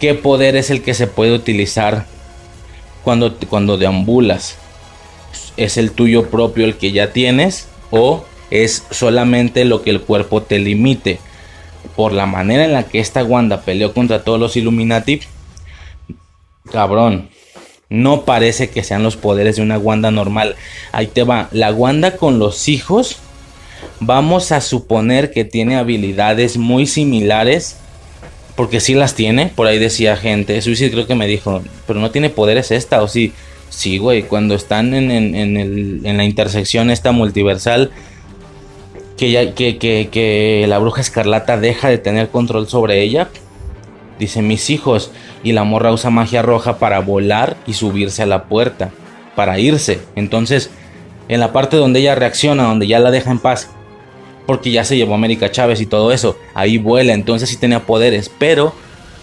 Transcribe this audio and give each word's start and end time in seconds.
¿qué 0.00 0.14
poder 0.14 0.56
es 0.56 0.70
el 0.70 0.82
que 0.82 0.94
se 0.94 1.06
puede 1.06 1.32
utilizar 1.32 2.06
cuando, 3.04 3.36
cuando 3.48 3.76
deambulas? 3.76 4.56
¿Es 5.56 5.76
el 5.76 5.92
tuyo 5.92 6.30
propio 6.30 6.64
el 6.64 6.76
que 6.76 6.90
ya 6.90 7.12
tienes? 7.12 7.68
¿O 7.90 8.24
es 8.50 8.84
solamente 8.90 9.64
lo 9.64 9.82
que 9.82 9.90
el 9.90 10.00
cuerpo 10.00 10.42
te 10.42 10.58
limite? 10.58 11.20
Por 11.94 12.12
la 12.12 12.26
manera 12.26 12.64
en 12.64 12.72
la 12.72 12.84
que 12.84 12.98
esta 12.98 13.22
Wanda 13.22 13.60
peleó 13.60 13.92
contra 13.92 14.24
todos 14.24 14.40
los 14.40 14.56
Illuminati, 14.56 15.20
cabrón, 16.72 17.28
no 17.88 18.24
parece 18.24 18.70
que 18.70 18.82
sean 18.82 19.02
los 19.02 19.16
poderes 19.16 19.56
de 19.56 19.62
una 19.62 19.78
Wanda 19.78 20.10
normal. 20.10 20.56
Ahí 20.92 21.08
te 21.08 21.24
va, 21.24 21.48
la 21.52 21.72
Wanda 21.72 22.16
con 22.16 22.38
los 22.38 22.68
hijos, 22.68 23.18
vamos 23.98 24.52
a 24.52 24.60
suponer 24.60 25.30
que 25.30 25.44
tiene 25.44 25.76
habilidades 25.76 26.56
muy 26.56 26.86
similares 26.86 27.76
porque 28.60 28.80
sí 28.80 28.92
las 28.92 29.14
tiene, 29.14 29.46
por 29.46 29.66
ahí 29.66 29.78
decía 29.78 30.18
gente. 30.18 30.60
Suicide 30.60 30.90
creo 30.90 31.06
que 31.06 31.14
me 31.14 31.26
dijo, 31.26 31.62
pero 31.86 31.98
no 31.98 32.10
tiene 32.10 32.28
poderes 32.28 32.70
esta, 32.70 33.02
o 33.02 33.08
sí. 33.08 33.32
Sí, 33.70 33.96
güey, 33.96 34.24
cuando 34.24 34.54
están 34.54 34.92
en, 34.92 35.10
en, 35.10 36.16
la 36.18 36.24
intersección 36.24 36.90
esta 36.90 37.10
multiversal, 37.10 37.90
que, 39.16 39.30
ya, 39.30 39.54
que, 39.54 39.78
que, 39.78 40.10
que 40.12 40.66
la 40.68 40.76
bruja 40.76 41.00
escarlata 41.00 41.56
deja 41.56 41.88
de 41.88 41.96
tener 41.96 42.28
control 42.28 42.68
sobre 42.68 43.00
ella. 43.00 43.30
Dice, 44.18 44.42
mis 44.42 44.68
hijos, 44.68 45.10
y 45.42 45.52
la 45.52 45.64
morra 45.64 45.90
usa 45.90 46.10
magia 46.10 46.42
roja 46.42 46.78
para 46.78 47.00
volar 47.00 47.56
y 47.66 47.72
subirse 47.72 48.24
a 48.24 48.26
la 48.26 48.44
puerta, 48.44 48.90
para 49.36 49.58
irse. 49.58 50.00
Entonces, 50.16 50.68
en 51.28 51.40
la 51.40 51.54
parte 51.54 51.78
donde 51.78 52.00
ella 52.00 52.14
reacciona, 52.14 52.64
donde 52.64 52.86
ya 52.86 52.98
la 52.98 53.10
deja 53.10 53.30
en 53.30 53.38
paz, 53.38 53.70
porque 54.50 54.72
ya 54.72 54.82
se 54.82 54.96
llevó 54.96 55.14
América 55.14 55.52
Chávez 55.52 55.80
y 55.80 55.86
todo 55.86 56.10
eso. 56.10 56.36
Ahí 56.54 56.76
vuela, 56.76 57.12
entonces 57.12 57.48
sí 57.48 57.56
tenía 57.56 57.86
poderes, 57.86 58.28
pero 58.36 58.74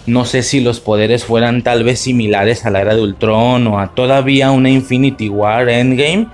no 0.05 0.23
sé 0.23 0.41
si 0.41 0.61
los 0.61 0.79
poderes 0.79 1.25
fueran 1.25 1.63
tal 1.63 1.83
vez 1.83 1.99
similares 1.99 2.65
a 2.65 2.69
la 2.69 2.79
era 2.79 2.95
de 2.95 3.01
Ultron 3.01 3.67
o 3.67 3.77
a 3.77 3.93
todavía 3.93 4.51
una 4.51 4.69
Infinity 4.69 5.27
War 5.27 5.67
Endgame, 5.67 6.27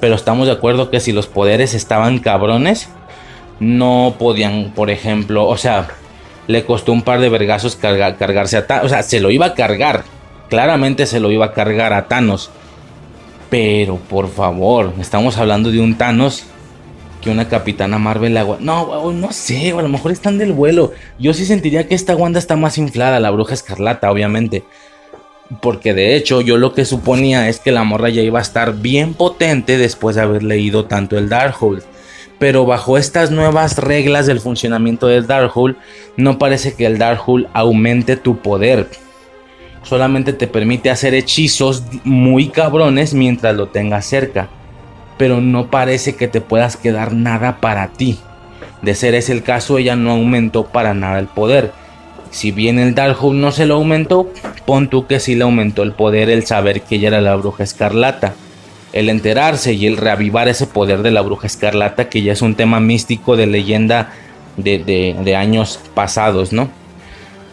pero 0.00 0.14
estamos 0.14 0.46
de 0.46 0.54
acuerdo 0.54 0.88
que 0.88 0.98
si 0.98 1.12
los 1.12 1.26
poderes 1.26 1.74
estaban 1.74 2.20
cabrones, 2.20 2.88
no 3.60 4.14
podían, 4.18 4.72
por 4.74 4.88
ejemplo, 4.88 5.46
o 5.46 5.58
sea, 5.58 5.88
le 6.46 6.64
costó 6.64 6.92
un 6.92 7.02
par 7.02 7.20
de 7.20 7.28
vergazos 7.28 7.76
cargarse 7.76 8.56
a 8.56 8.66
Thanos, 8.66 8.86
o 8.86 8.88
sea, 8.88 9.02
se 9.02 9.20
lo 9.20 9.30
iba 9.30 9.44
a 9.44 9.54
cargar, 9.54 10.04
claramente 10.48 11.04
se 11.04 11.20
lo 11.20 11.30
iba 11.30 11.44
a 11.44 11.52
cargar 11.52 11.92
a 11.92 12.08
Thanos. 12.08 12.48
Pero 13.50 13.96
por 13.96 14.30
favor, 14.30 14.94
estamos 14.98 15.36
hablando 15.36 15.70
de 15.70 15.80
un 15.80 15.98
Thanos 15.98 16.46
una 17.30 17.48
capitana 17.48 17.98
Marvel 17.98 18.36
agua. 18.36 18.58
No, 18.60 19.12
no 19.12 19.32
sé, 19.32 19.70
a 19.70 19.82
lo 19.82 19.88
mejor 19.88 20.12
están 20.12 20.38
del 20.38 20.52
vuelo. 20.52 20.92
Yo 21.18 21.32
sí 21.34 21.44
sentiría 21.44 21.86
que 21.86 21.94
esta 21.94 22.16
Wanda 22.16 22.38
está 22.38 22.56
más 22.56 22.78
inflada, 22.78 23.20
la 23.20 23.30
bruja 23.30 23.54
escarlata, 23.54 24.10
obviamente. 24.10 24.64
Porque 25.62 25.94
de 25.94 26.16
hecho, 26.16 26.40
yo 26.40 26.56
lo 26.58 26.74
que 26.74 26.84
suponía 26.84 27.48
es 27.48 27.60
que 27.60 27.72
la 27.72 27.84
morra 27.84 28.10
ya 28.10 28.22
iba 28.22 28.38
a 28.38 28.42
estar 28.42 28.74
bien 28.74 29.14
potente 29.14 29.78
después 29.78 30.16
de 30.16 30.22
haber 30.22 30.42
leído 30.42 30.84
tanto 30.84 31.16
el 31.16 31.28
Darkhold. 31.28 31.82
Pero 32.38 32.66
bajo 32.66 32.98
estas 32.98 33.30
nuevas 33.30 33.78
reglas 33.78 34.26
del 34.26 34.40
funcionamiento 34.40 35.06
del 35.06 35.26
Darkhold, 35.26 35.76
no 36.16 36.38
parece 36.38 36.74
que 36.74 36.86
el 36.86 36.98
Darkhold 36.98 37.48
aumente 37.52 38.16
tu 38.16 38.38
poder. 38.38 38.88
Solamente 39.82 40.32
te 40.32 40.46
permite 40.46 40.90
hacer 40.90 41.14
hechizos 41.14 41.82
muy 42.04 42.48
cabrones 42.48 43.14
mientras 43.14 43.56
lo 43.56 43.68
tengas 43.68 44.04
cerca 44.04 44.48
pero 45.18 45.40
no 45.40 45.70
parece 45.70 46.16
que 46.16 46.28
te 46.28 46.40
puedas 46.40 46.76
quedar 46.76 47.12
nada 47.12 47.60
para 47.60 47.88
ti. 47.88 48.18
De 48.80 48.94
ser 48.94 49.14
ese 49.14 49.32
el 49.32 49.42
caso, 49.42 49.76
ella 49.76 49.96
no 49.96 50.12
aumentó 50.12 50.66
para 50.66 50.94
nada 50.94 51.18
el 51.18 51.26
poder. 51.26 51.72
Si 52.30 52.52
bien 52.52 52.78
el 52.78 52.94
Darkhold 52.94 53.38
no 53.38 53.50
se 53.50 53.66
lo 53.66 53.74
aumentó, 53.74 54.30
pon 54.64 54.88
tú 54.88 55.06
que 55.06 55.18
sí 55.18 55.34
le 55.34 55.44
aumentó 55.44 55.82
el 55.82 55.92
poder 55.92 56.30
el 56.30 56.46
saber 56.46 56.82
que 56.82 56.96
ella 56.96 57.08
era 57.08 57.20
la 57.20 57.34
bruja 57.36 57.64
escarlata. 57.64 58.34
El 58.92 59.08
enterarse 59.08 59.72
y 59.72 59.86
el 59.86 59.96
reavivar 59.96 60.48
ese 60.48 60.66
poder 60.66 61.02
de 61.02 61.10
la 61.10 61.20
bruja 61.20 61.46
escarlata, 61.46 62.08
que 62.08 62.22
ya 62.22 62.32
es 62.32 62.42
un 62.42 62.54
tema 62.54 62.80
místico 62.80 63.36
de 63.36 63.46
leyenda 63.46 64.12
de, 64.56 65.36
años 65.36 65.80
pasados, 65.94 66.52
¿no? 66.52 66.68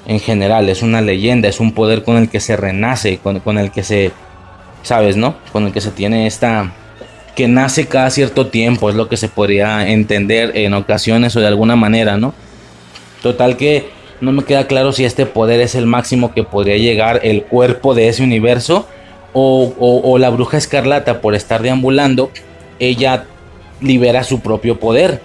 En 0.07 0.19
general, 0.19 0.69
es 0.69 0.81
una 0.83 1.01
leyenda, 1.01 1.49
es 1.49 1.59
un 1.59 1.71
poder 1.71 2.03
con 2.03 2.17
el 2.17 2.29
que 2.29 2.39
se 2.39 2.55
renace, 2.55 3.17
con, 3.17 3.39
con 3.39 3.57
el 3.57 3.71
que 3.71 3.83
se, 3.83 4.11
¿sabes, 4.83 5.17
no? 5.17 5.35
Con 5.51 5.65
el 5.65 5.73
que 5.73 5.81
se 5.81 5.91
tiene 5.91 6.27
esta, 6.27 6.71
que 7.35 7.47
nace 7.47 7.85
cada 7.85 8.09
cierto 8.09 8.47
tiempo, 8.47 8.89
es 8.89 8.95
lo 8.95 9.09
que 9.09 9.17
se 9.17 9.27
podría 9.27 9.89
entender 9.89 10.55
en 10.55 10.73
ocasiones 10.73 11.35
o 11.35 11.41
de 11.41 11.47
alguna 11.47 11.75
manera, 11.75 12.17
¿no? 12.17 12.33
Total 13.21 13.57
que 13.57 13.89
no 14.21 14.31
me 14.31 14.43
queda 14.43 14.67
claro 14.67 14.93
si 14.93 15.03
este 15.03 15.25
poder 15.25 15.59
es 15.59 15.75
el 15.75 15.85
máximo 15.85 16.33
que 16.33 16.43
podría 16.43 16.77
llegar 16.77 17.19
el 17.23 17.43
cuerpo 17.43 17.93
de 17.93 18.07
ese 18.07 18.23
universo 18.23 18.87
o, 19.33 20.17
la 20.17 20.29
bruja 20.29 20.57
escarlata 20.57 21.19
por 21.19 21.35
estar 21.35 21.61
deambulando, 21.61 22.31
ella 22.79 23.25
libera 23.81 24.23
su 24.23 24.39
propio 24.39 24.79
poder. 24.79 25.19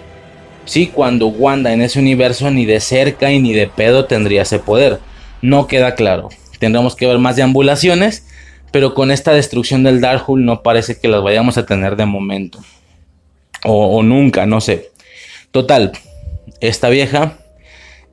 Sí, 0.65 0.87
cuando 0.87 1.27
Wanda 1.27 1.71
en 1.71 1.81
ese 1.81 1.99
universo 1.99 2.51
ni 2.51 2.65
de 2.65 2.81
cerca 2.81 3.31
y 3.31 3.39
ni 3.39 3.53
de 3.53 3.67
pedo 3.67 4.05
tendría 4.05 4.41
ese 4.41 4.59
poder. 4.59 4.99
No 5.41 5.67
queda 5.67 5.95
claro. 5.95 6.27
Tendremos 6.59 6.95
que 6.95 7.07
ver 7.07 7.19
más 7.19 7.37
deambulaciones 7.37 8.25
pero 8.71 8.93
con 8.93 9.11
esta 9.11 9.33
destrucción 9.33 9.83
del 9.83 10.01
Darkhold 10.01 10.43
no 10.43 10.63
parece 10.63 10.99
que 10.99 11.07
las 11.07 11.21
vayamos 11.21 11.57
a 11.57 11.65
tener 11.65 11.95
de 11.95 12.05
momento. 12.05 12.59
O, 13.63 14.01
nunca, 14.01 14.45
no 14.45 14.59
sé. 14.59 14.89
Total, 15.51 15.91
esta 16.61 16.89
vieja 16.89 17.37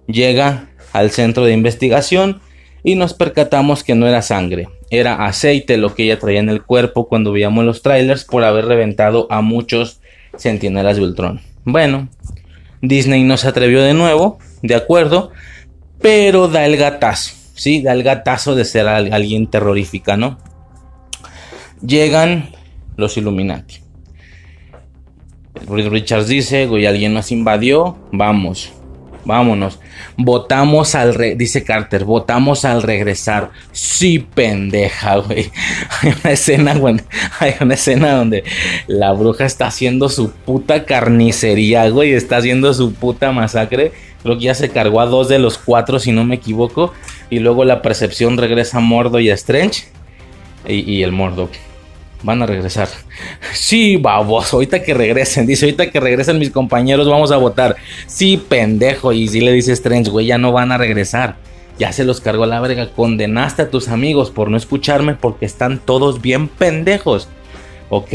llega 0.07 0.69
al 0.93 1.11
centro 1.11 1.45
de 1.45 1.53
investigación 1.53 2.41
y 2.83 2.97
nos 2.97 3.15
percatamos 3.15 3.85
que 3.85 3.95
no 3.95 4.07
era 4.07 4.23
sangre, 4.23 4.69
era 4.91 5.27
aceite 5.27 5.77
lo 5.77 5.95
que 5.95 6.05
ella 6.05 6.19
traía 6.19 6.41
en 6.41 6.49
el 6.49 6.63
cuerpo 6.63 7.09
cuando 7.09 7.33
veíamos 7.33 7.65
los 7.65 7.83
trailers 7.83 8.25
por 8.25 8.45
haber 8.45 8.67
reventado 8.67 9.27
a 9.31 9.41
muchos 9.41 10.01
centinelas 10.37 10.97
de 10.97 11.03
Ultron. 11.03 11.41
Bueno, 11.65 12.09
Disney 12.81 13.25
no 13.25 13.37
se 13.37 13.49
atrevió 13.49 13.83
de 13.83 13.95
nuevo, 13.95 14.39
de 14.63 14.75
acuerdo, 14.75 15.31
pero 16.01 16.49
da 16.49 16.65
el 16.65 16.77
gatazo, 16.77 17.35
sí, 17.59 17.83
da 17.83 17.93
el 17.93 18.03
gatazo 18.03 18.55
de 18.55 18.65
ser 18.65 18.89
alguien 18.89 19.49
terrorífica, 19.49 20.17
¿no? 20.17 20.39
Llegan 21.85 22.51
los 22.97 23.17
Illuminati. 23.17 23.81
Richards 25.67 26.29
dice, 26.29 26.67
güey, 26.67 26.87
alguien 26.87 27.13
nos 27.13 27.33
invadió, 27.33 27.99
vamos, 28.13 28.73
vámonos. 29.25 29.81
Votamos 30.17 30.95
al, 30.95 31.15
re 31.15 31.35
dice 31.35 31.65
Carter, 31.65 32.05
votamos 32.05 32.65
al 32.65 32.83
regresar. 32.83 33.51
Sí, 33.73 34.21
pendeja, 34.21 35.17
güey. 35.17 35.51
Hay 36.01 36.15
una 36.23 36.33
escena, 36.33 36.75
güey, 36.75 36.97
hay 37.41 37.55
una 37.61 37.75
escena 37.75 38.15
donde 38.15 38.45
la 38.87 39.13
bruja 39.13 39.45
está 39.45 39.67
haciendo 39.67 40.09
su 40.09 40.31
puta 40.31 40.85
carnicería, 40.85 41.89
güey, 41.91 42.13
está 42.13 42.37
haciendo 42.37 42.73
su 42.73 42.95
puta 42.95 43.33
masacre. 43.33 43.93
Creo 44.23 44.39
que 44.39 44.45
ya 44.45 44.55
se 44.55 44.71
cargó 44.71 45.01
a 45.01 45.07
dos 45.07 45.29
de 45.29 45.39
los 45.39 45.59
cuatro, 45.59 45.99
si 45.99 46.13
no 46.13 46.25
me 46.25 46.37
equivoco. 46.37 46.93
Y 47.31 47.41
luego 47.41 47.65
la 47.65 47.83
percepción 47.83 48.37
regresa 48.39 48.79
a 48.79 48.81
Mordo 48.81 49.21
y 49.21 49.31
a 49.31 49.35
Strange. 49.35 49.85
Y, 50.67 51.03
el 51.03 51.13
Mordo 51.13 51.49
Van 52.23 52.43
a 52.43 52.47
regresar. 52.47 52.89
Sí, 53.53 53.97
babos, 53.97 54.53
ahorita 54.53 54.83
que 54.83 54.95
regresen. 54.95 55.47
Dice, 55.47 55.67
ahorita 55.67 55.91
que 55.91 56.01
regresen 56.01 56.39
mis 56.39 56.51
compañeros 56.51 57.09
vamos 57.09 57.31
a 57.33 57.37
votar. 57.37 57.77
Sí, 58.07 58.37
pendejo. 58.37 59.13
Y 59.13 59.29
si 59.29 59.41
le 59.41 59.53
dice 59.53 59.73
Strange, 59.73 60.11
güey, 60.11 60.27
ya 60.27 60.39
no 60.39 60.53
van 60.53 60.73
a 60.73 60.79
regresar. 60.79 61.37
Ya 61.79 61.93
se 61.93 62.05
los 62.05 62.21
cargó 62.21 62.47
la 62.47 62.61
verga. 62.61 62.91
Condenaste 62.91 63.63
a 63.63 63.71
tus 63.71 63.89
amigos 63.89 64.31
por 64.31 64.51
no 64.51 64.57
escucharme 64.57 65.15
porque 65.15 65.47
están 65.47 65.79
todos 65.79 66.21
bien 66.21 66.49
pendejos. 66.49 67.29
Ok. 67.89 68.15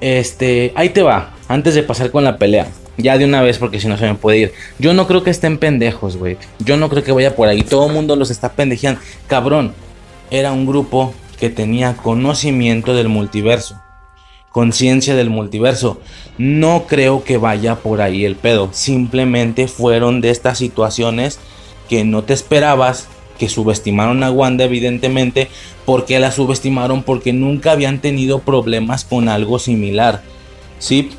Este, 0.00 0.72
ahí 0.74 0.90
te 0.90 1.02
va. 1.02 1.34
Antes 1.48 1.74
de 1.74 1.82
pasar 1.82 2.10
con 2.10 2.24
la 2.24 2.36
pelea. 2.36 2.68
Ya 3.02 3.18
de 3.18 3.24
una 3.24 3.42
vez 3.42 3.58
porque 3.58 3.80
si 3.80 3.88
no 3.88 3.96
se 3.96 4.06
me 4.06 4.14
puede 4.14 4.38
ir. 4.38 4.52
Yo 4.78 4.94
no 4.94 5.06
creo 5.06 5.22
que 5.22 5.30
estén 5.30 5.58
pendejos, 5.58 6.16
güey. 6.16 6.36
Yo 6.58 6.76
no 6.76 6.88
creo 6.88 7.02
que 7.02 7.12
vaya 7.12 7.34
por 7.36 7.48
ahí. 7.48 7.62
Todo 7.62 7.86
el 7.86 7.92
mundo 7.92 8.16
los 8.16 8.30
está 8.30 8.52
pendejeando. 8.52 9.00
Cabrón. 9.26 9.74
Era 10.32 10.52
un 10.52 10.64
grupo 10.64 11.12
que 11.40 11.50
tenía 11.50 11.96
conocimiento 11.96 12.94
del 12.94 13.08
multiverso, 13.08 13.80
conciencia 14.52 15.16
del 15.16 15.30
multiverso. 15.30 16.00
No 16.38 16.84
creo 16.86 17.24
que 17.24 17.38
vaya 17.38 17.76
por 17.76 18.00
ahí 18.00 18.24
el 18.24 18.36
pedo, 18.36 18.68
simplemente 18.72 19.66
fueron 19.66 20.20
de 20.20 20.30
estas 20.30 20.58
situaciones 20.58 21.40
que 21.88 22.04
no 22.04 22.22
te 22.22 22.34
esperabas, 22.34 23.08
que 23.38 23.48
subestimaron 23.48 24.22
a 24.22 24.30
Wanda 24.30 24.64
evidentemente, 24.64 25.48
porque 25.84 26.20
la 26.20 26.30
subestimaron 26.30 27.02
porque 27.02 27.32
nunca 27.32 27.72
habían 27.72 28.00
tenido 28.00 28.40
problemas 28.40 29.04
con 29.04 29.28
algo 29.28 29.58
similar. 29.58 30.22
Sí, 30.78 31.10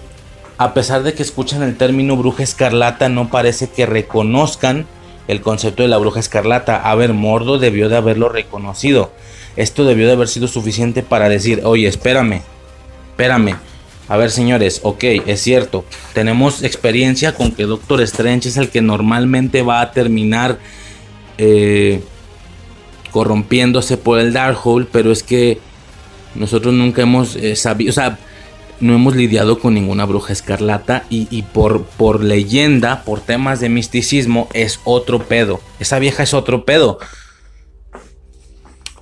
a 0.64 0.76
pesar 0.76 1.02
de 1.02 1.14
que 1.16 1.24
escuchan 1.24 1.64
el 1.64 1.76
término 1.76 2.16
bruja 2.16 2.44
escarlata, 2.44 3.10
no 3.10 3.30
parece 3.30 3.68
que 3.68 3.88
reconozcan 3.88 4.86
el 5.28 5.42
concepto 5.42 5.82
de 5.82 5.90
la 5.90 5.98
bruja 5.98 6.20
escarlata. 6.20 6.76
A 6.78 6.94
ver, 6.94 7.14
Mordo 7.14 7.58
debió 7.58 7.90
de 7.90 7.98
haberlo 7.98 8.30
reconocido. 8.30 9.12
Esto 9.56 9.86
debió 9.86 10.06
de 10.06 10.14
haber 10.14 10.28
sido 10.28 10.48
suficiente 10.48 11.02
para 11.02 11.30
decir, 11.30 11.62
oye, 11.64 11.88
espérame, 11.88 12.44
espérame. 13.10 13.56
A 14.08 14.18
ver, 14.18 14.30
señores, 14.30 14.82
ok, 14.84 15.04
es 15.26 15.42
cierto, 15.42 15.84
tenemos 16.14 16.62
experiencia 16.62 17.34
con 17.34 17.54
que 17.54 17.64
Doctor 17.64 18.00
Strange 18.02 18.50
es 18.50 18.58
el 18.58 18.70
que 18.70 18.82
normalmente 18.82 19.64
va 19.64 19.82
a 19.82 19.92
terminar 19.92 20.60
eh, 21.40 22.04
corrompiéndose 23.10 23.98
por 23.98 24.20
el 24.20 24.32
Darkhold, 24.32 24.90
pero 24.92 25.12
es 25.12 25.24
que 25.24 25.58
nosotros 26.36 26.72
nunca 26.72 27.02
hemos 27.02 27.36
eh, 27.36 27.56
sabido, 27.56 27.90
o 27.90 27.94
sea, 27.94 28.20
no 28.82 28.96
hemos 28.96 29.16
lidiado 29.16 29.60
con 29.60 29.76
ninguna 29.76 30.06
bruja 30.06 30.34
escarlata 30.34 31.06
y, 31.10 31.44
por, 31.44 32.24
leyenda, 32.24 33.04
por 33.04 33.22
temas 33.22 33.60
de 33.60 33.70
misticismo, 33.70 34.50
es 34.54 34.80
otro 34.84 35.20
pedo. 35.20 35.62
Esa 35.80 36.00
vieja 36.00 36.24
es 36.24 36.34
otro 36.34 36.66
pedo. 36.66 37.00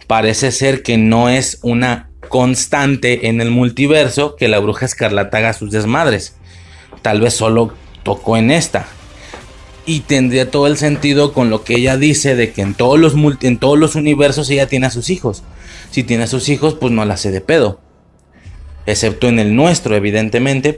Parece 0.05 0.51
ser 0.51 0.83
que 0.83 0.97
no 0.97 1.29
es 1.29 1.59
una 1.61 2.09
constante 2.27 3.29
en 3.29 3.41
el 3.41 3.51
multiverso 3.51 4.35
que 4.35 4.49
la 4.49 4.59
bruja 4.59 4.85
escarlata 4.85 5.37
haga 5.37 5.53
sus 5.53 5.71
desmadres. 5.71 6.35
Tal 7.01 7.21
vez 7.21 7.33
solo 7.33 7.73
tocó 8.03 8.37
en 8.37 8.51
esta. 8.51 8.85
Y 9.85 10.01
tendría 10.01 10.51
todo 10.51 10.67
el 10.67 10.77
sentido 10.77 11.33
con 11.33 11.49
lo 11.49 11.63
que 11.63 11.75
ella 11.75 11.97
dice 11.97 12.35
de 12.35 12.51
que 12.51 12.61
en 12.61 12.73
todos 12.73 12.99
los, 12.99 13.13
en 13.41 13.57
todos 13.57 13.79
los 13.79 13.95
universos 13.95 14.49
ella 14.49 14.67
tiene 14.67 14.87
a 14.87 14.91
sus 14.91 15.09
hijos. 15.09 15.43
Si 15.89 16.03
tiene 16.03 16.25
a 16.25 16.27
sus 16.27 16.49
hijos, 16.49 16.75
pues 16.75 16.91
no 16.91 17.05
la 17.05 17.13
hace 17.15 17.31
de 17.31 17.41
pedo 17.41 17.79
excepto 18.91 19.27
en 19.27 19.39
el 19.39 19.55
nuestro, 19.55 19.95
evidentemente, 19.95 20.77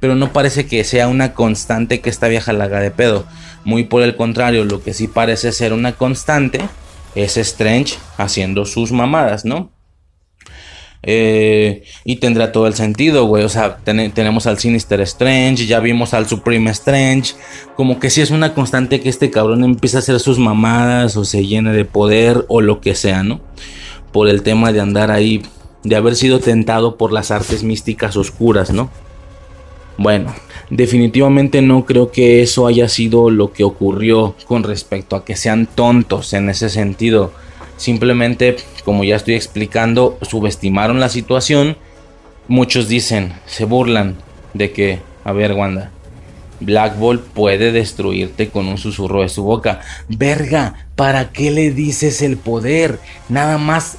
pero 0.00 0.14
no 0.14 0.32
parece 0.32 0.66
que 0.66 0.82
sea 0.84 1.08
una 1.08 1.32
constante 1.32 2.00
que 2.00 2.10
esta 2.10 2.28
vieja 2.28 2.52
la 2.52 2.64
haga 2.64 2.80
de 2.80 2.90
pedo. 2.90 3.24
Muy 3.64 3.84
por 3.84 4.02
el 4.02 4.16
contrario, 4.16 4.64
lo 4.64 4.82
que 4.82 4.94
sí 4.94 5.06
parece 5.06 5.52
ser 5.52 5.72
una 5.72 5.92
constante 5.92 6.60
es 7.14 7.36
Strange 7.36 7.94
haciendo 8.16 8.64
sus 8.64 8.90
mamadas, 8.90 9.44
¿no? 9.44 9.70
Eh, 11.04 11.82
y 12.04 12.16
tendrá 12.16 12.52
todo 12.52 12.66
el 12.66 12.74
sentido, 12.74 13.26
güey. 13.26 13.44
O 13.44 13.48
sea, 13.48 13.78
tenemos 13.78 14.46
al 14.46 14.58
Sinister 14.58 15.00
Strange, 15.02 15.66
ya 15.66 15.80
vimos 15.80 16.14
al 16.14 16.28
Supreme 16.28 16.70
Strange. 16.70 17.34
Como 17.76 17.98
que 17.98 18.10
sí 18.10 18.20
es 18.20 18.30
una 18.30 18.54
constante 18.54 19.00
que 19.00 19.08
este 19.08 19.30
cabrón 19.30 19.64
empieza 19.64 19.98
a 19.98 20.00
hacer 20.00 20.20
sus 20.20 20.38
mamadas 20.38 21.16
o 21.16 21.24
se 21.24 21.46
llene 21.46 21.72
de 21.72 21.84
poder 21.84 22.44
o 22.48 22.60
lo 22.60 22.80
que 22.80 22.94
sea, 22.94 23.22
¿no? 23.22 23.40
Por 24.12 24.28
el 24.28 24.42
tema 24.42 24.72
de 24.72 24.80
andar 24.80 25.10
ahí 25.10 25.42
de 25.84 25.96
haber 25.96 26.16
sido 26.16 26.40
tentado 26.40 26.96
por 26.96 27.12
las 27.12 27.30
artes 27.30 27.62
místicas 27.62 28.16
oscuras, 28.16 28.70
¿no? 28.70 28.90
Bueno, 29.98 30.34
definitivamente 30.70 31.60
no 31.62 31.84
creo 31.84 32.10
que 32.10 32.42
eso 32.42 32.66
haya 32.66 32.88
sido 32.88 33.30
lo 33.30 33.52
que 33.52 33.64
ocurrió 33.64 34.34
con 34.46 34.62
respecto 34.62 35.16
a 35.16 35.24
que 35.24 35.36
sean 35.36 35.66
tontos 35.66 36.32
en 36.32 36.48
ese 36.48 36.70
sentido. 36.70 37.32
Simplemente, 37.76 38.56
como 38.84 39.04
ya 39.04 39.16
estoy 39.16 39.34
explicando, 39.34 40.18
subestimaron 40.22 41.00
la 41.00 41.08
situación. 41.08 41.76
Muchos 42.48 42.88
dicen, 42.88 43.34
se 43.46 43.64
burlan 43.64 44.16
de 44.54 44.72
que, 44.72 45.00
a 45.24 45.32
ver, 45.32 45.52
Wanda, 45.52 45.90
Black 46.60 46.98
Ball 46.98 47.20
puede 47.20 47.72
destruirte 47.72 48.48
con 48.48 48.68
un 48.68 48.78
susurro 48.78 49.22
de 49.22 49.28
su 49.28 49.42
boca. 49.42 49.80
Verga, 50.08 50.86
¿para 50.96 51.32
qué 51.32 51.50
le 51.50 51.70
dices 51.70 52.22
el 52.22 52.36
poder? 52.36 52.98
Nada 53.28 53.58
más 53.58 53.98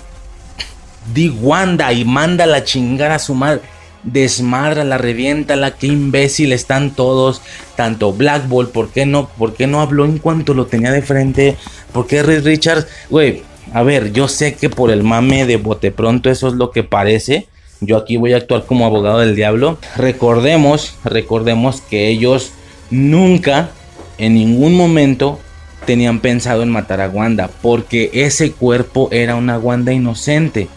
di 1.14 1.30
Wanda 1.30 1.92
y 1.94 2.06
manda 2.06 2.46
la 2.46 2.64
chingar 2.64 3.12
a 3.12 3.20
su 3.20 3.34
madre. 3.34 3.62
Desmadra, 4.04 4.98
revienta 4.98 5.56
la 5.56 5.72
qué 5.72 5.88
imbécil 5.88 6.52
están 6.52 6.92
todos. 6.92 7.42
Tanto 7.76 8.12
Black 8.14 8.48
Ball, 8.48 8.70
¿por 8.70 8.90
qué 8.90 9.06
no? 9.06 9.30
¿Por 9.30 9.54
qué 9.54 9.66
no 9.66 9.82
habló 9.82 10.06
en 10.06 10.18
cuanto 10.18 10.54
lo 10.54 10.66
tenía 10.66 10.92
de 10.92 11.02
frente? 11.02 11.56
¿Por 11.92 12.08
qué 12.08 12.22
Reed 12.22 12.44
Richards? 12.44 12.88
Güey, 13.10 13.44
a 13.74 13.82
ver, 13.84 14.12
yo 14.12 14.28
sé 14.28 14.56
que 14.56 14.70
por 14.70 14.92
el 14.92 15.04
mame 15.04 15.46
de 15.46 15.58
bote 15.58 15.92
pronto 15.92 16.30
eso 16.30 16.48
es 16.48 16.54
lo 16.56 16.72
que 16.72 16.84
parece. 16.84 17.48
Yo 17.80 17.98
aquí 17.98 18.18
voy 18.18 18.34
a 18.34 18.38
actuar 18.38 18.66
como 18.66 18.86
abogado 18.86 19.20
del 19.20 19.36
diablo. 19.36 19.78
Recordemos, 19.96 20.96
recordemos 21.04 21.82
que 21.82 22.08
ellos 22.08 22.52
nunca, 22.92 23.72
en 24.18 24.36
ningún 24.36 24.76
momento, 24.76 25.40
tenían 25.86 26.20
pensado 26.20 26.64
en 26.64 26.70
matar 26.70 27.02
a 27.02 27.10
Wanda. 27.10 27.50
Porque 27.62 28.10
ese 28.14 28.52
cuerpo 28.52 29.10
era 29.12 29.36
una 29.36 29.58
Wanda 29.58 29.92
inocente 29.92 30.68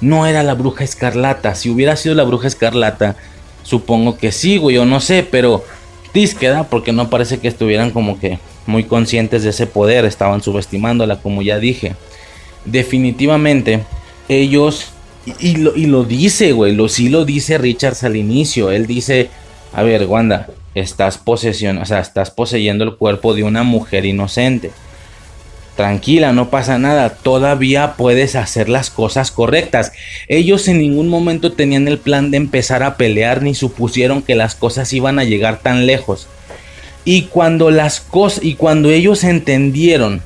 no 0.00 0.26
era 0.26 0.42
la 0.42 0.54
bruja 0.54 0.84
escarlata. 0.84 1.54
Si 1.54 1.70
hubiera 1.70 1.96
sido 1.96 2.14
la 2.14 2.24
bruja 2.24 2.48
escarlata, 2.48 3.16
supongo 3.62 4.16
que 4.16 4.32
sí, 4.32 4.58
güey, 4.58 4.78
o 4.78 4.84
no 4.84 5.00
sé, 5.00 5.26
pero 5.28 5.64
disqueda, 6.14 6.64
porque 6.64 6.92
no 6.92 7.10
parece 7.10 7.38
que 7.38 7.48
estuvieran 7.48 7.90
como 7.90 8.18
que 8.18 8.38
muy 8.66 8.84
conscientes 8.84 9.42
de 9.42 9.50
ese 9.50 9.66
poder, 9.66 10.04
estaban 10.04 10.42
subestimándola, 10.42 11.20
como 11.20 11.42
ya 11.42 11.58
dije. 11.58 11.94
Definitivamente, 12.64 13.84
ellos, 14.28 14.90
y, 15.40 15.56
lo, 15.56 15.74
y 15.76 15.86
lo, 15.86 16.04
dice, 16.04 16.52
güey, 16.52 16.74
lo, 16.74 16.88
sí 16.88 17.08
lo 17.08 17.24
dice 17.24 17.58
Richards 17.58 18.04
al 18.04 18.16
inicio, 18.16 18.70
él 18.70 18.86
dice, 18.86 19.30
a 19.72 19.82
ver, 19.82 20.06
Wanda, 20.06 20.48
estás 20.74 21.18
posesión, 21.18 21.78
o 21.78 21.86
sea, 21.86 22.00
estás 22.00 22.30
poseyendo 22.30 22.84
el 22.84 22.96
cuerpo 22.96 23.34
de 23.34 23.42
una 23.42 23.62
mujer 23.62 24.04
inocente 24.04 24.70
tranquila, 25.78 26.32
no 26.32 26.50
pasa 26.50 26.76
nada, 26.76 27.10
todavía 27.10 27.94
puedes 27.94 28.34
hacer 28.34 28.68
las 28.68 28.90
cosas 28.90 29.30
correctas. 29.30 29.92
Ellos 30.26 30.66
en 30.66 30.78
ningún 30.78 31.08
momento 31.08 31.52
tenían 31.52 31.86
el 31.86 31.98
plan 31.98 32.32
de 32.32 32.36
empezar 32.36 32.82
a 32.82 32.96
pelear 32.96 33.42
ni 33.42 33.54
supusieron 33.54 34.22
que 34.22 34.34
las 34.34 34.56
cosas 34.56 34.92
iban 34.92 35.20
a 35.20 35.24
llegar 35.24 35.60
tan 35.60 35.86
lejos. 35.86 36.26
Y 37.04 37.26
cuando 37.26 37.70
las 37.70 38.00
cosas 38.00 38.42
y 38.42 38.56
cuando 38.56 38.90
ellos 38.90 39.22
entendieron 39.22 40.20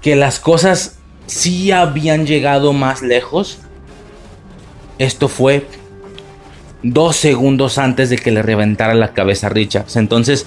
que 0.00 0.16
las 0.16 0.40
cosas 0.40 0.96
sí 1.26 1.70
habían 1.70 2.24
llegado 2.26 2.72
más 2.72 3.02
lejos, 3.02 3.58
esto 4.98 5.28
fue 5.28 5.66
dos 6.82 7.16
segundos 7.16 7.76
antes 7.76 8.08
de 8.08 8.16
que 8.16 8.30
le 8.30 8.40
reventara 8.40 8.94
la 8.94 9.12
cabeza 9.12 9.48
a 9.48 9.50
Richards. 9.50 9.96
Entonces, 9.96 10.46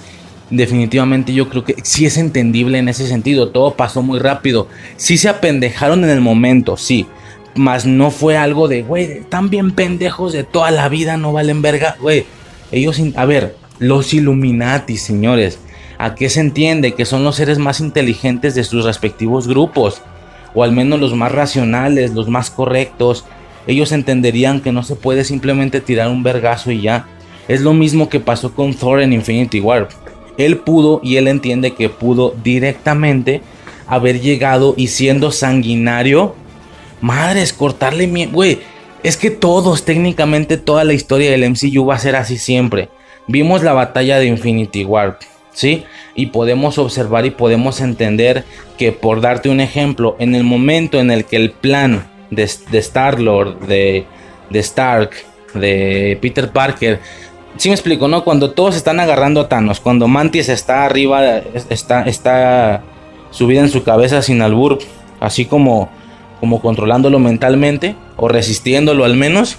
definitivamente 0.50 1.32
yo 1.32 1.48
creo 1.48 1.64
que 1.64 1.76
sí 1.82 2.06
es 2.06 2.16
entendible 2.16 2.78
en 2.78 2.88
ese 2.88 3.06
sentido. 3.06 3.48
Todo 3.48 3.74
pasó 3.74 4.02
muy 4.02 4.18
rápido. 4.18 4.68
Sí 4.96 5.18
se 5.18 5.28
apendejaron 5.28 6.04
en 6.04 6.10
el 6.10 6.20
momento, 6.20 6.76
sí. 6.76 7.06
Mas 7.54 7.86
no 7.86 8.10
fue 8.10 8.36
algo 8.36 8.68
de, 8.68 8.82
güey, 8.82 9.04
están 9.04 9.48
bien 9.48 9.70
pendejos 9.70 10.32
de 10.32 10.44
toda 10.44 10.70
la 10.70 10.88
vida, 10.88 11.16
no 11.16 11.32
valen 11.32 11.62
verga. 11.62 11.96
Güey, 12.00 12.26
ellos, 12.70 13.00
a 13.16 13.24
ver, 13.24 13.56
los 13.78 14.12
Illuminati, 14.12 14.96
señores. 14.96 15.58
¿A 15.98 16.14
qué 16.14 16.28
se 16.28 16.40
entiende? 16.40 16.92
Que 16.92 17.06
son 17.06 17.24
los 17.24 17.36
seres 17.36 17.58
más 17.58 17.80
inteligentes 17.80 18.54
de 18.54 18.64
sus 18.64 18.84
respectivos 18.84 19.48
grupos. 19.48 20.02
O 20.54 20.62
al 20.62 20.72
menos 20.72 21.00
los 21.00 21.14
más 21.14 21.32
racionales, 21.32 22.12
los 22.12 22.28
más 22.28 22.50
correctos. 22.50 23.24
Ellos 23.66 23.92
entenderían 23.92 24.60
que 24.60 24.72
no 24.72 24.82
se 24.82 24.94
puede 24.94 25.24
simplemente 25.24 25.80
tirar 25.80 26.08
un 26.08 26.22
vergazo 26.22 26.70
y 26.70 26.82
ya. 26.82 27.06
Es 27.48 27.62
lo 27.62 27.72
mismo 27.72 28.10
que 28.10 28.20
pasó 28.20 28.54
con 28.54 28.74
Thor 28.74 29.00
en 29.00 29.14
Infinity 29.14 29.60
War 29.60 29.88
él 30.38 30.58
pudo 30.58 31.00
y 31.02 31.16
él 31.16 31.28
entiende 31.28 31.74
que 31.74 31.88
pudo 31.88 32.34
directamente 32.42 33.42
haber 33.86 34.20
llegado 34.20 34.74
y 34.76 34.88
siendo 34.88 35.30
sanguinario. 35.30 36.34
Madres, 37.00 37.52
cortarle 37.52 38.06
mi... 38.06 38.26
Güey, 38.26 38.58
es 39.02 39.16
que 39.16 39.30
todos, 39.30 39.84
técnicamente 39.84 40.56
toda 40.56 40.84
la 40.84 40.92
historia 40.92 41.30
del 41.30 41.48
MCU 41.50 41.86
va 41.86 41.94
a 41.94 41.98
ser 41.98 42.16
así 42.16 42.38
siempre. 42.38 42.88
Vimos 43.28 43.62
la 43.62 43.72
batalla 43.72 44.18
de 44.18 44.26
Infinity 44.26 44.84
War, 44.84 45.18
¿sí? 45.52 45.84
Y 46.14 46.26
podemos 46.26 46.78
observar 46.78 47.26
y 47.26 47.30
podemos 47.30 47.80
entender 47.80 48.44
que 48.78 48.92
por 48.92 49.20
darte 49.20 49.48
un 49.48 49.60
ejemplo, 49.60 50.16
en 50.18 50.34
el 50.34 50.44
momento 50.44 50.98
en 50.98 51.10
el 51.10 51.24
que 51.24 51.36
el 51.36 51.50
plan 51.50 52.06
de, 52.30 52.50
de 52.70 52.78
Star-Lord, 52.78 53.66
de, 53.66 54.04
de 54.50 54.58
Stark, 54.60 55.10
de 55.54 56.18
Peter 56.20 56.50
Parker, 56.50 57.00
sí 57.56 57.68
me 57.68 57.74
explico, 57.74 58.08
¿no? 58.08 58.24
Cuando 58.24 58.50
todos 58.50 58.76
están 58.76 59.00
agarrando 59.00 59.40
a 59.40 59.48
Thanos, 59.48 59.80
cuando 59.80 60.08
Mantis 60.08 60.48
está 60.48 60.84
arriba, 60.84 61.38
está, 61.70 62.02
está 62.02 62.82
subida 63.30 63.60
en 63.60 63.70
su 63.70 63.82
cabeza 63.82 64.22
sin 64.22 64.42
albur, 64.42 64.78
así 65.20 65.44
como, 65.44 65.90
como 66.40 66.60
controlándolo 66.60 67.18
mentalmente, 67.18 67.94
o 68.16 68.28
resistiéndolo 68.28 69.04
al 69.04 69.16
menos, 69.16 69.58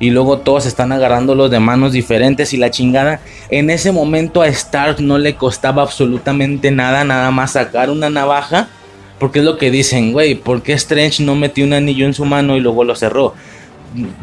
y 0.00 0.10
luego 0.10 0.38
todos 0.38 0.66
están 0.66 0.92
agarrándolo 0.92 1.48
de 1.48 1.60
manos 1.60 1.92
diferentes 1.92 2.52
y 2.52 2.56
la 2.56 2.70
chingada. 2.70 3.20
En 3.48 3.70
ese 3.70 3.92
momento 3.92 4.42
a 4.42 4.48
Stark 4.48 5.00
no 5.00 5.18
le 5.18 5.36
costaba 5.36 5.82
absolutamente 5.82 6.70
nada, 6.70 7.04
nada 7.04 7.30
más 7.30 7.52
sacar 7.52 7.90
una 7.90 8.10
navaja, 8.10 8.68
porque 9.18 9.38
es 9.38 9.44
lo 9.44 9.56
que 9.56 9.70
dicen, 9.70 10.12
güey, 10.12 10.34
¿por 10.34 10.62
qué 10.62 10.72
Strange 10.74 11.22
no 11.22 11.36
metió 11.36 11.64
un 11.64 11.72
anillo 11.72 12.06
en 12.06 12.14
su 12.14 12.24
mano 12.24 12.56
y 12.56 12.60
luego 12.60 12.84
lo 12.84 12.96
cerró? 12.96 13.34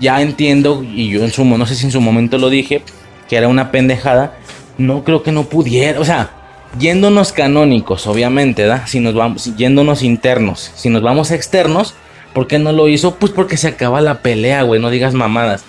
Ya 0.02 0.22
entiendo, 0.22 0.84
y 0.84 1.10
yo 1.10 1.24
en 1.24 1.32
su 1.32 1.46
no 1.46 1.66
sé 1.66 1.76
si 1.76 1.86
en 1.86 1.92
su 1.92 2.02
momento 2.02 2.38
lo 2.38 2.50
dije, 2.50 2.84
que 3.32 3.38
era 3.38 3.48
una 3.48 3.72
pendejada, 3.72 4.34
no 4.78 5.06
creo 5.06 5.24
que 5.24 5.32
no 5.32 5.46
pudiera, 5.46 6.02
o 6.02 6.04
sea, 6.04 6.32
yéndonos 6.78 7.32
canónicos, 7.32 8.06
obviamente, 8.06 8.66
¿da? 8.66 8.88
Si 8.88 9.00
nos 9.00 9.14
vamos, 9.14 9.56
yéndonos 9.56 10.04
internos, 10.04 10.70
si 10.76 10.90
nos 10.90 11.02
vamos 11.02 11.32
externos, 11.32 11.96
¿por 12.34 12.46
qué 12.46 12.60
no 12.60 12.74
lo 12.74 12.90
hizo? 12.90 13.16
Pues 13.16 13.32
porque 13.32 13.56
se 13.56 13.70
acaba 13.70 14.02
la 14.02 14.22
pelea, 14.22 14.64
güey, 14.64 14.82
no 14.82 14.90
digas 14.90 15.14
mamadas. 15.14 15.64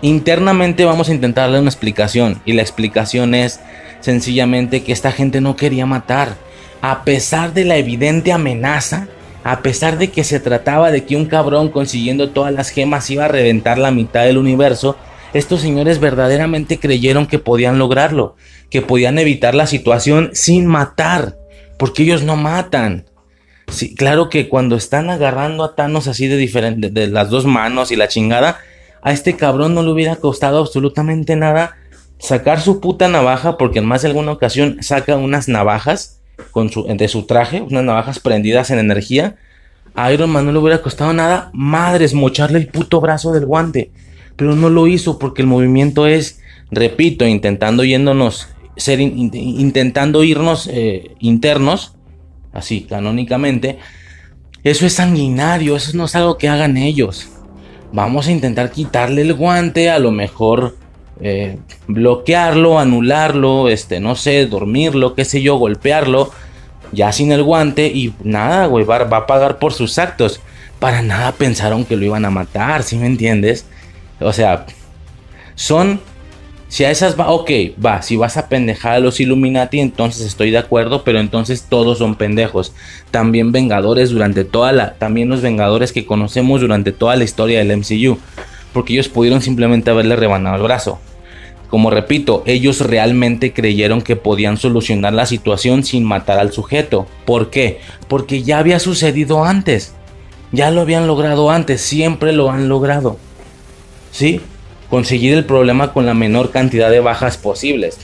Internamente 0.00 0.86
vamos 0.86 1.10
a 1.10 1.12
intentar 1.12 1.44
darle 1.44 1.60
una 1.60 1.68
explicación 1.68 2.40
y 2.46 2.54
la 2.54 2.62
explicación 2.62 3.34
es 3.34 3.60
sencillamente 4.00 4.82
que 4.82 4.92
esta 4.92 5.12
gente 5.12 5.42
no 5.42 5.56
quería 5.56 5.84
matar. 5.84 6.36
A 6.80 7.04
pesar 7.04 7.52
de 7.52 7.66
la 7.66 7.76
evidente 7.76 8.32
amenaza, 8.32 9.08
a 9.44 9.60
pesar 9.60 9.98
de 9.98 10.08
que 10.08 10.24
se 10.24 10.40
trataba 10.40 10.90
de 10.90 11.04
que 11.04 11.16
un 11.16 11.26
cabrón 11.26 11.68
consiguiendo 11.68 12.30
todas 12.30 12.54
las 12.54 12.70
gemas 12.70 13.10
iba 13.10 13.26
a 13.26 13.28
reventar 13.28 13.76
la 13.76 13.90
mitad 13.90 14.24
del 14.24 14.38
universo, 14.38 14.96
estos 15.32 15.60
señores 15.60 16.00
verdaderamente 16.00 16.78
creyeron 16.78 17.26
que 17.26 17.38
podían 17.38 17.78
lograrlo, 17.78 18.36
que 18.70 18.82
podían 18.82 19.18
evitar 19.18 19.54
la 19.54 19.66
situación 19.66 20.30
sin 20.32 20.66
matar, 20.66 21.36
porque 21.78 22.02
ellos 22.02 22.22
no 22.22 22.36
matan. 22.36 23.06
Sí, 23.68 23.94
claro 23.94 24.30
que 24.30 24.48
cuando 24.48 24.76
están 24.76 25.10
agarrando 25.10 25.64
a 25.64 25.74
Thanos 25.74 26.06
así 26.08 26.26
de 26.26 26.36
diferente, 26.36 26.90
de 26.90 27.06
las 27.08 27.28
dos 27.28 27.44
manos 27.44 27.90
y 27.90 27.96
la 27.96 28.08
chingada, 28.08 28.58
a 29.02 29.12
este 29.12 29.36
cabrón 29.36 29.74
no 29.74 29.82
le 29.82 29.90
hubiera 29.90 30.16
costado 30.16 30.58
absolutamente 30.58 31.36
nada 31.36 31.76
sacar 32.18 32.60
su 32.60 32.80
puta 32.80 33.08
navaja, 33.08 33.56
porque 33.56 33.78
en 33.78 33.86
más 33.86 34.02
de 34.02 34.08
alguna 34.08 34.32
ocasión 34.32 34.78
saca 34.82 35.16
unas 35.16 35.48
navajas 35.48 36.20
con 36.50 36.70
su, 36.70 36.84
de 36.84 37.08
su 37.08 37.24
traje, 37.26 37.60
unas 37.60 37.84
navajas 37.84 38.18
prendidas 38.18 38.70
en 38.70 38.78
energía. 38.78 39.36
A 39.94 40.12
Iron 40.12 40.30
Man 40.30 40.46
no 40.46 40.52
le 40.52 40.58
hubiera 40.58 40.82
costado 40.82 41.12
nada, 41.12 41.50
madres, 41.52 42.14
mocharle 42.14 42.58
el 42.58 42.68
puto 42.68 43.00
brazo 43.00 43.32
del 43.32 43.46
guante. 43.46 43.90
Pero 44.38 44.54
no 44.54 44.70
lo 44.70 44.86
hizo 44.86 45.18
porque 45.18 45.42
el 45.42 45.48
movimiento 45.48 46.06
es, 46.06 46.40
repito, 46.70 47.26
intentando 47.26 47.82
yéndonos, 47.82 48.48
ser, 48.76 49.00
intentando 49.00 50.22
irnos 50.22 50.70
eh, 50.72 51.16
internos, 51.18 51.96
así 52.52 52.82
canónicamente. 52.82 53.78
Eso 54.62 54.86
es 54.86 54.92
sanguinario, 54.92 55.74
eso 55.74 55.96
no 55.96 56.04
es 56.04 56.14
algo 56.14 56.38
que 56.38 56.48
hagan 56.48 56.76
ellos. 56.76 57.28
Vamos 57.92 58.28
a 58.28 58.30
intentar 58.30 58.70
quitarle 58.70 59.22
el 59.22 59.34
guante, 59.34 59.90
a 59.90 59.98
lo 59.98 60.12
mejor 60.12 60.76
eh, 61.20 61.58
bloquearlo, 61.88 62.78
anularlo, 62.78 63.68
este, 63.68 63.98
no 63.98 64.14
sé, 64.14 64.46
dormirlo, 64.46 65.16
qué 65.16 65.24
sé 65.24 65.42
yo, 65.42 65.56
golpearlo, 65.56 66.30
ya 66.92 67.10
sin 67.10 67.32
el 67.32 67.42
guante 67.42 67.88
y 67.88 68.14
nada, 68.22 68.66
güey, 68.66 68.84
va, 68.84 69.02
va, 69.02 69.16
a 69.16 69.26
pagar 69.26 69.58
por 69.58 69.72
sus 69.72 69.98
actos. 69.98 70.40
Para 70.78 71.02
nada 71.02 71.32
pensaron 71.32 71.84
que 71.84 71.96
lo 71.96 72.04
iban 72.04 72.24
a 72.24 72.30
matar, 72.30 72.84
¿sí 72.84 72.96
me 72.96 73.06
entiendes? 73.06 73.66
O 74.20 74.32
sea, 74.32 74.66
son 75.54 76.00
si 76.68 76.84
a 76.84 76.90
esas 76.90 77.18
va, 77.18 77.30
ok, 77.30 77.50
va, 77.84 78.02
si 78.02 78.16
vas 78.16 78.36
a 78.36 78.50
pendejar 78.50 78.92
a 78.92 79.00
los 79.00 79.20
Illuminati, 79.20 79.80
entonces 79.80 80.26
estoy 80.26 80.50
de 80.50 80.58
acuerdo, 80.58 81.02
pero 81.02 81.18
entonces 81.18 81.64
todos 81.66 81.96
son 81.96 82.14
pendejos. 82.14 82.74
También 83.10 83.52
Vengadores 83.52 84.10
durante 84.10 84.44
toda 84.44 84.72
la, 84.72 84.92
también 84.94 85.30
los 85.30 85.40
Vengadores 85.40 85.92
que 85.92 86.04
conocemos 86.04 86.60
durante 86.60 86.92
toda 86.92 87.16
la 87.16 87.24
historia 87.24 87.64
del 87.64 87.74
MCU, 87.78 88.18
porque 88.74 88.92
ellos 88.92 89.08
pudieron 89.08 89.40
simplemente 89.40 89.90
haberle 89.90 90.14
rebanado 90.14 90.56
el 90.56 90.62
brazo. 90.62 91.00
Como 91.70 91.90
repito, 91.90 92.42
ellos 92.44 92.80
realmente 92.82 93.54
creyeron 93.54 94.02
que 94.02 94.16
podían 94.16 94.58
solucionar 94.58 95.14
la 95.14 95.24
situación 95.24 95.84
sin 95.84 96.04
matar 96.04 96.38
al 96.38 96.52
sujeto. 96.52 97.06
¿Por 97.24 97.48
qué? 97.48 97.80
Porque 98.08 98.42
ya 98.42 98.58
había 98.58 98.78
sucedido 98.78 99.44
antes. 99.44 99.94
Ya 100.52 100.70
lo 100.70 100.82
habían 100.82 101.06
logrado 101.06 101.50
antes, 101.50 101.80
siempre 101.80 102.32
lo 102.32 102.50
han 102.50 102.68
logrado. 102.68 103.18
¿Sí? 104.18 104.40
conseguir 104.88 105.34
el 105.34 105.44
problema 105.44 105.92
con 105.92 106.06
la 106.06 106.14
menor 106.14 106.50
cantidad 106.50 106.90
de 106.90 107.00
bajas 107.00 107.36
posibles. 107.36 107.98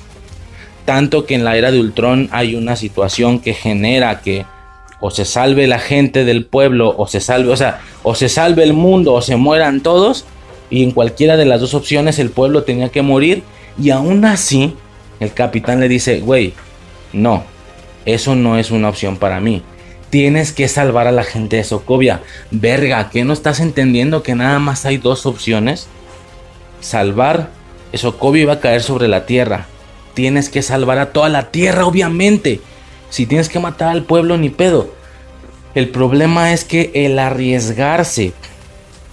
Tanto 0.84 1.24
que 1.24 1.34
en 1.34 1.44
la 1.44 1.56
era 1.56 1.70
de 1.70 1.80
Ultron 1.80 2.28
hay 2.30 2.54
una 2.54 2.76
situación 2.76 3.40
que 3.40 3.54
genera 3.54 4.20
que 4.20 4.44
o 5.00 5.10
se 5.10 5.24
salve 5.24 5.66
la 5.66 5.78
gente 5.78 6.24
del 6.24 6.44
pueblo 6.44 6.94
o 6.96 7.06
se 7.06 7.20
salve, 7.20 7.50
o 7.50 7.56
sea, 7.56 7.80
o 8.02 8.14
se 8.14 8.28
salve 8.28 8.62
el 8.62 8.74
mundo 8.74 9.14
o 9.14 9.22
se 9.22 9.36
mueran 9.36 9.82
todos 9.82 10.24
y 10.70 10.82
en 10.82 10.92
cualquiera 10.92 11.36
de 11.36 11.44
las 11.46 11.60
dos 11.60 11.74
opciones 11.74 12.18
el 12.18 12.30
pueblo 12.30 12.64
tenía 12.64 12.90
que 12.90 13.02
morir 13.02 13.42
y 13.80 13.90
aún 13.90 14.24
así 14.24 14.76
el 15.20 15.32
capitán 15.32 15.80
le 15.80 15.88
dice, 15.88 16.20
güey, 16.20 16.52
no, 17.12 17.44
eso 18.04 18.34
no 18.34 18.58
es 18.58 18.70
una 18.70 18.88
opción 18.88 19.16
para 19.16 19.40
mí. 19.40 19.62
Tienes 20.10 20.52
que 20.52 20.68
salvar 20.68 21.06
a 21.06 21.12
la 21.12 21.24
gente 21.24 21.56
de 21.56 21.64
Sokovia. 21.64 22.22
Verga, 22.50 23.10
¿qué 23.10 23.24
no 23.24 23.32
estás 23.32 23.58
entendiendo 23.58 24.22
que 24.22 24.34
nada 24.34 24.58
más 24.58 24.84
hay 24.84 24.98
dos 24.98 25.26
opciones? 25.26 25.88
Salvar, 26.84 27.48
Sokovia 27.94 28.42
iba 28.42 28.52
a 28.54 28.60
caer 28.60 28.82
sobre 28.82 29.08
la 29.08 29.26
tierra. 29.26 29.66
Tienes 30.14 30.48
que 30.48 30.62
salvar 30.62 30.98
a 30.98 31.12
toda 31.12 31.28
la 31.28 31.50
tierra, 31.50 31.86
obviamente. 31.86 32.60
Si 33.10 33.26
tienes 33.26 33.48
que 33.48 33.58
matar 33.58 33.88
al 33.88 34.04
pueblo, 34.04 34.36
ni 34.36 34.50
pedo. 34.50 34.92
El 35.74 35.88
problema 35.88 36.52
es 36.52 36.64
que 36.64 36.90
el 36.94 37.18
arriesgarse 37.18 38.32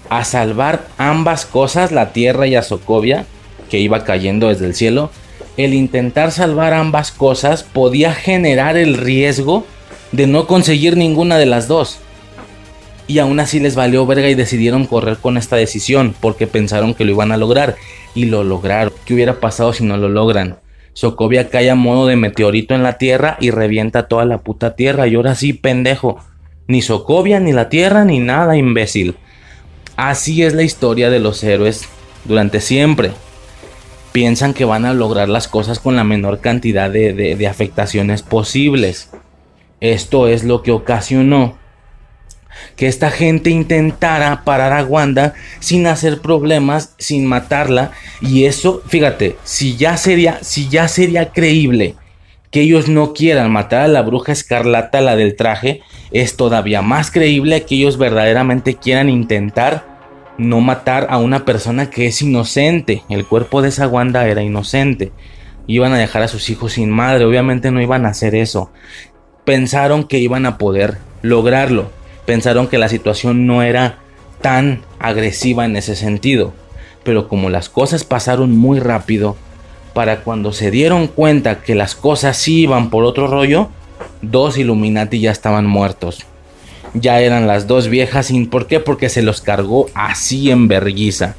a 0.09 0.25
salvar 0.25 0.85
ambas 0.97 1.45
cosas, 1.45 1.91
la 1.91 2.11
tierra 2.11 2.45
y 2.45 2.55
a 2.55 2.61
Sokovia, 2.61 3.25
que 3.69 3.79
iba 3.79 4.03
cayendo 4.03 4.49
desde 4.49 4.65
el 4.65 4.75
cielo, 4.75 5.09
el 5.57 5.73
intentar 5.73 6.31
salvar 6.31 6.73
ambas 6.73 7.11
cosas 7.11 7.63
podía 7.63 8.13
generar 8.13 8.77
el 8.77 8.97
riesgo 8.97 9.65
de 10.11 10.27
no 10.27 10.45
conseguir 10.45 10.97
ninguna 10.97 11.37
de 11.37 11.45
las 11.45 11.67
dos 11.67 11.99
y 13.11 13.19
aún 13.19 13.41
así 13.41 13.59
les 13.59 13.75
valió 13.75 14.05
verga 14.05 14.29
y 14.29 14.35
decidieron 14.35 14.85
correr 14.85 15.17
con 15.17 15.35
esta 15.35 15.57
decisión 15.57 16.15
porque 16.21 16.47
pensaron 16.47 16.93
que 16.93 17.03
lo 17.03 17.11
iban 17.11 17.33
a 17.33 17.37
lograr 17.37 17.75
y 18.15 18.25
lo 18.25 18.45
lograron. 18.45 18.93
¿Qué 19.03 19.13
hubiera 19.13 19.41
pasado 19.41 19.73
si 19.73 19.83
no 19.83 19.97
lo 19.97 20.07
logran? 20.07 20.59
Sokovia 20.93 21.49
cae 21.49 21.69
a 21.69 21.75
modo 21.75 22.07
de 22.07 22.15
meteorito 22.15 22.73
en 22.73 22.83
la 22.83 22.97
tierra 22.97 23.35
y 23.41 23.51
revienta 23.51 24.07
toda 24.07 24.23
la 24.23 24.37
puta 24.37 24.77
tierra 24.77 25.07
y 25.07 25.15
ahora 25.15 25.35
sí, 25.35 25.51
pendejo. 25.51 26.19
Ni 26.67 26.81
Sokovia, 26.81 27.41
ni 27.41 27.51
la 27.51 27.67
tierra, 27.67 28.05
ni 28.05 28.19
nada, 28.19 28.55
imbécil. 28.55 29.17
Así 29.97 30.43
es 30.43 30.53
la 30.53 30.63
historia 30.63 31.09
de 31.09 31.19
los 31.19 31.43
héroes 31.43 31.89
durante 32.23 32.61
siempre. 32.61 33.11
Piensan 34.13 34.53
que 34.53 34.63
van 34.63 34.85
a 34.85 34.93
lograr 34.93 35.27
las 35.27 35.49
cosas 35.49 35.79
con 35.79 35.97
la 35.97 36.05
menor 36.05 36.39
cantidad 36.39 36.89
de, 36.89 37.11
de 37.13 37.47
afectaciones 37.47 38.21
posibles. 38.21 39.09
Esto 39.81 40.29
es 40.29 40.45
lo 40.45 40.63
que 40.63 40.71
ocasionó 40.71 41.59
que 42.75 42.87
esta 42.87 43.11
gente 43.11 43.49
intentara 43.49 44.43
parar 44.43 44.73
a 44.73 44.83
Wanda 44.83 45.33
sin 45.59 45.87
hacer 45.87 46.21
problemas, 46.21 46.95
sin 46.97 47.25
matarla. 47.25 47.91
Y 48.21 48.45
eso, 48.45 48.81
fíjate, 48.87 49.37
si 49.43 49.75
ya 49.77 49.97
sería, 49.97 50.39
si 50.41 50.69
ya 50.69 50.87
sería 50.87 51.31
creíble 51.31 51.95
que 52.51 52.61
ellos 52.61 52.89
no 52.89 53.13
quieran 53.13 53.51
matar 53.51 53.81
a 53.83 53.87
la 53.87 54.01
bruja 54.01 54.33
escarlata, 54.33 55.01
la 55.01 55.15
del 55.15 55.35
traje, 55.35 55.81
es 56.11 56.35
todavía 56.35 56.81
más 56.81 57.09
creíble 57.09 57.63
que 57.63 57.75
ellos 57.75 57.97
verdaderamente 57.97 58.75
quieran 58.75 59.09
intentar 59.09 59.89
no 60.37 60.59
matar 60.59 61.07
a 61.09 61.17
una 61.17 61.45
persona 61.45 61.89
que 61.89 62.07
es 62.07 62.21
inocente. 62.21 63.03
El 63.09 63.25
cuerpo 63.25 63.61
de 63.61 63.69
esa 63.69 63.87
Wanda 63.87 64.27
era 64.27 64.43
inocente. 64.43 65.11
Iban 65.67 65.93
a 65.93 65.97
dejar 65.97 66.23
a 66.23 66.27
sus 66.27 66.49
hijos 66.49 66.73
sin 66.73 66.89
madre, 66.89 67.25
obviamente 67.25 67.71
no 67.71 67.81
iban 67.81 68.05
a 68.05 68.09
hacer 68.09 68.35
eso. 68.35 68.71
Pensaron 69.45 70.03
que 70.03 70.19
iban 70.19 70.45
a 70.45 70.57
poder 70.57 70.97
lograrlo 71.21 71.91
pensaron 72.31 72.69
que 72.69 72.77
la 72.77 72.87
situación 72.87 73.45
no 73.45 73.61
era 73.61 73.97
tan 74.39 74.83
agresiva 74.99 75.65
en 75.65 75.75
ese 75.75 75.97
sentido. 75.97 76.53
Pero 77.03 77.27
como 77.27 77.49
las 77.49 77.67
cosas 77.67 78.05
pasaron 78.05 78.57
muy 78.57 78.79
rápido, 78.79 79.35
para 79.93 80.21
cuando 80.21 80.53
se 80.53 80.71
dieron 80.71 81.07
cuenta 81.07 81.61
que 81.61 81.75
las 81.75 81.93
cosas 81.93 82.37
sí 82.37 82.61
iban 82.61 82.89
por 82.89 83.03
otro 83.03 83.27
rollo, 83.27 83.67
dos 84.21 84.57
Illuminati 84.57 85.19
ya 85.19 85.29
estaban 85.29 85.65
muertos. 85.65 86.25
Ya 86.93 87.19
eran 87.19 87.47
las 87.47 87.67
dos 87.67 87.89
viejas, 87.89 88.31
¿y 88.31 88.45
por 88.45 88.65
qué? 88.65 88.79
Porque 88.79 89.09
se 89.09 89.23
los 89.23 89.41
cargó 89.41 89.87
así 89.93 90.51
en 90.51 90.69
verguiza. 90.69 91.35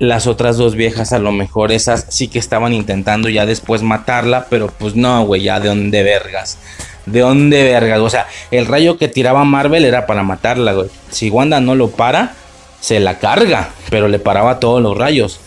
Las 0.00 0.26
otras 0.26 0.56
dos 0.56 0.74
viejas, 0.74 1.12
a 1.12 1.18
lo 1.18 1.30
mejor 1.30 1.72
esas 1.72 2.06
sí 2.08 2.28
que 2.28 2.38
estaban 2.38 2.72
intentando 2.72 3.28
ya 3.28 3.46
después 3.46 3.82
matarla, 3.82 4.46
pero 4.48 4.66
pues 4.66 4.96
no, 4.96 5.24
güey, 5.26 5.42
ya 5.42 5.60
de 5.60 5.68
dónde 5.68 6.02
vergas. 6.02 6.58
¿De 7.04 7.20
dónde 7.20 7.62
vergas? 7.62 8.00
O 8.00 8.08
sea, 8.08 8.26
el 8.50 8.66
rayo 8.66 8.96
que 8.96 9.08
tiraba 9.08 9.44
Marvel 9.44 9.84
era 9.84 10.06
para 10.06 10.22
matarla, 10.22 10.72
güey. 10.72 10.88
Si 11.10 11.28
Wanda 11.28 11.60
no 11.60 11.74
lo 11.74 11.90
para, 11.90 12.34
se 12.80 12.98
la 12.98 13.18
carga, 13.18 13.68
pero 13.90 14.08
le 14.08 14.18
paraba 14.18 14.58
todos 14.58 14.82
los 14.82 14.96
rayos. 14.96 15.38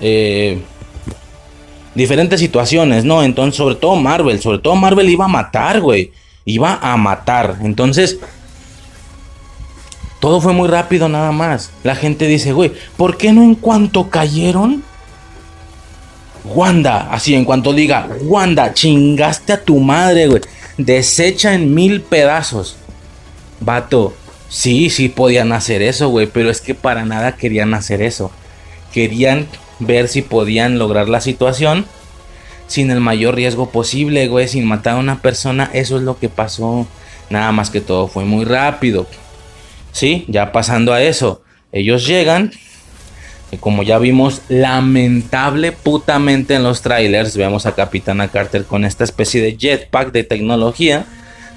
Eh, 0.00 0.60
diferentes 1.94 2.40
situaciones, 2.40 3.04
¿no? 3.04 3.22
Entonces, 3.22 3.56
sobre 3.56 3.76
todo 3.76 3.96
Marvel, 3.96 4.40
sobre 4.40 4.58
todo 4.58 4.76
Marvel 4.76 5.08
iba 5.08 5.24
a 5.24 5.28
matar, 5.28 5.80
güey. 5.80 6.12
Iba 6.44 6.78
a 6.82 6.96
matar. 6.98 7.56
Entonces, 7.62 8.18
todo 10.22 10.40
fue 10.40 10.54
muy 10.54 10.68
rápido 10.68 11.10
nada 11.10 11.32
más. 11.32 11.70
La 11.82 11.96
gente 11.96 12.26
dice, 12.26 12.54
güey, 12.54 12.72
¿por 12.96 13.18
qué 13.18 13.34
no 13.34 13.42
en 13.42 13.56
cuanto 13.56 14.08
cayeron? 14.08 14.82
Wanda, 16.44 17.12
así 17.12 17.34
en 17.34 17.44
cuanto 17.44 17.74
diga, 17.74 18.08
Wanda, 18.22 18.72
chingaste 18.72 19.52
a 19.52 19.62
tu 19.62 19.78
madre, 19.78 20.28
güey 20.28 20.40
desecha 20.76 21.54
en 21.54 21.74
mil 21.74 22.02
pedazos. 22.02 22.76
Vato, 23.60 24.14
sí, 24.48 24.90
sí 24.90 25.08
podían 25.08 25.52
hacer 25.52 25.82
eso, 25.82 26.08
güey, 26.08 26.26
pero 26.26 26.50
es 26.50 26.60
que 26.60 26.74
para 26.74 27.04
nada 27.04 27.36
querían 27.36 27.74
hacer 27.74 28.02
eso. 28.02 28.30
Querían 28.92 29.46
ver 29.78 30.08
si 30.08 30.22
podían 30.22 30.78
lograr 30.78 31.08
la 31.08 31.20
situación 31.20 31.86
sin 32.66 32.90
el 32.90 33.00
mayor 33.00 33.34
riesgo 33.34 33.70
posible, 33.70 34.28
güey, 34.28 34.48
sin 34.48 34.66
matar 34.66 34.94
a 34.94 35.00
una 35.00 35.20
persona. 35.20 35.70
Eso 35.72 35.96
es 35.96 36.02
lo 36.02 36.18
que 36.18 36.28
pasó. 36.28 36.86
Nada 37.30 37.52
más 37.52 37.70
que 37.70 37.80
todo 37.80 38.08
fue 38.08 38.24
muy 38.24 38.44
rápido. 38.44 39.06
Sí, 39.92 40.24
ya 40.28 40.52
pasando 40.52 40.92
a 40.92 41.02
eso, 41.02 41.42
ellos 41.70 42.06
llegan, 42.06 42.50
como 43.60 43.82
ya 43.82 43.98
vimos 43.98 44.42
lamentable 44.48 45.72
putamente 45.72 46.54
en 46.54 46.62
los 46.62 46.82
trailers, 46.82 47.36
vemos 47.36 47.66
a 47.66 47.74
Capitana 47.74 48.28
Carter 48.28 48.64
con 48.64 48.84
esta 48.84 49.04
especie 49.04 49.42
de 49.42 49.56
jetpack 49.56 50.12
de 50.12 50.24
tecnología. 50.24 51.04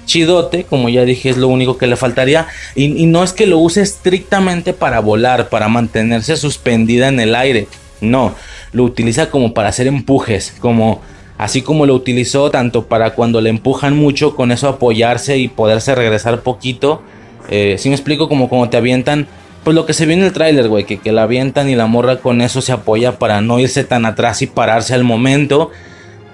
Chidote, 0.04 0.64
como 0.64 0.88
ya 0.88 1.04
dije, 1.04 1.30
es 1.30 1.36
lo 1.36 1.48
único 1.48 1.78
que 1.78 1.88
le 1.88 1.96
faltaría. 1.96 2.46
Y, 2.76 2.84
y 2.96 3.06
no 3.06 3.24
es 3.24 3.32
que 3.32 3.46
lo 3.46 3.58
use 3.58 3.80
estrictamente 3.80 4.72
para 4.72 5.00
volar, 5.00 5.48
para 5.48 5.66
mantenerse 5.66 6.36
suspendida 6.36 7.08
en 7.08 7.18
el 7.18 7.34
aire. 7.34 7.66
No, 8.00 8.36
lo 8.72 8.84
utiliza 8.84 9.30
como 9.30 9.52
para 9.52 9.70
hacer 9.70 9.88
empujes, 9.88 10.54
como 10.60 11.02
Así 11.38 11.60
como 11.60 11.84
lo 11.84 11.94
utilizó 11.94 12.50
tanto 12.50 12.86
para 12.86 13.10
cuando 13.10 13.40
le 13.40 13.50
empujan 13.50 13.94
mucho, 13.94 14.34
con 14.34 14.52
eso 14.52 14.68
apoyarse 14.68 15.36
y 15.36 15.48
poderse 15.48 15.94
regresar 15.94 16.40
poquito. 16.40 17.02
Eh, 17.50 17.76
si 17.78 17.88
me 17.88 17.94
explico, 17.94 18.28
como 18.28 18.48
cuando 18.48 18.68
te 18.68 18.76
avientan, 18.76 19.26
pues 19.64 19.74
lo 19.74 19.86
que 19.86 19.92
se 19.92 20.06
ve 20.06 20.14
en 20.14 20.22
el 20.22 20.32
tráiler, 20.32 20.68
güey, 20.68 20.84
que, 20.84 20.98
que 20.98 21.12
la 21.12 21.24
avientan 21.24 21.68
y 21.68 21.74
la 21.74 21.86
morra 21.86 22.18
con 22.18 22.40
eso 22.40 22.60
se 22.60 22.72
apoya 22.72 23.18
para 23.18 23.40
no 23.40 23.58
irse 23.58 23.84
tan 23.84 24.06
atrás 24.06 24.42
y 24.42 24.46
pararse 24.46 24.94
al 24.94 25.04
momento. 25.04 25.70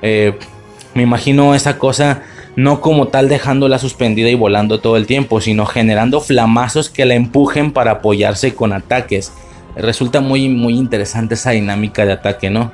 Eh, 0.03 0.35
me 0.95 1.03
imagino 1.03 1.55
esa 1.55 1.79
cosa 1.79 2.23
no 2.57 2.81
como 2.81 3.09
tal 3.09 3.29
dejándola 3.29 3.79
suspendida 3.79 4.29
y 4.29 4.35
volando 4.35 4.81
todo 4.81 4.97
el 4.97 5.07
tiempo, 5.07 5.41
sino 5.41 5.65
generando 5.65 6.21
flamazos 6.21 6.91
que 6.91 7.07
la 7.07 7.15
empujen 7.15 7.73
para 7.73 7.93
apoyarse 7.93 8.55
con 8.55 8.73
ataques. 8.73 9.33
Resulta 9.77 10.21
muy, 10.21 10.49
muy 10.49 10.75
interesante 10.75 11.35
esa 11.35 11.53
dinámica 11.53 12.05
de 12.05 12.13
ataque, 12.13 12.51
¿no? 12.51 12.71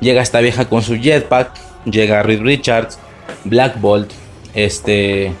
Llega 0.00 0.22
esta 0.22 0.40
vieja 0.40 0.66
con 0.68 0.82
su 0.82 0.96
jetpack, 0.96 1.50
llega 1.84 2.22
Reed 2.22 2.42
Richards, 2.42 2.98
Black 3.44 3.80
Bolt, 3.80 4.12
este, 4.54 5.32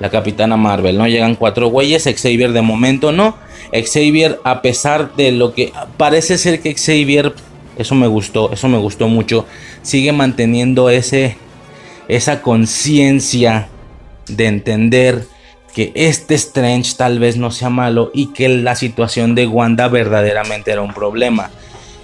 la 0.00 0.10
Capitana 0.10 0.56
Marvel, 0.56 0.98
¿no? 0.98 1.06
Llegan 1.06 1.36
cuatro 1.36 1.68
güeyes, 1.68 2.04
Xavier 2.04 2.52
de 2.52 2.62
momento 2.62 3.12
no. 3.12 3.36
Xavier, 3.72 4.40
a 4.42 4.62
pesar 4.62 5.14
de 5.14 5.30
lo 5.30 5.54
que 5.54 5.72
parece 5.96 6.38
ser 6.38 6.60
que 6.60 6.74
Xavier, 6.74 7.32
eso 7.76 7.94
me 7.94 8.08
gustó, 8.08 8.50
eso 8.52 8.66
me 8.68 8.78
gustó 8.78 9.06
mucho, 9.06 9.46
sigue 9.82 10.12
manteniendo 10.12 10.90
ese 10.90 11.36
esa 12.08 12.42
conciencia 12.42 13.68
de 14.26 14.46
entender 14.46 15.24
que 15.72 15.92
este 15.94 16.34
Strange 16.34 16.94
tal 16.96 17.20
vez 17.20 17.36
no 17.36 17.52
sea 17.52 17.70
malo 17.70 18.10
y 18.12 18.32
que 18.32 18.48
la 18.48 18.74
situación 18.74 19.36
de 19.36 19.46
Wanda 19.46 19.86
verdaderamente 19.86 20.72
era 20.72 20.82
un 20.82 20.92
problema. 20.92 21.50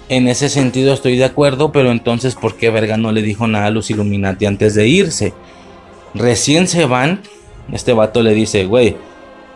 En 0.07 0.29
ese 0.29 0.47
sentido 0.47 0.93
estoy 0.93 1.17
de 1.17 1.25
acuerdo, 1.25 1.73
pero 1.73 1.91
entonces 1.91 2.35
¿por 2.35 2.55
qué 2.55 2.69
verga 2.69 2.95
no 2.95 3.11
le 3.11 3.21
dijo 3.21 3.47
nada 3.47 3.65
a 3.65 3.71
los 3.71 3.89
Illuminati 3.89 4.45
antes 4.45 4.75
de 4.75 4.87
irse? 4.87 5.33
Recién 6.13 6.69
se 6.69 6.85
van, 6.85 7.21
este 7.71 7.93
vato 7.93 8.21
le 8.21 8.33
dice, 8.33 8.65
güey, 8.65 8.97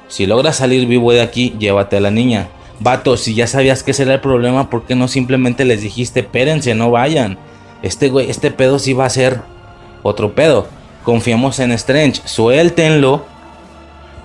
si 0.08 0.26
logras 0.26 0.58
salir 0.58 0.88
vivo 0.88 1.12
de 1.12 1.22
aquí, 1.22 1.56
llévate 1.58 1.98
a 1.98 2.02
la 2.02 2.12
niña. 2.12 2.50
Vato, 2.80 3.16
si 3.16 3.34
ya 3.34 3.48
sabías 3.48 3.84
que 3.84 3.92
ese 3.92 4.04
era 4.04 4.16
el 4.16 4.22
problema, 4.22 4.70
¿por 4.70 4.84
qué 4.84 4.96
no 4.96 5.08
simplemente 5.08 5.66
les 5.66 5.82
dijiste, 5.82 6.22
espérense, 6.22 6.76
no 6.76 6.92
vayan? 6.92 7.38
Este 7.82 8.10
güey, 8.10 8.30
este 8.30 8.52
pedo 8.52 8.80
sí 8.80 8.94
va 8.94 9.06
a 9.06 9.10
ser 9.10 9.42
otro 10.04 10.34
pedo. 10.34 10.68
Confiamos 11.04 11.60
en 11.60 11.72
Strange. 11.72 12.22
Suéltenlo. 12.26 13.26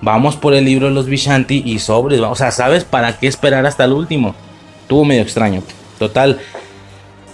Vamos 0.01 0.35
por 0.35 0.53
el 0.53 0.65
libro 0.65 0.87
de 0.87 0.93
los 0.93 1.07
Vishanti 1.07 1.63
y 1.65 1.79
sobres. 1.79 2.19
O 2.19 2.35
sea, 2.35 2.51
¿sabes 2.51 2.83
para 2.83 3.17
qué 3.17 3.27
esperar 3.27 3.65
hasta 3.65 3.85
el 3.85 3.93
último? 3.93 4.35
Tuvo 4.87 5.05
medio 5.05 5.23
extraño. 5.23 5.63
Total, 5.97 6.39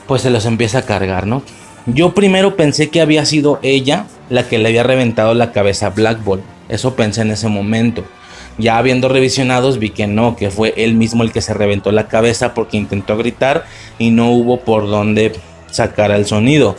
pues 0.08 0.22
se 0.22 0.30
los 0.30 0.46
empieza 0.46 0.80
a 0.80 0.82
cargar, 0.84 1.28
¿no? 1.28 1.42
Yo 1.86 2.14
primero 2.14 2.56
pensé 2.56 2.90
que 2.90 3.02
había 3.02 3.26
sido 3.26 3.60
ella 3.62 4.06
la 4.30 4.48
que 4.48 4.58
le 4.58 4.70
había 4.70 4.84
reventado 4.84 5.34
la 5.34 5.52
cabeza 5.52 5.88
a 5.88 5.92
Black 5.92 6.24
Ball. 6.24 6.42
Eso 6.70 6.96
pensé 6.96 7.22
en 7.22 7.32
ese 7.32 7.48
momento. 7.50 8.06
Ya 8.58 8.78
habiendo 8.78 9.10
revisionados 9.10 9.80
vi 9.80 9.90
que 9.90 10.08
no, 10.08 10.36
que 10.36 10.50
fue 10.50 10.74
él 10.78 10.96
mismo 10.96 11.24
el 11.24 11.32
que 11.32 11.42
se 11.42 11.54
reventó 11.54 11.92
la 11.92 12.08
cabeza 12.08 12.54
porque 12.54 12.78
intentó 12.78 13.18
gritar 13.18 13.66
y 14.00 14.12
no 14.12 14.32
hubo 14.32 14.60
por 14.60 14.88
dónde 14.88 15.34
sacar 15.72 16.12
el 16.12 16.26
sonido 16.26 16.78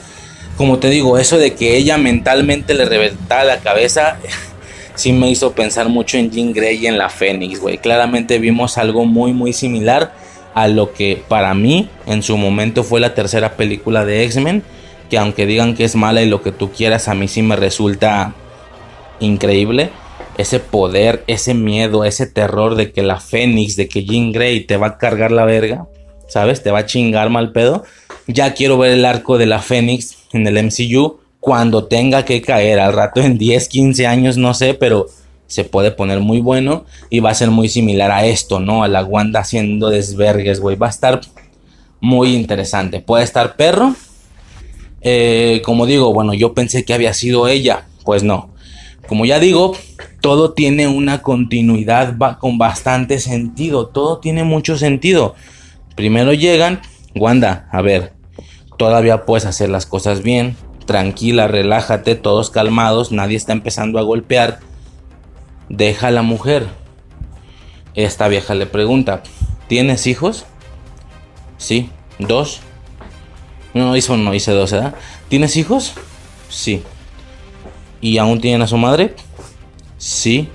como 0.56 0.78
te 0.78 0.88
digo, 0.88 1.18
eso 1.18 1.38
de 1.38 1.54
que 1.54 1.76
ella 1.76 1.98
mentalmente 1.98 2.74
le 2.74 2.84
reventaba 2.84 3.44
la 3.44 3.58
cabeza, 3.58 4.18
sí 4.94 5.12
me 5.12 5.28
hizo 5.28 5.52
pensar 5.52 5.88
mucho 5.88 6.16
en 6.16 6.30
Jean 6.30 6.52
Grey 6.52 6.78
y 6.78 6.86
en 6.86 6.98
la 6.98 7.08
Fénix, 7.08 7.60
güey. 7.60 7.78
Claramente 7.78 8.38
vimos 8.38 8.78
algo 8.78 9.04
muy, 9.04 9.32
muy 9.32 9.52
similar 9.52 10.12
a 10.54 10.68
lo 10.68 10.92
que 10.92 11.22
para 11.28 11.52
mí 11.54 11.88
en 12.06 12.22
su 12.22 12.36
momento 12.36 12.84
fue 12.84 13.00
la 13.00 13.14
tercera 13.14 13.56
película 13.56 14.04
de 14.04 14.22
X-Men, 14.24 14.62
que 15.10 15.18
aunque 15.18 15.46
digan 15.46 15.74
que 15.74 15.84
es 15.84 15.96
mala 15.96 16.22
y 16.22 16.28
lo 16.28 16.42
que 16.42 16.52
tú 16.52 16.70
quieras, 16.70 17.08
a 17.08 17.14
mí 17.14 17.28
sí 17.28 17.42
me 17.42 17.56
resulta 17.56 18.34
increíble. 19.20 19.90
Ese 20.36 20.58
poder, 20.58 21.22
ese 21.26 21.54
miedo, 21.54 22.04
ese 22.04 22.26
terror 22.26 22.74
de 22.74 22.92
que 22.92 23.02
la 23.02 23.20
Fénix, 23.20 23.76
de 23.76 23.88
que 23.88 24.04
Jean 24.04 24.32
Grey 24.32 24.60
te 24.60 24.76
va 24.76 24.88
a 24.88 24.98
cargar 24.98 25.30
la 25.30 25.44
verga, 25.44 25.86
¿sabes? 26.28 26.62
Te 26.62 26.70
va 26.70 26.80
a 26.80 26.86
chingar 26.86 27.30
mal 27.30 27.52
pedo. 27.52 27.84
Ya 28.26 28.54
quiero 28.54 28.78
ver 28.78 28.92
el 28.92 29.04
arco 29.04 29.38
de 29.38 29.46
la 29.46 29.60
Fénix 29.60 30.16
en 30.32 30.46
el 30.46 30.62
MCU 30.64 31.20
cuando 31.38 31.84
tenga 31.84 32.24
que 32.24 32.40
caer 32.40 32.80
al 32.80 32.94
rato 32.94 33.20
en 33.20 33.36
10, 33.36 33.68
15 33.68 34.06
años, 34.06 34.36
no 34.38 34.54
sé, 34.54 34.74
pero 34.74 35.06
se 35.46 35.64
puede 35.64 35.90
poner 35.90 36.20
muy 36.20 36.40
bueno 36.40 36.86
y 37.10 37.20
va 37.20 37.30
a 37.30 37.34
ser 37.34 37.50
muy 37.50 37.68
similar 37.68 38.10
a 38.10 38.24
esto, 38.24 38.60
¿no? 38.60 38.82
A 38.82 38.88
la 38.88 39.04
Wanda 39.04 39.40
haciendo 39.40 39.90
desvergues, 39.90 40.58
güey. 40.58 40.76
Va 40.76 40.86
a 40.86 40.90
estar 40.90 41.20
muy 42.00 42.34
interesante. 42.34 43.00
Puede 43.00 43.24
estar 43.24 43.56
perro. 43.56 43.94
Eh, 45.04 45.62
como 45.64 45.86
digo, 45.86 46.12
bueno, 46.12 46.34
yo 46.34 46.54
pensé 46.54 46.84
que 46.84 46.94
había 46.94 47.14
sido 47.14 47.46
ella. 47.46 47.86
Pues 48.04 48.22
no. 48.22 48.50
Como 49.06 49.26
ya 49.26 49.38
digo, 49.38 49.76
todo 50.20 50.54
tiene 50.54 50.88
una 50.88 51.22
continuidad 51.22 52.16
con 52.38 52.58
bastante 52.58 53.20
sentido. 53.20 53.86
Todo 53.86 54.18
tiene 54.18 54.44
mucho 54.44 54.76
sentido. 54.76 55.34
Primero 55.94 56.32
llegan, 56.32 56.80
Wanda, 57.14 57.68
a 57.70 57.82
ver, 57.82 58.14
todavía 58.76 59.24
puedes 59.24 59.46
hacer 59.46 59.68
las 59.68 59.86
cosas 59.86 60.22
bien, 60.22 60.56
tranquila, 60.86 61.46
relájate, 61.46 62.16
todos 62.16 62.50
calmados, 62.50 63.12
nadie 63.12 63.36
está 63.36 63.52
empezando 63.52 63.98
a 63.98 64.02
golpear. 64.02 64.58
Deja 65.68 66.08
a 66.08 66.10
la 66.10 66.22
mujer. 66.22 66.66
Esta 67.94 68.26
vieja 68.26 68.54
le 68.54 68.66
pregunta, 68.66 69.22
¿tienes 69.68 70.06
hijos? 70.06 70.46
Sí, 71.58 71.90
dos. 72.18 72.60
No, 73.74 73.96
hizo 73.96 74.16
no, 74.16 74.32
hice 74.32 74.52
dos, 74.52 74.72
¿verdad? 74.72 74.94
¿Tienes 75.28 75.56
hijos? 75.56 75.92
Sí. 76.48 76.82
¿Y 78.00 78.18
aún 78.18 78.40
tienen 78.40 78.62
a 78.62 78.66
su 78.66 78.76
madre? 78.76 79.14
Sí. 79.98 80.48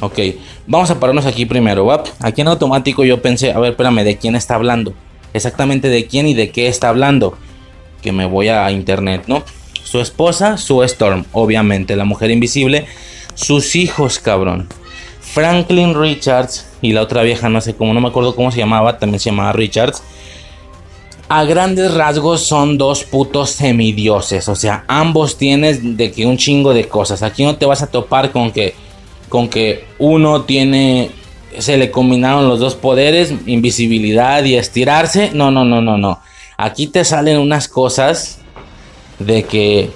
Ok, 0.00 0.18
vamos 0.66 0.90
a 0.90 1.00
pararnos 1.00 1.24
aquí 1.24 1.46
primero, 1.46 1.86
¿va? 1.86 2.04
Aquí 2.20 2.42
en 2.42 2.48
automático 2.48 3.04
yo 3.04 3.22
pensé, 3.22 3.52
a 3.52 3.58
ver, 3.58 3.70
espérame, 3.70 4.04
¿de 4.04 4.18
quién 4.18 4.36
está 4.36 4.54
hablando? 4.54 4.94
exactamente 5.36 5.88
de 5.88 6.06
quién 6.06 6.26
y 6.26 6.34
de 6.34 6.50
qué 6.50 6.66
está 6.66 6.88
hablando. 6.88 7.36
Que 8.02 8.12
me 8.12 8.26
voy 8.26 8.48
a 8.48 8.70
internet, 8.70 9.24
¿no? 9.26 9.42
Su 9.84 10.00
esposa, 10.00 10.56
su 10.56 10.82
Storm, 10.82 11.24
obviamente, 11.32 11.96
la 11.96 12.04
mujer 12.04 12.30
invisible. 12.30 12.86
Sus 13.34 13.76
hijos, 13.76 14.18
cabrón. 14.18 14.68
Franklin 15.20 15.94
Richards 16.00 16.66
y 16.80 16.92
la 16.92 17.02
otra 17.02 17.22
vieja, 17.22 17.48
no 17.48 17.60
sé 17.60 17.74
cómo, 17.74 17.92
no 17.92 18.00
me 18.00 18.08
acuerdo 18.08 18.34
cómo 18.34 18.50
se 18.50 18.58
llamaba, 18.58 18.98
también 18.98 19.20
se 19.20 19.30
llamaba 19.30 19.52
Richards. 19.52 20.02
A 21.28 21.44
grandes 21.44 21.92
rasgos 21.92 22.42
son 22.42 22.78
dos 22.78 23.02
putos 23.02 23.50
semidioses, 23.50 24.48
o 24.48 24.54
sea, 24.54 24.84
ambos 24.86 25.36
tienes 25.36 25.96
de 25.96 26.12
que 26.12 26.24
un 26.24 26.36
chingo 26.36 26.72
de 26.72 26.86
cosas. 26.86 27.22
Aquí 27.22 27.44
no 27.44 27.56
te 27.56 27.66
vas 27.66 27.82
a 27.82 27.88
topar 27.88 28.30
con 28.30 28.52
que 28.52 28.74
con 29.28 29.48
que 29.48 29.84
uno 29.98 30.42
tiene 30.42 31.10
se 31.58 31.76
le 31.76 31.90
combinaron 31.90 32.48
los 32.48 32.60
dos 32.60 32.74
poderes, 32.74 33.32
invisibilidad 33.46 34.44
y 34.44 34.54
estirarse. 34.54 35.30
No, 35.32 35.50
no, 35.50 35.64
no, 35.64 35.80
no, 35.80 35.96
no. 35.96 36.20
Aquí 36.56 36.86
te 36.86 37.04
salen 37.04 37.38
unas 37.38 37.68
cosas 37.68 38.38
de 39.18 39.44
que 39.44 39.90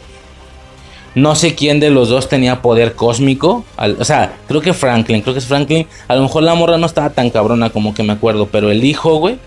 no 1.14 1.34
sé 1.34 1.54
quién 1.54 1.80
de 1.80 1.90
los 1.90 2.08
dos 2.08 2.28
tenía 2.28 2.62
poder 2.62 2.94
cósmico. 2.94 3.64
o 3.98 4.04
sea, 4.04 4.36
creo 4.48 4.60
que 4.60 4.72
Franklin, 4.72 5.22
creo 5.22 5.34
que 5.34 5.40
es 5.40 5.46
Franklin. 5.46 5.86
A 6.08 6.16
lo 6.16 6.22
mejor 6.22 6.42
la 6.42 6.54
morra 6.54 6.78
no 6.78 6.86
estaba 6.86 7.10
tan 7.10 7.30
cabrona 7.30 7.70
como 7.70 7.94
que 7.94 8.02
me 8.02 8.12
acuerdo, 8.12 8.46
pero 8.46 8.70
el 8.70 8.84
hijo, 8.84 9.16
güey, 9.16 9.38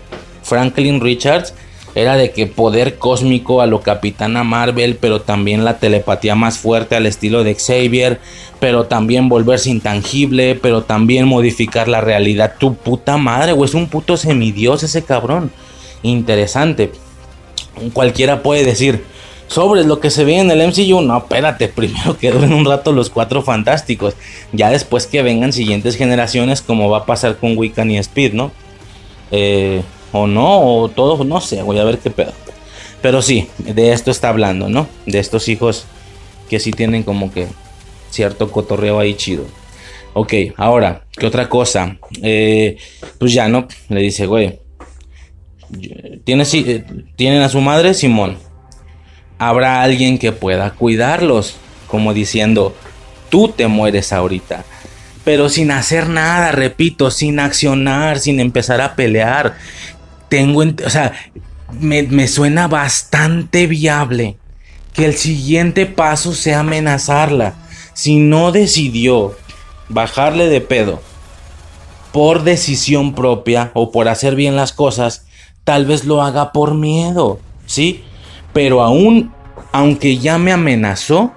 Franklin 0.42 1.00
Richards, 1.00 1.54
era 1.94 2.16
de 2.16 2.32
que 2.32 2.46
poder 2.46 2.98
cósmico 2.98 3.60
a 3.60 3.66
lo 3.66 3.80
Capitana 3.80 4.42
Marvel, 4.42 4.96
pero 4.96 5.20
también 5.20 5.64
la 5.64 5.78
telepatía 5.78 6.34
más 6.34 6.58
fuerte 6.58 6.96
al 6.96 7.06
estilo 7.06 7.44
de 7.44 7.54
Xavier, 7.54 8.20
pero 8.58 8.86
también 8.86 9.28
volverse 9.28 9.70
intangible, 9.70 10.58
pero 10.60 10.82
también 10.82 11.26
modificar 11.28 11.86
la 11.86 12.00
realidad. 12.00 12.54
Tu 12.58 12.74
puta 12.74 13.16
madre, 13.16 13.52
güey, 13.52 13.68
es 13.68 13.74
un 13.74 13.88
puto 13.88 14.16
semidios 14.16 14.82
ese 14.82 15.04
cabrón. 15.04 15.52
Interesante. 16.02 16.90
Cualquiera 17.92 18.42
puede 18.42 18.64
decir, 18.64 19.04
sobre 19.46 19.84
lo 19.84 20.00
que 20.00 20.10
se 20.10 20.24
ve 20.24 20.38
en 20.38 20.50
el 20.50 20.66
MCU, 20.66 21.00
no, 21.00 21.18
espérate, 21.18 21.68
primero 21.68 22.16
que 22.18 22.32
duren 22.32 22.52
un 22.52 22.64
rato 22.64 22.92
los 22.92 23.10
cuatro 23.10 23.42
fantásticos, 23.42 24.14
ya 24.52 24.70
después 24.70 25.06
que 25.06 25.22
vengan 25.22 25.52
siguientes 25.52 25.96
generaciones, 25.96 26.60
como 26.60 26.90
va 26.90 26.98
a 26.98 27.06
pasar 27.06 27.36
con 27.36 27.56
Wiccan 27.56 27.90
y 27.90 27.98
Speed, 27.98 28.32
¿no? 28.32 28.50
Eh, 29.30 29.82
o 30.14 30.28
no, 30.28 30.60
o 30.60 30.88
todo, 30.88 31.24
no 31.24 31.40
sé, 31.40 31.60
voy 31.62 31.78
a 31.80 31.84
ver 31.84 31.98
qué 31.98 32.08
pedo. 32.08 32.32
Pero 33.02 33.20
sí, 33.20 33.48
de 33.58 33.92
esto 33.92 34.12
está 34.12 34.28
hablando, 34.28 34.68
¿no? 34.68 34.86
De 35.06 35.18
estos 35.18 35.48
hijos 35.48 35.86
que 36.48 36.60
sí 36.60 36.70
tienen 36.70 37.02
como 37.02 37.32
que 37.32 37.48
cierto 38.10 38.52
cotorreo 38.52 39.00
ahí 39.00 39.14
chido. 39.14 39.44
Ok, 40.12 40.32
ahora, 40.56 41.04
¿qué 41.18 41.26
otra 41.26 41.48
cosa? 41.48 41.98
Eh, 42.22 42.76
pues 43.18 43.32
ya, 43.32 43.48
¿no? 43.48 43.66
Le 43.88 44.00
dice, 44.02 44.26
güey, 44.26 44.60
¿tienes, 46.22 46.54
eh, 46.54 46.84
¿tienen 47.16 47.42
a 47.42 47.48
su 47.48 47.60
madre? 47.60 47.92
Simón. 47.92 48.38
Habrá 49.36 49.82
alguien 49.82 50.16
que 50.16 50.30
pueda 50.30 50.70
cuidarlos, 50.70 51.56
como 51.88 52.14
diciendo, 52.14 52.72
tú 53.30 53.48
te 53.48 53.66
mueres 53.66 54.12
ahorita 54.12 54.64
pero 55.24 55.48
sin 55.48 55.70
hacer 55.70 56.08
nada, 56.08 56.52
repito, 56.52 57.10
sin 57.10 57.40
accionar, 57.40 58.18
sin 58.18 58.40
empezar 58.40 58.80
a 58.82 58.94
pelear 58.94 59.56
tengo, 60.28 60.62
o 60.62 60.90
sea, 60.90 61.12
me, 61.80 62.28
suena 62.28 62.68
bastante 62.68 63.66
viable 63.66 64.36
que 64.92 65.04
el 65.06 65.14
siguiente 65.14 65.86
paso 65.86 66.32
sea 66.34 66.60
amenazarla. 66.60 67.54
Si 67.94 68.16
no 68.16 68.52
decidió 68.52 69.36
bajarle 69.88 70.48
de 70.48 70.60
pedo 70.60 71.00
por 72.12 72.42
decisión 72.44 73.14
propia 73.14 73.70
o 73.74 73.90
por 73.90 74.08
hacer 74.08 74.36
bien 74.36 74.56
las 74.56 74.72
cosas, 74.72 75.26
tal 75.64 75.86
vez 75.86 76.04
lo 76.04 76.22
haga 76.22 76.52
por 76.52 76.74
miedo, 76.74 77.40
¿sí? 77.66 78.04
Pero 78.52 78.82
aún, 78.82 79.32
aunque 79.72 80.18
ya 80.18 80.38
me 80.38 80.52
amenazó 80.52 81.32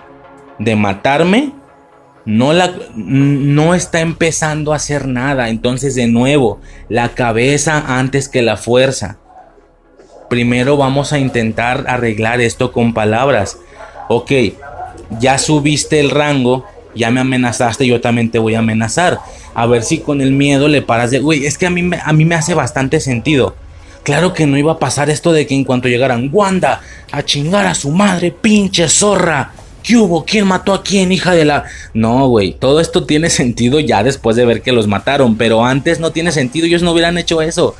de 0.59 0.75
matarme, 0.75 1.53
no, 2.27 2.51
la, 2.51 2.73
no 2.93 3.73
está 3.73 4.01
empezando 4.01 4.73
a 4.73 4.75
hacer 4.75 5.07
nada. 5.07 5.47
Entonces, 5.47 5.95
de 5.95 6.07
nuevo, 6.07 6.59
la 6.89 7.15
cabeza 7.15 7.97
antes 7.97 8.27
que 8.27 8.41
la 8.41 8.57
fuerza. 8.57 9.17
Primero 10.29 10.75
vamos 10.75 11.13
a 11.13 11.19
intentar 11.19 11.85
arreglar 11.87 12.41
esto 12.41 12.73
con 12.73 12.93
palabras. 12.93 13.57
Ok, 14.09 14.31
ya 15.21 15.37
subiste 15.37 16.01
el 16.01 16.09
rango, 16.09 16.65
ya 16.93 17.11
me 17.11 17.21
amenazaste, 17.21 17.87
yo 17.87 18.01
también 18.01 18.29
te 18.29 18.39
voy 18.39 18.55
a 18.55 18.59
amenazar. 18.59 19.19
A 19.53 19.65
ver 19.65 19.83
si 19.83 19.99
con 19.99 20.19
el 20.19 20.33
miedo 20.33 20.67
le 20.67 20.81
paras 20.81 21.11
de... 21.11 21.19
Güey, 21.19 21.45
es 21.45 21.57
que 21.57 21.67
a 21.67 21.69
mí, 21.69 21.89
a 22.03 22.11
mí 22.11 22.25
me 22.25 22.35
hace 22.35 22.53
bastante 22.53 22.99
sentido. 22.99 23.55
Claro 24.03 24.33
que 24.33 24.47
no 24.47 24.57
iba 24.57 24.73
a 24.73 24.79
pasar 24.79 25.09
esto 25.09 25.31
de 25.31 25.47
que 25.47 25.55
en 25.55 25.63
cuanto 25.63 25.87
llegaran 25.87 26.29
Wanda 26.29 26.81
a 27.09 27.23
chingar 27.23 27.65
a 27.67 27.73
su 27.73 27.91
madre, 27.91 28.31
pinche 28.31 28.89
zorra. 28.89 29.53
¿Qué 29.87 29.95
hubo? 29.95 30.25
¿Quién 30.25 30.45
mató 30.45 30.73
a 30.73 30.83
quién, 30.83 31.13
hija 31.13 31.31
de 31.33 31.45
la.? 31.45 31.63
No, 31.93 32.27
güey. 32.27 32.51
Todo 32.51 32.81
esto 32.81 33.05
tiene 33.05 33.29
sentido 33.29 33.79
ya 33.79 34.03
después 34.03 34.35
de 34.35 34.43
ver 34.43 34.61
que 34.61 34.73
los 34.73 34.85
mataron. 34.85 35.37
Pero 35.37 35.63
antes 35.63 36.01
no 36.01 36.11
tiene 36.11 36.33
sentido. 36.33 36.65
Ellos 36.65 36.81
no 36.81 36.91
hubieran 36.91 37.17
hecho 37.17 37.41
eso. 37.41 37.73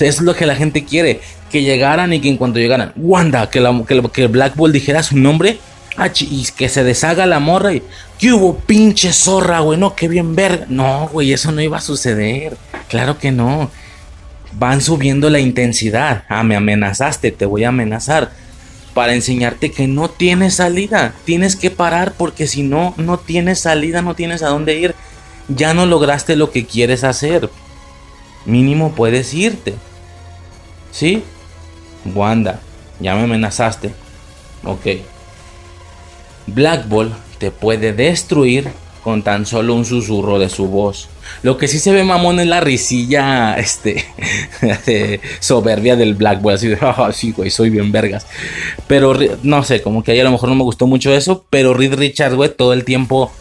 Es 0.00 0.20
lo 0.20 0.34
que 0.34 0.46
la 0.46 0.56
gente 0.56 0.84
quiere. 0.84 1.20
Que 1.52 1.62
llegaran 1.62 2.12
y 2.12 2.18
que 2.18 2.28
en 2.28 2.38
cuanto 2.38 2.58
llegaran. 2.58 2.92
Wanda, 2.96 3.48
que, 3.50 3.60
la, 3.60 3.84
que, 3.86 4.02
que 4.12 4.26
Black 4.26 4.56
Ball 4.56 4.72
dijera 4.72 5.04
su 5.04 5.16
nombre. 5.16 5.60
Ah, 5.96 6.10
y 6.18 6.44
que 6.56 6.68
se 6.68 6.82
deshaga 6.82 7.24
la 7.24 7.38
morra 7.38 7.72
y. 7.72 7.84
¿Qué 8.18 8.32
hubo, 8.32 8.56
pinche 8.56 9.12
zorra, 9.12 9.60
güey? 9.60 9.78
No, 9.78 9.94
qué 9.94 10.08
bien 10.08 10.34
ver. 10.34 10.66
No, 10.70 11.08
güey, 11.12 11.32
eso 11.32 11.52
no 11.52 11.62
iba 11.62 11.78
a 11.78 11.82
suceder. 11.82 12.56
Claro 12.88 13.16
que 13.16 13.30
no. 13.30 13.70
Van 14.54 14.80
subiendo 14.80 15.30
la 15.30 15.38
intensidad. 15.38 16.24
Ah, 16.28 16.42
me 16.42 16.56
amenazaste, 16.56 17.30
te 17.30 17.46
voy 17.46 17.62
a 17.62 17.68
amenazar 17.68 18.32
para 18.94 19.14
enseñarte 19.14 19.72
que 19.72 19.88
no 19.88 20.08
tienes 20.08 20.54
salida. 20.54 21.14
Tienes 21.24 21.56
que 21.56 21.70
parar 21.70 22.14
porque 22.16 22.46
si 22.46 22.62
no, 22.62 22.94
no 22.96 23.18
tienes 23.18 23.60
salida, 23.60 24.00
no 24.00 24.14
tienes 24.14 24.42
a 24.42 24.48
dónde 24.48 24.78
ir. 24.78 24.94
Ya 25.48 25.74
no 25.74 25.84
lograste 25.84 26.36
lo 26.36 26.50
que 26.50 26.64
quieres 26.64 27.04
hacer. 27.04 27.50
Mínimo 28.46 28.92
puedes 28.92 29.34
irte. 29.34 29.74
¿Sí? 30.92 31.24
Wanda, 32.14 32.60
ya 33.00 33.14
me 33.16 33.24
amenazaste. 33.24 33.92
Ok. 34.64 34.86
Black 36.46 36.88
Ball 36.88 37.14
te 37.38 37.50
puede 37.50 37.92
destruir 37.92 38.70
con 39.02 39.22
tan 39.22 39.44
solo 39.44 39.74
un 39.74 39.84
susurro 39.84 40.38
de 40.38 40.48
su 40.48 40.68
voz. 40.68 41.08
Lo 41.42 41.56
que 41.58 41.68
sí 41.68 41.78
se 41.78 41.92
ve 41.92 42.04
mamón 42.04 42.40
es 42.40 42.46
la 42.46 42.60
risilla 42.60 43.54
este, 43.56 44.04
soberbia 45.40 45.96
del 45.96 46.14
Black 46.14 46.40
Boy, 46.40 46.54
así 46.54 46.68
de, 46.68 46.78
ah, 46.82 47.10
sí, 47.12 47.32
güey, 47.32 47.50
soy 47.50 47.70
bien 47.70 47.92
vergas. 47.92 48.26
Pero 48.86 49.14
no 49.42 49.62
sé, 49.62 49.82
como 49.82 50.02
que 50.02 50.12
ahí 50.12 50.20
a 50.20 50.24
lo 50.24 50.30
mejor 50.30 50.48
no 50.48 50.54
me 50.54 50.62
gustó 50.62 50.86
mucho 50.86 51.12
eso, 51.12 51.44
pero 51.50 51.74
Reed 51.74 51.94
Richards, 51.94 52.34
güey, 52.34 52.50
todo 52.54 52.72
el 52.72 52.84
tiempo 52.84 53.32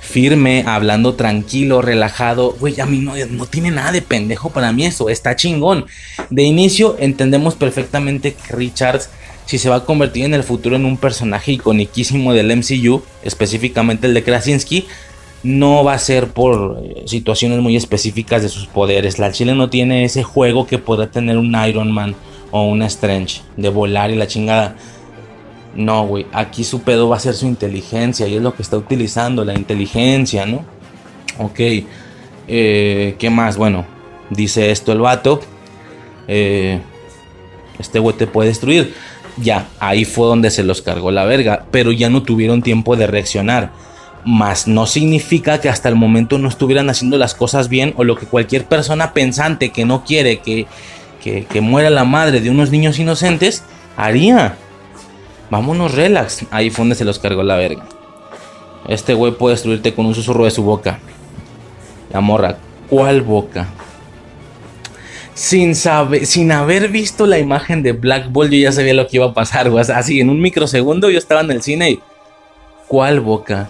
firme, 0.00 0.64
hablando 0.66 1.14
tranquilo, 1.14 1.82
relajado. 1.82 2.52
Güey, 2.60 2.80
a 2.80 2.86
mí 2.86 2.98
no, 2.98 3.14
no 3.30 3.46
tiene 3.46 3.70
nada 3.70 3.92
de 3.92 4.02
pendejo 4.02 4.50
para 4.50 4.72
mí 4.72 4.86
eso, 4.86 5.08
está 5.08 5.36
chingón. 5.36 5.86
De 6.30 6.42
inicio 6.42 6.96
entendemos 6.98 7.54
perfectamente 7.54 8.34
que 8.34 8.54
Richards 8.54 9.10
si 9.46 9.58
se 9.58 9.68
va 9.68 9.76
a 9.76 9.84
convertir 9.84 10.24
en 10.24 10.34
el 10.34 10.42
futuro 10.42 10.76
en 10.76 10.84
un 10.84 10.96
personaje 10.96 11.52
iconiquísimo 11.52 12.34
del 12.34 12.54
MCU, 12.54 13.02
específicamente 13.22 14.08
el 14.08 14.14
de 14.14 14.24
Krasinski, 14.24 14.86
no 15.46 15.84
va 15.84 15.94
a 15.94 15.98
ser 15.98 16.28
por 16.28 16.80
eh, 16.82 17.04
situaciones 17.06 17.60
muy 17.60 17.76
específicas 17.76 18.42
de 18.42 18.48
sus 18.48 18.66
poderes. 18.66 19.18
La 19.18 19.30
Chile 19.30 19.54
no 19.54 19.70
tiene 19.70 20.04
ese 20.04 20.22
juego 20.22 20.66
que 20.66 20.78
podrá 20.78 21.10
tener 21.10 21.38
un 21.38 21.56
Iron 21.66 21.92
Man 21.92 22.14
o 22.50 22.66
un 22.66 22.82
Strange 22.82 23.42
de 23.56 23.68
volar 23.68 24.10
y 24.10 24.16
la 24.16 24.26
chingada. 24.26 24.76
No, 25.74 26.06
güey, 26.06 26.26
aquí 26.32 26.64
su 26.64 26.82
pedo 26.82 27.08
va 27.08 27.16
a 27.16 27.20
ser 27.20 27.34
su 27.34 27.46
inteligencia 27.46 28.26
y 28.26 28.34
es 28.34 28.42
lo 28.42 28.54
que 28.54 28.62
está 28.62 28.76
utilizando, 28.76 29.44
la 29.44 29.54
inteligencia, 29.54 30.46
¿no? 30.46 30.64
Ok, 31.38 31.60
eh, 32.48 33.14
¿qué 33.18 33.30
más? 33.30 33.56
Bueno, 33.56 33.84
dice 34.30 34.70
esto 34.70 34.92
el 34.92 35.00
vato. 35.00 35.40
Eh, 36.28 36.80
este 37.78 37.98
güey 37.98 38.16
te 38.16 38.26
puede 38.26 38.48
destruir 38.48 38.94
ya, 39.36 39.68
ahí 39.78 40.04
fue 40.04 40.26
donde 40.26 40.50
se 40.50 40.62
los 40.62 40.82
cargó 40.82 41.10
la 41.10 41.24
verga, 41.24 41.66
pero 41.70 41.92
ya 41.92 42.08
no 42.08 42.22
tuvieron 42.22 42.62
tiempo 42.62 42.96
de 42.96 43.06
reaccionar. 43.06 43.70
Más 44.26 44.68
no 44.68 44.86
significa 44.86 45.60
que 45.60 45.70
hasta 45.70 45.88
el 45.88 45.94
momento 45.94 46.36
no 46.38 46.48
estuvieran 46.48 46.90
haciendo 46.90 47.16
las 47.16 47.34
cosas 47.34 47.70
bien 47.70 47.94
o 47.96 48.04
lo 48.04 48.16
que 48.16 48.26
cualquier 48.26 48.66
persona 48.66 49.14
pensante 49.14 49.70
que 49.70 49.86
no 49.86 50.04
quiere 50.04 50.40
que, 50.40 50.66
que, 51.22 51.60
muera 51.62 51.88
la 51.88 52.04
madre 52.04 52.40
de 52.40 52.50
unos 52.50 52.70
niños 52.70 52.98
inocentes 52.98 53.62
haría. 53.96 54.56
Vámonos 55.48 55.94
relax. 55.94 56.44
Ahí 56.50 56.68
fue 56.68 56.82
donde 56.82 56.96
se 56.96 57.04
los 57.04 57.18
cargó 57.18 57.42
la 57.42 57.56
verga. 57.56 57.86
Este 58.88 59.14
güey 59.14 59.32
puede 59.32 59.54
destruirte 59.54 59.94
con 59.94 60.04
un 60.04 60.14
susurro 60.14 60.44
de 60.44 60.50
su 60.50 60.62
boca. 60.62 60.98
La 62.12 62.20
morra, 62.20 62.58
¿cuál 62.90 63.22
boca? 63.22 63.68
sin 65.36 65.74
saber, 65.74 66.24
sin 66.24 66.50
haber 66.50 66.88
visto 66.88 67.26
la 67.26 67.38
imagen 67.38 67.82
de 67.82 67.92
Black 67.92 68.32
Ball, 68.32 68.50
yo 68.50 68.56
ya 68.56 68.72
sabía 68.72 68.94
lo 68.94 69.06
que 69.06 69.18
iba 69.18 69.26
a 69.26 69.34
pasar, 69.34 69.68
güey. 69.70 69.84
Así, 69.94 70.18
en 70.18 70.30
un 70.30 70.40
microsegundo 70.40 71.10
yo 71.10 71.18
estaba 71.18 71.42
en 71.42 71.50
el 71.50 71.62
cine 71.62 71.90
y. 71.90 72.00
¿Cuál 72.88 73.20
boca? 73.20 73.68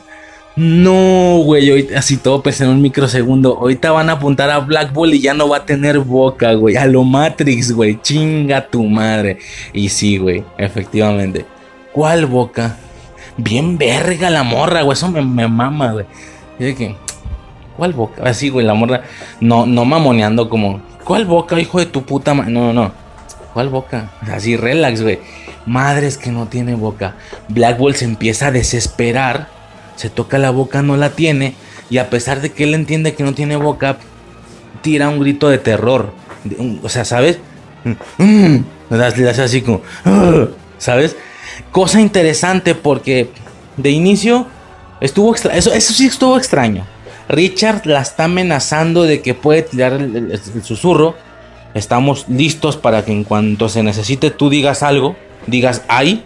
No, 0.57 1.43
güey, 1.45 1.95
así 1.95 2.17
todo 2.17 2.43
pues 2.43 2.61
en 2.61 2.69
un 2.69 2.81
microsegundo. 2.81 3.59
Ahorita 3.59 3.93
van 3.93 4.09
a 4.09 4.15
apuntar 4.15 4.51
a 4.51 4.59
Black 4.59 4.93
Ball 4.93 5.15
y 5.15 5.21
ya 5.21 5.35
no 5.35 5.49
va 5.49 5.59
a 5.59 5.67
tener 5.67 5.99
boca, 5.99 6.55
güey. 6.55 6.77
A 6.77 6.87
lo 6.87 7.05
Matrix, 7.05 7.73
güey. 7.73 8.01
Chinga 8.01 8.67
tu 8.67 8.83
madre. 8.85 9.39
Y 9.73 9.91
sí, 9.91 10.17
güey, 10.17 10.45
efectivamente. 10.57 11.45
¿Cuál 11.93 12.27
boca? 12.27 12.77
Bien 13.37 13.77
verga 13.77 14.31
la 14.31 14.43
morra, 14.43 14.83
güey. 14.83 14.95
Eso 14.95 15.11
me, 15.11 15.21
me 15.21 15.47
mama, 15.47 15.93
güey. 15.93 16.07
que, 16.59 16.97
¿cuál 17.77 17.93
boca? 17.93 18.23
Así, 18.25 18.49
güey, 18.49 18.65
la 18.65 18.75
morra. 18.75 19.03
No, 19.41 19.67
no 19.67 19.85
mamoneando 19.85 20.49
como 20.49 20.81
¿Cuál 21.07 21.25
boca, 21.25 21.61
hijo 21.61 21.79
de 21.79 21.87
tu 21.87 22.03
puta 22.03 22.35
madre? 22.35 22.51
No, 22.51 22.73
no, 22.73 22.73
no. 22.73 22.93
¿Cuál 23.55 23.69
boca? 23.69 24.11
Así, 24.23 24.57
relax, 24.57 25.03
güey. 25.03 25.21
Madres 25.65 26.19
que 26.19 26.33
no 26.33 26.47
tiene 26.47 26.75
boca. 26.75 27.15
Black 27.49 27.79
se 27.95 28.05
empieza 28.05 28.49
a 28.49 28.51
desesperar. 28.51 29.56
Se 29.97 30.11
toca 30.11 30.39
la 30.39 30.51
boca, 30.51 30.83
no 30.83 30.97
la 30.97 31.11
tiene. 31.11 31.55
Y 31.91 31.99
a 31.99 32.11
pesar 32.11 32.41
de 32.41 32.53
que 32.53 32.65
él 32.65 32.75
entiende 32.75 33.15
que 33.15 33.25
no 33.25 33.35
tiene 33.35 33.57
boca, 33.57 33.99
tira 34.83 35.09
un 35.09 35.19
grito 35.19 35.49
de 35.49 35.59
terror. 35.59 36.13
O 36.83 36.89
sea, 36.89 37.05
¿sabes? 37.05 37.39
Le 38.19 38.65
das 38.91 39.39
así 39.39 39.63
como. 39.63 39.83
¿Sabes? 40.79 41.17
Cosa 41.71 42.01
interesante 42.01 42.75
porque 42.75 43.31
de 43.77 43.91
inicio 43.91 44.47
estuvo 45.01 45.33
extraño. 45.33 45.59
Eso, 45.59 45.73
eso 45.73 45.93
sí 45.93 46.07
estuvo 46.07 46.37
extraño. 46.37 46.85
Richard 47.29 47.87
la 47.87 48.03
está 48.03 48.25
amenazando 48.25 49.03
de 49.03 49.21
que 49.21 49.35
puede 49.35 49.63
tirar 49.63 49.95
el, 49.95 50.41
susurro. 50.63 51.15
Estamos 51.75 52.27
listos 52.29 52.77
para 52.77 53.05
que 53.05 53.13
en 53.13 53.25
cuanto 53.25 53.69
se 53.69 53.83
necesite 53.83 54.31
tú 54.31 54.49
digas 54.49 54.83
algo, 54.83 55.17
digas 55.47 55.83
ay, 55.89 56.25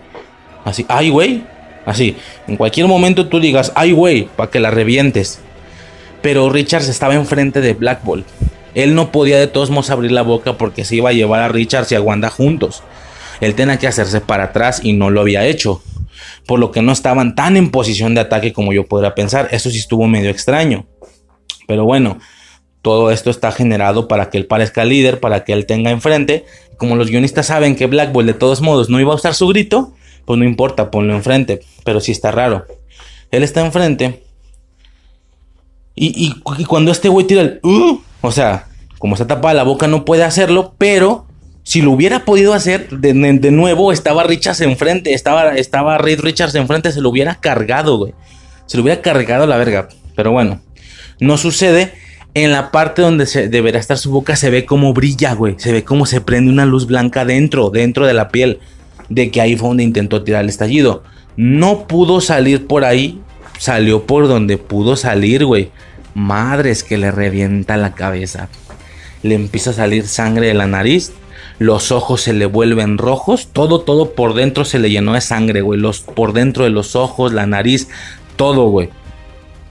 así, 0.65 0.87
ay 0.89 1.11
güey, 1.11 1.45
así. 1.90 2.16
En 2.46 2.57
cualquier 2.57 2.87
momento 2.87 3.29
tú 3.29 3.40
digas 3.40 3.72
ay 3.74 3.92
güey, 3.92 4.29
para 4.37 4.50
que 4.50 4.61
la 4.61 4.70
revientes. 4.70 5.40
Pero 6.22 6.50
Richard 6.50 6.83
estaba 6.83 7.14
enfrente 7.14 7.61
de 7.61 7.74
Black 7.74 8.05
Ball. 8.05 8.24
Él 8.74 8.94
no 8.94 9.11
podía 9.11 9.38
de 9.38 9.46
todos 9.46 9.70
modos 9.70 9.90
abrir 9.90 10.12
la 10.12 10.22
boca 10.22 10.57
porque 10.57 10.85
se 10.85 10.96
iba 10.96 11.11
a 11.11 11.14
llevar 11.14 11.40
a 11.40 11.48
Richard 11.48 11.87
y 11.90 11.94
a 11.94 12.00
Wanda 12.00 12.31
juntos. 12.31 12.83
Él 13.40 13.55
tenía 13.55 13.79
que 13.79 13.87
hacerse 13.87 14.20
para 14.20 14.44
atrás 14.44 14.81
y 14.83 14.92
no 14.92 15.11
lo 15.11 15.22
había 15.22 15.46
hecho 15.46 15.83
por 16.46 16.59
lo 16.59 16.70
que 16.70 16.83
no 16.83 16.92
estaban 16.92 17.35
tan 17.35 17.57
en 17.57 17.70
posición 17.70 18.14
de 18.14 18.22
ataque 18.22 18.53
como 18.53 18.72
yo 18.72 18.87
podría 18.87 19.14
pensar. 19.14 19.48
Eso 19.50 19.70
sí 19.70 19.79
estuvo 19.79 20.07
medio 20.07 20.31
extraño. 20.31 20.87
Pero 21.66 21.85
bueno, 21.85 22.18
todo 22.83 23.11
esto 23.11 23.31
está 23.31 23.53
generado 23.53 24.09
para 24.09 24.31
que 24.31 24.38
él 24.38 24.46
parezca 24.46 24.85
líder, 24.85 25.20
para 25.20 25.44
que 25.44 25.53
él 25.53 25.66
tenga 25.66 25.90
enfrente. 25.90 26.44
Como 26.76 26.96
los 26.96 27.11
guionistas 27.11 27.46
saben 27.46 27.76
que 27.76 27.87
Black 27.87 28.12
de 28.12 28.35
todos 28.35 28.61
modos 28.61 28.88
no 28.88 29.00
iba 29.00 29.12
a 29.12 29.16
usar 29.16 29.35
su 29.35 29.46
grito, 29.48 29.94
pues 30.25 30.39
no 30.39 30.45
importa, 30.45 30.91
ponlo 30.91 31.15
enfrente. 31.15 31.61
Pero 31.85 32.01
sí 32.01 32.13
está 32.13 32.31
raro. 32.31 32.67
Él 33.31 33.43
está 33.43 33.65
enfrente. 33.65 34.23
Y, 35.95 36.33
cuando 36.67 36.93
este 36.93 37.09
güey 37.09 37.27
tira 37.27 37.43
el... 37.43 37.61
Uh", 37.63 38.01
o 38.23 38.33
sea, 38.33 38.69
como 38.99 39.15
está 39.15 39.27
tapada 39.27 39.55
la 39.55 39.65
boca 39.65 39.87
no 39.87 40.05
puede 40.05 40.25
hacerlo, 40.25 40.75
pero 40.79 41.27
si 41.63 41.83
lo 41.83 41.93
hubiera 41.93 42.25
podido 42.25 42.55
hacer, 42.55 42.89
de, 42.89 43.13
nuevo 43.51 43.93
estaba 43.93 44.25
Richards 44.25 44.61
enfrente, 44.61 45.15
estaba, 45.15 45.57
estaba 45.57 45.99
Reed 45.99 46.21
Richards 46.21 46.55
enfrente, 46.55 46.91
se 46.93 47.01
lo 47.01 47.11
hubiera 47.11 47.37
cargado, 47.37 47.99
güey. 47.99 48.15
Se 48.67 48.77
lo 48.77 48.83
hubiera 48.83 49.03
cargado 49.03 49.47
la 49.47 49.57
verga. 49.57 49.89
Pero 50.17 50.33
bueno, 50.33 50.61
no 51.19 51.37
sucede. 51.39 51.93
En 52.33 52.53
la 52.53 52.71
parte 52.71 53.03
donde 53.03 53.27
se 53.27 53.49
deberá 53.49 53.81
estar 53.81 53.99
su 53.99 54.11
boca 54.13 54.37
se 54.37 54.51
ve 54.51 54.65
como 54.65 54.93
brilla, 54.93 55.35
güey. 55.35 55.57
Se 55.59 55.73
ve 55.73 55.83
como 55.83 56.07
se 56.07 56.21
prende 56.21 56.51
una 56.51 56.65
luz 56.65 56.87
blanca 56.87 57.25
dentro, 57.25 57.71
dentro 57.71 58.07
de 58.07 58.15
la 58.15 58.29
piel. 58.29 58.61
De 59.11 59.31
que 59.31 59.42
ahí 59.42 59.57
fue 59.57 59.68
donde 59.68 59.83
intentó 59.83 60.23
tirar 60.23 60.42
el 60.44 60.49
estallido. 60.49 61.03
No 61.37 61.87
pudo 61.87 62.23
salir 62.23 62.66
por 62.66 62.85
ahí. 62.85 63.20
Salió 63.59 64.07
por 64.07 64.27
donde 64.27 64.57
pudo 64.57 64.96
salir, 64.96 65.44
güey. 65.44 65.70
Madres 66.14 66.83
que 66.83 66.96
le 66.96 67.11
revienta 67.11 67.77
la 67.77 67.92
cabeza. 67.94 68.49
Le 69.23 69.35
empieza 69.35 69.70
a 69.70 69.75
salir 69.75 70.07
sangre 70.07 70.46
de 70.46 70.55
la 70.55 70.66
nariz. 70.66 71.12
Los 71.59 71.92
ojos 71.92 72.23
se 72.23 72.33
le 72.33 72.46
vuelven 72.46 72.96
rojos. 72.96 73.49
Todo, 73.53 73.83
todo 73.83 74.12
por 74.14 74.33
dentro 74.33 74.64
se 74.64 74.79
le 74.79 74.88
llenó 74.88 75.12
de 75.12 75.20
sangre, 75.20 75.61
güey. 75.61 75.79
Los, 75.79 76.01
por 76.01 76.33
dentro 76.33 76.64
de 76.64 76.70
los 76.70 76.96
ojos, 76.96 77.35
la 77.35 77.46
nariz, 77.46 77.88
todo, 78.37 78.70
güey. 78.70 78.88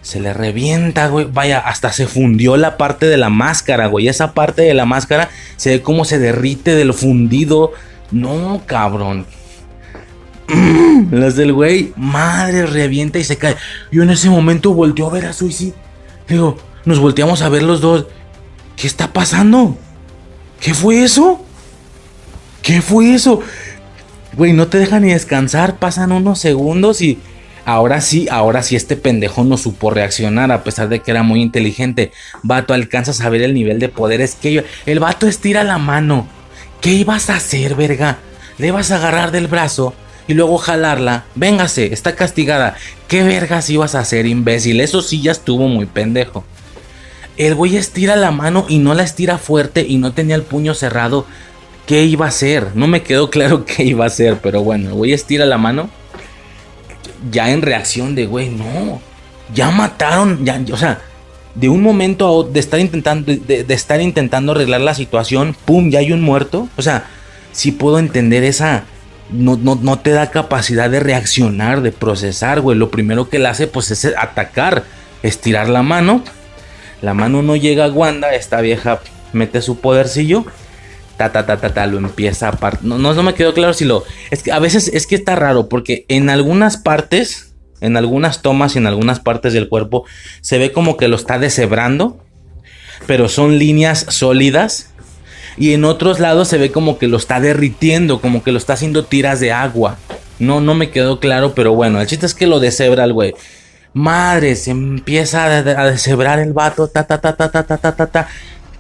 Se 0.04 0.20
le 0.20 0.34
revienta, 0.34 1.08
güey. 1.08 1.26
Vaya, 1.32 1.58
hasta 1.58 1.92
se 1.92 2.06
fundió 2.06 2.58
la 2.58 2.78
parte 2.78 3.08
de 3.08 3.18
la 3.18 3.30
máscara, 3.30 3.88
güey. 3.88 4.08
Esa 4.08 4.34
parte 4.34 4.62
de 4.62 4.76
la 4.76 4.86
máscara 4.86 5.30
se 5.58 5.72
ve 5.72 5.82
como 5.82 6.06
se 6.06 6.20
derrite 6.20 6.76
de 6.76 6.86
lo 6.86 6.94
fundido. 6.94 7.72
No, 8.12 8.62
cabrón. 8.66 9.26
Las 11.12 11.36
del 11.36 11.54
güey, 11.54 11.94
madre, 11.96 12.66
revienta 12.66 13.20
y 13.20 13.24
se 13.24 13.38
cae. 13.38 13.56
Yo 13.92 14.04
en 14.04 14.10
ese 14.10 14.30
momento 14.30 14.74
volteó 14.74 15.08
a 15.08 15.14
ver 15.14 15.26
a 15.26 15.34
Suicide. 15.34 15.74
Digo, 16.28 16.58
nos 16.86 17.00
volteamos 17.00 17.42
a 17.42 17.50
ver 17.50 17.64
los 17.64 17.82
dos. 17.82 18.08
¿Qué 18.76 18.88
está 18.88 19.12
pasando? 19.12 19.78
¿Qué 20.60 20.74
fue 20.74 21.04
eso? 21.04 21.44
¿Qué 22.62 22.82
fue 22.82 23.14
eso? 23.14 23.42
Güey, 24.36 24.54
no 24.54 24.68
te 24.68 24.78
deja 24.78 25.00
ni 25.00 25.12
descansar. 25.12 25.78
Pasan 25.78 26.12
unos 26.12 26.40
segundos 26.40 27.02
y 27.02 27.20
ahora 27.66 28.02
sí, 28.02 28.28
ahora 28.30 28.64
sí 28.64 28.76
este 28.76 28.96
pendejo 28.96 29.44
no 29.44 29.58
supo 29.58 29.92
reaccionar 29.92 30.52
a 30.52 30.64
pesar 30.64 30.90
de 30.90 31.00
que 31.00 31.12
era 31.12 31.24
muy 31.24 31.42
inteligente. 31.42 32.12
Vato, 32.44 32.74
alcanzas 32.74 33.22
a 33.22 33.30
ver 33.30 33.42
el 33.42 33.54
nivel 33.54 33.80
de 33.80 33.90
poderes 33.90 34.36
que 34.36 34.54
yo... 34.54 34.62
El 34.86 35.00
vato 35.00 35.28
estira 35.28 35.64
la 35.64 35.78
mano. 35.78 36.28
¿Qué 36.82 36.94
ibas 36.94 37.30
a 37.30 37.36
hacer, 37.36 37.76
verga? 37.76 38.20
Le 38.58 38.72
vas 38.72 38.92
a 38.92 38.96
agarrar 38.96 39.32
del 39.32 39.48
brazo 39.48 39.94
y 40.28 40.34
luego 40.34 40.58
jalarla. 40.58 41.26
Véngase, 41.36 41.94
está 41.94 42.16
castigada. 42.16 42.76
¿Qué 43.10 43.24
vergas 43.24 43.70
ibas 43.70 43.96
a 43.96 44.00
hacer, 44.00 44.26
imbécil? 44.26 44.80
Eso 44.80 45.02
sí 45.02 45.22
ya 45.22 45.32
estuvo 45.32 45.68
muy 45.68 45.88
pendejo. 45.88 46.46
El 47.36 47.56
güey 47.56 47.76
estira 47.76 48.16
la 48.16 48.32
mano 48.32 48.66
y 48.70 48.80
no 48.80 48.94
la 48.94 49.04
estira 49.04 49.38
fuerte 49.38 49.86
y 49.88 49.98
no 49.98 50.14
tenía 50.14 50.36
el 50.36 50.44
puño 50.44 50.74
cerrado. 50.74 51.26
¿Qué 51.86 52.06
iba 52.06 52.26
a 52.28 52.30
hacer? 52.30 52.68
No 52.76 52.88
me 52.88 53.02
quedó 53.02 53.30
claro 53.30 53.66
qué 53.66 53.84
iba 53.84 54.06
a 54.06 54.08
hacer, 54.08 54.38
pero 54.42 54.62
bueno, 54.64 54.90
el 54.90 54.94
güey 54.94 55.12
estira 55.12 55.46
la 55.46 55.58
mano. 55.58 55.90
Ya 57.30 57.52
en 57.52 57.62
reacción 57.62 58.16
de, 58.16 58.26
güey, 58.26 58.50
no. 58.50 59.02
Ya 59.54 59.72
mataron, 59.72 60.46
ya, 60.46 60.62
o 60.72 60.78
sea, 60.78 61.02
de 61.56 61.70
un 61.70 61.82
momento 61.82 62.26
a 62.26 62.32
otro, 62.32 62.54
de 62.54 62.60
estar 62.60 62.80
intentando, 62.80 63.34
de, 63.34 63.66
estar 63.70 64.02
intentando 64.02 64.52
arreglar 64.52 64.82
la 64.82 64.94
situación, 64.94 65.56
pum, 65.66 65.90
ya 65.90 66.00
hay 66.00 66.12
un 66.12 66.22
muerto. 66.22 66.70
O 66.78 66.82
sea, 66.82 67.06
sí 67.52 67.72
puedo 67.72 68.00
entender 68.00 68.44
esa, 68.44 68.86
no, 69.32 70.00
te 70.00 70.12
da 70.12 70.32
capacidad 70.32 70.90
de 70.90 71.00
reaccionar, 71.00 71.82
de 71.82 71.92
procesar, 71.92 72.62
güey. 72.62 72.78
Lo 72.78 72.90
primero 72.90 73.30
que 73.30 73.40
le 73.40 73.48
hace, 73.48 73.68
pues, 73.68 73.92
es 73.92 74.06
atacar, 74.18 74.84
estirar 75.24 75.70
la 75.70 75.84
mano. 75.84 76.24
La 77.02 77.14
mano 77.14 77.42
no 77.42 77.56
llega 77.56 77.86
a 77.86 77.90
Wanda, 77.90 78.34
esta 78.34 78.62
vieja 78.62 79.00
mete 79.34 79.62
su 79.62 79.80
podercillo. 79.80 80.46
Ta, 81.18 81.32
ta, 81.32 81.46
ta, 81.46 81.58
ta, 81.58 81.74
ta, 81.74 81.86
lo 81.86 81.98
empieza 81.98 82.48
a 82.48 82.78
no, 82.82 82.98
no, 82.98 83.14
no 83.14 83.24
me 83.24 83.34
quedó 83.34 83.54
claro 83.54 83.74
si 83.74 83.84
lo. 83.84 84.04
Es 84.32 84.42
que 84.42 84.52
a 84.52 84.60
veces 84.60 84.90
es 84.94 85.06
que 85.06 85.16
está 85.16 85.36
raro, 85.36 85.68
porque 85.68 86.06
en 86.08 86.30
algunas 86.30 86.78
partes, 86.78 87.49
en 87.82 87.98
algunas 87.98 88.42
tomas 88.42 88.76
y 88.76 88.80
en 88.80 88.88
algunas 88.88 89.20
partes 89.20 89.54
del 89.54 89.70
cuerpo, 89.70 90.06
se 90.42 90.58
ve 90.58 90.72
como 90.72 90.98
que 90.98 91.08
lo 91.08 91.16
está 91.16 91.40
deshebrando. 91.40 92.24
Pero 93.08 93.30
son 93.30 93.58
líneas 93.58 94.06
sólidas 94.10 94.92
y 95.58 95.74
en 95.74 95.86
otros 95.86 96.20
lados 96.20 96.48
se 96.48 96.58
ve 96.58 96.72
como 96.72 96.98
que 96.98 97.08
lo 97.08 97.18
está 97.18 97.40
derritiendo, 97.40 98.22
como 98.22 98.44
que 98.44 98.52
lo 98.52 98.58
está 98.58 98.74
haciendo 98.74 99.06
tiras 99.06 99.40
de 99.40 99.52
agua. 99.52 99.98
No, 100.40 100.62
no 100.62 100.74
me 100.74 100.90
quedó 100.90 101.20
claro, 101.20 101.54
pero 101.54 101.74
bueno, 101.74 102.00
el 102.00 102.08
chiste 102.08 102.26
es 102.26 102.34
que 102.34 102.48
lo 102.48 102.60
deshebra 102.60 103.04
el 103.04 103.14
güey. 103.14 103.36
Madre, 103.94 104.56
se 104.56 104.72
empieza 104.72 105.46
a, 105.46 105.62
deshebrar 105.90 106.40
el 106.40 106.54
vato, 106.54 106.88
ta, 106.88 107.06
ta, 107.06 107.20
ta, 107.20 107.36
ta, 107.36 107.52
ta, 107.52 107.64
ta, 107.64 107.78
ta, 107.78 107.96
ta, 107.96 108.08
ta. 108.08 108.28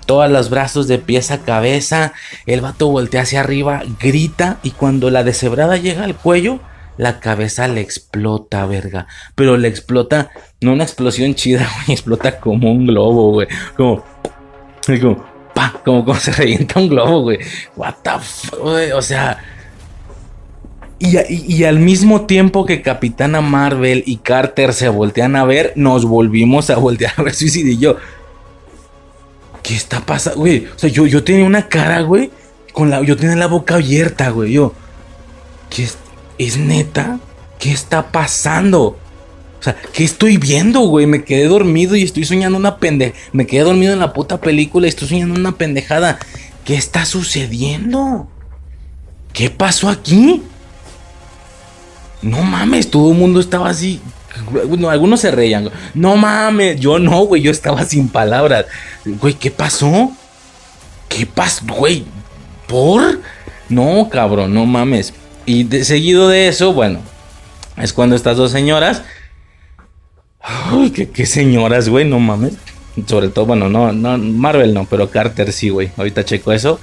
Los 0.07 0.49
brazos 0.49 0.87
de 0.87 0.97
pies 0.97 1.29
a 1.29 1.39
cabeza. 1.39 2.13
El 2.47 2.61
vato 2.61 2.87
voltea 2.87 3.21
hacia 3.21 3.41
arriba, 3.41 3.83
grita 3.99 4.57
y 4.63 4.71
cuando 4.71 5.11
la 5.11 5.23
deshebrada 5.23 5.77
llega 5.77 6.03
al 6.03 6.15
cuello, 6.15 6.59
la 6.99 7.21
cabeza 7.21 7.69
le 7.69 7.79
explota, 7.79 8.65
verga. 8.65 9.07
Pero 9.33 9.55
le 9.55 9.69
explota, 9.69 10.31
no 10.59 10.73
una 10.73 10.83
explosión 10.83 11.33
chida, 11.33 11.65
güey, 11.85 11.93
explota 11.93 12.41
como 12.41 12.69
un 12.69 12.87
globo, 12.87 13.31
güey. 13.31 13.47
Como, 13.77 14.03
como, 14.99 15.25
como 15.85 16.03
cuando 16.03 16.21
se 16.21 16.33
revienta 16.33 16.77
un 16.77 16.89
globo, 16.89 17.21
güey. 17.21 17.39
What 17.77 17.95
the 18.03 18.19
fuck, 18.19 18.59
O 18.95 19.01
sea. 19.01 19.41
Y, 20.99 21.63
al 21.63 21.79
mismo 21.79 22.25
tiempo 22.25 22.65
que 22.65 22.81
Capitana 22.81 23.39
Marvel 23.39 24.03
y 24.05 24.17
Carter 24.17 24.73
se 24.73 24.89
voltean 24.89 25.37
a 25.37 25.45
ver, 25.45 25.71
nos 25.77 26.03
volvimos 26.03 26.69
a 26.69 26.75
voltear 26.75 27.13
a 27.15 27.23
ver 27.23 27.33
Suicide 27.33 27.71
y 27.71 27.77
yo. 27.77 27.95
¿Qué 29.63 29.73
está 29.73 30.01
pasando, 30.01 30.41
güey? 30.41 30.65
O 30.65 30.77
sea, 30.77 30.89
yo, 30.89 31.05
yo 31.05 31.23
tenía 31.23 31.45
una 31.45 31.69
cara, 31.69 32.01
güey. 32.01 32.29
Con 32.73 32.89
la, 32.89 33.01
yo 33.03 33.15
tenía 33.15 33.37
la 33.37 33.47
boca 33.47 33.75
abierta, 33.75 34.31
güey. 34.31 34.51
Yo. 34.51 34.73
¿Qué 35.69 35.83
es, 35.83 35.97
es 36.39 36.57
neta? 36.57 37.19
¿Qué 37.59 37.71
está 37.71 38.11
pasando? 38.11 38.97
O 39.59 39.61
sea, 39.63 39.75
¿qué 39.93 40.05
estoy 40.05 40.37
viendo, 40.37 40.79
güey? 40.81 41.05
Me 41.05 41.23
quedé 41.23 41.45
dormido 41.47 41.95
y 41.95 42.03
estoy 42.03 42.23
soñando 42.23 42.57
una 42.57 42.77
pendeja. 42.77 43.15
Me 43.33 43.45
quedé 43.45 43.61
dormido 43.61 43.91
en 43.93 43.99
la 43.99 44.13
puta 44.13 44.39
película 44.39 44.87
y 44.87 44.89
estoy 44.89 45.09
soñando 45.09 45.37
una 45.37 45.51
pendejada. 45.51 46.17
¿Qué 46.63 46.75
está 46.75 47.05
sucediendo? 47.05 48.27
¿Qué 49.33 49.49
pasó 49.49 49.89
aquí? 49.89 50.41
No 52.21 52.41
mames, 52.43 52.89
todo 52.89 53.11
el 53.11 53.17
mundo 53.17 53.41
estaba 53.41 53.69
así. 53.69 53.99
Bueno, 54.67 54.89
algunos 54.89 55.19
se 55.19 55.31
reían. 55.31 55.69
No 55.93 56.15
mames, 56.15 56.79
yo 56.79 56.97
no, 56.97 57.25
güey, 57.25 57.41
yo 57.41 57.51
estaba 57.51 57.83
sin 57.83 58.07
palabras. 58.07 58.65
Güey, 59.05 59.33
¿qué 59.33 59.51
pasó? 59.51 60.11
¿Qué 61.09 61.25
pasó, 61.25 61.65
güey? 61.67 62.05
¿Por? 62.67 63.19
No, 63.67 64.07
cabrón, 64.09 64.53
no 64.53 64.65
mames. 64.65 65.13
Y 65.49 65.63
de, 65.63 65.83
seguido 65.83 66.29
de 66.29 66.47
eso, 66.47 66.73
bueno, 66.73 66.99
es 67.75 67.91
cuando 67.91 68.15
estas 68.15 68.37
dos 68.37 68.51
señoras 68.51 69.01
Ay, 70.41 70.91
qué, 70.91 71.25
señoras, 71.25 71.89
güey, 71.89 72.05
no 72.05 72.19
mames. 72.19 72.53
Sobre 73.07 73.29
todo, 73.29 73.47
bueno, 73.47 73.67
no, 73.67 73.91
no, 73.91 74.15
Marvel 74.19 74.75
no, 74.75 74.85
pero 74.85 75.09
Carter 75.09 75.51
sí, 75.51 75.69
güey. 75.69 75.89
Ahorita 75.97 76.23
checo 76.23 76.53
eso. 76.53 76.79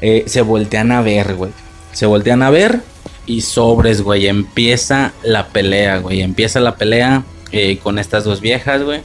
Eh, 0.00 0.24
se 0.26 0.40
voltean 0.40 0.92
a 0.92 1.02
ver, 1.02 1.34
güey. 1.34 1.50
Se 1.92 2.06
voltean 2.06 2.42
a 2.42 2.48
ver 2.48 2.80
y 3.26 3.42
sobres, 3.42 4.00
güey. 4.00 4.28
Empieza 4.28 5.12
la 5.22 5.48
pelea, 5.48 5.98
güey. 5.98 6.22
Empieza 6.22 6.58
la 6.58 6.76
pelea 6.76 7.22
eh, 7.52 7.76
con 7.82 7.98
estas 7.98 8.24
dos 8.24 8.40
viejas, 8.40 8.82
güey. 8.82 9.02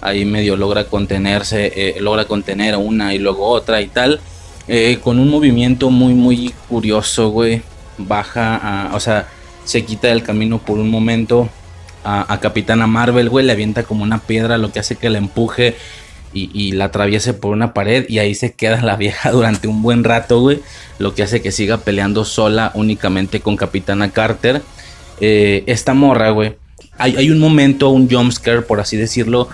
Ahí 0.00 0.24
medio 0.24 0.56
logra 0.56 0.84
contenerse, 0.84 1.72
eh, 1.76 2.00
logra 2.00 2.24
contener 2.24 2.74
una 2.76 3.12
y 3.12 3.18
luego 3.18 3.46
otra 3.48 3.82
y 3.82 3.88
tal. 3.88 4.18
con 5.02 5.18
un 5.18 5.28
movimiento 5.28 5.90
muy, 5.90 6.14
muy 6.14 6.54
curioso, 6.70 7.28
güey. 7.28 7.62
Baja, 7.98 8.90
o 8.94 9.00
sea, 9.00 9.28
se 9.64 9.84
quita 9.84 10.08
del 10.08 10.22
camino 10.22 10.58
por 10.58 10.78
un 10.78 10.90
momento 10.90 11.48
a, 12.04 12.38
Capitana 12.40 12.86
Marvel, 12.86 13.30
güey, 13.30 13.46
le 13.46 13.52
avienta 13.52 13.82
como 13.82 14.02
una 14.02 14.18
piedra, 14.18 14.58
lo 14.58 14.70
que 14.70 14.78
hace 14.78 14.96
que 14.96 15.08
la 15.08 15.18
empuje 15.18 15.74
y, 16.34 16.72
la 16.72 16.86
atraviese 16.86 17.32
por 17.32 17.52
una 17.52 17.72
pared 17.72 18.06
y 18.08 18.18
ahí 18.18 18.34
se 18.34 18.52
queda 18.52 18.82
la 18.82 18.96
vieja 18.96 19.30
durante 19.32 19.68
un 19.68 19.82
buen 19.82 20.04
rato, 20.04 20.40
güey, 20.40 20.60
lo 20.98 21.14
que 21.14 21.22
hace 21.22 21.40
que 21.40 21.52
siga 21.52 21.78
peleando 21.78 22.24
sola 22.24 22.72
únicamente 22.74 23.40
con 23.40 23.56
Capitana 23.56 24.10
Carter. 24.10 24.62
Eh, 25.20 25.62
esta 25.66 25.94
morra, 25.94 26.30
güey, 26.30 26.56
hay, 26.98 27.30
un 27.30 27.38
momento, 27.38 27.88
un 27.90 28.10
jumpscare, 28.10 28.62
por 28.62 28.80
así 28.80 28.96
decirlo, 28.96 29.48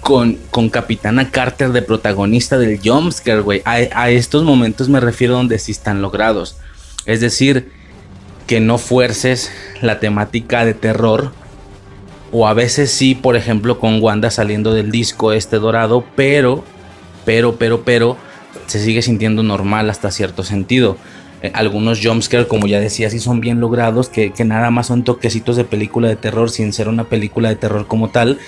con, 0.00 0.38
con, 0.50 0.68
Capitana 0.68 1.30
Carter 1.30 1.72
de 1.72 1.82
protagonista 1.82 2.58
del 2.58 2.80
jumpscare, 2.82 3.40
güey. 3.40 3.62
A, 3.64 3.72
a, 3.72 4.10
estos 4.10 4.42
momentos 4.42 4.88
me 4.88 5.00
refiero 5.00 5.34
donde 5.34 5.58
sí 5.58 5.72
están 5.72 6.02
logrados. 6.02 6.56
Es 7.06 7.20
decir, 7.20 7.70
que 8.46 8.60
no 8.60 8.78
fuerces 8.78 9.50
la 9.80 10.00
temática 10.00 10.64
de 10.64 10.74
terror 10.74 11.32
o 12.32 12.46
a 12.46 12.54
veces 12.54 12.90
sí, 12.90 13.14
por 13.14 13.36
ejemplo, 13.36 13.78
con 13.78 14.02
Wanda 14.02 14.30
saliendo 14.30 14.72
del 14.72 14.90
disco 14.90 15.32
este 15.32 15.58
dorado, 15.58 16.04
pero, 16.16 16.64
pero, 17.26 17.56
pero, 17.56 17.84
pero, 17.84 18.16
se 18.66 18.82
sigue 18.82 19.02
sintiendo 19.02 19.42
normal 19.42 19.90
hasta 19.90 20.10
cierto 20.10 20.42
sentido. 20.42 20.96
Eh, 21.42 21.52
algunos 21.54 22.00
jumpscares, 22.02 22.46
como 22.46 22.66
ya 22.66 22.80
decía, 22.80 23.10
sí 23.10 23.18
son 23.18 23.40
bien 23.40 23.60
logrados, 23.60 24.08
que, 24.08 24.32
nada 24.44 24.70
más 24.70 24.86
son 24.86 25.04
toquecitos 25.04 25.56
de 25.56 25.64
película 25.64 26.08
de 26.08 26.16
terror 26.16 26.50
sin 26.50 26.72
ser 26.72 26.88
una 26.88 27.04
película 27.04 27.50
de 27.50 27.56
terror 27.56 27.86
como 27.86 28.08
tal, 28.08 28.38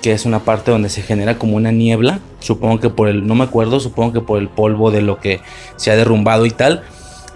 que 0.00 0.12
es 0.12 0.24
una 0.24 0.40
parte 0.40 0.70
donde 0.70 0.88
se 0.88 1.02
genera 1.02 1.36
como 1.36 1.56
una 1.56 1.72
niebla, 1.72 2.20
supongo 2.40 2.80
que 2.80 2.88
por 2.88 3.08
el, 3.08 3.26
no 3.26 3.34
me 3.34 3.44
acuerdo, 3.44 3.80
supongo 3.80 4.14
que 4.14 4.20
por 4.20 4.38
el 4.38 4.48
polvo 4.48 4.90
de 4.90 5.02
lo 5.02 5.18
que 5.20 5.40
se 5.76 5.90
ha 5.90 5.96
derrumbado 5.96 6.46
y 6.46 6.50
tal. 6.50 6.84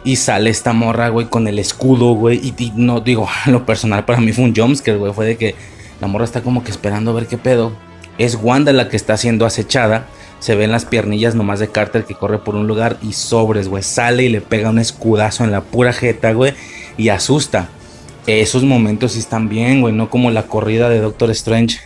Y 0.03 0.17
sale 0.17 0.51
esta 0.51 0.73
morra, 0.73 1.09
güey, 1.11 1.27
con 1.27 1.47
el 1.47 1.59
escudo, 1.59 2.15
güey. 2.15 2.39
Y, 2.39 2.73
no 2.75 3.01
digo, 3.01 3.29
lo 3.47 3.67
personal 3.67 4.05
para 4.05 4.21
mí 4.21 4.33
fue 4.33 4.45
un 4.45 4.55
jumpscare, 4.55 4.99
güey. 4.99 5.13
Fue 5.13 5.27
de 5.27 5.37
que 5.37 5.55
la 6.01 6.07
morra 6.07 6.25
está 6.25 6.43
como 6.43 6.65
que 6.65 6.71
esperando 6.71 7.13
ver 7.13 7.27
qué 7.27 7.39
pedo. 7.39 7.73
es 8.19 8.37
Wanda 8.41 8.73
la 8.73 8.89
que 8.89 8.97
está 8.97 9.17
siendo 9.17 9.47
acechada. 9.47 10.07
Se 10.39 10.55
ven 10.55 10.73
las 10.73 10.87
piernillas 10.87 11.35
nomás 11.35 11.61
de 11.61 11.69
Carter 11.69 12.05
que 12.05 12.15
corre 12.15 12.39
por 12.39 12.57
un 12.57 12.67
lugar 12.67 12.97
y 13.03 13.13
sobres, 13.13 13.69
güey. 13.69 13.83
Sale 13.83 14.25
y 14.25 14.29
le 14.31 14.41
pega 14.41 14.71
un 14.71 14.79
escudazo 14.79 15.45
en 15.45 15.51
la 15.51 15.61
pura 15.61 15.93
jeta, 15.93 16.33
güey. 16.33 16.55
Y 16.97 17.11
asusta. 17.11 17.69
Esos 18.27 18.63
momentos 18.63 19.13
sí 19.13 19.19
están 19.19 19.51
bien, 19.51 19.83
güey. 19.83 19.93
No 19.93 20.09
como 20.09 20.31
la 20.31 20.45
corrida 20.45 20.89
de 20.89 21.01
Doctor 21.01 21.31
Strange. 21.31 21.79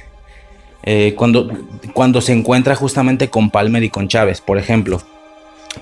Eh, 0.85 1.15
cuando, 1.17 1.51
cuando 1.95 2.21
se 2.21 2.33
encuentra 2.33 2.77
justamente 2.77 3.29
con 3.31 3.51
Palmer 3.51 3.83
y 3.83 3.91
con 3.91 4.07
Chávez, 4.07 4.41
por 4.41 4.59
ejemplo. 4.59 5.03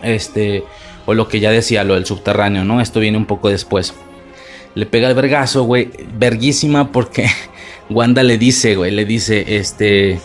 Este, 0.02 0.64
o 1.06 1.14
lo 1.14 1.28
que 1.28 1.40
ya 1.40 1.50
decía, 1.50 1.84
lo 1.84 1.94
del 1.94 2.06
subterráneo, 2.06 2.64
¿no? 2.64 2.80
Esto 2.80 3.00
viene 3.00 3.18
un 3.18 3.26
poco 3.26 3.48
después. 3.48 3.94
Le 4.74 4.86
pega 4.86 5.08
el 5.08 5.14
vergazo, 5.14 5.64
güey. 5.64 5.90
Verguísima 6.14 6.92
porque 6.92 7.26
Wanda 7.90 8.22
le 8.22 8.38
dice, 8.38 8.76
güey, 8.76 8.90
le 8.90 9.04
dice, 9.04 9.56
este, 9.56 10.20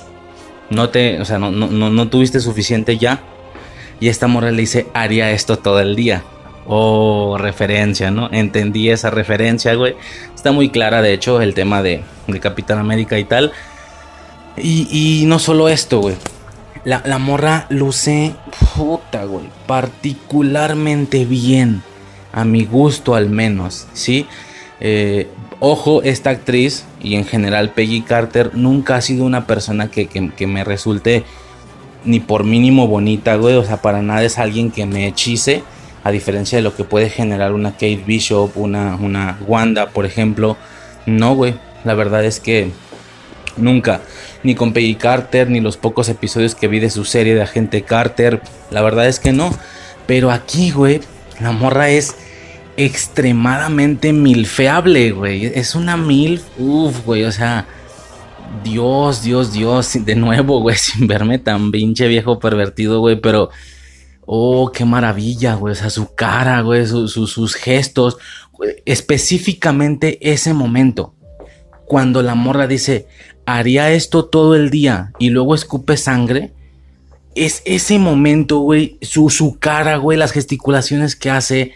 no 0.70 0.90
te, 0.90 1.20
o 1.20 1.26
sea, 1.26 1.40
no, 1.40 1.52
no, 1.52 1.68
no 1.68 2.08
tuviste 2.08 2.40
suficiente 2.40 2.98
ya. 2.98 3.22
Y 4.00 4.10
esta 4.10 4.28
morra 4.28 4.52
le 4.52 4.62
dice, 4.62 4.88
haría 4.94 5.32
esto 5.32 5.58
todo 5.58 5.80
el 5.80 5.96
día. 5.96 6.24
Oh, 6.68 7.38
referencia, 7.40 8.12
¿no? 8.12 8.30
Entendí 8.32 8.90
esa 8.90 9.10
referencia, 9.10 9.74
güey. 9.74 9.96
Está 10.36 10.52
muy 10.52 10.70
clara, 10.70 11.02
de 11.02 11.14
hecho, 11.14 11.42
el 11.42 11.54
tema 11.54 11.82
de, 11.82 12.04
de 12.28 12.40
Capitán 12.40 12.78
América 12.78 13.18
y 13.18 13.24
tal. 13.24 13.54
Y, 14.58 14.88
y 14.92 15.26
no 15.26 15.40
solo 15.40 15.70
esto, 15.70 16.00
güey. 16.00 16.16
La, 16.84 17.02
la, 17.06 17.18
morra 17.18 17.68
luce, 17.70 18.36
puta, 18.78 19.26
güey, 19.26 19.50
particularmente 19.66 21.26
bien. 21.26 21.82
A 22.32 22.46
mi 22.46 22.66
gusto 22.66 23.16
al 23.16 23.30
menos, 23.30 23.88
¿sí? 23.94 24.28
Eh, 24.80 25.28
ojo, 25.60 26.04
esta 26.04 26.30
actriz 26.30 26.86
y 27.02 27.16
en 27.16 27.26
general 27.26 27.72
Peggy 27.72 28.02
Carter 28.02 28.52
nunca 28.54 28.96
ha 28.96 29.02
sido 29.02 29.26
una 29.26 29.48
persona 29.48 29.90
que, 29.90 30.08
me 30.46 30.64
resulte 30.64 31.24
ni 32.06 32.20
por 32.20 32.44
mínimo 32.44 32.88
bonita, 32.88 33.36
güey. 33.38 33.56
O 33.56 33.64
sea, 33.64 33.82
para 33.82 34.04
nada 34.04 34.24
es 34.24 34.38
alguien 34.38 34.70
que 34.70 34.86
me 34.86 35.08
hechice. 35.08 35.64
A 36.04 36.12
diferencia 36.12 36.58
de 36.58 36.62
lo 36.62 36.76
que 36.76 36.84
puede 36.84 37.10
generar 37.10 37.54
una 37.54 37.72
Kate 37.72 38.04
Bishop, 38.06 38.56
una, 38.56 38.96
una 38.96 39.40
Wanda, 39.48 39.90
por 39.90 40.06
ejemplo. 40.06 40.56
No, 41.08 41.34
güey. 41.34 41.56
La 41.84 41.96
verdad 41.96 42.24
es 42.24 42.40
que 42.40 42.72
nunca. 43.58 44.02
Ni 44.44 44.56
con 44.56 44.74
Peggy 44.74 44.96
Carter, 44.96 45.50
ni 45.50 45.60
los 45.60 45.78
pocos 45.78 46.10
episodios 46.10 46.56
que 46.56 46.68
vi 46.68 46.80
de 46.80 46.90
su 46.90 47.06
serie 47.06 47.36
de 47.36 47.42
Agente 47.42 47.82
Carter. 47.84 48.42
La 48.72 48.82
verdad 48.82 49.08
es 49.08 49.20
que 49.20 49.34
no. 49.34 49.52
Pero 50.06 50.32
aquí, 50.32 50.72
güey, 50.72 51.02
la 51.40 51.52
morra 51.52 51.90
es 51.90 52.16
extremadamente 52.78 54.14
milfeable, 54.14 55.12
güey. 55.12 55.46
Es 55.46 55.76
una 55.76 55.98
mil, 55.98 56.42
uff, 56.58 57.04
güey, 57.06 57.24
o 57.26 57.32
sea, 57.32 57.68
Dios, 58.64 59.24
Dios, 59.24 59.52
Dios, 59.52 59.98
de 60.06 60.16
nuevo, 60.16 60.62
güey, 60.62 60.78
sin 60.78 61.08
verme 61.08 61.40
tan 61.40 61.72
pinche 61.72 62.08
viejo 62.08 62.40
pervertido, 62.40 63.00
güey, 63.00 63.20
pero, 63.20 63.50
oh, 64.26 64.72
qué 64.72 64.86
maravilla, 64.86 65.56
güey, 65.56 65.74
o 65.74 65.76
sea, 65.76 65.90
su 65.90 66.14
cara, 66.14 66.62
güey, 66.62 66.86
sus 66.86 67.56
gestos, 67.56 68.18
específicamente 68.86 70.32
ese 70.32 70.54
momento, 70.54 71.14
cuando 71.86 72.22
la 72.22 72.36
morra 72.36 72.68
dice, 72.68 73.08
haría 73.48 73.92
esto 73.92 74.26
todo 74.26 74.56
el 74.56 74.70
día 74.70 75.14
y 75.18 75.30
luego 75.30 75.56
escupe 75.56 75.98
sangre. 75.98 76.52
Es 77.34 77.64
ese 77.66 77.98
momento, 77.98 78.60
güey, 78.60 78.98
su, 79.02 79.30
su 79.30 79.58
cara, 79.58 79.98
güey, 79.98 80.18
las 80.18 80.32
gesticulaciones 80.32 81.16
que 81.16 81.30
hace, 81.32 81.74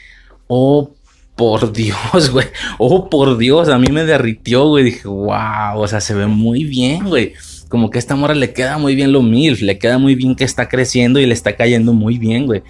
Oh, 0.54 0.92
por 1.38 1.72
Dios, 1.72 2.30
güey. 2.34 2.46
Oh, 2.78 3.10
por 3.10 3.38
Dios. 3.38 3.70
A 3.70 3.80
mí 3.80 3.88
me 3.90 4.04
derritió, 4.04 4.68
güey. 4.68 4.84
Dije, 4.84 5.08
wow. 5.08 5.78
O 5.78 5.88
sea, 5.88 6.02
se 6.02 6.14
ve 6.14 6.28
muy 6.28 6.66
bien, 6.66 7.06
güey. 7.08 7.34
Como 7.70 7.90
que 7.90 7.98
a 7.98 8.02
esta 8.02 8.18
morra 8.18 8.36
le 8.36 8.52
queda 8.52 8.78
muy 8.78 8.94
bien 8.96 9.14
lo 9.14 9.22
MILF. 9.22 9.62
Le 9.62 9.80
queda 9.80 9.98
muy 9.98 10.16
bien 10.16 10.36
que 10.36 10.44
está 10.44 10.68
creciendo 10.68 11.22
y 11.22 11.26
le 11.26 11.34
está 11.34 11.56
cayendo 11.56 11.94
muy 11.94 12.18
bien, 12.18 12.48
güey. 12.48 12.64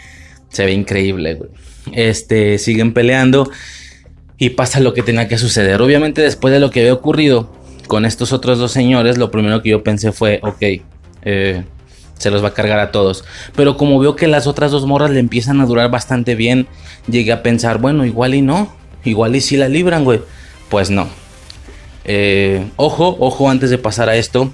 Se 0.50 0.64
ve 0.64 0.74
increíble, 0.74 1.34
güey. 1.34 1.50
Este, 1.92 2.60
siguen 2.60 2.94
peleando. 2.94 3.50
Y 4.38 4.52
pasa 4.52 4.80
lo 4.80 4.94
que 4.94 5.02
tenía 5.02 5.28
que 5.28 5.40
suceder. 5.40 5.82
Obviamente, 5.82 6.22
después 6.22 6.54
de 6.54 6.60
lo 6.60 6.70
que 6.70 6.82
había 6.82 6.94
ocurrido 6.94 7.61
con 7.92 8.06
estos 8.06 8.32
otros 8.32 8.58
dos 8.58 8.72
señores, 8.72 9.18
lo 9.18 9.32
primero 9.32 9.62
que 9.62 9.68
yo 9.68 9.84
pensé 9.84 10.14
fue, 10.14 10.40
ok, 10.44 10.64
eh, 11.24 11.66
se 12.18 12.32
los 12.32 12.42
va 12.42 12.48
a 12.48 12.54
cargar 12.54 12.80
a 12.80 12.90
todos. 12.90 13.26
Pero 13.54 13.76
como 13.76 14.00
veo 14.00 14.16
que 14.16 14.30
las 14.30 14.48
otras 14.48 14.72
dos 14.72 14.86
morras 14.86 15.12
le 15.12 15.20
empiezan 15.20 15.60
a 15.60 15.66
durar 15.66 15.92
bastante 15.92 16.36
bien, 16.36 16.68
llegué 17.10 17.34
a 17.34 17.44
pensar, 17.44 17.80
bueno, 17.80 18.06
igual 18.06 18.34
y 18.34 18.42
no, 18.42 18.74
igual 19.04 19.36
y 19.36 19.42
si 19.42 19.58
la 19.58 19.68
libran, 19.68 20.06
güey. 20.06 20.22
Pues 20.70 20.90
no. 20.90 21.10
Eh, 22.06 22.66
ojo, 22.78 23.18
ojo, 23.20 23.50
antes 23.50 23.70
de 23.70 23.78
pasar 23.78 24.08
a 24.08 24.16
esto, 24.16 24.54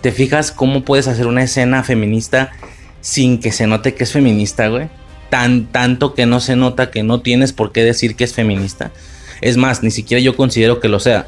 ¿te 0.00 0.12
fijas 0.12 0.52
cómo 0.52 0.84
puedes 0.84 1.08
hacer 1.08 1.26
una 1.26 1.42
escena 1.42 1.82
feminista 1.82 2.52
sin 3.00 3.40
que 3.40 3.50
se 3.50 3.66
note 3.66 3.96
que 3.96 4.04
es 4.04 4.12
feminista, 4.12 4.68
güey? 4.68 4.90
Tan, 5.28 5.66
tanto 5.72 6.14
que 6.14 6.24
no 6.24 6.38
se 6.38 6.54
nota 6.54 6.92
que 6.92 7.02
no 7.02 7.20
tienes 7.20 7.52
por 7.52 7.72
qué 7.72 7.82
decir 7.82 8.14
que 8.14 8.22
es 8.22 8.32
feminista. 8.32 8.92
Es 9.40 9.56
más, 9.56 9.82
ni 9.82 9.90
siquiera 9.90 10.22
yo 10.22 10.36
considero 10.36 10.78
que 10.78 10.88
lo 10.88 11.00
sea. 11.00 11.26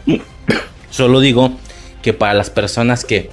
Solo 0.92 1.18
digo 1.18 1.50
que 2.02 2.12
para 2.12 2.34
las 2.34 2.50
personas 2.50 3.04
que 3.04 3.30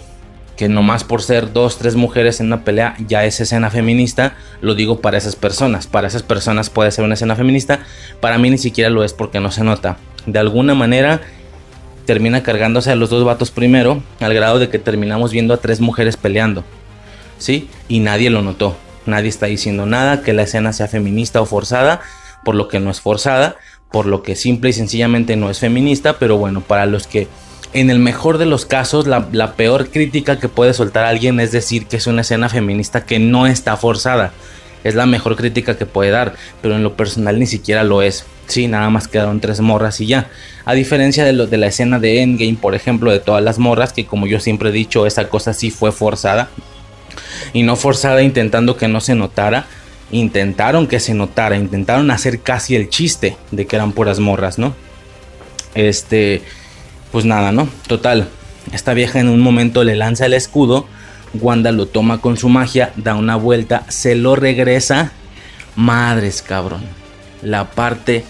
que 0.59 0.67
nomás 0.67 1.05
por 1.05 1.21
ser 1.21 1.53
dos, 1.53 1.77
tres 1.77 1.95
mujeres 1.95 2.41
en 2.41 2.47
una 2.47 2.65
pelea 2.65 2.93
ya 3.07 3.23
es 3.23 3.39
escena 3.39 3.69
feminista, 3.69 4.35
lo 4.59 4.75
digo 4.75 4.99
para 4.99 5.17
esas 5.17 5.37
personas. 5.37 5.87
Para 5.87 6.09
esas 6.09 6.21
personas 6.21 6.69
puede 6.69 6.91
ser 6.91 7.05
una 7.05 7.13
escena 7.13 7.37
feminista, 7.37 7.79
para 8.19 8.37
mí 8.37 8.49
ni 8.49 8.57
siquiera 8.57 8.89
lo 8.89 9.05
es 9.05 9.13
porque 9.13 9.39
no 9.39 9.51
se 9.51 9.63
nota. 9.63 9.95
De 10.25 10.37
alguna 10.37 10.73
manera 10.73 11.21
termina 12.05 12.43
cargándose 12.43 12.91
a 12.91 12.95
los 12.95 13.09
dos 13.09 13.23
vatos 13.23 13.51
primero, 13.51 14.03
al 14.19 14.33
grado 14.33 14.59
de 14.59 14.67
que 14.67 14.79
terminamos 14.79 15.31
viendo 15.31 15.53
a 15.53 15.61
tres 15.61 15.79
mujeres 15.79 16.17
peleando. 16.17 16.65
¿Sí? 17.37 17.69
Y 17.87 18.01
nadie 18.01 18.29
lo 18.29 18.41
notó. 18.41 18.75
Nadie 19.05 19.29
está 19.29 19.45
diciendo 19.45 19.85
nada 19.85 20.23
que 20.23 20.33
la 20.33 20.41
escena 20.41 20.73
sea 20.73 20.89
feminista 20.89 21.39
o 21.39 21.45
forzada, 21.45 22.01
por 22.43 22.55
lo 22.55 22.67
que 22.67 22.81
no 22.81 22.91
es 22.91 22.99
forzada, 22.99 23.55
por 23.93 24.05
lo 24.05 24.23
que 24.23 24.35
simple 24.35 24.71
y 24.71 24.73
sencillamente 24.73 25.37
no 25.37 25.49
es 25.49 25.59
feminista, 25.59 26.19
pero 26.19 26.37
bueno, 26.37 26.59
para 26.59 26.85
los 26.85 27.07
que 27.07 27.29
en 27.73 27.89
el 27.89 27.99
mejor 27.99 28.37
de 28.37 28.45
los 28.45 28.65
casos, 28.65 29.05
la, 29.07 29.53
peor 29.53 29.89
crítica 29.89 30.39
que 30.39 30.49
puede 30.49 30.73
soltar 30.73 31.05
alguien 31.05 31.39
es 31.39 31.51
decir 31.51 31.85
que 31.85 31.97
es 31.97 32.07
una 32.07 32.21
escena 32.21 32.49
feminista 32.49 33.05
que 33.05 33.19
no 33.19 33.47
está 33.47 33.77
forzada. 33.77 34.31
Es 34.83 34.95
la 34.95 35.05
mejor 35.05 35.35
crítica 35.35 35.77
que 35.77 35.85
puede 35.85 36.09
dar, 36.09 36.35
pero 36.61 36.75
en 36.75 36.83
lo 36.83 36.95
personal 36.95 37.37
ni 37.37 37.45
siquiera 37.45 37.83
lo 37.83 38.01
es. 38.01 38.25
Sí, 38.47 38.67
nada 38.67 38.89
más 38.89 39.07
quedaron 39.07 39.41
tres 39.41 39.59
morras 39.59 39.99
y 39.99 40.07
ya. 40.07 40.29
A 40.65 40.73
diferencia 40.73 41.25
de, 41.25 41.33
lo, 41.33 41.47
de 41.47 41.57
la 41.57 41.67
escena 41.67 41.99
de 41.99 42.21
Endgame, 42.21 42.57
por 42.59 42.75
ejemplo, 42.75 43.11
de 43.11 43.19
todas 43.19 43.43
las 43.43 43.59
morras, 43.59 43.93
que 43.93 44.05
como 44.05 44.25
yo 44.25 44.39
siempre 44.39 44.69
he 44.69 44.71
dicho, 44.71 45.05
esa 45.05 45.27
cosa 45.27 45.53
sí 45.53 45.69
fue 45.69 45.91
forzada. 45.91 46.49
Y 47.53 47.63
no 47.63 47.75
forzada 47.75 48.23
intentando 48.23 48.77
que 48.77 48.87
no 48.87 49.01
se 49.01 49.15
notara. 49.15 49.67
Intentaron 50.11 50.87
que 50.87 50.99
se 50.99 51.13
notara, 51.13 51.55
intentaron 51.55 52.09
hacer 52.09 52.39
casi 52.39 52.75
el 52.75 52.89
chiste 52.89 53.37
de 53.51 53.67
que 53.67 53.75
eran 53.75 53.91
puras 53.91 54.19
morras, 54.19 54.57
¿no? 54.57 54.73
Este, 55.75 56.41
pues 57.11 57.25
nada, 57.25 57.51
¿no? 57.51 57.69
Total, 57.87 58.29
esta 58.71 58.93
vieja 58.93 59.19
en 59.19 59.29
un 59.29 59.41
momento 59.41 59.83
le 59.83 59.95
lanza 59.95 60.25
el 60.25 60.33
escudo, 60.33 60.87
Wanda 61.33 61.71
lo 61.71 61.85
toma 61.85 62.21
con 62.21 62.37
su 62.37 62.49
magia, 62.49 62.91
da 62.95 63.15
una 63.15 63.35
vuelta, 63.35 63.85
se 63.89 64.15
lo 64.15 64.35
regresa. 64.35 65.11
Madres, 65.75 66.41
cabrón. 66.41 66.81
La 67.41 67.71
parte 67.71 68.25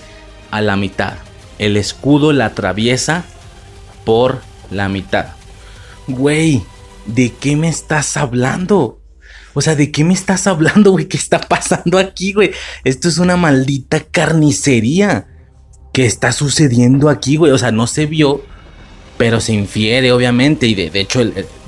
a 0.52 0.62
la 0.62 0.76
mitad. 0.76 1.13
El 1.58 1.78
escudo 1.78 2.34
la 2.34 2.46
atraviesa 2.46 3.24
por 4.06 4.42
la 4.70 4.89
mitad. 4.89 5.28
Güey, 6.08 6.63
¿de 7.06 7.34
qué 7.34 7.56
me 7.56 7.70
estás 7.70 8.18
hablando? 8.18 9.00
O 9.54 9.62
sea, 9.62 9.76
¿de 9.76 9.92
qué 9.92 10.04
me 10.04 10.13
estás 10.13 10.48
hablando, 10.48 10.92
güey? 10.92 11.08
¿Qué 11.08 11.18
está 11.18 11.39
pasando 11.39 11.98
aquí, 11.98 12.34
güey? 12.34 12.52
Esto 12.84 13.08
es 13.08 13.18
una 13.18 13.38
maldita 13.38 14.02
carnicería. 14.02 15.28
¿Qué 15.94 16.06
está 16.06 16.32
sucediendo 16.32 17.10
aquí, 17.10 17.38
güey? 17.38 17.52
O 17.52 17.58
sea, 17.58 17.72
no 17.72 17.88
se 17.88 18.06
vio 18.06 18.44
pero 19.20 19.42
se 19.42 19.52
infiere 19.52 20.14
obviamente 20.14 20.66
y 20.66 20.76
de, 20.76 20.98
hecho 20.98 21.20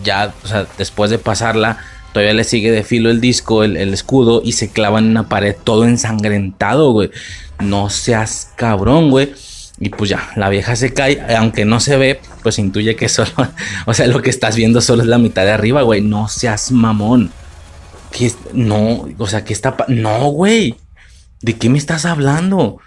ya, 0.06 0.34
o 0.42 0.48
sea, 0.48 0.66
después 0.78 1.12
de 1.12 1.20
pasarla, 1.20 1.80
todavía 2.14 2.34
le 2.34 2.46
sigue 2.46 2.72
de 2.72 2.86
filo 2.86 3.10
el 3.12 3.20
disco, 3.20 3.66
el, 3.66 3.76
escudo 3.94 4.42
y 4.42 4.54
se 4.54 4.70
clava 4.70 5.00
en 5.00 5.08
una 5.08 5.28
pared 5.28 5.54
todo 5.62 5.84
ensangrentado, 5.84 6.94
güey. 6.94 7.12
No 7.60 7.90
seas 7.90 8.54
cabrón, 8.56 9.10
güey. 9.10 9.34
Y 9.82 9.90
pues 9.90 10.10
ya, 10.10 10.32
la 10.38 10.48
vieja 10.48 10.78
se 10.78 10.94
cae, 10.94 11.22
aunque 11.36 11.66
no 11.66 11.82
se 11.82 11.98
ve, 11.98 12.22
pues 12.42 12.58
intuye 12.58 12.96
que 12.96 13.10
solo, 13.10 13.32
o 13.86 13.94
sea, 13.94 14.08
lo 14.08 14.22
que 14.22 14.30
estás 14.30 14.56
viendo 14.56 14.80
solo 14.80 15.02
es 15.02 15.10
la 15.10 15.18
mitad 15.18 15.44
de 15.44 15.52
arriba, 15.52 15.82
güey. 15.82 16.00
No 16.00 16.30
seas 16.30 16.72
mamón. 16.72 17.32
¿Qué 18.14 18.32
no, 18.54 19.10
o 19.18 19.28
sea, 19.28 19.44
¿qué 19.44 19.52
está 19.52 19.76
No, 19.90 20.30
güey. 20.30 20.78
¿De 21.42 21.58
qué 21.58 21.68
me 21.68 21.78
estás 21.78 22.06
hablando? 22.06 22.78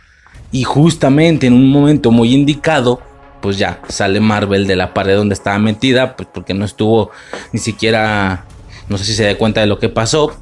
Y 0.52 0.62
justamente 0.62 1.48
en 1.48 1.52
un 1.52 1.70
momento 1.70 2.10
muy 2.10 2.32
indicado, 2.32 3.02
pues 3.44 3.58
ya 3.58 3.82
sale 3.90 4.20
Marvel 4.20 4.66
de 4.66 4.74
la 4.74 4.94
pared 4.94 5.16
donde 5.16 5.34
estaba 5.34 5.58
metida, 5.58 6.16
pues 6.16 6.26
porque 6.32 6.54
no 6.54 6.64
estuvo 6.64 7.10
ni 7.52 7.60
siquiera, 7.60 8.46
no 8.88 8.96
sé 8.96 9.04
si 9.04 9.12
se 9.12 9.24
da 9.24 9.36
cuenta 9.36 9.60
de 9.60 9.66
lo 9.66 9.78
que 9.78 9.90
pasó. 9.90 10.34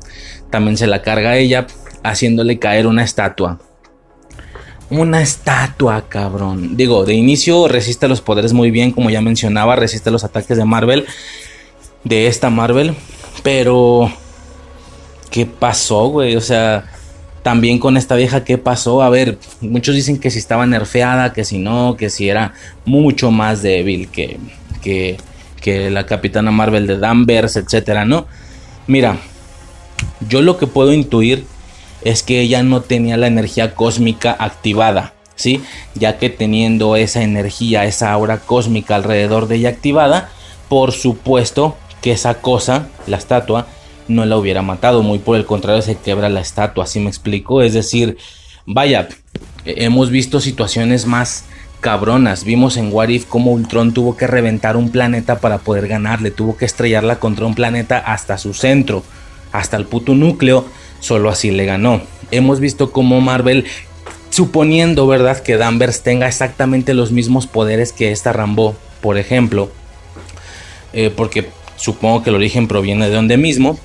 También 0.50 0.76
se 0.76 0.86
la 0.86 1.03
carga 1.03 1.36
ella, 1.36 1.66
haciéndole 2.05 2.61
caer 2.61 2.86
una 2.86 3.03
estatua. 3.03 3.59
Una 4.88 5.20
estatua, 5.20 6.05
cabrón. 6.09 6.76
Digo, 6.76 7.05
de 7.05 7.14
inicio 7.14 7.66
resiste 7.66 8.07
los 8.07 8.20
poderes 8.20 8.53
muy 8.53 8.70
bien, 8.70 8.92
como 8.92 9.11
ya 9.11 9.20
mencionaba, 9.20 9.74
resiste 9.74 10.12
los 10.12 10.22
ataques 10.22 10.57
de 10.57 10.64
Marvel. 10.64 11.05
de 12.05 12.28
esta 12.28 12.50
Marvel. 12.50 12.94
Pero, 13.42 14.12
¿qué 15.28 15.44
pasó, 15.44 16.07
güey? 16.07 16.36
O 16.36 16.40
sea, 16.40 16.91
también 17.43 17.78
con 17.78 17.97
esta 17.97 18.14
vieja, 18.14 18.45
¿qué 18.45 18.59
pasó? 18.59 19.03
A 19.03 19.11
ver, 19.11 19.38
muchos 19.61 19.95
dicen 19.95 20.18
que 20.18 20.30
si 20.30 20.38
estaba 20.38 20.66
nerfeada, 20.66 21.32
que 21.32 21.45
si 21.45 21.59
no, 21.59 21.97
que 21.97 22.09
si 22.09 22.28
era 22.28 22.55
mucho 22.84 23.30
más 23.30 23.62
débil 23.62 24.09
que, 24.09 24.38
que, 24.80 25.16
que 25.61 25.90
la 25.90 26.07
Capitana 26.07 26.51
Marvel 26.51 26.86
de 26.86 26.99
Danvers, 26.99 27.57
etcétera, 27.57 28.05
¿no? 28.05 28.26
Mira, 28.86 29.18
yo 30.28 30.40
lo 30.43 30.57
que 30.57 30.66
puedo 30.66 30.93
intuir 30.93 31.45
es 32.05 32.22
que 32.22 32.40
ella 32.40 32.62
no 32.62 32.82
tenía 32.82 33.16
la 33.16 33.26
energía 33.26 33.74
cósmica 33.74 34.36
activada, 34.38 35.14
¿sí? 35.34 35.62
Ya 35.95 36.18
que 36.18 36.30
teniendo 36.30 36.97
esa 36.97 37.22
energía, 37.22 37.84
esa 37.84 38.12
aura 38.12 38.38
cósmica 38.38 38.95
alrededor 38.95 39.49
de 39.49 39.57
ella 39.57 39.68
activada, 39.70 40.30
por 40.68 40.93
supuesto 40.93 41.76
que 42.01 42.12
esa 42.12 42.34
cosa, 42.34 42.88
la 43.07 43.16
estatua, 43.16 43.66
no 44.09 44.24
la 44.24 44.36
hubiera 44.36 44.62
matado, 44.62 45.03
muy 45.03 45.18
por 45.18 45.36
el 45.36 45.46
contrario 45.46 45.82
se 45.82 45.96
quebra 45.96 46.28
la 46.28 46.40
estatua, 46.40 46.84
así 46.84 47.00
me 47.00 47.09
explico, 47.09 47.62
es 47.62 47.72
decir, 47.72 48.16
vaya, 48.66 49.09
hemos 49.64 50.11
visto 50.11 50.40
situaciones 50.40 51.07
más 51.07 51.44
cabronas. 51.82 52.44
Vimos 52.44 52.78
en 52.78 52.92
What 52.92 53.09
If 53.09 53.26
cómo 53.26 53.53
Ultron 53.53 53.92
tuvo 53.92 54.16
que 54.16 54.26
reventar 54.26 54.76
un 54.76 54.90
planeta 54.90 55.40
para 55.40 55.59
poder 55.59 55.88
ganarle, 55.88 56.30
tuvo 56.30 56.57
que 56.57 56.64
estrellarla 56.64 57.18
contra 57.18 57.44
un 57.44 57.55
planeta 57.55 57.98
hasta 57.98 58.38
su 58.38 58.55
centro, 58.55 59.03
hasta 59.50 59.76
el 59.76 59.84
puto 59.84 60.14
núcleo, 60.14 60.64
solo 61.00 61.28
así 61.28 61.50
le 61.50 61.66
ganó. 61.66 62.00
Hemos 62.30 62.61
visto 62.61 62.92
cómo 62.92 63.20
Marvel, 63.20 63.66
suponiendo, 64.30 65.07
¿verdad?, 65.07 65.42
que 65.42 65.59
Danvers 65.59 66.03
tenga 66.03 66.28
exactamente 66.28 66.94
los 66.94 67.11
mismos 67.11 67.46
poderes 67.46 67.92
que 67.92 68.12
esta 68.12 68.32
Rambo, 68.32 68.76
por 69.03 69.18
ejemplo, 69.18 69.70
eh, 70.92 71.12
porque 71.14 71.50
supongo 71.76 72.22
que 72.22 72.30
el 72.30 72.36
origen 72.36 72.68
proviene 72.68 73.09
de 73.09 73.16
donde 73.16 73.36
mismo, 73.36 73.78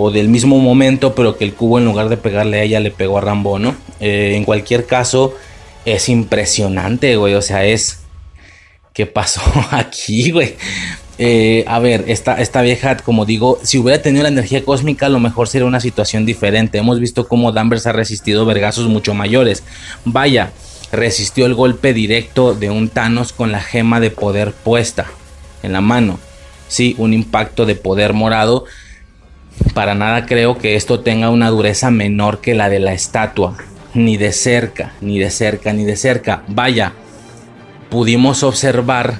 o 0.00 0.12
del 0.12 0.28
mismo 0.28 0.60
momento, 0.60 1.12
pero 1.16 1.36
que 1.36 1.44
el 1.44 1.54
cubo 1.54 1.78
en 1.78 1.84
lugar 1.84 2.08
de 2.08 2.16
pegarle 2.16 2.60
a 2.60 2.62
ella 2.62 2.78
le 2.78 2.92
pegó 2.92 3.18
a 3.18 3.20
Rambo, 3.20 3.58
¿no? 3.58 3.74
Eh, 3.98 4.34
en 4.36 4.44
cualquier 4.44 4.86
caso, 4.86 5.34
es 5.84 6.08
impresionante, 6.08 7.16
güey, 7.16 7.34
o 7.34 7.42
sea, 7.42 7.64
es... 7.64 7.98
¿Qué 8.94 9.06
pasó 9.06 9.40
aquí, 9.72 10.30
güey? 10.30 10.54
Eh, 11.18 11.64
a 11.66 11.80
ver, 11.80 12.04
esta, 12.06 12.40
esta 12.40 12.62
vieja, 12.62 12.96
como 12.98 13.26
digo, 13.26 13.58
si 13.64 13.76
hubiera 13.78 14.00
tenido 14.00 14.22
la 14.22 14.28
energía 14.28 14.64
cósmica, 14.64 15.06
a 15.06 15.08
lo 15.08 15.18
mejor 15.18 15.48
sería 15.48 15.66
una 15.66 15.80
situación 15.80 16.24
diferente. 16.24 16.78
Hemos 16.78 17.00
visto 17.00 17.26
cómo 17.26 17.50
Danvers 17.50 17.88
ha 17.88 17.92
resistido 17.92 18.46
vergazos 18.46 18.86
mucho 18.86 19.14
mayores. 19.14 19.64
Vaya, 20.04 20.52
resistió 20.92 21.44
el 21.44 21.54
golpe 21.54 21.92
directo 21.92 22.54
de 22.54 22.70
un 22.70 22.88
Thanos 22.88 23.32
con 23.32 23.50
la 23.50 23.60
gema 23.60 23.98
de 23.98 24.10
poder 24.12 24.52
puesta 24.52 25.06
en 25.64 25.72
la 25.72 25.80
mano. 25.80 26.20
Sí, 26.68 26.94
un 26.98 27.12
impacto 27.12 27.66
de 27.66 27.74
poder 27.74 28.12
morado. 28.12 28.64
Para 29.74 29.94
nada 29.94 30.26
creo 30.26 30.58
que 30.58 30.76
esto 30.76 31.00
tenga 31.00 31.30
una 31.30 31.50
dureza 31.50 31.90
menor 31.90 32.40
que 32.40 32.54
la 32.54 32.68
de 32.68 32.80
la 32.80 32.92
estatua. 32.92 33.56
Ni 33.94 34.16
de 34.16 34.32
cerca, 34.32 34.92
ni 35.00 35.18
de 35.18 35.30
cerca, 35.30 35.72
ni 35.72 35.84
de 35.84 35.96
cerca. 35.96 36.42
Vaya, 36.48 36.92
pudimos 37.90 38.42
observar 38.42 39.18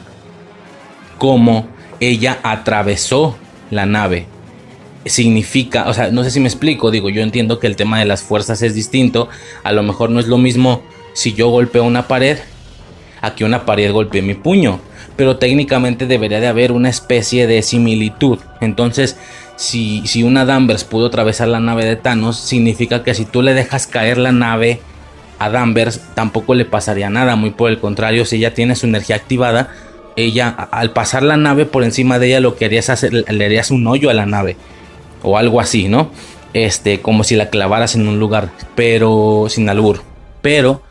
cómo 1.19 1.69
ella 2.01 2.39
atravesó 2.43 3.37
la 3.71 3.87
nave. 3.87 4.27
Significa, 5.05 5.89
o 5.89 5.95
sea, 5.95 6.11
no 6.11 6.23
sé 6.23 6.31
si 6.31 6.41
me 6.41 6.49
explico, 6.49 6.91
digo, 6.91 7.09
yo 7.09 7.23
entiendo 7.23 7.59
que 7.59 7.67
el 7.67 7.77
tema 7.77 7.99
de 7.99 8.05
las 8.05 8.23
fuerzas 8.23 8.63
es 8.63 8.75
distinto, 8.75 9.29
a 9.65 9.73
lo 9.73 9.83
mejor 9.83 10.11
no 10.11 10.21
es 10.21 10.27
lo 10.27 10.39
mismo 10.39 10.83
si 11.15 11.33
yo 11.33 11.49
golpeo 11.49 11.85
una 11.85 12.09
pared 12.09 12.39
a 13.21 13.35
que 13.35 13.45
una 13.45 13.65
pared 13.65 13.91
golpee 13.91 14.23
mi 14.23 14.35
puño, 14.35 14.81
pero 15.17 15.39
técnicamente 15.39 16.07
debería 16.07 16.41
de 16.41 16.47
haber 16.47 16.73
una 16.73 16.89
especie 16.89 17.47
de 17.47 17.63
similitud. 17.63 18.39
Entonces, 18.61 19.17
si, 19.59 20.23
una 20.23 20.45
Danvers 20.45 20.85
pudo 20.85 21.07
atravesar 21.07 21.49
la 21.49 21.59
nave 21.59 21.85
de 21.85 21.97
Thanos, 21.97 22.39
significa 22.39 23.03
que 23.03 23.13
si 23.13 23.25
tú 23.25 23.43
le 23.43 23.55
dejas 23.55 23.89
caer 23.89 24.17
la 24.17 24.31
nave 24.31 24.81
a 25.41 25.51
Danvers, 25.51 26.01
tampoco 26.15 26.55
le 26.55 26.65
pasaría 26.65 27.11
nada, 27.11 27.35
muy 27.35 27.51
por 27.51 27.69
el 27.69 27.81
contrario, 27.81 28.25
si 28.25 28.37
ella 28.37 28.55
tiene 28.55 28.77
su 28.77 28.87
energía 28.87 29.17
activada, 29.17 29.71
ella 30.15 30.49
al 30.49 30.93
pasar 30.93 31.25
la 31.25 31.37
nave 31.37 31.67
por 31.67 31.83
encima 31.83 32.21
de 32.21 32.29
ella 32.29 32.41
lo 32.41 32.57
que 32.57 32.67
harías 32.67 32.89
hacer, 32.89 33.13
le 33.13 33.45
harías 33.45 33.71
un 33.71 33.87
hoyo 33.87 34.11
a 34.11 34.15
la 34.15 34.27
nave 34.27 34.57
o 35.23 35.37
algo 35.37 35.61
así, 35.61 35.89
¿no? 35.89 36.11
Este, 36.55 37.01
como 37.01 37.25
si 37.25 37.35
la 37.35 37.51
clavaras 37.51 37.97
en 37.97 38.07
un 38.07 38.21
lugar, 38.21 38.51
pero 38.77 39.47
sin 39.49 39.69
albur. 39.69 40.03
Pero 40.41 40.83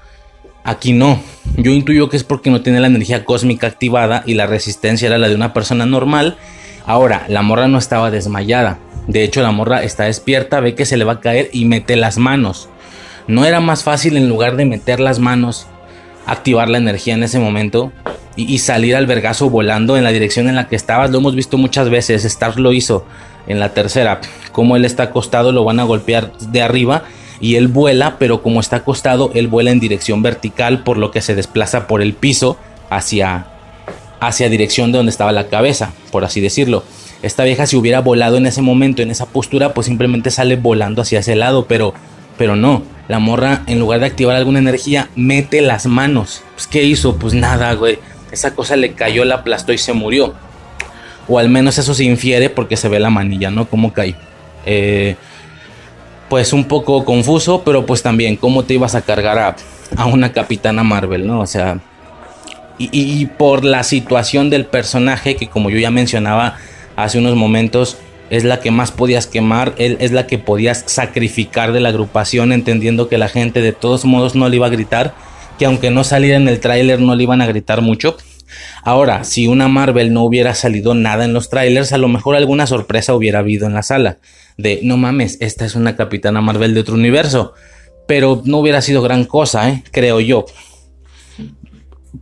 aquí 0.65 0.91
no. 0.91 1.21
Yo 1.55 1.71
intuyo 1.71 2.09
que 2.09 2.17
es 2.17 2.23
porque 2.25 2.49
no 2.49 2.61
tiene 2.61 2.81
la 2.81 2.87
energía 2.87 3.23
cósmica 3.23 3.67
activada 3.67 4.23
y 4.25 4.33
la 4.33 4.45
resistencia 4.45 5.07
era 5.07 5.17
la 5.17 5.29
de 5.29 5.35
una 5.35 5.53
persona 5.53 5.85
normal. 5.85 6.37
Ahora, 6.87 7.25
la 7.27 7.41
morra 7.41 7.67
no 7.67 7.77
estaba 7.77 8.11
desmayada. 8.11 8.79
De 9.07 9.23
hecho, 9.23 9.41
la 9.41 9.51
morra 9.51 9.83
está 9.83 10.05
despierta, 10.05 10.61
ve 10.61 10.73
que 10.73 10.85
se 10.85 10.95
le 10.95 11.03
va 11.03 11.13
a 11.13 11.19
caer 11.19 11.49
y 11.51 11.65
mete 11.65 11.97
las 11.97 12.17
manos. 12.17 12.69
No 13.27 13.43
era 13.43 13.59
más 13.59 13.83
fácil 13.83 14.15
en 14.15 14.29
lugar 14.29 14.55
de 14.55 14.63
meter 14.63 15.01
las 15.01 15.19
manos, 15.19 15.67
activar 16.25 16.69
la 16.69 16.77
energía 16.77 17.13
en 17.13 17.23
ese 17.23 17.39
momento 17.39 17.91
y, 18.37 18.57
salir 18.59 18.95
al 18.95 19.05
vergazo 19.05 19.49
volando 19.49 19.97
en 19.97 20.05
la 20.05 20.11
dirección 20.11 20.47
en 20.47 20.55
la 20.55 20.69
que 20.69 20.77
estabas. 20.77 21.11
Lo 21.11 21.17
hemos 21.17 21.35
visto 21.35 21.57
muchas 21.57 21.89
veces. 21.89 22.23
Star 22.23 22.57
lo 22.57 22.71
hizo 22.71 23.05
en 23.47 23.59
la 23.59 23.73
tercera. 23.73 24.21
Como 24.53 24.77
él 24.77 24.85
está 24.85 25.03
acostado, 25.03 25.51
lo 25.51 25.65
van 25.65 25.81
a 25.81 25.83
golpear 25.83 26.31
de 26.37 26.61
arriba 26.61 27.03
y 27.41 27.55
él 27.55 27.67
vuela, 27.67 28.17
pero 28.17 28.41
como 28.41 28.61
está 28.61 28.77
acostado, 28.77 29.31
él 29.33 29.49
vuela 29.49 29.71
en 29.71 29.81
dirección 29.81 30.21
vertical, 30.21 30.83
por 30.83 30.97
lo 30.97 31.11
que 31.11 31.21
se 31.21 31.35
desplaza 31.35 31.85
por 31.85 32.01
el 32.01 32.13
piso 32.13 32.57
hacia, 32.89 33.47
hacia 34.19 34.49
dirección 34.49 34.91
de 34.91 34.97
donde 34.97 35.11
estaba 35.11 35.31
la 35.31 35.47
cabeza, 35.47 35.93
por 36.11 36.25
así 36.25 36.41
decirlo. 36.41 36.83
Esta 37.21 37.43
vieja 37.43 37.65
si 37.65 37.75
hubiera 37.75 38.01
volado 38.01 38.37
en 38.37 38.45
ese 38.45 38.61
momento, 38.61 39.01
en 39.01 39.11
esa 39.11 39.25
postura, 39.25 39.73
pues 39.73 39.87
simplemente 39.87 40.29
sale 40.29 40.55
volando 40.55 41.01
hacia 41.01 41.19
ese 41.19 41.35
lado, 41.35 41.65
pero, 41.65 41.93
pero 42.37 42.55
no. 42.55 42.83
La 43.07 43.19
morra, 43.19 43.63
en 43.67 43.79
lugar 43.79 44.01
de 44.01 44.07
activar 44.07 44.35
alguna 44.35 44.59
energía, 44.59 45.09
mete 45.15 45.61
las 45.61 45.85
manos. 45.85 46.43
Pues, 46.53 46.67
¿qué 46.67 46.83
hizo? 46.83 47.15
Pues 47.15 47.33
nada, 47.33 47.73
güey 47.73 47.99
esa 48.31 48.53
cosa 48.55 48.75
le 48.75 48.93
cayó, 48.93 49.25
la 49.25 49.35
aplastó 49.35 49.73
y 49.73 49.77
se 49.77 49.93
murió. 49.93 50.33
O 51.27 51.39
al 51.39 51.49
menos 51.49 51.77
eso 51.77 51.93
se 51.93 52.03
infiere 52.03 52.49
porque 52.49 52.77
se 52.77 52.87
ve 52.89 52.99
la 52.99 53.09
manilla, 53.09 53.51
¿no? 53.51 53.67
Cómo 53.67 53.93
cae. 53.93 54.15
Eh, 54.65 55.15
pues 56.29 56.53
un 56.53 56.65
poco 56.65 57.05
confuso, 57.05 57.63
pero 57.63 57.85
pues 57.85 58.01
también, 58.01 58.35
¿cómo 58.35 58.63
te 58.63 58.73
ibas 58.73 58.95
a 58.95 59.01
cargar 59.01 59.37
a, 59.37 59.55
a 59.95 60.05
una 60.05 60.31
capitana 60.31 60.83
Marvel, 60.83 61.25
¿no? 61.25 61.39
O 61.39 61.47
sea, 61.47 61.79
y, 62.77 63.25
por 63.25 63.63
la 63.63 63.83
situación 63.83 64.49
del 64.49 64.65
personaje, 64.65 65.35
que 65.35 65.47
como 65.47 65.69
yo 65.69 65.79
ya 65.79 65.91
mencionaba 65.91 66.57
hace 66.95 67.17
unos 67.19 67.35
momentos, 67.35 67.97
es 68.29 68.43
la 68.43 68.59
que 68.59 68.71
más 68.71 68.91
podías 68.91 69.25
quemar, 69.25 69.73
es 69.77 70.11
la 70.11 70.27
que 70.27 70.37
podías 70.37 70.83
sacrificar 70.85 71.71
de 71.71 71.79
la 71.79 71.89
agrupación, 71.89 72.51
entendiendo 72.51 73.07
que 73.07 73.17
la 73.17 73.29
gente 73.29 73.61
de 73.61 73.73
todos 73.73 74.05
modos 74.05 74.35
no 74.35 74.49
le 74.49 74.57
iba 74.57 74.67
a 74.67 74.71
gritar 74.71 75.13
que 75.57 75.65
aunque 75.65 75.89
no 75.89 76.03
saliera 76.03 76.37
en 76.37 76.47
el 76.47 76.59
tráiler 76.59 76.99
no 76.99 77.15
le 77.15 77.23
iban 77.23 77.41
a 77.41 77.47
gritar 77.47 77.81
mucho. 77.81 78.17
Ahora, 78.83 79.23
si 79.23 79.47
una 79.47 79.67
Marvel 79.67 80.13
no 80.13 80.23
hubiera 80.23 80.53
salido 80.53 80.93
nada 80.93 81.25
en 81.25 81.33
los 81.33 81.49
trailers, 81.49 81.91
a 81.91 81.97
lo 81.97 82.07
mejor 82.07 82.35
alguna 82.35 82.67
sorpresa 82.67 83.13
hubiera 83.13 83.39
habido 83.39 83.67
en 83.67 83.73
la 83.73 83.83
sala. 83.83 84.17
De, 84.57 84.79
no 84.83 84.97
mames, 84.97 85.37
esta 85.41 85.65
es 85.65 85.75
una 85.75 85.95
capitana 85.95 86.41
Marvel 86.41 86.73
de 86.73 86.81
otro 86.81 86.95
universo. 86.95 87.53
Pero 88.07 88.41
no 88.45 88.59
hubiera 88.59 88.81
sido 88.81 89.01
gran 89.01 89.25
cosa, 89.25 89.69
¿eh? 89.69 89.83
creo 89.91 90.21
yo. 90.21 90.45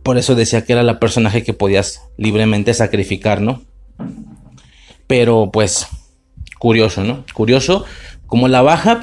Por 0.02 0.18
eso 0.18 0.34
decía 0.34 0.64
que 0.64 0.72
era 0.72 0.82
la 0.82 0.98
personaje 0.98 1.42
que 1.42 1.54
podías 1.54 2.02
libremente 2.16 2.74
sacrificar, 2.74 3.40
¿no? 3.40 3.62
Pero 5.06 5.50
pues, 5.52 5.86
curioso, 6.58 7.04
¿no? 7.04 7.24
Curioso 7.34 7.84
como 8.26 8.48
la 8.48 8.62
baja 8.62 9.00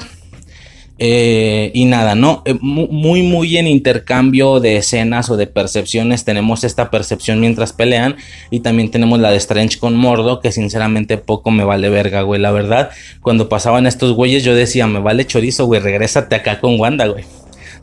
eh, 0.98 1.72
y 1.74 1.86
nada, 1.86 2.14
¿no? 2.14 2.42
Eh, 2.44 2.56
muy, 2.60 3.22
muy 3.22 3.56
en 3.56 3.66
intercambio 3.66 4.60
de 4.60 4.76
escenas 4.76 5.28
o 5.28 5.36
de 5.36 5.46
percepciones. 5.46 6.24
Tenemos 6.24 6.62
esta 6.62 6.90
percepción 6.90 7.40
mientras 7.40 7.72
pelean. 7.72 8.16
Y 8.50 8.60
también 8.60 8.90
tenemos 8.90 9.18
la 9.18 9.30
de 9.30 9.36
Strange 9.38 9.78
con 9.78 9.96
Mordo. 9.96 10.40
Que 10.40 10.52
sinceramente 10.52 11.18
poco 11.18 11.50
me 11.50 11.64
vale 11.64 11.88
verga, 11.88 12.22
güey. 12.22 12.40
La 12.40 12.52
verdad, 12.52 12.90
cuando 13.22 13.48
pasaban 13.48 13.86
estos 13.86 14.12
güeyes, 14.12 14.44
yo 14.44 14.54
decía, 14.54 14.86
me 14.86 15.00
vale 15.00 15.26
chorizo, 15.26 15.66
güey. 15.66 15.80
Regrésate 15.80 16.36
acá 16.36 16.60
con 16.60 16.78
Wanda, 16.78 17.06
güey. 17.06 17.24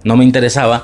No 0.04 0.16
me 0.16 0.24
interesaba. 0.24 0.84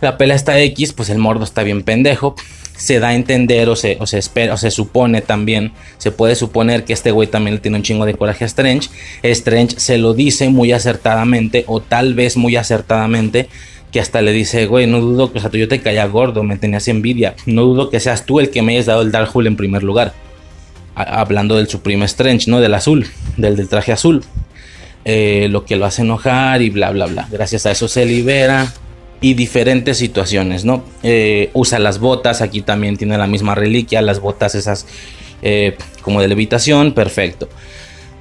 La 0.00 0.16
pelea 0.16 0.36
está 0.36 0.58
X, 0.60 0.92
pues 0.92 1.10
el 1.10 1.18
Mordo 1.18 1.44
está 1.44 1.62
bien 1.62 1.82
pendejo 1.82 2.34
se 2.80 2.98
da 2.98 3.08
a 3.08 3.14
entender 3.14 3.68
o 3.68 3.76
se, 3.76 3.98
se 4.06 4.18
espera 4.18 4.54
o 4.54 4.56
se 4.56 4.70
supone 4.70 5.20
también, 5.20 5.72
se 5.98 6.10
puede 6.10 6.34
suponer 6.34 6.84
que 6.84 6.94
este 6.94 7.10
güey 7.10 7.28
también 7.28 7.58
tiene 7.58 7.76
un 7.76 7.82
chingo 7.82 8.06
de 8.06 8.14
coraje 8.14 8.44
a 8.44 8.46
Strange. 8.46 8.88
Strange 9.22 9.78
se 9.78 9.98
lo 9.98 10.14
dice 10.14 10.48
muy 10.48 10.72
acertadamente 10.72 11.64
o 11.66 11.80
tal 11.80 12.14
vez 12.14 12.38
muy 12.38 12.56
acertadamente 12.56 13.48
que 13.92 14.00
hasta 14.00 14.22
le 14.22 14.32
dice, 14.32 14.64
güey, 14.64 14.86
no 14.86 15.00
dudo 15.00 15.30
que 15.30 15.38
o 15.38 15.40
sea, 15.42 15.50
yo 15.50 15.68
te 15.68 15.80
caía 15.80 16.06
gordo, 16.06 16.42
me 16.42 16.56
tenías 16.56 16.88
envidia, 16.88 17.34
no 17.44 17.64
dudo 17.64 17.90
que 17.90 18.00
seas 18.00 18.24
tú 18.24 18.40
el 18.40 18.50
que 18.50 18.62
me 18.62 18.72
hayas 18.72 18.86
dado 18.86 19.02
el 19.02 19.12
Darkhold 19.12 19.48
en 19.48 19.56
primer 19.56 19.82
lugar. 19.82 20.14
hablando 20.94 21.56
del 21.56 21.68
Supreme 21.68 22.06
Strange, 22.06 22.50
¿no? 22.50 22.60
Del 22.60 22.72
azul, 22.72 23.06
del 23.36 23.56
del 23.56 23.68
traje 23.68 23.92
azul. 23.92 24.24
Eh, 25.04 25.48
lo 25.50 25.64
que 25.64 25.76
lo 25.76 25.86
hace 25.86 26.02
enojar 26.02 26.62
y 26.62 26.70
bla, 26.70 26.90
bla, 26.92 27.06
bla. 27.06 27.28
Gracias 27.30 27.66
a 27.66 27.70
eso 27.70 27.88
se 27.88 28.06
libera 28.06 28.72
y 29.20 29.34
diferentes 29.34 29.98
situaciones, 29.98 30.64
¿no? 30.64 30.82
Eh, 31.02 31.50
usa 31.52 31.78
las 31.78 31.98
botas, 31.98 32.40
aquí 32.40 32.62
también 32.62 32.96
tiene 32.96 33.18
la 33.18 33.26
misma 33.26 33.54
reliquia, 33.54 34.00
las 34.00 34.20
botas 34.20 34.54
esas 34.54 34.86
eh, 35.42 35.76
como 36.02 36.20
de 36.20 36.28
levitación, 36.28 36.92
perfecto. 36.92 37.48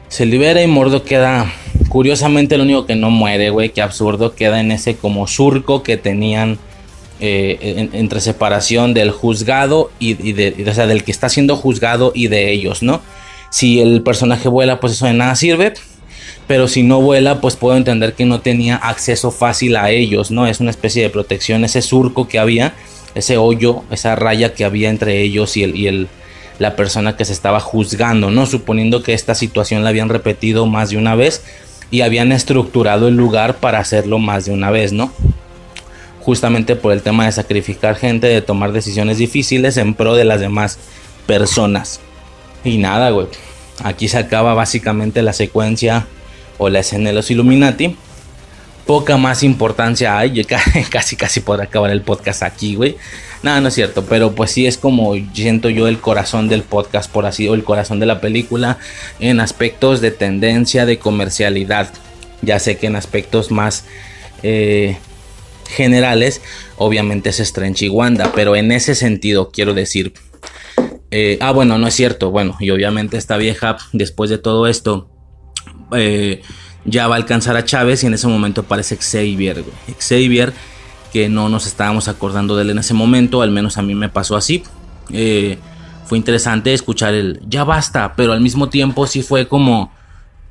Se 0.10 0.26
libera 0.26 0.62
y 0.62 0.68
Mordo 0.68 1.04
queda, 1.04 1.52
curiosamente, 1.88 2.58
lo 2.58 2.64
único 2.64 2.86
que 2.86 2.96
no 2.96 3.12
muere, 3.12 3.50
güey, 3.50 3.70
que 3.70 3.82
absurdo, 3.82 4.36
queda 4.36 4.60
en 4.60 4.72
ese 4.72 4.96
como 4.96 5.28
surco 5.28 5.84
que 5.84 5.98
tenían 5.98 6.58
eh, 7.22 7.90
entre 7.94 8.20
separación 8.20 8.94
del 8.94 9.12
juzgado 9.12 9.92
y, 10.00 10.34
de, 10.34 10.66
o 10.68 10.74
sea, 10.74 10.88
del 10.88 11.04
que 11.04 11.12
está 11.12 11.30
siendo 11.30 11.56
juzgado 11.56 12.12
y 12.16 12.28
de 12.28 12.52
ellos, 12.52 12.82
¿no? 12.82 13.02
Si 13.52 13.80
el 13.80 14.02
personaje 14.04 14.50
vuela, 14.50 14.80
pues 14.80 14.94
eso 14.94 15.06
de 15.06 15.14
nada 15.14 15.36
sirve. 15.36 15.74
Pero 16.50 16.68
si 16.68 16.82
no 16.82 17.00
vuela, 17.00 17.42
pues 17.42 17.56
puedo 17.56 17.78
entender 17.78 18.16
que 18.16 18.26
no 18.26 18.42
tenía 18.42 18.76
acceso 18.76 19.30
fácil 19.30 19.76
a 19.76 19.92
ellos, 19.92 20.32
¿no? 20.32 20.48
Es 20.48 20.60
una 20.60 20.72
especie 20.72 21.04
de 21.04 21.12
protección, 21.12 21.64
ese 21.64 21.84
surco 21.84 22.28
que 22.28 22.40
había, 22.40 22.74
ese 23.14 23.38
hoyo, 23.38 23.84
esa 23.92 24.16
raya 24.16 24.56
que 24.56 24.66
había 24.66 24.90
entre 24.90 25.22
ellos 25.22 25.56
y, 25.58 25.64
el, 25.64 25.76
y 25.76 25.86
el, 25.86 26.08
la 26.58 26.76
persona 26.76 27.16
que 27.16 27.24
se 27.24 27.34
estaba 27.34 27.60
juzgando, 27.60 28.32
¿no? 28.32 28.48
Suponiendo 28.48 29.04
que 29.04 29.14
esta 29.14 29.36
situación 29.36 29.84
la 29.84 29.90
habían 29.90 30.10
repetido 30.10 30.66
más 30.66 30.90
de 30.90 30.98
una 30.98 31.14
vez 31.14 31.44
y 31.92 32.02
habían 32.02 32.32
estructurado 32.32 33.10
el 33.10 33.16
lugar 33.16 33.58
para 33.58 33.78
hacerlo 33.78 34.18
más 34.18 34.46
de 34.46 34.52
una 34.52 34.72
vez, 34.72 34.92
¿no? 34.92 35.14
Justamente 36.22 36.76
por 36.76 36.94
el 36.94 37.04
tema 37.04 37.28
de 37.28 37.32
sacrificar 37.32 37.96
gente, 37.96 38.26
de 38.26 38.42
tomar 38.42 38.72
decisiones 38.72 39.20
difíciles 39.20 39.78
en 39.78 39.94
pro 39.94 40.16
de 40.16 40.26
las 40.26 40.40
demás 40.40 40.80
personas. 41.28 42.00
Y 42.64 42.80
nada, 42.80 43.12
güey. 43.12 43.28
Aquí 43.84 44.08
se 44.08 44.18
acaba 44.18 44.56
básicamente 44.56 45.22
la 45.22 45.34
secuencia 45.34 46.08
o 46.60 46.70
la 46.70 46.82
escena 46.82 47.10
de 47.10 47.16
los 47.16 47.32
Illuminati 47.32 47.96
poca 48.90 49.18
más 49.18 49.44
importancia 49.44 50.18
hay. 50.18 50.44
casi, 50.90 51.16
casi 51.16 51.42
podrá 51.42 51.66
acabar 51.66 51.92
el 51.92 52.02
podcast 52.02 52.42
aquí, 52.42 52.74
güey. 52.74 52.98
Nada, 53.44 53.62
no 53.62 53.68
es 53.68 53.76
cierto, 53.76 54.04
pero 54.06 54.34
pues 54.34 54.50
sí 54.50 54.66
es 54.66 54.80
como 54.80 55.14
siento 55.32 55.70
yo 55.70 55.88
el 55.88 56.00
corazón 56.00 56.50
del 56.50 56.64
podcast, 56.64 57.12
por 57.12 57.28
así, 57.28 57.48
o 57.48 57.54
el 57.54 57.64
corazón 57.64 58.00
de 58.00 58.08
la 58.08 58.20
película 58.20 58.80
en 59.20 59.42
aspectos 59.42 60.02
de 60.02 60.10
tendencia, 60.10 60.88
de 60.88 60.98
comercialidad. 60.98 61.94
Ya 62.42 62.58
sé 62.58 62.78
que 62.78 62.88
en 62.88 62.96
aspectos 62.96 63.52
más 63.52 63.86
eh, 64.42 64.98
generales, 65.70 66.42
obviamente 66.76 67.30
es 67.30 67.40
Strange 67.40 67.90
Wanda, 67.90 68.32
pero 68.34 68.56
en 68.56 68.72
ese 68.72 68.96
sentido 68.96 69.52
quiero 69.52 69.76
decir. 69.76 70.14
Eh, 71.12 71.38
ah, 71.42 71.52
bueno, 71.52 71.78
no 71.78 71.88
es 71.88 71.94
cierto. 71.94 72.32
Bueno, 72.32 72.58
y 72.60 72.72
obviamente 72.72 73.18
esta 73.18 73.38
vieja, 73.38 73.78
después 73.94 74.32
de 74.32 74.40
todo 74.40 74.66
esto, 74.66 75.09
eh, 75.92 76.42
ya 76.86 77.08
va 77.08 77.16
a 77.16 77.18
alcanzar 77.18 77.56
a 77.56 77.66
Chávez 77.66 78.04
y 78.04 78.08
en 78.08 78.14
ese 78.14 78.28
momento 78.28 78.62
aparece 78.62 78.98
Xavier. 78.98 79.64
Xavier, 80.00 80.54
que 81.12 81.30
no 81.30 81.50
nos 81.50 81.68
estábamos 81.68 82.08
acordando 82.08 82.56
de 82.56 82.64
él 82.64 82.70
en 82.72 82.80
ese 82.80 82.94
momento, 82.94 83.42
al 83.42 83.52
menos 83.52 83.78
a 83.78 83.82
mí 83.82 83.96
me 83.96 84.10
pasó 84.10 84.36
así. 84.36 84.64
Eh, 85.12 85.58
fue 86.06 86.18
interesante 86.18 86.74
escuchar 86.74 87.14
el 87.14 87.42
ya 87.48 87.64
basta, 87.64 88.14
pero 88.16 88.34
al 88.34 88.42
mismo 88.42 88.70
tiempo 88.70 89.06
sí 89.06 89.22
fue 89.22 89.48
como 89.48 89.92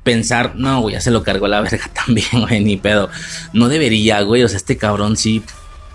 pensar, 0.03 0.55
no, 0.55 0.81
güey, 0.81 0.95
ya 0.95 1.01
se 1.01 1.11
lo 1.11 1.23
cargó 1.23 1.47
la 1.47 1.61
verga 1.61 1.89
también, 1.93 2.29
güey, 2.41 2.63
ni 2.63 2.77
pedo. 2.77 3.09
No 3.53 3.67
debería, 3.67 4.21
güey, 4.21 4.43
o 4.43 4.47
sea, 4.47 4.57
este 4.57 4.77
cabrón 4.77 5.17
sí 5.17 5.43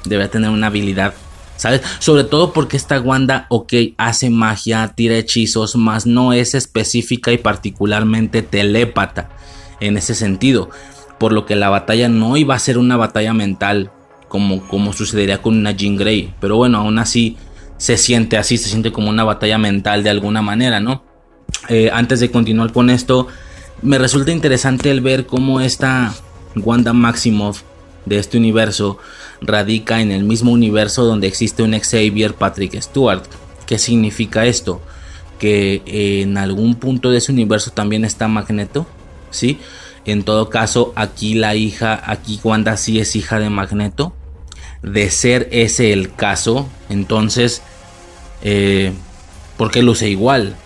debe 0.04 0.28
tener 0.28 0.50
una 0.50 0.66
habilidad, 0.66 1.14
¿sabes? 1.56 1.82
Sobre 1.98 2.24
todo 2.24 2.52
porque 2.52 2.76
esta 2.76 3.00
Wanda, 3.00 3.46
ok, 3.48 3.72
hace 3.96 4.30
magia, 4.30 4.92
tira 4.94 5.16
hechizos, 5.16 5.76
más 5.76 6.06
no 6.06 6.32
es 6.32 6.54
específica 6.54 7.32
y 7.32 7.38
particularmente 7.38 8.42
telépata 8.42 9.30
en 9.80 9.96
ese 9.96 10.14
sentido. 10.14 10.70
Por 11.18 11.32
lo 11.32 11.46
que 11.46 11.56
la 11.56 11.68
batalla 11.68 12.08
no 12.08 12.36
iba 12.36 12.54
a 12.54 12.58
ser 12.58 12.78
una 12.78 12.96
batalla 12.96 13.32
mental 13.32 13.90
como, 14.28 14.66
como 14.66 14.92
sucedería 14.92 15.40
con 15.40 15.56
una 15.56 15.70
Jean 15.70 15.96
Grey. 15.96 16.34
Pero 16.40 16.56
bueno, 16.56 16.78
aún 16.78 16.98
así 16.98 17.36
se 17.76 17.96
siente 17.96 18.36
así, 18.36 18.58
se 18.58 18.68
siente 18.68 18.92
como 18.92 19.10
una 19.10 19.24
batalla 19.24 19.58
mental 19.58 20.02
de 20.02 20.10
alguna 20.10 20.42
manera, 20.42 20.80
¿no? 20.80 21.04
Eh, 21.68 21.90
antes 21.92 22.20
de 22.20 22.30
continuar 22.30 22.72
con 22.72 22.90
esto, 22.90 23.28
me 23.82 23.98
resulta 23.98 24.32
interesante 24.32 24.90
el 24.90 25.00
ver 25.00 25.26
cómo 25.26 25.60
esta 25.60 26.12
Wanda 26.56 26.92
Maximoff 26.92 27.62
de 28.06 28.18
este 28.18 28.36
universo 28.36 28.98
radica 29.40 30.00
en 30.00 30.10
el 30.10 30.24
mismo 30.24 30.52
universo 30.52 31.04
donde 31.04 31.26
existe 31.26 31.62
un 31.62 31.78
Xavier 31.78 32.34
Patrick 32.34 32.80
Stewart. 32.80 33.22
¿Qué 33.66 33.78
significa 33.78 34.46
esto? 34.46 34.80
Que 35.38 35.82
en 35.86 36.38
algún 36.38 36.74
punto 36.76 37.10
de 37.10 37.18
ese 37.18 37.32
universo 37.32 37.70
también 37.70 38.04
está 38.04 38.28
Magneto. 38.28 38.86
¿sí? 39.30 39.58
En 40.06 40.22
todo 40.22 40.50
caso, 40.50 40.92
aquí 40.96 41.34
la 41.34 41.54
hija, 41.54 42.00
aquí 42.04 42.40
Wanda 42.42 42.76
sí 42.76 43.00
es 43.00 43.16
hija 43.16 43.38
de 43.38 43.50
Magneto. 43.50 44.14
De 44.82 45.10
ser 45.10 45.48
ese 45.50 45.94
el 45.94 46.14
caso, 46.14 46.68
entonces, 46.90 47.62
eh, 48.42 48.92
¿por 49.56 49.70
qué 49.70 49.82
luce 49.82 50.10
igual? 50.10 50.56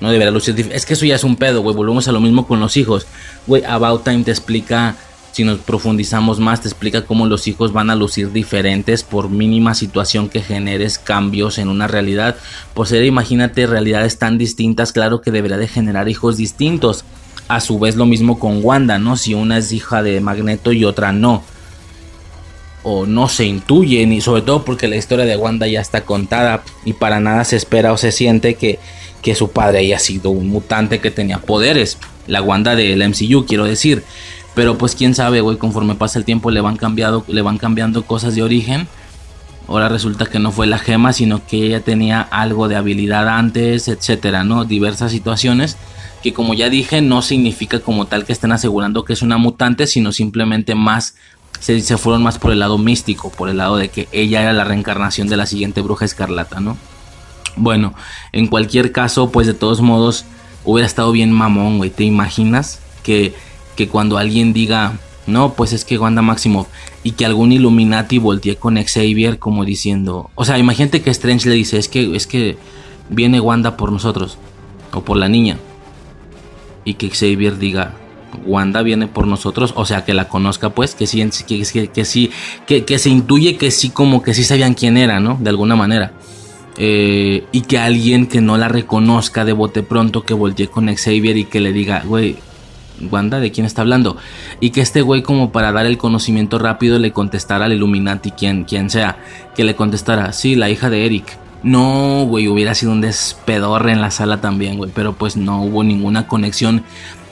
No 0.00 0.10
debería 0.10 0.30
lucir 0.30 0.70
Es 0.72 0.86
que 0.86 0.94
eso 0.94 1.04
ya 1.04 1.16
es 1.16 1.24
un 1.24 1.36
pedo, 1.36 1.60
güey. 1.60 1.76
Volvemos 1.76 2.08
a 2.08 2.12
lo 2.12 2.20
mismo 2.20 2.46
con 2.46 2.60
los 2.60 2.76
hijos. 2.76 3.06
Güey, 3.46 3.64
About 3.64 4.04
Time 4.04 4.24
te 4.24 4.30
explica, 4.30 4.96
si 5.38 5.44
nos 5.44 5.60
profundizamos 5.60 6.40
más, 6.40 6.62
te 6.62 6.68
explica 6.68 7.04
cómo 7.04 7.24
los 7.26 7.46
hijos 7.46 7.72
van 7.72 7.90
a 7.90 7.94
lucir 7.94 8.32
diferentes 8.32 9.04
por 9.04 9.30
mínima 9.30 9.72
situación 9.72 10.28
que 10.28 10.42
generes 10.42 10.98
cambios 10.98 11.58
en 11.58 11.68
una 11.68 11.86
realidad. 11.86 12.34
Ser, 12.84 13.04
imagínate, 13.04 13.68
realidades 13.68 14.18
tan 14.18 14.36
distintas, 14.36 14.92
claro 14.92 15.20
que 15.20 15.30
debería 15.30 15.56
de 15.56 15.68
generar 15.68 16.08
hijos 16.08 16.36
distintos. 16.36 17.04
A 17.46 17.60
su 17.60 17.78
vez 17.78 17.94
lo 17.94 18.04
mismo 18.04 18.40
con 18.40 18.64
Wanda, 18.64 18.98
¿no? 18.98 19.16
Si 19.16 19.32
una 19.32 19.58
es 19.58 19.70
hija 19.70 20.02
de 20.02 20.20
Magneto 20.20 20.72
y 20.72 20.84
otra 20.84 21.12
no. 21.12 21.44
O 22.82 23.06
no 23.06 23.28
se 23.28 23.44
intuye, 23.44 24.04
ni 24.06 24.20
sobre 24.20 24.42
todo 24.42 24.64
porque 24.64 24.88
la 24.88 24.96
historia 24.96 25.24
de 25.24 25.36
Wanda 25.36 25.68
ya 25.68 25.80
está 25.80 26.00
contada 26.00 26.64
y 26.84 26.94
para 26.94 27.20
nada 27.20 27.44
se 27.44 27.54
espera 27.54 27.92
o 27.92 27.96
se 27.96 28.10
siente 28.10 28.56
que, 28.56 28.80
que 29.22 29.36
su 29.36 29.52
padre 29.52 29.78
haya 29.78 30.00
sido 30.00 30.30
un 30.30 30.48
mutante 30.48 30.98
que 30.98 31.12
tenía 31.12 31.38
poderes. 31.38 31.96
La 32.26 32.42
Wanda 32.42 32.74
del 32.74 33.08
MCU, 33.08 33.46
quiero 33.46 33.66
decir. 33.66 34.02
Pero 34.58 34.76
pues 34.76 34.96
quién 34.96 35.14
sabe, 35.14 35.40
güey, 35.40 35.56
conforme 35.56 35.94
pasa 35.94 36.18
el 36.18 36.24
tiempo 36.24 36.50
le 36.50 36.60
van, 36.60 36.76
cambiando, 36.76 37.24
le 37.28 37.42
van 37.42 37.58
cambiando 37.58 38.02
cosas 38.02 38.34
de 38.34 38.42
origen. 38.42 38.88
Ahora 39.68 39.88
resulta 39.88 40.26
que 40.26 40.40
no 40.40 40.50
fue 40.50 40.66
la 40.66 40.80
gema, 40.80 41.12
sino 41.12 41.46
que 41.46 41.66
ella 41.66 41.78
tenía 41.78 42.22
algo 42.22 42.66
de 42.66 42.74
habilidad 42.74 43.28
antes, 43.28 43.86
etcétera, 43.86 44.42
¿no? 44.42 44.64
Diversas 44.64 45.12
situaciones 45.12 45.76
que 46.24 46.32
como 46.32 46.54
ya 46.54 46.70
dije 46.70 47.00
no 47.00 47.22
significa 47.22 47.78
como 47.78 48.06
tal 48.06 48.24
que 48.24 48.32
estén 48.32 48.50
asegurando 48.50 49.04
que 49.04 49.12
es 49.12 49.22
una 49.22 49.38
mutante, 49.38 49.86
sino 49.86 50.10
simplemente 50.10 50.74
más 50.74 51.14
se, 51.60 51.80
se, 51.80 51.96
fueron 51.96 52.24
más 52.24 52.40
por 52.40 52.50
el 52.50 52.58
lado 52.58 52.78
místico, 52.78 53.30
por 53.30 53.48
el 53.48 53.58
lado 53.58 53.76
de 53.76 53.90
que 53.90 54.08
ella 54.10 54.42
era 54.42 54.52
la 54.52 54.64
reencarnación 54.64 55.28
de 55.28 55.36
la 55.36 55.46
siguiente 55.46 55.82
bruja 55.82 56.04
escarlata, 56.04 56.58
¿no? 56.58 56.76
Bueno, 57.54 57.94
en 58.32 58.48
cualquier 58.48 58.90
caso, 58.90 59.30
pues 59.30 59.46
de 59.46 59.54
todos 59.54 59.82
modos 59.82 60.24
hubiera 60.64 60.88
estado 60.88 61.12
bien 61.12 61.30
mamón, 61.30 61.78
güey. 61.78 61.90
¿Te 61.90 62.02
imaginas 62.02 62.80
que, 63.04 63.36
que 63.78 63.86
cuando 63.86 64.18
alguien 64.18 64.52
diga, 64.52 64.98
no, 65.28 65.54
pues 65.54 65.72
es 65.72 65.84
que 65.84 65.96
Wanda 65.96 66.20
Maximoff 66.20 66.66
y 67.04 67.12
que 67.12 67.24
algún 67.24 67.52
Illuminati 67.52 68.18
voltee 68.18 68.56
con 68.56 68.74
Xavier 68.74 69.38
como 69.38 69.64
diciendo, 69.64 70.30
o 70.34 70.44
sea, 70.44 70.58
imagínate 70.58 71.00
que 71.00 71.10
Strange 71.10 71.48
le 71.48 71.54
dice, 71.54 71.78
es 71.78 71.86
que, 71.86 72.16
es 72.16 72.26
que 72.26 72.58
viene 73.08 73.38
Wanda 73.38 73.76
por 73.76 73.92
nosotros 73.92 74.36
o 74.92 75.02
por 75.02 75.16
la 75.16 75.28
niña 75.28 75.58
y 76.84 76.94
que 76.94 77.08
Xavier 77.08 77.56
diga, 77.56 77.94
Wanda 78.44 78.82
viene 78.82 79.06
por 79.06 79.28
nosotros, 79.28 79.72
o 79.76 79.84
sea, 79.84 80.04
que 80.04 80.12
la 80.12 80.28
conozca 80.28 80.70
pues, 80.70 80.96
que 80.96 81.06
sí, 81.06 81.24
que, 81.46 81.88
que, 81.92 82.04
sí, 82.04 82.32
que, 82.66 82.84
que, 82.84 82.98
se 82.98 83.10
intuye 83.10 83.56
que 83.58 83.70
sí, 83.70 83.90
como 83.90 84.24
que 84.24 84.34
sí 84.34 84.42
sabían 84.42 84.74
quién 84.74 84.96
era, 84.96 85.20
¿no? 85.20 85.38
De 85.40 85.50
alguna 85.50 85.76
manera. 85.76 86.14
Eh, 86.78 87.44
y 87.52 87.60
que 87.60 87.78
alguien 87.78 88.26
que 88.26 88.40
no 88.40 88.56
la 88.58 88.66
reconozca 88.66 89.44
de 89.44 89.52
bote 89.52 89.84
pronto, 89.84 90.24
que 90.24 90.34
voltee 90.34 90.66
con 90.66 90.92
Xavier 90.92 91.36
y 91.36 91.44
que 91.44 91.60
le 91.60 91.72
diga, 91.72 92.02
güey, 92.04 92.38
Wanda, 93.10 93.40
¿de 93.40 93.50
quién 93.50 93.66
está 93.66 93.82
hablando? 93.82 94.16
Y 94.60 94.70
que 94.70 94.80
este 94.80 95.02
güey 95.02 95.22
como 95.22 95.52
para 95.52 95.72
dar 95.72 95.86
el 95.86 95.98
conocimiento 95.98 96.58
rápido 96.58 96.98
le 96.98 97.12
contestara 97.12 97.66
al 97.66 97.72
Illuminati, 97.72 98.30
quien, 98.30 98.90
sea, 98.90 99.18
que 99.54 99.64
le 99.64 99.74
contestara, 99.76 100.32
sí, 100.32 100.54
la 100.54 100.70
hija 100.70 100.90
de 100.90 101.06
Eric. 101.06 101.38
No, 101.62 102.24
güey, 102.28 102.48
hubiera 102.48 102.74
sido 102.74 102.92
un 102.92 103.00
despedorre 103.00 103.92
en 103.92 104.00
la 104.00 104.10
sala 104.10 104.40
también, 104.40 104.76
güey. 104.76 104.90
Pero 104.94 105.14
pues 105.14 105.36
no 105.36 105.62
hubo 105.62 105.82
ninguna 105.82 106.28
conexión 106.28 106.84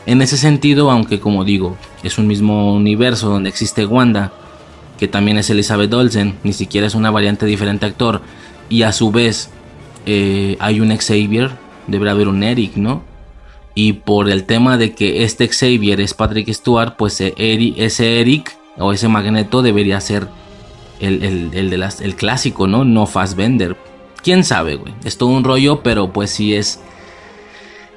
en 0.07 0.23
ese 0.23 0.37
sentido, 0.37 0.91
aunque 0.91 1.21
como 1.21 1.45
digo, 1.45 1.77
es 2.03 2.19
un 2.19 2.27
mismo 2.27 2.75
universo 2.75 3.29
donde 3.29 3.49
existe 3.49 3.87
Wanda, 3.87 4.33
que 4.99 5.09
también 5.09 5.37
es 5.37 5.51
Elizabeth 5.51 5.93
Olsen, 5.93 6.37
ni 6.45 6.53
siquiera 6.53 6.87
es 6.87 6.95
una 6.95 7.11
variante 7.11 7.45
diferente 7.47 7.87
actor. 7.87 8.23
Y 8.69 8.83
a 8.83 8.93
su 8.93 9.11
vez 9.11 9.51
eh, 10.07 10.57
hay 10.61 10.81
un 10.81 10.97
Xavier, 10.97 11.51
deberá 11.87 12.12
haber 12.12 12.29
un 12.29 12.43
Eric, 12.43 12.77
¿no? 12.77 13.03
Y 13.77 13.93
por 13.93 14.29
el 14.29 14.43
tema 14.45 14.77
de 14.79 14.93
que 14.95 15.22
este 15.22 15.47
Xavier 15.47 16.01
es 16.01 16.14
Patrick 16.14 16.53
Stewart, 16.53 16.97
pues 16.97 17.20
eh, 17.20 17.35
ese 17.37 18.20
Eric 18.20 18.57
o 18.79 18.93
ese 18.93 19.07
Magneto 19.07 19.62
debería 19.62 20.01
ser 20.01 20.27
el, 20.99 21.22
el, 21.22 21.70
de 21.70 21.79
las, 21.79 22.01
el 22.01 22.16
clásico, 22.16 22.66
¿no? 22.66 22.85
No 22.85 23.07
Fassbender 23.07 23.77
quién 24.27 24.43
sabe, 24.43 24.74
güey. 24.74 24.93
Es 25.05 25.18
todo 25.18 25.29
un 25.29 25.45
rollo, 25.45 25.85
pero 25.85 26.12
pues 26.12 26.31
sí 26.31 26.53
es. 26.53 26.81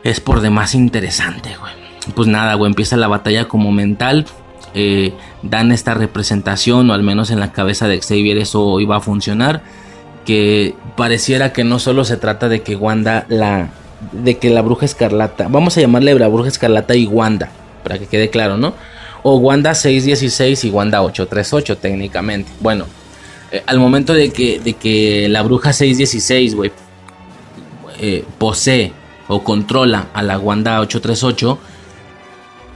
Es 0.04 0.20
por 0.20 0.42
demás 0.42 0.76
interesante, 0.76 1.56
güey. 1.60 1.74
Pues 2.14 2.28
nada, 2.28 2.54
güey, 2.54 2.70
empieza 2.70 2.98
la 2.98 3.08
batalla 3.08 3.48
como 3.48 3.72
mental. 3.72 4.28
Eh, 4.76 5.12
dan 5.42 5.72
esta 5.72 5.96
representación, 5.96 6.88
o 6.92 6.94
al 6.94 7.02
menos 7.02 7.32
en 7.32 7.40
la 7.40 7.52
cabeza 7.52 7.88
de 7.88 8.00
Xavier 8.00 8.38
eso 8.38 8.80
iba 8.80 8.98
a 8.98 9.02
funcionar. 9.02 9.64
Que 10.24 10.76
pareciera 10.96 11.52
que 11.52 11.64
no 11.64 11.80
solo 11.80 12.06
se 12.06 12.18
trata 12.18 12.48
de 12.48 12.62
que 12.62 12.76
Wanda 12.76 13.26
la, 13.28 13.72
de 14.12 14.38
que 14.38 14.50
la 14.50 14.62
bruja 14.62 14.86
escarlata, 14.86 15.48
vamos 15.50 15.78
a 15.78 15.82
llamarle 15.82 16.14
la 16.16 16.28
bruja 16.28 16.48
escarlata 16.48 16.96
y 16.96 17.06
Wanda, 17.06 17.52
para 17.84 18.00
que 18.00 18.08
quede 18.08 18.30
claro, 18.30 18.58
¿no? 18.58 18.74
O 19.24 19.38
Wanda 19.38 19.76
616 19.76 20.64
y 20.66 20.70
Wanda 20.70 21.02
838 21.02 21.78
técnicamente. 21.78 22.52
Bueno, 22.62 22.86
eh, 23.52 23.64
al 23.66 23.80
momento 23.80 24.14
de 24.14 24.32
que, 24.32 24.60
de 24.60 24.74
que 24.74 25.28
la 25.30 25.42
bruja 25.42 25.74
616, 25.74 26.56
güey, 26.56 26.72
eh, 28.00 28.24
posee 28.38 28.94
o 29.28 29.44
controla 29.44 30.08
a 30.14 30.24
la 30.24 30.40
Wanda 30.40 30.80
838, 30.80 31.60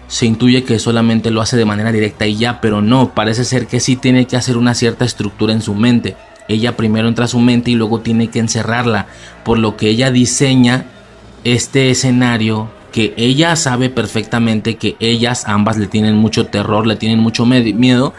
se 0.07 0.25
intuye 0.25 0.63
que 0.63 0.77
solamente 0.79 1.31
lo 1.31 1.41
hace 1.41 1.57
de 1.57 1.65
manera 1.65 1.91
directa 1.91 2.27
y 2.27 2.35
ya, 2.35 2.61
pero 2.61 2.81
no, 2.81 3.15
parece 3.15 3.45
ser 3.45 3.67
que 3.67 3.79
sí 3.79 3.95
tiene 3.95 4.27
que 4.27 4.35
hacer 4.35 4.57
una 4.57 4.75
cierta 4.75 5.05
estructura 5.05 5.53
en 5.53 5.61
su 5.61 5.73
mente. 5.73 6.15
Ella 6.47 6.75
primero 6.75 7.07
entra 7.07 7.25
a 7.25 7.29
su 7.29 7.39
mente 7.39 7.71
y 7.71 7.75
luego 7.75 8.01
tiene 8.01 8.27
que 8.27 8.39
encerrarla, 8.39 9.07
por 9.43 9.57
lo 9.57 9.77
que 9.77 9.89
ella 9.89 10.11
diseña 10.11 10.85
este 11.43 11.89
escenario 11.89 12.69
que 12.91 13.13
ella 13.17 13.55
sabe 13.55 13.89
perfectamente 13.89 14.75
que 14.75 14.95
ellas 14.99 15.45
ambas 15.47 15.77
le 15.77 15.87
tienen 15.87 16.15
mucho 16.15 16.45
terror, 16.45 16.85
le 16.85 16.95
tienen 16.95 17.19
mucho 17.19 17.45
miedo. 17.45 18.13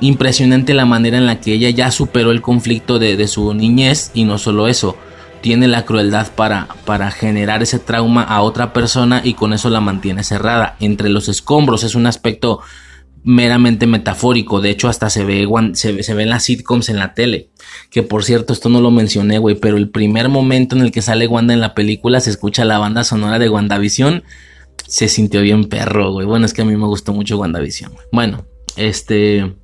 Impresionante 0.00 0.74
la 0.74 0.84
manera 0.84 1.18
en 1.18 1.26
la 1.26 1.40
que 1.40 1.54
ella 1.54 1.70
ya 1.70 1.90
superó 1.90 2.30
el 2.30 2.42
conflicto 2.42 2.98
de, 2.98 3.16
de 3.16 3.28
su 3.28 3.52
niñez 3.54 4.10
y 4.14 4.24
no 4.24 4.38
solo 4.38 4.68
eso, 4.68 4.96
tiene 5.40 5.68
la 5.68 5.84
crueldad 5.84 6.28
para, 6.34 6.68
para 6.84 7.10
generar 7.10 7.62
ese 7.62 7.78
trauma 7.78 8.22
a 8.22 8.42
otra 8.42 8.72
persona 8.72 9.22
y 9.24 9.34
con 9.34 9.52
eso 9.52 9.70
la 9.70 9.80
mantiene 9.80 10.22
cerrada. 10.22 10.76
Entre 10.80 11.08
los 11.08 11.28
escombros 11.28 11.82
es 11.82 11.94
un 11.94 12.06
aspecto 12.06 12.60
meramente 13.22 13.86
metafórico. 13.86 14.60
De 14.60 14.70
hecho, 14.70 14.88
hasta 14.88 15.10
se 15.10 15.24
ve, 15.24 15.46
se, 15.74 16.02
se 16.02 16.14
ve 16.14 16.22
en 16.22 16.30
las 16.30 16.44
sitcoms 16.44 16.88
en 16.88 16.98
la 16.98 17.14
tele. 17.14 17.50
Que 17.90 18.02
por 18.02 18.24
cierto, 18.24 18.52
esto 18.52 18.68
no 18.68 18.80
lo 18.80 18.90
mencioné, 18.90 19.38
güey. 19.38 19.56
Pero 19.56 19.76
el 19.76 19.90
primer 19.90 20.28
momento 20.28 20.76
en 20.76 20.82
el 20.82 20.92
que 20.92 21.02
sale 21.02 21.26
Wanda 21.26 21.54
en 21.54 21.60
la 21.60 21.74
película, 21.74 22.20
se 22.20 22.30
escucha 22.30 22.64
la 22.64 22.78
banda 22.78 23.04
sonora 23.04 23.38
de 23.38 23.48
WandaVision. 23.48 24.22
Se 24.86 25.08
sintió 25.08 25.42
bien 25.42 25.66
perro, 25.66 26.12
güey. 26.12 26.26
Bueno, 26.26 26.46
es 26.46 26.54
que 26.54 26.62
a 26.62 26.64
mí 26.64 26.76
me 26.76 26.86
gustó 26.86 27.12
mucho 27.12 27.38
WandaVision. 27.38 27.92
Bueno, 28.12 28.46
este. 28.76 29.54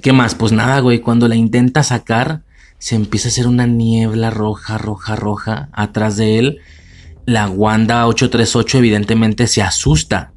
¿Qué 0.00 0.12
más? 0.12 0.34
Pues 0.34 0.52
nada, 0.52 0.80
güey. 0.80 1.00
Cuando 1.00 1.28
la 1.28 1.36
intenta 1.36 1.82
sacar, 1.82 2.42
se 2.78 2.94
empieza 2.94 3.28
a 3.28 3.30
hacer 3.30 3.46
una 3.46 3.66
niebla 3.66 4.30
roja, 4.30 4.78
roja, 4.78 5.16
roja 5.16 5.68
atrás 5.72 6.16
de 6.16 6.38
él. 6.38 6.58
La 7.26 7.48
Wanda 7.48 8.06
838 8.06 8.78
evidentemente 8.78 9.46
se 9.46 9.62
asusta 9.62 10.32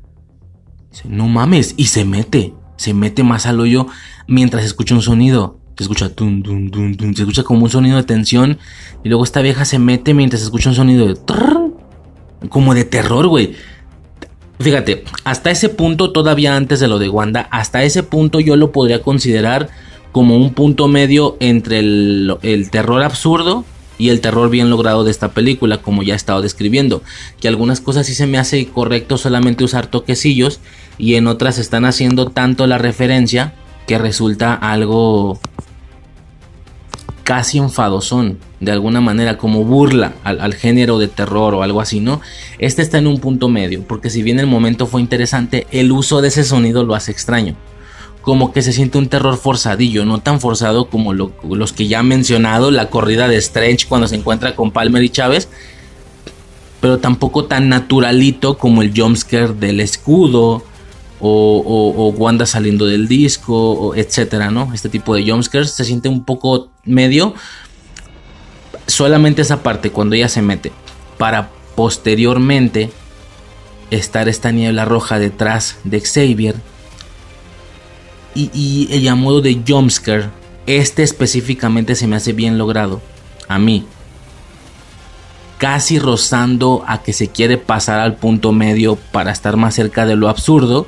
no 1.05 1.27
mames, 1.27 1.73
y 1.77 1.85
se 1.85 2.05
mete, 2.05 2.53
se 2.77 2.93
mete 2.93 3.23
más 3.23 3.45
al 3.45 3.59
hoyo 3.59 3.87
mientras 4.27 4.63
escucha 4.63 4.95
un 4.95 5.01
sonido. 5.01 5.59
Se 5.77 5.83
escucha 5.83 6.09
tum, 6.09 6.43
tum, 6.43 6.69
tum, 6.69 6.95
tum, 6.95 7.15
se 7.15 7.23
escucha 7.23 7.43
como 7.43 7.63
un 7.63 7.69
sonido 7.69 7.97
de 7.97 8.03
tensión. 8.03 8.59
Y 9.03 9.09
luego 9.09 9.23
esta 9.23 9.41
vieja 9.41 9.65
se 9.65 9.79
mete 9.79 10.13
mientras 10.13 10.43
escucha 10.43 10.69
un 10.69 10.75
sonido 10.75 11.07
de 11.07 11.15
como 12.49 12.73
de 12.73 12.83
terror, 12.83 13.27
güey. 13.27 13.55
Fíjate, 14.59 15.03
hasta 15.23 15.49
ese 15.49 15.69
punto, 15.69 16.11
todavía 16.11 16.55
antes 16.55 16.79
de 16.79 16.87
lo 16.87 16.99
de 16.99 17.09
Wanda, 17.09 17.47
hasta 17.51 17.83
ese 17.83 18.03
punto 18.03 18.39
yo 18.39 18.55
lo 18.55 18.71
podría 18.71 19.01
considerar 19.01 19.69
como 20.11 20.37
un 20.37 20.53
punto 20.53 20.87
medio 20.87 21.37
entre 21.39 21.79
el, 21.79 22.37
el 22.43 22.69
terror 22.69 23.01
absurdo 23.01 23.65
y 23.97 24.09
el 24.09 24.21
terror 24.21 24.49
bien 24.49 24.69
logrado 24.69 25.03
de 25.03 25.11
esta 25.11 25.31
película, 25.31 25.81
como 25.81 26.03
ya 26.03 26.13
he 26.13 26.17
estado 26.17 26.41
describiendo. 26.41 27.01
Que 27.39 27.47
algunas 27.47 27.81
cosas 27.81 28.05
sí 28.05 28.13
se 28.13 28.27
me 28.27 28.37
hace 28.37 28.67
correcto 28.67 29.17
solamente 29.17 29.63
usar 29.63 29.87
toquecillos 29.87 30.59
y 30.97 31.15
en 31.15 31.27
otras 31.27 31.57
están 31.57 31.85
haciendo 31.85 32.27
tanto 32.27 32.67
la 32.67 32.77
referencia 32.77 33.53
que 33.87 33.97
resulta 33.97 34.53
algo 34.53 35.39
casi 37.23 37.57
enfadosón, 37.57 38.39
de 38.59 38.71
alguna 38.71 39.01
manera, 39.01 39.37
como 39.37 39.63
burla 39.63 40.13
al, 40.23 40.53
género 40.53 40.99
de 40.99 41.07
terror 41.07 41.53
o 41.55 41.63
algo 41.63 41.81
así, 41.81 41.99
¿no? 41.99 42.21
Este 42.59 42.81
está 42.81 42.97
en 42.97 43.07
un 43.07 43.19
punto 43.19 43.49
medio, 43.49 43.83
porque 43.83 44.09
si 44.09 44.23
bien 44.23 44.39
el 44.39 44.47
momento 44.47 44.87
fue 44.87 45.01
interesante, 45.01 45.67
el 45.71 45.91
uso 45.91 46.21
de 46.21 46.27
ese 46.29 46.43
sonido 46.43 46.83
lo 46.83 46.95
hace 46.95 47.11
extraño. 47.11 47.55
Como 48.21 48.53
que 48.53 48.61
se 48.61 48.71
siente 48.71 48.97
un 48.97 49.09
terror 49.09 49.37
forzadillo, 49.37 50.05
no 50.05 50.19
tan 50.19 50.39
forzado 50.39 50.89
como 50.89 51.13
los 51.13 51.73
que 51.73 51.87
ya 51.87 51.99
he 51.99 52.03
mencionado, 52.03 52.71
la 52.71 52.89
corrida 52.89 53.27
de 53.27 53.37
Strange 53.37 53.85
cuando 53.87 54.07
se 54.07 54.15
encuentra 54.15 54.55
con 54.55 54.71
Palmer 54.71 55.03
y 55.03 55.09
Chávez, 55.09 55.49
pero 56.79 56.99
tampoco 56.99 57.45
tan 57.45 57.69
naturalito 57.69 58.57
como 58.57 58.81
el 58.81 58.93
jumpscare 58.95 59.53
del 59.53 59.79
escudo 59.79 60.63
o, 61.25 62.13
Wanda 62.17 62.45
saliendo 62.45 62.85
del 62.85 63.07
disco, 63.07 63.93
etcétera, 63.95 64.51
¿no? 64.51 64.71
Este 64.73 64.89
tipo 64.89 65.15
de 65.15 65.29
jumpscares 65.29 65.71
se 65.71 65.85
siente 65.85 66.09
un 66.09 66.23
poco 66.25 66.69
medio. 66.83 67.33
Solamente 68.87 69.41
esa 69.41 69.63
parte 69.63 69.91
cuando 69.91 70.15
ella 70.15 70.29
se 70.29 70.41
mete. 70.41 70.71
Para 71.17 71.49
posteriormente 71.75 72.91
estar 73.89 74.27
esta 74.27 74.51
niebla 74.51 74.85
roja 74.85 75.17
detrás 75.19 75.77
de 75.83 76.01
Xavier. 76.01 76.55
Y, 78.35 78.49
y 78.53 78.89
el 78.91 79.07
a 79.07 79.15
modo 79.15 79.41
de 79.41 79.61
jumpscare, 79.65 80.29
este 80.65 81.03
específicamente 81.03 81.95
se 81.95 82.07
me 82.07 82.17
hace 82.17 82.33
bien 82.33 82.57
logrado. 82.57 83.01
A 83.47 83.59
mí. 83.59 83.85
Casi 85.57 85.99
rozando 85.99 86.83
a 86.87 87.03
que 87.03 87.13
se 87.13 87.29
quiere 87.29 87.57
pasar 87.57 88.01
al 88.01 88.15
punto 88.17 88.51
medio 88.51 88.97
para 88.97 89.31
estar 89.31 89.55
más 89.55 89.75
cerca 89.75 90.05
de 90.05 90.17
lo 90.17 90.27
absurdo 90.27 90.87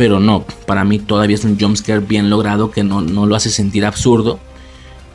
pero 0.00 0.18
no, 0.18 0.46
para 0.64 0.82
mí 0.82 0.98
todavía 0.98 1.34
es 1.34 1.44
un 1.44 1.60
jumpscare 1.60 2.00
bien 2.00 2.30
logrado 2.30 2.70
que 2.70 2.82
no, 2.82 3.02
no 3.02 3.26
lo 3.26 3.36
hace 3.36 3.50
sentir 3.50 3.84
absurdo. 3.84 4.40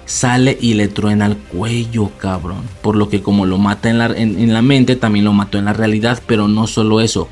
Sale 0.06 0.56
y 0.62 0.76
le 0.76 0.88
truena 0.88 1.26
el 1.26 1.38
cuello, 1.38 2.12
cabrón. 2.20 2.62
Por 2.84 2.96
lo 2.96 3.10
que 3.10 3.24
como 3.24 3.48
lo 3.48 3.58
mata 3.58 3.90
en 3.90 3.98
la, 3.98 4.06
en, 4.06 4.54
la 4.54 4.62
mente, 4.62 4.96
también 4.96 5.26
lo 5.26 5.34
mató 5.34 5.58
en 5.58 5.66
la 5.66 5.74
realidad. 5.74 6.22
Pero 6.28 6.48
no 6.48 6.68
solo 6.68 7.02
eso. 7.02 7.28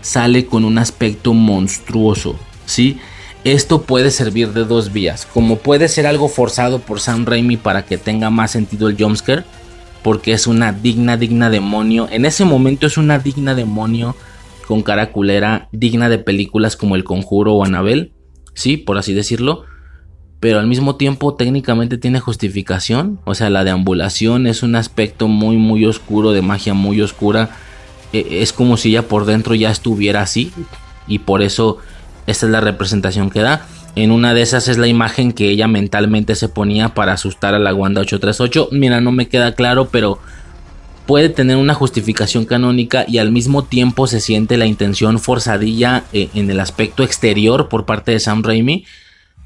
Sale 0.00 0.46
con 0.46 0.64
un 0.64 0.78
aspecto 0.78 1.34
monstruoso. 1.34 2.36
¿Sí? 2.64 2.98
Esto 3.44 3.82
puede 3.82 4.10
servir 4.10 4.54
de 4.54 4.64
dos 4.64 4.90
vías. 4.90 5.28
Como 5.30 5.58
puede 5.58 5.88
ser 5.88 6.06
algo 6.06 6.30
forzado 6.30 6.78
por 6.78 7.00
Sam 7.00 7.26
Raimi 7.26 7.58
para 7.58 7.84
que 7.84 7.98
tenga 7.98 8.30
más 8.30 8.52
sentido 8.52 8.88
el 8.88 8.96
jumpscare. 8.96 9.44
Porque 10.02 10.32
es 10.32 10.46
una 10.46 10.72
digna, 10.72 11.18
digna 11.18 11.50
demonio. 11.50 12.08
En 12.10 12.24
ese 12.24 12.46
momento 12.46 12.86
es 12.86 12.96
una 12.96 13.18
digna 13.18 13.54
demonio 13.54 14.16
con 14.66 14.82
cara 14.82 15.12
culera 15.12 15.68
digna 15.72 16.08
de 16.08 16.18
películas 16.18 16.76
como 16.76 16.96
El 16.96 17.04
Conjuro 17.04 17.54
o 17.54 17.64
Anabel, 17.64 18.12
sí, 18.54 18.76
por 18.76 18.98
así 18.98 19.12
decirlo, 19.12 19.64
pero 20.40 20.58
al 20.58 20.66
mismo 20.66 20.96
tiempo 20.96 21.34
técnicamente 21.34 21.98
tiene 21.98 22.20
justificación, 22.20 23.20
o 23.24 23.34
sea, 23.34 23.50
la 23.50 23.64
deambulación 23.64 24.46
es 24.46 24.62
un 24.62 24.76
aspecto 24.76 25.28
muy 25.28 25.56
muy 25.56 25.86
oscuro 25.86 26.32
de 26.32 26.42
magia 26.42 26.74
muy 26.74 27.00
oscura, 27.00 27.50
e, 28.12 28.42
es 28.42 28.52
como 28.52 28.76
si 28.76 28.90
ella 28.90 29.08
por 29.08 29.24
dentro 29.24 29.54
ya 29.54 29.70
estuviera 29.70 30.22
así 30.22 30.52
y 31.06 31.20
por 31.20 31.42
eso 31.42 31.78
esta 32.26 32.46
es 32.46 32.52
la 32.52 32.60
representación 32.60 33.30
que 33.30 33.40
da. 33.40 33.66
En 33.96 34.10
una 34.10 34.34
de 34.34 34.42
esas 34.42 34.66
es 34.68 34.76
la 34.76 34.88
imagen 34.88 35.32
que 35.32 35.50
ella 35.50 35.68
mentalmente 35.68 36.34
se 36.34 36.48
ponía 36.48 36.94
para 36.94 37.12
asustar 37.12 37.54
a 37.54 37.60
la 37.60 37.74
Wanda 37.74 38.00
838. 38.00 38.70
Mira, 38.72 39.00
no 39.00 39.12
me 39.12 39.28
queda 39.28 39.54
claro, 39.54 39.88
pero 39.90 40.18
puede 41.06 41.28
tener 41.28 41.56
una 41.56 41.74
justificación 41.74 42.44
canónica 42.44 43.04
y 43.06 43.18
al 43.18 43.30
mismo 43.30 43.64
tiempo 43.64 44.06
se 44.06 44.20
siente 44.20 44.56
la 44.56 44.66
intención 44.66 45.18
forzadilla 45.18 46.04
eh, 46.12 46.30
en 46.34 46.50
el 46.50 46.60
aspecto 46.60 47.02
exterior 47.02 47.68
por 47.68 47.84
parte 47.84 48.12
de 48.12 48.20
Sam 48.20 48.42
Raimi 48.42 48.84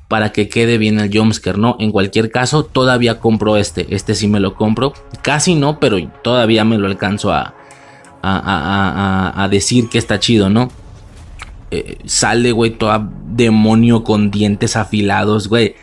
para 0.07 0.33
que 0.33 0.49
quede 0.49 0.79
bien 0.79 0.99
el 0.99 1.15
jumpscare, 1.15 1.59
¿no? 1.59 1.77
En 1.81 1.93
cualquier 1.93 2.31
caso, 2.31 2.65
todavía 2.65 3.21
compro 3.21 3.57
este, 3.57 3.95
este 3.95 4.15
sí 4.15 4.27
me 4.27 4.41
lo 4.41 4.55
compro, 4.55 4.95
casi 5.21 5.55
no, 5.55 5.79
pero 5.81 5.99
todavía 6.23 6.65
me 6.65 6.79
lo 6.79 6.87
alcanzo 6.87 7.31
a, 7.31 7.55
a, 8.23 9.49
decir 9.51 9.91
que 9.91 9.99
está 9.99 10.19
chido, 10.19 10.49
¿no? 10.49 10.71
Eh, 11.71 11.99
sale, 12.07 12.53
güey, 12.53 12.71
toda 12.71 13.11
demonio 13.27 14.03
con 14.03 14.31
dientes 14.31 14.77
afilados, 14.77 15.49
güey 15.49 15.75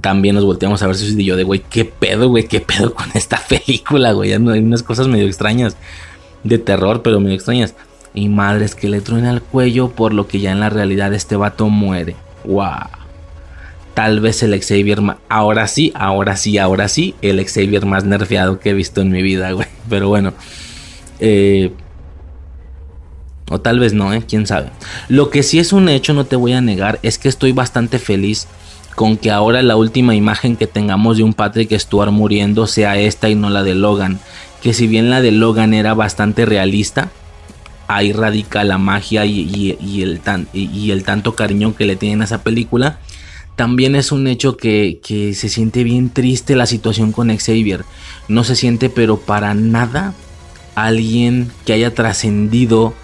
también 0.00 0.34
nos 0.34 0.44
volteamos 0.44 0.82
a 0.82 0.86
ver 0.86 0.96
si 0.96 1.24
yo 1.24 1.36
de, 1.36 1.44
güey, 1.44 1.62
qué 1.68 1.84
pedo, 1.84 2.28
güey, 2.28 2.44
qué 2.44 2.60
pedo 2.60 2.94
con 2.94 3.06
esta 3.14 3.40
película, 3.48 4.12
güey. 4.12 4.32
Hay 4.32 4.38
unas 4.38 4.82
cosas 4.82 5.08
medio 5.08 5.26
extrañas, 5.26 5.76
de 6.44 6.58
terror, 6.58 7.02
pero 7.02 7.20
medio 7.20 7.34
extrañas. 7.34 7.74
Y 8.14 8.28
madres 8.28 8.74
que 8.74 8.88
le 8.88 9.00
truena 9.00 9.30
el 9.30 9.42
cuello, 9.42 9.90
por 9.90 10.14
lo 10.14 10.26
que 10.26 10.40
ya 10.40 10.52
en 10.52 10.60
la 10.60 10.70
realidad 10.70 11.12
este 11.12 11.36
vato 11.36 11.68
muere. 11.68 12.16
¡Wow! 12.44 12.88
Tal 13.94 14.20
vez 14.20 14.42
el 14.42 14.58
Xavier 14.60 15.00
más. 15.00 15.16
Ahora 15.28 15.66
sí, 15.68 15.92
ahora 15.94 16.36
sí, 16.36 16.58
ahora 16.58 16.88
sí. 16.88 17.14
El 17.22 17.44
Xavier 17.46 17.86
más 17.86 18.04
nerfeado 18.04 18.58
que 18.58 18.70
he 18.70 18.74
visto 18.74 19.00
en 19.00 19.10
mi 19.10 19.22
vida, 19.22 19.52
güey. 19.52 19.68
Pero 19.88 20.08
bueno. 20.08 20.32
Eh, 21.20 21.72
o 23.48 23.60
tal 23.60 23.78
vez 23.78 23.92
no, 23.92 24.12
¿eh? 24.12 24.22
Quién 24.26 24.46
sabe. 24.46 24.70
Lo 25.08 25.30
que 25.30 25.42
sí 25.42 25.58
es 25.58 25.72
un 25.72 25.88
hecho, 25.88 26.14
no 26.14 26.26
te 26.26 26.36
voy 26.36 26.52
a 26.52 26.60
negar, 26.60 26.98
es 27.02 27.16
que 27.18 27.28
estoy 27.28 27.52
bastante 27.52 27.98
feliz 27.98 28.48
con 28.96 29.18
que 29.18 29.30
ahora 29.30 29.62
la 29.62 29.76
última 29.76 30.14
imagen 30.14 30.56
que 30.56 30.66
tengamos 30.66 31.18
de 31.18 31.22
un 31.22 31.34
Patrick 31.34 31.78
Stewart 31.78 32.10
muriendo 32.10 32.66
sea 32.66 32.96
esta 32.96 33.28
y 33.28 33.34
no 33.34 33.50
la 33.50 33.62
de 33.62 33.74
Logan. 33.74 34.18
Que 34.62 34.72
si 34.72 34.86
bien 34.86 35.10
la 35.10 35.20
de 35.20 35.32
Logan 35.32 35.74
era 35.74 35.92
bastante 35.92 36.46
realista, 36.46 37.10
ahí 37.88 38.14
radica 38.14 38.64
la 38.64 38.78
magia 38.78 39.26
y, 39.26 40.02
el, 40.02 40.20
tanto 41.04 41.36
cariño 41.36 41.76
que 41.76 41.84
le 41.84 41.96
tienen 41.96 42.22
a 42.22 42.24
esa 42.24 42.42
película. 42.42 42.98
También 43.54 43.96
es 43.96 44.12
un 44.12 44.26
hecho 44.26 44.56
que, 44.56 44.98
que 45.06 45.34
se 45.34 45.50
siente 45.50 45.84
bien 45.84 46.08
triste 46.08 46.56
la 46.56 46.64
situación 46.64 47.12
con 47.12 47.28
Xavier. 47.36 47.84
No 48.28 48.44
se 48.44 48.56
siente 48.56 48.88
pero 48.88 49.18
para 49.18 49.52
nada 49.52 50.14
alguien 50.74 51.50
que 51.66 51.74
haya 51.74 51.94
trascendido. 51.94 52.94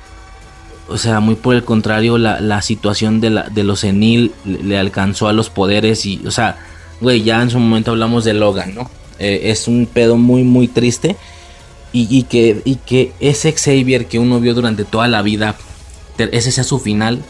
O 0.88 0.98
sea, 0.98 1.20
muy 1.20 1.36
por 1.36 1.54
el 1.54 1.64
contrario, 1.64 2.18
la, 2.18 2.62
situación 2.62 3.20
de, 3.20 3.30
la, 3.30 3.42
de 3.48 3.64
los 3.64 3.80
senil 3.80 4.32
le, 4.44 4.76
alcanzó 4.78 5.28
a 5.28 5.32
los 5.32 5.48
poderes 5.48 6.04
y, 6.06 6.20
o 6.26 6.30
sea, 6.30 6.58
güey, 7.00 7.22
ya 7.22 7.40
en 7.40 7.50
su 7.50 7.58
momento 7.58 7.92
hablamos 7.92 8.24
de 8.24 8.34
Logan, 8.34 8.74
¿no? 8.74 8.90
Eh, 9.18 9.50
es 9.50 9.68
un 9.68 9.86
pedo 9.86 10.16
muy, 10.16 10.42
muy 10.42 10.68
triste. 10.68 11.16
Y, 11.94 12.22
que, 12.22 12.62
y 12.64 12.76
que 12.76 13.12
ese 13.20 13.52
Xavier 13.52 14.06
que 14.06 14.18
uno 14.18 14.40
vio 14.40 14.54
durante 14.54 14.86
toda 14.86 15.08
la 15.08 15.20
vida, 15.20 15.56
ese 16.16 16.50
sea 16.50 16.64
su 16.64 16.78
final, 16.78 17.22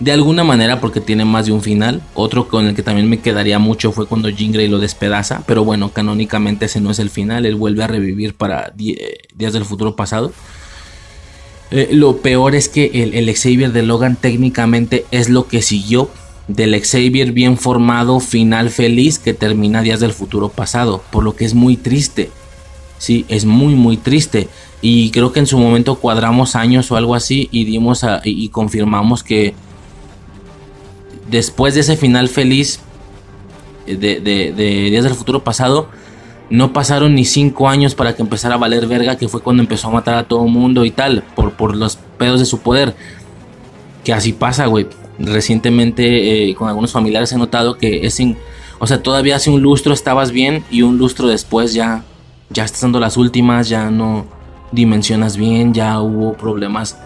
de 0.00 0.12
alguna 0.12 0.44
manera 0.44 0.80
porque 0.80 1.00
tiene 1.00 1.24
más 1.24 1.46
de 1.46 1.52
un 1.52 1.62
final. 1.62 2.02
Otro 2.14 2.48
con 2.48 2.66
el 2.66 2.74
que 2.74 2.82
también 2.82 3.08
me 3.08 3.20
quedaría 3.20 3.58
mucho 3.58 3.92
fue 3.92 4.06
cuando 4.06 4.28
Jean 4.28 4.52
Grey 4.52 4.68
lo 4.68 4.78
despedaza, 4.78 5.42
pero 5.46 5.64
bueno, 5.64 5.90
canónicamente 5.90 6.66
ese 6.66 6.80
no 6.80 6.90
es 6.90 6.98
el 6.98 7.10
final, 7.10 7.46
él 7.46 7.54
vuelve 7.54 7.84
a 7.84 7.86
revivir 7.86 8.34
para 8.34 8.72
días 8.74 9.52
del 9.52 9.64
futuro 9.64 9.96
pasado. 9.96 10.32
Eh, 11.70 11.88
lo 11.92 12.18
peor 12.18 12.54
es 12.54 12.68
que 12.68 12.90
el, 12.94 13.14
el, 13.14 13.34
Xavier 13.34 13.72
de 13.72 13.82
Logan 13.82 14.16
técnicamente 14.16 15.04
es 15.10 15.28
lo 15.28 15.48
que 15.48 15.62
siguió 15.62 16.08
del 16.48 16.80
Xavier 16.80 17.32
bien 17.32 17.58
formado, 17.58 18.20
final 18.20 18.70
feliz 18.70 19.18
que 19.18 19.34
termina 19.34 19.82
días 19.82 19.98
del 19.98 20.12
futuro 20.12 20.48
pasado, 20.48 21.02
por 21.10 21.24
lo 21.24 21.34
que 21.34 21.44
es 21.44 21.54
muy 21.54 21.76
triste. 21.76 22.30
Sí, 22.98 23.26
es 23.28 23.44
muy 23.44 23.74
muy 23.74 23.96
triste 23.98 24.48
y 24.80 25.10
creo 25.10 25.32
que 25.32 25.40
en 25.40 25.46
su 25.46 25.58
momento 25.58 25.96
cuadramos 25.96 26.56
años 26.56 26.90
o 26.90 26.96
algo 26.96 27.14
así 27.14 27.48
y 27.52 27.64
dimos 27.64 28.04
y 28.24 28.48
confirmamos 28.48 29.22
que 29.22 29.54
después 31.28 31.74
de 31.74 31.80
ese 31.80 31.96
final 31.96 32.28
feliz 32.28 32.80
eh, 33.86 33.96
de, 33.96 34.90
Días 34.90 35.04
del 35.04 35.14
Futuro 35.14 35.44
Pasado, 35.44 35.88
no 36.50 36.72
pasaron 36.72 37.14
ni 37.14 37.24
cinco 37.24 37.68
años 37.68 37.94
para 37.94 38.14
que 38.14 38.22
empezara 38.22 38.54
a 38.54 38.58
valer 38.58 38.86
verga, 38.86 39.16
que 39.16 39.28
fue 39.28 39.42
cuando 39.42 39.62
empezó 39.62 39.88
a 39.88 39.92
matar 39.92 40.14
a 40.14 40.24
todo 40.24 40.46
mundo 40.46 40.84
y 40.84 40.90
tal, 40.90 41.22
por, 41.34 41.52
por 41.52 41.76
los 41.76 41.96
pedos 42.18 42.40
de 42.40 42.46
su 42.46 42.60
poder. 42.60 42.94
Que 44.04 44.12
así 44.12 44.32
pasa, 44.32 44.66
güey. 44.66 44.86
Recientemente 45.18 46.50
eh, 46.50 46.54
con 46.54 46.68
algunos 46.68 46.92
familiares 46.92 47.32
he 47.32 47.38
notado 47.38 47.78
que 47.78 48.06
es... 48.06 48.20
o 48.78 48.86
sea, 48.86 49.02
todavía 49.02 49.36
hace 49.36 49.50
un 49.50 49.62
lustro 49.62 49.92
estabas 49.92 50.30
bien 50.30 50.64
y 50.70 50.82
un 50.82 50.98
lustro 50.98 51.26
después 51.26 51.74
ya, 51.74 52.04
ya 52.50 52.64
estás 52.64 52.82
dando 52.82 53.00
las 53.00 53.16
últimas, 53.16 53.68
ya 53.68 53.90
no 53.90 54.26
dimensionas 54.72 55.36
bien, 55.36 55.72
ya 55.74 56.00
hubo 56.00 56.34
problemas 56.34 56.98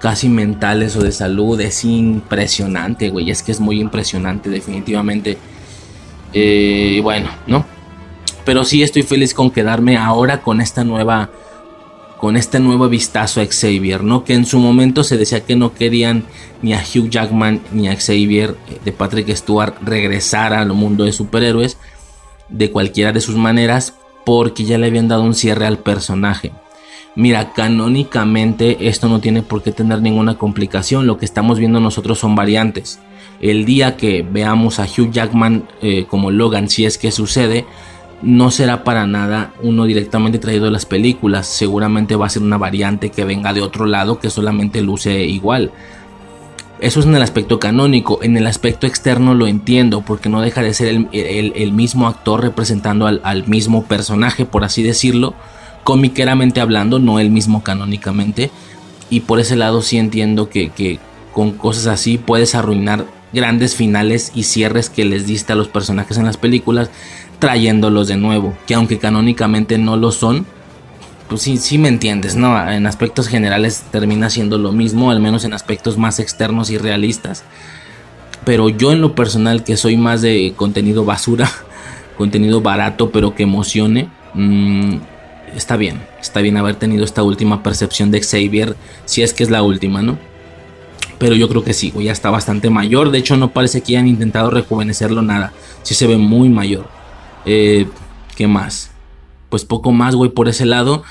casi 0.00 0.28
mentales 0.28 0.96
o 0.96 1.02
de 1.02 1.12
salud 1.12 1.60
es 1.60 1.84
impresionante, 1.84 3.10
güey. 3.10 3.30
Es 3.30 3.44
que 3.44 3.52
es 3.52 3.60
muy 3.60 3.80
impresionante, 3.80 4.50
definitivamente. 4.50 5.38
Eh, 6.32 6.98
bueno, 7.02 7.28
¿no? 7.46 7.64
Pero 8.44 8.64
sí 8.64 8.82
estoy 8.82 9.02
feliz 9.02 9.34
con 9.34 9.50
quedarme 9.50 9.96
ahora 9.96 10.42
con 10.42 10.60
esta 10.60 10.84
nueva. 10.84 11.30
Con 12.18 12.36
este 12.36 12.60
nuevo 12.60 12.88
vistazo 12.88 13.40
a 13.40 13.46
Xavier, 13.46 14.04
¿no? 14.04 14.22
Que 14.22 14.34
en 14.34 14.46
su 14.46 14.60
momento 14.60 15.02
se 15.02 15.16
decía 15.16 15.44
que 15.44 15.56
no 15.56 15.74
querían 15.74 16.22
ni 16.62 16.72
a 16.72 16.78
Hugh 16.78 17.10
Jackman 17.10 17.60
ni 17.72 17.88
a 17.88 17.96
Xavier 17.96 18.56
eh, 18.68 18.78
de 18.84 18.92
Patrick 18.92 19.34
Stewart 19.34 19.74
regresar 19.82 20.52
al 20.52 20.72
mundo 20.72 21.02
de 21.02 21.10
superhéroes 21.10 21.78
de 22.48 22.70
cualquiera 22.70 23.10
de 23.10 23.20
sus 23.20 23.34
maneras 23.34 23.94
porque 24.24 24.62
ya 24.64 24.78
le 24.78 24.86
habían 24.86 25.08
dado 25.08 25.24
un 25.24 25.34
cierre 25.34 25.66
al 25.66 25.78
personaje. 25.78 26.52
Mira, 27.14 27.52
canónicamente 27.52 28.88
esto 28.88 29.08
no 29.08 29.20
tiene 29.20 29.42
por 29.42 29.62
qué 29.62 29.72
tener 29.72 30.00
ninguna 30.00 30.38
complicación. 30.38 31.06
Lo 31.06 31.18
que 31.18 31.24
estamos 31.24 31.58
viendo 31.58 31.80
nosotros 31.80 32.18
son 32.18 32.34
variantes. 32.34 33.00
El 33.40 33.64
día 33.64 33.96
que 33.96 34.22
veamos 34.22 34.78
a 34.78 34.84
Hugh 34.84 35.10
Jackman 35.10 35.68
eh, 35.82 36.06
como 36.08 36.30
Logan, 36.30 36.68
si 36.68 36.86
es 36.86 36.96
que 36.96 37.10
sucede, 37.10 37.66
no 38.22 38.50
será 38.50 38.84
para 38.84 39.06
nada 39.06 39.52
uno 39.62 39.84
directamente 39.84 40.38
traído 40.38 40.66
de 40.66 40.70
las 40.70 40.86
películas. 40.86 41.46
Seguramente 41.46 42.16
va 42.16 42.26
a 42.26 42.30
ser 42.30 42.42
una 42.42 42.58
variante 42.58 43.10
que 43.10 43.24
venga 43.24 43.52
de 43.52 43.60
otro 43.60 43.86
lado 43.86 44.18
que 44.18 44.30
solamente 44.30 44.80
luce 44.80 45.24
igual. 45.24 45.72
Eso 46.82 46.98
es 46.98 47.06
en 47.06 47.14
el 47.14 47.22
aspecto 47.22 47.60
canónico. 47.60 48.18
En 48.22 48.36
el 48.36 48.46
aspecto 48.46 48.88
externo 48.88 49.34
lo 49.34 49.46
entiendo 49.46 50.02
porque 50.02 50.28
no 50.28 50.40
deja 50.40 50.62
de 50.62 50.74
ser 50.74 50.88
el, 51.12 51.72
mismo 51.72 52.08
actor 52.08 52.42
representando 52.42 53.06
al, 53.06 53.46
mismo 53.46 53.84
personaje, 53.84 54.44
por 54.44 54.64
así 54.64 54.82
decirlo 54.82 55.34
cómiqueramente 55.84 56.60
hablando, 56.60 56.98
no 56.98 57.20
el 57.20 57.30
mismo 57.30 57.62
canónicamente. 57.62 58.50
Y 59.10 59.20
por 59.20 59.38
ese 59.38 59.54
lado 59.54 59.82
sí 59.82 59.96
entiendo 59.96 60.48
que, 60.48 60.98
con 61.32 61.52
cosas 61.52 61.86
así 61.86 62.18
puedes 62.18 62.56
arruinar 62.56 63.06
grandes 63.32 63.76
finales 63.76 64.32
y 64.34 64.42
cierres 64.42 64.90
que 64.90 65.04
les 65.04 65.26
diste 65.26 65.52
a 65.52 65.56
los 65.56 65.68
personajes 65.68 66.16
en 66.18 66.24
las 66.24 66.36
películas, 66.36 66.90
trayéndolos 67.42 68.06
de 68.06 68.16
nuevo, 68.16 68.56
que 68.68 68.74
aunque 68.74 69.00
canónicamente 69.00 69.76
no 69.76 69.96
lo 69.96 70.12
son, 70.12 70.46
pues 71.28 71.42
sí, 71.42 71.56
sí 71.56 71.76
me 71.76 71.88
entiendes, 71.88 72.36
¿no? 72.36 72.70
En 72.70 72.86
aspectos 72.86 73.26
generales 73.26 73.82
termina 73.90 74.30
siendo 74.30 74.58
lo 74.58 74.70
mismo, 74.70 75.10
al 75.10 75.18
menos 75.18 75.44
en 75.44 75.52
aspectos 75.52 75.98
más 75.98 76.20
externos 76.20 76.70
y 76.70 76.78
realistas. 76.78 77.42
Pero 78.44 78.68
yo 78.68 78.92
en 78.92 79.00
lo 79.00 79.16
personal, 79.16 79.64
que 79.64 79.76
soy 79.76 79.96
más 79.96 80.22
de 80.22 80.52
contenido 80.54 81.04
basura, 81.04 81.50
contenido 82.16 82.60
barato, 82.60 83.10
pero 83.10 83.34
que 83.34 83.42
emocione, 83.42 84.08
mmm, 84.34 84.98
está 85.56 85.76
bien, 85.76 86.00
está 86.20 86.42
bien 86.42 86.56
haber 86.58 86.76
tenido 86.76 87.04
esta 87.04 87.24
última 87.24 87.64
percepción 87.64 88.12
de 88.12 88.22
Xavier, 88.22 88.76
si 89.04 89.22
es 89.22 89.34
que 89.34 89.42
es 89.42 89.50
la 89.50 89.64
última, 89.64 90.00
¿no? 90.00 90.16
Pero 91.18 91.34
yo 91.34 91.48
creo 91.48 91.64
que 91.64 91.74
sí, 91.74 91.92
ya 91.98 92.12
está 92.12 92.30
bastante 92.30 92.70
mayor. 92.70 93.10
De 93.10 93.18
hecho, 93.18 93.36
no 93.36 93.50
parece 93.50 93.80
que 93.80 93.96
hayan 93.96 94.06
intentado 94.06 94.48
rejuvenecerlo 94.48 95.22
nada. 95.22 95.52
Sí 95.82 95.96
se 95.96 96.06
ve 96.06 96.18
muy 96.18 96.48
mayor. 96.48 97.01
Eh, 97.44 97.86
¿Qué 98.36 98.46
más? 98.46 98.90
Pues 99.48 99.64
poco 99.64 99.92
más, 99.92 100.14
güey, 100.14 100.30
por 100.30 100.48
ese 100.48 100.66
lado. 100.66 101.02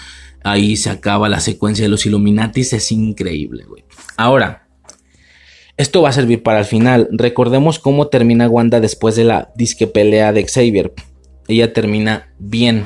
Ahí 0.44 0.76
se 0.76 0.90
acaba 0.90 1.30
la 1.30 1.40
secuencia 1.40 1.86
de 1.86 1.90
los 1.90 2.06
Illuminatis. 2.06 2.74
Es 2.74 2.92
increíble, 2.92 3.66
güey. 3.66 3.84
Ahora, 4.18 4.68
esto 5.78 6.02
va 6.02 6.10
a 6.10 6.14
servir 6.14 6.44
para 6.44 6.60
el 6.60 6.66
final. 6.66 7.08
Recordemos 7.12 7.80
cómo 7.80 8.08
termina 8.08 8.50
Wanda 8.50 8.80
después 8.80 9.16
de 9.16 9.24
la 9.24 9.52
disque 9.56 9.88
pelea 9.88 10.34
de 10.34 10.46
Xavier. 10.46 10.94
Ella 11.48 11.74
termina 11.74 12.30
bien 12.40 12.86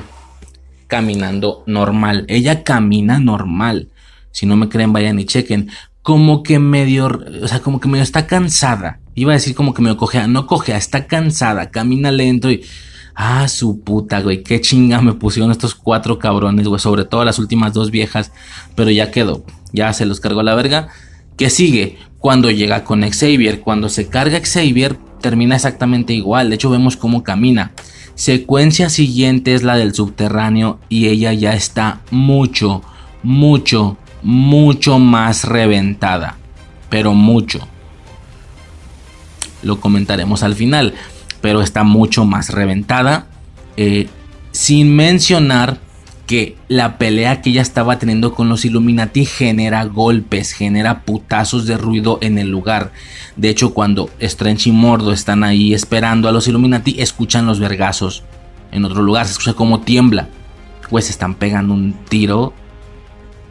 caminando 0.86 1.62
normal. 1.66 2.24
Ella 2.28 2.62
camina 2.62 3.18
normal. 3.18 3.90
Si 4.30 4.46
no 4.46 4.56
me 4.56 4.68
creen, 4.68 4.92
vayan 4.92 5.18
y 5.18 5.24
chequen. 5.24 5.70
Como 6.02 6.42
que 6.42 6.58
medio, 6.58 7.06
o 7.42 7.48
sea, 7.48 7.60
como 7.60 7.80
que 7.80 7.88
medio 7.88 8.02
está 8.02 8.26
cansada. 8.26 9.00
Iba 9.14 9.32
a 9.32 9.34
decir 9.34 9.54
como 9.54 9.74
que 9.74 9.82
medio 9.82 9.96
cojea. 9.96 10.26
No 10.26 10.46
cojea, 10.46 10.76
está 10.76 11.06
cansada. 11.06 11.70
Camina 11.70 12.10
lento 12.10 12.50
y... 12.50 12.64
Ah, 13.18 13.48
su 13.48 13.80
puta, 13.80 14.20
güey. 14.20 14.42
Qué 14.42 14.60
chinga 14.60 15.00
me 15.00 15.14
pusieron 15.14 15.50
estos 15.50 15.74
cuatro 15.74 16.18
cabrones, 16.18 16.68
güey. 16.68 16.78
Sobre 16.78 17.06
todo 17.06 17.24
las 17.24 17.38
últimas 17.38 17.72
dos 17.72 17.90
viejas. 17.90 18.30
Pero 18.74 18.90
ya 18.90 19.10
quedó. 19.10 19.42
Ya 19.72 19.90
se 19.94 20.04
los 20.04 20.20
cargó 20.20 20.42
la 20.42 20.54
verga. 20.54 20.88
¿Qué 21.38 21.48
sigue? 21.48 21.98
Cuando 22.18 22.50
llega 22.50 22.84
con 22.84 23.00
Xavier. 23.08 23.60
Cuando 23.60 23.88
se 23.88 24.08
carga 24.08 24.42
Xavier, 24.44 24.98
termina 25.22 25.56
exactamente 25.56 26.12
igual. 26.12 26.50
De 26.50 26.56
hecho, 26.56 26.68
vemos 26.68 26.98
cómo 26.98 27.22
camina. 27.22 27.72
Secuencia 28.14 28.90
siguiente 28.90 29.54
es 29.54 29.62
la 29.62 29.76
del 29.76 29.94
subterráneo 29.94 30.78
y 30.90 31.08
ella 31.08 31.32
ya 31.32 31.54
está 31.54 32.00
mucho, 32.10 32.82
mucho, 33.22 33.96
mucho 34.22 34.98
más 34.98 35.44
reventada. 35.44 36.36
Pero 36.90 37.14
mucho. 37.14 37.66
Lo 39.62 39.80
comentaremos 39.80 40.42
al 40.42 40.54
final. 40.54 40.94
Pero 41.46 41.62
está 41.62 41.84
mucho 41.84 42.24
más 42.24 42.50
reventada. 42.50 43.28
Eh, 43.76 44.08
sin 44.50 44.96
mencionar 44.96 45.78
que 46.26 46.56
la 46.66 46.98
pelea 46.98 47.40
que 47.40 47.50
ella 47.50 47.62
estaba 47.62 48.00
teniendo 48.00 48.34
con 48.34 48.48
los 48.48 48.64
Illuminati 48.64 49.24
genera 49.26 49.84
golpes, 49.84 50.50
genera 50.50 51.02
putazos 51.02 51.64
de 51.66 51.78
ruido 51.78 52.18
en 52.20 52.38
el 52.38 52.48
lugar. 52.48 52.90
De 53.36 53.48
hecho, 53.48 53.74
cuando 53.74 54.10
Strange 54.18 54.70
y 54.70 54.72
Mordo 54.72 55.12
están 55.12 55.44
ahí 55.44 55.72
esperando 55.72 56.28
a 56.28 56.32
los 56.32 56.48
Illuminati, 56.48 56.96
escuchan 56.98 57.46
los 57.46 57.60
vergazos 57.60 58.24
en 58.72 58.84
otro 58.84 59.00
lugar, 59.00 59.26
se 59.26 59.30
escucha 59.30 59.52
como 59.52 59.82
tiembla. 59.82 60.28
Pues 60.90 61.10
están 61.10 61.36
pegando 61.36 61.74
un 61.74 61.94
tiro. 62.08 62.54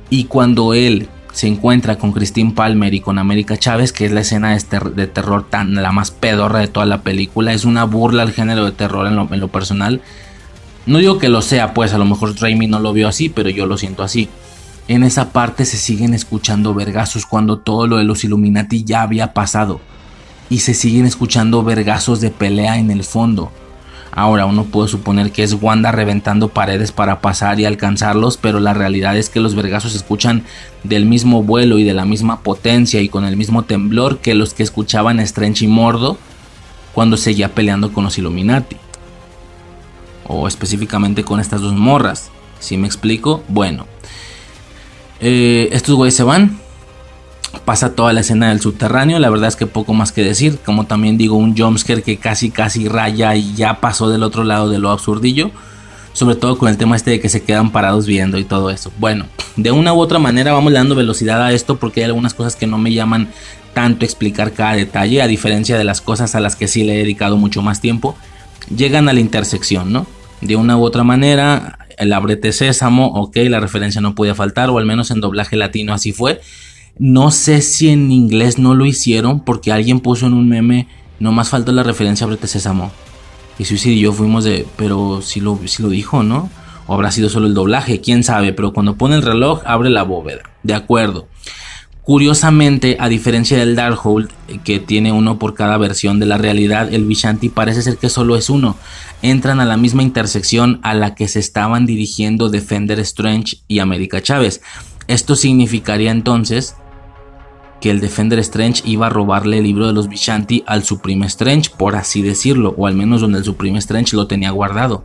Y 0.10 0.26
cuando 0.26 0.74
él 0.74 1.08
se 1.36 1.48
encuentra 1.48 1.98
con 1.98 2.12
Christine 2.12 2.54
Palmer 2.54 2.96
y 2.96 3.02
con 3.02 3.20
América 3.20 3.58
Chávez, 3.58 3.94
que 3.94 4.06
es 4.06 4.12
la 4.12 4.22
escena 4.22 4.58
de, 4.58 5.08
terror 5.08 5.48
tan 5.48 5.76
la 5.76 5.92
más 5.92 6.10
pedorra 6.10 6.60
de 6.60 6.68
toda 6.68 6.88
la 6.88 7.04
película, 7.04 7.54
es 7.54 7.64
una 7.64 7.84
burla 7.84 8.24
al 8.24 8.34
género 8.34 8.66
de 8.66 8.72
terror 8.72 9.06
en 9.08 9.40
lo 9.40 9.48
personal 9.50 10.02
no 10.86 11.00
digo 11.00 11.18
que 11.18 11.30
lo 11.30 11.42
sea, 11.42 11.74
pues 11.74 11.94
a 11.94 11.98
lo 11.98 12.06
mejor 12.06 12.40
Raimi 12.40 12.68
no 12.68 12.80
lo 12.80 12.94
vio 12.94 13.08
así, 13.08 13.30
pero 13.30 13.50
yo 13.50 13.66
lo 13.66 13.78
siento 13.78 14.04
así. 14.04 14.30
En 14.88 15.04
esa 15.04 15.32
parte 15.32 15.66
se 15.66 15.78
siguen 15.78 16.14
escuchando 16.14 16.76
vergazos 16.76 17.26
cuando 17.26 17.58
todo 17.58 17.88
lo 17.88 17.98
de 17.98 18.04
los 18.04 18.24
Illuminati 18.24 18.84
ya 18.84 19.02
había 19.02 19.34
pasado. 19.34 19.82
Y 20.48 20.60
se 20.60 20.76
siguen 20.76 21.08
escuchando 21.08 21.64
vergazos 21.64 22.22
de 22.22 22.30
pelea 22.30 22.78
en 22.78 22.92
el 22.92 23.04
fondo. 23.04 23.52
Ahora 24.16 24.46
uno 24.46 24.64
puede 24.64 24.88
suponer 24.88 25.32
que 25.32 25.44
es 25.44 25.54
Wanda 25.54 25.92
reventando 25.92 26.48
paredes 26.48 26.94
para 26.94 27.20
pasar 27.20 27.60
y 27.60 27.66
alcanzarlos, 27.66 28.38
pero 28.38 28.62
la 28.62 28.74
realidad 28.74 29.18
es 29.18 29.30
que 29.30 29.42
los 29.42 29.56
vergazos 29.56 29.92
se 29.92 29.98
escuchan 29.98 30.44
del 30.84 31.06
mismo 31.06 31.44
vuelo 31.44 31.78
y 31.80 31.84
de 31.84 31.94
la 31.94 32.06
misma 32.06 32.40
potencia 32.40 33.02
y 33.02 33.10
con 33.10 33.26
el 33.26 33.36
mismo 33.36 33.64
temblor 33.64 34.20
que 34.20 34.34
los 34.34 34.54
que 34.54 34.64
escuchaban 34.64 35.20
Strange 35.20 35.66
y 35.66 35.68
Mordo 35.68 36.18
cuando 36.94 37.18
seguía 37.18 37.54
peleando 37.54 37.92
con 37.92 38.06
los 38.06 38.18
Illuminati 38.18 38.78
o 40.28 40.48
específicamente 40.48 41.24
con 41.24 41.42
estas 41.42 41.60
dos 41.60 41.74
morras. 41.74 42.32
Si 42.60 42.78
me 42.78 42.88
explico? 42.88 43.44
Bueno, 43.48 43.86
Eh, 45.22 45.70
estos 45.72 45.96
güeyes 45.96 46.14
se 46.14 46.24
van. 46.24 46.60
Pasa 47.64 47.96
toda 47.96 48.14
la 48.14 48.22
escena 48.22 48.50
del 48.50 48.60
subterráneo. 48.60 49.20
La 49.20 49.30
verdad 49.30 49.48
es 49.48 49.56
que 49.56 49.66
poco 49.66 49.94
más 49.94 50.12
que 50.12 50.24
decir. 50.24 50.60
Como 50.66 50.86
también 50.86 51.18
digo, 51.18 51.36
un 51.36 51.58
jumpscare 51.58 52.04
que 52.04 52.18
casi 52.18 52.52
casi 52.52 52.88
raya 52.88 53.36
y 53.36 53.54
ya 53.56 53.80
pasó 53.80 54.10
del 54.10 54.24
otro 54.24 54.44
lado 54.44 54.70
de 54.70 54.80
lo 54.80 54.92
absurdillo. 54.92 55.52
Sobre 56.14 56.36
todo 56.36 56.58
con 56.58 56.70
el 56.70 56.78
tema 56.78 56.96
este 56.96 57.12
de 57.12 57.20
que 57.20 57.30
se 57.30 57.44
quedan 57.44 57.72
parados 57.72 58.06
viendo 58.06 58.38
y 58.38 58.46
todo 58.46 58.70
eso. 58.70 58.92
Bueno, 59.00 59.26
de 59.58 59.72
una 59.72 59.94
u 59.94 60.00
otra 60.00 60.20
manera 60.20 60.54
vamos 60.54 60.74
dando 60.74 60.96
velocidad 60.96 61.44
a 61.44 61.52
esto 61.52 61.78
porque 61.78 62.02
hay 62.02 62.06
algunas 62.06 62.34
cosas 62.34 62.56
que 62.56 62.68
no 62.68 62.78
me 62.78 62.94
llaman 62.94 63.30
tanto 63.74 64.06
explicar 64.06 64.54
cada 64.54 64.74
detalle, 64.74 65.22
a 65.22 65.28
diferencia 65.28 65.78
de 65.78 65.84
las 65.84 66.00
cosas 66.00 66.34
a 66.34 66.40
las 66.40 66.56
que 66.56 66.70
sí 66.70 66.84
le 66.86 66.96
he 66.96 66.98
dedicado 67.00 67.36
mucho 67.36 67.62
más 67.62 67.82
tiempo. 67.82 68.16
Llegan 68.74 69.10
a 69.10 69.14
la 69.14 69.20
intersección, 69.20 69.92
¿no? 69.92 70.08
De 70.40 70.56
una 70.56 70.78
u 70.78 70.84
otra 70.84 71.04
manera, 71.04 71.80
el 71.98 72.14
abrete 72.14 72.54
sésamo, 72.54 73.08
ok, 73.08 73.36
la 73.50 73.60
referencia 73.60 74.00
no 74.00 74.16
podía 74.16 74.34
faltar, 74.34 74.70
o 74.70 74.78
al 74.78 74.86
menos 74.86 75.12
en 75.12 75.20
doblaje 75.20 75.58
latino 75.58 75.94
así 75.94 76.14
fue. 76.14 76.40
No 76.98 77.30
sé 77.32 77.62
si 77.62 77.90
en 77.90 78.10
inglés 78.12 78.58
no 78.58 78.74
lo 78.74 78.86
hicieron 78.86 79.42
porque 79.42 79.74
alguien 79.74 80.00
puso 80.00 80.28
en 80.28 80.34
un 80.34 80.48
meme, 80.48 80.88
no 81.20 81.34
más 81.34 81.50
falta 81.50 81.74
la 81.74 81.84
referencia 81.84 82.24
a 82.24 82.26
abrete 82.28 82.48
sésamo. 82.48 82.92
Y 83.60 83.66
Suicide 83.66 83.96
y 83.96 84.00
yo 84.00 84.14
fuimos 84.14 84.46
de, 84.46 84.66
pero 84.78 85.22
si 85.22 85.42
lo, 85.42 85.60
si 85.66 85.84
lo 85.84 85.90
dijo, 85.90 86.24
¿no? 86.24 86.50
O 86.88 86.94
habrá 86.94 87.12
sido 87.12 87.30
solo 87.30 87.48
el 87.48 87.54
doblaje, 87.54 88.00
quién 88.00 88.24
sabe, 88.24 88.54
pero 88.54 88.72
cuando 88.72 88.96
pone 88.96 89.16
el 89.16 89.24
reloj 89.24 89.62
abre 89.66 89.90
la 89.90 90.04
bóveda. 90.04 90.44
De 90.64 90.74
acuerdo. 90.74 91.28
Curiosamente, 92.02 92.98
a 93.00 93.10
diferencia 93.10 93.58
del 93.58 93.76
Darkhold, 93.76 94.30
que 94.64 94.80
tiene 94.80 95.12
uno 95.12 95.40
por 95.40 95.56
cada 95.56 95.78
versión 95.78 96.20
de 96.20 96.28
la 96.28 96.38
realidad, 96.38 96.94
el 96.94 97.04
Vishanti 97.04 97.50
parece 97.50 97.82
ser 97.82 97.98
que 97.98 98.10
solo 98.10 98.38
es 98.38 98.50
uno. 98.50 98.78
Entran 99.24 99.60
a 99.60 99.66
la 99.66 99.76
misma 99.76 100.04
intersección 100.04 100.80
a 100.84 100.94
la 100.94 101.16
que 101.16 101.28
se 101.28 101.40
estaban 101.40 101.88
dirigiendo 101.88 102.50
Defender 102.50 103.00
Strange 103.00 103.58
y 103.68 103.80
América 103.80 104.22
Chávez. 104.22 104.62
Esto 105.08 105.36
significaría 105.36 106.12
entonces 106.12 106.76
que 107.82 107.92
el 107.92 108.00
Defender 108.00 108.40
Strange 108.40 108.82
iba 108.86 109.08
a 109.08 109.10
robarle 109.10 109.60
el 109.60 109.64
libro 109.64 109.88
de 109.88 109.94
los 109.94 110.08
Vishanti 110.08 110.64
al 110.66 110.84
Supreme 110.84 111.26
Strange, 111.28 111.72
por 111.78 111.96
así 111.96 112.22
decirlo, 112.22 112.74
o 112.78 112.88
al 112.88 112.96
menos 112.96 113.22
donde 113.22 113.40
el 113.40 113.44
Supreme 113.44 113.80
Strange 113.80 114.16
lo 114.16 114.28
tenía 114.28 114.52
guardado. 114.52 115.04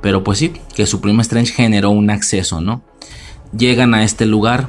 Pero 0.00 0.24
pues 0.24 0.38
sí, 0.38 0.52
que 0.74 0.86
Supreme 0.86 1.22
Strange 1.22 1.52
generó 1.52 1.90
un 1.90 2.10
acceso, 2.10 2.60
¿no? 2.60 2.82
Llegan 3.56 3.94
a 3.94 4.04
este 4.04 4.26
lugar 4.26 4.68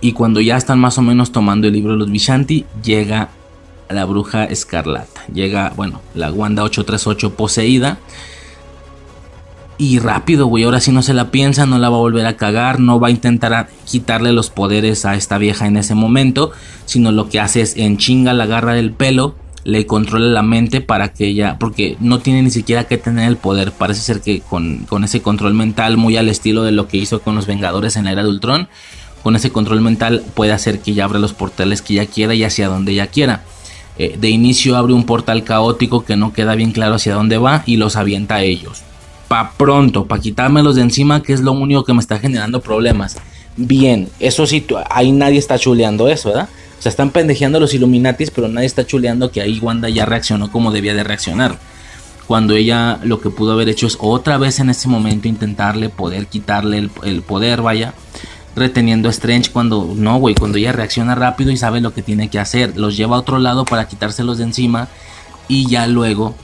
y 0.00 0.12
cuando 0.12 0.40
ya 0.40 0.56
están 0.56 0.80
más 0.80 0.98
o 0.98 1.02
menos 1.02 1.32
tomando 1.32 1.66
el 1.66 1.72
libro 1.72 1.92
de 1.92 1.98
los 1.98 2.10
Vishanti, 2.10 2.66
llega 2.82 3.30
la 3.88 4.04
bruja 4.04 4.44
escarlata. 4.44 5.22
Llega, 5.32 5.72
bueno, 5.76 6.00
la 6.14 6.32
Wanda 6.32 6.64
838 6.64 7.36
poseída 7.36 7.98
y 9.82 9.98
rápido, 9.98 10.46
güey, 10.46 10.62
ahora 10.62 10.78
si 10.78 10.92
no 10.92 11.02
se 11.02 11.12
la 11.12 11.32
piensa, 11.32 11.66
no 11.66 11.76
la 11.76 11.88
va 11.88 11.96
a 11.96 11.98
volver 11.98 12.24
a 12.26 12.36
cagar, 12.36 12.78
no 12.78 13.00
va 13.00 13.08
a 13.08 13.10
intentar 13.10 13.68
quitarle 13.84 14.32
los 14.32 14.48
poderes 14.48 15.04
a 15.04 15.16
esta 15.16 15.38
vieja 15.38 15.66
en 15.66 15.76
ese 15.76 15.96
momento, 15.96 16.52
sino 16.84 17.10
lo 17.10 17.28
que 17.28 17.40
hace 17.40 17.62
es 17.62 17.76
en 17.76 17.96
chinga 17.96 18.32
la 18.32 18.44
agarra 18.44 18.74
del 18.74 18.92
pelo, 18.92 19.34
le 19.64 19.84
controla 19.84 20.26
la 20.26 20.42
mente 20.42 20.82
para 20.82 21.12
que 21.12 21.26
ella, 21.26 21.56
porque 21.58 21.96
no 21.98 22.20
tiene 22.20 22.44
ni 22.44 22.52
siquiera 22.52 22.84
que 22.84 22.96
tener 22.96 23.26
el 23.26 23.36
poder, 23.36 23.72
parece 23.72 24.02
ser 24.02 24.20
que 24.20 24.38
con, 24.38 24.86
con 24.88 25.02
ese 25.02 25.20
control 25.20 25.54
mental 25.54 25.96
muy 25.96 26.16
al 26.16 26.28
estilo 26.28 26.62
de 26.62 26.70
lo 26.70 26.86
que 26.86 26.98
hizo 26.98 27.20
con 27.20 27.34
los 27.34 27.48
Vengadores 27.48 27.96
en 27.96 28.04
la 28.04 28.12
era 28.12 28.22
de 28.22 28.28
Ultron, 28.28 28.68
con 29.24 29.34
ese 29.34 29.50
control 29.50 29.80
mental 29.80 30.22
puede 30.34 30.52
hacer 30.52 30.78
que 30.78 30.92
ella 30.92 31.06
abra 31.06 31.18
los 31.18 31.32
portales 31.32 31.82
que 31.82 31.94
ella 31.94 32.06
quiera 32.06 32.36
y 32.36 32.44
hacia 32.44 32.68
donde 32.68 32.92
ella 32.92 33.08
quiera. 33.08 33.42
Eh, 33.98 34.16
de 34.16 34.28
inicio 34.30 34.76
abre 34.76 34.92
un 34.92 35.06
portal 35.06 35.42
caótico 35.42 36.04
que 36.04 36.14
no 36.14 36.32
queda 36.32 36.54
bien 36.54 36.70
claro 36.70 36.94
hacia 36.94 37.14
dónde 37.14 37.38
va 37.38 37.64
y 37.66 37.78
los 37.78 37.96
avienta 37.96 38.36
a 38.36 38.42
ellos 38.42 38.84
pa 39.32 39.54
pronto, 39.56 40.04
para 40.04 40.20
quitármelos 40.20 40.76
de 40.76 40.82
encima, 40.82 41.22
que 41.22 41.32
es 41.32 41.40
lo 41.40 41.52
único 41.52 41.84
que 41.84 41.94
me 41.94 42.00
está 42.00 42.18
generando 42.18 42.60
problemas. 42.60 43.16
Bien, 43.56 44.10
eso 44.20 44.46
sí, 44.46 44.66
ahí 44.90 45.10
nadie 45.10 45.38
está 45.38 45.58
chuleando 45.58 46.06
eso, 46.10 46.28
¿verdad? 46.28 46.50
O 46.78 46.82
sea, 46.82 46.90
están 46.90 47.08
pendejeando 47.08 47.58
los 47.58 47.72
Illuminatis, 47.72 48.30
pero 48.30 48.48
nadie 48.48 48.66
está 48.66 48.86
chuleando 48.86 49.30
que 49.30 49.40
ahí 49.40 49.58
Wanda 49.58 49.88
ya 49.88 50.04
reaccionó 50.04 50.52
como 50.52 50.70
debía 50.70 50.92
de 50.92 51.02
reaccionar. 51.02 51.58
Cuando 52.26 52.54
ella 52.54 52.98
lo 53.04 53.22
que 53.22 53.30
pudo 53.30 53.52
haber 53.52 53.70
hecho 53.70 53.86
es 53.86 53.96
otra 54.00 54.36
vez 54.36 54.60
en 54.60 54.68
ese 54.68 54.86
momento 54.86 55.28
intentarle 55.28 55.88
poder 55.88 56.26
quitarle 56.26 56.90
el, 57.02 57.22
poder, 57.22 57.62
vaya. 57.62 57.94
Reteniendo 58.54 59.08
a 59.08 59.12
Strange 59.12 59.50
cuando 59.50 59.94
no, 59.96 60.18
güey, 60.18 60.34
cuando 60.34 60.58
ella 60.58 60.72
reacciona 60.72 61.14
rápido 61.14 61.50
y 61.50 61.56
sabe 61.56 61.80
lo 61.80 61.94
que 61.94 62.02
tiene 62.02 62.28
que 62.28 62.38
hacer. 62.38 62.76
Los 62.76 62.98
lleva 62.98 63.16
a 63.16 63.20
otro 63.20 63.38
lado 63.38 63.64
para 63.64 63.88
quitárselos 63.88 64.36
de 64.36 64.44
encima. 64.44 64.88
Y 65.48 65.68
ya 65.68 65.86
luego 65.86 66.34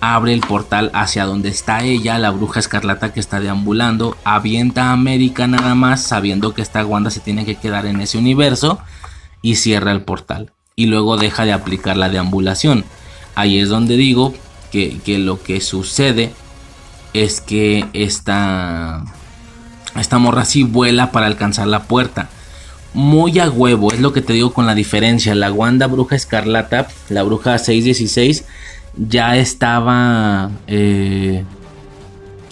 abre 0.00 0.32
el 0.32 0.40
portal 0.40 0.90
hacia 0.94 1.24
donde 1.24 1.48
está 1.48 1.82
ella, 1.82 2.18
la 2.18 2.30
bruja 2.30 2.60
escarlata 2.60 3.12
que 3.12 3.20
está 3.20 3.40
deambulando, 3.40 4.16
avienta 4.24 4.84
a 4.84 4.92
América 4.92 5.46
nada 5.46 5.74
más, 5.74 6.02
sabiendo 6.02 6.54
que 6.54 6.62
esta 6.62 6.84
Wanda 6.84 7.10
se 7.10 7.20
tiene 7.20 7.44
que 7.44 7.56
quedar 7.56 7.86
en 7.86 8.00
ese 8.00 8.18
universo, 8.18 8.80
y 9.42 9.56
cierra 9.56 9.92
el 9.92 10.02
portal. 10.02 10.52
Y 10.76 10.86
luego 10.86 11.16
deja 11.16 11.44
de 11.44 11.52
aplicar 11.52 11.96
la 11.96 12.08
deambulación. 12.08 12.84
Ahí 13.34 13.58
es 13.58 13.68
donde 13.68 13.96
digo 13.96 14.34
que, 14.70 15.00
lo 15.18 15.42
que 15.42 15.60
sucede 15.60 16.32
es 17.14 17.40
que 17.40 17.86
esta, 17.92 19.04
esta 19.96 20.18
morra 20.18 20.44
sí 20.44 20.62
vuela 20.62 21.10
para 21.10 21.26
alcanzar 21.26 21.66
la 21.66 21.84
puerta. 21.84 22.28
Muy 22.94 23.38
a 23.38 23.50
huevo, 23.50 23.92
es 23.92 24.00
lo 24.00 24.12
que 24.12 24.22
te 24.22 24.32
digo 24.32 24.52
con 24.52 24.66
la 24.66 24.74
diferencia. 24.74 25.34
La 25.34 25.52
Wanda 25.52 25.86
Bruja 25.86 26.16
Escarlata, 26.16 26.88
la 27.08 27.22
Bruja 27.22 27.58
616, 27.58 28.44
ya 28.98 29.36
estaba, 29.36 30.50
eh, 30.66 31.44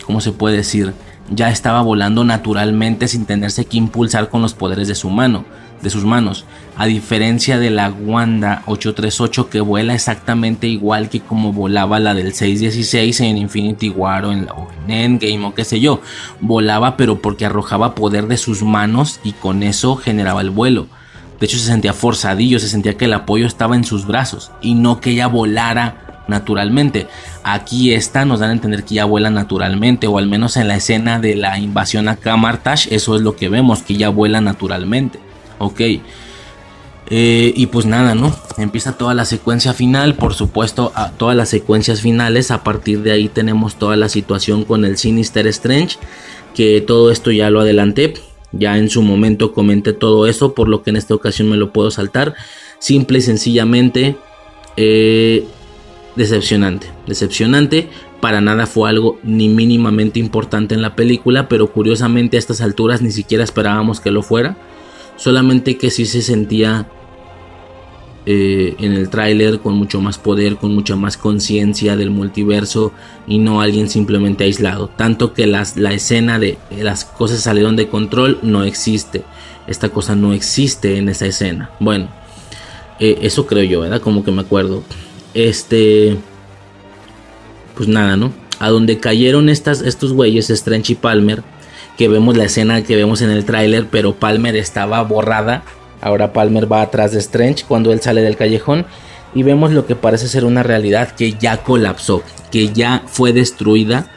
¿cómo 0.04 0.20
se 0.20 0.32
puede 0.32 0.56
decir? 0.56 0.92
Ya 1.30 1.50
estaba 1.50 1.82
volando 1.82 2.22
naturalmente 2.22 3.08
sin 3.08 3.26
tenerse 3.26 3.64
que 3.64 3.78
impulsar 3.78 4.28
con 4.28 4.42
los 4.42 4.54
poderes 4.54 4.86
de 4.86 4.94
su 4.94 5.10
mano, 5.10 5.44
de 5.82 5.90
sus 5.90 6.04
manos. 6.04 6.44
A 6.76 6.86
diferencia 6.86 7.58
de 7.58 7.70
la 7.70 7.90
Wanda 7.90 8.62
838 8.66 9.50
que 9.50 9.60
vuela 9.60 9.94
exactamente 9.94 10.68
igual 10.68 11.08
que 11.08 11.20
como 11.20 11.52
volaba 11.52 11.98
la 11.98 12.14
del 12.14 12.32
616 12.32 13.20
en 13.22 13.38
Infinity 13.38 13.88
War 13.88 14.26
o 14.26 14.32
en, 14.32 14.48
o 14.50 14.68
en 14.84 14.90
Endgame 14.92 15.44
o 15.46 15.54
qué 15.54 15.64
sé 15.64 15.80
yo. 15.80 16.00
Volaba 16.40 16.96
pero 16.96 17.20
porque 17.20 17.46
arrojaba 17.46 17.96
poder 17.96 18.28
de 18.28 18.36
sus 18.36 18.62
manos 18.62 19.20
y 19.24 19.32
con 19.32 19.64
eso 19.64 19.96
generaba 19.96 20.42
el 20.42 20.50
vuelo. 20.50 20.86
De 21.40 21.46
hecho 21.46 21.58
se 21.58 21.66
sentía 21.66 21.92
forzadillo, 21.92 22.60
se 22.60 22.68
sentía 22.68 22.96
que 22.96 23.06
el 23.06 23.14
apoyo 23.14 23.46
estaba 23.46 23.74
en 23.74 23.84
sus 23.84 24.06
brazos 24.06 24.52
y 24.62 24.74
no 24.74 25.00
que 25.00 25.10
ella 25.10 25.26
volara 25.26 26.05
naturalmente. 26.28 27.06
Aquí 27.42 27.92
esta 27.92 28.24
nos 28.24 28.40
dan 28.40 28.50
a 28.50 28.54
entender 28.54 28.84
que 28.84 28.96
ya 28.96 29.04
vuela 29.04 29.30
naturalmente, 29.30 30.06
o 30.06 30.18
al 30.18 30.28
menos 30.28 30.56
en 30.56 30.68
la 30.68 30.76
escena 30.76 31.18
de 31.18 31.36
la 31.36 31.58
invasión 31.58 32.08
a 32.08 32.16
Kamartash, 32.16 32.88
eso 32.90 33.16
es 33.16 33.22
lo 33.22 33.36
que 33.36 33.48
vemos, 33.48 33.82
que 33.82 33.96
ya 33.96 34.08
vuela 34.08 34.40
naturalmente. 34.40 35.18
Ok. 35.58 35.80
Eh, 37.08 37.52
y 37.54 37.66
pues 37.66 37.86
nada, 37.86 38.14
¿no? 38.14 38.34
Empieza 38.58 38.98
toda 38.98 39.14
la 39.14 39.24
secuencia 39.24 39.72
final, 39.72 40.14
por 40.14 40.34
supuesto, 40.34 40.92
a 40.94 41.12
todas 41.12 41.36
las 41.36 41.48
secuencias 41.48 42.00
finales. 42.00 42.50
A 42.50 42.64
partir 42.64 43.02
de 43.02 43.12
ahí 43.12 43.28
tenemos 43.28 43.76
toda 43.76 43.96
la 43.96 44.08
situación 44.08 44.64
con 44.64 44.84
el 44.84 44.96
Sinister 44.96 45.46
Strange, 45.46 45.98
que 46.54 46.80
todo 46.80 47.10
esto 47.10 47.30
ya 47.30 47.50
lo 47.50 47.60
adelanté. 47.60 48.14
Ya 48.52 48.78
en 48.78 48.88
su 48.88 49.02
momento 49.02 49.52
comenté 49.52 49.92
todo 49.92 50.26
eso, 50.26 50.54
por 50.54 50.68
lo 50.68 50.82
que 50.82 50.90
en 50.90 50.96
esta 50.96 51.14
ocasión 51.14 51.48
me 51.48 51.56
lo 51.56 51.72
puedo 51.72 51.90
saltar. 51.90 52.34
Simple 52.78 53.18
y 53.18 53.22
sencillamente, 53.22 54.16
eh, 54.76 55.46
decepcionante, 56.16 56.88
decepcionante. 57.06 57.88
Para 58.20 58.40
nada 58.40 58.66
fue 58.66 58.88
algo 58.88 59.18
ni 59.22 59.48
mínimamente 59.48 60.18
importante 60.18 60.74
en 60.74 60.82
la 60.82 60.96
película, 60.96 61.48
pero 61.48 61.70
curiosamente 61.70 62.36
a 62.36 62.40
estas 62.40 62.60
alturas 62.60 63.02
ni 63.02 63.12
siquiera 63.12 63.44
esperábamos 63.44 64.00
que 64.00 64.10
lo 64.10 64.22
fuera. 64.22 64.56
Solamente 65.16 65.78
que 65.78 65.90
sí 65.90 66.06
se 66.06 66.22
sentía 66.22 66.88
eh, 68.28 68.74
en 68.80 68.92
el 68.92 69.08
tráiler 69.08 69.60
con 69.60 69.74
mucho 69.74 70.00
más 70.00 70.18
poder, 70.18 70.56
con 70.56 70.74
mucha 70.74 70.96
más 70.96 71.16
conciencia 71.16 71.96
del 71.96 72.10
multiverso 72.10 72.92
y 73.28 73.38
no 73.38 73.60
alguien 73.60 73.88
simplemente 73.88 74.44
aislado. 74.44 74.88
Tanto 74.88 75.32
que 75.32 75.46
las, 75.46 75.76
la 75.76 75.92
escena 75.92 76.38
de 76.40 76.58
las 76.76 77.04
cosas 77.04 77.40
salieron 77.40 77.76
de 77.76 77.88
control 77.88 78.40
no 78.42 78.64
existe. 78.64 79.22
Esta 79.68 79.90
cosa 79.90 80.16
no 80.16 80.32
existe 80.32 80.96
en 80.96 81.08
esa 81.08 81.26
escena. 81.26 81.70
Bueno, 81.78 82.08
eh, 82.98 83.18
eso 83.22 83.46
creo 83.46 83.64
yo, 83.64 83.80
¿verdad? 83.82 84.00
Como 84.00 84.24
que 84.24 84.32
me 84.32 84.40
acuerdo. 84.40 84.82
Este. 85.36 86.16
Pues 87.76 87.88
nada, 87.88 88.16
¿no? 88.16 88.32
A 88.58 88.70
donde 88.70 88.98
cayeron 88.98 89.50
estas, 89.50 89.82
estos 89.82 90.14
güeyes, 90.14 90.48
Strange 90.48 90.94
y 90.94 90.96
Palmer. 90.96 91.42
Que 91.98 92.08
vemos 92.08 92.38
la 92.38 92.44
escena 92.44 92.82
que 92.82 92.96
vemos 92.96 93.20
en 93.20 93.30
el 93.30 93.44
tráiler, 93.44 93.86
pero 93.90 94.14
Palmer 94.14 94.56
estaba 94.56 95.02
borrada. 95.02 95.62
Ahora 96.00 96.32
Palmer 96.32 96.70
va 96.70 96.80
atrás 96.80 97.12
de 97.12 97.18
Strange 97.18 97.64
cuando 97.68 97.92
él 97.92 98.00
sale 98.00 98.22
del 98.22 98.36
callejón. 98.36 98.86
Y 99.34 99.42
vemos 99.42 99.72
lo 99.72 99.86
que 99.86 99.94
parece 99.94 100.26
ser 100.26 100.46
una 100.46 100.62
realidad 100.62 101.14
que 101.14 101.34
ya 101.34 101.58
colapsó, 101.58 102.22
que 102.50 102.72
ya 102.72 103.02
fue 103.06 103.34
destruida 103.34 104.10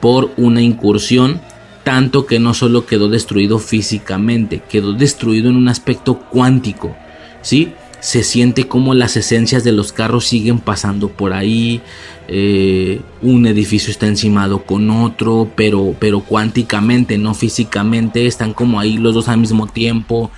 por 0.00 0.30
una 0.38 0.62
incursión, 0.62 1.42
tanto 1.84 2.24
que 2.24 2.38
no 2.38 2.54
solo 2.54 2.86
quedó 2.86 3.10
destruido 3.10 3.58
físicamente, 3.58 4.62
quedó 4.70 4.94
destruido 4.94 5.50
en 5.50 5.56
un 5.56 5.68
aspecto 5.68 6.18
cuántico, 6.18 6.96
¿sí? 7.42 7.74
Se 8.02 8.24
siente 8.24 8.66
como 8.66 8.94
las 8.94 9.16
esencias 9.16 9.62
de 9.62 9.70
los 9.70 9.92
carros 9.92 10.26
siguen 10.26 10.58
pasando 10.58 11.08
por 11.08 11.32
ahí. 11.32 11.80
Eh, 12.26 13.00
un 13.22 13.46
edificio 13.46 13.92
está 13.92 14.08
encimado 14.08 14.64
con 14.64 14.90
otro, 14.90 15.52
pero, 15.54 15.94
pero 16.00 16.18
cuánticamente, 16.18 17.16
no 17.16 17.32
físicamente, 17.32 18.26
están 18.26 18.54
como 18.54 18.80
ahí 18.80 18.98
los 18.98 19.14
dos 19.14 19.28
al 19.28 19.38
mismo 19.38 19.68
tiempo. 19.68 20.32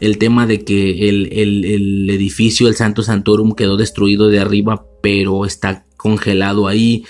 El 0.00 0.18
tema 0.18 0.48
de 0.48 0.64
que 0.64 1.08
el, 1.08 1.28
el 1.32 2.10
edificio, 2.10 2.66
el 2.66 2.74
Santo 2.74 3.04
Santorum, 3.04 3.54
quedó 3.54 3.76
destruido 3.76 4.26
de 4.26 4.40
arriba, 4.40 4.84
pero 5.00 5.46
está 5.46 5.86
congelado 5.96 6.66
ahí. 6.66 7.04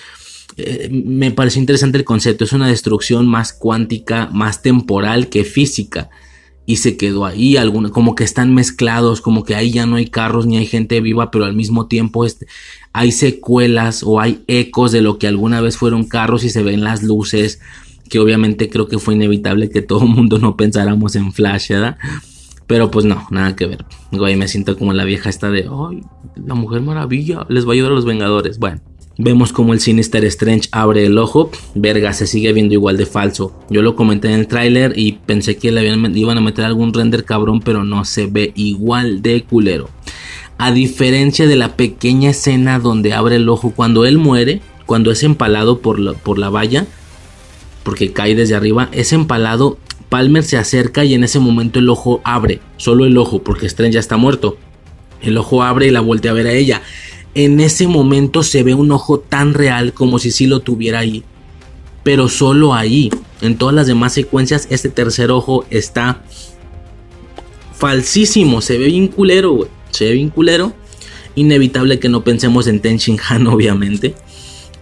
Eh, 0.58 0.90
me 0.92 1.30
parece 1.30 1.58
interesante 1.58 1.96
el 1.96 2.04
concepto, 2.04 2.44
es 2.44 2.52
una 2.52 2.68
destrucción 2.68 3.26
más 3.26 3.54
cuántica, 3.54 4.28
más 4.30 4.60
temporal 4.60 5.30
que 5.30 5.44
física. 5.44 6.10
Y 6.66 6.76
se 6.76 6.96
quedó 6.96 7.24
ahí, 7.24 7.56
alguna, 7.56 7.90
como 7.90 8.14
que 8.16 8.24
están 8.24 8.52
mezclados, 8.52 9.20
como 9.20 9.44
que 9.44 9.54
ahí 9.54 9.70
ya 9.70 9.86
no 9.86 9.96
hay 9.96 10.06
carros 10.06 10.46
ni 10.46 10.56
hay 10.56 10.66
gente 10.66 11.00
viva, 11.00 11.30
pero 11.30 11.44
al 11.44 11.54
mismo 11.54 11.86
tiempo 11.86 12.24
este, 12.24 12.46
hay 12.92 13.12
secuelas 13.12 14.02
o 14.04 14.20
hay 14.20 14.42
ecos 14.48 14.90
de 14.90 15.00
lo 15.00 15.18
que 15.18 15.28
alguna 15.28 15.60
vez 15.60 15.76
fueron 15.76 16.04
carros 16.04 16.42
y 16.42 16.50
se 16.50 16.64
ven 16.64 16.82
las 16.82 17.04
luces, 17.04 17.60
que 18.08 18.18
obviamente 18.18 18.68
creo 18.68 18.88
que 18.88 18.98
fue 18.98 19.14
inevitable 19.14 19.70
que 19.70 19.82
todo 19.82 20.02
el 20.02 20.10
mundo 20.10 20.38
no 20.38 20.56
pensáramos 20.56 21.14
en 21.14 21.32
Flash, 21.32 21.68
¿verdad? 21.70 21.98
Pero 22.66 22.90
pues 22.90 23.04
no, 23.04 23.26
nada 23.30 23.54
que 23.54 23.66
ver. 23.66 23.84
Güey, 24.10 24.34
me 24.36 24.48
siento 24.48 24.76
como 24.76 24.92
la 24.92 25.04
vieja 25.04 25.30
esta 25.30 25.50
de, 25.50 25.68
ay, 25.70 26.02
la 26.34 26.54
mujer 26.54 26.82
maravilla, 26.82 27.46
les 27.48 27.64
va 27.64 27.70
a 27.70 27.74
ayudar 27.74 27.92
a 27.92 27.94
los 27.94 28.04
Vengadores. 28.04 28.58
Bueno. 28.58 28.80
Vemos 29.18 29.50
como 29.50 29.72
el 29.72 29.80
Sinister 29.80 30.26
Strange 30.26 30.68
abre 30.72 31.06
el 31.06 31.16
ojo. 31.16 31.50
Verga, 31.74 32.12
se 32.12 32.26
sigue 32.26 32.52
viendo 32.52 32.74
igual 32.74 32.98
de 32.98 33.06
falso. 33.06 33.54
Yo 33.70 33.80
lo 33.80 33.96
comenté 33.96 34.28
en 34.28 34.34
el 34.34 34.46
tráiler 34.46 34.92
y 34.94 35.12
pensé 35.12 35.56
que 35.56 35.72
le 35.72 35.86
iban 35.86 36.36
a 36.36 36.42
meter 36.42 36.66
algún 36.66 36.92
render 36.92 37.24
cabrón, 37.24 37.60
pero 37.60 37.82
no 37.82 38.04
se 38.04 38.26
ve 38.26 38.52
igual 38.56 39.22
de 39.22 39.42
culero. 39.44 39.88
A 40.58 40.70
diferencia 40.70 41.46
de 41.46 41.56
la 41.56 41.76
pequeña 41.76 42.30
escena 42.30 42.78
donde 42.78 43.14
abre 43.14 43.36
el 43.36 43.48
ojo 43.48 43.72
cuando 43.74 44.04
él 44.04 44.18
muere, 44.18 44.60
cuando 44.84 45.10
es 45.10 45.22
empalado 45.22 45.80
por 45.80 45.98
la, 45.98 46.12
por 46.12 46.38
la 46.38 46.50
valla, 46.50 46.86
porque 47.84 48.12
cae 48.12 48.34
desde 48.34 48.54
arriba, 48.54 48.90
es 48.92 49.14
empalado. 49.14 49.78
Palmer 50.10 50.44
se 50.44 50.58
acerca 50.58 51.06
y 51.06 51.14
en 51.14 51.24
ese 51.24 51.40
momento 51.40 51.78
el 51.78 51.88
ojo 51.88 52.20
abre, 52.22 52.60
solo 52.76 53.06
el 53.06 53.16
ojo, 53.16 53.42
porque 53.42 53.66
Strange 53.66 53.94
ya 53.94 54.00
está 54.00 54.18
muerto. 54.18 54.58
El 55.22 55.38
ojo 55.38 55.62
abre 55.62 55.86
y 55.86 55.90
la 55.90 56.00
voltea 56.00 56.32
a 56.32 56.34
ver 56.34 56.46
a 56.46 56.52
ella 56.52 56.82
en 57.36 57.60
ese 57.60 57.86
momento 57.86 58.42
se 58.42 58.62
ve 58.62 58.72
un 58.72 58.90
ojo 58.90 59.18
tan 59.18 59.52
real 59.52 59.92
como 59.92 60.18
si 60.18 60.30
sí 60.30 60.46
lo 60.46 60.60
tuviera 60.60 61.00
ahí. 61.00 61.22
Pero 62.02 62.30
solo 62.30 62.72
ahí. 62.72 63.10
En 63.42 63.58
todas 63.58 63.74
las 63.74 63.86
demás 63.86 64.14
secuencias, 64.14 64.66
este 64.70 64.88
tercer 64.88 65.30
ojo 65.30 65.66
está 65.68 66.22
falsísimo. 67.74 68.62
Se 68.62 68.78
ve 68.78 68.86
bien 68.86 69.08
culero, 69.08 69.52
güey. 69.52 69.68
Se 69.90 70.06
ve 70.06 70.12
bien 70.12 70.30
culero. 70.30 70.72
Inevitable 71.34 71.98
que 71.98 72.08
no 72.08 72.24
pensemos 72.24 72.68
en 72.68 72.80
Ten 72.80 72.98
Han, 73.28 73.46
obviamente. 73.48 74.14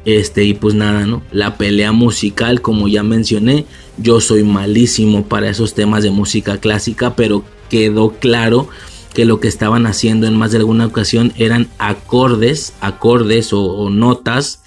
Este, 0.05 0.45
y 0.45 0.55
pues 0.55 0.77
nada, 0.77 1.07
¿no? 1.07 1.25
La 1.33 1.59
pelea 1.59 1.91
musical, 1.91 2.63
como 2.63 2.87
ya 2.87 3.03
mencioné, 3.03 3.67
yo 3.99 4.21
soy 4.21 4.45
malísimo 4.45 5.25
para 5.25 5.51
esos 5.51 5.75
temas 5.75 6.05
de 6.05 6.13
música 6.13 6.59
clásica, 6.59 7.17
pero 7.17 7.43
quedó 7.69 8.11
claro 8.11 8.69
que 9.15 9.25
lo 9.25 9.41
que 9.41 9.49
estaban 9.49 9.87
haciendo 9.87 10.27
en 10.27 10.37
más 10.37 10.51
de 10.51 10.59
alguna 10.59 10.87
ocasión 10.87 11.33
eran 11.37 11.69
acordes, 11.79 12.75
acordes 12.81 13.53
o, 13.53 13.89
notas 13.89 14.61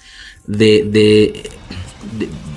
de, 0.46 1.50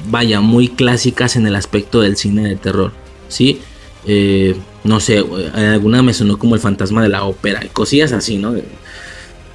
vaya, 0.09 0.39
muy 0.39 0.69
clásicas 0.69 1.35
en 1.35 1.45
el 1.45 1.55
aspecto 1.55 1.99
del 1.99 2.15
cine 2.15 2.47
de 2.47 2.55
terror, 2.55 2.93
¿sí? 3.27 3.59
Eh, 4.07 4.55
no 4.85 4.99
sé, 4.99 5.23
alguna 5.53 6.01
me 6.01 6.13
sonó 6.13 6.39
como 6.39 6.55
el 6.55 6.61
fantasma 6.61 7.03
de 7.03 7.09
la 7.09 7.25
ópera, 7.25 7.61
cosillas 7.73 8.13
así, 8.13 8.37
¿no? 8.37 8.55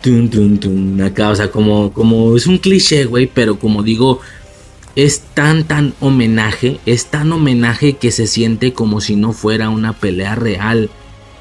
Tun, 0.02 0.28
tun, 0.28 0.58
tun, 0.58 1.00
acá, 1.00 1.30
o 1.30 1.34
sea, 1.34 1.50
como, 1.50 1.92
como 1.92 2.36
es 2.36 2.46
un 2.46 2.58
cliché, 2.58 3.06
güey, 3.06 3.26
pero 3.26 3.58
como 3.58 3.82
digo, 3.82 4.20
es 4.94 5.20
tan, 5.34 5.64
tan 5.64 5.94
homenaje, 6.00 6.80
es 6.84 7.06
tan 7.06 7.32
homenaje 7.32 7.94
que 7.94 8.10
se 8.10 8.26
siente 8.26 8.74
como 8.74 9.00
si 9.00 9.16
no 9.16 9.32
fuera 9.32 9.70
una 9.70 9.94
pelea 9.94 10.34
real 10.34 10.90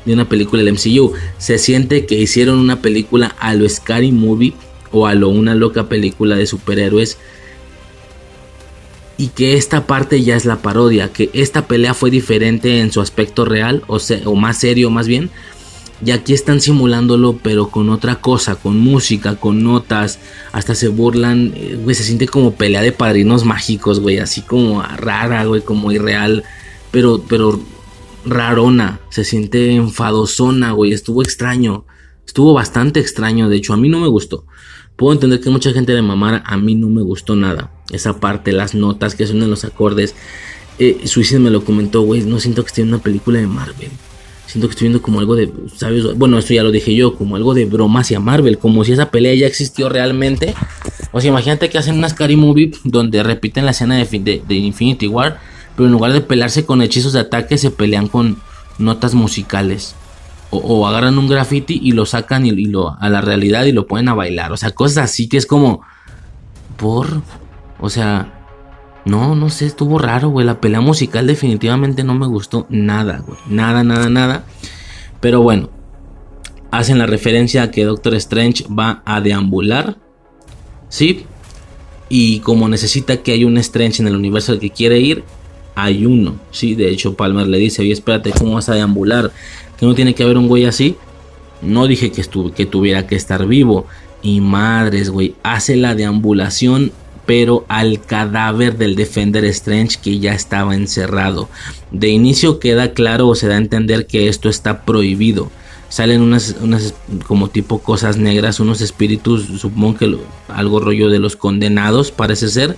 de 0.06 0.14
una 0.14 0.30
película 0.30 0.64
del 0.64 0.74
MCU. 0.74 1.14
Se 1.38 1.58
siente 1.58 2.06
que 2.06 2.16
hicieron 2.16 2.60
una 2.60 2.82
película 2.82 3.36
a 3.40 3.54
lo 3.54 3.68
Scary 3.68 4.12
Movie 4.12 4.54
o 4.92 5.08
a 5.08 5.14
lo 5.14 5.30
una 5.30 5.56
loca 5.56 5.90
película 5.90 6.36
de 6.36 6.48
superhéroes. 6.48 7.18
Y 9.18 9.28
que 9.30 9.56
esta 9.56 9.88
parte 9.88 10.22
ya 10.24 10.36
es 10.36 10.46
la 10.46 10.62
parodia, 10.62 11.12
que 11.12 11.30
esta 11.34 11.68
pelea 11.68 11.94
fue 11.94 12.12
diferente 12.12 12.82
en 12.82 12.92
su 12.92 13.00
aspecto 13.00 13.46
real, 13.46 13.82
o, 13.88 13.98
o 14.26 14.36
más 14.36 14.60
serio 14.60 14.90
más 14.90 15.08
bien. 15.08 15.30
Y 16.06 16.12
aquí 16.12 16.34
están 16.34 16.60
simulándolo, 16.60 17.40
pero 17.42 17.70
con 17.70 17.90
otra 17.90 18.16
cosa, 18.16 18.56
con 18.56 18.78
música, 18.78 19.38
con 19.38 19.64
notas. 19.64 20.20
Hasta 20.52 20.76
se 20.76 20.90
burlan, 20.90 21.54
eh, 21.56 21.80
güey, 21.82 21.96
se 21.96 22.04
siente 22.04 22.28
como 22.28 22.56
pelea 22.56 22.82
de 22.82 22.92
padrinos 22.92 23.46
mágicos, 23.46 24.02
güey, 24.02 24.20
así 24.20 24.42
como 24.42 24.82
rara, 24.82 25.46
güey, 25.46 25.62
como 25.62 25.94
irreal. 25.94 26.44
Pero, 26.92 27.24
pero 27.28 27.62
rarona, 28.26 29.00
se 29.10 29.24
siente 29.24 29.76
enfadosona, 29.76 30.72
güey, 30.72 30.94
estuvo 30.94 31.22
extraño, 31.22 31.86
estuvo 32.26 32.54
bastante 32.54 33.00
extraño, 33.00 33.50
de 33.50 33.58
hecho 33.58 33.74
a 33.74 33.78
mí 33.78 33.90
no 33.90 34.00
me 34.00 34.08
gustó. 34.08 34.46
Puedo 34.96 35.14
entender 35.14 35.42
que 35.42 35.50
mucha 35.50 35.72
gente 35.74 35.94
de 35.94 36.02
mamara, 36.02 36.42
a 36.46 36.58
mí 36.58 36.76
no 36.76 36.88
me 36.88 37.02
gustó 37.02 37.36
nada. 37.36 37.72
Esa 37.92 38.20
parte, 38.20 38.54
las 38.54 38.74
notas 38.74 39.14
que 39.14 39.28
son 39.28 39.44
en 39.44 39.50
los 39.50 39.66
acordes. 39.66 40.16
Eh, 40.80 41.04
me 41.40 41.50
lo 41.50 41.64
comentó, 41.64 42.02
güey, 42.02 42.22
no 42.22 42.40
siento 42.40 42.64
que 42.64 42.68
esté 42.68 42.82
en 42.82 42.90
una 42.90 43.00
película 43.00 43.40
de 43.40 43.48
Marvel. 43.48 43.90
Siento 44.48 44.68
que 44.68 44.72
estoy 44.72 44.88
viendo 44.88 45.02
como 45.02 45.20
algo 45.20 45.36
de, 45.36 45.52
¿sabes? 45.76 46.16
Bueno, 46.16 46.38
esto 46.38 46.54
ya 46.54 46.64
lo 46.64 46.72
dije 46.72 46.96
yo, 46.96 47.16
como 47.16 47.36
algo 47.36 47.54
de 47.54 47.66
broma 47.66 48.02
hacia 48.02 48.20
Marvel, 48.20 48.58
como 48.58 48.86
si 48.86 48.94
esa 48.94 49.12
pelea 49.12 49.34
ya 49.36 49.48
existió 49.48 49.90
realmente. 49.90 50.54
O 51.12 51.20
sea, 51.20 51.30
imagínate 51.30 51.70
que 51.70 51.78
hacen 51.78 51.98
una 51.98 52.08
Scary 52.08 52.38
Movie 52.38 52.72
donde 52.84 53.22
repiten 53.24 53.66
la 53.66 53.72
escena 53.72 53.98
de, 53.98 54.42
de 54.48 54.56
Infinity 54.56 55.08
War 55.08 55.40
pero 55.76 55.88
en 55.88 55.94
lugar 55.94 56.14
de 56.14 56.22
pelearse 56.22 56.66
con 56.66 56.82
hechizos 56.82 57.14
de 57.14 57.20
ataque, 57.20 57.58
se 57.58 57.72
pelean 57.72 58.08
con 58.08 58.38
notas 58.78 59.14
musicales. 59.14 59.96
O, 60.52 60.88
agarran 60.88 61.18
un 61.18 61.28
graffiti 61.28 61.80
y 61.84 61.92
lo 61.92 62.06
sacan 62.06 62.46
y, 62.46 62.52
lo, 62.52 62.96
a 62.98 63.10
la 63.10 63.20
realidad 63.20 63.66
y 63.66 63.74
lo 63.74 63.88
ponen 63.88 64.08
a 64.10 64.14
bailar. 64.14 64.54
O 64.54 64.58
sea, 64.58 64.72
cosas 64.72 65.06
así 65.06 65.28
que 65.28 65.38
es 65.38 65.46
como. 65.46 65.82
Por. 66.78 67.22
O 67.80 67.90
sea. 67.90 68.32
No, 69.04 69.36
no 69.36 69.50
sé, 69.50 69.66
estuvo 69.66 70.00
raro, 70.00 70.30
güey. 70.30 70.46
La 70.46 70.62
pelea 70.62 70.82
musical 70.82 71.28
definitivamente 71.28 72.04
no 72.04 72.16
me 72.16 72.26
gustó 72.26 72.66
nada, 72.70 73.22
güey. 73.26 73.38
Nada, 73.48 73.84
nada, 73.84 74.10
nada. 74.10 74.46
Pero 75.20 75.42
bueno. 75.42 75.70
Hacen 76.72 76.98
la 76.98 77.06
referencia 77.06 77.64
a 77.64 77.72
que 77.72 77.86
Doctor 77.86 78.16
Strange 78.16 78.66
va 78.68 79.02
a 79.06 79.22
deambular. 79.22 79.98
Sí. 80.90 81.26
Y 82.10 82.40
como 82.40 82.70
necesita 82.70 83.18
que 83.18 83.34
haya 83.34 83.48
un 83.48 83.58
Strange 83.58 84.02
en 84.02 84.08
el 84.08 84.16
universo 84.16 84.52
al 84.52 84.60
que 84.60 84.72
quiere 84.72 85.00
ir, 85.00 85.24
hay 85.76 86.06
uno. 86.06 86.40
Sí, 86.52 86.74
de 86.74 86.90
hecho 86.90 87.16
Palmer 87.16 87.48
le 87.48 87.58
dice, 87.58 87.82
oye, 87.82 87.92
espérate, 87.92 88.32
¿cómo 88.32 88.56
vas 88.56 88.70
a 88.70 88.76
deambular? 88.76 89.32
Que 89.78 89.86
no 89.86 89.94
tiene 89.94 90.16
que 90.16 90.24
haber 90.24 90.38
un 90.38 90.48
güey 90.48 90.66
así. 90.66 90.96
No 91.62 91.88
dije 91.88 92.12
que, 92.12 92.24
que 92.56 92.66
tuviera 92.66 93.06
que 93.08 93.16
estar 93.16 93.46
vivo. 93.46 93.86
Y 94.22 94.42
madres, 94.42 95.10
güey, 95.10 95.36
hace 95.44 95.76
la 95.76 95.94
deambulación, 95.94 96.92
pero 97.26 97.66
al 97.68 98.02
cadáver 98.02 98.78
del 98.78 98.96
Defender 98.96 99.46
Strange 99.46 100.00
que 100.02 100.20
ya 100.20 100.34
estaba 100.34 100.76
encerrado. 100.76 101.50
De 101.92 102.10
inicio 102.10 102.60
queda 102.60 102.94
claro 102.94 103.28
o 103.28 103.36
se 103.36 103.48
da 103.48 103.56
a 103.56 103.60
entender 103.60 104.08
que 104.08 104.28
esto 104.30 104.50
está 104.50 104.84
prohibido. 104.86 105.52
Salen 105.90 106.22
unas 106.22 106.56
como 107.28 107.50
tipo 107.50 107.80
cosas 107.80 108.18
negras, 108.18 108.60
unos 108.60 108.82
espíritus, 108.82 109.46
supongo 109.60 109.98
que 109.98 110.18
algo 110.48 110.80
rollo 110.80 111.10
de 111.10 111.20
los 111.20 111.36
condenados, 111.36 112.12
parece 112.12 112.48
ser. 112.48 112.76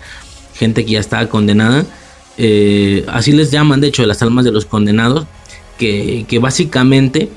Gente 0.54 0.86
que 0.86 0.94
ya 0.94 1.00
estaba 1.00 1.28
condenada 1.28 1.86
eh, 2.38 3.04
así 3.08 3.32
les 3.32 3.52
llaman 3.52 3.82
de 3.82 3.88
hecho 3.88 4.06
las 4.06 4.22
almas 4.22 4.46
de 4.46 4.52
los 4.52 4.66
condenados, 4.66 5.26
que, 5.78 6.40
básicamente, 6.42 7.30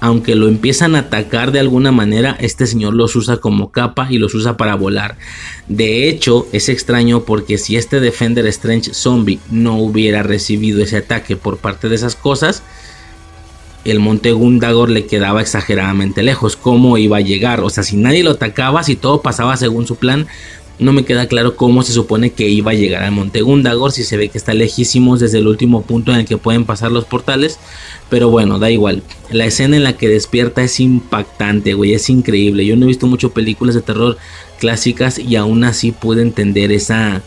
aunque 0.00 0.34
lo 0.34 0.48
empiezan 0.48 0.94
a 0.94 1.00
atacar 1.00 1.52
de 1.52 1.60
alguna 1.60 1.92
manera, 1.92 2.36
este 2.40 2.66
señor 2.66 2.94
los 2.94 3.14
usa 3.16 3.38
como 3.38 3.70
capa 3.70 4.08
y 4.10 4.18
los 4.18 4.34
usa 4.34 4.56
para 4.56 4.74
volar. 4.74 5.16
De 5.68 6.08
hecho, 6.08 6.46
es 6.52 6.68
extraño 6.68 7.24
porque 7.24 7.58
si 7.58 7.76
este 7.76 8.00
Defender 8.00 8.46
Strange 8.46 8.94
Zombie 8.94 9.40
no 9.50 9.76
hubiera 9.78 10.22
recibido 10.22 10.82
ese 10.82 10.98
ataque 10.98 11.36
por 11.36 11.58
parte 11.58 11.88
de 11.88 11.94
esas 11.94 12.14
cosas, 12.16 12.62
el 13.84 14.00
monte 14.00 14.32
Gundagor 14.32 14.90
le 14.90 15.06
quedaba 15.06 15.40
exageradamente 15.40 16.22
lejos. 16.22 16.56
¿Cómo 16.56 16.98
iba 16.98 17.18
a 17.18 17.22
llegar? 17.22 17.60
O 17.60 17.70
sea, 17.70 17.84
si 17.84 17.96
nadie 17.96 18.22
lo 18.22 18.32
atacaba, 18.32 18.82
si 18.82 18.96
todo 18.96 19.22
pasaba 19.22 19.56
según 19.56 19.86
su 19.86 19.96
plan, 19.96 20.26
no 20.78 20.92
me 20.92 21.04
queda 21.04 21.26
claro 21.26 21.56
cómo 21.56 21.82
se 21.82 21.92
supone 21.92 22.30
que 22.30 22.48
iba 22.48 22.70
a 22.70 22.74
llegar 22.74 23.02
al 23.02 23.10
Monte 23.10 23.42
Gundagor, 23.42 23.90
si 23.90 24.04
se 24.04 24.16
ve 24.16 24.28
que 24.28 24.38
está 24.38 24.54
lejísimos 24.54 25.18
desde 25.18 25.38
el 25.38 25.48
último 25.48 25.82
punto 25.82 26.12
en 26.12 26.20
el 26.20 26.26
que 26.26 26.36
pueden 26.36 26.64
pasar 26.64 26.92
los 26.92 27.04
portales. 27.04 27.58
Pero 28.08 28.30
bueno, 28.30 28.58
da 28.58 28.70
igual. 28.70 29.02
La 29.30 29.44
escena 29.44 29.76
en 29.76 29.84
la 29.84 29.96
que 29.96 30.08
despierta 30.08 30.62
es 30.62 30.78
impactante, 30.78 31.74
güey, 31.74 31.94
es 31.94 32.08
increíble. 32.08 32.64
Yo 32.64 32.76
no 32.76 32.84
he 32.84 32.88
visto 32.88 33.06
mucho 33.06 33.30
películas 33.30 33.74
de 33.74 33.82
terror 33.82 34.18
clásicas 34.60 35.18
y 35.18 35.36
aún 35.36 35.64
así 35.64 35.90
pude 35.90 36.22
entender 36.22 36.70
esa, 36.70 37.22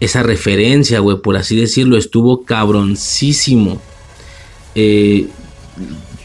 esa 0.00 0.22
referencia, 0.24 0.98
güey, 0.98 1.18
por 1.18 1.36
así 1.36 1.56
decirlo. 1.56 1.96
Estuvo 1.96 2.44
cabroncísimo. 2.44 3.80
Eh, 4.74 5.28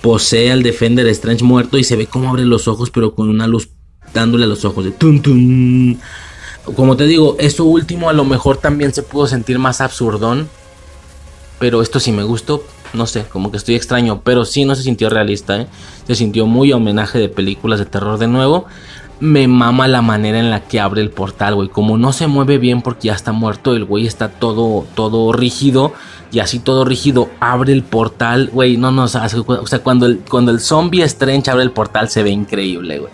posee 0.02 0.52
al 0.52 0.64
Defender 0.64 1.06
Strange 1.08 1.44
muerto 1.44 1.78
y 1.78 1.84
se 1.84 1.96
ve 1.96 2.08
cómo 2.08 2.30
abre 2.30 2.46
los 2.46 2.68
ojos, 2.68 2.90
pero 2.90 3.14
con 3.14 3.30
una 3.30 3.46
luz 3.46 3.70
dándole 4.16 4.46
a 4.46 4.48
los 4.48 4.66
ojos 4.66 4.84
de 4.84 4.92
tun. 4.92 6.00
Como 6.76 6.98
te 6.98 7.06
digo, 7.06 7.36
esto 7.40 7.66
último 7.66 8.10
a 8.10 8.14
lo 8.14 8.26
mejor 8.26 8.58
también 8.58 8.94
se 8.94 9.04
pudo 9.04 9.28
sentir 9.28 9.60
más 9.60 9.82
absurdón. 9.82 10.50
Pero 11.60 11.82
esto 11.82 12.00
sí 12.00 12.12
me 12.12 12.24
gustó. 12.24 12.64
No 12.94 13.06
sé, 13.06 13.26
como 13.26 13.52
que 13.52 13.58
estoy 13.58 13.76
extraño. 13.76 14.22
Pero 14.24 14.46
sí 14.46 14.66
no 14.66 14.76
se 14.76 14.84
sintió 14.84 15.10
realista, 15.10 15.62
¿eh? 15.62 15.68
Se 16.08 16.16
sintió 16.16 16.46
muy 16.46 16.72
homenaje 16.72 17.20
de 17.20 17.30
películas 17.30 17.80
de 17.80 17.86
terror 17.86 18.18
de 18.18 18.28
nuevo. 18.28 18.66
Me 19.20 19.50
mama 19.50 19.90
la 19.90 20.02
manera 20.02 20.40
en 20.40 20.50
la 20.50 20.62
que 20.62 20.80
abre 20.80 21.02
el 21.02 21.10
portal, 21.10 21.56
güey. 21.56 21.68
Como 21.68 21.98
no 21.98 22.14
se 22.14 22.28
mueve 22.28 22.58
bien 22.58 22.82
porque 22.82 23.08
ya 23.08 23.14
está 23.14 23.34
muerto, 23.34 23.76
el 23.76 23.84
güey 23.84 24.08
está 24.08 24.30
todo, 24.30 24.86
todo 24.96 25.34
rígido. 25.34 25.94
Y 26.32 26.40
así 26.40 26.60
todo 26.60 26.86
rígido, 26.86 27.30
abre 27.40 27.74
el 27.74 27.84
portal, 27.84 28.50
güey. 28.54 28.78
No, 28.78 28.92
no, 28.92 29.04
o 29.04 29.08
sea, 29.08 29.28
cuando 29.84 30.06
el, 30.06 30.20
cuando 30.20 30.52
el 30.52 30.62
zombie 30.62 31.04
Strange 31.04 31.52
abre 31.52 31.64
el 31.64 31.72
portal 31.72 32.10
se 32.10 32.24
ve 32.24 32.30
increíble, 32.30 33.00
güey. 33.00 33.12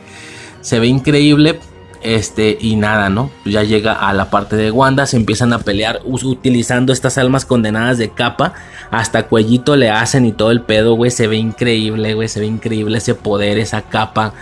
Se 0.62 0.80
ve 0.80 0.88
increíble 0.88 1.60
este, 2.06 2.58
y 2.62 2.76
nada, 2.76 3.10
¿no? 3.10 3.32
Ya 3.46 3.64
llega 3.64 3.94
a 3.94 4.14
la 4.14 4.30
parte 4.30 4.56
de 4.56 4.72
Wanda, 4.72 5.08
se 5.08 5.18
empiezan 5.18 5.54
a 5.54 5.60
pelear 5.60 6.02
utilizando 6.06 6.94
estas 6.94 7.18
almas 7.18 7.46
condenadas 7.46 7.98
de 7.98 8.10
capa. 8.10 8.54
Hasta 8.92 9.24
cuellito 9.24 9.76
le 9.76 9.90
hacen 9.90 10.26
y 10.26 10.32
todo 10.32 10.52
el 10.52 10.62
pedo, 10.62 10.94
güey. 10.94 11.12
Se 11.12 11.28
ve 11.28 11.38
increíble, 11.38 12.14
güey. 12.14 12.28
Se 12.28 12.40
ve 12.40 12.46
increíble 12.46 13.00
ese 13.00 13.16
poder, 13.16 13.58
esa 13.58 13.82
capa. 13.82 14.34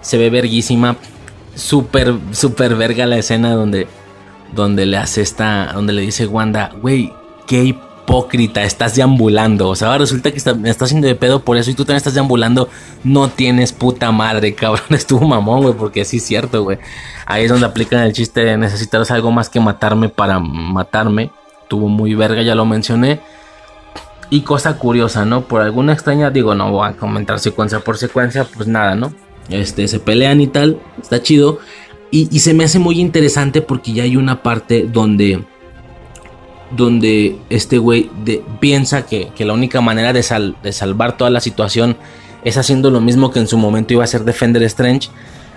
Se 0.00 0.16
ve 0.16 0.30
verguísima. 0.30 0.96
Súper, 1.54 2.14
súper 2.32 2.74
verga 2.74 3.06
la 3.06 3.18
escena 3.18 3.52
donde, 3.52 3.86
donde 4.54 4.86
le 4.86 4.96
hace 4.96 5.20
esta, 5.20 5.72
donde 5.72 5.92
le 5.92 6.02
dice 6.02 6.26
Wanda, 6.26 6.72
güey, 6.80 7.12
qué 7.46 7.76
hipócrita, 8.14 8.62
estás 8.62 8.94
deambulando. 8.94 9.68
O 9.68 9.74
sea, 9.74 9.98
resulta 9.98 10.30
que 10.30 10.54
me 10.54 10.70
estás 10.70 10.86
haciendo 10.86 11.08
de 11.08 11.16
pedo 11.16 11.40
por 11.40 11.56
eso 11.56 11.70
y 11.70 11.74
tú 11.74 11.84
también 11.84 11.96
estás 11.96 12.14
deambulando. 12.14 12.68
No 13.02 13.28
tienes 13.28 13.72
puta 13.72 14.12
madre, 14.12 14.54
cabrón. 14.54 14.86
Estuvo 14.90 15.26
mamón, 15.26 15.62
güey, 15.62 15.74
porque 15.74 16.04
sí 16.04 16.18
es 16.18 16.24
cierto, 16.24 16.62
güey. 16.62 16.78
Ahí 17.26 17.44
es 17.44 17.50
donde 17.50 17.66
aplican 17.66 18.00
el 18.00 18.12
chiste 18.12 18.44
de 18.44 18.56
necesitas 18.56 19.10
algo 19.10 19.30
más 19.32 19.48
que 19.48 19.58
matarme 19.58 20.08
para 20.08 20.38
matarme. 20.38 21.32
Tuvo 21.68 21.88
muy 21.88 22.14
verga, 22.14 22.42
ya 22.42 22.54
lo 22.54 22.64
mencioné. 22.64 23.20
Y 24.30 24.42
cosa 24.42 24.78
curiosa, 24.78 25.24
¿no? 25.24 25.42
Por 25.42 25.60
alguna 25.60 25.92
extraña, 25.92 26.30
digo, 26.30 26.54
no 26.54 26.70
voy 26.70 26.88
a 26.88 26.92
comentar 26.92 27.40
secuencia 27.40 27.80
por 27.80 27.98
secuencia, 27.98 28.44
pues 28.44 28.68
nada, 28.68 28.94
¿no? 28.94 29.12
Este, 29.48 29.88
se 29.88 29.98
pelean 29.98 30.40
y 30.40 30.46
tal, 30.46 30.80
está 31.02 31.20
chido. 31.20 31.58
Y 32.10 32.38
se 32.38 32.54
me 32.54 32.62
hace 32.62 32.78
muy 32.78 33.00
interesante 33.00 33.60
porque 33.60 33.92
ya 33.92 34.04
hay 34.04 34.16
una 34.16 34.40
parte 34.40 34.86
donde 34.88 35.44
donde 36.76 37.36
este 37.50 37.78
güey 37.78 38.10
piensa 38.60 39.06
que, 39.06 39.30
la 39.38 39.52
única 39.52 39.80
manera 39.80 40.12
de, 40.12 40.22
salvar 40.22 41.16
toda 41.16 41.30
la 41.30 41.40
situación 41.40 41.96
es 42.44 42.56
haciendo 42.56 42.90
lo 42.90 43.00
mismo 43.00 43.30
que 43.30 43.40
en 43.40 43.48
su 43.48 43.58
momento 43.58 43.94
iba 43.94 44.04
a 44.04 44.08
ser 44.08 44.24
Defender 44.24 44.62
Strange. 44.64 45.08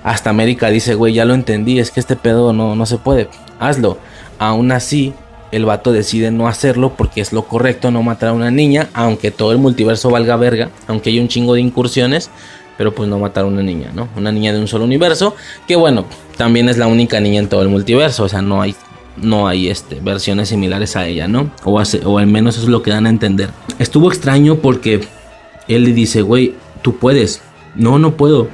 Hasta 0.03 0.29
América 0.29 0.69
dice, 0.69 0.95
güey, 0.95 1.13
ya 1.13 1.25
lo 1.25 1.33
entendí, 1.33 1.79
es 1.79 1.91
que 1.91 1.99
este 1.99 2.15
pedo 2.15 2.53
no, 2.53 2.75
no 2.75 2.85
se 2.85 2.97
puede, 2.97 3.29
hazlo. 3.59 3.97
Aún 4.39 4.71
así, 4.71 5.13
el 5.51 5.65
vato 5.65 5.91
decide 5.91 6.31
no 6.31 6.47
hacerlo 6.47 6.93
porque 6.95 7.21
es 7.21 7.33
lo 7.33 7.43
correcto 7.43 7.91
no 7.91 8.03
matar 8.03 8.29
a 8.29 8.33
una 8.33 8.51
niña, 8.51 8.89
aunque 8.93 9.31
todo 9.31 9.51
el 9.51 9.57
multiverso 9.57 10.09
valga 10.09 10.35
verga, 10.35 10.69
aunque 10.87 11.09
hay 11.09 11.19
un 11.19 11.27
chingo 11.27 11.55
de 11.55 11.61
incursiones, 11.61 12.29
pero 12.77 12.93
pues 12.93 13.09
no 13.09 13.17
matar 13.19 13.45
a 13.45 13.47
una 13.47 13.63
niña, 13.63 13.91
¿no? 13.93 14.07
Una 14.15 14.31
niña 14.31 14.53
de 14.53 14.59
un 14.59 14.67
solo 14.67 14.85
universo, 14.85 15.35
que 15.67 15.75
bueno, 15.75 16.05
también 16.37 16.69
es 16.69 16.77
la 16.77 16.87
única 16.87 17.19
niña 17.19 17.39
en 17.39 17.49
todo 17.49 17.61
el 17.63 17.69
multiverso, 17.69 18.23
o 18.23 18.29
sea, 18.29 18.41
no 18.41 18.61
hay 18.61 18.75
no 19.21 19.47
hay 19.47 19.69
este, 19.69 19.99
versiones 19.99 20.49
similares 20.49 20.95
a 20.95 21.07
ella, 21.07 21.27
¿no? 21.27 21.51
O, 21.63 21.81
o 22.05 22.17
al 22.17 22.27
menos 22.27 22.55
eso 22.55 22.65
es 22.65 22.69
lo 22.69 22.81
que 22.81 22.91
dan 22.91 23.05
a 23.05 23.09
entender. 23.09 23.49
Estuvo 23.79 24.09
extraño 24.09 24.57
porque 24.57 25.01
él 25.67 25.83
le 25.83 25.93
dice, 25.93 26.21
güey, 26.21 26.55
tú 26.81 26.97
puedes. 26.97 27.41
No, 27.75 27.99
no 27.99 28.15
puedo. 28.15 28.49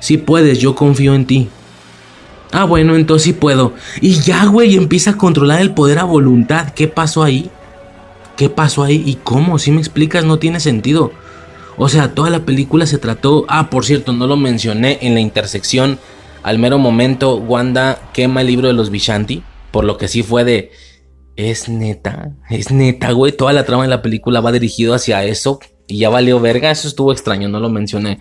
Sí 0.00 0.18
puedes, 0.18 0.58
yo 0.58 0.74
confío 0.74 1.14
en 1.14 1.26
ti. 1.26 1.48
Ah, 2.52 2.64
bueno, 2.64 2.96
entonces 2.96 3.24
sí 3.24 3.32
puedo. 3.32 3.74
Y 4.00 4.20
ya, 4.20 4.46
güey, 4.46 4.76
empieza 4.76 5.10
a 5.10 5.18
controlar 5.18 5.60
el 5.60 5.72
poder 5.72 5.98
a 5.98 6.04
voluntad. 6.04 6.70
¿Qué 6.70 6.88
pasó 6.88 7.22
ahí? 7.22 7.50
¿Qué 8.36 8.48
pasó 8.48 8.82
ahí? 8.82 9.02
¿Y 9.04 9.16
cómo? 9.16 9.58
Si 9.58 9.72
me 9.72 9.80
explicas, 9.80 10.24
no 10.24 10.38
tiene 10.38 10.60
sentido. 10.60 11.12
O 11.76 11.88
sea, 11.88 12.14
toda 12.14 12.30
la 12.30 12.40
película 12.40 12.86
se 12.86 12.98
trató... 12.98 13.44
Ah, 13.48 13.68
por 13.68 13.84
cierto, 13.84 14.12
no 14.12 14.26
lo 14.26 14.36
mencioné 14.36 14.98
en 15.02 15.14
la 15.14 15.20
intersección. 15.20 15.98
Al 16.42 16.58
mero 16.58 16.78
momento, 16.78 17.36
Wanda 17.36 17.98
quema 18.12 18.40
el 18.40 18.46
libro 18.46 18.68
de 18.68 18.74
los 18.74 18.90
Vishanti. 18.90 19.42
Por 19.76 19.84
lo 19.84 19.98
que 19.98 20.08
sí 20.08 20.22
fue 20.22 20.42
de. 20.42 20.70
Es 21.36 21.68
neta, 21.68 22.32
es 22.48 22.70
neta, 22.70 23.10
güey. 23.10 23.32
Toda 23.32 23.52
la 23.52 23.66
trama 23.66 23.82
de 23.82 23.90
la 23.90 24.00
película 24.00 24.40
va 24.40 24.52
dirigido 24.52 24.94
hacia 24.94 25.22
eso. 25.24 25.60
Y 25.86 25.98
ya 25.98 26.08
valió 26.08 26.40
verga. 26.40 26.70
Eso 26.70 26.88
estuvo 26.88 27.12
extraño, 27.12 27.50
no 27.50 27.60
lo 27.60 27.68
mencioné. 27.68 28.20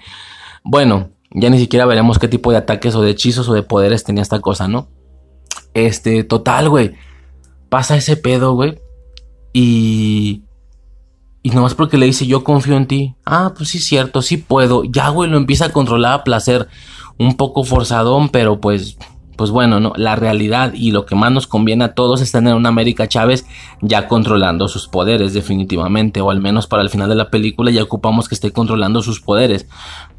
Bueno, 0.66 1.12
ya 1.32 1.49
ni 1.49 1.58
siquiera 1.58 1.86
veremos 1.86 2.20
qué 2.20 2.28
tipo 2.28 2.51
de 2.51 2.58
ataques 2.58 2.93
o 2.93 3.01
de 3.01 3.12
hechizos 3.12 3.47
o 3.47 3.53
de 3.53 3.64
poderes 3.64 4.03
tenía 4.03 4.22
esta 4.22 4.41
cosa, 4.41 4.68
¿no? 4.68 4.89
Este, 5.74 6.26
total, 6.26 6.68
güey. 6.68 6.95
Pasa 7.70 7.95
ese 7.95 8.18
pedo, 8.18 8.53
güey. 8.53 8.78
Y. 9.53 10.43
Y 11.41 11.51
nomás 11.51 11.74
porque 11.74 11.97
le 11.97 12.08
dice 12.08 12.28
yo 12.28 12.43
confío 12.43 12.76
en 12.76 12.88
ti. 12.88 13.16
Ah, 13.24 13.53
pues 13.56 13.70
sí, 13.70 13.80
cierto, 13.80 14.22
sí 14.22 14.36
puedo. 14.36 14.84
Ya, 14.84 15.08
güey, 15.08 15.30
lo 15.30 15.38
empieza 15.38 15.68
a 15.68 15.72
controlar 15.72 16.20
a 16.20 16.24
placer. 16.26 16.68
Un 17.18 17.38
poco 17.38 17.64
forzadón, 17.64 18.28
pero 18.28 18.60
pues 18.60 18.97
pues 19.36 19.52
bueno, 19.52 19.80
no, 19.80 19.94
la 19.96 20.16
realidad 20.16 20.74
y 20.74 20.92
lo 20.92 21.06
que 21.06 21.16
más 21.16 21.32
nos 21.32 21.48
conviene 21.48 21.84
a 21.84 21.94
todos 21.94 22.22
es 22.22 22.32
tener 22.32 22.56
una 22.56 22.70
América 22.70 23.08
Chávez 23.08 23.46
ya 23.82 24.08
controlando 24.08 24.68
sus 24.68 24.88
poderes 24.88 25.34
definitivamente, 25.34 26.22
o 26.22 26.32
al 26.32 26.42
menos 26.42 26.68
para 26.68 26.84
el 26.84 26.90
final 26.90 27.10
de 27.10 27.16
la 27.16 27.30
película 27.30 27.72
ya 27.72 27.84
ocupamos 27.84 28.28
que 28.28 28.36
esté 28.36 28.52
controlando 28.52 29.02
sus 29.02 29.22
poderes. 29.22 29.68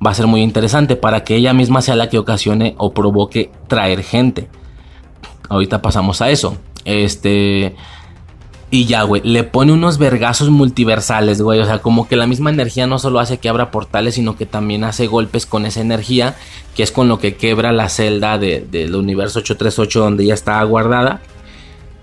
Va 0.05 0.11
a 0.11 0.14
ser 0.14 0.27
muy 0.27 0.43
interesante 0.43 0.97
para 0.97 1.25
que 1.25 1.37
ella 1.37 1.53
misma 1.53 1.83
sea 1.83 1.97
la 1.97 2.09
que 2.09 2.19
ocasione 2.19 2.75
o 2.79 2.93
provoque 2.93 3.51
traer 3.69 4.03
gente. 4.03 4.49
Ahorita 5.49 5.83
pasamos 5.83 6.21
a 6.23 6.31
eso. 6.31 6.57
Este 6.85 7.75
y 8.69 8.87
ya, 8.87 9.03
güey, 9.05 9.23
le 9.25 9.45
pone 9.45 9.73
unos 9.73 9.97
vergazos 9.99 10.51
multiversales, 10.51 11.41
güey. 11.41 11.61
O 11.61 11.64
sea, 11.64 11.79
como 11.79 12.09
que 12.09 12.17
la 12.17 12.27
misma 12.27 12.51
energía 12.51 12.89
no 12.89 12.99
solo 12.99 13.21
hace 13.21 13.39
que 13.39 13.49
abra 13.49 13.71
portales, 13.71 14.17
sino 14.17 14.37
que 14.37 14.45
también 14.45 14.83
hace 14.83 15.07
golpes 15.07 15.47
con 15.47 15.67
esa 15.67 15.81
energía, 15.81 16.35
que 16.75 16.83
es 16.83 16.91
con 16.91 17.09
lo 17.09 17.21
que 17.21 17.37
quebra 17.37 17.71
la 17.71 17.89
celda 17.89 18.39
del 18.39 18.95
universo 18.97 19.39
838 19.39 20.01
donde 20.01 20.27
ya 20.27 20.35
está 20.35 20.62
guardada. 20.64 21.21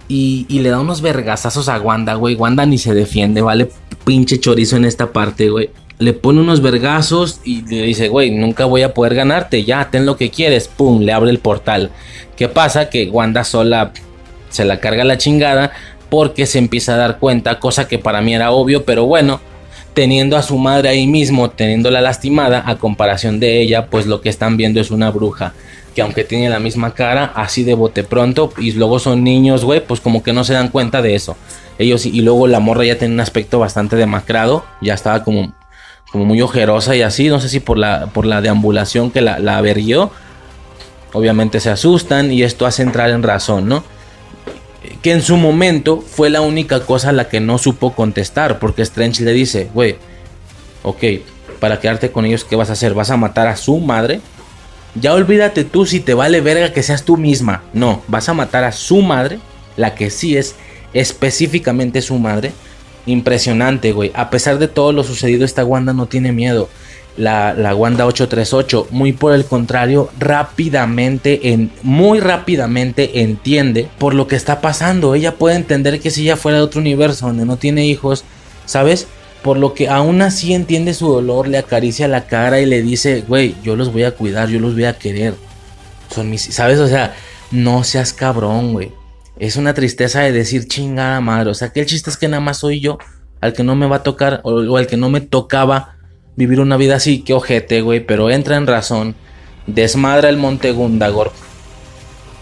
Y, 0.08 0.46
y, 0.50 0.60
le 0.60 0.70
da 0.70 0.80
unos 0.80 1.02
vergazazos 1.02 1.70
a 1.70 1.80
Wanda, 1.80 2.16
güey. 2.16 2.36
Wanda 2.36 2.66
ni 2.66 2.78
se 2.78 2.94
defiende, 2.94 3.42
¿vale? 3.42 3.70
Pinche 4.06 4.40
chorizo 4.40 4.78
en 4.78 4.86
esta 4.86 5.12
parte, 5.12 5.50
güey. 5.50 5.70
Le 5.98 6.14
pone 6.14 6.42
unos 6.42 6.62
vergazos 6.62 7.40
y 7.44 7.62
le 7.64 7.84
dice, 7.84 8.10
güey, 8.10 8.32
nunca 8.32 8.66
voy 8.66 8.84
a 8.84 8.94
poder 8.94 9.16
ganarte. 9.16 9.64
Ya, 9.64 9.90
ten 9.90 10.06
lo 10.06 10.18
que 10.18 10.30
quieres. 10.30 10.68
Pum, 10.68 11.02
le 11.02 11.14
abre 11.14 11.30
el 11.30 11.40
portal. 11.40 11.92
¿Qué 12.36 12.48
pasa? 12.48 12.90
Que 12.90 13.10
Wanda 13.10 13.44
sola 13.44 13.94
se 14.50 14.66
la 14.66 14.80
carga 14.80 15.04
la 15.04 15.18
chingada 15.18 15.72
porque 16.14 16.46
se 16.46 16.60
empieza 16.60 16.94
a 16.94 16.98
dar 16.98 17.18
cuenta, 17.18 17.58
cosa 17.58 17.88
que 17.88 17.98
para 17.98 18.22
mí 18.22 18.36
era 18.36 18.52
obvio, 18.52 18.86
pero 18.86 19.08
bueno, 19.08 19.42
teniendo 19.96 20.38
a 20.38 20.44
su 20.44 20.60
madre 20.60 20.90
ahí 20.90 21.08
mismo, 21.08 21.50
teniéndola 21.50 22.02
lastimada, 22.02 22.62
a 22.68 22.76
comparación 22.76 23.40
de 23.40 23.60
ella, 23.64 23.88
pues 23.88 24.06
lo 24.06 24.22
que 24.22 24.30
están 24.30 24.56
viendo 24.56 24.80
es 24.80 24.92
una 24.92 25.10
bruja. 25.10 25.54
Que 25.96 26.04
aunque 26.04 26.24
tiene 26.24 26.50
la 26.50 26.60
misma 26.60 26.94
cara, 26.94 27.34
así 27.34 27.64
de 27.64 27.74
bote 27.74 28.04
pronto, 28.04 28.54
y 28.60 28.74
luego 28.74 29.00
son 29.00 29.24
niños, 29.24 29.66
güey, 29.66 29.84
pues 29.84 30.02
como 30.02 30.22
que 30.22 30.34
no 30.34 30.44
se 30.44 30.54
dan 30.54 30.68
cuenta 30.68 31.02
de 31.02 31.16
eso. 31.16 31.36
Ellos, 31.80 32.06
y 32.06 32.22
luego 32.22 32.46
la 32.46 32.60
morra 32.60 32.86
ya 32.86 33.00
tiene 33.00 33.16
un 33.16 33.20
aspecto 33.20 33.58
bastante 33.58 33.96
demacrado, 33.96 34.66
ya 34.84 34.94
estaba 34.94 35.24
como, 35.24 35.56
como 36.12 36.26
muy 36.26 36.44
ojerosa 36.44 36.96
y 36.96 37.02
así, 37.02 37.28
no 37.30 37.40
sé 37.40 37.50
si 37.50 37.60
por 37.60 37.80
la, 37.80 38.06
por 38.14 38.28
la 38.28 38.40
deambulación 38.40 39.10
que 39.10 39.22
la, 39.22 39.40
la 39.40 39.64
Obviamente 41.14 41.60
se 41.60 41.72
asustan 41.72 42.32
y 42.32 42.44
esto 42.44 42.68
hace 42.68 42.84
entrar 42.84 43.10
en 43.10 43.24
razón, 43.24 43.68
¿no? 43.68 43.84
Que 45.02 45.12
en 45.12 45.22
su 45.22 45.38
momento 45.38 46.02
fue 46.02 46.30
la 46.30 46.42
única 46.42 46.86
cosa 46.86 47.10
a 47.10 47.14
la 47.14 47.30
que 47.30 47.40
no 47.40 47.58
supo 47.58 47.94
contestar, 47.94 48.60
porque 48.60 48.82
Strange 48.82 49.24
le 49.24 49.34
dice, 49.34 49.70
güey, 49.74 49.98
ok, 50.84 51.04
para 51.60 51.80
quedarte 51.80 52.12
con 52.12 52.26
ellos, 52.26 52.44
¿qué 52.44 52.56
vas 52.56 52.70
a 52.70 52.74
hacer? 52.74 52.94
¿Vas 52.94 53.10
a 53.10 53.18
matar 53.18 53.48
a 53.48 53.56
su 53.56 53.80
madre? 53.80 54.22
Ya 54.96 55.14
olvídate 55.14 55.64
tú 55.64 55.86
si 55.86 56.00
te 56.00 56.14
vale 56.14 56.42
verga 56.42 56.74
que 56.74 56.84
seas 56.84 57.04
tú 57.04 57.18
misma. 57.18 57.64
No, 57.74 58.04
vas 58.08 58.30
a 58.30 58.34
matar 58.34 58.64
a 58.64 58.72
su 58.72 59.02
madre, 59.02 59.40
la 59.76 59.96
que 59.96 60.10
sí 60.10 60.38
es 60.38 60.56
específicamente 60.94 62.02
su 62.02 62.18
madre. 62.20 62.52
Impresionante, 63.06 63.92
güey. 63.92 64.12
A 64.14 64.30
pesar 64.30 64.60
de 64.60 64.68
todo 64.68 64.92
lo 64.92 65.04
sucedido, 65.04 65.46
esta 65.46 65.66
Wanda 65.66 65.94
no 65.94 66.06
tiene 66.06 66.32
miedo 66.32 66.70
la, 67.18 67.54
la, 67.54 67.76
Wanda 67.76 68.06
838. 68.06 68.88
Muy 68.92 69.14
por 69.14 69.34
el 69.34 69.46
contrario, 69.46 70.10
rápidamente, 70.20 71.52
en, 71.54 71.72
muy 71.82 72.20
rápidamente 72.20 73.22
entiende 73.22 73.90
por 73.98 74.14
lo 74.14 74.28
que 74.28 74.36
está 74.36 74.62
pasando. 74.62 75.16
Ella 75.16 75.36
puede 75.36 75.56
entender 75.56 76.00
que 76.00 76.12
si 76.12 76.24
ella 76.24 76.38
fuera 76.38 76.58
de 76.58 76.64
otro 76.64 76.82
universo 76.82 77.28
donde 77.28 77.46
no 77.46 77.58
tiene 77.58 77.86
hijos, 77.86 78.24
¿sabes? 78.66 79.08
Por 79.42 79.58
lo 79.58 79.74
que 79.74 79.90
aún 79.90 80.22
así 80.22 80.54
entiende 80.54 80.94
su 80.94 81.08
dolor, 81.08 81.48
le 81.48 81.58
acaricia 81.58 82.08
la 82.08 82.28
cara 82.28 82.62
y 82.62 82.66
le 82.66 82.82
dice, 82.82 83.24
güey, 83.28 83.56
yo 83.64 83.76
los 83.76 83.92
voy 83.92 84.04
a 84.04 84.12
cuidar, 84.12 84.50
yo 84.50 84.60
los 84.60 84.74
voy 84.74 84.86
a 84.86 84.98
querer. 84.98 85.36
Son 86.10 86.30
mis, 86.30 86.42
¿sabes? 86.44 86.80
O 86.80 86.88
sea, 86.88 87.16
no 87.52 87.84
seas 87.84 88.14
cabrón, 88.14 88.74
güey. 88.74 88.92
Es 89.38 89.58
una 89.58 89.74
tristeza 89.74 90.22
de 90.22 90.32
decir 90.32 90.68
chingada 90.68 91.20
madre. 91.22 91.50
O 91.50 91.54
sea, 91.54 91.70
que 91.70 91.82
el 91.82 91.86
chiste 91.86 92.10
es 92.10 92.18
que 92.18 92.28
nada 92.28 92.42
más 92.42 92.58
soy 92.58 92.80
yo 92.80 92.98
al 93.42 93.52
que 93.52 93.64
no 93.64 93.76
me 93.76 93.88
va 93.88 93.98
a 93.98 94.04
tocar 94.04 94.40
o, 94.44 94.54
o 94.54 94.78
al 94.78 94.88
que 94.88 94.96
no 94.96 95.10
me 95.10 95.20
tocaba 95.20 95.93
vivir 96.36 96.60
una 96.60 96.78
vida 96.78 96.96
así, 96.96 97.22
que 97.22 97.34
ojete, 97.34 97.82
güey, 97.82 98.06
pero 98.06 98.30
entra 98.30 98.58
en 98.58 98.68
razón, 98.68 99.16
desmadra 99.68 100.30
el 100.30 100.38
monte 100.38 100.72
Gundagor. 100.72 101.32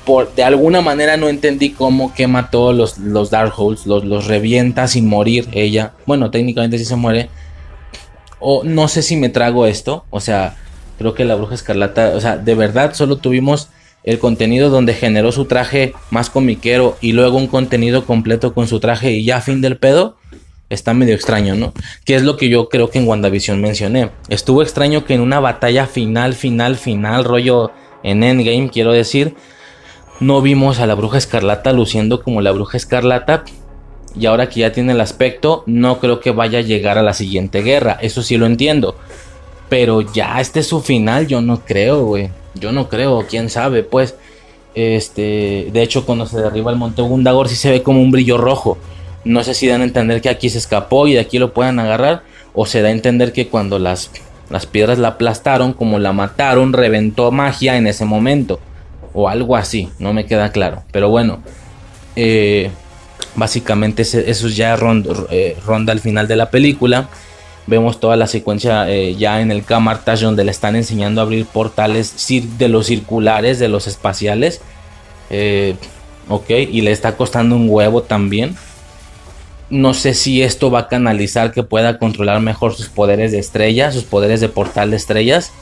Por, 0.05 0.33
de 0.33 0.43
alguna 0.43 0.81
manera 0.81 1.15
no 1.17 1.29
entendí 1.29 1.71
cómo 1.71 2.13
quema 2.13 2.49
todos 2.49 2.75
los, 2.75 2.97
los 2.97 3.29
Darkholds, 3.29 3.85
los, 3.85 4.03
los 4.03 4.25
revienta 4.25 4.87
sin 4.87 5.07
morir 5.07 5.47
ella. 5.51 5.93
Bueno, 6.07 6.31
técnicamente 6.31 6.79
sí 6.79 6.85
se 6.85 6.95
muere. 6.95 7.29
O 8.39 8.63
no 8.63 8.87
sé 8.87 9.03
si 9.03 9.15
me 9.15 9.29
trago 9.29 9.67
esto, 9.67 10.05
o 10.09 10.19
sea, 10.19 10.55
creo 10.97 11.13
que 11.13 11.25
la 11.25 11.35
bruja 11.35 11.53
escarlata, 11.53 12.13
o 12.15 12.19
sea, 12.19 12.37
de 12.37 12.55
verdad 12.55 12.93
solo 12.95 13.17
tuvimos 13.17 13.69
el 14.03 14.17
contenido 14.17 14.69
donde 14.69 14.93
generó 14.93 15.31
su 15.31 15.45
traje 15.45 15.93
más 16.09 16.29
comiquero 16.29 16.97
y 17.01 17.13
luego 17.13 17.37
un 17.37 17.47
contenido 17.47 18.05
completo 18.05 18.53
con 18.53 18.67
su 18.67 18.79
traje 18.79 19.11
y 19.11 19.23
ya 19.23 19.41
fin 19.41 19.61
del 19.61 19.77
pedo 19.77 20.17
está 20.71 20.93
medio 20.93 21.13
extraño, 21.13 21.55
¿no? 21.55 21.73
Que 22.05 22.15
es 22.15 22.23
lo 22.23 22.37
que 22.37 22.49
yo 22.49 22.69
creo 22.69 22.89
que 22.89 22.97
en 22.97 23.07
WandaVision 23.07 23.61
mencioné. 23.61 24.09
Estuvo 24.29 24.61
extraño 24.63 25.05
que 25.05 25.13
en 25.13 25.21
una 25.21 25.39
batalla 25.39 25.85
final, 25.85 26.33
final, 26.33 26.77
final, 26.77 27.25
rollo 27.25 27.71
en 28.03 28.23
Endgame, 28.23 28.69
quiero 28.71 28.93
decir, 28.93 29.35
no 30.19 30.41
vimos 30.41 30.79
a 30.79 30.87
la 30.87 30.95
bruja 30.95 31.17
escarlata 31.17 31.73
luciendo 31.73 32.23
como 32.23 32.41
la 32.41 32.51
bruja 32.51 32.77
escarlata. 32.77 33.43
Y 34.15 34.25
ahora 34.25 34.49
que 34.49 34.61
ya 34.61 34.71
tiene 34.71 34.93
el 34.93 35.01
aspecto, 35.01 35.63
no 35.67 35.99
creo 35.99 36.19
que 36.19 36.31
vaya 36.31 36.59
a 36.59 36.63
llegar 36.63 36.97
a 36.97 37.03
la 37.03 37.13
siguiente 37.13 37.61
guerra. 37.61 37.97
Eso 38.01 38.23
sí 38.23 38.37
lo 38.37 38.45
entiendo. 38.45 38.95
Pero 39.69 40.01
ya 40.01 40.39
este 40.41 40.61
es 40.61 40.67
su 40.67 40.81
final, 40.81 41.27
yo 41.27 41.41
no 41.41 41.61
creo, 41.65 42.05
güey. 42.05 42.29
Yo 42.55 42.71
no 42.71 42.89
creo, 42.89 43.25
quién 43.29 43.49
sabe, 43.49 43.83
pues. 43.83 44.15
Este, 44.73 45.69
de 45.71 45.81
hecho, 45.81 46.05
cuando 46.05 46.25
se 46.25 46.41
derriba 46.41 46.71
el 46.71 46.77
monte 46.77 47.01
Gundagor, 47.01 47.49
sí 47.49 47.55
se 47.55 47.71
ve 47.71 47.83
como 47.83 48.01
un 48.01 48.11
brillo 48.11 48.37
rojo. 48.37 48.77
No 49.23 49.43
sé 49.43 49.53
si 49.53 49.67
dan 49.67 49.81
a 49.81 49.85
entender 49.85 50.21
que 50.21 50.29
aquí 50.29 50.49
se 50.49 50.57
escapó 50.57 51.07
y 51.07 51.13
de 51.13 51.19
aquí 51.19 51.37
lo 51.39 51.53
puedan 51.53 51.79
agarrar. 51.79 52.23
O 52.53 52.65
se 52.65 52.81
da 52.81 52.89
a 52.89 52.91
entender 52.91 53.33
que 53.33 53.47
cuando 53.47 53.79
las, 53.79 54.11
las 54.49 54.65
piedras 54.65 54.97
la 54.97 55.09
aplastaron, 55.09 55.73
como 55.73 55.99
la 55.99 56.13
mataron, 56.13 56.73
reventó 56.73 57.31
magia 57.31 57.77
en 57.77 57.87
ese 57.87 58.05
momento. 58.05 58.59
O 59.13 59.29
algo 59.29 59.55
así, 59.55 59.89
no 59.99 60.13
me 60.13 60.25
queda 60.25 60.51
claro. 60.51 60.83
Pero 60.91 61.09
bueno, 61.09 61.41
eh, 62.15 62.69
básicamente 63.35 64.01
eso 64.01 64.47
ya 64.47 64.75
ronda, 64.75 65.13
eh, 65.31 65.57
ronda 65.65 65.93
al 65.93 65.99
final 65.99 66.27
de 66.27 66.35
la 66.35 66.49
película. 66.49 67.09
Vemos 67.67 67.99
toda 67.99 68.15
la 68.15 68.27
secuencia 68.27 68.89
eh, 68.89 69.15
ya 69.15 69.39
en 69.39 69.51
el 69.51 69.63
Camartage 69.63 70.25
donde 70.25 70.43
le 70.43 70.51
están 70.51 70.75
enseñando 70.75 71.21
a 71.21 71.23
abrir 71.23 71.45
portales 71.45 72.15
de 72.57 72.67
los 72.67 72.87
circulares, 72.87 73.59
de 73.59 73.69
los 73.69 73.87
espaciales. 73.87 74.61
ok, 76.27 76.49
y 76.49 76.81
le 76.81 76.91
está 76.91 77.15
costando 77.15 77.55
un 77.55 77.69
huevo 77.69 78.01
también. 78.01 78.57
No 79.71 79.93
sé 79.93 80.13
si 80.15 80.43
esto 80.43 80.69
va 80.69 80.79
a 80.79 80.87
canalizar 80.89 81.53
que 81.53 81.63
pueda 81.63 81.97
controlar 81.97 82.41
mejor 82.41 82.75
sus 82.75 82.89
poderes 82.89 83.31
de 83.31 83.39
estrella, 83.39 83.93
sus 83.93 84.03
poderes 84.03 84.41
de 84.41 84.49
portal 84.49 84.91
de 84.91 84.97
estrellas. 84.97 85.53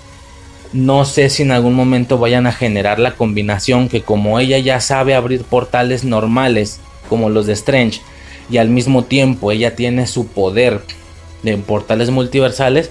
No 0.73 1.05
sé 1.05 1.29
si 1.29 1.43
en 1.43 1.51
algún 1.51 1.75
momento 1.75 2.17
vayan 2.17 2.47
a 2.47 2.51
generar 2.51 2.97
la 2.97 3.11
combinación 3.11 3.87
que 3.87 4.01
como 4.01 4.39
ella 4.39 4.57
ya 4.57 4.81
sabe 4.81 5.13
abrir 5.13 5.43
portales 5.43 6.05
normales 6.05 6.79
como 7.07 7.29
los 7.29 7.45
de 7.45 7.53
Strange 7.53 8.01
y 8.49 8.57
al 8.57 8.69
mismo 8.69 9.03
tiempo 9.03 9.51
ella 9.51 9.75
tiene 9.75 10.07
su 10.07 10.25
poder 10.25 10.81
de 11.43 11.55
portales 11.57 12.09
multiversales, 12.09 12.89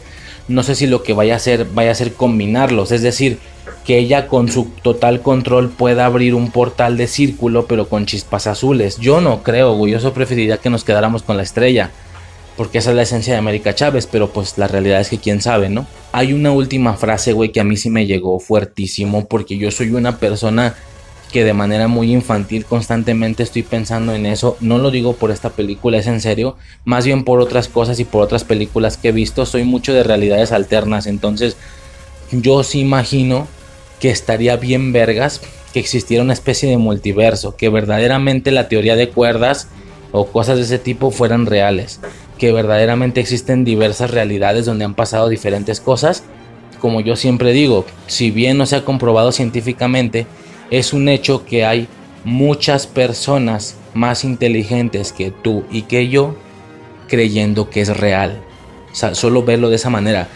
no 0.48 0.62
sé 0.62 0.74
si 0.74 0.86
lo 0.86 1.02
que 1.02 1.12
vaya 1.12 1.34
a 1.34 1.36
hacer 1.36 1.66
vaya 1.72 1.92
a 1.92 1.94
ser 1.94 2.14
combinarlos, 2.14 2.90
es 2.90 3.02
decir, 3.02 3.38
que 3.84 3.98
ella 3.98 4.26
con 4.26 4.50
su 4.50 4.64
total 4.82 5.22
control 5.22 5.70
pueda 5.70 6.06
abrir 6.06 6.34
un 6.34 6.50
portal 6.50 6.96
de 6.96 7.06
círculo 7.06 7.66
pero 7.66 7.88
con 7.88 8.06
chispas 8.06 8.46
azules. 8.46 8.98
Yo 8.98 9.20
no 9.20 9.42
creo, 9.42 9.74
güey, 9.74 9.98
yo 9.98 10.12
preferiría 10.12 10.58
que 10.58 10.70
nos 10.70 10.84
quedáramos 10.84 11.22
con 11.22 11.36
la 11.36 11.42
estrella. 11.42 11.90
Porque 12.56 12.78
esa 12.78 12.90
es 12.90 12.96
la 12.96 13.02
esencia 13.02 13.34
de 13.34 13.38
América 13.38 13.74
Chávez, 13.74 14.08
pero 14.10 14.30
pues 14.30 14.58
la 14.58 14.66
realidad 14.66 15.00
es 15.00 15.08
que 15.08 15.18
quién 15.18 15.40
sabe, 15.40 15.68
¿no? 15.68 15.86
Hay 16.10 16.32
una 16.32 16.50
última 16.50 16.94
frase, 16.94 17.32
güey, 17.32 17.52
que 17.52 17.60
a 17.60 17.64
mí 17.64 17.76
sí 17.76 17.88
me 17.88 18.04
llegó 18.04 18.40
fuertísimo 18.40 19.26
porque 19.26 19.56
yo 19.58 19.70
soy 19.70 19.90
una 19.90 20.18
persona 20.18 20.74
que 21.32 21.44
de 21.44 21.52
manera 21.52 21.88
muy 21.88 22.12
infantil 22.12 22.64
constantemente 22.64 23.42
estoy 23.42 23.62
pensando 23.62 24.14
en 24.14 24.26
eso. 24.26 24.56
No 24.60 24.78
lo 24.78 24.90
digo 24.90 25.14
por 25.14 25.30
esta 25.30 25.50
película, 25.50 25.98
es 25.98 26.06
en 26.06 26.20
serio. 26.20 26.56
Más 26.84 27.05
bien 27.05 27.24
por 27.24 27.40
otras 27.40 27.68
cosas 27.68 28.00
y 28.00 28.05
por 28.05 28.22
otras 28.22 28.44
películas 28.44 28.96
que 28.96 29.09
he 29.09 29.12
visto. 29.12 29.44
Soy 29.44 29.64
mucho 29.64 29.92
de 29.92 30.02
realidades 30.02 30.52
alternas. 30.52 31.06
Entonces 31.06 31.56
yo 32.32 32.62
sí 32.62 32.80
imagino 32.80 33.46
que 34.00 34.10
estaría 34.10 34.56
bien 34.56 34.92
vergas 34.92 35.40
que 35.72 35.80
existiera 35.80 36.22
una 36.22 36.32
especie 36.32 36.68
de 36.70 36.78
multiverso, 36.78 37.56
que 37.56 37.68
verdaderamente 37.68 38.50
la 38.50 38.68
teoría 38.68 38.96
de 38.96 39.10
cuerdas 39.10 39.68
o 40.12 40.26
cosas 40.26 40.56
de 40.56 40.64
ese 40.64 40.78
tipo 40.78 41.10
fueran 41.10 41.44
reales, 41.46 42.00
que 42.38 42.52
verdaderamente 42.52 43.20
existen 43.20 43.64
diversas 43.64 44.10
realidades 44.10 44.64
donde 44.64 44.86
han 44.86 44.94
pasado 44.94 45.28
diferentes 45.28 45.80
cosas. 45.80 46.22
Como 46.80 47.00
yo 47.00 47.16
siempre 47.16 47.52
digo, 47.52 47.84
si 48.06 48.30
bien 48.30 48.56
no 48.56 48.64
se 48.64 48.76
ha 48.76 48.84
comprobado 48.84 49.32
científicamente, 49.32 50.26
es 50.70 50.92
un 50.92 51.08
hecho 51.08 51.44
que 51.44 51.64
hay 51.64 51.88
muchas 52.24 52.86
personas 52.86 53.76
más 53.94 54.24
inteligentes 54.24 55.12
que 55.12 55.30
tú 55.30 55.64
y 55.70 55.82
que 55.82 56.08
yo 56.08 56.36
creyendo 57.08 57.70
que 57.70 57.80
es 57.80 57.96
real. 57.96 58.42
Solo 58.92 59.42
verlo 59.42 59.70
de 59.70 59.76
esa 59.76 59.90
manera 59.90 60.28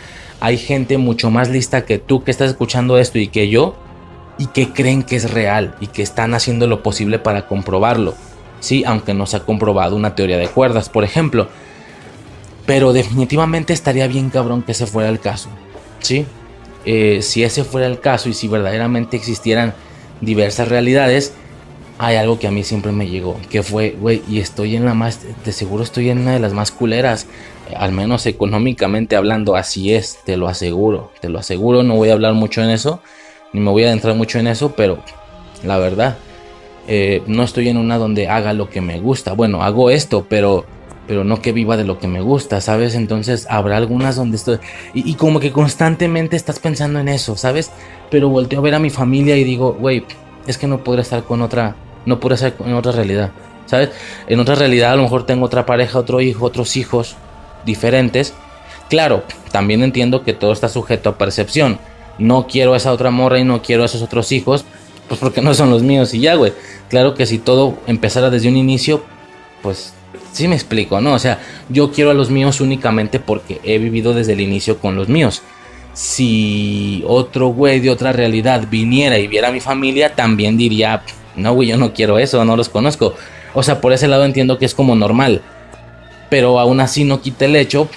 hay 0.42 0.58
gente 0.58 0.98
mucho 0.98 1.30
más 1.30 1.50
lista 1.50 1.84
que 1.84 1.98
tú 1.98 2.24
que 2.24 2.32
estás 2.32 2.50
escuchando 2.50 2.98
esto 2.98 3.16
y 3.20 3.28
que 3.28 3.48
yo 3.48 3.76
y 4.38 4.46
que 4.46 4.72
creen 4.72 5.04
que 5.04 5.14
es 5.14 5.30
real 5.30 5.76
y 5.78 5.86
que 5.86 6.02
están 6.02 6.34
haciendo 6.34 6.66
lo 6.66 6.82
posible 6.82 7.20
para 7.20 7.46
comprobarlo. 7.46 8.14
Sí, 8.58 8.82
aunque 8.84 9.14
no 9.14 9.26
se 9.26 9.36
ha 9.36 9.44
comprobado 9.44 9.94
una 9.94 10.16
teoría 10.16 10.38
de 10.38 10.48
cuerdas, 10.48 10.88
por 10.88 11.04
ejemplo. 11.04 11.46
Pero 12.66 12.92
definitivamente 12.92 13.72
estaría 13.72 14.08
bien 14.08 14.30
cabrón 14.30 14.64
que 14.64 14.72
ese 14.72 14.86
fuera 14.86 15.10
el 15.10 15.20
caso. 15.20 15.48
Sí, 16.00 16.26
eh, 16.84 17.20
si 17.22 17.44
ese 17.44 17.62
fuera 17.62 17.86
el 17.86 18.00
caso 18.00 18.28
y 18.28 18.34
si 18.34 18.48
verdaderamente 18.48 19.16
existieran 19.16 19.74
diversas 20.22 20.68
realidades, 20.68 21.34
hay 21.98 22.16
algo 22.16 22.38
que 22.38 22.46
a 22.46 22.50
mí 22.50 22.64
siempre 22.64 22.90
me 22.90 23.08
llegó, 23.08 23.38
que 23.50 23.62
fue, 23.62 23.90
güey, 23.90 24.22
y 24.28 24.40
estoy 24.40 24.76
en 24.76 24.86
la 24.86 24.94
más, 24.94 25.20
de 25.44 25.52
seguro 25.52 25.82
estoy 25.82 26.08
en 26.08 26.18
una 26.18 26.32
de 26.32 26.40
las 26.40 26.54
más 26.54 26.72
culeras, 26.72 27.26
al 27.76 27.92
menos 27.92 28.24
económicamente 28.26 29.16
hablando, 29.16 29.56
así 29.56 29.92
es, 29.92 30.18
te 30.24 30.36
lo 30.36 30.48
aseguro, 30.48 31.12
te 31.20 31.28
lo 31.28 31.38
aseguro, 31.38 31.82
no 31.82 31.96
voy 31.96 32.08
a 32.08 32.14
hablar 32.14 32.34
mucho 32.34 32.62
en 32.62 32.70
eso, 32.70 33.00
ni 33.52 33.60
me 33.60 33.70
voy 33.70 33.84
a 33.84 33.88
adentrar 33.88 34.14
mucho 34.14 34.38
en 34.38 34.46
eso, 34.46 34.72
pero 34.74 35.02
la 35.62 35.76
verdad, 35.78 36.16
eh, 36.88 37.22
no 37.26 37.42
estoy 37.42 37.68
en 37.68 37.76
una 37.76 37.98
donde 37.98 38.28
haga 38.28 38.52
lo 38.52 38.70
que 38.70 38.80
me 38.80 38.98
gusta, 38.98 39.34
bueno, 39.34 39.62
hago 39.62 39.90
esto, 39.90 40.26
pero 40.28 40.64
pero 41.06 41.24
no 41.24 41.42
que 41.42 41.52
viva 41.52 41.76
de 41.76 41.84
lo 41.84 41.98
que 41.98 42.06
me 42.06 42.20
gusta, 42.20 42.60
¿sabes? 42.60 42.94
Entonces 42.94 43.46
habrá 43.50 43.76
algunas 43.76 44.16
donde 44.16 44.36
estoy... 44.36 44.58
Y, 44.94 45.14
como 45.14 45.40
que 45.40 45.52
constantemente 45.52 46.36
estás 46.36 46.58
pensando 46.58 47.00
en 47.00 47.08
eso, 47.08 47.36
¿sabes? 47.36 47.70
Pero 48.10 48.28
volteo 48.28 48.60
a 48.60 48.62
ver 48.62 48.74
a 48.74 48.78
mi 48.78 48.90
familia 48.90 49.36
y 49.36 49.44
digo, 49.44 49.72
güey, 49.74 50.04
es 50.46 50.58
que 50.58 50.66
no 50.66 50.84
podré 50.84 51.02
estar 51.02 51.24
con 51.24 51.42
otra, 51.42 51.74
no 52.06 52.20
podré 52.20 52.36
estar 52.36 52.54
en 52.64 52.74
otra 52.74 52.92
realidad, 52.92 53.30
¿sabes? 53.66 53.90
En 54.26 54.38
otra 54.38 54.54
realidad 54.54 54.92
a 54.92 54.96
lo 54.96 55.02
mejor 55.02 55.26
tengo 55.26 55.46
otra 55.46 55.66
pareja, 55.66 55.98
otro 55.98 56.20
hijo, 56.20 56.44
otros 56.44 56.76
hijos 56.76 57.16
diferentes. 57.64 58.34
Claro, 58.88 59.24
también 59.50 59.82
entiendo 59.82 60.22
que 60.22 60.32
todo 60.32 60.52
está 60.52 60.68
sujeto 60.68 61.08
a 61.08 61.18
percepción. 61.18 61.78
No 62.18 62.46
quiero 62.46 62.74
a 62.74 62.76
esa 62.76 62.92
otra 62.92 63.10
morra 63.10 63.38
y 63.38 63.44
no 63.44 63.62
quiero 63.62 63.82
a 63.82 63.86
esos 63.86 64.02
otros 64.02 64.30
hijos, 64.32 64.64
pues 65.08 65.18
porque 65.18 65.40
no 65.40 65.54
son 65.54 65.70
los 65.70 65.82
míos 65.82 66.14
y 66.14 66.20
ya, 66.20 66.34
güey. 66.34 66.52
Claro 66.88 67.14
que 67.14 67.26
si 67.26 67.38
todo 67.38 67.78
empezara 67.86 68.30
desde 68.30 68.48
un 68.48 68.56
inicio, 68.56 69.02
pues 69.62 69.94
sí 70.32 70.48
me 70.48 70.54
explico, 70.54 71.00
¿no? 71.00 71.14
O 71.14 71.18
sea, 71.18 71.40
yo 71.68 71.92
quiero 71.92 72.10
a 72.10 72.14
los 72.14 72.30
míos 72.30 72.60
únicamente 72.60 73.20
porque 73.20 73.60
he 73.64 73.78
vivido 73.78 74.14
desde 74.14 74.32
el 74.32 74.40
inicio 74.40 74.78
con 74.78 74.96
los 74.96 75.08
míos 75.08 75.42
si 75.92 77.04
otro 77.06 77.48
güey 77.48 77.80
de 77.80 77.90
otra 77.90 78.12
realidad 78.12 78.66
viniera 78.70 79.18
y 79.18 79.26
viera 79.26 79.48
a 79.48 79.52
mi 79.52 79.60
familia, 79.60 80.14
también 80.14 80.56
diría, 80.56 81.02
no, 81.36 81.54
güey, 81.54 81.68
yo 81.68 81.76
no 81.76 81.92
quiero 81.92 82.18
eso, 82.18 82.44
no 82.44 82.56
los 82.56 82.68
conozco. 82.68 83.14
O 83.54 83.62
sea, 83.62 83.80
por 83.80 83.92
ese 83.92 84.08
lado 84.08 84.24
entiendo 84.24 84.58
que 84.58 84.64
es 84.64 84.74
como 84.74 84.94
normal. 84.94 85.42
Pero 86.30 86.58
aún 86.58 86.80
así 86.80 87.04
no 87.04 87.20
quita 87.20 87.44
el 87.44 87.56
hecho 87.56 87.88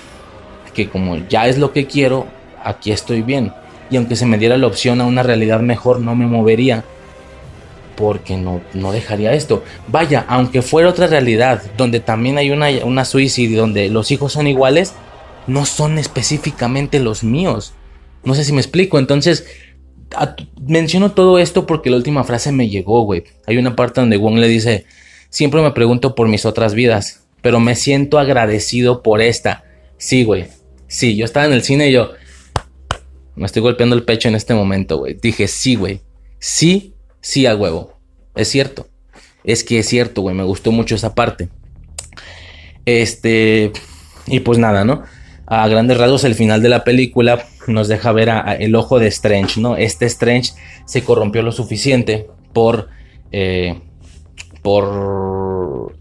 que 0.74 0.90
como 0.90 1.16
ya 1.30 1.48
es 1.48 1.58
lo 1.58 1.72
que 1.72 1.86
quiero, 1.86 2.28
aquí 2.62 2.92
estoy 2.92 3.22
bien. 3.22 3.54
Y 3.90 3.96
aunque 3.96 4.18
se 4.18 4.26
me 4.26 4.38
diera 4.38 4.58
la 4.58 4.68
opción 4.68 5.00
a 5.00 5.06
una 5.06 5.24
realidad 5.24 5.62
mejor, 5.62 6.02
no 6.02 6.16
me 6.16 6.26
movería. 6.26 6.84
Porque 7.96 8.38
no, 8.38 8.62
no 8.74 8.92
dejaría 8.92 9.34
esto. 9.34 9.64
Vaya, 9.88 10.26
aunque 10.28 10.62
fuera 10.62 10.90
otra 10.90 11.08
realidad, 11.08 11.64
donde 11.78 12.00
también 12.00 12.38
hay 12.38 12.52
una, 12.52 12.70
una 12.84 13.06
suicidio, 13.06 13.62
donde 13.62 13.90
los 13.90 14.12
hijos 14.12 14.34
son 14.34 14.48
iguales, 14.48 14.94
no 15.48 15.66
son 15.66 15.98
específicamente 15.98 17.00
los 17.00 17.24
míos. 17.24 17.74
No 18.24 18.36
sé 18.36 18.44
si 18.44 18.52
me 18.52 18.62
explico. 18.62 19.00
Entonces, 19.00 19.46
menciono 20.62 21.12
todo 21.12 21.40
esto 21.40 21.66
porque 21.66 21.90
la 21.90 21.98
última 21.98 22.24
frase 22.24 22.52
me 22.52 22.70
llegó, 22.70 23.02
güey. 23.04 23.24
Hay 23.46 23.58
una 23.58 23.76
parte 23.76 24.02
donde 24.02 24.18
Wong 24.18 24.38
le 24.38 24.48
dice, 24.48 24.86
siempre 25.30 25.62
me 25.62 25.72
pregunto 25.72 26.16
por 26.16 26.28
mis 26.28 26.46
otras 26.46 26.74
vidas, 26.74 27.26
pero 27.42 27.60
me 27.60 27.76
siento 27.76 28.20
agradecido 28.20 29.04
por 29.04 29.22
esta. 29.22 29.64
Sí, 29.98 30.24
güey. 30.24 30.48
Sí, 30.88 31.16
yo 31.16 31.26
estaba 31.26 31.46
en 31.46 31.54
el 31.54 31.64
cine 31.64 31.90
y 31.90 31.94
yo 31.94 32.12
me 33.36 33.46
estoy 33.46 33.62
golpeando 33.62 33.96
el 33.96 34.04
pecho 34.04 34.28
en 34.30 34.36
este 34.36 34.54
momento, 34.54 34.98
güey. 34.98 35.16
Dije, 35.16 35.48
sí, 35.48 35.76
güey. 35.76 36.02
Sí, 36.40 36.95
sí 37.26 37.48
a 37.48 37.56
huevo. 37.56 37.98
Es 38.36 38.50
cierto. 38.50 38.88
Es 39.44 39.64
que 39.64 39.80
es 39.80 39.88
cierto, 39.88 40.22
güey. 40.22 40.36
Me 40.36 40.44
gustó 40.44 40.72
mucho 40.72 40.94
esa 40.94 41.16
parte. 41.16 41.50
Este... 42.86 43.72
Y 44.28 44.40
pues 44.42 44.58
nada, 44.58 44.86
¿no? 44.86 45.04
a 45.48 45.68
grandes 45.68 45.98
rasgos 45.98 46.24
el 46.24 46.36
final 46.36 46.62
de 46.62 46.70
la 46.70 46.84
película 46.84 47.46
nos 47.68 47.88
deja 47.88 48.12
ver 48.12 48.32
el 48.60 48.76
ojo 48.76 49.00
de 49.00 49.08
Strange, 49.08 49.60
¿no? 49.60 49.76
Este 49.76 50.06
Strange 50.06 50.54
se 50.86 51.04
corrompió 51.04 51.42
lo 51.42 51.52
suficiente 51.52 52.28
por... 52.54 52.90
Eh, 53.32 53.80
por... 54.62 55.94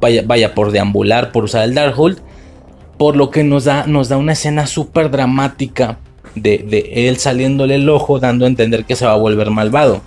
Vaya, 0.00 0.22
vaya, 0.26 0.54
por 0.54 0.70
deambular, 0.72 1.32
por 1.32 1.44
usar 1.44 1.64
el 1.64 1.74
Darkhold. 1.74 2.20
Por 2.98 3.16
lo 3.16 3.30
que 3.30 3.44
nos 3.44 3.64
da, 3.64 3.86
nos 3.86 4.08
da 4.08 4.16
una 4.16 4.32
escena 4.32 4.66
súper 4.66 5.10
dramática 5.10 5.98
de, 6.34 6.90
él 6.92 7.16
saliéndole 7.18 7.76
el 7.76 7.88
ojo, 7.88 8.18
dando 8.18 8.44
a 8.44 8.48
entender 8.48 8.84
que 8.84 8.96
se 8.96 9.06
va 9.06 9.12
a 9.12 9.16
volver 9.16 9.50
malvado. 9.50 10.02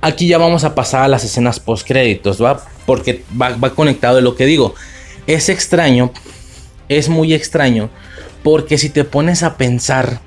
Aquí 0.00 0.28
ya 0.28 0.38
vamos 0.38 0.64
a 0.64 0.74
pasar 0.74 1.02
a 1.02 1.08
las 1.08 1.24
escenas 1.24 1.60
post 1.60 1.86
créditos, 1.86 2.42
¿va? 2.42 2.62
Porque 2.86 3.24
va, 3.40 3.50
va 3.56 3.74
conectado 3.74 4.16
de 4.16 4.22
lo 4.22 4.36
que 4.36 4.46
digo. 4.46 4.74
Es 5.26 5.48
extraño 5.48 6.12
es 6.88 7.08
muy 7.08 7.34
extraño 7.34 7.90
porque 8.42 8.78
si 8.78 8.88
te 8.88 9.04
pones 9.04 9.42
a 9.42 9.56
pensar, 9.56 10.20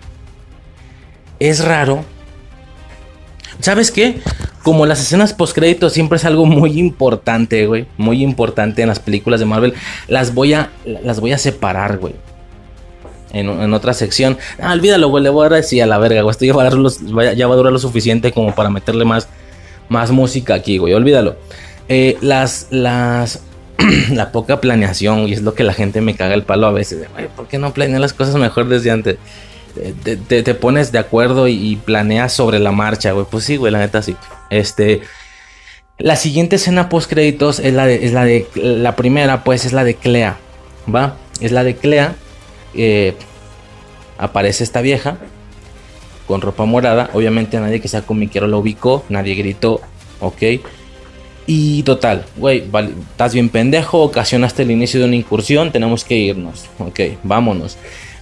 es 1.40 1.64
raro. 1.64 2.04
¿Sabes 3.60 3.92
qué? 3.92 4.20
Como 4.64 4.86
las 4.86 5.02
escenas 5.02 5.34
post 5.34 5.56
créditos 5.56 5.94
siempre 5.94 6.18
es 6.18 6.26
algo 6.26 6.46
muy 6.46 6.80
importante, 6.80 7.66
güey. 7.66 7.88
Muy 7.98 8.24
importante 8.24 8.82
en 8.82 8.90
las 8.90 9.00
películas 9.00 9.40
de 9.40 9.46
Marvel. 9.46 9.74
Las 10.08 10.34
voy 10.34 10.54
a, 10.54 10.72
las 10.86 11.20
voy 11.20 11.32
a 11.32 11.38
separar, 11.38 11.98
güey. 11.98 12.14
En, 13.34 13.74
otra 13.74 13.94
sección. 13.94 14.38
Ah, 14.60 14.74
olvídalo, 14.74 15.08
güey. 15.08 15.24
Le 15.24 15.30
voy 15.30 15.48
a 15.48 15.50
decir 15.50 15.82
a 15.82 15.86
la 15.86 15.98
verga, 15.98 16.22
güey. 16.22 16.32
Esto 16.32 16.46
ya 16.46 16.54
va, 16.54 16.64
a 16.64 17.34
ya 17.34 17.48
va 17.48 17.54
a 17.54 17.58
durar 17.58 17.74
lo 17.74 17.80
suficiente 17.80 18.32
como 18.34 18.54
para 18.54 18.70
meterle 18.70 19.06
más, 19.06 19.28
más 19.92 20.10
música 20.10 20.54
aquí, 20.54 20.78
güey. 20.78 20.94
Olvídalo. 20.94 21.36
Eh, 21.90 22.18
las, 22.22 22.68
las 22.72 23.44
la 24.12 24.32
poca 24.32 24.62
planeación 24.62 25.28
y 25.28 25.34
es 25.34 25.42
lo 25.42 25.54
que 25.54 25.66
la 25.66 25.74
gente 25.74 26.00
me 26.00 26.16
caga 26.16 26.34
el 26.34 26.44
palo 26.44 26.66
a 26.66 26.72
veces. 26.72 27.08
¿Por 27.36 27.48
qué 27.48 27.58
no 27.58 27.74
planeas 27.74 28.00
las 28.00 28.14
cosas 28.14 28.36
mejor 28.36 28.70
desde 28.70 28.90
antes? 28.90 29.18
Te, 30.28 30.54
pones 30.56 30.94
de 30.94 31.00
acuerdo 31.00 31.50
y, 31.50 31.76
planeas 31.76 32.32
sobre 32.32 32.60
la 32.60 32.72
marcha, 32.72 33.12
güey. 33.12 33.26
Pues 33.30 33.44
sí, 33.44 33.58
güey, 33.58 33.72
la 33.72 33.80
neta 33.80 34.02
sí. 34.02 34.16
Este. 34.50 35.02
La 35.98 36.16
siguiente 36.16 36.56
escena 36.56 36.90
post 36.90 37.10
créditos 37.10 37.60
es 37.60 37.74
la 37.74 37.86
de, 37.86 38.06
es 38.06 38.14
la 38.14 38.24
de. 38.24 38.48
La 38.56 38.96
primera, 38.96 39.44
pues, 39.44 39.66
es 39.66 39.74
la 39.74 39.84
de 39.84 39.96
Clea. 39.96 40.38
¿Va? 40.94 41.18
Es 41.42 41.52
la 41.52 41.66
de 41.66 41.76
Clea. 41.76 42.16
Eh, 42.74 43.14
aparece 44.18 44.64
esta 44.64 44.80
vieja. 44.80 45.18
Con 46.32 46.40
ropa 46.40 46.64
morada. 46.64 47.10
Obviamente 47.12 47.60
nadie 47.60 47.82
que 47.82 47.90
sea 47.90 48.04
comiquero 48.04 48.48
lo 48.48 48.60
ubicó. 48.60 49.04
Nadie 49.10 49.36
gritó. 49.36 49.82
Ok. 50.22 50.44
Y 51.46 51.84
total, 51.84 52.24
güey, 52.38 52.64
estás 53.12 53.34
bien 53.34 53.50
pendejo, 53.50 54.02
ocasionaste 54.02 54.64
el 54.64 54.72
inicio 54.72 55.02
de 55.02 55.08
una 55.08 55.18
incursión, 55.18 55.74
tenemos 55.74 56.06
que 56.06 56.16
irnos. 56.16 56.68
Ok, 56.80 57.02
vámonos. 57.24 57.78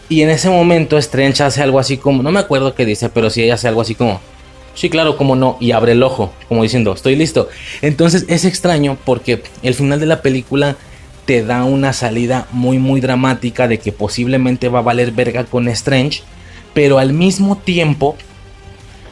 Y 0.07 0.23
en 0.23 0.31
ese 0.31 0.49
momento 0.49 0.97
Strange 0.97 1.43
hace 1.43 1.61
algo 1.61 1.77
así 1.77 1.97
como, 1.97 2.23
no 2.23 2.31
me 2.31 2.39
acuerdo 2.39 2.73
qué 2.73 2.87
dice, 2.87 3.09
pero 3.09 3.29
sí 3.29 3.43
ella 3.43 3.53
hace 3.53 3.67
algo 3.67 3.81
así 3.81 3.93
como, 3.93 4.19
sí, 4.73 4.89
claro, 4.89 5.15
como 5.15 5.35
no, 5.35 5.57
y 5.59 5.73
abre 5.73 5.91
el 5.91 6.01
ojo, 6.01 6.33
como 6.47 6.63
diciendo, 6.63 6.93
estoy 6.93 7.15
listo. 7.15 7.49
Entonces 7.83 8.25
es 8.29 8.43
extraño 8.43 8.97
porque 9.05 9.43
el 9.61 9.75
final 9.75 9.99
de 9.99 10.07
la 10.07 10.23
película 10.23 10.77
te 11.25 11.43
da 11.43 11.65
una 11.65 11.93
salida 11.93 12.47
muy, 12.51 12.79
muy 12.79 13.01
dramática 13.01 13.67
de 13.67 13.77
que 13.77 13.91
posiblemente 13.91 14.69
va 14.69 14.79
a 14.79 14.81
valer 14.81 15.11
verga 15.11 15.43
con 15.43 15.67
Strange, 15.67 16.23
pero 16.73 16.99
al 16.99 17.13
mismo 17.13 17.57
tiempo, 17.57 18.15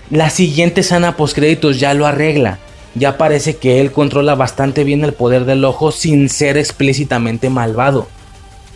la 0.09 0.29
siguiente 0.29 0.83
sana 0.83 1.15
créditos 1.15 1.79
ya 1.79 1.93
lo 1.93 2.05
arregla 2.05 2.59
ya 2.97 3.17
parece 3.17 3.57
que 3.57 3.79
él 3.79 3.91
controla 3.91 4.35
bastante 4.35 4.83
bien 4.83 5.03
el 5.03 5.13
poder 5.13 5.45
del 5.45 5.63
ojo 5.65 5.91
sin 5.91 6.29
ser 6.29 6.57
explícitamente 6.57 7.49
malvado. 7.49 8.07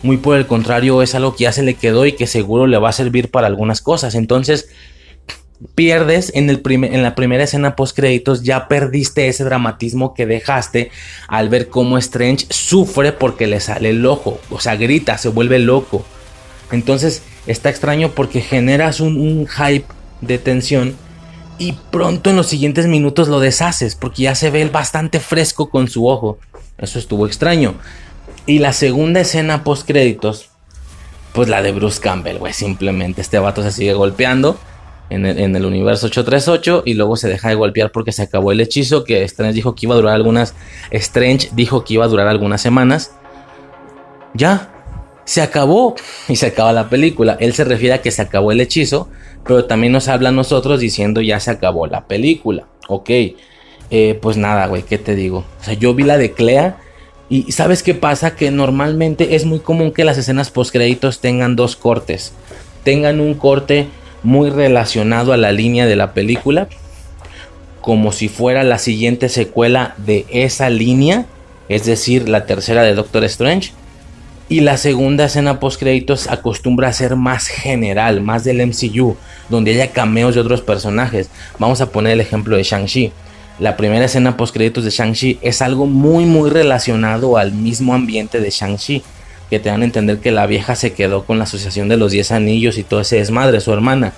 Muy 0.02 0.16
por 0.16 0.36
el 0.36 0.46
contrario, 0.46 1.02
es 1.02 1.14
algo 1.14 1.34
que 1.34 1.44
ya 1.44 1.52
se 1.52 1.62
le 1.62 1.74
quedó 1.74 2.06
y 2.06 2.12
que 2.12 2.26
seguro 2.26 2.66
le 2.66 2.78
va 2.78 2.88
a 2.88 2.92
servir 2.92 3.30
para 3.30 3.46
algunas 3.46 3.80
cosas. 3.80 4.14
Entonces, 4.14 4.68
pierdes 5.74 6.32
en, 6.34 6.50
el 6.50 6.60
en 6.66 7.02
la 7.02 7.14
primera 7.14 7.44
escena 7.44 7.76
post 7.76 7.96
créditos, 7.96 8.42
ya 8.42 8.66
perdiste 8.68 9.28
ese 9.28 9.44
dramatismo 9.44 10.12
que 10.14 10.26
dejaste 10.26 10.90
al 11.28 11.48
ver 11.48 11.68
cómo 11.68 11.98
Strange 11.98 12.46
sufre 12.50 13.12
porque 13.12 13.46
le 13.46 13.60
sale 13.60 13.90
el 13.90 14.04
ojo. 14.04 14.40
O 14.50 14.60
sea, 14.60 14.76
grita, 14.76 15.18
se 15.18 15.28
vuelve 15.28 15.58
loco. 15.58 16.04
Entonces, 16.72 17.22
está 17.46 17.70
extraño 17.70 18.10
porque 18.10 18.40
generas 18.40 19.00
un, 19.00 19.46
hype 19.46 19.86
de 20.20 20.38
tensión 20.38 20.94
y 21.58 21.72
pronto 21.90 22.30
en 22.30 22.36
los 22.36 22.46
siguientes 22.46 22.86
minutos 22.86 23.28
lo 23.28 23.40
deshaces 23.40 23.94
porque 23.94 24.22
ya 24.22 24.34
se 24.34 24.50
ve 24.50 24.64
bastante 24.68 25.20
fresco 25.20 25.70
con 25.70 25.88
su 25.88 26.08
ojo. 26.08 26.38
Eso 26.78 26.98
estuvo 26.98 27.26
extraño. 27.26 27.74
Y 28.46 28.58
la 28.58 28.72
segunda 28.72 29.20
escena 29.20 29.62
post 29.62 29.86
créditos, 29.86 30.50
pues 31.32 31.48
la 31.48 31.62
de 31.62 31.72
Bruce 31.72 32.00
Campbell, 32.00 32.38
güey, 32.38 32.52
simplemente 32.52 33.20
este 33.20 33.38
vato 33.38 33.62
se 33.62 33.70
sigue 33.70 33.94
golpeando 33.94 34.58
en 35.14 35.56
el, 35.56 35.66
universo 35.66 36.06
838 36.06 36.84
y 36.86 36.94
luego 36.94 37.16
se 37.16 37.28
deja 37.28 37.50
de 37.50 37.54
golpear 37.54 37.92
porque 37.92 38.12
se 38.12 38.22
acabó 38.22 38.50
el 38.50 38.60
hechizo 38.60 39.04
que 39.04 39.22
Strange 39.24 39.52
dijo 39.52 39.74
que 39.74 39.86
iba 39.86 39.94
a 39.94 39.98
durar 39.98 40.14
algunas 40.14 40.54
Strange 40.90 41.50
dijo 41.52 41.84
que 41.84 41.94
iba 41.94 42.04
a 42.04 42.08
durar 42.08 42.28
algunas 42.28 42.62
semanas. 42.62 43.12
Ya, 44.34 44.71
se 45.24 45.42
acabó 45.42 45.94
y 46.28 46.36
se 46.36 46.46
acaba 46.46 46.72
la 46.72 46.88
película. 46.88 47.36
Él 47.40 47.52
se 47.54 47.64
refiere 47.64 47.94
a 47.94 48.02
que 48.02 48.10
se 48.10 48.22
acabó 48.22 48.52
el 48.52 48.60
hechizo, 48.60 49.08
pero 49.44 49.64
también 49.64 49.92
nos 49.92 50.08
habla 50.08 50.30
a 50.30 50.32
nosotros 50.32 50.80
diciendo 50.80 51.20
ya 51.20 51.40
se 51.40 51.50
acabó 51.50 51.86
la 51.86 52.06
película. 52.06 52.66
Ok, 52.88 53.10
eh, 53.90 54.18
pues 54.20 54.36
nada, 54.36 54.66
güey, 54.66 54.82
¿qué 54.82 54.98
te 54.98 55.14
digo? 55.14 55.44
O 55.60 55.64
sea, 55.64 55.74
yo 55.74 55.94
vi 55.94 56.04
la 56.04 56.18
de 56.18 56.32
Clea 56.32 56.78
y 57.28 57.52
¿sabes 57.52 57.82
qué 57.82 57.94
pasa? 57.94 58.36
Que 58.36 58.50
normalmente 58.50 59.36
es 59.36 59.44
muy 59.44 59.60
común 59.60 59.92
que 59.92 60.04
las 60.04 60.18
escenas 60.18 60.50
post 60.50 60.72
créditos 60.72 61.20
tengan 61.20 61.56
dos 61.56 61.76
cortes. 61.76 62.32
Tengan 62.84 63.20
un 63.20 63.34
corte 63.34 63.86
muy 64.22 64.50
relacionado 64.50 65.32
a 65.32 65.36
la 65.36 65.52
línea 65.52 65.86
de 65.86 65.96
la 65.96 66.14
película, 66.14 66.68
como 67.80 68.12
si 68.12 68.28
fuera 68.28 68.62
la 68.64 68.78
siguiente 68.78 69.28
secuela 69.28 69.94
de 69.98 70.26
esa 70.30 70.70
línea, 70.70 71.26
es 71.68 71.84
decir, 71.84 72.28
la 72.28 72.46
tercera 72.46 72.82
de 72.82 72.94
Doctor 72.94 73.24
Strange 73.24 73.72
y 74.48 74.60
la 74.60 74.76
segunda 74.76 75.24
escena 75.24 75.60
post 75.60 75.80
créditos 75.80 76.28
acostumbra 76.28 76.88
a 76.88 76.92
ser 76.92 77.16
más 77.16 77.46
general, 77.46 78.20
más 78.20 78.44
del 78.44 78.66
MCU, 78.66 79.16
donde 79.48 79.72
haya 79.72 79.92
cameos 79.92 80.34
de 80.34 80.40
otros 80.40 80.60
personajes. 80.60 81.30
Vamos 81.58 81.80
a 81.80 81.90
poner 81.90 82.12
el 82.12 82.20
ejemplo 82.20 82.56
de 82.56 82.62
Shang-Chi. 82.62 83.12
La 83.58 83.76
primera 83.76 84.04
escena 84.04 84.36
post 84.36 84.54
créditos 84.54 84.84
de 84.84 84.90
Shang-Chi 84.90 85.38
es 85.42 85.62
algo 85.62 85.86
muy 85.86 86.24
muy 86.24 86.50
relacionado 86.50 87.36
al 87.36 87.52
mismo 87.52 87.94
ambiente 87.94 88.40
de 88.40 88.50
Shang-Chi, 88.50 89.02
que 89.48 89.58
te 89.58 89.68
dan 89.68 89.82
a 89.82 89.84
entender 89.84 90.18
que 90.18 90.32
la 90.32 90.46
vieja 90.46 90.74
se 90.74 90.92
quedó 90.92 91.24
con 91.24 91.38
la 91.38 91.44
asociación 91.44 91.88
de 91.88 91.96
los 91.96 92.12
10 92.12 92.32
anillos 92.32 92.78
y 92.78 92.82
todo 92.82 93.00
ese 93.00 93.16
desmadre, 93.16 93.60
su 93.60 93.72
hermana. 93.72 94.12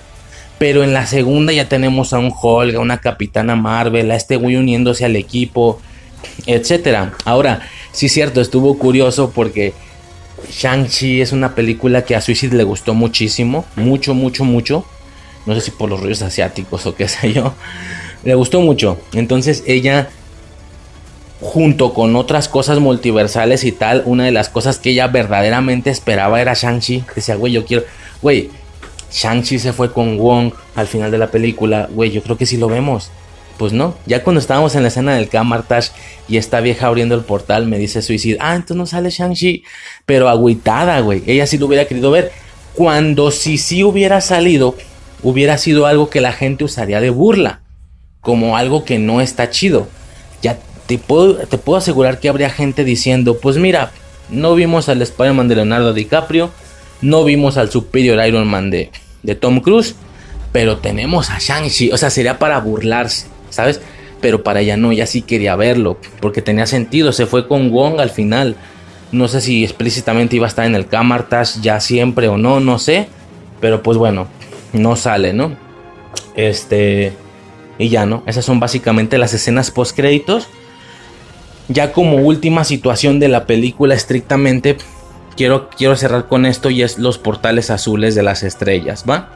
Pero 0.57 0.83
en 0.83 0.93
la 0.93 1.05
segunda 1.05 1.51
ya 1.51 1.67
tenemos 1.67 2.13
a 2.13 2.19
un 2.19 2.31
Hulk, 2.31 2.75
a 2.75 2.79
una 2.79 2.99
Capitana 2.99 3.55
Marvel, 3.55 4.11
a 4.11 4.15
este 4.15 4.37
güey 4.37 4.55
uniéndose 4.55 5.03
al 5.03 5.17
equipo, 5.17 5.81
etcétera. 6.45 7.13
Ahora, 7.25 7.61
sí 7.91 8.09
cierto, 8.09 8.41
estuvo 8.41 8.77
curioso 8.77 9.31
porque 9.31 9.73
Shang-Chi 10.49 11.21
es 11.21 11.31
una 11.31 11.55
película 11.55 12.03
que 12.03 12.15
a 12.15 12.21
Suicide 12.21 12.55
le 12.55 12.63
gustó 12.63 12.93
muchísimo, 12.93 13.65
mucho, 13.75 14.13
mucho, 14.13 14.43
mucho. 14.43 14.85
No 15.45 15.53
sé 15.53 15.61
si 15.61 15.71
por 15.71 15.89
los 15.89 16.01
rollos 16.01 16.21
asiáticos 16.21 16.85
o 16.85 16.95
qué 16.95 17.07
sé 17.09 17.33
yo. 17.33 17.53
Le 18.23 18.35
gustó 18.35 18.61
mucho. 18.61 18.97
Entonces 19.13 19.63
ella, 19.67 20.09
junto 21.41 21.93
con 21.93 22.15
otras 22.15 22.47
cosas 22.47 22.79
multiversales 22.79 23.63
y 23.63 23.71
tal, 23.71 24.03
una 24.05 24.25
de 24.25 24.31
las 24.31 24.49
cosas 24.49 24.79
que 24.79 24.91
ella 24.91 25.07
verdaderamente 25.07 25.89
esperaba 25.89 26.41
era 26.41 26.53
Shang-Chi. 26.53 27.03
Decía, 27.15 27.35
güey, 27.35 27.53
yo 27.53 27.65
quiero... 27.65 27.83
Güey, 28.21 28.49
Shang-Chi 29.11 29.59
se 29.59 29.73
fue 29.73 29.91
con 29.93 30.17
Wong 30.17 30.53
al 30.75 30.87
final 30.87 31.11
de 31.11 31.17
la 31.17 31.27
película. 31.27 31.87
Güey, 31.91 32.11
yo 32.11 32.21
creo 32.23 32.37
que 32.37 32.45
sí 32.45 32.57
lo 32.57 32.67
vemos. 32.67 33.11
Pues 33.57 33.71
no, 33.71 33.95
ya 34.05 34.21
cuando 34.21 34.41
estábamos 34.41 34.75
en 34.75 34.81
la 34.81 34.89
escena 34.89 35.15
del 35.15 35.29
Camartage 35.29 35.91
y 36.27 36.37
esta 36.37 36.59
vieja 36.59 36.87
abriendo 36.87 37.15
el 37.15 37.23
portal 37.23 37.67
me 37.67 37.77
dice 37.77 38.01
Suicide, 38.01 38.37
ah, 38.41 38.53
entonces 38.55 38.75
no 38.75 38.85
sale 38.85 39.09
Shang-Chi, 39.09 39.63
pero 40.05 40.27
agüitada, 40.27 40.99
güey, 40.99 41.23
ella 41.25 41.47
sí 41.47 41.57
lo 41.57 41.67
hubiera 41.67 41.85
querido 41.85 42.11
ver. 42.11 42.33
Cuando 42.73 43.31
si 43.31 43.57
sí 43.57 43.83
hubiera 43.83 44.19
salido, 44.19 44.75
hubiera 45.23 45.57
sido 45.57 45.85
algo 45.85 46.09
que 46.09 46.19
la 46.19 46.33
gente 46.33 46.65
usaría 46.65 46.99
de 46.99 47.09
burla, 47.09 47.61
como 48.19 48.57
algo 48.57 48.83
que 48.83 48.99
no 48.99 49.21
está 49.21 49.49
chido. 49.49 49.87
Ya 50.41 50.59
te 50.85 50.97
puedo, 50.97 51.35
te 51.47 51.57
puedo 51.57 51.77
asegurar 51.77 52.19
que 52.19 52.27
habría 52.27 52.49
gente 52.49 52.83
diciendo, 52.83 53.39
pues 53.39 53.57
mira, 53.57 53.91
no 54.29 54.55
vimos 54.55 54.89
al 54.89 55.01
Spider-Man 55.01 55.47
de 55.47 55.55
Leonardo 55.55 55.93
DiCaprio, 55.93 56.51
no 57.01 57.23
vimos 57.23 57.55
al 57.55 57.71
Superior 57.71 58.25
Iron 58.27 58.47
Man 58.47 58.69
de, 58.69 58.91
de 59.23 59.35
Tom 59.35 59.61
Cruise, 59.61 59.95
pero 60.51 60.77
tenemos 60.77 61.29
a 61.29 61.39
Shang-Chi, 61.39 61.91
o 61.91 61.97
sea, 61.97 62.09
sería 62.09 62.37
para 62.37 62.59
burlarse. 62.59 63.27
¿Sabes? 63.49 63.81
Pero 64.21 64.43
para 64.43 64.61
ella 64.61 64.77
no, 64.77 64.91
ella 64.91 65.05
sí 65.05 65.21
quería 65.21 65.55
verlo, 65.55 65.97
porque 66.19 66.41
tenía 66.41 66.65
sentido, 66.65 67.11
se 67.11 67.25
fue 67.25 67.47
con 67.47 67.71
Wong 67.71 67.99
al 67.99 68.09
final. 68.09 68.55
No 69.11 69.27
sé 69.27 69.41
si 69.41 69.63
explícitamente 69.63 70.35
iba 70.35 70.45
a 70.45 70.49
estar 70.49 70.65
en 70.65 70.75
el 70.75 70.87
Camartage 70.87 71.61
ya 71.61 71.79
siempre 71.79 72.27
o 72.27 72.37
no, 72.37 72.59
no 72.59 72.79
sé. 72.79 73.07
Pero 73.61 73.83
pues 73.83 73.97
bueno, 73.97 74.27
no 74.73 74.95
sale, 74.95 75.33
¿no? 75.33 75.55
Este. 76.35 77.13
Y 77.77 77.89
ya, 77.89 78.05
¿no? 78.05 78.23
Esas 78.25 78.45
son 78.45 78.59
básicamente 78.59 79.17
las 79.17 79.33
escenas 79.33 79.71
post 79.71 79.95
créditos. 79.95 80.47
Ya 81.67 81.91
como 81.91 82.17
última 82.17 82.63
situación 82.63 83.19
de 83.19 83.27
la 83.27 83.45
película 83.45 83.95
estrictamente, 83.95 84.77
quiero, 85.35 85.69
quiero 85.69 85.95
cerrar 85.95 86.27
con 86.27 86.45
esto 86.45 86.69
y 86.69 86.83
es 86.83 86.99
los 86.99 87.17
portales 87.17 87.69
azules 87.69 88.15
de 88.15 88.23
las 88.23 88.43
estrellas, 88.43 89.03
¿va? 89.09 89.29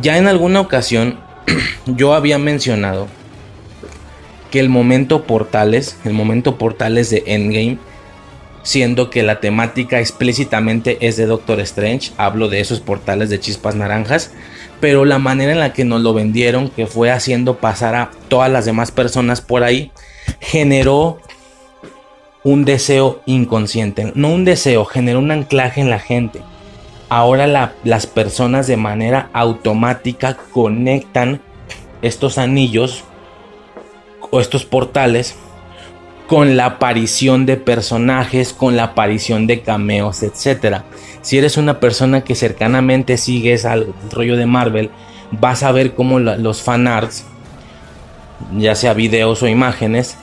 Ya 0.00 0.18
en 0.18 0.26
alguna 0.26 0.60
ocasión 0.60 1.18
yo 1.86 2.14
había 2.14 2.38
mencionado 2.38 3.08
que 4.50 4.60
el 4.60 4.68
momento 4.68 5.24
portales, 5.24 5.98
el 6.04 6.12
momento 6.12 6.56
portales 6.58 7.10
de 7.10 7.24
Endgame, 7.26 7.78
siendo 8.62 9.10
que 9.10 9.22
la 9.22 9.40
temática 9.40 10.00
explícitamente 10.00 10.98
es 11.00 11.16
de 11.16 11.26
Doctor 11.26 11.60
Strange, 11.60 12.12
hablo 12.16 12.48
de 12.48 12.60
esos 12.60 12.80
portales 12.80 13.30
de 13.30 13.38
chispas 13.38 13.76
naranjas, 13.76 14.32
pero 14.80 15.04
la 15.04 15.18
manera 15.18 15.52
en 15.52 15.60
la 15.60 15.72
que 15.72 15.84
nos 15.84 16.02
lo 16.02 16.14
vendieron, 16.14 16.68
que 16.70 16.86
fue 16.86 17.10
haciendo 17.10 17.58
pasar 17.58 17.94
a 17.94 18.10
todas 18.28 18.50
las 18.50 18.64
demás 18.64 18.90
personas 18.90 19.40
por 19.40 19.62
ahí, 19.62 19.92
generó 20.40 21.20
un 22.42 22.64
deseo 22.64 23.22
inconsciente, 23.26 24.12
no 24.14 24.30
un 24.30 24.44
deseo, 24.44 24.84
generó 24.84 25.20
un 25.20 25.30
anclaje 25.30 25.80
en 25.80 25.90
la 25.90 25.98
gente. 25.98 26.42
Ahora 27.08 27.74
las 27.84 28.06
personas 28.06 28.66
de 28.66 28.76
manera 28.76 29.30
automática 29.32 30.36
conectan 30.52 31.40
estos 32.02 32.36
anillos 32.38 33.04
o 34.30 34.40
estos 34.40 34.64
portales 34.64 35.36
con 36.26 36.56
la 36.56 36.66
aparición 36.66 37.46
de 37.46 37.56
personajes, 37.56 38.52
con 38.52 38.76
la 38.76 38.84
aparición 38.84 39.46
de 39.46 39.60
cameos, 39.60 40.22
etc. 40.22 40.82
Si 41.22 41.38
eres 41.38 41.56
una 41.56 41.78
persona 41.78 42.22
que 42.22 42.34
cercanamente 42.34 43.16
sigues 43.16 43.64
al 43.64 43.94
rollo 44.10 44.36
de 44.36 44.46
Marvel, 44.46 44.90
vas 45.30 45.62
a 45.62 45.72
ver 45.72 45.94
cómo 45.94 46.18
los 46.18 46.62
fanarts, 46.62 47.24
ya 48.56 48.74
sea 48.74 48.94
videos 48.94 49.42
o 49.42 49.48
imágenes, 49.48 50.16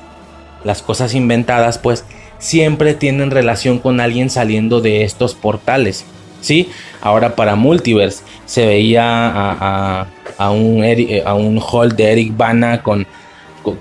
las 0.65 0.81
cosas 0.81 1.15
inventadas, 1.15 1.77
pues 1.77 2.03
siempre 2.37 2.93
tienen 2.93 3.31
relación 3.31 3.79
con 3.79 4.01
alguien 4.01 4.29
saliendo 4.29 4.81
de 4.81 5.03
estos 5.03 5.33
portales. 5.35 6.05
¿Sí? 6.43 6.69
Ahora 7.01 7.35
para 7.35 7.55
Multiverse 7.55 8.23
se 8.45 8.67
veía 8.67 9.03
a, 9.03 10.07
a, 10.37 10.51
un, 10.51 10.83
a 11.25 11.33
un 11.33 11.59
hall 11.59 11.95
de 11.95 12.11
Eric 12.11 12.37
Bana 12.37 12.83
con 12.83 13.07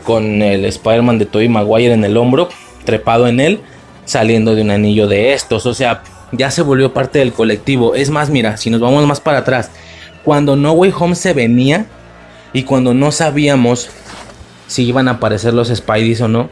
con 0.04 0.42
el 0.42 0.64
Spider-Man 0.64 1.18
de 1.18 1.26
Tobey 1.26 1.48
Maguire 1.48 1.92
en 1.92 2.04
el 2.04 2.16
hombro, 2.16 2.48
trepado 2.84 3.26
en 3.26 3.40
él, 3.40 3.60
saliendo 4.04 4.54
de 4.54 4.62
un 4.62 4.70
anillo 4.70 5.08
de 5.08 5.32
estos. 5.32 5.66
O 5.66 5.74
sea, 5.74 6.02
ya 6.30 6.50
se 6.50 6.62
volvió 6.62 6.92
parte 6.92 7.18
del 7.18 7.32
colectivo. 7.32 7.94
Es 7.94 8.10
más, 8.10 8.30
mira, 8.30 8.56
si 8.56 8.70
nos 8.70 8.80
vamos 8.80 9.06
más 9.06 9.20
para 9.20 9.38
atrás, 9.38 9.70
cuando 10.24 10.56
No 10.56 10.72
Way 10.72 10.92
Home 10.98 11.14
se 11.14 11.32
venía 11.32 11.86
y 12.52 12.62
cuando 12.62 12.94
no 12.94 13.10
sabíamos 13.12 13.90
si 14.68 14.84
iban 14.84 15.08
a 15.08 15.12
aparecer 15.12 15.52
los 15.52 15.68
Spideys 15.68 16.20
o 16.22 16.28
no, 16.28 16.48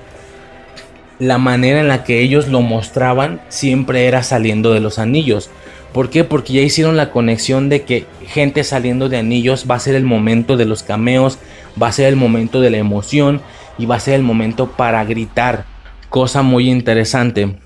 la 1.21 1.39
manera 1.39 1.81
en 1.81 1.89
la 1.89 2.03
que 2.03 2.21
ellos 2.21 2.49
lo 2.49 2.63
mostraban 2.63 3.43
siempre 3.49 4.07
era 4.07 4.23
saliendo 4.23 4.73
de 4.73 4.81
los 4.81 4.99
anillos. 4.99 5.51
¿Por 5.93 6.09
qué? 6.09 6.25
Porque 6.25 6.55
ya 6.55 6.63
hicieron 6.63 6.97
la 6.97 7.11
conexión 7.11 7.69
de 7.69 7.83
que 7.83 8.07
gente 8.27 8.65
saliendo 8.65 9.09
de 9.09 9.19
anillos 9.19 9.67
va 9.71 9.75
a 9.75 9.81
ser 9.81 9.95
el 9.95 10.05
momento 10.05 10.57
de 10.57 10.65
los 10.65 10.83
cameos, 10.83 11.39
va 11.81 11.89
a 11.89 11.93
ser 11.93 12.07
el 12.07 12.17
momento 12.17 12.61
de 12.61 12.71
la 12.71 12.79
emoción 12.79 13.43
y 13.79 13.87
va 13.87 13.97
a 13.97 14.01
ser 14.01 14.15
el 14.15 14.23
momento 14.23 14.73
para 14.73 15.05
gritar. 15.05 15.67
Cosa 16.09 16.43
muy 16.43 16.71
interesante 16.71 17.59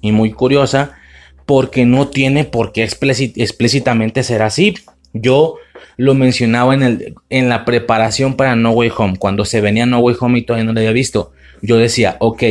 y 0.00 0.12
muy 0.12 0.30
curiosa 0.30 0.92
porque 1.46 1.84
no 1.84 2.08
tiene 2.08 2.44
por 2.44 2.72
qué 2.72 2.84
explícitamente 2.84 4.22
ser 4.22 4.42
así. 4.42 4.74
Yo 5.12 5.56
lo 5.96 6.14
mencionaba 6.14 6.74
en, 6.74 6.82
el, 6.82 7.14
en 7.28 7.48
la 7.48 7.64
preparación 7.64 8.34
para 8.34 8.54
No 8.54 8.70
Way 8.70 8.92
Home, 8.96 9.16
cuando 9.18 9.44
se 9.44 9.60
venía 9.60 9.84
No 9.84 9.98
Way 9.98 10.16
Home 10.20 10.38
y 10.38 10.42
todavía 10.42 10.64
no 10.64 10.72
lo 10.74 10.80
había 10.80 10.92
visto. 10.92 11.32
Yo 11.62 11.76
decía, 11.76 12.16
ok, 12.20 12.42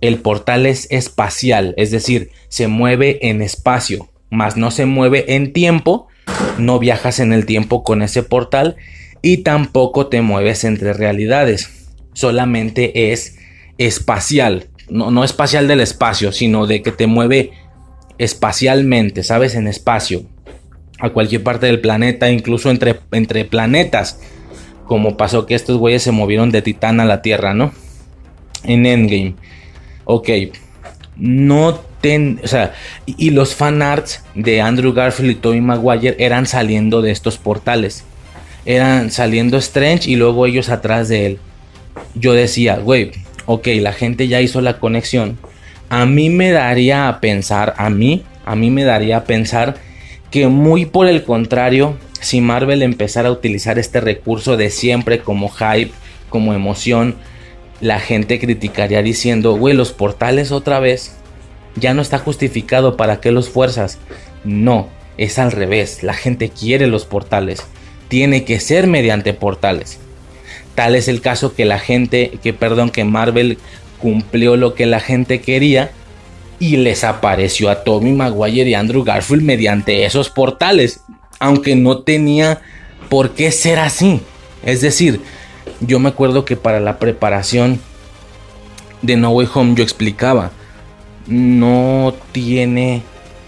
el 0.00 0.18
portal 0.18 0.66
es 0.66 0.86
espacial, 0.90 1.74
es 1.76 1.90
decir, 1.90 2.30
se 2.48 2.68
mueve 2.68 3.28
en 3.28 3.42
espacio 3.42 4.08
más 4.32 4.56
no 4.56 4.70
se 4.70 4.86
mueve 4.86 5.36
en 5.36 5.52
tiempo, 5.52 6.08
no 6.56 6.78
viajas 6.78 7.20
en 7.20 7.34
el 7.34 7.44
tiempo 7.44 7.84
con 7.84 8.02
ese 8.02 8.22
portal 8.22 8.76
y 9.20 9.38
tampoco 9.38 10.06
te 10.06 10.22
mueves 10.22 10.64
entre 10.64 10.94
realidades. 10.94 11.92
Solamente 12.14 13.12
es 13.12 13.36
espacial, 13.76 14.68
no, 14.88 15.10
no 15.10 15.22
espacial 15.22 15.68
del 15.68 15.80
espacio, 15.80 16.32
sino 16.32 16.66
de 16.66 16.82
que 16.82 16.92
te 16.92 17.06
mueve 17.06 17.52
espacialmente, 18.16 19.22
¿sabes? 19.22 19.54
En 19.54 19.68
espacio, 19.68 20.22
a 20.98 21.10
cualquier 21.10 21.42
parte 21.42 21.66
del 21.66 21.82
planeta, 21.82 22.30
incluso 22.30 22.70
entre, 22.70 22.98
entre 23.12 23.44
planetas, 23.44 24.18
como 24.86 25.18
pasó 25.18 25.44
que 25.44 25.54
estos 25.54 25.76
güeyes 25.76 26.02
se 26.02 26.10
movieron 26.10 26.50
de 26.50 26.62
Titán 26.62 27.00
a 27.00 27.04
la 27.04 27.20
Tierra, 27.20 27.52
¿no? 27.52 27.72
En 28.64 28.86
Endgame. 28.86 29.34
Ok, 30.04 30.28
no 31.16 31.80
o 32.42 32.48
sea, 32.48 32.74
y 33.06 33.30
los 33.30 33.54
fanarts 33.54 34.24
de 34.34 34.60
Andrew 34.60 34.92
Garfield 34.92 35.30
y 35.30 35.34
Tobey 35.36 35.60
Maguire 35.60 36.16
eran 36.18 36.46
saliendo 36.46 37.00
de 37.00 37.12
estos 37.12 37.38
portales. 37.38 38.04
Eran 38.64 39.10
saliendo 39.10 39.56
Strange 39.58 40.10
y 40.10 40.16
luego 40.16 40.46
ellos 40.46 40.68
atrás 40.68 41.08
de 41.08 41.26
él. 41.26 41.38
Yo 42.14 42.32
decía, 42.32 42.78
güey, 42.78 43.12
ok, 43.46 43.68
la 43.80 43.92
gente 43.92 44.26
ya 44.26 44.40
hizo 44.40 44.60
la 44.60 44.78
conexión. 44.78 45.38
A 45.90 46.04
mí 46.06 46.28
me 46.28 46.50
daría 46.50 47.08
a 47.08 47.20
pensar, 47.20 47.74
a 47.76 47.88
mí, 47.88 48.24
a 48.44 48.56
mí 48.56 48.70
me 48.70 48.82
daría 48.82 49.18
a 49.18 49.24
pensar 49.24 49.76
que 50.30 50.48
muy 50.48 50.86
por 50.86 51.06
el 51.06 51.22
contrario, 51.22 51.96
si 52.20 52.40
Marvel 52.40 52.82
empezara 52.82 53.28
a 53.28 53.32
utilizar 53.32 53.78
este 53.78 54.00
recurso 54.00 54.56
de 54.56 54.70
siempre 54.70 55.20
como 55.20 55.50
hype, 55.50 55.92
como 56.30 56.52
emoción, 56.54 57.16
la 57.82 57.98
gente 57.98 58.38
criticaría 58.38 59.02
diciendo, 59.02 59.56
güey, 59.56 59.74
los 59.74 59.92
portales 59.92 60.52
otra 60.52 60.78
vez 60.78 61.16
ya 61.74 61.94
no 61.94 62.00
está 62.00 62.18
justificado 62.18 62.96
para 62.96 63.20
qué 63.20 63.32
los 63.32 63.50
fuerzas. 63.50 63.98
No, 64.44 64.88
es 65.18 65.38
al 65.40 65.50
revés. 65.50 66.04
La 66.04 66.14
gente 66.14 66.48
quiere 66.48 66.86
los 66.86 67.04
portales. 67.04 67.64
Tiene 68.06 68.44
que 68.44 68.60
ser 68.60 68.86
mediante 68.86 69.34
portales. 69.34 69.98
Tal 70.76 70.94
es 70.94 71.08
el 71.08 71.20
caso 71.20 71.56
que 71.56 71.64
la 71.64 71.80
gente, 71.80 72.38
que 72.40 72.52
perdón, 72.52 72.90
que 72.90 73.02
Marvel 73.02 73.58
cumplió 73.98 74.56
lo 74.56 74.74
que 74.74 74.86
la 74.86 75.00
gente 75.00 75.40
quería 75.40 75.90
y 76.60 76.76
les 76.76 77.02
apareció 77.02 77.68
a 77.68 77.82
Tommy 77.82 78.12
Maguire 78.12 78.70
y 78.70 78.74
Andrew 78.74 79.02
Garfield 79.02 79.42
mediante 79.42 80.04
esos 80.04 80.30
portales, 80.30 81.00
aunque 81.40 81.74
no 81.74 81.98
tenía 81.98 82.60
por 83.08 83.30
qué 83.30 83.50
ser 83.50 83.80
así. 83.80 84.20
Es 84.64 84.82
decir, 84.82 85.20
yo 85.80 85.98
me 85.98 86.08
acuerdo 86.08 86.44
que 86.44 86.56
para 86.56 86.80
la 86.80 86.98
preparación 86.98 87.80
de 89.02 89.16
No 89.16 89.30
Way 89.30 89.48
Home 89.54 89.74
yo 89.74 89.82
explicaba, 89.82 90.52
no 91.26 92.14
tiene 92.32 93.02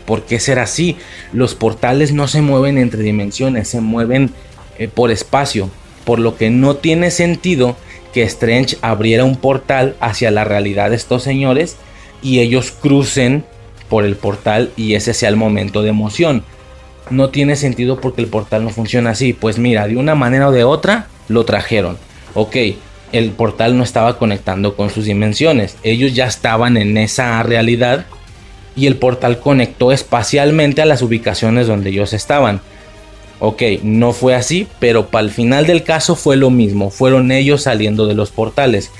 por 0.07 0.23
qué 0.23 0.41
ser 0.41 0.59
así. 0.59 0.97
Los 1.33 1.55
portales 1.55 2.13
no 2.13 2.29
se 2.29 2.43
mueven 2.43 2.79
entre 2.79 3.03
dimensiones, 3.03 3.69
se 3.69 3.81
mueven 3.81 4.33
eh, 4.79 4.89
por 4.89 5.11
espacio, 5.11 5.71
por 6.05 6.19
lo 6.19 6.37
que 6.37 6.51
no 6.51 6.77
tiene 6.77 7.11
sentido 7.11 7.77
que 8.13 8.23
Strange 8.23 8.77
abriera 8.81 9.25
un 9.25 9.37
portal 9.37 9.97
hacia 10.01 10.31
la 10.31 10.45
realidad 10.45 10.91
de 10.91 10.97
estos 10.97 11.23
señores 11.23 11.77
y 12.23 12.41
ellos 12.41 12.71
crucen 12.71 13.45
por 13.89 14.05
el 14.05 14.17
portal 14.17 14.71
y 14.77 14.95
ese 14.95 15.15
sea 15.15 15.29
el 15.29 15.37
momento 15.37 15.83
de 15.83 15.91
emoción. 15.91 16.45
No 17.11 17.29
tiene 17.31 17.57
sentido 17.57 18.01
porque 18.01 18.23
el 18.23 18.29
portal 18.29 18.65
no 18.65 18.71
funciona 18.71 19.11
así. 19.11 19.33
Pues 19.33 19.59
mira, 19.59 19.87
de 19.87 19.97
una 19.97 20.15
manera 20.15 20.49
o 20.49 20.53
de 20.53 20.65
otra 20.65 21.09
lo 21.29 21.45
trajeron. 21.45 21.99
Ok, 22.35 22.57
el 23.13 23.31
portal 23.31 23.79
no 23.79 23.85
estaba 23.85 24.19
conectando 24.19 24.75
con 24.77 24.91
sus 24.91 25.05
dimensiones. 25.05 25.77
Ellos 25.83 26.15
ya 26.15 26.27
estaban 26.27 26.77
en 26.77 26.97
esa 26.99 27.43
realidad 27.43 28.07
y 28.77 28.87
el 28.87 28.97
portal 28.97 29.39
conectó 29.39 29.93
espacialmente 29.93 30.83
a 30.83 30.87
las 30.87 31.03
ubicaciones 31.03 31.67
donde 31.67 31.91
ellos 31.91 32.13
estaban. 32.13 32.61
Ok, 33.39 33.63
no 33.83 34.13
fue 34.13 34.35
así, 34.35 34.67
pero 34.79 35.09
para 35.09 35.25
el 35.25 35.31
final 35.31 35.67
del 35.67 35.83
caso 35.83 36.17
fue 36.17 36.37
lo 36.37 36.51
mismo. 36.51 36.91
Fueron 36.91 37.31
ellos 37.31 37.63
saliendo 37.63 38.07
de 38.07 38.15
los 38.15 38.31
portales. 38.31 38.91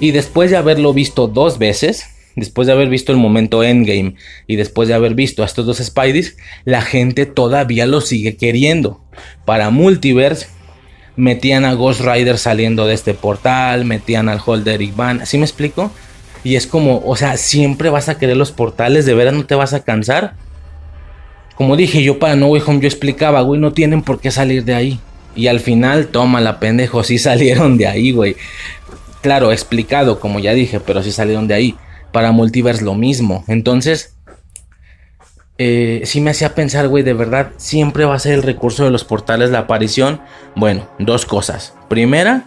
Y 0.00 0.10
después 0.10 0.50
de 0.50 0.56
haberlo 0.56 0.92
visto 0.92 1.28
dos 1.28 1.58
veces, 1.58 2.06
después 2.34 2.66
de 2.66 2.72
haber 2.72 2.88
visto 2.88 3.12
el 3.12 3.18
momento 3.18 3.62
Endgame 3.62 4.16
y 4.46 4.56
después 4.56 4.88
de 4.88 4.94
haber 4.94 5.14
visto 5.14 5.42
a 5.42 5.46
estos 5.46 5.66
dos 5.66 5.78
Spideys, 5.78 6.36
la 6.64 6.82
gente 6.82 7.26
todavía 7.26 7.86
lo 7.86 8.00
sigue 8.00 8.36
queriendo. 8.36 9.00
Para 9.44 9.70
Multiverse 9.70 10.46
metían 11.16 11.64
a 11.64 11.74
Ghost 11.74 12.00
Rider 12.00 12.38
saliendo 12.38 12.86
de 12.86 12.94
este 12.94 13.14
portal, 13.14 13.84
metían 13.84 14.28
al 14.28 14.40
Holder 14.44 14.80
y 14.82 14.90
Van, 14.90 15.20
¿así 15.20 15.38
me 15.38 15.44
explico? 15.44 15.90
Y 16.44 16.56
es 16.56 16.66
como, 16.66 17.02
o 17.04 17.16
sea, 17.16 17.36
siempre 17.36 17.90
vas 17.90 18.08
a 18.08 18.18
querer 18.18 18.36
los 18.36 18.52
portales, 18.52 19.06
de 19.06 19.14
veras 19.14 19.34
no 19.34 19.46
te 19.46 19.54
vas 19.54 19.74
a 19.74 19.84
cansar. 19.84 20.34
Como 21.54 21.76
dije 21.76 22.02
yo 22.02 22.18
para 22.18 22.34
No 22.34 22.48
Way 22.48 22.62
Home, 22.66 22.80
yo 22.80 22.88
explicaba, 22.88 23.42
güey, 23.42 23.60
no 23.60 23.72
tienen 23.72 24.02
por 24.02 24.20
qué 24.20 24.30
salir 24.30 24.64
de 24.64 24.74
ahí. 24.74 25.00
Y 25.36 25.46
al 25.46 25.60
final, 25.60 26.08
toma 26.08 26.40
la 26.40 26.58
pendejo, 26.58 27.04
sí 27.04 27.18
salieron 27.18 27.78
de 27.78 27.86
ahí, 27.86 28.12
güey. 28.12 28.36
Claro, 29.20 29.52
explicado, 29.52 30.18
como 30.18 30.40
ya 30.40 30.52
dije, 30.52 30.80
pero 30.80 31.02
sí 31.02 31.12
salieron 31.12 31.46
de 31.46 31.54
ahí. 31.54 31.76
Para 32.10 32.32
Multiverse 32.32 32.84
lo 32.84 32.94
mismo. 32.94 33.44
Entonces, 33.46 34.14
eh, 35.58 36.02
sí 36.04 36.20
me 36.20 36.30
hacía 36.30 36.54
pensar, 36.54 36.88
güey, 36.88 37.02
de 37.02 37.12
verdad, 37.12 37.50
siempre 37.56 38.04
va 38.04 38.14
a 38.14 38.18
ser 38.18 38.34
el 38.34 38.42
recurso 38.42 38.84
de 38.84 38.90
los 38.90 39.04
portales 39.04 39.50
la 39.50 39.60
aparición. 39.60 40.20
Bueno, 40.54 40.88
dos 40.98 41.26
cosas. 41.26 41.74
Primera, 41.88 42.44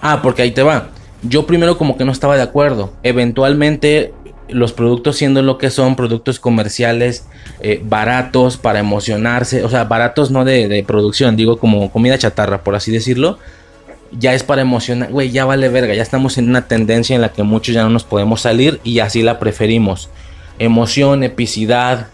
ah, 0.00 0.20
porque 0.22 0.42
ahí 0.42 0.50
te 0.50 0.62
va. 0.62 0.88
Yo 1.22 1.46
primero 1.46 1.76
como 1.78 1.96
que 1.96 2.04
no 2.04 2.12
estaba 2.12 2.36
de 2.36 2.42
acuerdo. 2.42 2.92
Eventualmente 3.02 4.12
los 4.48 4.72
productos 4.72 5.16
siendo 5.16 5.42
lo 5.42 5.58
que 5.58 5.70
son, 5.70 5.96
productos 5.96 6.40
comerciales 6.40 7.26
eh, 7.60 7.80
baratos 7.84 8.56
para 8.56 8.78
emocionarse, 8.78 9.64
o 9.64 9.68
sea, 9.68 9.84
baratos 9.84 10.30
no 10.30 10.44
de, 10.44 10.68
de, 10.68 10.82
producción, 10.82 11.36
digo 11.36 11.58
como 11.58 11.90
comida 11.90 12.16
chatarra, 12.16 12.64
por 12.64 12.74
así 12.74 12.90
decirlo, 12.90 13.38
ya 14.12 14.32
es 14.34 14.42
para 14.42 14.62
emocionar, 14.62 15.10
güey, 15.10 15.30
ya 15.30 15.44
vale 15.44 15.68
verga, 15.68 15.94
ya 15.94 16.02
estamos 16.02 16.38
en 16.38 16.48
una 16.48 16.66
tendencia 16.66 17.14
en 17.14 17.20
la 17.20 17.30
que 17.30 17.42
muchos 17.42 17.74
ya 17.74 17.82
no 17.82 17.90
nos 17.90 18.04
podemos 18.04 18.40
salir 18.40 18.80
y 18.84 19.00
así 19.00 19.22
la 19.22 19.38
preferimos. 19.38 20.08
Emoción, 20.58 21.22
epicidad, 21.22 22.08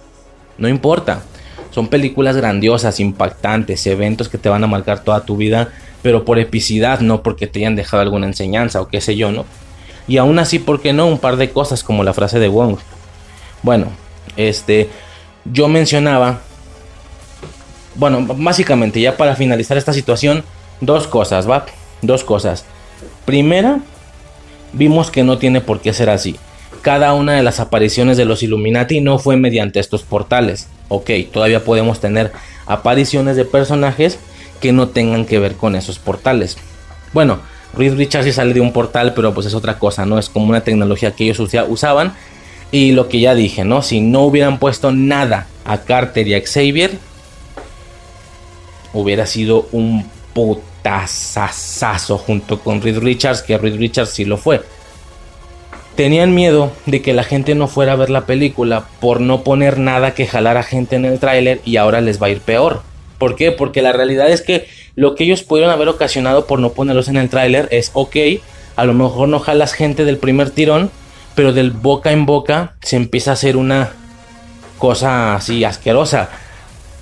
no 0.58 0.68
importa. 0.68 1.22
Son 1.70 1.88
películas 1.88 2.36
grandiosas, 2.36 3.00
impactantes, 3.00 3.86
eventos 3.86 4.28
que 4.28 4.38
te 4.38 4.48
van 4.48 4.62
a 4.62 4.68
marcar 4.68 5.02
toda 5.02 5.24
tu 5.24 5.36
vida, 5.36 5.70
pero 6.02 6.24
por 6.24 6.38
epicidad, 6.38 7.00
no 7.00 7.22
porque 7.22 7.46
te 7.46 7.60
hayan 7.60 7.76
dejado 7.76 8.02
alguna 8.02 8.26
enseñanza 8.26 8.80
o 8.80 8.88
qué 8.88 9.00
sé 9.00 9.16
yo, 9.16 9.32
¿no? 9.32 9.44
Y 10.06 10.18
aún 10.18 10.38
así, 10.38 10.58
¿por 10.58 10.80
qué 10.80 10.92
no? 10.92 11.06
Un 11.06 11.18
par 11.18 11.36
de 11.36 11.50
cosas 11.50 11.82
como 11.82 12.04
la 12.04 12.12
frase 12.12 12.38
de 12.38 12.48
Wong. 12.48 12.76
Bueno, 13.62 13.86
este, 14.36 14.90
yo 15.44 15.68
mencionaba, 15.68 16.40
bueno, 17.94 18.24
básicamente 18.36 19.00
ya 19.00 19.16
para 19.16 19.34
finalizar 19.34 19.76
esta 19.76 19.92
situación, 19.92 20.44
dos 20.80 21.06
cosas, 21.06 21.48
¿va? 21.48 21.64
Dos 22.02 22.22
cosas. 22.24 22.64
Primera, 23.24 23.78
vimos 24.72 25.10
que 25.10 25.24
no 25.24 25.38
tiene 25.38 25.60
por 25.60 25.80
qué 25.80 25.92
ser 25.92 26.10
así. 26.10 26.36
Cada 26.84 27.14
una 27.14 27.32
de 27.32 27.42
las 27.42 27.60
apariciones 27.60 28.18
de 28.18 28.26
los 28.26 28.42
Illuminati 28.42 29.00
no 29.00 29.18
fue 29.18 29.38
mediante 29.38 29.80
estos 29.80 30.02
portales. 30.02 30.68
Ok, 30.88 31.10
todavía 31.32 31.64
podemos 31.64 31.98
tener 31.98 32.30
apariciones 32.66 33.36
de 33.36 33.46
personajes 33.46 34.18
que 34.60 34.70
no 34.70 34.88
tengan 34.88 35.24
que 35.24 35.38
ver 35.38 35.54
con 35.54 35.76
esos 35.76 35.98
portales. 35.98 36.58
Bueno, 37.14 37.38
Reed 37.72 37.94
Richards 37.94 38.26
sí 38.26 38.32
sale 38.32 38.52
de 38.52 38.60
un 38.60 38.74
portal, 38.74 39.14
pero 39.14 39.32
pues 39.32 39.46
es 39.46 39.54
otra 39.54 39.78
cosa, 39.78 40.04
¿no? 40.04 40.18
Es 40.18 40.28
como 40.28 40.50
una 40.50 40.60
tecnología 40.60 41.12
que 41.12 41.24
ellos 41.24 41.40
usaban. 41.68 42.12
Y 42.70 42.92
lo 42.92 43.08
que 43.08 43.18
ya 43.18 43.34
dije, 43.34 43.64
¿no? 43.64 43.80
Si 43.80 44.02
no 44.02 44.20
hubieran 44.20 44.58
puesto 44.58 44.92
nada 44.92 45.46
a 45.64 45.78
Carter 45.78 46.28
y 46.28 46.34
a 46.34 46.42
Xavier, 46.42 46.98
hubiera 48.92 49.24
sido 49.24 49.68
un 49.72 50.04
putazazazo 50.34 52.18
junto 52.18 52.60
con 52.60 52.82
Reed 52.82 52.98
Richards, 52.98 53.40
que 53.40 53.56
Reed 53.56 53.78
Richards 53.78 54.10
sí 54.10 54.26
lo 54.26 54.36
fue. 54.36 54.60
Tenían 55.96 56.34
miedo 56.34 56.72
de 56.86 57.02
que 57.02 57.12
la 57.12 57.22
gente 57.22 57.54
no 57.54 57.68
fuera 57.68 57.92
a 57.92 57.96
ver 57.96 58.10
la 58.10 58.26
película 58.26 58.86
por 59.00 59.20
no 59.20 59.44
poner 59.44 59.78
nada 59.78 60.12
que 60.12 60.26
jalara 60.26 60.64
gente 60.64 60.96
en 60.96 61.04
el 61.04 61.20
tráiler 61.20 61.60
y 61.64 61.76
ahora 61.76 62.00
les 62.00 62.20
va 62.20 62.26
a 62.26 62.30
ir 62.30 62.40
peor. 62.40 62.82
¿Por 63.18 63.36
qué? 63.36 63.52
Porque 63.52 63.80
la 63.80 63.92
realidad 63.92 64.28
es 64.28 64.42
que 64.42 64.66
lo 64.96 65.14
que 65.14 65.22
ellos 65.22 65.44
pudieron 65.44 65.70
haber 65.70 65.88
ocasionado 65.88 66.46
por 66.46 66.58
no 66.58 66.72
ponerlos 66.72 67.06
en 67.06 67.16
el 67.16 67.28
tráiler 67.28 67.68
es, 67.70 67.92
ok, 67.94 68.16
a 68.74 68.84
lo 68.84 68.92
mejor 68.92 69.28
no 69.28 69.38
jalas 69.38 69.72
gente 69.72 70.04
del 70.04 70.18
primer 70.18 70.50
tirón, 70.50 70.90
pero 71.36 71.52
del 71.52 71.70
boca 71.70 72.10
en 72.10 72.26
boca 72.26 72.74
se 72.82 72.96
empieza 72.96 73.30
a 73.30 73.34
hacer 73.34 73.56
una 73.56 73.92
cosa 74.78 75.36
así 75.36 75.62
asquerosa. 75.62 76.28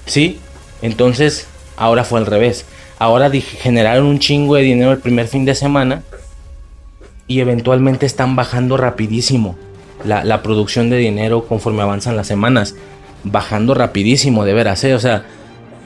¿Sí? 0.05 0.39
Entonces, 0.83 1.47
ahora 1.79 2.05
fue 2.05 2.19
al 2.21 2.27
revés. 2.27 2.67
Ahora 2.99 3.31
generaron 3.31 4.05
un 4.05 4.19
chingo 4.19 4.57
de 4.57 4.63
dinero 4.63 4.93
el 4.93 4.99
primer 4.99 5.29
fin 5.29 5.47
de 5.47 5.55
semana 5.55 6.03
y 7.27 7.41
eventualmente 7.41 8.07
están 8.07 8.37
bajando 8.37 8.77
rapidísimo 8.77 9.57
la, 10.05 10.25
la 10.25 10.43
producción 10.43 10.91
de 10.91 10.97
dinero 10.97 11.47
conforme 11.47 11.83
avanzan 11.83 12.17
las 12.17 12.27
semanas. 12.27 12.75
Bajando 13.25 13.75
rapidísimo, 13.75 14.45
de 14.45 14.53
veras, 14.53 14.83
¿eh? 14.83 14.95
O 14.95 14.99
sea, 14.99 15.25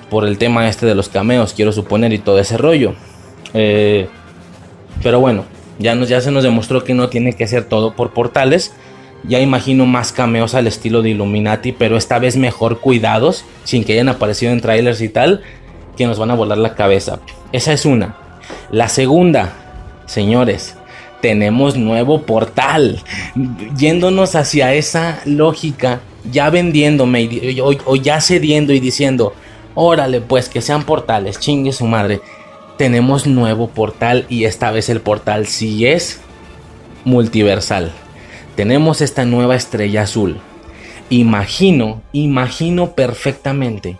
por 0.08 0.24
el 0.24 0.38
tema 0.38 0.68
este 0.68 0.86
de 0.86 0.94
los 0.94 1.08
cameos, 1.08 1.52
quiero 1.52 1.72
suponer, 1.72 2.12
y 2.12 2.18
todo 2.18 2.38
ese 2.38 2.56
rollo. 2.56 2.94
Eh, 3.52 4.08
pero 5.02 5.20
bueno, 5.20 5.44
ya, 5.78 5.94
nos, 5.94 6.08
ya 6.08 6.20
se 6.20 6.30
nos 6.30 6.44
demostró 6.44 6.84
que 6.84 6.94
no 6.94 7.08
tiene 7.08 7.34
que 7.34 7.46
ser 7.46 7.64
todo 7.64 7.94
por 7.94 8.12
portales. 8.12 8.72
Ya 9.24 9.40
imagino 9.40 9.86
más 9.86 10.12
cameos 10.12 10.54
al 10.54 10.66
estilo 10.66 11.02
de 11.02 11.10
Illuminati, 11.10 11.72
pero 11.72 11.96
esta 11.96 12.18
vez 12.18 12.36
mejor 12.36 12.80
cuidados, 12.80 13.44
sin 13.64 13.84
que 13.84 13.94
hayan 13.94 14.08
aparecido 14.08 14.52
en 14.52 14.60
trailers 14.60 15.00
y 15.00 15.08
tal, 15.08 15.42
que 15.96 16.06
nos 16.06 16.18
van 16.18 16.30
a 16.30 16.34
volar 16.34 16.58
la 16.58 16.74
cabeza. 16.74 17.18
Esa 17.52 17.72
es 17.72 17.84
una. 17.84 18.16
La 18.70 18.88
segunda, 18.88 19.52
señores, 20.06 20.75
tenemos 21.20 21.76
nuevo 21.76 22.22
portal. 22.22 23.02
Yéndonos 23.76 24.34
hacia 24.34 24.74
esa 24.74 25.20
lógica, 25.24 26.00
ya 26.30 26.50
vendiéndome 26.50 27.28
o 27.60 27.96
ya 27.96 28.20
cediendo 28.20 28.72
y 28.72 28.80
diciendo, 28.80 29.34
Órale, 29.74 30.22
pues 30.22 30.48
que 30.48 30.62
sean 30.62 30.84
portales, 30.84 31.38
chingue 31.38 31.72
su 31.72 31.86
madre. 31.86 32.20
Tenemos 32.78 33.26
nuevo 33.26 33.68
portal 33.68 34.24
y 34.28 34.44
esta 34.44 34.70
vez 34.70 34.88
el 34.88 35.00
portal 35.00 35.46
sí 35.46 35.86
es 35.86 36.20
multiversal. 37.04 37.92
Tenemos 38.54 39.02
esta 39.02 39.26
nueva 39.26 39.54
estrella 39.54 40.02
azul. 40.02 40.38
Imagino, 41.10 42.02
imagino 42.12 42.92
perfectamente 42.92 43.98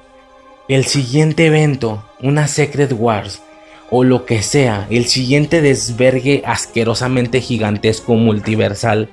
el 0.68 0.84
siguiente 0.84 1.46
evento, 1.46 2.02
una 2.20 2.48
Secret 2.48 2.92
Wars 2.92 3.42
o 3.90 4.04
lo 4.04 4.24
que 4.24 4.42
sea, 4.42 4.86
el 4.90 5.06
siguiente 5.06 5.62
desvergue 5.62 6.42
asquerosamente 6.44 7.40
gigantesco 7.40 8.14
multiversal, 8.14 9.08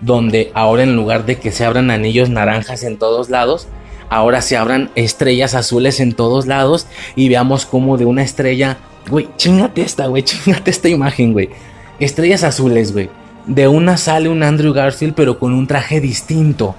donde 0.00 0.50
ahora 0.54 0.84
en 0.84 0.96
lugar 0.96 1.26
de 1.26 1.36
que 1.36 1.52
se 1.52 1.64
abran 1.64 1.90
anillos 1.90 2.30
naranjas 2.30 2.84
en 2.84 2.98
todos 2.98 3.30
lados, 3.30 3.66
ahora 4.08 4.42
se 4.42 4.56
abran 4.56 4.90
estrellas 4.94 5.54
azules 5.54 6.00
en 6.00 6.12
todos 6.12 6.46
lados 6.46 6.86
y 7.16 7.28
veamos 7.28 7.66
como 7.66 7.96
de 7.96 8.04
una 8.04 8.22
estrella, 8.22 8.78
güey, 9.08 9.28
chingate 9.36 9.82
esta, 9.82 10.06
güey, 10.06 10.22
chingate 10.24 10.70
esta 10.70 10.88
imagen, 10.88 11.32
güey. 11.32 11.50
Estrellas 11.98 12.44
azules, 12.44 12.92
güey. 12.92 13.10
De 13.46 13.68
una 13.68 13.96
sale 13.96 14.28
un 14.28 14.42
Andrew 14.42 14.72
Garfield 14.72 15.14
pero 15.14 15.38
con 15.38 15.52
un 15.52 15.66
traje 15.66 16.00
distinto. 16.00 16.76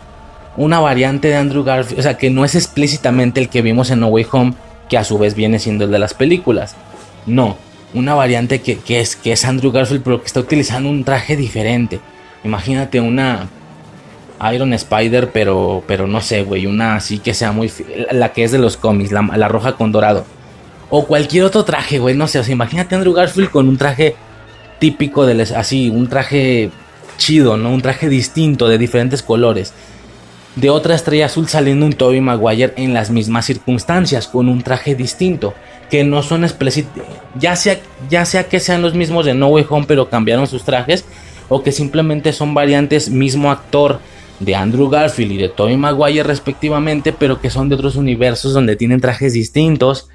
Una 0.57 0.79
variante 0.79 1.27
de 1.27 1.35
Andrew 1.35 1.63
Garfield, 1.63 1.99
o 1.99 2.03
sea, 2.03 2.17
que 2.17 2.29
no 2.29 2.45
es 2.45 2.55
explícitamente 2.55 3.39
el 3.39 3.49
que 3.49 3.61
vimos 3.61 3.89
en 3.89 3.99
No 3.99 4.07
Way 4.07 4.27
Home, 4.31 4.53
que 4.89 4.97
a 4.97 5.03
su 5.03 5.17
vez 5.17 5.35
viene 5.35 5.59
siendo 5.59 5.85
el 5.85 5.91
de 5.91 5.99
las 5.99 6.13
películas. 6.13 6.75
No, 7.25 7.57
una 7.93 8.13
variante 8.13 8.61
que, 8.61 8.79
que, 8.79 8.99
es, 8.99 9.15
que 9.15 9.33
es 9.33 9.45
Andrew 9.45 9.71
Garfield 9.71 10.03
pero 10.03 10.21
que 10.21 10.27
está 10.27 10.39
utilizando 10.39 10.89
un 10.89 11.03
traje 11.03 11.35
diferente. 11.35 11.99
Imagínate 12.43 12.99
una 12.99 13.47
Iron 14.53 14.73
Spider, 14.73 15.31
pero, 15.31 15.83
pero 15.85 16.07
no 16.07 16.21
sé, 16.21 16.43
güey, 16.43 16.65
una 16.65 16.95
así 16.95 17.19
que 17.19 17.33
sea 17.33 17.51
muy... 17.51 17.71
La 18.11 18.33
que 18.33 18.43
es 18.43 18.51
de 18.51 18.57
los 18.57 18.77
cómics, 18.77 19.11
la, 19.11 19.47
roja 19.47 19.73
con 19.73 19.91
dorado. 19.91 20.25
O 20.89 21.05
cualquier 21.05 21.43
otro 21.43 21.63
traje, 21.63 21.99
güey, 21.99 22.15
no 22.15 22.27
sé, 22.27 22.39
o 22.39 22.43
sea, 22.43 22.53
imagínate 22.53 22.95
Andrew 22.95 23.13
Garfield 23.13 23.51
con 23.51 23.67
un 23.69 23.77
traje 23.77 24.15
típico 24.79 25.25
de... 25.25 25.41
Así, 25.55 25.89
un 25.89 26.07
traje 26.07 26.71
chido, 27.17 27.55
¿no? 27.55 27.71
Un 27.71 27.81
traje 27.81 28.09
distinto, 28.09 28.67
de 28.67 28.79
diferentes 28.79 29.21
colores. 29.21 29.73
De 30.55 30.69
otra 30.69 30.95
estrella 30.95 31.27
azul 31.27 31.47
saliendo 31.47 31.85
un 31.85 31.93
Tobey 31.93 32.19
Maguire 32.19 32.73
en 32.75 32.93
las 32.93 33.09
mismas 33.09 33.45
circunstancias, 33.45 34.27
con 34.27 34.49
un 34.49 34.61
traje 34.61 34.95
distinto. 34.95 35.53
Que 35.89 36.03
no 36.03 36.23
son 36.23 36.43
explícitos. 36.43 37.03
Ya 37.37 37.55
sea, 37.55 37.79
ya 38.09 38.25
sea 38.25 38.47
que 38.47 38.59
sean 38.59 38.81
los 38.81 38.93
mismos 38.93 39.25
de 39.25 39.33
No 39.33 39.47
Way 39.47 39.65
Home, 39.69 39.85
pero 39.87 40.09
cambiaron 40.09 40.47
sus 40.47 40.63
trajes. 40.63 41.05
O 41.49 41.63
que 41.63 41.71
simplemente 41.71 42.33
son 42.33 42.53
variantes 42.53 43.09
mismo 43.09 43.51
actor 43.51 43.99
de 44.39 44.55
Andrew 44.55 44.89
Garfield 44.89 45.31
y 45.33 45.37
de 45.37 45.49
Tobey 45.49 45.77
Maguire 45.77 46.23
respectivamente, 46.23 47.13
pero 47.13 47.39
que 47.39 47.49
son 47.49 47.69
de 47.69 47.75
otros 47.75 47.95
universos 47.95 48.53
donde 48.53 48.75
tienen 48.75 49.01
trajes 49.01 49.33
distintos. 49.33 50.09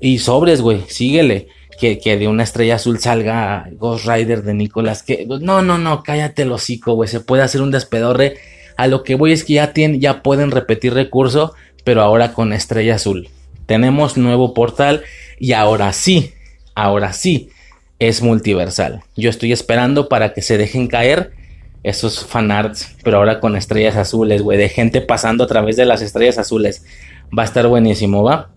Y 0.00 0.18
sobres, 0.18 0.60
güey, 0.60 0.82
síguele. 0.88 1.48
Que, 1.78 1.98
que, 1.98 2.18
de 2.18 2.28
una 2.28 2.42
estrella 2.42 2.74
azul 2.74 2.98
salga 2.98 3.66
Ghost 3.72 4.06
Rider 4.06 4.42
de 4.42 4.52
Nicolas 4.52 5.02
que 5.02 5.26
No, 5.26 5.62
no, 5.62 5.78
no, 5.78 6.02
cállate 6.02 6.42
el 6.42 6.52
hocico, 6.52 6.92
güey. 6.92 7.08
Se 7.08 7.20
puede 7.20 7.42
hacer 7.42 7.62
un 7.62 7.70
despedorre. 7.70 8.36
A 8.80 8.86
lo 8.86 9.02
que 9.02 9.14
voy 9.14 9.32
es 9.32 9.44
que 9.44 9.52
ya, 9.52 9.74
tienen, 9.74 10.00
ya 10.00 10.22
pueden 10.22 10.50
repetir 10.50 10.94
recurso, 10.94 11.52
pero 11.84 12.00
ahora 12.00 12.32
con 12.32 12.54
estrella 12.54 12.94
azul. 12.94 13.28
Tenemos 13.66 14.16
nuevo 14.16 14.54
portal 14.54 15.02
y 15.38 15.52
ahora 15.52 15.92
sí, 15.92 16.32
ahora 16.74 17.12
sí, 17.12 17.50
es 17.98 18.22
multiversal. 18.22 19.02
Yo 19.18 19.28
estoy 19.28 19.52
esperando 19.52 20.08
para 20.08 20.32
que 20.32 20.40
se 20.40 20.56
dejen 20.56 20.86
caer 20.86 21.32
esos 21.82 22.24
fanarts, 22.24 22.96
pero 23.04 23.18
ahora 23.18 23.38
con 23.38 23.54
estrellas 23.54 23.96
azules, 23.96 24.40
güey, 24.40 24.56
de 24.56 24.70
gente 24.70 25.02
pasando 25.02 25.44
a 25.44 25.46
través 25.46 25.76
de 25.76 25.84
las 25.84 26.00
estrellas 26.00 26.38
azules. 26.38 26.86
Va 27.38 27.42
a 27.42 27.44
estar 27.44 27.66
buenísimo, 27.66 28.22
¿va? 28.22 28.48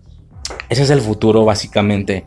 Ese 0.70 0.84
es 0.84 0.88
el 0.88 1.02
futuro, 1.02 1.44
básicamente, 1.44 2.24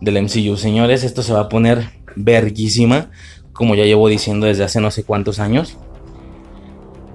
del 0.00 0.20
MCU. 0.24 0.56
Señores, 0.56 1.04
esto 1.04 1.22
se 1.22 1.34
va 1.34 1.42
a 1.42 1.48
poner 1.48 1.88
verguísima, 2.16 3.12
como 3.52 3.76
ya 3.76 3.84
llevo 3.84 4.08
diciendo 4.08 4.48
desde 4.48 4.64
hace 4.64 4.80
no 4.80 4.90
sé 4.90 5.04
cuántos 5.04 5.38
años. 5.38 5.78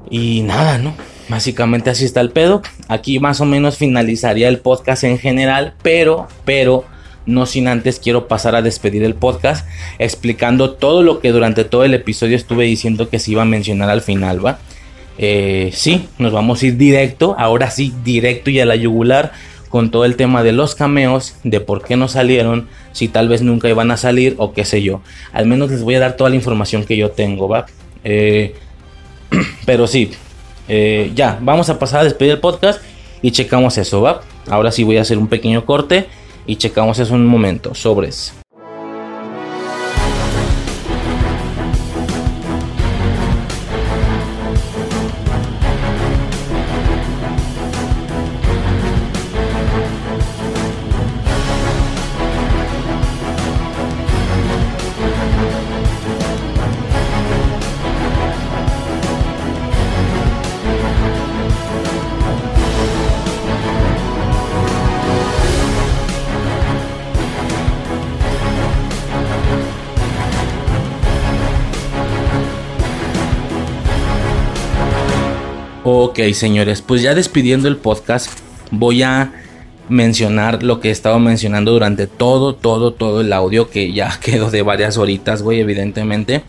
Y 0.09 0.41
nada, 0.41 0.77
¿no? 0.77 0.93
Básicamente 1.30 1.89
así 1.89 2.05
está 2.05 2.21
el 2.21 2.31
pedo. 2.31 2.61
Aquí 2.88 3.19
más 3.19 3.41
o 3.41 3.45
menos 3.45 3.77
finalizaría 3.77 4.47
el 4.47 4.59
podcast 4.59 5.03
en 5.03 5.17
general, 5.17 5.73
pero, 5.81 6.27
pero 6.45 6.85
no 7.25 7.45
sin 7.45 7.67
antes 7.67 7.99
quiero 7.99 8.27
pasar 8.27 8.55
a 8.55 8.61
despedir 8.61 9.03
el 9.03 9.15
podcast 9.15 9.67
explicando 9.99 10.71
todo 10.71 11.03
lo 11.03 11.19
que 11.19 11.31
durante 11.31 11.63
todo 11.63 11.84
el 11.85 11.93
episodio 11.93 12.35
estuve 12.35 12.65
diciendo 12.65 13.09
que 13.09 13.19
se 13.19 13.31
iba 13.31 13.43
a 13.43 13.45
mencionar 13.45 13.89
al 13.89 14.01
final, 14.01 14.45
¿va? 14.45 14.59
Eh, 15.17 15.69
sí, 15.73 16.07
nos 16.17 16.34
vamos 16.34 16.61
a 16.61 16.65
ir 16.67 16.77
directo, 16.77 17.35
ahora 17.38 17.69
sí, 17.69 17.93
directo 18.03 18.49
y 18.49 18.59
a 18.59 18.65
la 18.65 18.75
yugular 18.75 19.31
con 19.69 19.89
todo 19.89 20.05
el 20.05 20.15
tema 20.15 20.43
de 20.43 20.51
los 20.51 20.75
cameos, 20.75 21.35
de 21.43 21.59
por 21.59 21.84
qué 21.84 21.95
no 21.95 22.07
salieron, 22.07 22.67
si 22.91 23.07
tal 23.07 23.27
vez 23.27 23.41
nunca 23.41 23.69
iban 23.69 23.89
a 23.89 23.97
salir 23.97 24.35
o 24.38 24.53
qué 24.53 24.65
sé 24.65 24.84
yo. 24.84 25.01
Al 25.31 25.47
menos 25.47 25.71
les 25.71 25.81
voy 25.81 25.95
a 25.95 25.99
dar 25.99 26.15
toda 26.15 26.30
la 26.30 26.35
información 26.35 26.85
que 26.85 26.95
yo 26.95 27.09
tengo, 27.09 27.47
¿va? 27.47 27.65
Eh, 28.03 28.55
Pero 29.65 29.88
sí, 29.88 30.11
eh, 30.68 31.11
ya, 31.15 31.38
vamos 31.41 31.69
a 31.69 31.80
pasar 31.80 32.01
a 32.01 32.03
despedir 32.03 32.34
el 32.34 32.39
podcast 32.39 32.81
y 33.22 33.31
checamos 33.31 33.77
eso, 33.77 34.01
¿va? 34.01 34.22
Ahora 34.49 34.72
sí 34.72 34.84
voy 34.84 34.97
a 34.97 35.01
hacer 35.01 35.18
un 35.18 35.27
pequeño 35.27 35.65
corte 35.65 36.07
y 36.45 36.57
checamos 36.57 36.99
eso 36.99 37.15
en 37.15 37.22
un 37.22 37.27
momento. 37.27 37.73
Sobres. 37.73 38.34
Ok, 76.14 76.19
señores, 76.34 76.84
pues 76.84 77.02
ya 77.02 77.15
despidiendo 77.15 77.68
el 77.68 77.77
podcast, 77.77 78.30
voy 78.69 79.02
a 79.02 79.34
mencionar 79.90 80.61
lo 80.61 80.80
que 80.80 80.90
he 80.90 80.91
estado 80.91 81.18
mencionando 81.18 81.72
durante 81.72 82.06
todo, 82.06 82.53
todo, 82.53 82.94
todo 82.94 83.22
el 83.22 83.34
audio, 83.34 83.72
que 83.72 83.94
ya 83.94 84.19
quedó 84.22 84.52
de 84.52 84.61
varias 84.61 84.99
horitas, 84.99 85.41
güey, 85.41 85.60
evidentemente. 85.60 86.44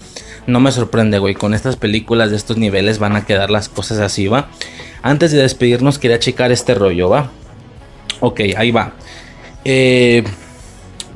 No 0.46 0.60
me 0.60 0.70
sorprende, 0.70 1.18
güey, 1.18 1.34
con 1.34 1.54
estas 1.54 1.76
películas 1.76 2.28
de 2.28 2.36
estos 2.36 2.58
niveles 2.58 2.98
van 2.98 3.16
a 3.16 3.24
quedar 3.24 3.50
las 3.50 3.70
cosas 3.70 4.00
así, 4.00 4.28
¿va? 4.28 4.50
Antes 5.00 5.32
de 5.32 5.40
despedirnos, 5.40 5.98
quería 5.98 6.18
checar 6.18 6.52
este 6.52 6.74
rollo, 6.74 7.08
¿va? 7.08 7.30
Ok, 8.20 8.40
ahí 8.58 8.70
va. 8.70 8.92
Eh, 9.64 10.24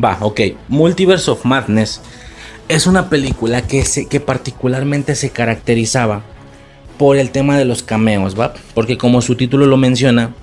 va, 0.03 0.17
ok. 0.23 0.41
Multiverse 0.69 1.31
of 1.31 1.45
Madness 1.45 2.01
es 2.69 2.87
una 2.87 3.11
película 3.11 3.61
que, 3.61 3.85
se, 3.85 4.07
que 4.07 4.21
particularmente 4.21 5.17
se 5.17 5.29
caracterizaba 5.29 6.23
por 6.99 7.17
el 7.17 7.31
tema 7.31 7.57
de 7.57 7.65
los 7.65 7.83
cameos, 7.83 8.39
¿va? 8.39 8.53
Porque 8.75 8.99
como 8.99 9.23
su 9.23 9.37
título 9.37 9.67
lo 9.67 9.77
menciona, 9.77 10.35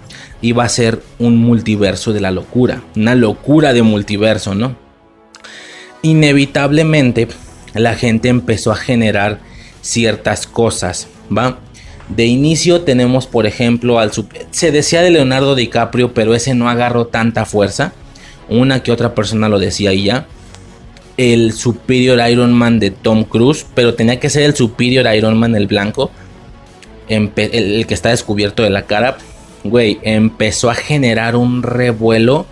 iba 0.42 0.64
a 0.64 0.70
ser 0.70 1.02
un 1.20 1.38
multiverso 1.38 2.14
de 2.14 2.22
la 2.22 2.32
locura, 2.32 2.82
una 2.96 3.14
locura 3.16 3.74
de 3.74 3.84
multiverso, 3.84 4.56
¿no? 4.56 4.76
Inevitablemente 6.02 7.28
la 7.74 7.96
gente 7.96 8.30
empezó 8.30 8.72
a 8.72 8.76
generar 8.76 9.40
ciertas 9.82 10.48
cosas, 10.48 11.08
¿va? 11.36 11.60
De 12.10 12.26
inicio 12.26 12.82
tenemos, 12.82 13.26
por 13.28 13.48
ejemplo, 13.48 14.00
al 14.00 14.12
se 14.52 14.72
decía 14.72 15.02
de 15.02 15.10
Leonardo 15.10 15.56
DiCaprio, 15.56 16.14
pero 16.14 16.36
ese 16.36 16.54
no 16.54 16.70
agarró 16.70 17.08
tanta 17.08 17.46
fuerza. 17.46 17.94
Una 18.48 18.84
que 18.84 18.92
otra 18.92 19.16
persona 19.16 19.50
lo 19.50 19.58
decía 19.58 19.92
y 19.92 20.04
ya. 20.04 20.28
El 21.18 21.54
Superior 21.54 22.20
Iron 22.30 22.54
Man 22.54 22.80
de 22.80 22.92
Tom 22.92 23.24
Cruise, 23.24 23.66
pero 23.74 23.96
tenía 23.96 24.20
que 24.20 24.30
ser 24.30 24.44
el 24.44 24.56
Superior 24.56 25.08
Iron 25.16 25.40
Man 25.40 25.56
el 25.56 25.66
blanco 25.66 26.12
el, 27.08 27.86
que 27.88 27.94
está 27.94 28.10
descubierto 28.10 28.64
de 28.64 28.70
la 28.70 28.84
cara, 28.84 29.18
güey, 29.64 30.00
empezó 30.04 30.70
a 30.70 30.76
generar 30.76 31.36
un 31.36 31.64
revuelo 31.64 32.46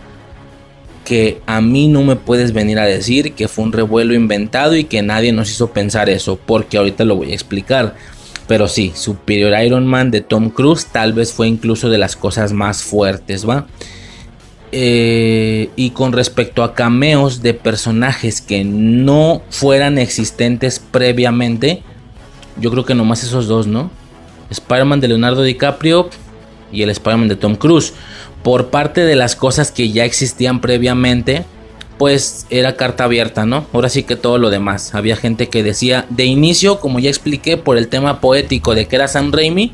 que 1.05 1.41
a 1.45 1.61
mí 1.61 1.88
no 1.88 2.01
me 2.01 2.15
puedes 2.15 2.53
venir 2.53 2.80
a 2.80 2.85
decir 2.85 3.34
que 3.34 3.47
fue 3.47 3.65
un 3.65 3.73
revuelo 3.73 4.13
inventado 4.13 4.75
y 4.75 4.85
que 4.85 5.01
nadie 5.01 5.34
nos 5.34 5.51
hizo 5.51 5.71
pensar 5.71 6.09
eso, 6.09 6.39
porque 6.45 6.77
ahorita 6.77 7.03
lo 7.03 7.17
voy 7.17 7.31
a 7.31 7.35
explicar. 7.35 7.95
Pero 8.47 8.67
sí, 8.67 8.91
Superior 8.95 9.53
Iron 9.63 9.85
Man 9.85 10.11
de 10.11 10.21
Tom 10.21 10.49
Cruise 10.49 10.88
tal 10.91 11.13
vez 11.13 11.34
fue 11.34 11.47
incluso 11.47 11.89
de 11.89 11.97
las 11.97 12.15
cosas 12.15 12.53
más 12.53 12.84
fuertes, 12.84 13.47
¿va? 13.47 13.67
Eh, 14.71 15.69
y 15.75 15.91
con 15.91 16.13
respecto 16.13 16.63
a 16.63 16.73
cameos 16.73 17.43
de 17.43 17.53
personajes 17.53 18.41
que 18.41 18.63
no 18.63 19.43
fueran 19.49 19.99
existentes 19.99 20.80
previamente, 20.80 21.84
yo 22.59 22.71
creo 22.71 22.84
que 22.84 22.95
nomás 22.95 23.23
esos 23.23 23.47
dos, 23.47 23.67
¿no? 23.67 23.91
Spider-Man 24.53 25.01
de 25.01 25.09
Leonardo 25.09 25.43
DiCaprio 25.43 26.09
y 26.71 26.81
el 26.81 26.89
Spider-Man 26.89 27.27
de 27.27 27.35
Tom 27.35 27.55
Cruise. 27.55 27.93
Por 28.41 28.69
parte 28.69 29.01
de 29.01 29.15
las 29.15 29.35
cosas 29.35 29.71
que 29.71 29.91
ya 29.91 30.05
existían 30.05 30.59
previamente, 30.59 31.45
pues 31.97 32.45
era 32.49 32.75
carta 32.75 33.05
abierta, 33.05 33.45
¿no? 33.45 33.65
Ahora 33.71 33.89
sí 33.89 34.03
que 34.03 34.15
todo 34.15 34.38
lo 34.38 34.49
demás. 34.49 34.95
Había 34.95 35.15
gente 35.15 35.47
que 35.47 35.63
decía, 35.63 36.05
de 36.09 36.25
inicio, 36.25 36.80
como 36.80 36.99
ya 36.99 37.09
expliqué, 37.09 37.57
por 37.57 37.77
el 37.77 37.88
tema 37.88 38.19
poético 38.19 38.75
de 38.75 38.88
que 38.88 38.95
era 38.95 39.07
Sam 39.07 39.31
Raimi, 39.31 39.73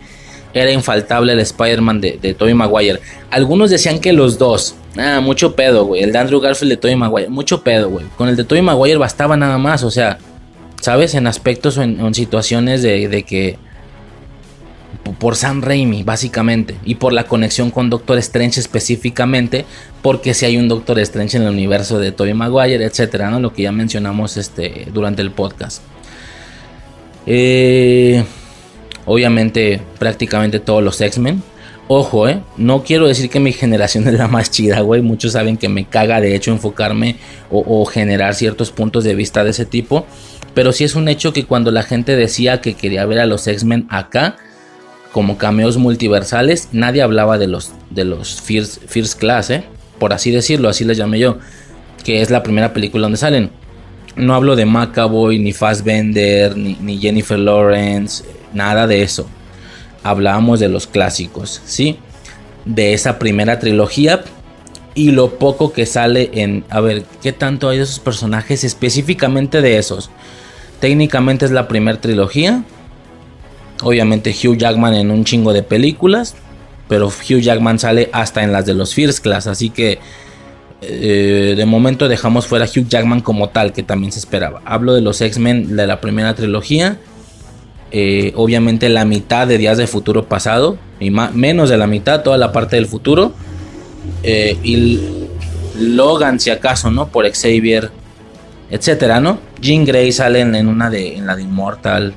era 0.54 0.72
infaltable 0.72 1.34
el 1.34 1.40
Spider-Man 1.40 2.02
de, 2.02 2.20
de 2.22 2.34
Tobey 2.34 2.54
Maguire. 2.54 3.00
Algunos 3.32 3.70
decían 3.70 4.00
que 4.00 4.14
los 4.14 4.38
dos. 4.38 4.76
Ah, 4.98 5.20
mucho 5.22 5.56
pedo, 5.56 5.86
güey. 5.86 6.04
El 6.04 6.12
de 6.12 6.20
Andrew 6.20 6.40
Garfield 6.40 6.72
de 6.72 6.78
Tobey 6.78 6.96
Maguire. 6.96 7.30
Mucho 7.30 7.64
pedo, 7.64 7.90
güey. 7.90 8.06
Con 8.18 8.30
el 8.30 8.36
de 8.36 8.44
Tobey 8.44 8.62
Maguire 8.62 8.98
bastaba 8.98 9.38
nada 9.38 9.58
más. 9.58 9.84
O 9.84 9.92
sea, 9.92 10.18
¿sabes? 10.82 11.14
En 11.14 11.28
aspectos 11.28 11.78
o 11.78 11.84
en, 11.84 12.14
situaciones 12.14 12.82
de 12.82 13.24
que 13.28 13.58
por 15.18 15.36
Sam 15.36 15.62
Raimi, 15.62 16.04
básicamente, 16.04 16.76
y 16.84 16.96
por 16.96 17.14
la 17.14 17.26
conexión 17.26 17.72
con 17.72 17.90
Doctor 17.90 18.18
Strange 18.20 18.60
específicamente, 18.60 19.66
porque 20.02 20.34
si 20.34 20.46
hay 20.46 20.58
un 20.58 20.68
Doctor 20.68 21.00
Strange 21.00 21.38
en 21.38 21.44
el 21.44 21.50
universo 21.50 22.00
de 22.00 22.12
Tobey 22.12 22.34
Maguire, 22.34 22.84
etcétera, 22.84 23.30
¿no? 23.30 23.40
Lo 23.40 23.54
que 23.54 23.64
ya 23.64 23.72
mencionamos 23.72 24.38
este, 24.38 24.88
durante 24.94 25.22
el 25.22 25.32
podcast. 25.32 25.82
Eh, 27.26 28.24
obviamente, 29.06 29.82
prácticamente 29.98 30.60
todos 30.60 30.84
los 30.84 31.00
X-Men. 31.00 31.44
Ojo, 31.88 32.28
eh, 32.28 32.42
no 32.58 32.84
quiero 32.84 33.08
decir 33.08 33.30
que 33.30 33.40
mi 33.40 33.52
generación 33.54 34.08
es 34.08 34.14
la 34.16 34.28
más 34.28 34.52
chida, 34.52 34.82
güey. 34.82 35.02
Muchos 35.02 35.34
saben 35.34 35.58
que 35.58 35.70
me 35.70 35.86
caga 35.86 36.22
de 36.22 36.36
hecho 36.36 36.52
enfocarme 36.52 37.18
o, 37.50 37.64
o 37.82 37.86
generar 37.86 38.36
ciertos 38.36 38.72
puntos 38.72 39.04
de 39.04 39.16
vista 39.16 39.44
de 39.44 39.52
ese 39.52 39.66
tipo. 39.66 40.06
Pero 40.54 40.72
sí 40.72 40.84
es 40.84 40.96
un 40.96 41.08
hecho 41.08 41.34
que 41.34 41.46
cuando 41.46 41.72
la 41.72 41.84
gente 41.84 42.16
decía 42.16 42.62
que 42.62 42.74
quería 42.74 43.06
ver 43.06 43.20
a 43.20 43.26
los 43.26 43.48
X-Men 43.48 43.88
acá, 43.90 44.38
como 45.12 45.38
cameos 45.38 45.78
multiversales, 45.78 46.70
nadie 46.72 47.02
hablaba 47.02 47.38
de 47.38 47.48
los, 47.48 47.72
de 47.90 48.06
los 48.06 48.42
First, 48.42 48.84
First 48.88 49.20
Class, 49.20 49.50
¿eh? 49.50 49.64
por 49.98 50.14
así 50.14 50.32
decirlo, 50.32 50.70
así 50.70 50.86
les 50.86 50.98
llamé 50.98 51.20
yo, 51.20 51.38
que 52.04 52.22
es 52.22 52.30
la 52.30 52.44
primera 52.44 52.74
película 52.74 53.04
donde 53.04 53.18
salen. 53.18 53.52
No 54.16 54.36
hablo 54.36 54.56
de 54.56 54.66
Macaboy, 54.66 55.40
ni 55.40 55.54
Fassbender, 55.54 56.56
ni, 56.58 56.76
ni 56.82 56.98
Jennifer 57.00 57.40
Lawrence, 57.40 58.24
nada 58.54 58.88
de 58.88 59.02
eso. 59.02 59.28
Hablábamos 60.04 60.60
de 60.60 60.70
los 60.70 60.88
clásicos, 60.88 61.62
¿sí? 61.66 61.98
De 62.66 62.94
esa 62.94 63.20
primera 63.20 63.60
trilogía 63.60 64.24
y 64.96 65.12
lo 65.12 65.38
poco 65.38 65.72
que 65.72 65.86
sale 65.86 66.30
en... 66.34 66.66
A 66.70 66.82
ver, 66.82 67.04
¿qué 67.22 67.32
tanto 67.32 67.70
hay 67.70 67.78
de 67.78 67.84
esos 67.84 68.00
personajes 68.00 68.64
específicamente 68.64 69.62
de 69.62 69.78
esos? 69.78 70.10
Técnicamente 70.80 71.46
es 71.46 71.52
la 71.52 71.68
primera 71.68 72.00
trilogía, 72.02 72.64
Obviamente 73.82 74.32
Hugh 74.32 74.58
Jackman 74.58 74.94
en 74.94 75.12
un 75.12 75.24
chingo 75.24 75.54
de 75.54 75.64
películas, 75.64 76.36
pero 76.88 77.08
Hugh 77.08 77.40
Jackman 77.40 77.80
sale 77.80 78.10
hasta 78.12 78.44
en 78.44 78.52
las 78.52 78.66
de 78.66 78.74
los 78.74 78.94
First 78.94 79.20
Class, 79.20 79.48
así 79.48 79.70
que 79.70 80.00
eh, 80.82 81.56
de 81.58 81.66
momento 81.66 82.08
dejamos 82.08 82.48
fuera 82.48 82.66
Hugh 82.66 82.88
Jackman 82.88 83.22
como 83.22 83.50
tal, 83.50 83.74
que 83.74 83.84
también 83.84 84.12
se 84.12 84.20
esperaba. 84.20 84.62
Hablo 84.66 84.94
de 84.94 85.02
los 85.02 85.22
X-Men 85.22 85.76
de 85.76 85.88
la 85.88 86.02
primera 86.02 86.36
trilogía. 86.36 86.98
Eh, 87.92 88.34
obviamente 88.36 88.88
la 88.88 89.04
mitad 89.04 89.48
de 89.48 89.58
Días 89.58 89.78
de 89.78 89.88
Futuro 89.88 90.26
Pasado, 90.26 90.78
y 91.00 91.10
menos 91.10 91.70
de 91.70 91.78
la 91.78 91.88
mitad, 91.88 92.22
toda 92.24 92.38
la 92.38 92.52
parte 92.52 92.76
del 92.76 92.86
futuro. 92.86 93.34
Eh, 94.24 94.58
y 94.64 95.00
Logan, 95.80 96.40
si 96.40 96.50
acaso, 96.50 96.92
¿no? 96.92 97.08
Por 97.08 97.30
Xavier, 97.30 97.92
etcétera, 98.70 99.20
¿no? 99.20 99.40
Jean 99.62 99.86
Grey 99.86 100.12
sale 100.12 100.42
en, 100.42 100.68
una 100.68 100.90
de, 100.90 101.18
en 101.18 101.26
la 101.26 101.36
de 101.36 101.44
Immortal. 101.44 102.14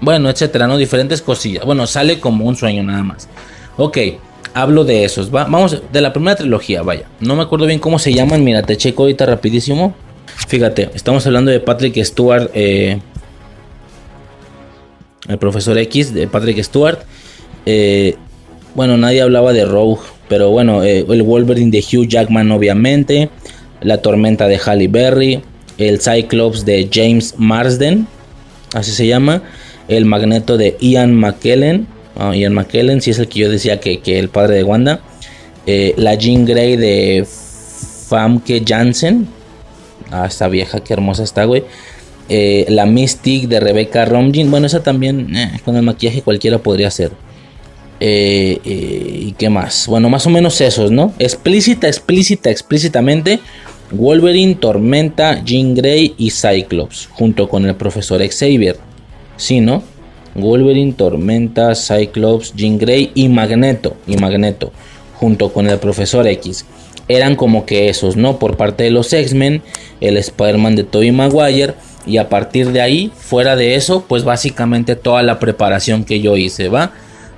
Bueno, 0.00 0.30
etcétera, 0.30 0.66
¿no? 0.66 0.76
Diferentes 0.76 1.22
cosillas. 1.22 1.64
Bueno, 1.64 1.86
sale 1.86 2.20
como 2.20 2.44
un 2.44 2.56
sueño 2.56 2.82
nada 2.82 3.02
más. 3.02 3.28
Ok, 3.76 3.98
hablo 4.54 4.84
de 4.84 5.04
esos. 5.04 5.30
vamos, 5.30 5.82
de 5.92 6.00
la 6.00 6.12
primera 6.12 6.36
trilogía, 6.36 6.82
vaya. 6.82 7.06
No 7.20 7.36
me 7.36 7.42
acuerdo 7.42 7.66
bien 7.66 7.80
cómo 7.80 7.98
se 7.98 8.12
llaman. 8.12 8.44
Mira, 8.44 8.62
te 8.62 8.76
checo 8.76 9.02
ahorita 9.02 9.26
rapidísimo. 9.26 9.94
Fíjate, 10.46 10.90
estamos 10.94 11.26
hablando 11.26 11.50
de 11.50 11.60
Patrick 11.60 12.02
Stewart. 12.04 12.50
Eh, 12.54 13.00
el 15.28 15.38
profesor 15.38 15.76
X 15.78 16.14
de 16.14 16.28
Patrick 16.28 16.62
Stewart. 16.62 17.00
Eh, 17.66 18.16
bueno, 18.74 18.96
nadie 18.96 19.22
hablaba 19.22 19.52
de 19.52 19.64
Rogue. 19.64 20.00
Pero 20.28 20.50
bueno, 20.50 20.84
eh, 20.84 21.04
el 21.08 21.22
Wolverine 21.22 21.70
de 21.70 21.80
Hugh 21.80 22.06
Jackman, 22.06 22.50
obviamente. 22.52 23.30
La 23.80 24.00
tormenta 24.00 24.46
de 24.46 24.58
Halle 24.58 24.88
Berry. 24.88 25.42
El 25.76 26.00
Cyclops 26.00 26.64
de 26.64 26.88
James 26.92 27.34
Marsden. 27.36 28.06
Así 28.74 28.92
se 28.92 29.06
llama 29.06 29.42
el 29.88 30.04
magneto 30.04 30.56
de 30.56 30.76
Ian 30.80 31.14
McKellen. 31.14 31.86
Ah, 32.16 32.34
Ian 32.34 32.52
McKellen, 32.54 33.00
si 33.00 33.10
es 33.10 33.18
el 33.18 33.28
que 33.28 33.40
yo 33.40 33.50
decía 33.50 33.80
que, 33.80 34.00
que 34.00 34.18
el 34.18 34.28
padre 34.28 34.56
de 34.56 34.64
Wanda. 34.64 35.00
Eh, 35.66 35.94
la 35.96 36.14
Jean 36.14 36.44
Grey 36.44 36.76
de 36.76 37.26
Famke 38.08 38.62
Janssen. 38.66 39.28
Ah, 40.10 40.26
esta 40.26 40.48
vieja, 40.48 40.80
qué 40.80 40.94
hermosa 40.94 41.22
está, 41.22 41.44
güey. 41.44 41.64
Eh, 42.30 42.66
la 42.68 42.86
Mystic 42.86 43.48
de 43.48 43.60
Rebecca 43.60 44.04
Romijn. 44.04 44.50
Bueno, 44.50 44.66
esa 44.66 44.82
también 44.82 45.34
eh, 45.36 45.60
con 45.64 45.76
el 45.76 45.82
maquillaje 45.82 46.22
cualquiera 46.22 46.58
podría 46.58 46.90
ser. 46.90 47.12
¿Y 48.00 49.32
qué 49.32 49.50
más? 49.50 49.86
Bueno, 49.88 50.08
más 50.08 50.26
o 50.26 50.30
menos 50.30 50.60
esos, 50.60 50.90
¿no? 50.90 51.12
Explícita, 51.18 51.88
explícita, 51.88 52.48
explícitamente. 52.48 53.40
Wolverine, 53.90 54.54
Tormenta, 54.54 55.42
Jean 55.44 55.74
Grey 55.74 56.14
y 56.16 56.30
Cyclops. 56.30 57.08
Junto 57.12 57.48
con 57.48 57.66
el 57.66 57.74
profesor 57.74 58.20
Xavier. 58.26 58.76
Sí, 59.38 59.60
¿no? 59.60 59.82
Wolverine, 60.34 60.92
Tormenta, 60.92 61.74
Cyclops, 61.74 62.54
Jean 62.54 62.76
Grey 62.76 63.10
y 63.14 63.28
Magneto. 63.28 63.96
Y 64.06 64.18
Magneto. 64.18 64.72
Junto 65.14 65.50
con 65.52 65.66
el 65.68 65.78
profesor 65.78 66.26
X. 66.26 66.66
Eran 67.08 67.36
como 67.36 67.64
que 67.64 67.88
esos, 67.88 68.16
¿no? 68.16 68.38
Por 68.38 68.58
parte 68.58 68.84
de 68.84 68.90
los 68.90 69.10
X-Men. 69.12 69.62
El 70.02 70.18
Spider-Man 70.18 70.76
de 70.76 70.84
Tobey 70.84 71.10
Maguire 71.10 71.74
y 72.06 72.16
a 72.16 72.28
partir 72.28 72.72
de 72.72 72.80
ahí, 72.80 73.12
fuera 73.14 73.54
de 73.54 73.74
eso, 73.74 74.04
pues 74.08 74.24
básicamente 74.24 74.96
toda 74.96 75.22
la 75.22 75.38
preparación 75.38 76.04
que 76.04 76.20
yo 76.20 76.36
hice, 76.36 76.68
¿va? 76.68 76.92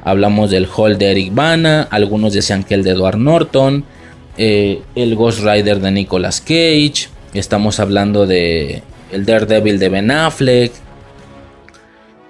Hablamos 0.05 0.51
del 0.51 0.69
Hall 0.75 0.97
de 0.97 1.11
Eric 1.11 1.35
Bana, 1.35 1.89
algunos 1.91 2.33
decían 2.33 2.63
que 2.63 2.75
el 2.75 2.85
de 2.85 2.91
Edward 2.91 3.19
Norton, 3.19 3.85
eh, 4.39 4.81
el 4.95 5.17
Ghost 5.17 5.41
Rider 5.41 5.81
de 5.81 5.91
Nicolas 5.91 6.41
Cage, 6.41 7.09
estamos 7.35 7.81
hablando 7.81 8.27
de 8.27 8.83
el 9.13 9.27
Daredevil 9.27 9.79
de 9.79 9.89
Ben 9.89 10.11
Affleck. 10.11 10.73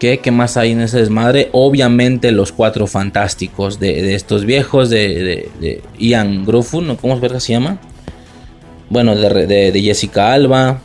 ¿Qué, 0.00 0.18
¿Qué 0.18 0.30
más 0.30 0.56
hay 0.56 0.72
en 0.72 0.80
ese 0.80 0.96
desmadre? 0.98 1.50
Obviamente 1.52 2.32
los 2.32 2.52
cuatro 2.52 2.86
fantásticos 2.86 3.78
de, 3.78 4.14
estos 4.14 4.46
viejos, 4.46 4.88
de, 4.88 5.82
Ian 5.98 6.46
Gruffo, 6.46 6.80
¿no? 6.80 6.96
¿cómo 6.96 7.20
se 7.38 7.52
llama? 7.52 7.78
Bueno, 8.88 9.14
de, 9.14 9.78
Jessica 9.84 10.32
Alba, 10.32 10.80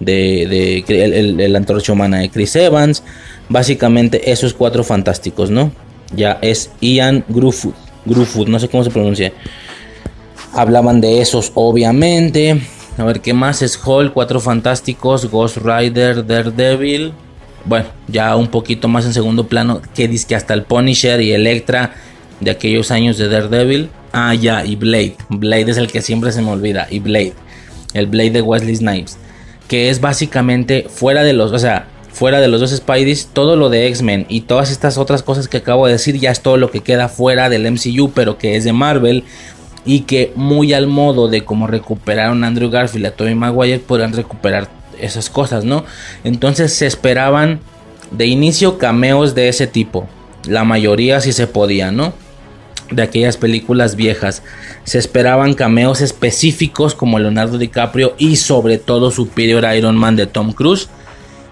de, 0.00 0.82
el, 0.88 1.54
antorcha 1.54 1.92
humana 1.92 2.20
de 2.20 2.30
Chris 2.30 2.56
Evans. 2.56 3.02
Básicamente 3.50 4.32
esos 4.32 4.54
cuatro 4.54 4.82
fantásticos, 4.82 5.50
¿no? 5.50 5.70
Ya 6.16 6.38
es 6.40 6.70
Ian 6.80 7.22
Gruffud, 7.28 7.74
Gruffud, 8.06 8.48
no 8.48 8.58
sé 8.58 8.70
cómo 8.70 8.82
se 8.82 8.90
pronuncia. 8.90 9.30
Hablaban 10.54 11.02
de 11.02 11.20
esos, 11.20 11.52
obviamente. 11.54 12.62
A 12.96 13.04
ver, 13.04 13.20
¿qué 13.20 13.34
más 13.34 13.60
es 13.60 13.78
Hall? 13.84 14.14
Cuatro 14.14 14.40
fantásticos, 14.40 15.30
Ghost 15.30 15.58
Rider, 15.58 16.26
Daredevil. 16.26 17.12
Bueno, 17.64 17.86
ya 18.08 18.36
un 18.36 18.48
poquito 18.48 18.88
más 18.88 19.04
en 19.06 19.14
segundo 19.14 19.46
plano. 19.46 19.80
Que 19.94 20.08
dice 20.08 20.26
que 20.26 20.34
hasta 20.34 20.54
el 20.54 20.64
Punisher 20.64 21.20
y 21.20 21.32
Electra 21.32 21.94
de 22.40 22.50
aquellos 22.50 22.90
años 22.90 23.18
de 23.18 23.28
Daredevil. 23.28 23.90
Ah, 24.12 24.34
ya, 24.34 24.64
y 24.64 24.76
Blade. 24.76 25.16
Blade 25.28 25.70
es 25.70 25.76
el 25.76 25.90
que 25.90 26.02
siempre 26.02 26.32
se 26.32 26.42
me 26.42 26.50
olvida. 26.50 26.86
Y 26.90 26.98
Blade. 27.00 27.34
El 27.94 28.06
Blade 28.06 28.30
de 28.30 28.42
Wesley 28.42 28.76
Snipes 28.76 29.18
que 29.68 29.90
es 29.90 30.00
básicamente 30.00 30.86
fuera 30.88 31.22
de 31.22 31.32
los, 31.32 31.52
o 31.52 31.58
sea, 31.58 31.86
fuera 32.12 32.40
de 32.40 32.48
los 32.48 32.60
dos 32.60 32.70
Spideys, 32.70 33.30
todo 33.32 33.56
lo 33.56 33.70
de 33.70 33.86
X-Men 33.88 34.26
y 34.28 34.42
todas 34.42 34.70
estas 34.70 34.98
otras 34.98 35.22
cosas 35.22 35.48
que 35.48 35.58
acabo 35.58 35.86
de 35.86 35.94
decir 35.94 36.18
ya 36.18 36.30
es 36.30 36.40
todo 36.40 36.56
lo 36.56 36.70
que 36.70 36.80
queda 36.80 37.08
fuera 37.08 37.48
del 37.48 37.70
MCU, 37.70 38.12
pero 38.14 38.38
que 38.38 38.56
es 38.56 38.64
de 38.64 38.72
Marvel 38.72 39.24
y 39.84 40.00
que 40.00 40.32
muy 40.34 40.72
al 40.72 40.86
modo 40.86 41.28
de 41.28 41.44
cómo 41.44 41.66
recuperaron 41.66 42.44
a 42.44 42.46
Andrew 42.46 42.70
Garfield 42.70 43.04
y 43.04 43.08
a 43.08 43.16
Tobey 43.16 43.34
Maguire 43.34 43.80
podrán 43.80 44.12
recuperar 44.12 44.68
esas 45.00 45.30
cosas, 45.30 45.64
¿no? 45.64 45.84
Entonces 46.24 46.72
se 46.72 46.86
esperaban 46.86 47.60
de 48.10 48.26
inicio 48.26 48.78
cameos 48.78 49.34
de 49.34 49.48
ese 49.48 49.66
tipo, 49.66 50.08
la 50.46 50.64
mayoría 50.64 51.20
si 51.20 51.32
se 51.32 51.46
podía, 51.46 51.90
¿no? 51.90 52.12
de 52.90 53.02
aquellas 53.02 53.36
películas 53.36 53.96
viejas. 53.96 54.42
Se 54.84 54.98
esperaban 54.98 55.54
cameos 55.54 56.00
específicos 56.00 56.94
como 56.94 57.18
Leonardo 57.18 57.58
DiCaprio 57.58 58.14
y 58.18 58.36
sobre 58.36 58.78
todo 58.78 59.10
Superior 59.10 59.64
Iron 59.74 59.96
Man 59.96 60.16
de 60.16 60.26
Tom 60.26 60.52
Cruise. 60.52 60.88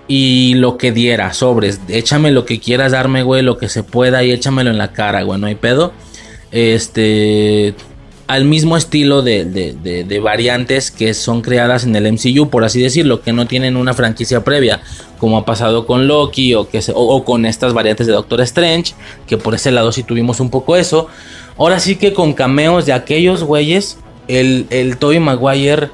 Y 0.09 0.55
lo 0.55 0.77
que 0.77 0.93
diera, 0.93 1.33
sobres, 1.33 1.81
échame 1.89 2.33
lo 2.33 2.45
que 2.45 2.61
quieras 2.61 2.93
darme, 2.93 3.23
güey, 3.23 3.43
lo 3.43 3.57
que 3.57 3.69
se 3.69 3.83
pueda 3.83 4.23
y 4.25 4.33
échamelo 4.33 4.71
en 4.71 4.79
la 4.79 4.93
cara, 4.93 5.23
güey, 5.23 5.41
no 5.41 5.47
hay 5.47 5.55
pedo. 5.55 5.93
Este, 6.51 7.75
al 8.33 8.47
mismo 8.47 8.79
estilo 8.79 9.21
de, 9.21 10.21
variantes 10.23 10.91
que 10.91 11.13
son 11.13 11.43
creadas 11.43 11.85
en 11.85 11.95
el 11.95 12.11
MCU, 12.11 12.49
por 12.49 12.65
así 12.65 12.81
decirlo, 12.81 13.21
que 13.21 13.35
no 13.35 13.47
tienen 13.47 13.77
una 13.77 13.93
franquicia 13.93 14.43
previa, 14.43 14.81
como 15.19 15.37
ha 15.37 15.45
pasado 15.45 15.87
con 15.87 16.09
Loki 16.09 16.55
o, 16.55 16.67
que 16.67 16.81
o, 16.95 17.25
con 17.27 17.45
estas 17.45 17.75
variantes 17.75 18.07
de 18.07 18.15
Doctor 18.15 18.41
Strange, 18.41 18.95
que 19.27 19.37
por 19.37 19.55
ese 19.55 19.71
lado 19.71 19.93
sí 19.93 20.03
tuvimos 20.03 20.41
un 20.41 20.49
poco 20.49 20.77
eso. 20.77 21.09
Ahora 21.59 21.79
sí 21.79 21.97
que 21.97 22.15
con 22.15 22.33
cameos 22.33 22.87
de 22.87 22.95
aquellos 22.95 23.45
güeyes, 23.45 23.99
el, 24.29 24.67
el 24.71 24.97
Tobey 24.97 25.21
Maguire 25.21 25.91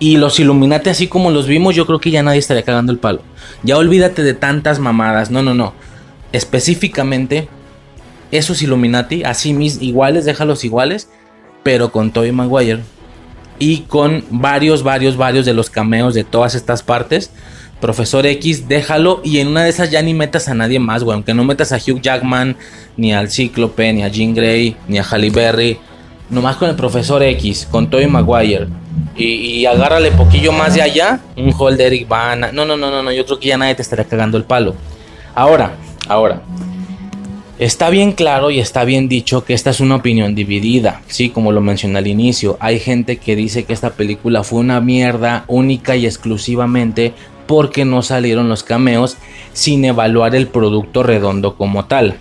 y 0.00 0.16
los 0.16 0.40
Illuminati, 0.40 0.90
así 0.90 1.06
como 1.06 1.30
los 1.30 1.46
vimos, 1.46 1.76
yo 1.76 1.86
creo 1.86 2.00
que 2.00 2.10
ya 2.10 2.24
nadie 2.24 2.40
estaría 2.40 2.64
cagando 2.64 2.90
el 2.90 2.98
palo. 2.98 3.22
Ya 3.62 3.76
olvídate 3.76 4.24
de 4.24 4.34
tantas 4.34 4.80
mamadas, 4.80 5.30
no, 5.30 5.40
no, 5.40 5.54
no. 5.54 5.72
Específicamente, 6.32 7.48
esos 8.32 8.60
Illuminati, 8.60 9.22
así 9.22 9.52
mis 9.52 9.80
iguales, 9.80 10.24
déjalos 10.24 10.64
iguales, 10.64 11.08
pero 11.62 11.92
con 11.92 12.10
Tobey 12.10 12.32
Maguire. 12.32 12.80
Y 13.58 13.80
con 13.82 14.24
varios, 14.30 14.82
varios, 14.82 15.16
varios 15.16 15.44
de 15.44 15.52
los 15.52 15.68
cameos 15.68 16.14
de 16.14 16.24
todas 16.24 16.54
estas 16.54 16.82
partes 16.82 17.30
Profesor 17.80 18.26
X, 18.26 18.68
déjalo 18.68 19.22
y 19.24 19.38
en 19.38 19.48
una 19.48 19.64
de 19.64 19.70
esas 19.70 19.90
ya 19.90 20.02
ni 20.02 20.12
metas 20.12 20.48
a 20.48 20.54
nadie 20.54 20.78
más, 20.78 21.02
güey. 21.02 21.14
Aunque 21.14 21.32
no 21.32 21.44
metas 21.44 21.72
a 21.72 21.76
Hugh 21.76 22.00
Jackman, 22.00 22.56
ni 22.96 23.14
al 23.14 23.30
Cíclope, 23.30 23.92
ni 23.94 24.02
a 24.02 24.08
Jean 24.08 24.34
Grey, 24.34 24.76
ni 24.86 24.98
a 24.98 25.02
Halle 25.02 25.30
Berry. 25.30 25.78
Nomás 26.28 26.56
con 26.56 26.68
el 26.68 26.76
Profesor 26.76 27.22
X, 27.22 27.66
con 27.70 27.88
Tobey 27.88 28.06
Maguire. 28.06 28.68
Y, 29.16 29.64
agárrale 29.64 30.12
poquillo 30.12 30.52
más 30.52 30.74
de 30.74 30.82
allá, 30.82 31.20
un 31.36 31.52
hall 31.58 31.76
de. 31.76 32.06
No, 32.52 32.64
no, 32.64 32.76
no, 32.76 32.90
no, 32.90 33.02
no, 33.02 33.12
yo 33.12 33.24
creo 33.24 33.40
que 33.40 33.48
ya 33.48 33.56
nadie 33.56 33.74
te 33.74 33.82
estaría 33.82 34.04
cagando 34.04 34.36
el 34.36 34.44
palo. 34.44 34.74
Ahora, 35.34 35.72
ahora. 36.06 36.42
Está 37.60 37.90
bien 37.90 38.12
claro 38.12 38.50
y 38.50 38.58
está 38.58 38.84
bien 38.84 39.06
dicho 39.06 39.44
que 39.44 39.52
esta 39.52 39.68
es 39.68 39.80
una 39.80 39.96
opinión 39.96 40.34
dividida, 40.34 41.02
sí, 41.08 41.28
como 41.28 41.52
lo 41.52 41.60
mencioné 41.60 41.98
al 41.98 42.06
inicio. 42.06 42.56
Hay 42.58 42.78
gente 42.78 43.18
que 43.18 43.36
dice 43.36 43.64
que 43.64 43.74
esta 43.74 43.90
película 43.90 44.44
fue 44.44 44.60
una 44.60 44.80
mierda 44.80 45.44
única 45.46 45.94
y 45.94 46.06
exclusivamente 46.06 47.12
porque 47.46 47.84
no 47.84 48.00
salieron 48.00 48.48
los 48.48 48.62
cameos 48.62 49.18
sin 49.52 49.84
evaluar 49.84 50.34
el 50.34 50.46
producto 50.46 51.02
redondo 51.02 51.56
como 51.56 51.84
tal. 51.84 52.16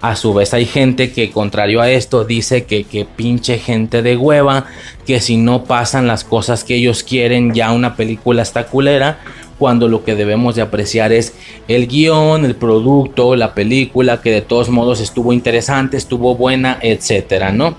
A 0.00 0.16
su 0.16 0.34
vez 0.34 0.54
hay 0.54 0.66
gente 0.66 1.12
que 1.12 1.30
contrario 1.30 1.80
a 1.80 1.88
esto 1.88 2.24
dice 2.24 2.64
que, 2.64 2.82
que 2.82 3.04
pinche 3.04 3.58
gente 3.58 4.02
de 4.02 4.16
hueva, 4.16 4.66
que 5.06 5.20
si 5.20 5.36
no 5.36 5.62
pasan 5.62 6.08
las 6.08 6.24
cosas 6.24 6.64
que 6.64 6.74
ellos 6.74 7.04
quieren 7.04 7.54
ya 7.54 7.70
una 7.70 7.94
película 7.94 8.42
está 8.42 8.66
culera, 8.66 9.20
cuando 9.60 9.88
lo 9.88 10.04
que 10.04 10.14
debemos 10.14 10.54
de 10.54 10.62
apreciar 10.62 11.12
es 11.12 11.34
el 11.68 11.86
guion, 11.86 12.46
el 12.46 12.56
producto, 12.56 13.36
la 13.36 13.52
película, 13.52 14.22
que 14.22 14.30
de 14.30 14.40
todos 14.40 14.70
modos 14.70 15.00
estuvo 15.00 15.34
interesante, 15.34 15.98
estuvo 15.98 16.34
buena, 16.34 16.78
etcétera, 16.80 17.52
¿no? 17.52 17.76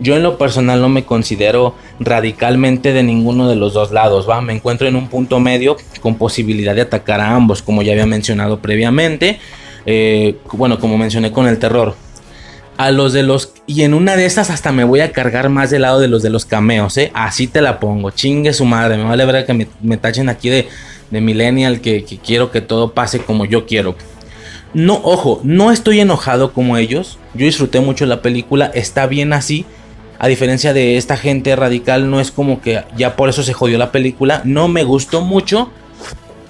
Yo 0.00 0.16
en 0.16 0.22
lo 0.22 0.36
personal 0.36 0.82
no 0.82 0.90
me 0.90 1.06
considero 1.06 1.74
radicalmente 1.98 2.92
de 2.92 3.02
ninguno 3.02 3.48
de 3.48 3.56
los 3.56 3.72
dos 3.72 3.90
lados, 3.90 4.28
¿va? 4.28 4.42
Me 4.42 4.52
encuentro 4.52 4.86
en 4.86 4.96
un 4.96 5.08
punto 5.08 5.40
medio 5.40 5.78
con 6.02 6.16
posibilidad 6.16 6.74
de 6.74 6.82
atacar 6.82 7.22
a 7.22 7.34
ambos, 7.34 7.62
como 7.62 7.80
ya 7.80 7.92
había 7.92 8.04
mencionado 8.04 8.58
previamente. 8.60 9.38
Eh, 9.86 10.36
bueno, 10.52 10.78
como 10.78 10.98
mencioné 10.98 11.32
con 11.32 11.46
el 11.46 11.58
terror. 11.58 11.94
A 12.76 12.90
los 12.90 13.12
de 13.12 13.22
los... 13.22 13.52
Y 13.66 13.82
en 13.82 13.94
una 13.94 14.16
de 14.16 14.26
esas 14.26 14.50
hasta 14.50 14.72
me 14.72 14.84
voy 14.84 15.00
a 15.00 15.12
cargar 15.12 15.48
más 15.48 15.70
del 15.70 15.82
lado 15.82 16.00
de 16.00 16.08
los 16.08 16.22
de 16.22 16.30
los 16.30 16.44
cameos, 16.44 16.96
¿eh? 16.98 17.10
Así 17.14 17.46
te 17.46 17.62
la 17.62 17.80
pongo. 17.80 18.10
Chingue 18.10 18.52
su 18.52 18.64
madre. 18.64 18.96
Me 18.96 19.04
vale 19.04 19.24
ver 19.24 19.46
que 19.46 19.68
me, 19.82 19.96
tachen 19.96 20.28
aquí 20.28 20.48
de, 20.48 20.68
de 21.10 21.20
millennial, 21.20 21.80
que, 21.80 22.04
que 22.04 22.18
quiero 22.18 22.50
que 22.50 22.60
todo 22.60 22.92
pase 22.92 23.20
como 23.20 23.44
yo 23.44 23.66
quiero. 23.66 23.96
No, 24.74 25.00
ojo, 25.04 25.40
no 25.42 25.72
estoy 25.72 26.00
enojado 26.00 26.52
como 26.52 26.76
ellos. 26.76 27.18
Yo 27.34 27.46
disfruté 27.46 27.80
mucho 27.80 28.04
la 28.04 28.20
película, 28.20 28.70
está 28.74 29.06
bien 29.06 29.32
así. 29.32 29.64
A 30.18 30.28
diferencia 30.28 30.72
de 30.72 30.96
esta 30.96 31.16
gente 31.16 31.54
radical, 31.56 32.10
no 32.10 32.20
es 32.20 32.30
como 32.30 32.60
que 32.60 32.84
ya 32.96 33.16
por 33.16 33.28
eso 33.28 33.42
se 33.42 33.52
jodió 33.52 33.78
la 33.78 33.92
película. 33.92 34.40
No 34.44 34.68
me 34.68 34.84
gustó 34.84 35.20
mucho, 35.20 35.70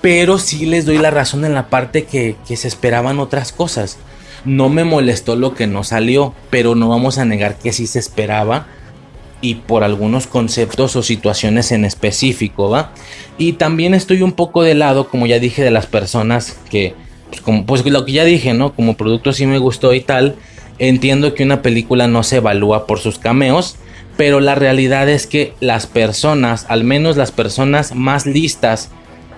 pero 0.01 0.39
sí 0.39 0.67
les 0.67 0.87
doy 0.87 0.99
la 0.99 1.11
razón 1.11 1.45
en 1.45 1.55
la 1.55 1.69
parte 1.69 2.05
que, 2.05 2.37
se 2.45 2.69
esperaban 2.69 3.19
otras 3.19 3.53
cosas. 3.53 3.99
No 4.45 4.69
me 4.69 4.85
molestó 4.85 5.37
lo 5.37 5.55
que 5.55 5.67
no 5.67 5.85
salió, 5.85 6.35
pero 6.51 6.75
no 6.75 6.89
vamos 6.89 7.19
a 7.19 7.25
negar 7.25 7.59
que 7.59 7.73
sí 7.73 7.87
se 7.87 7.99
esperaba 7.99 8.67
y 9.41 9.57
por 9.57 9.85
algunos 9.85 10.27
conceptos 10.27 10.97
o 10.97 11.03
situaciones 11.03 11.73
en 11.73 11.85
específico, 11.85 12.71
¿va? 12.71 12.93
Y 13.39 13.55
también 13.55 13.95
estoy 13.95 14.23
un 14.23 14.33
poco 14.33 14.63
de 14.63 14.75
lado, 14.75 15.09
como 15.09 15.27
ya 15.27 15.39
dije, 15.39 15.63
de 15.63 15.71
las 15.71 15.87
personas 15.87 16.59
que, 16.71 16.95
pues, 17.29 17.41
como, 17.41 17.67
pues 17.67 17.85
lo 17.85 18.05
que 18.05 18.13
ya 18.13 18.25
dije, 18.25 18.55
¿no? 18.55 18.75
Como 18.75 18.97
producto 18.97 19.33
sí 19.33 19.47
me 19.47 19.59
gustó 19.59 19.93
y 19.93 20.01
tal, 20.01 20.37
Entiendo 20.79 21.35
que 21.35 21.43
una 21.43 21.63
película 21.63 22.07
no 22.07 22.23
se 22.23 22.37
evalúa 22.37 22.87
por 22.87 22.99
sus 22.99 23.19
cameos, 23.19 23.77
pero 24.17 24.41
la 24.41 24.55
realidad 24.55 25.09
es 25.09 25.27
que 25.27 25.55
las 25.61 25.87
personas, 25.87 26.67
al 26.69 26.85
menos 26.85 27.17
las 27.17 27.33
personas 27.33 27.95
más 27.95 28.27
listas 28.27 28.91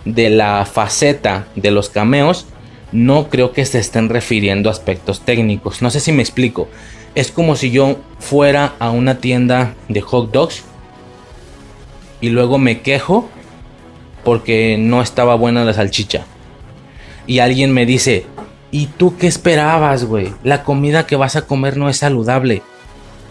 de 0.04 0.30
la 0.30 0.64
faceta 0.64 1.46
de 1.54 1.70
los 1.70 1.90
cameos, 1.90 2.46
no 2.92 3.28
creo 3.28 3.52
que 3.52 3.64
se 3.64 3.78
estén 3.78 4.08
refiriendo 4.08 4.68
a 4.68 4.72
aspectos 4.72 5.20
técnicos. 5.20 5.82
No 5.82 5.90
sé 5.90 6.00
si 6.00 6.12
me 6.12 6.22
explico. 6.22 6.68
Es 7.14 7.30
como 7.30 7.56
si 7.56 7.70
yo 7.70 7.96
fuera 8.18 8.74
a 8.78 8.90
una 8.90 9.18
tienda 9.18 9.74
de 9.88 10.00
hot 10.00 10.30
dogs 10.30 10.64
y 12.20 12.30
luego 12.30 12.58
me 12.58 12.80
quejo 12.80 13.28
porque 14.24 14.76
no 14.78 15.02
estaba 15.02 15.34
buena 15.34 15.64
la 15.64 15.72
salchicha. 15.72 16.24
Y 17.26 17.40
alguien 17.40 17.72
me 17.72 17.86
dice, 17.86 18.26
¿y 18.70 18.86
tú 18.86 19.16
qué 19.16 19.26
esperabas, 19.26 20.04
güey? 20.04 20.32
La 20.44 20.64
comida 20.64 21.06
que 21.06 21.16
vas 21.16 21.36
a 21.36 21.42
comer 21.42 21.76
no 21.76 21.88
es 21.88 21.98
saludable. 21.98 22.62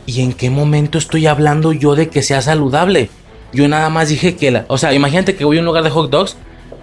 ¿Y 0.06 0.22
en 0.22 0.34
qué 0.34 0.50
momento 0.50 0.98
estoy 0.98 1.28
hablando 1.28 1.74
yo 1.74 1.96
de 1.96 2.10
que 2.10 2.22
sea 2.22 2.42
saludable? 2.42 3.10
Yo 3.54 3.68
nada 3.68 3.90
más 3.90 4.10
dije 4.10 4.36
que 4.36 4.52
la... 4.52 4.66
O 4.68 4.78
sea, 4.78 4.94
imagínate 4.94 5.36
que 5.36 5.46
voy 5.46 5.58
a 5.58 5.60
un 5.60 5.66
lugar 5.66 5.84
de 5.84 5.90
hot 5.90 6.10
dogs, 6.10 6.38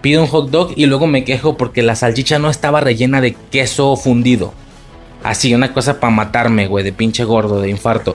pido 0.05 0.21
un 0.21 0.29
hot 0.29 0.51
dog 0.51 0.75
y 0.77 0.85
luego 0.85 1.07
me 1.07 1.25
quejo 1.25 1.57
porque 1.57 1.81
la 1.81 1.97
salchicha 1.97 2.39
no 2.39 2.51
estaba 2.51 2.83
rellena 2.83 3.23
de 3.23 3.35
queso 3.51 3.97
fundido. 3.97 4.53
Así, 5.23 5.55
una 5.55 5.73
cosa 5.73 5.99
para 5.99 6.13
matarme, 6.13 6.67
güey, 6.67 6.85
de 6.85 6.93
pinche 6.93 7.25
gordo, 7.25 7.63
de 7.63 7.71
infarto. 7.71 8.15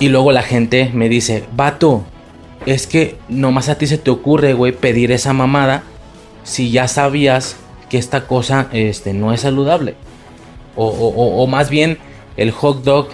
Y 0.00 0.08
luego 0.08 0.32
la 0.32 0.42
gente 0.42 0.90
me 0.92 1.08
dice, 1.08 1.44
vato, 1.54 2.02
es 2.66 2.88
que 2.88 3.16
nomás 3.28 3.68
a 3.68 3.78
ti 3.78 3.86
se 3.86 3.96
te 3.96 4.10
ocurre, 4.10 4.54
güey, 4.54 4.72
pedir 4.72 5.12
esa 5.12 5.32
mamada 5.32 5.84
si 6.42 6.72
ya 6.72 6.88
sabías 6.88 7.54
que 7.88 7.98
esta 7.98 8.26
cosa 8.26 8.66
este, 8.72 9.12
no 9.12 9.32
es 9.32 9.42
saludable. 9.42 9.94
O, 10.74 10.88
o, 10.88 11.46
más 11.46 11.70
bien 11.70 11.96
el 12.36 12.50
hot 12.50 12.82
dog 12.82 13.10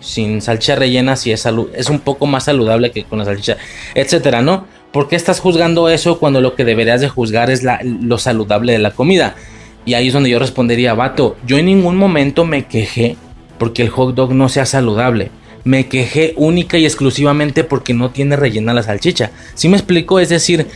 sin 0.00 0.40
salchicha 0.40 0.74
rellena 0.74 1.16
si 1.16 1.32
es, 1.32 1.46
es 1.74 1.90
un 1.90 2.00
poco 2.00 2.24
más 2.24 2.44
saludable 2.44 2.92
que 2.92 3.04
con 3.04 3.18
la 3.18 3.26
salchicha, 3.26 3.58
etcétera, 3.94 4.40
¿no? 4.40 4.79
¿Por 4.92 5.08
qué 5.08 5.16
estás 5.16 5.40
juzgando 5.40 5.88
eso 5.88 6.18
cuando 6.18 6.40
lo 6.40 6.54
que 6.54 6.64
deberías 6.64 7.00
de 7.00 7.08
juzgar 7.08 7.50
es 7.50 7.62
la, 7.62 7.80
lo 7.82 8.18
saludable 8.18 8.72
de 8.72 8.78
la 8.78 8.90
comida? 8.90 9.36
Y 9.84 9.94
ahí 9.94 10.08
es 10.08 10.12
donde 10.12 10.30
yo 10.30 10.38
respondería, 10.38 10.94
vato, 10.94 11.36
yo 11.46 11.58
en 11.58 11.66
ningún 11.66 11.96
momento 11.96 12.44
me 12.44 12.66
quejé 12.66 13.16
porque 13.58 13.82
el 13.82 13.90
hot 13.90 14.14
dog 14.14 14.34
no 14.34 14.48
sea 14.48 14.66
saludable 14.66 15.30
me 15.64 15.88
quejé 15.88 16.34
única 16.36 16.78
y 16.78 16.84
exclusivamente 16.84 17.64
porque 17.64 17.94
no 17.94 18.10
tiene 18.10 18.36
rellena 18.36 18.74
la 18.74 18.82
salchicha. 18.82 19.30
Si 19.54 19.68
me 19.68 19.76
explico? 19.76 20.20
Es 20.20 20.28
decir, 20.28 20.66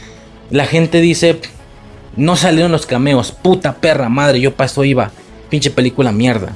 la 0.50 0.66
gente 0.66 1.00
dice, 1.00 1.40
no 2.16 2.36
salieron 2.36 2.72
los 2.72 2.86
cameos, 2.86 3.32
puta 3.32 3.76
perra 3.76 4.08
madre, 4.08 4.40
yo 4.40 4.54
paso 4.54 4.84
iba, 4.84 5.10
pinche 5.48 5.70
película 5.70 6.12
mierda. 6.12 6.52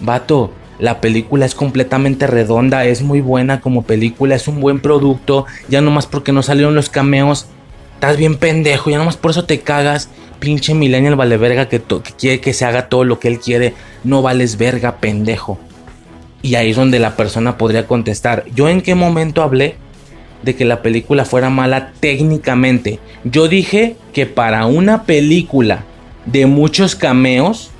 Vato, 0.00 0.52
la 0.78 1.00
película 1.00 1.46
es 1.46 1.54
completamente 1.54 2.26
redonda, 2.26 2.84
es 2.84 3.02
muy 3.02 3.20
buena 3.20 3.60
como 3.60 3.82
película, 3.82 4.34
es 4.34 4.48
un 4.48 4.60
buen 4.60 4.80
producto, 4.80 5.46
ya 5.68 5.80
nomás 5.80 6.06
porque 6.06 6.32
no 6.32 6.42
salieron 6.42 6.74
los 6.74 6.90
cameos, 6.90 7.46
estás 7.94 8.16
bien 8.16 8.36
pendejo, 8.36 8.90
ya 8.90 8.98
nomás 8.98 9.16
por 9.16 9.30
eso 9.30 9.44
te 9.44 9.60
cagas. 9.60 10.10
Pinche 10.38 10.74
millennial 10.74 11.16
vale 11.16 11.38
verga 11.38 11.68
que, 11.68 11.80
que 11.80 12.12
quiere 12.12 12.40
que 12.40 12.52
se 12.52 12.66
haga 12.66 12.90
todo 12.90 13.04
lo 13.04 13.18
que 13.18 13.28
él 13.28 13.40
quiere. 13.40 13.72
No 14.04 14.20
vales 14.20 14.58
verga, 14.58 14.98
pendejo. 14.98 15.58
Y 16.42 16.56
ahí 16.56 16.70
es 16.70 16.76
donde 16.76 16.98
la 16.98 17.16
persona 17.16 17.56
podría 17.56 17.86
contestar, 17.86 18.44
¿yo 18.54 18.68
en 18.68 18.82
qué 18.82 18.94
momento 18.94 19.42
hablé 19.42 19.76
de 20.42 20.54
que 20.54 20.66
la 20.66 20.82
película 20.82 21.24
fuera 21.24 21.48
mala 21.48 21.92
técnicamente? 21.98 23.00
Yo 23.24 23.48
dije 23.48 23.96
que 24.12 24.26
para 24.26 24.66
una 24.66 25.04
película 25.04 25.84
de 26.26 26.46
muchos 26.46 26.94
cameos, 26.94 27.70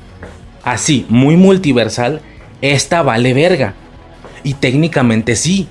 así, 0.65 1.05
muy 1.11 1.37
multiversal, 1.37 2.23
esta 2.61 3.03
vale 3.03 3.35
verga. 3.35 3.75
Y 4.43 4.55
técnicamente 4.55 5.37
sí. 5.37 5.69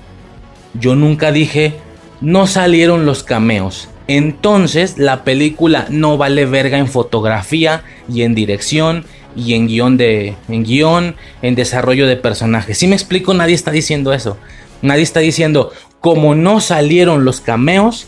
Yo 0.74 0.94
nunca 0.94 1.32
dije, 1.32 1.74
no 2.20 2.46
salieron 2.46 3.06
los 3.06 3.22
cameos. 3.22 3.88
Entonces 4.08 4.98
la 4.98 5.24
película 5.24 5.86
no 5.90 6.16
vale 6.16 6.46
verga 6.46 6.78
en 6.78 6.86
fotografía 6.86 7.82
y 8.08 8.22
en 8.22 8.34
dirección 8.34 9.04
y 9.34 9.54
en 9.54 9.66
guion 9.66 9.96
de 9.96 10.34
en 10.48 11.14
en 11.42 11.54
desarrollo 11.54 12.06
de 12.06 12.16
personajes. 12.16 12.78
Si 12.78 12.86
me 12.86 12.94
explico, 12.94 13.34
nadie 13.34 13.54
está 13.54 13.70
diciendo 13.70 14.12
eso. 14.12 14.38
Nadie 14.82 15.02
está 15.02 15.20
diciendo 15.20 15.72
como 16.00 16.34
no 16.34 16.60
salieron 16.60 17.24
los 17.24 17.40
cameos, 17.40 18.06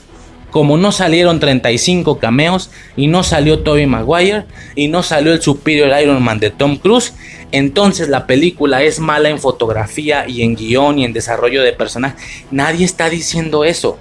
como 0.50 0.76
no 0.76 0.92
salieron 0.92 1.40
35 1.40 2.18
cameos 2.18 2.70
y 2.96 3.08
no 3.08 3.22
salió 3.22 3.60
Tobey 3.60 3.86
Maguire 3.86 4.44
y 4.74 4.88
no 4.88 5.02
salió 5.02 5.32
el 5.32 5.42
Superior 5.42 5.90
Iron 6.00 6.22
Man 6.22 6.38
de 6.38 6.50
Tom 6.50 6.76
Cruise, 6.76 7.14
entonces 7.52 8.08
la 8.08 8.26
película 8.26 8.82
es 8.82 9.00
mala 9.00 9.28
en 9.28 9.38
fotografía 9.38 10.28
y 10.28 10.42
en 10.42 10.54
guion 10.54 10.98
y 10.98 11.04
en 11.04 11.12
desarrollo 11.12 11.62
de 11.62 11.72
personajes. 11.72 12.20
Nadie 12.50 12.84
está 12.84 13.08
diciendo 13.08 13.64
eso. 13.64 13.98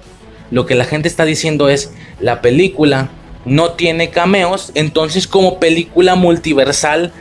Lo 0.50 0.66
que 0.66 0.74
la 0.74 0.84
gente 0.84 1.08
está 1.08 1.24
diciendo 1.24 1.68
es 1.68 1.92
la 2.20 2.40
película 2.40 3.10
no 3.44 3.72
tiene 3.72 4.10
cameos, 4.10 4.72
entonces 4.74 5.26
como 5.26 5.58
película 5.58 6.14
multiversal, 6.14 7.12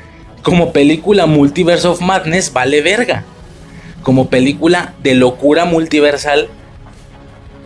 como 0.44 0.72
película 0.72 1.26
Multiverse 1.26 1.88
of 1.88 2.02
Madness, 2.02 2.54
vale 2.54 2.82
verga. 2.82 3.24
Como 4.04 4.30
película 4.30 4.94
de 5.04 5.14
locura 5.16 5.66
multiversal, 5.66 6.48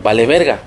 vale 0.02 0.26
verga. 0.26 0.60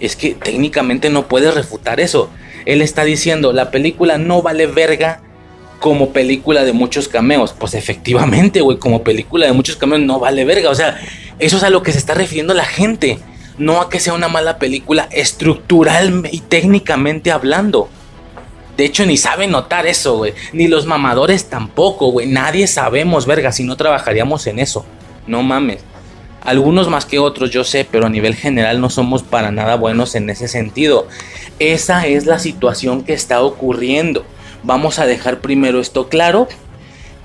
Es 0.00 0.16
que 0.16 0.34
técnicamente 0.34 1.10
no 1.10 1.26
puedes 1.26 1.54
refutar 1.54 2.00
eso. 2.00 2.30
Él 2.66 2.82
está 2.82 3.04
diciendo, 3.04 3.52
la 3.52 3.70
película 3.70 4.18
no 4.18 4.42
vale 4.42 4.66
verga 4.66 5.22
como 5.80 6.10
película 6.12 6.64
de 6.64 6.72
muchos 6.72 7.08
cameos. 7.08 7.54
Pues 7.58 7.74
efectivamente, 7.74 8.60
güey, 8.60 8.78
como 8.78 9.02
película 9.02 9.46
de 9.46 9.52
muchos 9.52 9.76
cameos 9.76 10.02
no 10.02 10.18
vale 10.18 10.44
verga. 10.44 10.70
O 10.70 10.74
sea, 10.74 11.00
eso 11.38 11.56
es 11.56 11.62
a 11.62 11.70
lo 11.70 11.82
que 11.82 11.92
se 11.92 11.98
está 11.98 12.14
refiriendo 12.14 12.54
la 12.54 12.64
gente 12.64 13.18
no 13.58 13.80
a 13.80 13.90
que 13.90 14.00
sea 14.00 14.14
una 14.14 14.28
mala 14.28 14.58
película 14.58 15.08
estructural 15.10 16.28
y 16.30 16.40
técnicamente 16.40 17.30
hablando. 17.30 17.88
De 18.76 18.84
hecho, 18.84 19.04
ni 19.04 19.16
saben 19.16 19.50
notar 19.50 19.86
eso, 19.86 20.16
güey. 20.18 20.34
Ni 20.52 20.68
los 20.68 20.86
mamadores 20.86 21.46
tampoco, 21.46 22.12
güey. 22.12 22.28
Nadie 22.28 22.68
sabemos, 22.68 23.26
verga, 23.26 23.50
si 23.50 23.64
no 23.64 23.76
trabajaríamos 23.76 24.46
en 24.46 24.60
eso. 24.60 24.86
No 25.26 25.42
mames. 25.42 25.80
Algunos 26.44 26.88
más 26.88 27.04
que 27.04 27.18
otros, 27.18 27.50
yo 27.50 27.64
sé, 27.64 27.84
pero 27.90 28.06
a 28.06 28.08
nivel 28.08 28.36
general 28.36 28.80
no 28.80 28.88
somos 28.88 29.24
para 29.24 29.50
nada 29.50 29.74
buenos 29.74 30.14
en 30.14 30.30
ese 30.30 30.46
sentido. 30.46 31.08
Esa 31.58 32.06
es 32.06 32.26
la 32.26 32.38
situación 32.38 33.02
que 33.02 33.14
está 33.14 33.42
ocurriendo. 33.42 34.24
Vamos 34.62 34.98
a 34.98 35.06
dejar 35.06 35.40
primero 35.40 35.80
esto 35.80 36.08
claro. 36.08 36.48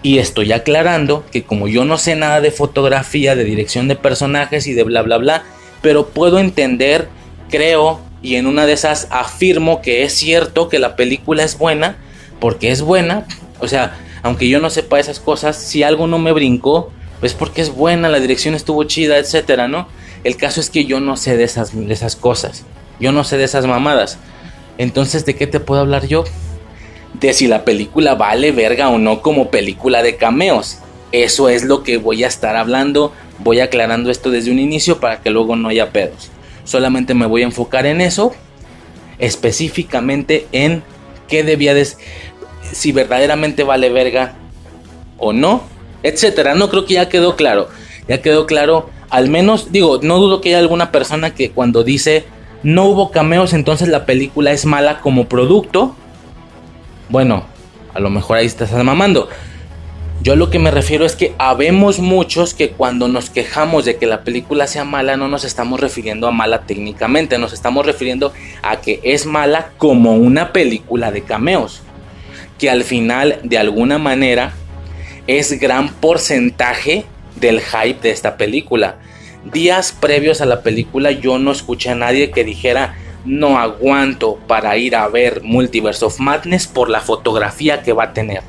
Y 0.02 0.18
estoy 0.20 0.52
aclarando 0.52 1.24
que 1.32 1.44
como 1.44 1.68
yo 1.68 1.86
no 1.86 1.98
sé 1.98 2.16
nada 2.16 2.42
de 2.42 2.52
fotografía, 2.52 3.36
de 3.36 3.46
dirección 3.46 3.88
de 3.88 3.96
personajes 3.96 4.68
y 4.68 4.74
de 4.74 4.84
bla 4.84 5.02
bla 5.02 5.18
bla, 5.18 5.44
pero 5.82 6.08
puedo 6.08 6.40
entender, 6.40 7.08
creo, 7.50 8.02
y 8.22 8.36
en 8.36 8.48
una 8.48 8.66
de 8.66 8.74
esas 8.74 9.08
afirmo 9.12 9.82
que 9.82 10.04
es 10.04 10.14
cierto 10.14 10.68
que 10.68 10.80
la 10.80 10.96
película 10.96 11.44
es 11.44 11.58
buena, 11.58 11.98
porque 12.40 12.72
es 12.72 12.82
buena, 12.82 13.26
o 13.60 13.68
sea, 13.68 13.98
aunque 14.24 14.50
yo 14.50 14.60
no 14.60 14.70
sepa 14.70 15.00
esas 15.00 15.20
cosas, 15.20 15.58
si 15.58 15.84
algo 15.84 16.08
no 16.08 16.20
me 16.20 16.32
brincó, 16.32 16.92
pues 17.20 17.34
porque 17.34 17.62
es 17.62 17.70
buena, 17.70 18.10
la 18.10 18.20
dirección 18.20 18.56
estuvo 18.56 18.84
chida, 18.86 19.18
etcétera, 19.18 19.68
¿no? 19.68 19.88
El 20.24 20.38
caso 20.38 20.62
es 20.62 20.70
que 20.70 20.86
yo 20.86 21.00
no 21.00 21.18
sé 21.18 21.38
de 21.38 21.44
esas, 21.44 21.76
de 21.76 21.94
esas 21.94 22.16
cosas, 22.16 22.66
yo 23.00 23.12
no 23.12 23.24
sé 23.24 23.38
de 23.38 23.44
esas 23.44 23.66
mamadas. 23.66 24.18
Entonces, 24.78 25.26
¿de 25.26 25.36
qué 25.36 25.48
te 25.48 25.60
puedo 25.60 25.82
hablar 25.82 26.08
yo? 26.08 26.24
De 27.24 27.34
si 27.34 27.48
la 27.48 27.64
película 27.64 28.14
vale 28.14 28.52
verga 28.52 28.90
o 28.90 29.00
no 29.00 29.22
como 29.22 29.50
película 29.50 30.04
de 30.04 30.18
cameos. 30.18 30.80
Eso 31.12 31.48
es 31.48 31.64
lo 31.64 31.82
que 31.82 31.98
voy 31.98 32.24
a 32.24 32.28
estar 32.28 32.56
hablando 32.56 33.14
Voy 33.40 33.60
aclarando 33.60 34.12
esto 34.12 34.32
desde 34.32 34.52
un 34.52 34.60
inicio 34.60 35.00
para 35.00 35.22
que 35.22 35.30
luego 35.30 35.56
no 35.56 35.70
haya 35.70 35.92
pedos. 35.92 36.30
Solamente 36.64 37.14
me 37.14 37.26
voy 37.26 37.42
a 37.42 37.46
enfocar 37.46 37.86
en 37.86 38.00
eso, 38.00 38.34
específicamente 39.20 40.48
en 40.52 40.84
qué 41.28 41.44
debía 41.44 41.74
de... 41.74 41.88
si 42.72 42.92
verdaderamente 42.92 43.64
vale 43.64 43.90
verga 43.90 44.36
o 45.18 45.34
no, 45.34 45.64
etcétera. 46.04 46.56
No 46.56 46.70
creo 46.70 46.86
que 46.86 46.94
ya 46.94 47.10
quedó 47.10 47.36
claro. 47.36 47.70
Ya 48.08 48.22
quedó 48.22 48.46
claro, 48.46 48.90
al 49.10 49.30
menos 49.30 49.72
digo, 49.72 50.00
no 50.02 50.20
dudo 50.20 50.42
que 50.42 50.50
haya 50.50 50.60
alguna 50.60 50.92
persona 50.92 51.34
que 51.34 51.52
cuando 51.52 51.84
dice 51.84 52.26
no 52.64 52.86
hubo 52.86 53.12
cameos, 53.12 53.54
entonces 53.54 53.90
la 53.90 54.06
película 54.06 54.52
es 54.52 54.66
mala 54.66 55.02
como 55.02 55.28
producto. 55.28 55.96
Bueno, 57.14 57.46
a 57.94 58.00
lo 58.00 58.10
mejor 58.10 58.38
ahí 58.38 58.48
estás 58.48 58.72
mamando. 58.72 59.30
Yo 60.24 60.36
lo 60.36 60.50
que 60.50 60.58
me 60.58 60.72
refiero 60.72 61.06
es 61.06 61.16
que 61.16 61.36
habemos 61.38 62.00
muchos 62.00 62.56
que 62.56 62.72
cuando 62.72 63.08
nos 63.08 63.30
quejamos 63.30 63.86
de 63.86 63.98
que 63.98 64.08
la 64.08 64.24
película 64.24 64.66
sea 64.66 64.84
mala 64.84 65.16
no 65.16 65.28
nos 65.28 65.44
estamos 65.44 65.80
refiriendo 65.80 66.28
a 66.28 66.32
mala 66.32 66.62
técnicamente, 66.62 67.38
nos 67.38 67.54
estamos 67.54 67.86
refiriendo 67.86 68.34
a 68.64 68.78
que 68.82 69.00
es 69.04 69.28
mala 69.28 69.70
como 69.78 70.16
una 70.16 70.54
película 70.54 71.12
de 71.12 71.22
cameos, 71.22 71.84
que 72.58 72.72
al 72.72 72.84
final 72.84 73.40
de 73.44 73.60
alguna 73.60 74.00
manera 74.00 74.54
es 75.28 75.60
gran 75.60 75.90
porcentaje 75.90 77.06
del 77.36 77.62
hype 77.62 78.02
de 78.02 78.10
esta 78.10 78.38
película. 78.38 78.98
Días 79.54 79.92
previos 79.92 80.42
a 80.42 80.48
la 80.48 80.64
película 80.64 81.12
yo 81.12 81.38
no 81.38 81.52
escuché 81.52 81.92
a 81.92 81.96
nadie 81.96 82.32
que 82.32 82.44
dijera 82.44 82.96
no 83.26 83.58
aguanto 83.58 84.38
para 84.48 84.78
ir 84.78 84.96
a 84.96 85.08
ver 85.08 85.42
Multiverse 85.44 86.06
of 86.06 86.20
Madness 86.20 86.68
por 86.68 86.90
la 86.90 87.00
fotografía 87.00 87.82
que 87.82 87.94
va 87.94 88.06
a 88.06 88.14
tener 88.14 88.42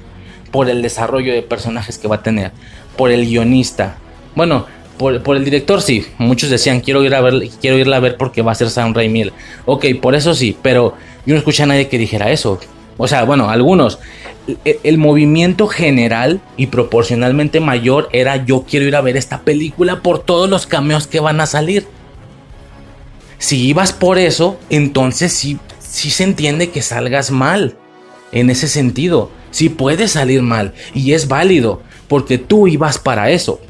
por 0.54 0.70
el 0.70 0.82
desarrollo 0.82 1.32
de 1.32 1.42
personajes 1.42 1.98
que 1.98 2.06
va 2.06 2.14
a 2.14 2.22
tener, 2.22 2.52
por 2.96 3.10
el 3.10 3.26
guionista. 3.26 3.96
Bueno, 4.36 4.66
por, 4.96 5.36
el 5.36 5.44
director 5.44 5.82
sí, 5.82 6.06
muchos 6.16 6.48
decían 6.48 6.78
quiero 6.78 7.02
ir 7.02 7.12
a 7.16 7.20
ver, 7.20 7.48
quiero 7.60 7.76
irla 7.76 7.96
a 7.96 8.00
ver 8.00 8.16
porque 8.16 8.40
va 8.40 8.52
a 8.52 8.54
ser 8.54 8.70
Sam 8.70 8.94
Raimi. 8.94 9.32
Ok, 9.64 9.86
por 10.00 10.14
eso 10.14 10.32
sí, 10.32 10.56
pero 10.62 10.94
yo 11.26 11.34
no 11.34 11.38
escuché 11.38 11.64
a 11.64 11.66
nadie 11.66 11.88
que 11.88 11.98
dijera 11.98 12.30
eso. 12.30 12.60
O 12.96 13.08
sea, 13.08 13.24
bueno, 13.24 13.50
algunos. 13.50 13.98
El, 14.64 14.78
el, 14.84 14.96
movimiento 14.96 15.66
general 15.66 16.40
y 16.56 16.66
proporcionalmente 16.68 17.58
mayor 17.58 18.08
era 18.12 18.44
yo 18.44 18.64
quiero 18.68 18.86
ir 18.86 18.94
a 18.94 19.00
ver 19.00 19.16
esta 19.16 19.40
película 19.40 20.02
por 20.02 20.20
todos 20.20 20.48
los 20.48 20.68
cameos 20.68 21.08
que 21.08 21.18
van 21.18 21.40
a 21.40 21.46
salir. 21.46 21.88
Si 23.44 23.60
ibas 23.60 23.92
por 23.92 24.16
eso, 24.16 24.58
entonces 24.70 25.30
sí, 25.34 25.58
sí 25.78 26.08
se 26.08 26.24
entiende 26.24 26.70
que 26.70 26.80
salgas 26.80 27.30
mal. 27.30 27.76
En 28.32 28.48
ese 28.48 28.68
sentido, 28.68 29.30
sí 29.50 29.68
puede 29.68 30.08
salir 30.08 30.40
mal 30.40 30.72
y 30.94 31.12
es 31.12 31.28
válido, 31.28 31.82
porque 32.08 32.38
tú 32.38 32.68
ibas 32.68 32.96
para 32.96 33.28
eso. 33.28 33.60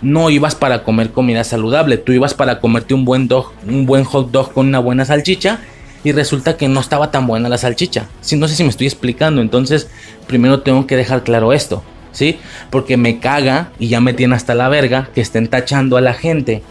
No 0.00 0.30
ibas 0.30 0.54
para 0.54 0.84
comer 0.84 1.10
comida 1.10 1.44
saludable, 1.44 1.98
tú 1.98 2.12
ibas 2.12 2.32
para 2.32 2.60
comerte 2.60 2.94
un 2.94 3.04
buen 3.04 3.28
dog, 3.28 3.52
un 3.68 3.84
buen 3.84 4.04
hot 4.04 4.30
dog 4.30 4.54
con 4.54 4.68
una 4.68 4.78
buena 4.78 5.04
salchicha 5.04 5.58
y 6.02 6.12
resulta 6.12 6.56
que 6.56 6.68
no 6.68 6.80
estaba 6.80 7.10
tan 7.10 7.26
buena 7.26 7.50
la 7.50 7.58
salchicha. 7.58 8.06
Si 8.22 8.36
no 8.36 8.48
sé 8.48 8.56
si 8.56 8.62
me 8.62 8.70
estoy 8.70 8.86
explicando, 8.86 9.42
entonces 9.42 9.90
primero 10.26 10.62
tengo 10.62 10.86
que 10.86 10.96
dejar 10.96 11.24
claro 11.24 11.52
esto, 11.52 11.82
¿sí? 12.12 12.38
Porque 12.70 12.96
me 12.96 13.18
caga 13.18 13.70
y 13.78 13.88
ya 13.88 14.00
me 14.00 14.14
tiene 14.14 14.34
hasta 14.34 14.54
la 14.54 14.70
verga 14.70 15.10
que 15.14 15.20
estén 15.20 15.48
tachando 15.48 15.98
a 15.98 16.00
la 16.00 16.14
gente 16.14 16.62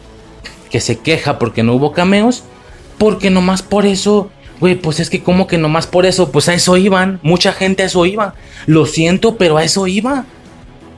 que 0.74 0.82
se 0.82 0.98
queja 0.98 1.38
porque 1.38 1.62
no 1.62 1.76
hubo 1.76 1.92
cameos, 1.92 2.44
porque 2.98 3.30
nomás 3.30 3.62
por 3.62 3.86
eso, 3.86 4.32
güey, 4.60 4.74
pues 4.74 5.00
es 5.00 5.12
que 5.12 5.22
como 5.22 5.46
que 5.46 5.60
nomás 5.60 5.86
por 5.86 6.08
eso, 6.08 6.32
pues 6.32 6.50
a 6.50 6.56
eso 6.56 6.76
iban, 6.76 7.20
mucha 7.22 7.54
gente 7.54 7.84
a 7.84 7.86
eso 7.86 8.06
iba. 8.08 8.34
Lo 8.66 8.88
siento, 8.88 9.38
pero 9.38 9.58
a 9.58 9.64
eso 9.64 9.86
iba. 9.86 10.26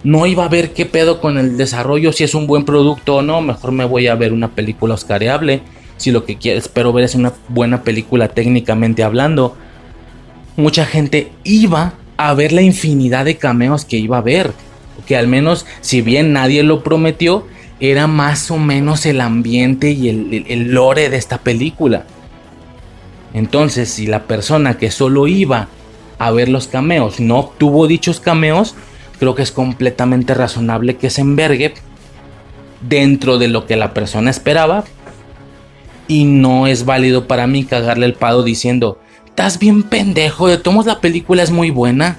No 0.03 0.25
iba 0.25 0.45
a 0.45 0.49
ver 0.49 0.71
qué 0.71 0.85
pedo 0.85 1.19
con 1.19 1.37
el 1.37 1.57
desarrollo, 1.57 2.13
si 2.13 2.23
es 2.23 2.33
un 2.33 2.47
buen 2.47 2.63
producto 2.63 3.17
o 3.17 3.21
no, 3.21 3.41
mejor 3.41 3.73
me 3.73 3.83
voy 3.83 4.07
a 4.07 4.15
ver 4.15 4.31
una 4.31 4.47
película 4.47 4.93
oscareable 4.93 5.61
si 5.97 6.11
lo 6.11 6.25
que 6.25 6.37
quiero, 6.37 6.59
espero 6.59 6.93
ver 6.93 7.05
es 7.05 7.15
una 7.15 7.33
buena 7.49 7.83
película 7.83 8.29
técnicamente 8.29 9.03
hablando, 9.03 9.55
mucha 10.55 10.85
gente 10.85 11.31
iba 11.43 11.93
a 12.17 12.33
ver 12.33 12.51
la 12.51 12.61
infinidad 12.61 13.25
de 13.25 13.37
cameos 13.37 13.85
que 13.85 13.97
iba 13.97 14.17
a 14.17 14.21
ver. 14.21 14.51
Que 15.05 15.17
al 15.17 15.27
menos, 15.27 15.65
si 15.81 16.01
bien 16.01 16.33
nadie 16.33 16.63
lo 16.63 16.81
prometió, 16.81 17.45
era 17.79 18.07
más 18.07 18.51
o 18.51 18.57
menos 18.57 19.05
el 19.05 19.21
ambiente 19.21 19.91
y 19.91 20.09
el, 20.09 20.71
lore 20.71 21.09
de 21.09 21.17
esta 21.17 21.39
película. 21.39 22.05
Entonces, 23.33 23.89
si 23.89 24.07
la 24.07 24.23
persona 24.23 24.77
que 24.77 24.91
solo 24.91 25.27
iba 25.27 25.67
a 26.17 26.31
ver 26.31 26.47
los 26.47 26.67
cameos 26.67 27.19
no 27.19 27.39
obtuvo 27.39 27.87
dichos 27.87 28.21
cameos, 28.21 28.75
creo 29.19 29.35
que 29.35 29.43
es 29.43 29.51
completamente 29.51 30.33
razonable 30.33 30.95
que 30.95 31.09
se 31.09 31.21
envergue 31.21 31.73
dentro 32.81 33.37
de 33.37 33.49
lo 33.49 33.65
que 33.65 33.75
la 33.75 33.93
persona 33.93 34.29
esperaba 34.29 34.85
y 36.07 36.25
no 36.25 36.67
es 36.67 36.85
válido 36.85 37.27
para 37.27 37.47
mí 37.47 37.65
cagarle 37.65 38.05
el 38.05 38.13
pado 38.13 38.43
diciendo, 38.43 38.99
estás 39.25 39.59
bien 39.59 39.83
pendejo, 39.83 40.47
de 40.47 40.57
tomos 40.57 40.85
la 40.85 41.01
película 41.01 41.43
es 41.43 41.51
muy 41.51 41.71
buena. 41.71 42.17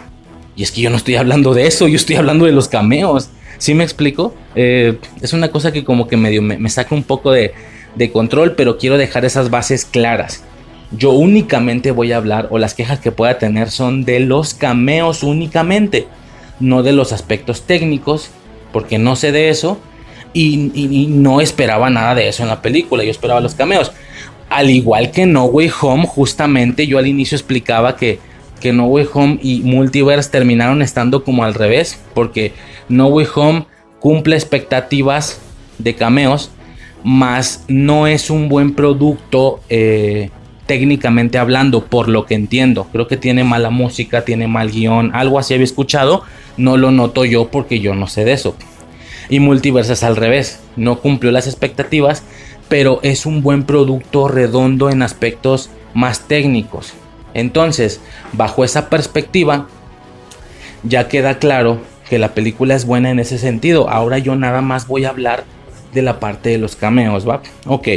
Y 0.55 0.63
es 0.63 0.71
que 0.71 0.81
yo 0.81 0.91
no 0.91 0.97
estoy 0.97 1.17
hablando 1.17 1.55
de 1.55 1.67
eso, 1.67 1.87
yo 1.87 1.97
estoy 1.97 2.17
hablando 2.17 2.47
de 2.47 2.53
los 2.53 2.69
cameos. 2.69 3.29
¿Sí 3.59 3.75
me 3.75 3.85
explico? 3.85 4.35
Eh, 4.55 4.99
es 5.21 5.33
una 5.33 5.49
cosa 5.49 5.73
que 5.73 5.85
como 5.85 6.07
que 6.09 6.17
medio 6.17 6.43
me, 6.43 6.69
saca 6.69 6.95
un 6.95 7.03
poco 7.03 7.33
de, 7.33 7.53
control, 8.13 8.55
pero 8.57 8.77
quiero 8.77 8.99
dejar 8.99 9.25
esas 9.25 9.51
bases 9.51 9.85
claras. 9.85 10.45
Yo 10.93 11.11
únicamente 11.11 11.91
voy 11.91 12.13
a 12.13 12.19
hablar, 12.19 12.49
o 12.51 12.59
las 12.59 12.75
quejas 12.75 13.01
que 13.01 13.13
pueda 13.13 13.39
tener 13.39 13.71
son 13.71 14.05
de 14.05 14.21
los 14.21 14.55
cameos 14.55 15.23
únicamente, 15.23 16.07
no 16.61 16.83
de 16.83 16.93
los 16.93 17.13
aspectos 17.13 17.63
técnicos, 17.63 18.31
porque 18.73 18.99
no 18.99 19.17
sé 19.17 19.33
de 19.33 19.49
eso 19.49 19.79
y, 20.33 21.07
no 21.09 21.41
esperaba 21.41 21.89
nada 21.91 22.15
de 22.15 22.29
eso 22.29 22.43
en 22.43 22.51
la 22.51 22.61
película, 22.61 23.03
yo 23.03 23.11
esperaba 23.11 23.41
los 23.41 23.55
cameos. 23.55 23.93
Al 24.49 24.71
igual 24.71 25.11
que 25.11 25.27
No 25.27 25.47
Way 25.47 25.71
Home, 25.81 26.07
justamente 26.07 26.87
yo 26.87 26.99
al 26.99 27.07
inicio 27.07 27.37
explicaba 27.37 27.97
que, 27.97 28.21
que 28.61 28.73
No 28.73 28.87
Way 28.87 29.09
Home 29.13 29.39
y 29.43 29.61
Multiverse 29.61 30.31
terminaron 30.31 30.83
estando 30.83 31.25
como 31.25 31.45
al 31.45 31.55
revés, 31.55 32.01
porque 32.15 32.53
No 32.89 33.09
Way 33.09 33.27
Home 33.35 33.67
cumple 34.01 34.37
expectativas 34.37 35.41
de 35.79 35.95
cameos, 35.95 36.51
más 37.05 37.65
no 37.69 38.07
es 38.07 38.31
un 38.31 38.49
buen 38.49 38.75
producto 38.75 39.61
eh, 39.69 40.31
técnicamente 40.67 41.39
hablando, 41.39 41.85
por 41.85 42.09
lo 42.09 42.27
que 42.27 42.35
entiendo. 42.35 42.89
Creo 42.91 43.07
que 43.07 43.17
tiene 43.17 43.45
mala 43.45 43.71
música, 43.71 44.25
tiene 44.25 44.49
mal 44.49 44.71
guion, 44.71 45.15
algo 45.15 45.39
así 45.39 45.55
había 45.55 45.65
escuchado, 45.65 46.23
no 46.57 46.77
lo 46.77 46.91
noto 46.91 47.25
yo 47.25 47.49
porque 47.49 47.81
yo 47.81 47.95
no 47.95 48.07
sé 48.09 48.25
de 48.25 48.33
eso. 48.33 48.57
Y 49.29 49.41
Multiverse 49.41 49.93
es 49.93 50.03
al 50.03 50.17
revés, 50.17 50.61
no 50.77 51.01
cumplió 51.01 51.33
las 51.33 51.47
expectativas, 51.47 52.23
pero 52.69 53.01
es 53.03 53.27
un 53.27 53.43
buen 53.43 53.65
producto 53.65 54.29
redondo 54.29 54.91
en 54.91 55.03
aspectos 55.03 55.71
más 55.95 56.27
técnicos. 56.27 56.93
Entonces, 57.37 58.01
bajo 58.33 58.65
esa 58.65 58.89
perspectiva, 58.89 59.69
ya 60.85 61.07
queda 61.07 61.39
claro 61.39 61.83
que 62.09 62.19
la 62.19 62.33
película 62.33 62.75
es 62.75 62.87
buena 62.87 63.11
en 63.11 63.19
ese 63.19 63.37
sentido. 63.37 63.91
Ahora 63.91 64.17
yo 64.17 64.37
nada 64.37 64.63
más 64.63 64.87
voy 64.87 65.05
a 65.05 65.11
hablar 65.11 65.45
de 65.93 66.01
la 66.01 66.19
parte 66.19 66.49
de 66.49 66.57
los 66.57 66.77
cameos, 66.77 67.29
¿va? 67.29 67.43
Ok. 67.67 67.89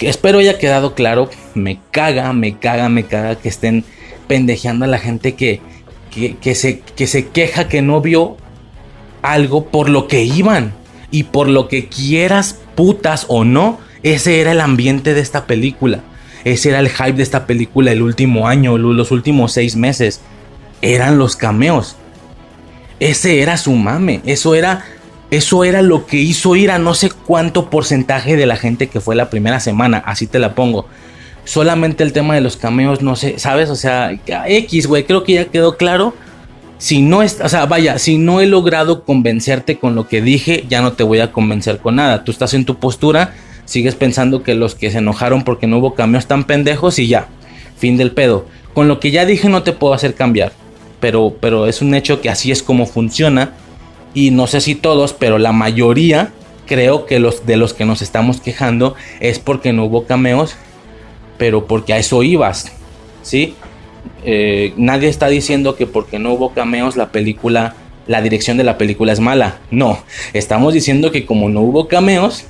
Espero 0.00 0.40
haya 0.40 0.58
quedado 0.58 0.94
claro. 0.94 1.30
Me 1.54 1.80
caga, 1.92 2.30
me 2.34 2.58
caga, 2.58 2.90
me 2.90 3.04
caga 3.04 3.36
que 3.36 3.48
estén 3.48 3.84
pendejeando 4.28 4.84
a 4.84 4.88
la 4.88 4.98
gente 4.98 5.34
que, 5.34 5.62
que, 6.10 6.54
se, 6.54 6.80
que 6.80 7.06
se 7.06 7.28
queja 7.28 7.68
que 7.68 7.80
no 7.80 8.02
vio 8.02 8.36
algo 9.22 9.64
por 9.64 9.88
lo 9.88 10.08
que 10.08 10.24
iban. 10.24 10.74
Y 11.10 11.24
por 11.24 11.48
lo 11.48 11.68
que 11.68 11.88
quieras, 11.88 12.60
putas 12.74 13.24
o 13.28 13.44
no, 13.44 13.78
ese 14.02 14.42
era 14.42 14.52
el 14.52 14.60
ambiente 14.60 15.14
de 15.14 15.22
esta 15.22 15.46
película. 15.46 16.02
Ese 16.44 16.70
era 16.70 16.80
el 16.80 16.88
hype 16.88 17.12
de 17.12 17.22
esta 17.22 17.46
película 17.46 17.92
el 17.92 18.02
último 18.02 18.48
año, 18.48 18.78
los 18.78 19.10
últimos 19.10 19.52
seis 19.52 19.76
meses. 19.76 20.20
Eran 20.80 21.18
los 21.18 21.36
cameos. 21.36 21.96
Ese 23.00 23.40
era 23.40 23.56
su 23.56 23.72
mame. 23.72 24.20
Eso 24.26 24.54
era, 24.54 24.84
eso 25.30 25.64
era 25.64 25.82
lo 25.82 26.06
que 26.06 26.16
hizo 26.16 26.56
ir 26.56 26.70
a 26.70 26.78
no 26.78 26.94
sé 26.94 27.10
cuánto 27.10 27.70
porcentaje 27.70 28.36
de 28.36 28.46
la 28.46 28.56
gente 28.56 28.88
que 28.88 29.00
fue 29.00 29.14
la 29.14 29.30
primera 29.30 29.60
semana. 29.60 30.02
Así 30.04 30.26
te 30.26 30.38
la 30.38 30.54
pongo. 30.54 30.86
Solamente 31.44 32.04
el 32.04 32.12
tema 32.12 32.34
de 32.34 32.40
los 32.40 32.56
cameos, 32.56 33.02
no 33.02 33.16
sé, 33.16 33.38
¿sabes? 33.38 33.70
O 33.70 33.76
sea, 33.76 34.12
X, 34.46 34.86
güey, 34.86 35.04
creo 35.04 35.24
que 35.24 35.34
ya 35.34 35.44
quedó 35.46 35.76
claro 35.76 36.14
si 36.82 37.00
no 37.00 37.22
es, 37.22 37.40
o 37.40 37.48
sea, 37.48 37.66
vaya, 37.66 37.96
si 38.00 38.18
no 38.18 38.40
he 38.40 38.46
logrado 38.46 39.04
convencerte 39.04 39.78
con 39.78 39.94
lo 39.94 40.08
que 40.08 40.20
dije, 40.20 40.66
ya 40.68 40.82
no 40.82 40.94
te 40.94 41.04
voy 41.04 41.20
a 41.20 41.30
convencer 41.30 41.78
con 41.78 41.94
nada. 41.94 42.24
Tú 42.24 42.32
estás 42.32 42.54
en 42.54 42.64
tu 42.64 42.80
postura, 42.80 43.34
sigues 43.72 43.94
pensando 43.94 44.42
que 44.42 44.54
los 44.54 44.74
que 44.74 44.90
se 44.90 44.98
enojaron 44.98 45.44
porque 45.44 45.66
no 45.66 45.78
hubo 45.78 45.94
cambios 45.94 46.24
están 46.24 46.44
pendejos 46.44 46.98
y 46.98 47.08
ya, 47.08 47.28
fin 47.78 47.96
del 47.96 48.12
pedo. 48.12 48.44
Con 48.74 48.86
lo 48.86 49.00
que 49.00 49.10
ya 49.10 49.24
dije 49.24 49.48
no 49.48 49.62
te 49.62 49.72
puedo 49.72 49.94
hacer 49.94 50.14
cambiar, 50.14 50.52
pero, 51.00 51.34
pero 51.40 51.66
es 51.66 51.80
un 51.80 51.94
hecho 51.94 52.20
que 52.20 52.28
así 52.28 52.52
es 52.52 52.62
como 52.62 52.84
funciona 52.84 53.54
y 54.12 54.30
no 54.30 54.46
sé 54.46 54.60
si 54.60 54.74
todos, 54.74 55.14
pero 55.14 55.38
la 55.38 55.52
mayoría 55.52 56.32
creo 56.66 57.06
que 57.06 57.18
los 57.18 57.46
de 57.46 57.56
los 57.56 57.72
que 57.72 57.86
nos 57.86 58.02
estamos 58.02 58.42
quejando 58.42 58.94
es 59.20 59.38
porque 59.38 59.72
no 59.72 59.86
hubo 59.86 60.04
cameos, 60.04 60.54
pero 61.38 61.66
porque 61.66 61.94
a 61.94 61.98
eso 61.98 62.22
ibas, 62.22 62.72
¿sí? 63.22 63.54
Eh, 64.22 64.74
nadie 64.76 65.08
está 65.08 65.28
diciendo 65.28 65.76
que 65.76 65.86
porque 65.86 66.18
no 66.18 66.34
hubo 66.34 66.52
cameos 66.52 66.96
la 66.96 67.10
película, 67.10 67.74
la 68.06 68.20
dirección 68.20 68.58
de 68.58 68.64
la 68.64 68.76
película 68.76 69.14
es 69.14 69.20
mala. 69.20 69.60
No, 69.70 69.98
estamos 70.34 70.74
diciendo 70.74 71.10
que 71.10 71.24
como 71.24 71.48
no 71.48 71.62
hubo 71.62 71.88
cameos, 71.88 72.44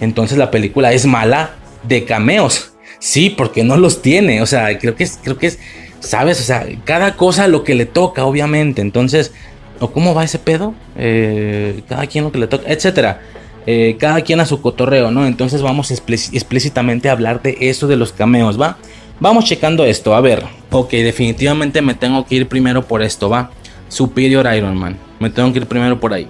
entonces 0.00 0.38
la 0.38 0.50
película 0.50 0.92
es 0.92 1.06
mala 1.06 1.50
de 1.82 2.04
cameos. 2.04 2.72
Sí, 2.98 3.30
porque 3.30 3.64
no 3.64 3.76
los 3.76 4.02
tiene. 4.02 4.42
O 4.42 4.46
sea, 4.46 4.78
creo 4.78 4.96
que 4.96 5.04
es, 5.04 5.18
creo 5.22 5.38
que 5.38 5.48
es, 5.48 5.58
sabes, 6.00 6.40
o 6.40 6.44
sea, 6.44 6.66
cada 6.84 7.16
cosa 7.16 7.48
lo 7.48 7.64
que 7.64 7.74
le 7.74 7.86
toca, 7.86 8.24
obviamente. 8.24 8.82
Entonces, 8.82 9.32
¿o 9.80 9.90
cómo 9.90 10.14
va 10.14 10.24
ese 10.24 10.38
pedo? 10.38 10.74
Eh, 10.96 11.82
cada 11.88 12.06
quien 12.06 12.24
lo 12.24 12.32
que 12.32 12.38
le 12.38 12.46
toca, 12.46 12.68
etcétera. 12.68 13.20
Eh, 13.66 13.96
cada 13.98 14.20
quien 14.20 14.40
a 14.40 14.46
su 14.46 14.60
cotorreo, 14.60 15.10
¿no? 15.10 15.26
Entonces 15.26 15.60
vamos 15.60 15.90
explícitamente 15.90 17.08
a 17.08 17.12
hablar 17.12 17.42
de 17.42 17.56
eso 17.60 17.88
de 17.88 17.96
los 17.96 18.12
cameos, 18.12 18.60
¿va? 18.60 18.78
Vamos 19.18 19.44
checando 19.44 19.84
esto, 19.84 20.14
a 20.14 20.20
ver. 20.20 20.44
Ok, 20.70 20.90
definitivamente 20.90 21.82
me 21.82 21.94
tengo 21.94 22.24
que 22.26 22.36
ir 22.36 22.48
primero 22.48 22.86
por 22.86 23.02
esto, 23.02 23.28
va. 23.28 23.50
Superior 23.88 24.46
Iron 24.54 24.76
Man. 24.76 24.96
Me 25.18 25.30
tengo 25.30 25.52
que 25.52 25.60
ir 25.60 25.66
primero 25.66 25.98
por 25.98 26.12
ahí. 26.12 26.28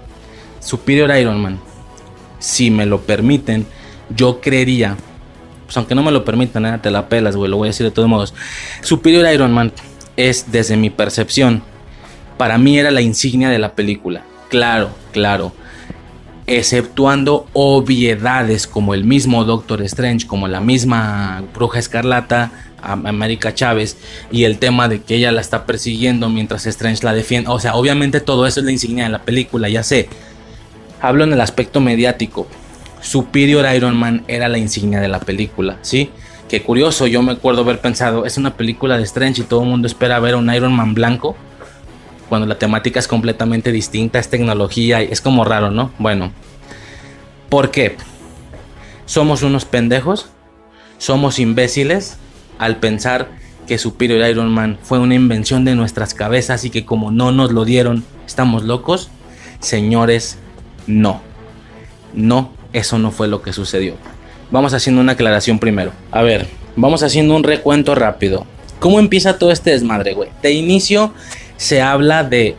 Superior 0.61 1.15
Iron 1.17 1.43
Man. 1.43 1.61
Si 2.47 2.71
me 2.71 2.87
lo 2.87 3.01
permiten, 3.01 3.67
yo 4.15 4.41
creería. 4.41 4.97
Pues 5.65 5.77
aunque 5.77 5.97
no 5.97 6.05
me 6.05 6.13
lo 6.13 6.25
permitan, 6.25 6.65
¿eh? 6.65 6.79
te 6.81 6.93
la 6.93 7.09
pelas, 7.09 7.35
güey. 7.35 7.51
Lo 7.51 7.57
voy 7.57 7.67
a 7.67 7.71
decir 7.71 7.85
de 7.85 7.91
todos 7.91 8.09
modos. 8.09 8.35
Superior 8.83 9.27
Iron 9.35 9.53
Man 9.53 9.73
es, 10.17 10.53
desde 10.53 10.77
mi 10.77 10.89
percepción, 10.91 11.65
para 12.39 12.57
mí 12.57 12.79
era 12.79 12.93
la 12.93 13.01
insignia 13.01 13.51
de 13.51 13.59
la 13.59 13.75
película. 13.75 14.23
Claro, 14.49 14.91
claro 15.11 15.53
exceptuando 16.47 17.49
obviedades 17.55 18.69
como 18.69 18.95
el 18.95 19.03
mismo 19.03 19.45
Doctor 19.45 19.83
Strange, 19.83 20.29
como 20.29 20.47
la 20.47 20.61
misma 20.61 21.43
Bruja 21.53 21.81
Escarlata, 21.81 22.53
América 22.81 23.53
Chávez, 23.53 23.97
y 24.31 24.45
el 24.45 24.59
tema 24.59 24.89
de 24.89 25.03
que 25.03 25.17
ella 25.17 25.33
la 25.33 25.41
está 25.41 25.67
persiguiendo 25.67 26.29
mientras 26.29 26.67
Strange 26.67 27.03
la 27.03 27.15
defiende. 27.15 27.51
O 27.51 27.59
sea, 27.59 27.75
obviamente 27.75 28.21
todo 28.21 28.47
eso 28.47 28.61
es 28.61 28.67
la 28.67 28.71
insignia 28.71 29.03
de 29.05 29.11
la 29.11 29.23
película, 29.23 29.69
ya 29.69 29.83
sé. 29.83 30.09
Hablo 31.01 31.25
en 31.25 31.33
el 31.33 31.41
aspecto 31.41 31.81
mediático. 31.81 32.47
Superior 33.01 33.67
Iron 33.75 33.97
Man 33.97 34.25
era 34.29 34.49
la 34.49 34.59
insignia 34.59 35.01
de 35.01 35.09
la 35.09 35.21
película, 35.21 35.79
¿sí? 35.83 36.11
Qué 36.49 36.63
curioso, 36.63 37.07
yo 37.07 37.23
me 37.23 37.33
acuerdo 37.33 37.63
haber 37.63 37.81
pensado, 37.81 38.25
es 38.25 38.37
una 38.39 38.57
película 38.57 38.97
de 38.97 39.05
Strange 39.05 39.43
y 39.43 39.45
todo 39.45 39.63
el 39.63 39.69
mundo 39.69 39.87
espera 39.87 40.21
ver 40.21 40.35
a 40.35 40.37
un 40.39 40.53
Iron 40.53 40.73
Man 40.73 40.95
blanco 40.95 41.37
cuando 42.29 42.47
la 42.47 42.59
temática 42.59 42.99
es 42.99 43.09
completamente 43.09 43.73
distinta, 43.73 44.19
es 44.19 44.29
tecnología, 44.29 45.01
es 45.01 45.21
como 45.21 45.45
raro, 45.45 45.71
¿no? 45.71 45.93
Bueno, 45.99 46.33
¿por 47.49 47.71
qué? 47.71 47.97
¿Somos 49.07 49.43
unos 49.43 49.65
pendejos? 49.65 50.31
somos 50.99 51.39
imbéciles 51.39 52.17
al 52.59 52.79
pensar 52.79 53.29
que 53.67 53.79
Superior 53.79 54.29
Iron 54.29 54.53
Man 54.53 54.79
fue 54.83 54.99
una 54.99 55.15
invención 55.15 55.65
de 55.65 55.75
nuestras 55.75 56.15
cabezas 56.15 56.65
y 56.65 56.71
que 56.71 56.85
como 56.85 57.11
no 57.11 57.33
nos 57.33 57.53
lo 57.53 57.65
dieron, 57.65 58.05
estamos 58.27 58.65
locos. 58.65 59.11
Señores, 59.59 60.39
no. 60.87 61.21
No, 62.15 62.53
eso 62.73 62.99
no 62.99 63.11
fue 63.11 63.29
lo 63.29 63.43
que 63.43 63.53
sucedió. 63.53 63.95
Vamos 64.51 64.75
haciendo 64.75 65.01
una 65.01 65.13
aclaración 65.13 65.59
primero. 65.59 65.93
A 66.11 66.23
ver, 66.23 66.47
vamos 66.77 67.03
haciendo 67.03 67.35
un 67.35 67.43
recuento 67.43 67.95
rápido. 67.95 68.47
¿Cómo 68.79 69.01
empieza 69.01 69.39
todo 69.39 69.51
este 69.51 69.71
desmadre, 69.71 70.15
güey? 70.15 70.31
De 70.43 70.53
inicio 70.53 71.13
se 71.57 71.83
habla 71.83 72.23
de 72.25 72.57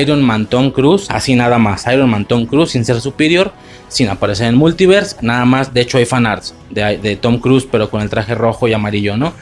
Iron 0.00 0.22
Man 0.22 0.46
Tom 0.46 0.70
Cruise, 0.70 1.06
así 1.10 1.34
nada 1.34 1.58
más. 1.58 1.86
Iron 1.86 2.10
Man 2.10 2.24
Tom 2.24 2.46
Cruise 2.46 2.70
sin 2.70 2.84
ser 2.84 3.00
superior, 3.00 3.52
sin 3.88 4.08
aparecer 4.08 4.48
en 4.48 4.56
Multiverse, 4.56 5.16
nada 5.22 5.44
más. 5.44 5.72
De 5.72 5.80
hecho, 5.80 5.98
hay 5.98 6.04
fanarts 6.04 6.54
de, 6.70 6.98
de 6.98 7.16
Tom 7.16 7.38
Cruise, 7.38 7.66
pero 7.70 7.90
con 7.90 8.02
el 8.02 8.10
traje 8.10 8.34
rojo 8.34 8.68
y 8.68 8.72
amarillo, 8.72 9.16
¿no? 9.16 9.32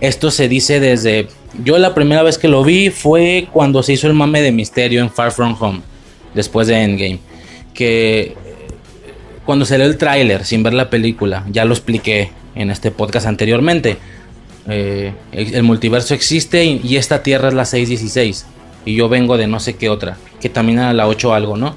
Esto 0.00 0.30
se 0.30 0.48
dice 0.48 0.80
desde. 0.80 1.28
Yo 1.64 1.78
la 1.78 1.94
primera 1.94 2.22
vez 2.22 2.38
que 2.38 2.46
lo 2.46 2.62
vi 2.62 2.90
fue 2.90 3.48
cuando 3.52 3.82
se 3.82 3.94
hizo 3.94 4.06
el 4.06 4.14
mame 4.14 4.42
de 4.42 4.52
misterio 4.52 5.00
en 5.00 5.10
Far 5.10 5.32
From 5.32 5.56
Home, 5.58 5.80
después 6.34 6.68
de 6.68 6.76
Endgame. 6.82 7.18
Que 7.78 8.34
cuando 9.44 9.64
salió 9.64 9.86
el 9.86 9.96
tráiler 9.96 10.44
sin 10.44 10.64
ver 10.64 10.74
la 10.74 10.90
película, 10.90 11.44
ya 11.48 11.64
lo 11.64 11.74
expliqué 11.74 12.32
en 12.56 12.72
este 12.72 12.90
podcast 12.90 13.26
anteriormente. 13.26 13.98
Eh, 14.68 15.14
el, 15.30 15.62
multiverso 15.62 16.12
existe 16.12 16.64
y, 16.64 16.96
esta 16.96 17.22
tierra 17.22 17.48
es 17.48 17.54
la 17.54 17.64
616. 17.64 18.46
Y 18.84 18.96
yo 18.96 19.08
vengo 19.08 19.36
de 19.36 19.46
no 19.46 19.60
sé 19.60 19.76
qué 19.76 19.88
otra, 19.90 20.16
que 20.40 20.48
también 20.48 20.80
era 20.80 20.92
la 20.92 21.06
8 21.06 21.34
algo, 21.34 21.56
¿no? 21.56 21.76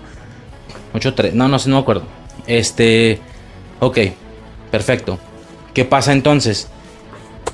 8-3, 0.95 1.34
no, 1.34 1.48
no 1.48 1.60
sé, 1.60 1.69
no 1.69 1.76
me 1.76 1.82
acuerdo. 1.82 2.03
Este, 2.48 3.19
ok, 3.80 3.99
perfecto. 4.72 5.19
¿Qué 5.76 5.86
pasa 5.86 6.14
entonces? 6.14 6.68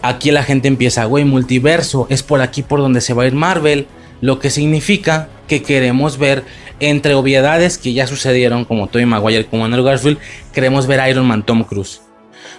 aquí 0.01 0.31
la 0.31 0.43
gente 0.43 0.67
empieza, 0.67 1.05
güey, 1.05 1.25
multiverso, 1.25 2.07
es 2.09 2.23
por 2.23 2.41
aquí 2.41 2.63
por 2.63 2.79
donde 2.79 3.01
se 3.01 3.13
va 3.13 3.23
a 3.23 3.27
ir 3.27 3.33
Marvel, 3.33 3.87
lo 4.21 4.39
que 4.39 4.49
significa 4.49 5.29
que 5.47 5.61
queremos 5.61 6.17
ver 6.17 6.43
entre 6.79 7.15
obviedades 7.15 7.77
que 7.77 7.93
ya 7.93 8.07
sucedieron, 8.07 8.65
como 8.65 8.87
Tobey 8.87 9.05
Maguire, 9.05 9.45
como 9.45 9.65
Andrew 9.65 9.83
Garfield, 9.83 10.17
queremos 10.53 10.87
ver 10.87 11.09
Iron 11.09 11.25
Man 11.25 11.43
Tom 11.43 11.63
Cruise. 11.63 12.01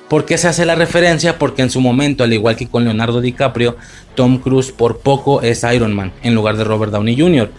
¿Por 0.08 0.24
qué 0.24 0.38
se 0.38 0.48
hace 0.48 0.64
la 0.64 0.74
referencia? 0.74 1.38
Porque 1.38 1.62
en 1.62 1.70
su 1.70 1.80
momento, 1.80 2.24
al 2.24 2.32
igual 2.32 2.56
que 2.56 2.66
con 2.66 2.84
Leonardo 2.84 3.20
DiCaprio, 3.20 3.76
Tom 4.14 4.38
Cruise 4.38 4.72
por 4.72 5.00
poco 5.00 5.42
es 5.42 5.64
Iron 5.64 5.94
Man 5.94 6.12
en 6.22 6.34
lugar 6.34 6.56
de 6.56 6.64
Robert 6.64 6.90
Downey 6.90 7.18
Jr. 7.18 7.50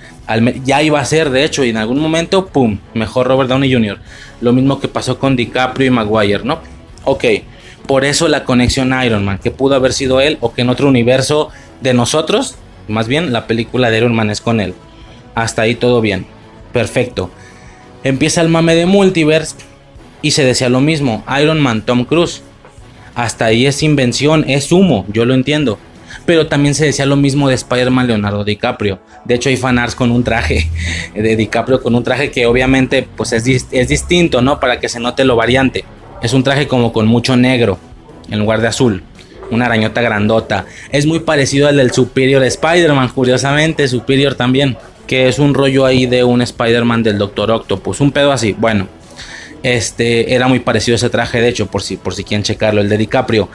ya 0.66 0.82
iba 0.82 1.00
a 1.00 1.06
ser, 1.06 1.30
de 1.30 1.44
hecho, 1.44 1.64
y 1.64 1.70
en 1.70 1.78
algún 1.78 2.00
momento, 2.00 2.48
¡pum! 2.48 2.80
Mejor 2.96 3.28
Robert 3.28 3.50
Downey 3.50 3.72
Jr. 3.72 4.00
Lo 4.42 4.52
mismo 4.52 4.80
que 4.80 4.88
pasó 4.88 5.20
con 5.20 5.36
DiCaprio 5.36 5.88
y 5.88 5.92
Maguire, 5.92 6.44
¿no? 6.44 6.60
Ok, 7.04 7.26
por 7.86 8.04
eso 8.04 8.28
la 8.28 8.44
conexión 8.44 8.94
a 8.94 9.06
Iron 9.06 9.24
Man, 9.24 9.40
que 9.42 9.52
pudo 9.52 9.76
haber 9.76 9.94
sido 9.94 10.20
él 10.20 10.38
o 10.42 10.54
que 10.54 10.62
en 10.62 10.70
otro 10.70 10.88
universo 10.88 11.50
de 11.82 11.94
nosotros, 11.94 12.56
más 12.90 13.08
bien 13.08 13.32
la 13.32 13.48
película 13.48 13.90
de 13.90 13.98
Iron 13.98 14.16
Man 14.16 14.30
es 14.30 14.42
con 14.42 14.60
él. 14.60 14.74
Hasta 15.36 15.62
ahí 15.62 15.76
todo 15.76 16.02
bien. 16.02 16.26
Perfecto. 16.74 17.32
Empieza 18.04 18.42
el 18.42 18.50
mame 18.50 18.76
de 18.76 18.86
multiverse 18.86 19.56
y 20.22 20.32
se 20.32 20.44
decía 20.44 20.70
lo 20.70 20.82
mismo, 20.82 21.24
Iron 21.42 21.60
Man, 21.60 21.84
Tom 21.86 22.06
Cruise. 22.06 22.42
Hasta 23.16 23.46
ahí 23.46 23.66
es 23.66 23.84
invención, 23.84 24.46
es 24.48 24.72
humo, 24.72 25.06
yo 25.10 25.26
lo 25.26 25.34
entiendo. 25.34 25.78
Pero 26.26 26.48
también 26.48 26.76
se 26.76 26.86
decía 26.86 27.06
lo 27.06 27.16
mismo 27.16 27.48
de 27.50 27.56
Spider-Man 27.56 28.08
Leonardo 28.08 28.44
DiCaprio. 28.44 29.00
De 29.26 29.36
hecho 29.36 29.50
hay 29.50 29.58
fanarts 29.58 29.96
con 29.96 30.12
un 30.12 30.24
traje 30.24 30.70
de 31.16 31.36
DiCaprio 31.36 31.82
con 31.82 31.96
un 31.96 32.04
traje 32.04 32.32
que 32.32 32.46
obviamente 32.46 33.08
pues 33.16 33.34
es, 33.34 33.68
es 33.72 33.88
distinto, 33.88 34.42
¿no? 34.42 34.60
Para 34.60 34.80
que 34.80 34.90
se 34.90 35.00
note 35.00 35.24
lo 35.26 35.36
variante. 35.36 35.86
Es 36.22 36.34
un 36.34 36.44
traje 36.44 36.68
como 36.68 36.92
con 36.92 37.08
mucho 37.08 37.36
negro 37.36 37.78
en 38.30 38.40
lugar 38.40 38.62
de 38.62 38.68
azul. 38.68 39.04
Una 39.52 39.66
arañota 39.66 40.02
grandota. 40.02 40.66
Es 40.92 41.06
muy 41.06 41.20
parecido 41.20 41.68
al 41.68 41.78
del 41.78 41.92
Superior 41.92 42.44
Spider-Man, 42.44 43.10
curiosamente. 43.10 43.88
Superior 43.88 44.36
también. 44.36 44.78
Que 45.08 45.28
es 45.28 45.40
un 45.40 45.54
rollo 45.54 45.86
ahí 45.86 46.06
de 46.06 46.24
un 46.24 46.42
Spider-Man 46.42 47.04
del 47.04 47.18
Doctor 47.18 47.52
Octopus. 47.52 48.02
Un 48.02 48.12
pedo 48.12 48.32
así. 48.32 48.56
Bueno. 48.58 48.88
Este 49.62 50.34
era 50.34 50.48
muy 50.48 50.60
parecido 50.60 50.96
a 50.96 50.98
ese 50.98 51.10
traje, 51.10 51.42
de 51.42 51.50
hecho, 51.50 51.66
por 51.66 51.82
si, 51.82 51.98
por 51.98 52.14
si 52.14 52.24
quieren 52.24 52.44
checarlo, 52.44 52.80
el 52.80 52.88
de 52.88 52.98
DiCaprio. 52.98 53.50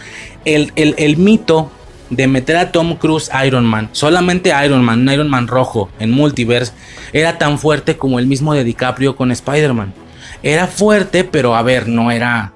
El, 0.45 0.71
el 0.77 1.17
mito 1.17 1.71
de 2.11 2.27
meter 2.27 2.57
a 2.57 2.73
Tom 2.73 2.97
Cruise 2.97 3.31
Iron 3.47 3.65
Man, 3.65 3.89
solamente 3.93 4.53
Iron 4.65 4.85
Man, 4.85 5.01
un 5.01 5.11
Iron 5.11 5.31
Man 5.31 5.49
rojo 5.49 5.89
en 5.99 6.11
Multiverse, 6.11 6.73
era 7.13 7.39
tan 7.39 7.59
fuerte 7.59 7.97
como 7.97 8.19
el 8.19 8.27
mismo 8.27 8.55
de 8.55 8.65
DiCaprio 8.65 9.17
con 9.17 9.33
Spider-Man. 9.33 9.95
Era 10.43 10.67
fuerte, 10.67 11.25
pero 11.25 11.57
a 11.57 11.63
ver, 11.63 11.89
no 11.89 12.11
era 12.11 12.53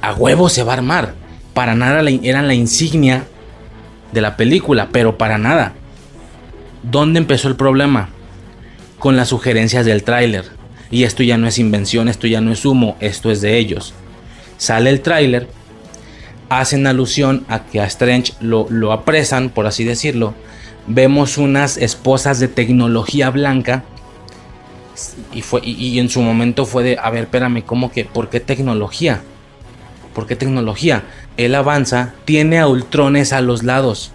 a 0.00 0.14
huevo 0.14 0.48
se 0.48 0.62
va 0.62 0.72
a 0.72 0.76
armar. 0.76 1.14
Para 1.58 1.74
nada 1.74 2.08
eran 2.22 2.46
la 2.46 2.54
insignia 2.54 3.26
de 4.12 4.20
la 4.20 4.36
película, 4.36 4.90
pero 4.92 5.18
para 5.18 5.38
nada. 5.38 5.72
¿Dónde 6.84 7.18
empezó 7.18 7.48
el 7.48 7.56
problema? 7.56 8.10
Con 9.00 9.16
las 9.16 9.30
sugerencias 9.30 9.84
del 9.84 10.04
tráiler. 10.04 10.44
Y 10.88 11.02
esto 11.02 11.24
ya 11.24 11.36
no 11.36 11.48
es 11.48 11.58
invención, 11.58 12.06
esto 12.06 12.28
ya 12.28 12.40
no 12.40 12.52
es 12.52 12.64
humo, 12.64 12.96
esto 13.00 13.32
es 13.32 13.40
de 13.40 13.58
ellos. 13.58 13.92
Sale 14.56 14.88
el 14.88 15.00
tráiler, 15.00 15.48
hacen 16.48 16.86
alusión 16.86 17.44
a 17.48 17.64
que 17.64 17.80
a 17.80 17.86
Strange 17.86 18.34
lo, 18.38 18.68
lo 18.70 18.92
apresan, 18.92 19.50
por 19.50 19.66
así 19.66 19.82
decirlo. 19.82 20.34
Vemos 20.86 21.38
unas 21.38 21.76
esposas 21.76 22.38
de 22.38 22.46
tecnología 22.46 23.30
blanca 23.30 23.82
y, 25.34 25.42
fue, 25.42 25.62
y, 25.64 25.98
en 25.98 26.08
su 26.08 26.22
momento 26.22 26.66
fue 26.66 26.84
de, 26.84 26.98
a 27.02 27.10
ver, 27.10 27.24
espérame, 27.24 27.64
¿cómo 27.64 27.90
que? 27.90 28.04
¿Por 28.04 28.30
qué 28.30 28.38
tecnología? 28.38 29.22
¿Por 30.14 30.26
qué 30.26 30.36
tecnología? 30.36 31.04
Él 31.36 31.54
avanza, 31.54 32.14
tiene 32.24 32.58
a 32.58 32.66
Ultrones 32.66 33.32
a 33.32 33.40
los 33.40 33.62
lados. 33.62 34.12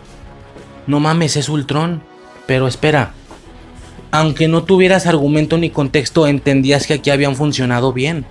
No 0.88 0.99
mames, 0.99 1.38
es 1.38 1.49
Ultron. 1.49 2.02
Pero 2.45 2.68
espera, 2.68 3.14
aunque 4.11 4.48
no 4.48 4.64
tuvieras 4.64 5.07
argumento 5.07 5.57
ni 5.57 5.70
contexto, 5.70 6.28
entendías 6.28 6.86
que 6.86 6.95
aquí 6.95 7.10
habían 7.10 7.36
funcionado 7.36 7.94
bien. 7.94 8.26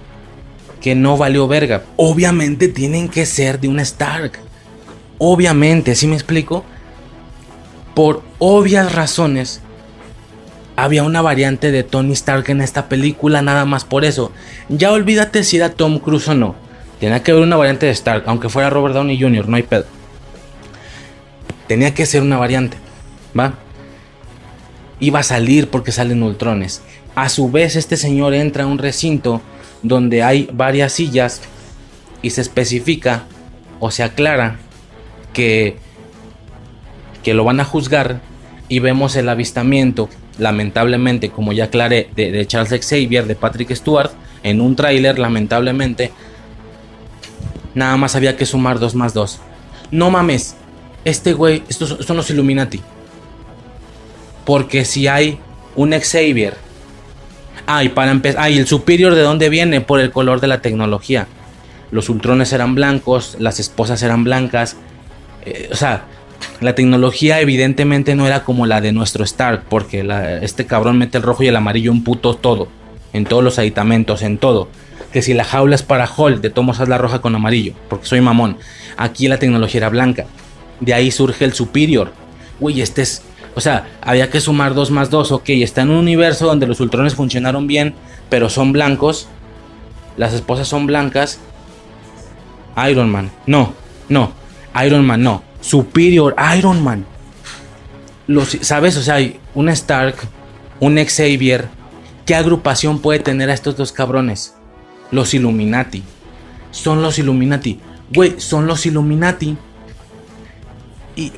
Que 0.80 0.94
no 0.94 1.16
valió 1.16 1.48
verga. 1.48 1.84
Obviamente 1.96 2.68
tienen 2.68 3.08
que 3.08 3.24
ser 3.26 3.58
de 3.58 3.68
un 3.68 3.80
Stark. 3.80 4.38
Obviamente, 5.18 5.94
¿sí 5.94 6.06
me 6.06 6.14
explico? 6.14 6.64
Por 7.94 8.22
obvias 8.38 8.94
razones, 8.94 9.60
había 10.76 11.04
una 11.04 11.22
variante 11.22 11.70
de 11.70 11.82
Tony 11.82 12.12
Stark 12.12 12.48
en 12.48 12.60
esta 12.60 12.88
película, 12.88 13.42
nada 13.42 13.64
más 13.64 13.84
por 13.84 14.04
eso. 14.04 14.32
Ya 14.68 14.90
olvídate 14.90 15.44
si 15.44 15.56
era 15.56 15.70
Tom 15.70 15.98
Cruise 15.98 16.28
o 16.28 16.34
no. 16.34 16.54
Tenía 17.02 17.20
que 17.20 17.32
haber 17.32 17.42
una 17.42 17.56
variante 17.56 17.86
de 17.86 17.90
Stark, 17.92 18.22
aunque 18.26 18.48
fuera 18.48 18.70
Robert 18.70 18.94
Downey 18.94 19.20
Jr., 19.20 19.48
no 19.48 19.56
hay 19.56 19.64
pedo. 19.64 19.86
Tenía 21.66 21.92
que 21.94 22.06
ser 22.06 22.22
una 22.22 22.38
variante, 22.38 22.76
¿va? 23.36 23.54
Iba 25.00 25.18
a 25.18 25.24
salir 25.24 25.68
porque 25.68 25.90
salen 25.90 26.22
ultrones. 26.22 26.80
A 27.16 27.28
su 27.28 27.50
vez, 27.50 27.74
este 27.74 27.96
señor 27.96 28.34
entra 28.34 28.62
a 28.62 28.66
un 28.68 28.78
recinto 28.78 29.42
donde 29.82 30.22
hay 30.22 30.48
varias 30.52 30.92
sillas 30.92 31.40
y 32.22 32.30
se 32.30 32.40
especifica 32.40 33.24
o 33.80 33.90
se 33.90 34.04
aclara 34.04 34.58
que, 35.32 35.78
que 37.24 37.34
lo 37.34 37.42
van 37.42 37.58
a 37.58 37.64
juzgar 37.64 38.20
y 38.68 38.78
vemos 38.78 39.16
el 39.16 39.28
avistamiento, 39.28 40.08
lamentablemente, 40.38 41.30
como 41.30 41.52
ya 41.52 41.64
aclaré, 41.64 42.10
de, 42.14 42.30
de 42.30 42.46
Charles 42.46 42.86
Xavier, 42.86 43.26
de 43.26 43.34
Patrick 43.34 43.74
Stewart, 43.74 44.12
en 44.44 44.60
un 44.60 44.76
tráiler, 44.76 45.18
lamentablemente, 45.18 46.12
Nada 47.74 47.96
más 47.96 48.16
había 48.16 48.36
que 48.36 48.46
sumar 48.46 48.78
2 48.78 48.94
más 48.94 49.14
2. 49.14 49.40
No 49.90 50.10
mames. 50.10 50.56
Este 51.04 51.32
güey, 51.32 51.62
estos 51.68 51.96
son 52.04 52.16
los 52.16 52.30
Illuminati. 52.30 52.80
Porque 54.44 54.84
si 54.84 55.08
hay 55.08 55.38
un 55.74 55.92
Xavier. 55.92 56.56
Ah, 57.66 57.82
para 57.94 58.10
empezar. 58.10 58.42
Ah, 58.42 58.48
el 58.48 58.66
Superior 58.66 59.14
de 59.14 59.22
dónde 59.22 59.48
viene? 59.48 59.80
Por 59.80 60.00
el 60.00 60.10
color 60.10 60.40
de 60.40 60.48
la 60.48 60.60
tecnología. 60.60 61.26
Los 61.90 62.08
ultrones 62.08 62.52
eran 62.52 62.74
blancos, 62.74 63.36
las 63.38 63.60
esposas 63.60 64.02
eran 64.02 64.24
blancas. 64.24 64.76
Eh, 65.44 65.68
o 65.70 65.76
sea, 65.76 66.04
la 66.60 66.74
tecnología 66.74 67.40
evidentemente 67.40 68.14
no 68.14 68.26
era 68.26 68.44
como 68.44 68.66
la 68.66 68.80
de 68.80 68.92
nuestro 68.92 69.24
Stark, 69.24 69.64
porque 69.68 70.06
este 70.42 70.66
cabrón 70.66 70.98
mete 70.98 71.18
el 71.18 71.24
rojo 71.24 71.42
y 71.42 71.48
el 71.48 71.56
amarillo 71.56 71.92
en 71.92 72.02
puto 72.02 72.34
todo, 72.34 72.68
en 73.12 73.24
todos 73.24 73.44
los 73.44 73.58
aditamentos, 73.58 74.22
en 74.22 74.38
todo 74.38 74.68
que 75.12 75.22
si 75.22 75.34
la 75.34 75.44
jaula 75.44 75.74
es 75.74 75.82
para 75.82 76.06
Hall, 76.06 76.40
de 76.40 76.50
tomos 76.50 76.80
haz 76.80 76.88
la 76.88 76.98
roja 76.98 77.20
con 77.20 77.34
amarillo, 77.34 77.74
porque 77.88 78.06
soy 78.06 78.20
mamón. 78.20 78.56
Aquí 78.96 79.28
la 79.28 79.38
tecnología 79.38 79.78
era 79.78 79.88
blanca. 79.90 80.26
De 80.80 80.94
ahí 80.94 81.10
surge 81.10 81.44
el 81.44 81.52
Superior. 81.52 82.12
Uy, 82.58 82.80
este 82.80 83.02
es. 83.02 83.22
O 83.54 83.60
sea, 83.60 83.86
había 84.00 84.30
que 84.30 84.40
sumar 84.40 84.74
2 84.74 84.90
más 84.90 85.10
2. 85.10 85.32
Ok, 85.32 85.50
está 85.50 85.82
en 85.82 85.90
un 85.90 85.98
universo 85.98 86.46
donde 86.46 86.66
los 86.66 86.80
ultrones 86.80 87.14
funcionaron 87.14 87.66
bien, 87.66 87.94
pero 88.30 88.48
son 88.48 88.72
blancos. 88.72 89.28
Las 90.16 90.32
esposas 90.32 90.66
son 90.66 90.86
blancas. 90.86 91.38
Iron 92.88 93.10
Man. 93.10 93.30
No, 93.46 93.74
no. 94.08 94.32
Iron 94.84 95.04
Man, 95.04 95.22
no. 95.22 95.42
Superior 95.60 96.34
Iron 96.56 96.82
Man. 96.82 97.04
Los, 98.26 98.56
¿Sabes? 98.62 98.96
O 98.96 99.02
sea, 99.02 99.16
hay 99.16 99.38
un 99.54 99.68
Stark, 99.68 100.16
un 100.80 100.96
Xavier. 100.96 101.68
¿Qué 102.24 102.34
agrupación 102.34 103.00
puede 103.00 103.18
tener 103.18 103.50
a 103.50 103.54
estos 103.54 103.76
dos 103.76 103.92
cabrones? 103.92 104.54
Los 105.12 105.32
Illuminati. 105.34 106.02
Son 106.72 107.00
los 107.00 107.18
Illuminati. 107.18 107.78
Güey, 108.12 108.34
son 108.38 108.66
los 108.66 108.84
Illuminati. 108.84 109.56
Y, 111.14 111.32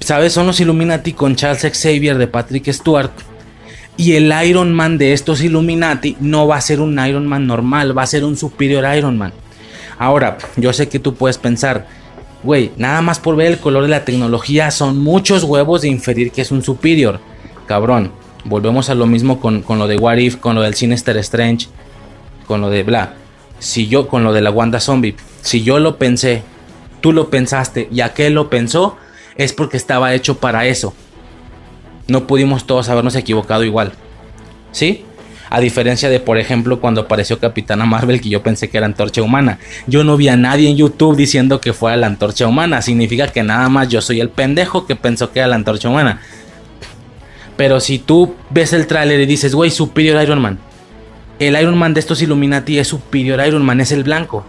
¿sabes? 0.00 0.32
Son 0.32 0.46
los 0.46 0.60
Illuminati 0.60 1.12
con 1.12 1.36
Charles 1.36 1.62
Xavier 1.62 2.18
de 2.18 2.26
Patrick 2.26 2.70
Stewart. 2.70 3.10
Y 3.96 4.14
el 4.14 4.32
Iron 4.46 4.72
Man 4.72 4.98
de 4.98 5.12
estos 5.12 5.42
Illuminati 5.42 6.16
no 6.20 6.46
va 6.46 6.56
a 6.56 6.60
ser 6.60 6.80
un 6.80 6.98
Iron 7.06 7.26
Man 7.26 7.46
normal, 7.46 7.96
va 7.96 8.02
a 8.02 8.06
ser 8.06 8.24
un 8.24 8.36
superior 8.36 8.84
Iron 8.96 9.18
Man. 9.18 9.32
Ahora, 9.98 10.38
yo 10.56 10.72
sé 10.72 10.88
que 10.88 10.98
tú 10.98 11.14
puedes 11.14 11.36
pensar, 11.36 11.86
güey, 12.42 12.72
nada 12.78 13.02
más 13.02 13.18
por 13.18 13.36
ver 13.36 13.48
el 13.48 13.58
color 13.58 13.82
de 13.82 13.90
la 13.90 14.04
tecnología 14.04 14.70
son 14.70 14.98
muchos 14.98 15.44
huevos 15.44 15.82
de 15.82 15.88
inferir 15.88 16.32
que 16.32 16.40
es 16.40 16.50
un 16.50 16.62
superior. 16.62 17.20
Cabrón, 17.66 18.10
volvemos 18.46 18.88
a 18.88 18.94
lo 18.94 19.06
mismo 19.06 19.38
con, 19.38 19.60
con 19.60 19.78
lo 19.78 19.86
de 19.86 19.98
What 19.98 20.16
If, 20.16 20.36
con 20.36 20.54
lo 20.54 20.62
del 20.62 20.74
Sinister 20.74 21.18
Strange, 21.18 21.68
con 22.46 22.62
lo 22.62 22.70
de 22.70 22.82
bla. 22.82 23.16
Si 23.60 23.86
yo, 23.86 24.08
con 24.08 24.24
lo 24.24 24.32
de 24.32 24.40
la 24.40 24.50
Wanda 24.50 24.80
Zombie, 24.80 25.14
si 25.42 25.62
yo 25.62 25.78
lo 25.78 25.96
pensé, 25.96 26.42
tú 27.00 27.12
lo 27.12 27.30
pensaste 27.30 27.88
y 27.92 28.00
aquel 28.00 28.34
lo 28.34 28.50
pensó, 28.50 28.96
es 29.36 29.52
porque 29.52 29.76
estaba 29.76 30.12
hecho 30.14 30.38
para 30.38 30.66
eso. 30.66 30.94
No 32.08 32.26
pudimos 32.26 32.66
todos 32.66 32.88
habernos 32.88 33.14
equivocado 33.14 33.64
igual. 33.64 33.92
¿Sí? 34.72 35.04
A 35.50 35.60
diferencia 35.60 36.08
de, 36.08 36.20
por 36.20 36.38
ejemplo, 36.38 36.80
cuando 36.80 37.02
apareció 37.02 37.38
Capitana 37.38 37.84
Marvel, 37.84 38.20
que 38.20 38.28
yo 38.28 38.42
pensé 38.42 38.70
que 38.70 38.76
era 38.76 38.86
antorcha 38.86 39.20
humana. 39.20 39.58
Yo 39.88 40.04
no 40.04 40.16
vi 40.16 40.28
a 40.28 40.36
nadie 40.36 40.68
en 40.68 40.76
YouTube 40.76 41.16
diciendo 41.16 41.60
que 41.60 41.72
fuera 41.72 41.96
la 41.96 42.06
antorcha 42.06 42.46
humana. 42.46 42.82
Significa 42.82 43.26
que 43.28 43.42
nada 43.42 43.68
más 43.68 43.88
yo 43.88 44.00
soy 44.00 44.20
el 44.20 44.30
pendejo 44.30 44.86
que 44.86 44.94
pensó 44.94 45.32
que 45.32 45.40
era 45.40 45.48
la 45.48 45.56
antorcha 45.56 45.88
humana. 45.88 46.20
Pero 47.56 47.80
si 47.80 47.98
tú 47.98 48.36
ves 48.48 48.72
el 48.72 48.86
tráiler 48.86 49.20
y 49.20 49.26
dices, 49.26 49.54
güey, 49.54 49.70
Superior 49.70 50.22
Iron 50.22 50.40
Man. 50.40 50.58
El 51.40 51.58
Iron 51.58 51.78
Man 51.78 51.94
de 51.94 52.00
estos 52.00 52.20
Illuminati 52.20 52.78
es 52.78 52.88
Superior 52.88 53.40
Iron 53.46 53.64
Man, 53.64 53.80
es 53.80 53.92
el 53.92 54.04
blanco. 54.04 54.44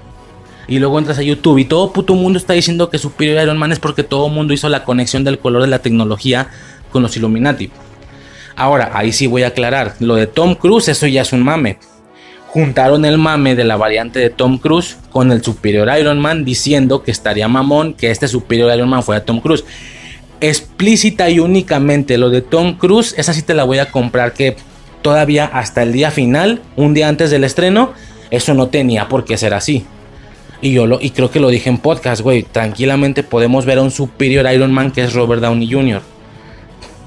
Y 0.68 0.78
luego 0.80 1.00
entras 1.00 1.18
a 1.20 1.22
YouTube 1.22 1.58
y 1.58 1.64
todo 1.64 1.94
puto 1.94 2.16
mundo 2.16 2.38
está 2.38 2.52
diciendo 2.52 2.90
que 2.90 2.98
Superior 2.98 3.42
Iron 3.42 3.58
Man 3.58 3.72
es 3.72 3.80
porque 3.80 4.04
todo 4.04 4.28
mundo 4.28 4.54
hizo 4.54 4.68
la 4.68 4.84
conexión 4.84 5.24
del 5.24 5.40
color 5.40 5.62
de 5.62 5.70
la 5.70 5.80
tecnología 5.80 6.50
con 6.92 7.02
los 7.02 7.16
Illuminati. 7.16 7.72
Ahora, 8.58 8.92
ahí 8.94 9.14
sí 9.14 9.26
voy 9.26 9.44
a 9.44 9.48
aclarar. 9.48 9.96
Lo 10.02 10.16
de 10.16 10.28
Tom 10.28 10.54
Cruise, 10.54 10.90
eso 10.90 11.08
ya 11.08 11.22
es 11.22 11.32
un 11.32 11.44
mame. 11.44 11.78
Juntaron 12.48 13.06
el 13.06 13.18
mame 13.18 13.56
de 13.56 13.64
la 13.64 13.78
variante 13.78 14.20
de 14.20 14.30
Tom 14.30 14.58
Cruise 14.58 14.98
con 15.12 15.32
el 15.32 15.42
Superior 15.42 15.90
Iron 15.98 16.20
Man 16.20 16.44
diciendo 16.44 17.04
que 17.04 17.12
estaría 17.12 17.48
mamón 17.48 17.94
que 17.94 18.12
este 18.12 18.28
Superior 18.28 18.76
Iron 18.76 18.90
Man 18.90 19.02
fuera 19.02 19.24
Tom 19.24 19.40
Cruise. 19.40 19.64
Explícita 20.42 21.30
y 21.30 21.40
únicamente 21.40 22.18
lo 22.18 22.30
de 22.30 22.42
Tom 22.42 22.78
Cruise, 22.78 23.16
esa 23.18 23.34
sí 23.34 23.44
te 23.44 23.54
la 23.54 23.64
voy 23.64 23.78
a 23.78 23.90
comprar 23.90 24.34
que 24.34 24.58
todavía 25.02 25.46
hasta 25.46 25.84
el 25.84 25.92
día 25.92 26.12
final, 26.12 26.62
un 26.76 26.94
día 26.94 27.08
antes 27.08 27.32
del 27.32 27.44
estreno, 27.44 27.94
eso 28.30 28.54
no 28.54 28.68
tenía 28.68 29.08
por 29.08 29.26
qué 29.26 29.38
ser 29.38 29.54
así. 29.54 29.86
Y 30.62 30.72
yo 30.72 30.86
lo, 30.86 31.00
y 31.02 31.10
creo 31.10 31.32
que 31.32 31.40
lo 31.40 31.50
dije 31.50 31.70
en 31.70 31.80
podcast, 31.80 32.22
güey. 32.22 32.44
Tranquilamente 32.44 33.24
podemos 33.24 33.66
ver 33.66 33.80
a 33.80 33.82
un 33.82 33.92
superior 33.92 34.52
Iron 34.52 34.72
Man 34.72 34.92
que 34.92 35.04
es 35.04 35.14
Robert 35.14 35.42
Downey 35.42 35.72
Jr. 35.72 36.02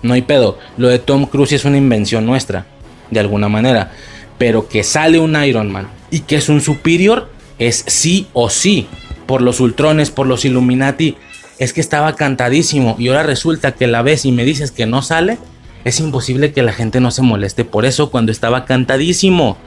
No 0.03 0.15
hay 0.15 0.23
pedo. 0.23 0.59
Lo 0.77 0.89
de 0.89 0.99
Tom 0.99 1.27
Cruise 1.27 1.53
es 1.53 1.65
una 1.65 1.79
invención 1.79 2.27
nuestra, 2.27 2.66
de 3.11 3.21
alguna 3.21 3.49
manera. 3.49 3.93
Pero 4.39 4.69
que 4.69 4.83
sale 4.83 5.21
un 5.21 5.41
Iron 5.43 5.71
Man 5.71 5.89
y 6.11 6.21
que 6.21 6.37
es 6.37 6.49
un 6.49 6.61
superior, 6.61 7.31
es 7.59 7.85
sí 7.87 8.27
o 8.33 8.51
sí. 8.51 8.89
Por 9.27 9.41
los 9.41 9.61
Ultrones, 9.61 10.11
por 10.11 10.27
los 10.27 10.45
Illuminati. 10.45 11.16
Es 11.59 11.73
que 11.73 11.81
estaba 11.81 12.16
cantadísimo. 12.16 12.97
Y 12.99 13.09
ahora 13.09 13.23
resulta 13.23 13.73
que 13.73 13.87
la 13.87 14.03
ves 14.03 14.25
y 14.25 14.33
me 14.33 14.45
dices 14.45 14.73
que 14.73 14.85
no 14.87 15.01
sale. 15.01 15.39
Es 15.85 16.01
imposible 16.01 16.52
que 16.52 16.62
la 16.62 16.73
gente 16.73 17.01
no 17.01 17.11
se 17.11 17.23
moleste 17.23 17.65
por 17.65 17.85
eso 17.85 18.11
cuando 18.11 18.32
estaba 18.32 18.65
cantadísimo. 18.65 19.59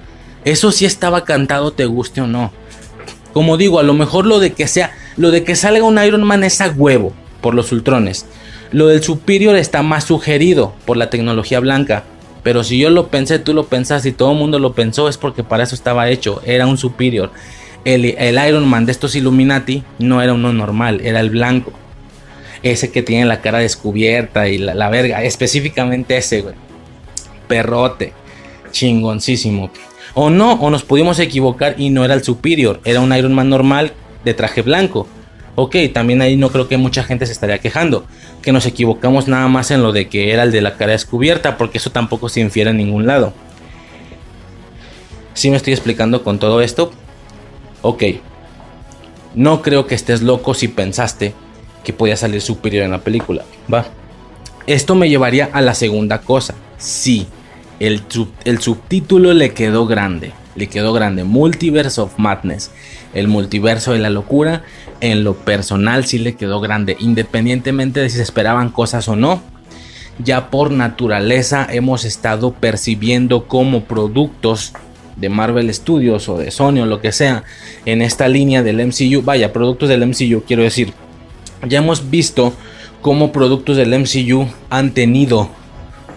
Eso 0.46 0.72
sí 0.72 0.86
estaba 0.86 1.24
cantado, 1.24 1.72
te 1.72 1.86
guste 1.86 2.22
o 2.22 2.28
no. 2.28 2.52
Como 3.34 3.58
digo, 3.58 3.80
a 3.80 3.84
lo 3.84 3.94
mejor 3.94 4.26
lo 4.26 4.40
de 4.40 4.54
que 4.54 4.68
sea, 4.68 4.92
lo 5.16 5.30
de 5.30 5.44
que 5.44 5.56
salga 5.56 5.84
un 5.84 6.04
Iron 6.04 6.24
Man 6.24 6.44
es 6.44 6.60
a 6.62 6.70
huevo 6.70 7.14
por 7.42 7.54
los 7.54 7.72
Ultrones. 7.72 8.26
Lo 8.72 8.88
del 8.88 9.04
Superior 9.04 9.56
está 9.56 9.84
más 9.84 10.06
sugerido 10.06 10.74
por 10.86 10.98
la 10.98 11.10
tecnología 11.10 11.60
blanca. 11.60 12.04
Pero 12.44 12.64
si 12.64 12.80
yo 12.80 12.90
lo 12.90 13.10
pensé, 13.10 13.40
tú 13.40 13.54
lo 13.54 13.66
pensaste 13.66 14.10
y 14.10 14.14
todo 14.14 14.32
el 14.32 14.38
mundo 14.38 14.58
lo 14.58 14.74
pensó, 14.74 15.10
es 15.10 15.18
porque 15.18 15.44
para 15.44 15.64
eso 15.64 15.76
estaba 15.76 16.10
hecho. 16.10 16.42
Era 16.46 16.66
un 16.66 16.78
Superior. 16.78 17.32
El, 17.86 18.06
Iron 18.06 18.68
Man 18.68 18.86
de 18.86 18.92
estos 18.92 19.16
Illuminati 19.16 19.84
no 20.00 20.22
era 20.22 20.34
uno 20.34 20.52
normal, 20.52 21.00
era 21.04 21.20
el 21.20 21.30
blanco. 21.30 21.72
Ese 22.64 22.92
que 22.92 23.04
tiene 23.04 23.26
la 23.26 23.42
cara 23.42 23.60
descubierta 23.60 24.48
y 24.48 24.58
la, 24.58 24.90
verga. 24.90 25.24
Específicamente 25.24 26.18
ese, 26.18 26.42
güey. 26.42 26.56
Perrote. 27.48 28.14
Chingoncísimo. 28.72 29.72
O 30.14 30.30
no, 30.30 30.54
o 30.54 30.70
nos 30.70 30.84
pudimos 30.84 31.20
equivocar 31.20 31.76
y 31.78 31.90
no 31.90 32.04
era 32.04 32.16
el 32.16 32.24
Superior, 32.24 32.82
era 32.86 33.02
un 33.02 33.14
Iron 33.14 33.34
Man 33.34 33.50
normal 33.50 33.94
de 34.26 34.34
traje 34.34 34.64
blanco. 34.64 35.08
Ok, 35.56 35.76
también 35.94 36.22
ahí 36.22 36.36
no 36.36 36.50
creo 36.50 36.68
que 36.68 36.78
mucha 36.78 37.04
gente 37.04 37.26
se 37.26 37.32
estaría 37.32 37.60
quejando. 37.60 38.06
Que 38.42 38.52
nos 38.52 38.66
equivocamos 38.66 39.28
nada 39.28 39.48
más 39.48 39.72
en 39.72 39.82
lo 39.82 39.92
de 39.92 40.08
que 40.08 40.32
era 40.32 40.44
el 40.44 40.52
de 40.52 40.62
la 40.62 40.76
cara 40.76 40.92
descubierta, 40.94 41.58
porque 41.58 41.78
eso 41.78 41.92
tampoco 41.92 42.30
se 42.30 42.42
infiere 42.42 42.72
en 42.72 42.78
ningún 42.78 43.08
lado. 43.08 43.34
Si 45.34 45.50
me 45.50 45.58
estoy 45.58 45.74
explicando 45.74 46.24
con 46.24 46.40
todo 46.40 46.62
esto? 46.62 46.92
Ok. 47.82 48.04
No 49.36 49.62
creo 49.62 49.86
que 49.86 49.96
estés 49.96 50.22
loco 50.24 50.54
si 50.54 50.68
pensaste 50.68 51.34
que 51.84 51.94
podía 51.94 52.18
salir 52.18 52.42
superior 52.42 52.86
en 52.86 52.92
la 52.92 53.00
película. 53.00 53.44
Va. 53.72 53.86
Esto 54.68 54.96
me 54.96 55.10
llevaría 55.10 55.50
a 55.54 55.62
la 55.62 55.74
segunda 55.74 56.20
cosa. 56.20 56.54
Sí, 56.78 57.28
el, 57.80 58.02
subtítulo 58.60 59.34
le 59.34 59.54
quedó 59.54 59.86
grande. 59.86 60.34
Le 60.56 60.68
quedó 60.68 60.94
grande. 60.94 61.24
Multiverse 61.24 62.02
of 62.02 62.18
Madness. 62.18 62.72
El 63.14 63.28
multiverso 63.28 63.94
de 63.94 64.00
la 64.00 64.10
locura. 64.10 64.64
En 65.00 65.24
lo 65.24 65.36
personal 65.36 66.06
sí 66.06 66.18
le 66.18 66.36
quedó 66.36 66.60
grande. 66.60 66.98
Independientemente 67.00 68.00
de 68.00 68.10
si 68.10 68.18
se 68.18 68.24
esperaban 68.24 68.70
cosas 68.70 69.08
o 69.08 69.16
no. 69.16 69.42
Ya 70.24 70.50
por 70.50 70.72
naturaleza 70.72 71.68
hemos 71.70 72.04
estado 72.04 72.52
percibiendo 72.52 73.48
como 73.48 73.84
productos 73.84 74.74
de 75.16 75.30
Marvel 75.30 75.72
Studios 75.74 76.28
o 76.30 76.38
de 76.38 76.50
Sony 76.50 76.80
o 76.82 76.86
lo 76.86 77.02
que 77.02 77.12
sea 77.12 77.44
en 77.86 78.02
esta 78.02 78.28
línea 78.28 78.64
del 78.64 78.86
MCU. 78.86 79.22
Vaya, 79.22 79.54
productos 79.54 79.90
del 79.90 80.06
MCU 80.08 80.44
quiero 80.48 80.64
decir. 80.64 80.94
Ya 81.66 81.80
hemos 81.80 82.10
visto 82.10 82.54
cómo 83.02 83.32
productos 83.32 83.78
del 83.78 83.98
MCU 83.98 84.48
han 84.70 84.94
tenido 84.94 85.50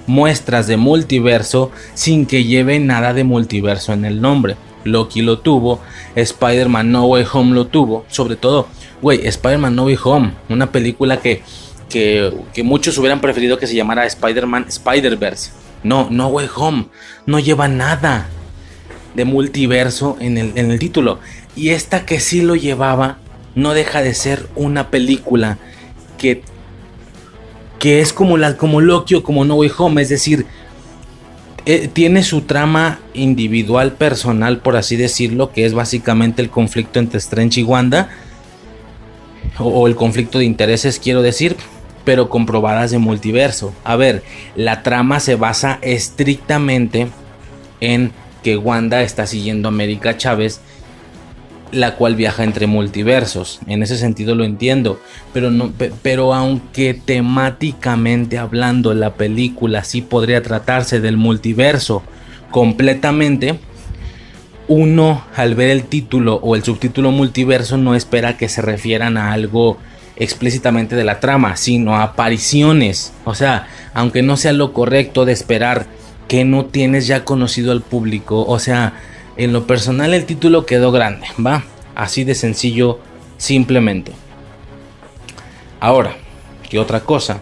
muestras 0.07 0.67
de 0.67 0.77
multiverso 0.77 1.71
sin 1.95 2.27
que 2.27 2.45
lleve 2.45 2.79
nada 2.81 3.15
de 3.15 3.25
multiverso 3.25 3.93
en 3.93 4.05
el 4.05 4.21
nombre. 4.21 4.57
Loki 4.85 5.23
lo 5.23 5.39
tuvo, 5.39 5.81
Spider-Man 6.15 6.91
No 6.91 7.07
Way 7.07 7.27
Home 7.33 7.55
lo 7.55 7.67
tuvo, 7.67 8.05
sobre 8.09 8.37
todo, 8.37 8.67
güey, 9.03 9.27
Spider-Man 9.27 9.77
No 9.77 9.85
Way 9.85 9.99
Home, 10.03 10.33
una 10.49 10.73
película 10.73 11.19
que, 11.19 11.43
que, 11.91 12.63
muchos 12.63 12.97
hubieran 12.99 13.21
preferido 13.21 13.59
que 13.59 13.67
se 13.67 13.75
llamara 13.75 14.07
Spider-Man 14.07 14.67
Spider-Verse. 14.69 15.53
No, 15.83 16.09
No 16.11 16.29
Way 16.29 16.49
Home, 16.57 16.87
no 17.27 17.39
lleva 17.39 17.69
nada 17.69 18.29
de 19.15 19.25
multiverso 19.25 20.17
en 20.21 20.39
el, 20.39 20.53
en 20.57 20.71
el 20.71 20.79
título. 20.79 21.19
Y 21.57 21.71
esta 21.71 22.07
que 22.07 22.21
sí 22.21 22.43
lo 22.43 22.55
llevaba, 22.57 23.19
no 23.55 23.75
deja 23.75 24.03
de 24.03 24.15
ser 24.15 24.49
una 24.55 24.91
película 24.91 25.59
que 26.19 26.43
que 27.81 28.03
es 28.03 28.13
como, 28.13 28.37
la, 28.37 28.57
como 28.57 28.81
Loki 28.83 29.17
o 29.17 29.23
como 29.25 29.45
No 29.45 29.57
Way 29.57 29.73
Home, 29.79 30.03
es 30.03 30.11
decir, 30.11 30.47
eh, 31.65 31.89
tiene 31.93 32.23
su 32.23 32.43
trama 32.43 33.01
individual, 33.15 33.93
personal, 33.93 34.59
por 34.59 34.77
así 34.77 34.97
decirlo, 34.97 35.51
que 35.51 35.65
es 35.65 35.73
básicamente 35.73 36.43
el 36.43 36.51
conflicto 36.51 36.99
entre 36.99 37.19
Strange 37.19 37.61
y 37.61 37.63
Wanda, 37.65 38.11
o, 39.59 39.87
el 39.87 39.97
conflicto 39.97 40.39
de 40.39 40.45
intereses, 40.45 41.01
quiero 41.01 41.23
decir, 41.23 41.57
pero 42.05 42.29
comprobadas 42.29 42.91
de 42.91 42.99
multiverso. 42.99 43.73
A 43.83 43.97
ver, 43.97 44.23
la 44.57 44.83
trama 44.83 45.19
se 45.19 45.37
basa 45.37 45.79
estrictamente 45.81 47.09
en 47.81 48.13
que 48.43 48.59
Wanda 48.59 49.03
está 49.03 49.27
siguiendo 49.27 49.69
a 49.69 49.73
América 49.73 50.19
Chávez 50.19 50.61
la 51.73 51.97
cual 51.97 52.17
viaja 52.17 52.45
entre 52.45 52.67
multiversos. 52.67 53.61
En 53.67 53.83
ese 53.83 53.97
sentido 53.97 54.35
lo 54.35 54.45
entiendo, 54.45 55.01
pero 55.33 55.51
no 55.51 55.73
pero 56.03 56.35
aunque 56.35 56.95
temáticamente 56.95 58.39
hablando 58.39 58.95
la 58.95 59.15
película 59.15 59.85
sí 59.85 60.03
podría 60.03 60.43
tratarse 60.43 61.01
del 61.01 61.17
multiverso 61.17 62.03
completamente, 62.51 63.59
uno 64.69 65.25
al 65.35 65.55
ver 65.55 65.71
el 65.71 65.85
título 65.85 66.37
o 66.37 66.55
el 66.55 66.63
subtítulo 66.63 67.11
multiverso 67.11 67.77
no 67.77 67.95
espera 67.95 68.37
que 68.37 68.49
se 68.49 68.63
refieran 68.63 69.17
a 69.17 69.33
algo 69.33 69.79
explícitamente 70.17 70.97
de 70.97 71.05
la 71.05 71.19
trama, 71.19 71.57
sino 71.57 71.97
a 71.97 72.03
apariciones. 72.03 73.13
O 73.25 73.35
sea, 73.35 73.67
aunque 73.95 74.23
no 74.23 74.37
sea 74.37 74.53
lo 74.53 74.73
correcto 74.73 75.25
de 75.25 75.33
esperar 75.33 75.87
que 76.29 76.45
no 76.45 76.67
tienes 76.67 77.09
ya 77.09 77.25
conocido 77.25 77.73
al 77.73 77.81
público, 77.81 78.45
o 78.47 78.61
sea, 78.61 78.93
en 79.37 79.53
lo 79.53 79.67
personal 79.67 80.15
el 80.15 80.27
título 80.27 80.67
quedó 80.67 80.93
grande, 80.93 81.27
¿va? 81.45 81.65
Así 81.95 82.25
de 82.25 82.35
sencillo, 82.35 82.99
simplemente. 83.37 84.13
Ahora, 85.81 86.17
¿qué 86.69 86.79
otra 86.79 87.01
cosa? 87.01 87.41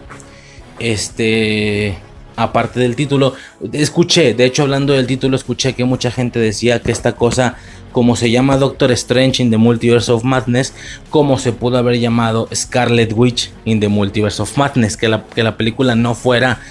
Este... 0.79 1.97
aparte 2.35 2.79
del 2.79 2.95
título. 2.95 3.33
Escuché, 3.73 4.33
de 4.33 4.45
hecho 4.45 4.63
hablando 4.63 4.93
del 4.93 5.07
título, 5.07 5.35
escuché 5.35 5.73
que 5.73 5.83
mucha 5.83 6.09
gente 6.09 6.39
decía 6.39 6.81
que 6.81 6.91
esta 6.93 7.13
cosa, 7.13 7.57
como 7.91 8.15
se 8.15 8.31
llama 8.31 8.57
Doctor 8.57 8.91
Strange 8.93 9.43
in 9.43 9.51
the 9.51 9.57
Multiverse 9.57 10.09
of 10.11 10.23
Madness, 10.23 10.73
como 11.09 11.37
se 11.37 11.51
pudo 11.51 11.77
haber 11.77 11.99
llamado 11.99 12.47
Scarlet 12.53 13.11
Witch 13.13 13.51
in 13.65 13.81
the 13.81 13.89
Multiverse 13.89 14.41
of 14.41 14.57
Madness, 14.57 14.95
que 14.95 15.09
la, 15.09 15.25
que 15.25 15.43
la 15.43 15.57
película 15.57 15.95
no 15.95 16.15
fuera 16.15 16.61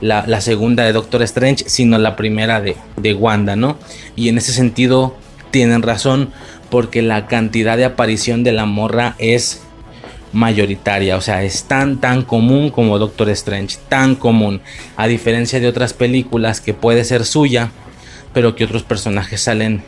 la, 0.00 0.40
segunda 0.40 0.84
de 0.84 0.92
Doctor 0.92 1.22
Strange, 1.22 1.64
sino 1.68 1.98
la 1.98 2.16
primera 2.16 2.60
de, 2.60 2.76
de 2.96 3.14
Wanda, 3.14 3.56
¿no? 3.56 3.78
Y 4.14 4.28
en 4.28 4.38
ese 4.38 4.52
sentido 4.52 5.16
tienen 5.50 5.82
razón, 5.82 6.30
porque 6.70 7.02
la 7.02 7.26
cantidad 7.26 7.76
de 7.76 7.84
aparición 7.84 8.44
de 8.44 8.52
la 8.52 8.66
morra 8.66 9.14
es 9.18 9.62
mayoritaria, 10.32 11.16
o 11.16 11.20
sea, 11.20 11.42
es 11.44 11.64
tan 11.64 11.98
tan 11.98 12.22
común 12.22 12.70
como 12.70 12.98
Doctor 12.98 13.30
Strange, 13.30 13.78
tan 13.88 14.14
común, 14.16 14.60
a 14.96 15.06
diferencia 15.06 15.60
de 15.60 15.68
otras 15.68 15.94
películas 15.94 16.60
que 16.60 16.74
puede 16.74 17.04
ser 17.04 17.24
suya, 17.24 17.70
pero 18.34 18.54
que 18.54 18.64
otros 18.64 18.82
personajes 18.82 19.40
salen 19.40 19.82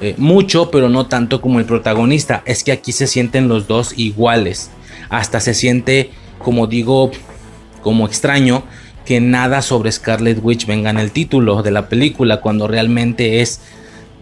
eh, 0.00 0.14
mucho, 0.16 0.70
pero 0.70 0.88
no 0.88 1.06
tanto 1.06 1.40
como 1.40 1.60
el 1.60 1.64
protagonista, 1.64 2.42
es 2.44 2.64
que 2.64 2.72
aquí 2.72 2.92
se 2.92 3.06
sienten 3.06 3.48
los 3.48 3.68
dos 3.68 3.94
iguales, 3.96 4.70
hasta 5.10 5.38
se 5.38 5.54
siente, 5.54 6.10
como 6.38 6.66
digo, 6.66 7.12
como 7.82 8.06
extraño 8.06 8.64
que 9.08 9.22
nada 9.22 9.62
sobre 9.62 9.90
Scarlet 9.90 10.38
Witch 10.42 10.66
venga 10.66 10.90
en 10.90 10.98
el 10.98 11.12
título 11.12 11.62
de 11.62 11.70
la 11.70 11.88
película, 11.88 12.42
cuando 12.42 12.68
realmente 12.68 13.40
es 13.40 13.62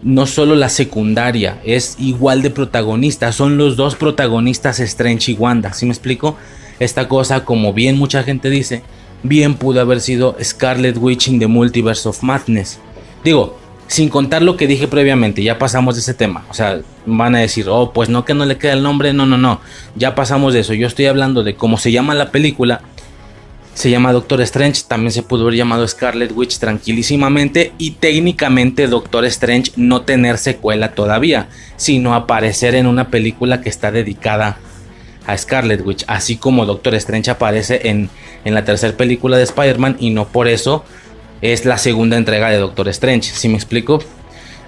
no 0.01 0.25
solo 0.25 0.55
la 0.55 0.69
secundaria, 0.69 1.59
es 1.65 1.97
igual 1.99 2.41
de 2.41 2.51
protagonista. 2.51 3.33
Son 3.33 3.57
los 3.57 3.75
dos 3.75 3.97
protagonistas 3.97 4.79
Strange 4.79 5.33
y 5.33 5.35
Wanda. 5.35 5.73
¿Sí 5.73 5.85
me 5.85 5.91
explico? 5.91 6.37
Esta 6.79 7.09
cosa, 7.09 7.43
como 7.43 7.73
bien 7.73 7.97
mucha 7.97 8.23
gente 8.23 8.49
dice, 8.49 8.81
bien 9.23 9.55
pudo 9.55 9.81
haber 9.81 9.99
sido 9.99 10.37
Scarlet 10.41 10.95
Witch 10.97 11.27
in 11.27 11.39
the 11.39 11.47
Multiverse 11.47 12.07
of 12.07 12.23
Madness. 12.23 12.79
Digo, 13.25 13.59
sin 13.87 14.07
contar 14.07 14.41
lo 14.41 14.55
que 14.55 14.67
dije 14.67 14.87
previamente, 14.87 15.43
ya 15.43 15.59
pasamos 15.59 15.95
de 15.95 15.99
ese 15.99 16.13
tema. 16.13 16.45
O 16.49 16.53
sea, 16.53 16.79
van 17.05 17.35
a 17.35 17.39
decir, 17.39 17.67
oh, 17.67 17.91
pues 17.91 18.07
no 18.07 18.23
que 18.23 18.33
no 18.33 18.45
le 18.45 18.57
queda 18.57 18.71
el 18.71 18.83
nombre. 18.83 19.11
No, 19.11 19.25
no, 19.25 19.37
no. 19.37 19.59
Ya 19.97 20.15
pasamos 20.15 20.53
de 20.53 20.61
eso. 20.61 20.73
Yo 20.73 20.87
estoy 20.87 21.07
hablando 21.07 21.43
de 21.43 21.55
cómo 21.55 21.77
se 21.77 21.91
llama 21.91 22.15
la 22.15 22.31
película 22.31 22.83
se 23.77 23.91
llama 23.91 24.11
Doctor 24.11 24.41
Strange, 24.41 24.81
también 24.87 25.11
se 25.11 25.21
pudo 25.21 25.43
haber 25.43 25.53
llamado 25.53 25.87
Scarlet 25.87 26.31
Witch 26.35 26.57
tranquilísimamente 26.57 27.73
y 27.77 27.91
técnicamente 27.91 28.87
Doctor 28.87 29.23
Strange 29.25 29.71
no 29.75 30.01
tener 30.01 30.39
secuela 30.39 30.95
todavía, 30.95 31.47
sino 31.75 32.15
aparecer 32.15 32.73
en 32.73 32.87
una 32.87 33.11
película 33.11 33.61
que 33.61 33.69
está 33.69 33.91
dedicada 33.91 34.57
a 35.27 35.37
Scarlet 35.37 35.85
Witch, 35.85 36.05
así 36.07 36.37
como 36.37 36.65
Doctor 36.65 36.95
Strange 36.95 37.29
aparece 37.29 37.81
en, 37.83 38.09
en 38.45 38.55
la 38.55 38.65
tercera 38.65 38.97
película 38.97 39.37
de 39.37 39.43
Spider-Man 39.43 39.97
y 39.99 40.09
no 40.09 40.27
por 40.27 40.47
eso 40.47 40.83
es 41.43 41.63
la 41.65 41.77
segunda 41.77 42.17
entrega 42.17 42.49
de 42.49 42.57
Doctor 42.57 42.87
Strange, 42.87 43.29
¿sí 43.31 43.47
me 43.47 43.57
explico? 43.57 44.03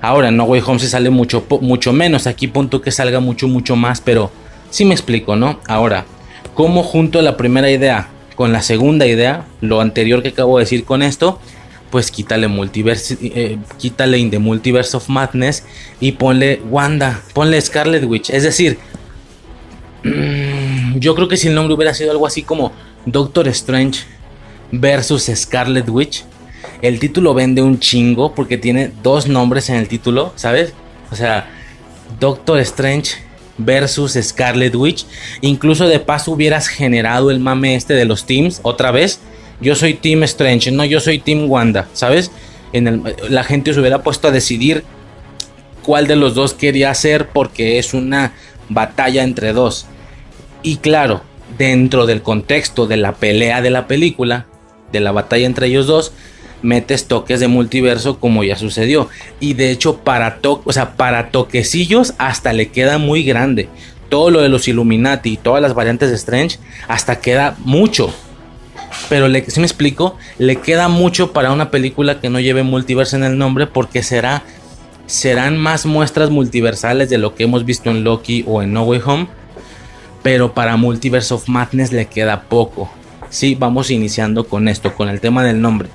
Ahora, 0.02 0.30
No 0.30 0.44
Way 0.44 0.62
Home 0.68 0.80
se 0.80 0.88
sale 0.88 1.10
mucho, 1.10 1.48
mucho 1.62 1.94
menos, 1.94 2.28
aquí 2.28 2.48
punto 2.48 2.80
que 2.80 2.92
salga 2.92 3.20
mucho, 3.20 3.48
mucho 3.48 3.76
más, 3.76 4.02
pero 4.02 4.30
sí 4.70 4.86
me 4.86 4.94
explico, 4.94 5.36
¿no? 5.36 5.62
Ahora, 5.68 6.06
¿cómo 6.54 6.84
junto 6.84 7.18
a 7.18 7.24
la 7.24 7.38
primera 7.38 7.72
idea 7.72 8.10
con 8.40 8.54
la 8.54 8.62
segunda 8.62 9.06
idea, 9.06 9.46
lo 9.60 9.82
anterior 9.82 10.24
que 10.24 10.30
acabo 10.30 10.58
de 10.58 10.64
decir 10.64 10.86
con 10.86 11.04
esto, 11.04 11.42
pues 11.90 12.10
quítale 12.10 12.48
multiverse, 12.48 13.18
eh, 13.22 13.58
quítale 13.78 14.18
in 14.18 14.32
the 14.32 14.40
multiverse 14.40 14.96
of 14.96 15.10
madness 15.10 15.66
y 16.00 16.14
ponle 16.14 16.62
Wanda, 16.70 17.22
ponle 17.34 17.60
Scarlet 17.60 18.06
Witch. 18.06 18.30
Es 18.30 18.44
decir, 18.44 18.80
mm, 20.06 21.00
yo 21.00 21.16
creo 21.16 21.28
que 21.28 21.36
si 21.36 21.50
el 21.50 21.54
nombre 21.54 21.76
hubiera 21.76 21.94
sido 21.94 22.12
algo 22.12 22.26
así 22.26 22.44
como 22.44 22.72
Doctor 23.06 23.50
Strange 23.50 24.04
versus 24.72 25.30
Scarlet 25.36 25.90
Witch, 25.90 26.24
el 26.82 26.98
título 26.98 27.34
vende 27.34 27.62
un 27.62 27.78
chingo 27.78 28.34
porque 28.34 28.58
tiene 28.58 28.90
dos 29.04 29.28
nombres 29.28 29.70
en 29.70 29.76
el 29.76 29.90
título, 29.90 30.32
¿sabes? 30.38 30.72
O 31.12 31.16
sea, 31.18 31.50
Doctor 32.22 32.60
Strange 32.60 33.16
versus 33.60 34.18
Scarlet 34.22 34.74
Witch. 34.76 35.06
Incluso 35.42 35.88
de 35.88 36.00
paso 36.00 36.32
hubieras 36.32 36.68
generado 36.68 37.30
el 37.30 37.40
mame 37.40 37.76
este 37.76 37.94
de 37.94 38.06
los 38.06 38.26
teams 38.26 38.60
otra 38.64 38.92
vez. 38.92 39.20
Yo 39.62 39.76
soy 39.76 39.94
Team 39.94 40.24
Strange, 40.24 40.72
no, 40.72 40.86
yo 40.86 41.00
soy 41.00 41.20
Team 41.20 41.50
Wanda, 41.50 41.88
¿sabes? 41.94 42.32
En 42.72 42.88
el, 42.88 43.16
la 43.30 43.44
gente 43.44 43.74
se 43.74 43.80
hubiera 43.80 44.02
puesto 44.04 44.30
a 44.30 44.32
decidir 44.32 44.84
cuál 45.84 46.08
de 46.08 46.16
los 46.16 46.34
dos 46.34 46.54
quería 46.54 46.92
hacer 46.92 47.30
porque 47.30 47.78
es 47.78 47.94
una 47.94 48.34
batalla 48.70 49.24
entre 49.24 49.54
dos. 49.54 49.86
Y 50.64 50.78
claro, 50.78 51.22
dentro 51.58 52.06
del 52.06 52.22
contexto 52.22 52.88
de 52.88 52.98
la 52.98 53.16
pelea 53.16 53.62
de 53.62 53.70
la 53.70 53.88
película, 53.88 54.46
de 54.92 55.00
la 55.00 55.12
batalla 55.12 55.46
entre 55.46 55.68
ellos 55.68 55.88
dos, 55.88 56.14
metes 56.62 57.08
toques 57.08 57.40
de 57.40 57.48
multiverso 57.48 58.20
como 58.20 58.44
ya 58.44 58.56
sucedió. 58.56 59.10
Y 59.40 59.54
de 59.54 59.72
hecho, 59.72 59.98
para, 59.98 60.38
to 60.38 60.62
o 60.66 60.74
sea, 60.74 60.96
para 60.96 61.32
toquecillos 61.32 62.14
hasta 62.18 62.54
le 62.54 62.70
queda 62.70 62.98
muy 62.98 63.24
grande. 63.24 63.70
Todo 64.10 64.32
lo 64.32 64.42
de 64.42 64.50
los 64.50 64.68
Illuminati 64.68 65.34
y 65.34 65.38
todas 65.38 65.62
las 65.62 65.74
variantes 65.74 66.10
de 66.10 66.16
Strange 66.16 66.58
hasta 66.88 67.20
queda 67.20 67.56
mucho. 67.60 68.14
Pero 69.08 69.28
le, 69.28 69.50
si 69.50 69.60
me 69.60 69.66
explico, 69.66 70.18
le 70.38 70.58
queda 70.58 70.88
mucho 70.88 71.32
para 71.32 71.52
una 71.52 71.70
película 71.70 72.20
que 72.20 72.30
no 72.30 72.40
lleve 72.40 72.64
multiverso 72.64 73.16
en 73.16 73.24
el 73.24 73.38
nombre 73.38 73.68
porque 73.68 74.04
será 74.04 74.44
serán 75.06 75.58
más 75.58 75.88
muestras 75.88 76.30
multiversales 76.30 77.10
de 77.10 77.18
lo 77.18 77.34
que 77.34 77.44
hemos 77.44 77.66
visto 77.66 77.90
en 77.90 78.04
Loki 78.04 78.44
o 78.48 78.62
en 78.62 78.74
No 78.74 78.84
Way 78.84 79.02
Home. 79.06 79.28
Pero 80.22 80.54
para 80.54 80.76
Multiverse 80.78 81.34
of 81.34 81.48
Madness 81.48 81.92
le 81.92 82.08
queda 82.08 82.42
poco. 82.42 82.92
Sí, 83.30 83.56
vamos 83.56 83.90
iniciando 83.92 84.48
con 84.48 84.68
esto, 84.68 84.94
con 84.96 85.08
el 85.10 85.22
tema 85.22 85.44
del 85.44 85.62
nombre. 85.62 85.90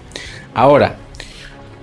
Ahora, 0.55 0.97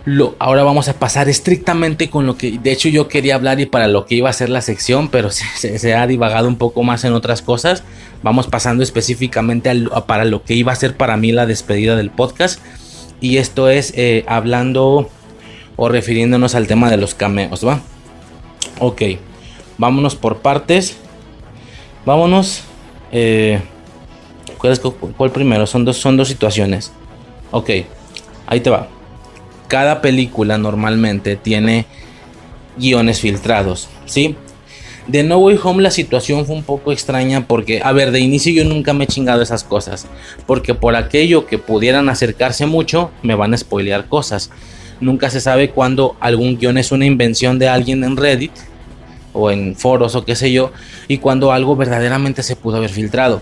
lo, 0.06 0.35
ahora 0.39 0.64
vamos 0.64 0.88
a 0.88 0.93
pasar 0.93 1.30
estrictamente 1.30 2.10
con 2.10 2.26
lo 2.26 2.35
que 2.35 2.57
de 2.57 2.72
hecho 2.72 2.89
yo 2.89 3.07
quería 3.07 3.35
hablar 3.35 3.60
y 3.60 3.68
para 3.68 3.88
lo 3.88 4.06
que 4.07 4.15
iba 4.15 4.30
a 4.30 4.34
ser 4.34 4.49
la 4.49 4.61
sección, 4.61 5.10
pero 5.10 5.30
se, 5.30 5.93
ha 5.93 6.07
divagado 6.07 6.48
un 6.48 6.56
poco 6.56 6.81
más 6.84 7.03
en 7.03 7.14
otras 7.14 7.41
cosas. 7.41 7.84
Vamos 8.23 8.48
pasando 8.48 8.84
específicamente 8.84 9.72
para 10.07 10.26
lo 10.26 10.43
que 10.43 10.56
iba 10.56 10.72
a 10.72 10.76
ser 10.76 10.95
para 10.95 11.18
mí 11.18 11.31
la 11.31 11.45
despedida 11.45 11.95
del 11.95 12.10
podcast. 12.10 12.60
Y 13.19 13.38
esto 13.38 13.69
es 13.69 13.93
eh, 13.95 14.26
hablando 14.27 15.10
o 15.76 15.89
refiriéndonos 15.89 16.56
al 16.56 16.65
tema 16.65 16.89
de 16.89 16.98
los 16.98 17.14
cameos, 17.14 17.65
¿va? 17.65 17.81
Ok, 18.80 19.02
vámonos 19.77 20.15
por 20.15 20.38
partes. 20.38 20.98
Vámonos. 22.06 22.64
Eh, 23.11 23.60
¿cuál, 24.57 24.73
es, 24.73 24.80
¿Cuál 24.80 25.31
primero? 25.31 25.68
Son 25.68 25.85
dos, 25.85 25.98
son 25.98 26.18
dos 26.18 26.27
situaciones. 26.27 26.91
Ok. 27.52 27.69
Ahí 28.52 28.60
te 28.60 28.69
va. 28.69 28.90
Cada 29.69 30.02
película 30.02 30.57
normalmente 30.57 31.38
tiene 31.38 31.86
guiones 32.78 33.22
filtrados, 33.22 33.88
¿sí? 34.06 34.36
De 35.07 35.23
No 35.23 35.38
Way 35.38 35.57
Home 35.64 35.82
la 35.82 35.90
situación 35.90 36.45
fue 36.45 36.56
un 36.56 36.64
poco 36.64 36.91
extraña 36.91 37.48
porque, 37.48 37.80
a 37.82 37.94
ver, 37.94 38.11
de 38.11 38.19
inicio 38.19 38.52
yo 38.52 38.65
nunca 38.65 38.91
me 38.91 39.06
he 39.06 39.07
chingado 39.07 39.41
esas 39.41 39.64
cosas. 39.64 40.06
Porque 40.48 40.73
por 40.73 40.98
aquello 40.98 41.45
que 41.48 41.60
pudieran 41.60 42.10
acercarse 42.10 42.65
mucho, 42.65 43.10
me 43.23 43.36
van 43.36 43.53
a 43.53 43.57
spoilear 43.57 44.10
cosas. 44.10 44.49
Nunca 44.99 45.30
se 45.30 45.40
sabe 45.40 45.69
cuándo 45.69 46.18
algún 46.19 46.57
guion 46.57 46.78
es 46.78 46.91
una 46.91 47.06
invención 47.06 47.57
de 47.57 47.69
alguien 47.69 48.03
en 48.03 48.18
Reddit 48.18 48.52
o 49.32 49.49
en 49.49 49.78
foros 49.78 50.15
o 50.15 50.26
qué 50.26 50.36
sé 50.36 50.52
yo, 50.52 50.73
y 51.07 51.19
cuando 51.19 51.53
algo 51.53 51.78
verdaderamente 51.78 52.44
se 52.44 52.57
pudo 52.57 52.76
haber 52.76 52.90
filtrado. 52.90 53.41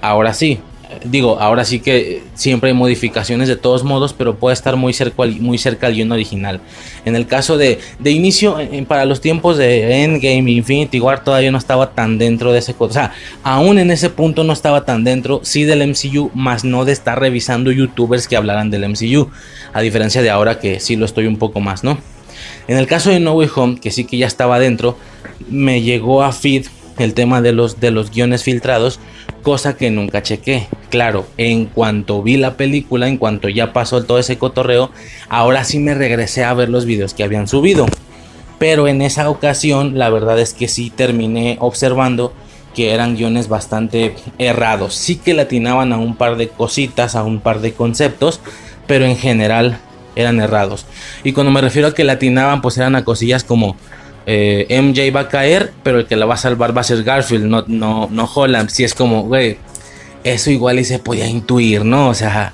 Ahora 0.00 0.32
sí, 0.32 0.60
digo, 1.04 1.38
ahora 1.40 1.64
sí 1.64 1.80
que 1.80 2.22
siempre 2.34 2.70
hay 2.70 2.76
modificaciones 2.76 3.48
de 3.48 3.56
todos 3.56 3.84
modos, 3.84 4.12
pero 4.12 4.36
puede 4.36 4.54
estar 4.54 4.76
muy 4.76 4.92
cerca, 4.92 5.24
muy 5.40 5.58
cerca 5.58 5.86
al 5.86 5.94
guion 5.94 6.12
original. 6.12 6.60
En 7.04 7.16
el 7.16 7.26
caso 7.26 7.56
de, 7.56 7.78
de 7.98 8.10
inicio, 8.10 8.58
para 8.86 9.04
los 9.04 9.20
tiempos 9.20 9.56
de 9.56 10.04
Endgame 10.04 10.50
Infinity 10.50 11.00
War 11.00 11.24
todavía 11.24 11.50
no 11.50 11.58
estaba 11.58 11.92
tan 11.92 12.18
dentro 12.18 12.52
de 12.52 12.58
ese... 12.58 12.74
O 12.78 12.90
sea, 12.90 13.12
aún 13.42 13.78
en 13.78 13.90
ese 13.90 14.10
punto 14.10 14.44
no 14.44 14.52
estaba 14.52 14.84
tan 14.84 15.04
dentro, 15.04 15.40
sí 15.42 15.64
del 15.64 15.86
MCU, 15.88 16.30
más 16.34 16.64
no 16.64 16.84
de 16.84 16.92
estar 16.92 17.18
revisando 17.18 17.70
youtubers 17.70 18.28
que 18.28 18.36
hablaran 18.36 18.70
del 18.70 18.88
MCU. 18.88 19.30
A 19.72 19.80
diferencia 19.80 20.22
de 20.22 20.30
ahora 20.30 20.58
que 20.58 20.80
sí 20.80 20.96
lo 20.96 21.04
estoy 21.04 21.26
un 21.26 21.36
poco 21.36 21.60
más, 21.60 21.84
¿no? 21.84 21.98
En 22.68 22.76
el 22.76 22.86
caso 22.86 23.10
de 23.10 23.20
No 23.20 23.32
Way 23.32 23.50
Home, 23.54 23.80
que 23.80 23.90
sí 23.90 24.04
que 24.04 24.16
ya 24.16 24.26
estaba 24.26 24.58
dentro, 24.58 24.96
me 25.48 25.82
llegó 25.82 26.22
a 26.22 26.32
feed 26.32 26.66
el 26.98 27.14
tema 27.14 27.40
de 27.40 27.52
los, 27.52 27.80
de 27.80 27.90
los 27.90 28.10
guiones 28.10 28.44
filtrados, 28.44 29.00
cosa 29.42 29.76
que 29.76 29.90
nunca 29.90 30.22
chequé. 30.22 30.68
Claro, 30.90 31.26
en 31.36 31.66
cuanto 31.66 32.22
vi 32.22 32.36
la 32.36 32.56
película, 32.56 33.08
en 33.08 33.16
cuanto 33.16 33.48
ya 33.48 33.72
pasó 33.72 34.04
todo 34.04 34.18
ese 34.18 34.38
cotorreo, 34.38 34.90
ahora 35.28 35.64
sí 35.64 35.78
me 35.78 35.94
regresé 35.94 36.44
a 36.44 36.54
ver 36.54 36.68
los 36.68 36.84
videos 36.84 37.14
que 37.14 37.24
habían 37.24 37.48
subido. 37.48 37.86
Pero 38.58 38.88
en 38.88 39.00
esa 39.02 39.30
ocasión, 39.30 39.98
la 39.98 40.10
verdad 40.10 40.38
es 40.38 40.52
que 40.52 40.68
sí 40.68 40.90
terminé 40.90 41.56
observando 41.60 42.32
que 42.74 42.92
eran 42.92 43.16
guiones 43.16 43.48
bastante 43.48 44.14
errados. 44.38 44.94
Sí 44.94 45.16
que 45.16 45.34
latinaban 45.34 45.92
a 45.92 45.98
un 45.98 46.16
par 46.16 46.36
de 46.36 46.48
cositas, 46.48 47.16
a 47.16 47.24
un 47.24 47.40
par 47.40 47.60
de 47.60 47.72
conceptos, 47.72 48.40
pero 48.86 49.06
en 49.06 49.16
general 49.16 49.80
eran 50.16 50.40
errados. 50.40 50.86
Y 51.24 51.32
cuando 51.32 51.52
me 51.52 51.60
refiero 51.60 51.88
a 51.88 51.94
que 51.94 52.04
latinaban, 52.04 52.62
pues 52.62 52.76
eran 52.76 52.96
a 52.96 53.04
cosillas 53.04 53.44
como 53.44 53.76
eh, 54.26 54.66
MJ 54.80 55.10
va 55.14 55.20
a 55.20 55.28
caer, 55.28 55.72
pero 55.82 56.00
el 56.00 56.06
que 56.06 56.16
la 56.16 56.26
va 56.26 56.34
a 56.34 56.38
salvar 56.38 56.76
va 56.76 56.82
a 56.82 56.84
ser 56.84 57.02
Garfield, 57.02 57.44
no, 57.44 57.64
no, 57.66 58.08
no 58.10 58.30
Holland. 58.32 58.70
Si 58.70 58.84
es 58.84 58.94
como, 58.94 59.22
güey, 59.24 59.58
eso 60.24 60.50
igual 60.50 60.78
y 60.78 60.84
se 60.84 60.98
podía 60.98 61.26
intuir, 61.26 61.84
¿no? 61.84 62.08
O 62.08 62.14
sea, 62.14 62.52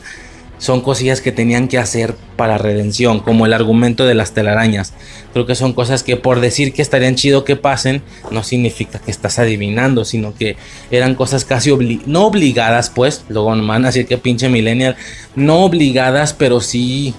son 0.58 0.80
cosillas 0.80 1.20
que 1.20 1.32
tenían 1.32 1.68
que 1.68 1.78
hacer 1.78 2.14
para 2.36 2.58
redención, 2.58 3.20
como 3.20 3.46
el 3.46 3.52
argumento 3.52 4.06
de 4.06 4.14
las 4.14 4.32
telarañas. 4.32 4.94
Creo 5.32 5.46
que 5.46 5.54
son 5.54 5.72
cosas 5.74 6.02
que 6.02 6.16
por 6.16 6.40
decir 6.40 6.72
que 6.72 6.82
estarían 6.82 7.14
chido 7.14 7.44
que 7.44 7.56
pasen, 7.56 8.02
no 8.30 8.42
significa 8.42 8.98
que 8.98 9.10
estás 9.10 9.38
adivinando, 9.38 10.04
sino 10.04 10.34
que 10.34 10.56
eran 10.90 11.14
cosas 11.14 11.44
casi 11.44 11.70
no 12.06 12.26
obligadas, 12.26 12.90
pues, 12.90 13.24
luego 13.28 13.54
me 13.54 13.66
van 13.66 13.84
a 13.84 13.92
que 13.92 14.18
pinche 14.18 14.48
millennial, 14.48 14.96
no 15.34 15.64
obligadas, 15.64 16.32
pero 16.32 16.60
sí 16.60 17.14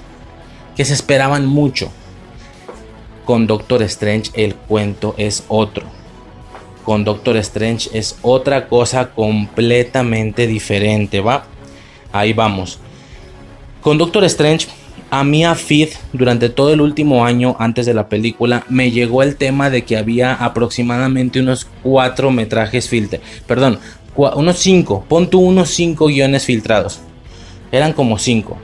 que 0.75 0.85
se 0.85 0.93
esperaban 0.93 1.45
mucho. 1.45 1.91
Con 3.27 3.45
Doctor 3.45 3.83
Strange 3.83 4.31
el 4.35 4.55
cuento 4.55 5.13
es 5.17 5.43
otro. 5.49 5.83
Con 6.85 7.03
Doctor 7.03 7.35
Strange 7.35 7.89
es 7.91 8.17
otra 8.21 8.69
cosa 8.69 9.09
completamente 9.09 10.47
diferente, 10.47 11.19
¿va? 11.19 11.43
Ahí 12.13 12.31
vamos. 12.31 12.79
Con 13.81 13.97
Doctor 13.97 14.23
Strange, 14.23 14.67
a 15.09 15.25
mí 15.25 15.43
a 15.43 15.55
feed 15.55 15.89
durante 16.13 16.47
todo 16.47 16.71
el 16.71 16.79
último 16.79 17.25
año 17.25 17.57
antes 17.59 17.85
de 17.85 17.93
la 17.93 18.07
película 18.07 18.63
me 18.69 18.91
llegó 18.91 19.23
el 19.23 19.35
tema 19.35 19.69
de 19.69 19.83
que 19.83 19.97
había 19.97 20.33
aproximadamente 20.33 21.41
unos 21.41 21.67
cuatro 21.83 22.31
metrajes 22.31 22.87
filtrados. 22.87 23.27
Perdón, 23.45 23.79
unos 24.15 24.57
cinco. 24.57 25.03
Pon 25.09 25.29
tú 25.29 25.41
unos 25.41 25.67
cinco 25.67 26.05
guiones 26.05 26.45
filtrados. 26.45 27.01
Eran 27.73 27.91
como 27.91 28.17
cinco. 28.19 28.57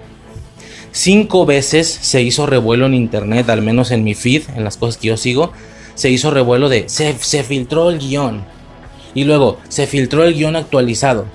Cinco 0.95 1.47
veces 1.47 1.87
se 1.87 2.21
hizo 2.21 2.45
revuelo 2.45 2.85
en 2.85 2.93
internet, 2.93 3.49
al 3.49 3.63
menos 3.63 3.89
en 3.89 4.03
mi 4.03 4.13
feed, 4.13 4.43
en 4.55 4.63
las 4.63 4.77
cosas 4.77 4.97
que 4.97 5.07
yo 5.07 5.17
sigo. 5.17 5.51
Se 5.95 6.11
hizo 6.11 6.29
revuelo 6.29 6.69
de 6.69 6.87
se, 6.87 7.13
filtró 7.43 7.89
el 7.89 7.97
guion. 7.97 8.43
Y 9.15 9.23
luego 9.23 9.57
se 9.69 9.87
filtró 9.87 10.23
el 10.23 10.35
guion 10.35 10.55
actualizado. 10.55 11.25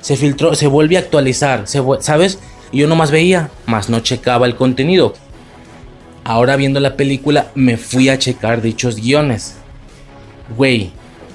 Se 0.00 0.16
filtró, 0.16 0.56
se 0.56 0.66
vuelve 0.66 0.96
a 0.96 1.00
actualizar. 1.00 1.68
¿Sabes? 2.00 2.40
Y 2.72 2.78
yo 2.78 2.88
nomás 2.88 3.12
veía, 3.12 3.50
más 3.66 3.88
no 3.88 4.00
checaba 4.00 4.46
el 4.46 4.56
contenido. 4.56 5.14
Ahora 6.24 6.56
viendo 6.56 6.80
la 6.80 6.96
película 6.96 7.52
me 7.54 7.76
fui 7.76 8.08
a 8.08 8.18
checar 8.18 8.60
dichos 8.60 8.96
guiones. 8.96 9.54
Güey, 10.56 10.90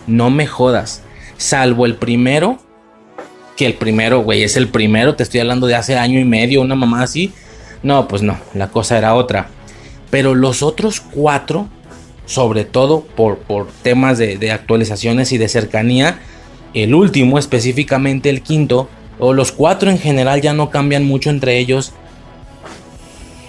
no 0.07 0.29
me 0.29 0.45
jodas. 0.45 1.03
Salvo 1.37 1.85
el 1.85 1.95
primero, 1.95 2.59
que 3.55 3.65
el 3.65 3.75
primero, 3.75 4.19
güey, 4.19 4.43
es 4.43 4.57
el 4.57 4.67
primero, 4.67 5.15
te 5.15 5.23
estoy 5.23 5.39
hablando 5.39 5.67
de 5.67 5.75
hace 5.75 5.97
año 5.97 6.19
y 6.19 6.25
medio, 6.25 6.61
una 6.61 6.75
mamá 6.75 7.01
así. 7.01 7.31
No, 7.85 8.07
pues 8.07 8.23
no, 8.23 8.39
la 8.55 8.69
cosa 8.69 8.97
era 8.97 9.13
otra. 9.13 9.49
Pero 10.09 10.33
los 10.33 10.63
otros 10.63 11.01
cuatro, 11.01 11.67
sobre 12.25 12.65
todo 12.65 13.01
por, 13.01 13.37
por 13.37 13.67
temas 13.83 14.17
de, 14.17 14.39
de 14.39 14.51
actualizaciones 14.51 15.31
y 15.31 15.37
de 15.37 15.47
cercanía, 15.47 16.17
el 16.73 16.95
último, 16.95 17.37
específicamente 17.37 18.31
el 18.31 18.41
quinto, 18.41 18.89
o 19.19 19.33
los 19.33 19.51
cuatro 19.51 19.91
en 19.91 19.99
general 19.99 20.41
ya 20.41 20.53
no 20.53 20.71
cambian 20.71 21.05
mucho 21.05 21.29
entre 21.29 21.59
ellos. 21.59 21.93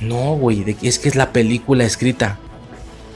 No, 0.03 0.35
güey, 0.37 0.77
es 0.83 0.99
que 0.99 1.09
es 1.09 1.17
la 1.17 1.33
película 1.33 1.85
escrita. 1.85 2.39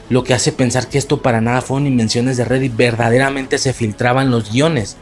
Lo 0.09 0.23
que 0.23 0.33
hace 0.33 0.51
pensar 0.51 0.89
que 0.89 0.97
esto 0.97 1.21
para 1.21 1.39
nada 1.39 1.61
fueron 1.61 1.85
invenciones 1.85 2.35
de 2.35 2.45
Reddit. 2.45 2.75
Verdaderamente 2.75 3.59
se 3.59 3.73
filtraban 3.73 4.31
los 4.31 4.51
guiones. 4.51 4.97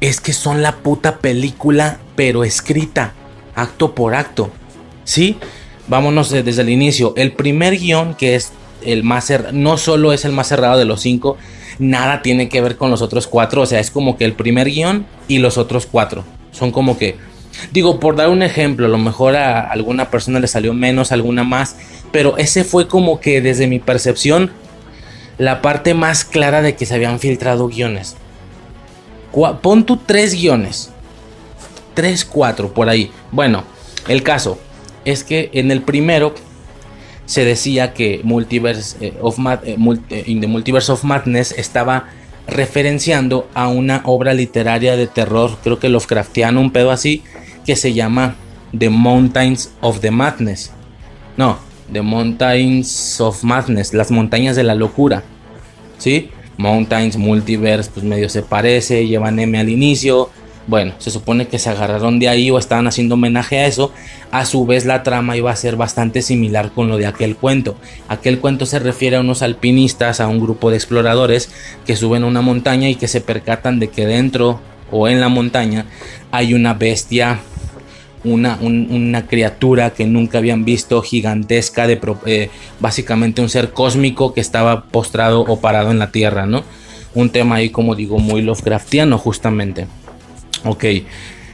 Es 0.00 0.20
que 0.20 0.32
son 0.32 0.62
la 0.62 0.76
puta 0.76 1.18
película, 1.18 1.98
pero 2.14 2.44
escrita, 2.44 3.14
acto 3.56 3.96
por 3.96 4.14
acto. 4.14 4.52
¿Sí? 5.04 5.36
Vámonos 5.86 6.30
desde 6.30 6.62
el 6.62 6.70
inicio. 6.70 7.12
El 7.16 7.32
primer 7.32 7.78
guion, 7.78 8.14
que 8.14 8.34
es 8.34 8.52
el 8.82 9.02
más 9.02 9.32
no 9.52 9.76
solo 9.76 10.12
es 10.12 10.24
el 10.24 10.32
más 10.32 10.48
cerrado 10.48 10.78
de 10.78 10.84
los 10.84 11.00
cinco, 11.00 11.36
nada 11.78 12.22
tiene 12.22 12.48
que 12.48 12.60
ver 12.60 12.76
con 12.76 12.90
los 12.90 13.02
otros 13.02 13.26
cuatro. 13.26 13.62
O 13.62 13.66
sea, 13.66 13.80
es 13.80 13.90
como 13.90 14.16
que 14.16 14.24
el 14.24 14.32
primer 14.32 14.68
guion 14.68 15.06
y 15.28 15.38
los 15.38 15.58
otros 15.58 15.86
cuatro. 15.86 16.24
Son 16.52 16.70
como 16.70 16.96
que, 16.96 17.16
digo, 17.72 18.00
por 18.00 18.16
dar 18.16 18.30
un 18.30 18.42
ejemplo, 18.42 18.86
a 18.86 18.90
lo 18.90 18.98
mejor 18.98 19.36
a 19.36 19.60
alguna 19.60 20.10
persona 20.10 20.40
le 20.40 20.46
salió 20.46 20.72
menos, 20.72 21.12
alguna 21.12 21.44
más, 21.44 21.76
pero 22.12 22.36
ese 22.38 22.64
fue 22.64 22.88
como 22.88 23.20
que 23.20 23.40
desde 23.40 23.66
mi 23.66 23.78
percepción 23.78 24.52
la 25.36 25.62
parte 25.62 25.94
más 25.94 26.24
clara 26.24 26.62
de 26.62 26.76
que 26.76 26.86
se 26.86 26.94
habían 26.94 27.18
filtrado 27.18 27.68
guiones. 27.68 28.16
Pon 29.62 29.84
tú 29.84 29.96
tres 29.96 30.32
guiones. 30.34 30.90
Tres, 31.94 32.24
cuatro, 32.24 32.72
por 32.72 32.88
ahí. 32.88 33.10
Bueno, 33.30 33.64
el 34.08 34.22
caso 34.22 34.58
es 35.04 35.24
que 35.24 35.50
en 35.52 35.70
el 35.70 35.82
primero 35.82 36.34
se 37.26 37.44
decía 37.44 37.94
que 37.94 38.20
Multiverse 38.22 38.96
eh, 39.06 39.14
of 39.20 39.38
eh, 39.64 39.76
eh, 40.10 40.46
Multiverse 40.46 40.92
of 40.92 41.04
Madness 41.04 41.52
estaba 41.52 42.08
referenciando 42.46 43.48
a 43.54 43.68
una 43.68 44.02
obra 44.04 44.34
literaria 44.34 44.96
de 44.96 45.06
terror, 45.06 45.56
creo 45.62 45.78
que 45.78 45.88
Lovecraftiano, 45.88 46.60
un 46.60 46.72
pedo 46.72 46.90
así, 46.90 47.22
que 47.64 47.76
se 47.76 47.94
llama 47.94 48.36
The 48.76 48.90
Mountains 48.90 49.72
of 49.80 50.00
the 50.00 50.10
Madness. 50.10 50.70
No, 51.36 51.58
The 51.90 52.02
Mountains 52.02 53.20
of 53.20 53.42
Madness, 53.42 53.94
las 53.94 54.10
montañas 54.10 54.56
de 54.56 54.64
la 54.64 54.74
locura. 54.74 55.22
¿Sí? 55.98 56.30
Mountains, 56.58 57.16
Multiverse, 57.16 57.90
pues 57.92 58.04
medio 58.04 58.28
se 58.28 58.42
parece, 58.42 59.06
llevan 59.06 59.38
M 59.38 59.58
al 59.58 59.68
inicio, 59.68 60.30
bueno, 60.66 60.94
se 60.98 61.10
supone 61.10 61.46
que 61.46 61.58
se 61.58 61.68
agarraron 61.68 62.18
de 62.18 62.28
ahí 62.28 62.50
o 62.50 62.58
estaban 62.58 62.86
haciendo 62.86 63.14
homenaje 63.14 63.58
a 63.58 63.66
eso. 63.66 63.92
A 64.30 64.46
su 64.46 64.64
vez 64.66 64.86
la 64.86 65.02
trama 65.02 65.36
iba 65.36 65.50
a 65.50 65.56
ser 65.56 65.76
bastante 65.76 66.22
similar 66.22 66.70
con 66.72 66.88
lo 66.88 66.96
de 66.96 67.06
aquel 67.06 67.36
cuento. 67.36 67.76
Aquel 68.08 68.38
cuento 68.38 68.64
se 68.66 68.78
refiere 68.78 69.16
a 69.16 69.20
unos 69.20 69.42
alpinistas, 69.42 70.20
a 70.20 70.28
un 70.28 70.40
grupo 70.40 70.70
de 70.70 70.76
exploradores 70.76 71.50
que 71.86 71.96
suben 71.96 72.24
a 72.24 72.26
una 72.26 72.40
montaña 72.40 72.88
y 72.88 72.94
que 72.94 73.08
se 73.08 73.20
percatan 73.20 73.78
de 73.78 73.88
que 73.88 74.06
dentro 74.06 74.60
o 74.90 75.08
en 75.08 75.20
la 75.20 75.28
montaña 75.28 75.86
hay 76.30 76.54
una 76.54 76.74
bestia, 76.74 77.40
una, 78.22 78.56
una 78.60 79.26
criatura 79.26 79.90
que 79.90 80.06
nunca 80.06 80.38
habían 80.38 80.64
visto, 80.64 81.02
gigantesca, 81.02 81.86
de, 81.86 82.00
eh, 82.26 82.50
básicamente 82.80 83.42
un 83.42 83.50
ser 83.50 83.70
cósmico 83.72 84.32
que 84.32 84.40
estaba 84.40 84.84
postrado 84.84 85.40
o 85.40 85.60
parado 85.60 85.90
en 85.90 85.98
la 85.98 86.10
tierra, 86.10 86.46
¿no? 86.46 86.64
Un 87.14 87.30
tema 87.30 87.56
ahí, 87.56 87.70
como 87.70 87.94
digo, 87.94 88.18
muy 88.18 88.42
Lovecraftiano 88.42 89.18
justamente. 89.18 89.86
Ok, 90.64 90.84
eh, 90.84 91.04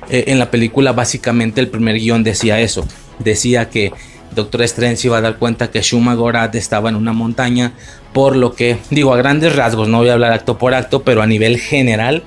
en 0.09 0.39
la 0.39 0.51
película 0.51 0.93
básicamente 0.93 1.61
el 1.61 1.69
primer 1.69 1.97
guion 1.97 2.23
decía 2.23 2.61
eso. 2.61 2.87
Decía 3.19 3.69
que 3.69 3.93
Doctor 4.35 4.62
Strange 4.62 5.09
iba 5.09 5.19
a 5.19 5.20
dar 5.20 5.37
cuenta 5.37 5.70
que 5.70 5.82
Shuma 5.82 6.15
Gorath 6.15 6.55
estaba 6.55 6.89
en 6.89 6.97
una 6.97 7.12
montaña, 7.12 7.73
por 8.12 8.37
lo 8.37 8.55
que, 8.55 8.78
digo 8.91 9.12
a 9.12 9.16
grandes 9.16 9.57
rasgos, 9.57 9.89
no 9.89 9.99
voy 9.99 10.09
a 10.09 10.15
hablar 10.15 10.32
acto 10.32 10.59
por 10.59 10.74
acto, 10.74 11.03
pero 11.03 11.23
a 11.23 11.27
nivel 11.27 11.59
general, 11.59 12.23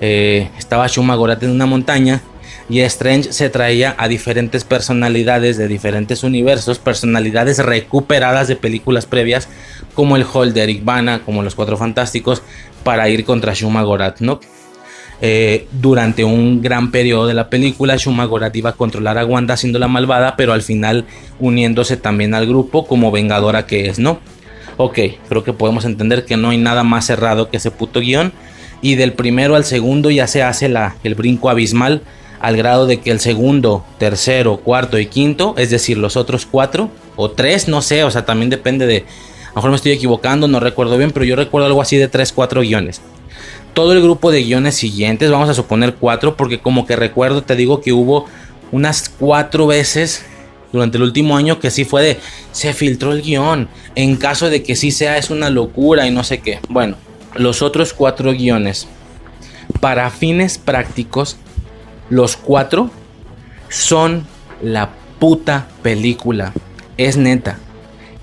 eh, 0.00 0.50
estaba 0.58 0.86
Shuma 0.88 1.14
Gorath 1.14 1.44
en 1.44 1.50
una 1.50 1.66
montaña 1.66 2.22
y 2.68 2.80
Strange 2.80 3.32
se 3.32 3.50
traía 3.50 3.94
a 3.98 4.08
diferentes 4.08 4.64
personalidades 4.64 5.56
de 5.56 5.68
diferentes 5.68 6.24
universos, 6.24 6.78
personalidades 6.78 7.58
recuperadas 7.58 8.48
de 8.48 8.56
películas 8.56 9.06
previas, 9.06 9.48
como 9.94 10.16
el 10.16 10.24
Hall 10.24 10.54
de 10.54 10.62
Eric 10.62 10.84
Bana, 10.84 11.20
como 11.24 11.42
los 11.42 11.54
Cuatro 11.54 11.76
Fantásticos, 11.76 12.42
para 12.82 13.08
ir 13.08 13.24
contra 13.24 13.54
Shuma 13.54 13.82
Gorath, 13.82 14.20
¿no? 14.20 14.40
Eh, 15.20 15.68
durante 15.72 16.24
un 16.24 16.60
gran 16.60 16.90
periodo 16.90 17.26
de 17.26 17.34
la 17.34 17.48
película, 17.48 17.96
Shuma 17.96 18.24
Gorath 18.24 18.56
iba 18.56 18.70
a 18.70 18.74
controlar 18.74 19.16
a 19.18 19.24
Wanda 19.24 19.56
siendo 19.56 19.78
la 19.78 19.88
malvada, 19.88 20.36
pero 20.36 20.52
al 20.52 20.62
final 20.62 21.06
uniéndose 21.38 21.96
también 21.96 22.34
al 22.34 22.46
grupo 22.46 22.86
como 22.86 23.10
vengadora 23.10 23.66
que 23.66 23.88
es, 23.88 23.98
¿no? 23.98 24.18
Ok, 24.76 24.98
creo 25.28 25.44
que 25.44 25.52
podemos 25.52 25.84
entender 25.84 26.24
que 26.24 26.36
no 26.36 26.50
hay 26.50 26.58
nada 26.58 26.82
más 26.82 27.06
cerrado 27.06 27.48
que 27.48 27.58
ese 27.58 27.70
puto 27.70 28.00
guion. 28.00 28.32
Y 28.82 28.96
del 28.96 29.12
primero 29.12 29.54
al 29.54 29.64
segundo 29.64 30.10
ya 30.10 30.26
se 30.26 30.42
hace 30.42 30.68
la, 30.68 30.96
el 31.04 31.14
brinco 31.14 31.48
abismal 31.48 32.02
al 32.40 32.56
grado 32.56 32.86
de 32.86 33.00
que 33.00 33.10
el 33.10 33.20
segundo, 33.20 33.86
tercero, 33.98 34.58
cuarto 34.58 34.98
y 34.98 35.06
quinto, 35.06 35.54
es 35.56 35.70
decir, 35.70 35.96
los 35.96 36.18
otros 36.18 36.44
cuatro 36.44 36.90
o 37.16 37.30
tres, 37.30 37.68
no 37.68 37.80
sé, 37.80 38.04
o 38.04 38.10
sea, 38.10 38.26
también 38.26 38.50
depende 38.50 38.86
de... 38.86 38.98
A 38.98 39.50
lo 39.50 39.54
mejor 39.56 39.70
me 39.70 39.76
estoy 39.76 39.92
equivocando, 39.92 40.48
no 40.48 40.60
recuerdo 40.60 40.98
bien, 40.98 41.12
pero 41.12 41.24
yo 41.24 41.36
recuerdo 41.36 41.66
algo 41.66 41.80
así 41.80 41.96
de 41.96 42.08
tres, 42.08 42.32
cuatro 42.32 42.60
guiones 42.60 43.00
todo 43.74 43.92
el 43.92 44.00
grupo 44.02 44.30
de 44.30 44.42
guiones 44.42 44.76
siguientes, 44.76 45.30
vamos 45.30 45.48
a 45.48 45.54
suponer 45.54 45.96
cuatro, 45.96 46.36
porque 46.36 46.60
como 46.60 46.86
que 46.86 46.96
recuerdo, 46.96 47.42
te 47.42 47.56
digo 47.56 47.80
que 47.80 47.92
hubo 47.92 48.26
unas 48.72 49.08
cuatro 49.08 49.66
veces 49.66 50.24
durante 50.72 50.96
el 50.96 51.02
último 51.02 51.36
año 51.36 51.60
que 51.60 51.70
sí 51.70 51.84
fue 51.84 52.02
de, 52.02 52.20
se 52.52 52.72
filtró 52.72 53.12
el 53.12 53.22
guion, 53.22 53.68
en 53.94 54.16
caso 54.16 54.48
de 54.48 54.62
que 54.62 54.76
sí 54.76 54.90
sea 54.90 55.18
es 55.18 55.30
una 55.30 55.50
locura 55.50 56.06
y 56.06 56.10
no 56.10 56.24
sé 56.24 56.38
qué. 56.38 56.60
Bueno, 56.68 56.96
los 57.34 57.62
otros 57.62 57.92
cuatro 57.92 58.32
guiones, 58.32 58.88
para 59.80 60.10
fines 60.10 60.58
prácticos, 60.58 61.36
los 62.10 62.36
cuatro 62.36 62.90
son 63.68 64.26
la 64.62 64.90
puta 65.18 65.68
película. 65.82 66.52
Es 66.96 67.16
neta, 67.16 67.58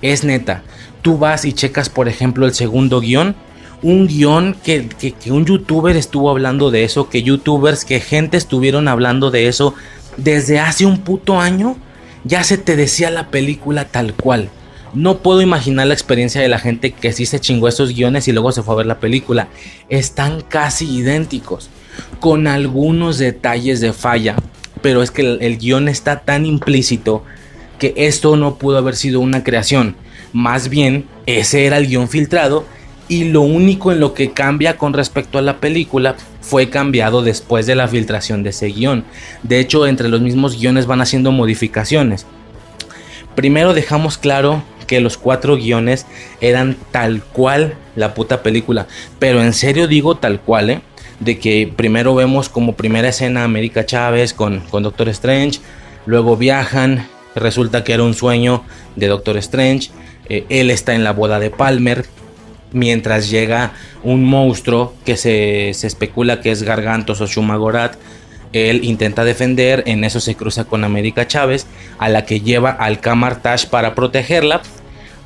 es 0.00 0.24
neta. 0.24 0.62
Tú 1.02 1.18
vas 1.18 1.44
y 1.44 1.52
checas, 1.52 1.88
por 1.88 2.08
ejemplo, 2.08 2.46
el 2.46 2.54
segundo 2.54 3.00
guion 3.00 3.34
un 3.82 4.06
guion 4.06 4.56
que, 4.62 4.88
un 5.26 5.44
youtuber 5.44 5.96
estuvo 5.96 6.30
hablando 6.30 6.70
de 6.70 6.84
eso, 6.84 7.08
que 7.08 7.22
youtubers, 7.22 7.84
que 7.84 8.00
gente 8.00 8.36
estuvieron 8.36 8.88
hablando 8.88 9.30
de 9.30 9.48
eso 9.48 9.74
desde 10.16 10.60
hace 10.60 10.86
un 10.86 10.98
puto 10.98 11.40
año, 11.40 11.76
ya 12.24 12.44
se 12.44 12.58
te 12.58 12.76
decía 12.76 13.10
la 13.10 13.30
película 13.30 13.86
tal 13.86 14.14
cual. 14.14 14.50
No 14.94 15.18
puedo 15.18 15.40
imaginar 15.40 15.86
la 15.86 15.94
experiencia 15.94 16.40
de 16.40 16.48
la 16.48 16.58
gente 16.58 16.92
que 16.92 17.12
sí 17.12 17.26
se 17.26 17.40
chingó 17.40 17.66
esos 17.66 17.94
guiones 17.94 18.28
y 18.28 18.32
luego 18.32 18.52
se 18.52 18.62
fue 18.62 18.74
a 18.74 18.78
ver 18.78 18.86
la 18.86 19.00
película. 19.00 19.48
Están 19.88 20.42
casi 20.42 20.84
idénticos, 20.98 21.70
con 22.20 22.46
algunos 22.46 23.18
detalles 23.18 23.80
de 23.80 23.92
falla. 23.92 24.36
pero 24.82 25.02
es 25.02 25.10
que 25.10 25.22
el, 25.22 25.38
el 25.42 25.58
guion 25.58 25.88
está 25.88 26.20
tan 26.20 26.44
implícito 26.44 27.24
que 27.78 27.94
esto 27.96 28.36
no 28.36 28.56
pudo 28.56 28.78
haber 28.78 28.96
sido 28.96 29.20
una 29.20 29.42
creación. 29.44 29.96
Más 30.32 30.68
bien, 30.68 31.06
ese 31.26 31.66
era 31.66 31.78
el 31.78 31.86
guion 31.86 32.08
filtrado 32.08 32.64
y 33.12 33.24
lo 33.24 33.42
único 33.42 33.92
en 33.92 34.00
lo 34.00 34.14
que 34.14 34.30
cambia 34.30 34.78
con 34.78 34.94
respecto 34.94 35.36
a 35.36 35.42
la 35.42 35.58
película 35.58 36.16
fue 36.40 36.70
cambiado 36.70 37.20
después 37.20 37.66
de 37.66 37.74
la 37.74 37.86
filtración 37.86 38.42
de 38.42 38.48
ese 38.48 38.68
guion. 38.68 39.04
De 39.42 39.60
hecho, 39.60 39.86
entre 39.86 40.08
los 40.08 40.22
mismos 40.22 40.58
guiones 40.58 40.86
van 40.86 41.02
haciendo 41.02 41.30
modificaciones. 41.30 42.24
Primero 43.34 43.74
dejamos 43.74 44.16
claro 44.16 44.62
que 44.86 45.02
los 45.02 45.18
cuatro 45.18 45.56
guiones 45.56 46.06
eran 46.40 46.74
tal 46.90 47.22
cual 47.22 47.74
la 47.96 48.14
puta 48.14 48.42
película. 48.42 48.86
Pero 49.18 49.42
en 49.42 49.52
serio 49.52 49.88
digo 49.88 50.16
tal 50.16 50.40
cual, 50.40 50.70
¿eh? 50.70 50.80
De 51.20 51.38
que 51.38 51.70
primero 51.76 52.14
vemos 52.14 52.48
como 52.48 52.76
primera 52.76 53.08
escena 53.10 53.44
América 53.44 53.84
Chávez 53.84 54.32
con, 54.32 54.60
con 54.70 54.84
Doctor 54.84 55.10
Strange. 55.10 55.60
Luego 56.06 56.38
viajan. 56.38 57.06
Resulta 57.34 57.84
que 57.84 57.92
era 57.92 58.04
un 58.04 58.14
sueño 58.14 58.64
de 58.96 59.08
Doctor 59.08 59.36
Strange. 59.36 59.90
Eh, 60.30 60.46
él 60.48 60.70
está 60.70 60.94
en 60.94 61.04
la 61.04 61.12
boda 61.12 61.38
de 61.38 61.50
Palmer. 61.50 62.06
Mientras 62.72 63.30
llega 63.30 63.72
un 64.02 64.24
monstruo 64.24 64.94
que 65.04 65.16
se, 65.16 65.72
se 65.74 65.86
especula 65.86 66.40
que 66.40 66.50
es 66.50 66.62
Gargantos 66.62 67.20
o 67.20 67.26
Shumagorat 67.26 67.96
él 68.52 68.84
intenta 68.84 69.24
defender, 69.24 69.82
en 69.86 70.04
eso 70.04 70.20
se 70.20 70.34
cruza 70.34 70.64
con 70.64 70.84
América 70.84 71.26
Chávez, 71.26 71.66
a 71.98 72.08
la 72.08 72.26
que 72.26 72.40
lleva 72.40 72.70
al 72.70 73.00
Kamartash 73.00 73.66
para 73.66 73.94
protegerla. 73.94 74.60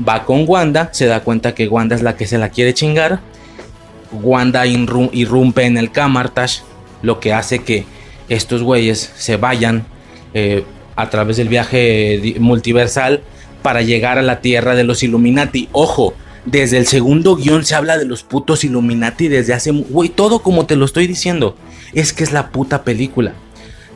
Va 0.06 0.24
con 0.24 0.44
Wanda, 0.46 0.90
se 0.92 1.06
da 1.06 1.20
cuenta 1.20 1.54
que 1.54 1.68
Wanda 1.68 1.96
es 1.96 2.02
la 2.02 2.16
que 2.16 2.26
se 2.26 2.38
la 2.38 2.50
quiere 2.50 2.74
chingar. 2.74 3.20
Wanda 4.12 4.64
irrumpe 4.66 5.64
en 5.64 5.76
el 5.76 5.90
Kamartash, 5.90 6.60
lo 7.02 7.18
que 7.18 7.32
hace 7.32 7.60
que 7.60 7.84
estos 8.28 8.62
güeyes 8.62 9.12
se 9.16 9.36
vayan 9.36 9.86
eh, 10.34 10.64
a 10.94 11.10
través 11.10 11.36
del 11.36 11.48
viaje 11.48 12.36
multiversal 12.38 13.22
para 13.62 13.82
llegar 13.82 14.18
a 14.18 14.22
la 14.22 14.40
tierra 14.40 14.76
de 14.76 14.84
los 14.84 15.02
Illuminati. 15.02 15.68
Ojo, 15.72 16.14
desde 16.46 16.78
el 16.78 16.86
segundo 16.86 17.36
guion 17.36 17.64
se 17.64 17.74
habla 17.74 17.98
de 17.98 18.04
los 18.04 18.22
putos 18.22 18.64
Illuminati 18.64 19.28
desde 19.28 19.52
hace... 19.52 19.72
Güey, 19.72 20.08
todo 20.08 20.38
como 20.38 20.64
te 20.64 20.76
lo 20.76 20.84
estoy 20.84 21.08
diciendo. 21.08 21.56
Es 21.92 22.12
que 22.12 22.22
es 22.22 22.32
la 22.32 22.50
puta 22.50 22.84
película. 22.84 23.34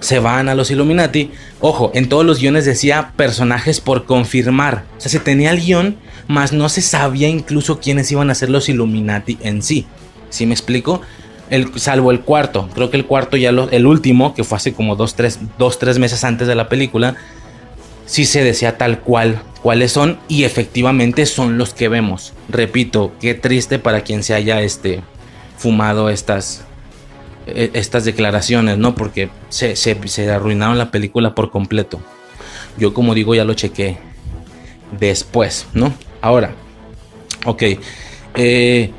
Se 0.01 0.18
van 0.18 0.48
a 0.48 0.56
los 0.56 0.70
Illuminati. 0.70 1.31
Ojo, 1.60 1.93
en 1.94 2.09
todos 2.09 2.27
los 2.27 2.40
guiones 2.40 2.64
decía 2.64 3.12
personajes 3.16 3.81
por 3.81 4.05
confirmar. 4.05 4.85
O 4.98 5.01
sea, 5.01 5.12
se 5.12 5.20
tenía 5.20 5.52
el 5.52 5.60
guion, 5.60 5.97
más 6.27 6.52
no 6.52 6.68
se 6.68 6.82
sabía 6.82 7.28
incluso 7.28 7.78
quiénes 7.78 8.10
iban 8.10 8.31
a 8.31 8.35
ser 8.35 8.51
los 8.51 8.68
Illuminati 8.68 9.39
en 9.43 9.62
sí. 9.62 9.86
¿Sí 10.28 10.44
me 10.44 10.55
explico? 10.55 11.02
El, 11.51 11.78
salvo 11.78 12.10
el 12.10 12.20
cuarto. 12.20 12.68
Creo 12.74 12.90
que 12.90 12.97
el 12.97 13.06
cuarto 13.06 13.36
ya 13.36 13.52
lo, 13.52 13.70
el 13.70 13.86
último, 13.86 14.35
que 14.35 14.43
fue 14.43 14.56
hace 14.56 14.72
como 14.72 14.97
dos 14.97 15.14
tres, 15.14 15.39
dos, 15.56 15.78
tres 15.78 15.98
meses 15.98 16.24
antes 16.24 16.48
de 16.48 16.55
la 16.56 16.68
película, 16.68 17.14
sí 18.06 18.24
se 18.24 18.43
decía 18.43 18.77
tal 18.77 19.01
cual 19.01 19.43
cuáles 19.62 19.92
son 19.92 20.18
y 20.28 20.44
efectivamente 20.44 21.26
son 21.26 21.58
los 21.58 21.74
que 21.74 21.88
vemos. 21.88 22.32
Repito, 22.48 23.12
qué 23.20 23.34
triste 23.34 23.78
para 23.78 24.02
quien 24.02 24.22
se 24.22 24.34
haya 24.34 24.60
este, 24.62 25.02
fumado 25.56 26.10
estas, 26.10 26.64
e, 27.46 27.70
estas 27.74 28.04
declaraciones, 28.04 28.78
¿no? 28.78 28.94
Porque 28.94 29.30
se, 29.48 29.76
se, 29.76 30.30
arruinaron 30.30 30.78
la 30.78 30.90
película 30.90 31.34
por 31.34 31.50
completo. 31.50 32.00
Yo 32.78 32.94
como 32.94 33.14
digo 33.14 33.34
ya 33.34 33.44
lo 33.44 33.54
chequé 33.54 33.98
después, 34.98 35.66
¿no? 35.74 35.92
Ahora, 36.20 36.54
ok. 37.44 37.62
Eh, 38.36 38.90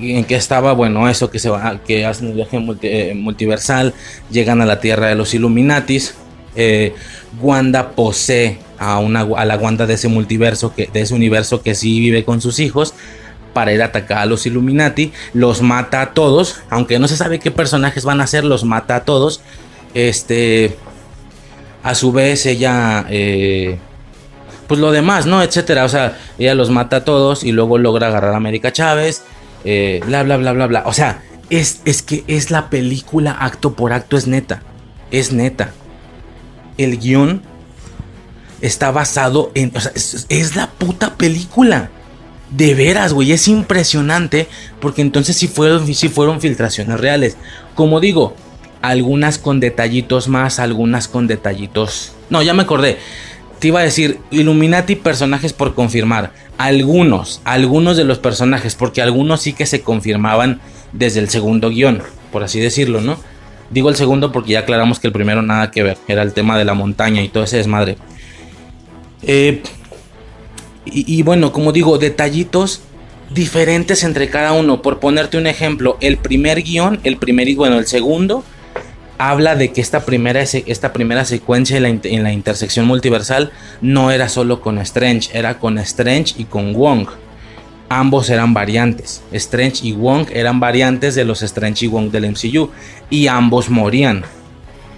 en 0.00 0.24
qué 0.24 0.34
estaba, 0.34 0.72
bueno, 0.72 1.08
eso 1.08 1.30
que 1.30 1.38
se 1.38 1.48
va, 1.48 1.80
que 1.86 2.04
hacen 2.04 2.28
el 2.28 2.34
viaje 2.34 2.58
eh, 2.82 3.14
multiversal, 3.14 3.94
llegan 4.30 4.60
a 4.60 4.66
la 4.66 4.80
tierra 4.80 5.08
de 5.08 5.14
los 5.14 5.34
Illuminatis, 5.34 6.14
eh, 6.56 6.94
Wanda 7.40 7.92
posee 7.92 8.58
a, 8.82 8.98
una, 8.98 9.20
a 9.20 9.44
la 9.44 9.56
Wanda 9.56 9.86
de 9.86 9.94
ese 9.94 10.08
multiverso, 10.08 10.74
que, 10.74 10.88
de 10.92 11.02
ese 11.02 11.14
universo 11.14 11.62
que 11.62 11.74
sí 11.74 12.00
vive 12.00 12.24
con 12.24 12.40
sus 12.40 12.58
hijos, 12.58 12.94
para 13.52 13.72
ir 13.72 13.82
a 13.82 13.86
atacar 13.86 14.18
a 14.18 14.26
los 14.26 14.46
Illuminati, 14.46 15.12
los 15.34 15.62
mata 15.62 16.00
a 16.00 16.14
todos, 16.14 16.62
aunque 16.70 16.98
no 16.98 17.08
se 17.08 17.16
sabe 17.16 17.38
qué 17.38 17.50
personajes 17.50 18.04
van 18.04 18.20
a 18.20 18.26
ser, 18.26 18.44
los 18.44 18.64
mata 18.64 18.96
a 18.96 19.04
todos. 19.04 19.40
Este, 19.94 20.76
a 21.82 21.94
su 21.94 22.12
vez 22.12 22.46
ella, 22.46 23.04
eh, 23.10 23.78
pues 24.68 24.80
lo 24.80 24.90
demás, 24.90 25.26
¿no? 25.26 25.42
Etcétera, 25.42 25.84
o 25.84 25.88
sea, 25.88 26.18
ella 26.38 26.54
los 26.54 26.70
mata 26.70 26.96
a 26.96 27.04
todos 27.04 27.44
y 27.44 27.52
luego 27.52 27.76
logra 27.76 28.06
agarrar 28.06 28.32
a 28.32 28.38
América 28.38 28.72
Chávez, 28.72 29.22
eh, 29.64 30.00
bla, 30.06 30.22
bla, 30.22 30.38
bla, 30.38 30.52
bla, 30.52 30.66
bla. 30.66 30.82
O 30.86 30.94
sea, 30.94 31.22
es, 31.50 31.82
es 31.84 32.02
que 32.02 32.24
es 32.26 32.50
la 32.50 32.70
película 32.70 33.32
acto 33.32 33.74
por 33.74 33.92
acto, 33.92 34.16
es 34.16 34.26
neta, 34.26 34.62
es 35.10 35.32
neta 35.32 35.72
el 36.78 36.98
guion 36.98 37.42
está 38.62 38.90
basado 38.90 39.50
en... 39.54 39.72
O 39.76 39.80
sea, 39.80 39.92
es, 39.94 40.56
la 40.56 40.70
puta 40.70 41.16
película. 41.16 41.90
De 42.50 42.74
veras, 42.74 43.12
güey, 43.12 43.32
es 43.32 43.48
impresionante 43.48 44.46
porque 44.80 45.02
entonces 45.02 45.36
sí 45.36 45.48
fueron, 45.48 45.86
fueron 45.94 46.40
filtraciones 46.40 47.00
reales. 47.00 47.36
Como 47.74 48.00
digo, 48.00 48.34
algunas 48.82 49.38
con 49.38 49.60
detallitos 49.60 50.28
más, 50.28 50.58
algunas 50.58 51.08
con 51.08 51.26
detallitos... 51.26 52.12
No, 52.30 52.42
ya 52.42 52.54
me 52.54 52.62
acordé. 52.62 52.98
Te 53.58 53.68
iba 53.68 53.80
a 53.80 53.84
decir, 53.84 54.18
Illuminati 54.30 54.96
personajes 54.96 55.52
por 55.52 55.74
confirmar. 55.74 56.32
Algunos, 56.58 57.40
algunos 57.44 57.96
de 57.96 58.04
los 58.04 58.18
personajes, 58.18 58.74
porque 58.74 59.02
algunos 59.02 59.40
sí 59.42 59.52
que 59.52 59.66
se 59.66 59.82
confirmaban 59.82 60.60
desde 60.92 61.20
el 61.20 61.30
segundo 61.30 61.70
guion, 61.70 62.02
por 62.30 62.42
así 62.42 62.60
decirlo, 62.60 63.00
¿no? 63.00 63.16
Digo 63.70 63.88
el 63.88 63.96
segundo 63.96 64.32
porque 64.32 64.52
ya 64.52 64.60
aclaramos 64.60 65.00
que 65.00 65.06
el 65.06 65.12
primero 65.12 65.40
nada 65.40 65.70
que 65.70 65.82
ver. 65.82 65.96
Era 66.06 66.22
el 66.22 66.34
tema 66.34 66.58
de 66.58 66.66
la 66.66 66.74
montaña 66.74 67.22
y 67.22 67.28
todo 67.28 67.44
ese 67.44 67.56
desmadre. 67.56 67.96
Eh, 69.22 69.62
y, 70.84 71.22
bueno, 71.22 71.52
como 71.52 71.72
digo, 71.72 71.98
detallitos 71.98 72.80
diferentes 73.30 74.02
entre 74.02 74.28
cada 74.28 74.52
uno. 74.52 74.82
Por 74.82 74.98
ponerte 74.98 75.38
un 75.38 75.46
ejemplo, 75.46 75.96
el 76.00 76.18
primer 76.18 76.62
guion, 76.62 77.00
el 77.04 77.16
primer 77.16 77.48
y 77.48 77.54
bueno, 77.54 77.78
el 77.78 77.86
segundo, 77.86 78.44
habla 79.18 79.54
de 79.54 79.72
que 79.72 79.80
esta 79.80 80.04
primera, 80.04 80.42
esta 80.42 80.92
primera 80.92 81.24
secuencia 81.24 81.76
en 81.76 81.82
la, 81.84 81.88
en 81.88 82.22
la 82.24 82.32
intersección 82.32 82.86
multiversal 82.86 83.52
no 83.80 84.10
era 84.10 84.28
solo 84.28 84.60
con 84.60 84.78
Strange, 84.78 85.30
era 85.32 85.58
con 85.58 85.78
Strange 85.78 86.34
y 86.38 86.44
con 86.44 86.74
Wong 86.74 87.06
ambos 87.92 88.30
eran 88.30 88.54
variantes. 88.54 89.22
Strange 89.32 89.86
y 89.86 89.92
Wong 89.92 90.28
eran 90.32 90.60
variantes 90.60 91.14
de 91.14 91.24
los 91.24 91.42
Strange 91.42 91.84
y 91.84 91.88
Wong 91.88 92.10
del 92.10 92.30
MCU 92.30 92.70
y 93.10 93.26
ambos 93.26 93.68
morían. 93.68 94.24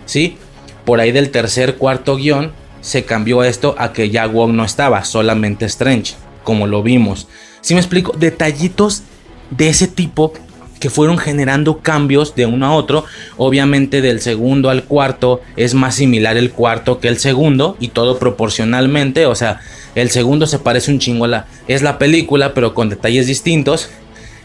¿Sí? 0.06 0.36
Por 0.84 1.01
ahí 1.01 1.12
del 1.12 1.30
tercer, 1.30 1.76
cuarto 1.76 2.16
guion 2.16 2.52
se 2.85 3.06
cambió 3.06 3.43
esto 3.43 3.74
a 3.78 3.94
que 3.94 4.11
ya 4.11 4.27
Wong 4.27 4.52
no 4.52 4.62
estaba, 4.62 5.05
solamente 5.05 5.65
Strange, 5.65 6.15
como 6.44 6.66
lo 6.66 6.82
vimos. 6.82 7.27
Si 7.62 7.73
me 7.73 7.81
explico, 7.81 8.12
detallitos 8.12 9.02
de 9.51 9.70
ese 9.70 9.89
tipo 9.89 10.35
que 10.81 10.90
fueron 10.90 11.16
generando 11.16 11.78
cambios 11.78 12.35
de 12.35 12.44
uno 12.44 12.66
a 12.66 12.74
otro. 12.74 13.06
Obviamente 13.39 14.02
del 14.02 14.20
segundo 14.20 14.69
al 14.69 14.85
cuarto 14.85 15.40
es 15.56 15.73
más 15.73 15.94
similar 15.94 16.36
el 16.36 16.51
cuarto 16.51 17.01
que 17.01 17.09
el 17.09 17.16
segundo 17.16 17.78
y 17.81 17.89
todo 17.89 18.19
proporcionalmente. 18.19 19.24
O 19.24 19.35
sea, 19.35 19.62
el 19.94 20.11
segundo 20.11 20.47
se 20.47 20.59
parece 20.59 20.93
un 20.93 20.98
chingo 20.98 21.24
a 21.24 21.28
la... 21.28 21.47
Es 21.69 21.81
la 21.81 21.97
película 21.97 22.52
pero 22.52 22.74
con 22.74 22.90
detalles 22.90 23.27
distintos. 23.27 23.89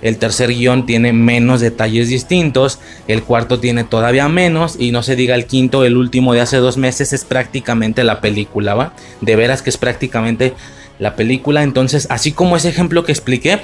El 0.01 0.17
tercer 0.17 0.49
guion 0.49 0.85
tiene 0.85 1.13
menos 1.13 1.61
detalles 1.61 2.09
distintos. 2.09 2.79
El 3.07 3.23
cuarto 3.23 3.59
tiene 3.59 3.83
todavía 3.83 4.29
menos. 4.29 4.75
Y 4.79 4.91
no 4.91 5.03
se 5.03 5.15
diga 5.15 5.35
el 5.35 5.45
quinto, 5.45 5.83
el 5.83 5.97
último 5.97 6.33
de 6.33 6.41
hace 6.41 6.57
dos 6.57 6.77
meses 6.77 7.13
es 7.13 7.25
prácticamente 7.25 8.03
la 8.03 8.21
película, 8.21 8.75
¿va? 8.75 8.93
De 9.21 9.35
veras 9.35 9.61
que 9.61 9.69
es 9.69 9.77
prácticamente 9.77 10.53
la 10.99 11.15
película. 11.15 11.63
Entonces, 11.63 12.07
así 12.09 12.31
como 12.31 12.55
ese 12.55 12.69
ejemplo 12.69 13.03
que 13.03 13.11
expliqué, 13.11 13.59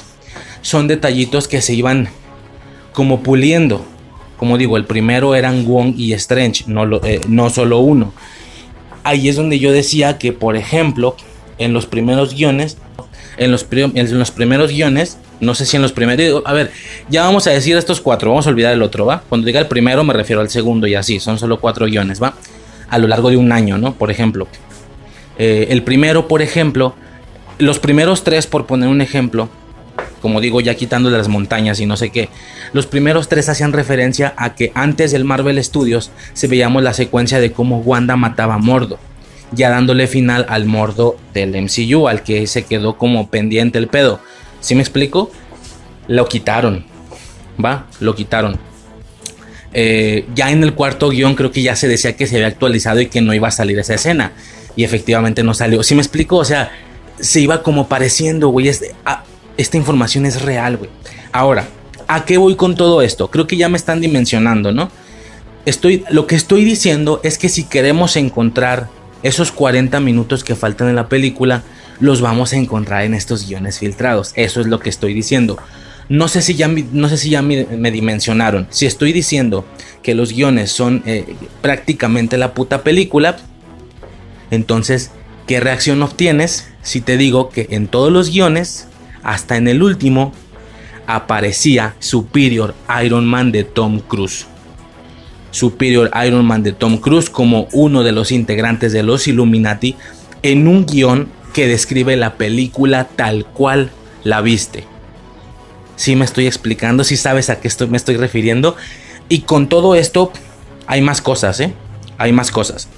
son 0.61 0.87
detallitos 0.87 1.47
que 1.47 1.61
se 1.61 1.73
iban 1.73 2.09
como 2.91 3.21
puliendo. 3.21 3.85
Como 4.37 4.57
digo, 4.57 4.77
el 4.77 4.85
primero 4.85 5.35
eran 5.35 5.65
Wong 5.65 5.93
y 5.97 6.13
Strange, 6.13 6.65
no, 6.67 6.83
eh, 7.03 7.21
no 7.27 7.49
solo 7.49 7.79
uno. 7.79 8.13
Ahí 9.03 9.29
es 9.29 9.35
donde 9.35 9.59
yo 9.59 9.71
decía 9.71 10.17
que, 10.17 10.33
por 10.33 10.57
ejemplo, 10.57 11.15
en 11.57 11.73
los 11.73 11.85
primeros 11.85 12.33
guiones, 12.33 12.77
en 13.37 13.51
los, 13.51 13.65
en 13.71 14.19
los 14.19 14.31
primeros 14.31 14.71
guiones, 14.71 15.17
no 15.39 15.55
sé 15.55 15.65
si 15.65 15.75
en 15.75 15.81
los 15.81 15.91
primeros, 15.91 16.41
a 16.45 16.53
ver, 16.53 16.71
ya 17.09 17.23
vamos 17.23 17.47
a 17.47 17.51
decir 17.51 17.75
estos 17.77 18.01
cuatro, 18.01 18.29
vamos 18.29 18.47
a 18.47 18.49
olvidar 18.49 18.73
el 18.73 18.81
otro, 18.81 19.05
¿va? 19.05 19.23
Cuando 19.27 19.45
diga 19.45 19.59
el 19.59 19.67
primero 19.67 20.03
me 20.03 20.13
refiero 20.13 20.41
al 20.41 20.49
segundo 20.49 20.87
y 20.87 20.95
así, 20.95 21.19
son 21.19 21.37
solo 21.37 21.59
cuatro 21.59 21.85
guiones, 21.85 22.21
¿va? 22.21 22.35
A 22.89 22.97
lo 22.97 23.07
largo 23.07 23.29
de 23.29 23.37
un 23.37 23.51
año, 23.51 23.77
¿no? 23.77 23.93
Por 23.93 24.11
ejemplo. 24.11 24.47
Eh, 25.37 25.67
el 25.69 25.83
primero, 25.83 26.27
por 26.27 26.41
ejemplo, 26.41 26.95
los 27.57 27.79
primeros 27.79 28.23
tres, 28.23 28.47
por 28.47 28.65
poner 28.65 28.89
un 28.89 29.01
ejemplo, 29.01 29.49
como 30.21 30.41
digo, 30.41 30.61
ya 30.61 30.75
quitando 30.75 31.09
las 31.09 31.27
montañas 31.27 31.79
y 31.79 31.85
no 31.85 31.97
sé 31.97 32.09
qué. 32.09 32.29
Los 32.73 32.87
primeros 32.87 33.27
tres 33.27 33.49
hacían 33.49 33.73
referencia 33.73 34.33
a 34.37 34.55
que 34.55 34.71
antes 34.73 35.11
del 35.11 35.23
Marvel 35.25 35.63
Studios 35.63 36.11
se 36.33 36.47
veíamos 36.47 36.83
la 36.83 36.93
secuencia 36.93 37.39
de 37.39 37.51
cómo 37.51 37.79
Wanda 37.79 38.15
mataba 38.15 38.55
a 38.55 38.57
Mordo, 38.57 38.97
ya 39.51 39.69
dándole 39.69 40.07
final 40.07 40.45
al 40.49 40.65
Mordo 40.65 41.17
del 41.33 41.51
MCU, 41.61 42.07
al 42.07 42.23
que 42.23 42.47
se 42.47 42.63
quedó 42.65 42.97
como 42.97 43.29
pendiente 43.29 43.77
el 43.77 43.87
pedo. 43.87 44.19
¿Sí 44.59 44.75
me 44.75 44.81
explico? 44.81 45.31
Lo 46.07 46.27
quitaron, 46.27 46.85
¿va? 47.63 47.87
Lo 47.99 48.15
quitaron. 48.15 48.59
eh, 49.73 50.25
ya 50.33 50.51
en 50.51 50.63
el 50.63 50.73
cuarto 50.73 51.09
guion 51.09 51.35
creo 51.35 51.51
que 51.51 51.61
ya 51.61 51.75
se 51.75 51.87
decía 51.87 52.15
que 52.15 52.27
se 52.27 52.35
había 52.35 52.47
actualizado 52.47 53.01
y 53.01 53.07
que 53.07 53.21
no 53.21 53.33
iba 53.33 53.49
a 53.49 53.51
salir 53.51 53.77
esa 53.79 53.95
escena. 53.95 54.31
Y 54.75 54.83
efectivamente 54.83 55.43
no 55.43 55.53
salió. 55.53 55.83
Si 55.83 55.95
me 55.95 56.01
explico, 56.01 56.37
o 56.37 56.45
sea, 56.45 56.71
se 57.19 57.41
iba 57.41 57.61
como 57.63 57.87
pareciendo, 57.87 58.49
güey. 58.49 58.71
Ah, 59.05 59.23
esta 59.57 59.77
información 59.77 60.25
es 60.25 60.41
real, 60.41 60.77
güey. 60.77 60.89
Ahora, 61.31 61.67
¿a 62.07 62.25
qué 62.25 62.37
voy 62.37 62.55
con 62.55 62.75
todo 62.75 63.01
esto? 63.01 63.29
Creo 63.31 63.47
que 63.47 63.57
ya 63.57 63.69
me 63.69 63.77
están 63.77 64.01
dimensionando, 64.01 64.71
¿no? 64.71 64.89
Estoy, 65.65 66.03
lo 66.09 66.27
que 66.27 66.35
estoy 66.35 66.63
diciendo 66.63 67.19
es 67.23 67.37
que 67.37 67.49
si 67.49 67.63
queremos 67.63 68.15
encontrar 68.17 68.89
esos 69.25 69.51
40 69.51 69.99
minutos 70.01 70.43
que 70.43 70.53
faltan 70.53 70.87
en 70.87 70.95
la 70.95 71.09
película, 71.09 71.63
los 71.99 72.21
vamos 72.21 72.53
a 72.53 72.57
encontrar 72.57 73.05
en 73.05 73.15
estos 73.15 73.47
guiones 73.47 73.79
filtrados. 73.79 74.33
Eso 74.35 74.61
es 74.61 74.67
lo 74.67 74.79
que 74.79 74.89
estoy 74.89 75.15
diciendo. 75.15 75.57
No 76.09 76.27
sé 76.27 76.43
si 76.43 76.53
ya, 76.53 76.67
no 76.67 77.09
sé 77.09 77.17
si 77.17 77.31
ya 77.31 77.41
me, 77.41 77.65
dimensionaron. 77.89 78.67
Si 78.69 78.85
estoy 78.85 79.13
diciendo 79.13 79.65
que 80.03 80.13
los 80.13 80.31
guiones 80.31 80.71
son 80.71 81.01
eh, 81.07 81.35
prácticamente 81.63 82.37
la 82.37 82.53
puta 82.53 82.83
película, 82.83 83.37
entonces, 84.51 85.09
¿qué 85.47 85.59
reacción 85.59 86.03
obtienes 86.03 86.67
si 86.83 87.01
te 87.01 87.17
digo 87.17 87.49
que 87.49 87.65
en 87.71 87.87
todos 87.87 88.11
los 88.11 88.29
guiones, 88.29 88.87
hasta 89.23 89.57
en 89.57 89.67
el 89.67 89.81
último, 89.81 90.33
aparecía 91.07 91.95
Superior 91.97 92.75
Iron 93.03 93.25
Man 93.25 93.51
de 93.51 93.63
Tom 93.63 94.01
Cruise? 94.01 94.45
Superior 95.55 96.11
Iron 96.27 96.43
Man 96.43 96.63
de 96.63 96.73
Tom 96.73 96.97
Cruise 96.97 97.29
como 97.29 97.69
uno 97.71 98.03
de 98.03 98.11
los 98.11 98.33
integrantes 98.33 98.91
de 98.91 99.03
los 99.03 99.25
Illuminati 99.29 99.95
en 100.43 100.67
un 100.67 100.85
guion 100.85 101.29
que 101.53 101.65
describe 101.65 102.17
la 102.17 102.33
película 102.33 103.07
tal 103.15 103.45
cual 103.45 103.89
la 104.25 104.41
viste. 104.41 104.83
Si 105.95 106.17
me 106.17 106.25
estoy 106.25 106.45
explicando, 106.45 107.05
si 107.05 107.15
sabes 107.15 107.49
a 107.49 107.61
qué 107.61 107.69
me 107.87 107.95
estoy 107.95 108.17
refiriendo. 108.17 108.75
Y 109.29 109.43
con 109.43 109.69
todo 109.69 109.95
esto 109.95 110.33
hay 110.87 111.01
más 111.01 111.21
cosas, 111.21 111.61
¿eh? 111.61 111.73
Hay 112.17 112.33
más 112.33 112.51
cosas. 112.51 112.89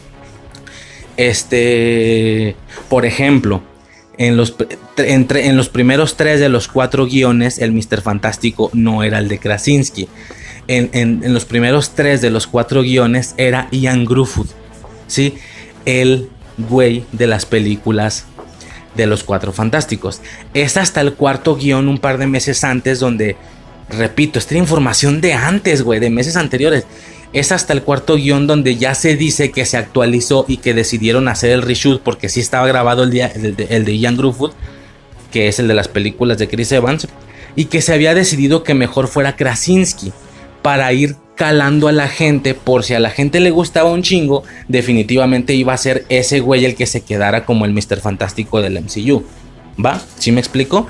Este, 1.16 2.56
por 2.90 3.06
ejemplo, 3.06 3.62
en 4.18 4.36
los, 4.36 4.56
entre, 4.98 5.46
en 5.46 5.58
los 5.58 5.70
primeros 5.70 6.18
tres 6.18 6.40
de 6.40 6.50
los 6.50 6.68
cuatro 6.68 7.06
guiones, 7.06 7.60
el 7.60 7.72
Mr. 7.72 8.02
Fantástico 8.02 8.72
no 8.74 9.04
era 9.04 9.20
el 9.20 9.28
de 9.28 9.38
Krasinski 9.38 10.10
en, 10.68 11.34
los 11.34 11.46
primeros 11.46 11.92
tres 11.92 12.22
de 12.22 12.30
los 12.30 12.48
cuatro 12.48 12.82
guiones 12.82 13.34
era 13.38 13.68
Ian 13.72 14.06
Gruffud, 14.06 14.48
¿sí? 15.08 15.36
El 15.86 16.30
güey 16.58 17.06
de 17.12 17.28
las 17.28 17.46
películas 17.46 18.26
de 18.96 19.08
los 19.08 19.24
cuatro 19.24 19.54
fantásticos. 19.54 20.22
Es 20.54 20.78
hasta 20.78 21.02
el 21.02 21.14
cuarto 21.14 21.56
guion 21.56 21.88
un 21.88 22.00
par 22.00 22.18
de 22.18 22.28
meses 22.28 22.64
antes 22.64 23.00
donde, 23.00 23.38
repito, 23.90 24.40
esta 24.40 24.58
información 24.58 25.22
de 25.22 25.34
antes, 25.34 25.84
güey, 25.84 26.00
de 26.00 26.10
meses 26.10 26.36
anteriores. 26.36 26.86
Es 27.34 27.52
hasta 27.52 27.74
el 27.74 27.84
cuarto 27.84 28.16
guion 28.16 28.48
donde 28.48 28.78
ya 28.78 28.96
se 28.96 29.16
dice 29.16 29.52
que 29.52 29.66
se 29.66 29.78
actualizó 29.78 30.46
y 30.48 30.58
que 30.58 30.74
decidieron 30.74 31.28
hacer 31.28 31.52
el 31.52 31.62
reshoot 31.62 32.02
porque 32.02 32.30
sí 32.30 32.40
estaba 32.40 32.68
grabado 32.68 33.04
el, 33.04 33.12
día, 33.12 33.28
el, 33.28 33.56
de, 33.56 33.68
el 33.70 33.86
de 33.86 33.98
Ian 33.98 34.18
Gruffud, 34.18 34.52
que 35.32 35.48
es 35.48 35.60
el 35.60 35.68
de 35.68 35.74
las 35.74 35.88
películas 35.88 36.38
de 36.38 36.48
Chris 36.48 36.72
Evans, 36.72 37.08
y 37.56 37.66
que 37.66 37.82
se 37.82 37.94
había 37.94 38.14
decidido 38.14 38.64
que 38.64 38.74
mejor 38.74 39.08
fuera 39.08 39.36
Krasinski 39.36 40.14
para 40.68 40.92
ir 40.92 41.16
calando 41.36 41.88
a 41.88 41.94
la 41.94 42.10
gente 42.10 42.54
por 42.54 42.84
si 42.84 42.94
a 42.94 43.00
la 43.00 43.10
gente 43.10 43.40
le 43.40 43.52
gustaba 43.52 43.90
un 43.90 44.02
chingo, 44.02 44.44
definitivamente 44.68 45.54
iba 45.54 45.72
a 45.72 45.78
ser 45.78 46.04
ese 46.10 46.42
güey 46.42 46.66
el 46.66 46.76
que 46.76 46.86
se 46.86 47.06
quedara 47.06 47.46
como 47.46 47.64
el 47.64 47.72
Mr. 47.72 48.02
Fantástico 48.02 48.62
del 48.62 48.78
MCU. 48.82 49.24
¿Va? 49.82 50.02
¿Sí 50.18 50.34
me 50.34 50.42
explico? 50.42 50.86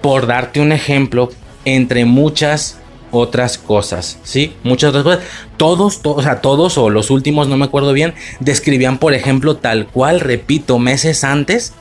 Por 0.00 0.26
darte 0.26 0.60
un 0.60 0.72
ejemplo, 0.72 1.28
entre 1.66 2.06
muchas 2.06 2.78
otras 3.10 3.58
cosas, 3.58 4.18
¿sí? 4.22 4.54
Muchas 4.62 4.94
otras 4.94 5.04
cosas. 5.04 5.20
Todos, 5.58 6.00
o 6.02 6.22
sea, 6.22 6.40
todos 6.40 6.78
o 6.78 6.88
los 6.88 7.10
últimos, 7.10 7.48
no 7.48 7.58
me 7.58 7.66
acuerdo 7.66 7.92
bien, 7.92 8.14
describían, 8.40 8.96
por 8.96 9.12
ejemplo, 9.12 9.58
tal 9.58 9.88
cual, 9.88 10.20
repito, 10.20 10.78
meses 10.78 11.22
antes, 11.22 11.74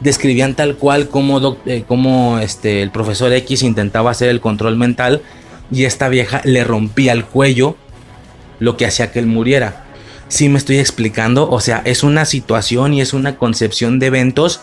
describían 0.00 0.54
tal 0.54 0.76
cual 0.76 1.10
como, 1.10 1.58
eh, 1.66 1.84
este, 2.40 2.80
el 2.80 2.90
profesor 2.90 3.30
X 3.30 3.62
intentaba 3.62 4.10
hacer 4.10 4.30
el 4.30 4.40
control 4.40 4.78
mental 4.78 5.20
y 5.70 5.84
esta 5.84 6.08
vieja 6.08 6.40
le 6.44 6.64
rompía 6.64 7.12
el 7.12 7.24
cuello, 7.24 7.76
lo 8.58 8.76
que 8.76 8.86
hacía 8.86 9.12
que 9.12 9.18
él 9.18 9.26
muriera. 9.26 9.84
Si 10.28 10.48
me 10.48 10.58
estoy 10.58 10.78
explicando, 10.78 11.50
o 11.50 11.60
sea, 11.60 11.82
es 11.84 12.02
una 12.02 12.24
situación 12.24 12.94
y 12.94 13.00
es 13.00 13.12
una 13.12 13.36
concepción 13.36 13.98
de 13.98 14.06
eventos 14.06 14.60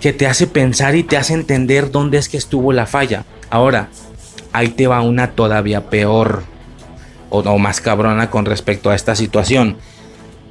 que 0.00 0.12
te 0.12 0.26
hace 0.26 0.46
pensar 0.46 0.94
y 0.94 1.02
te 1.02 1.16
hace 1.16 1.34
entender 1.34 1.90
dónde 1.90 2.18
es 2.18 2.28
que 2.28 2.36
estuvo 2.36 2.72
la 2.72 2.86
falla. 2.86 3.24
Ahora, 3.50 3.88
ahí 4.52 4.68
te 4.68 4.86
va 4.86 5.02
una 5.02 5.32
todavía 5.32 5.90
peor 5.90 6.44
o, 7.30 7.58
más 7.58 7.80
cabrona 7.80 8.30
con 8.30 8.44
respecto 8.44 8.90
a 8.90 8.94
esta 8.94 9.14
situación. 9.14 9.76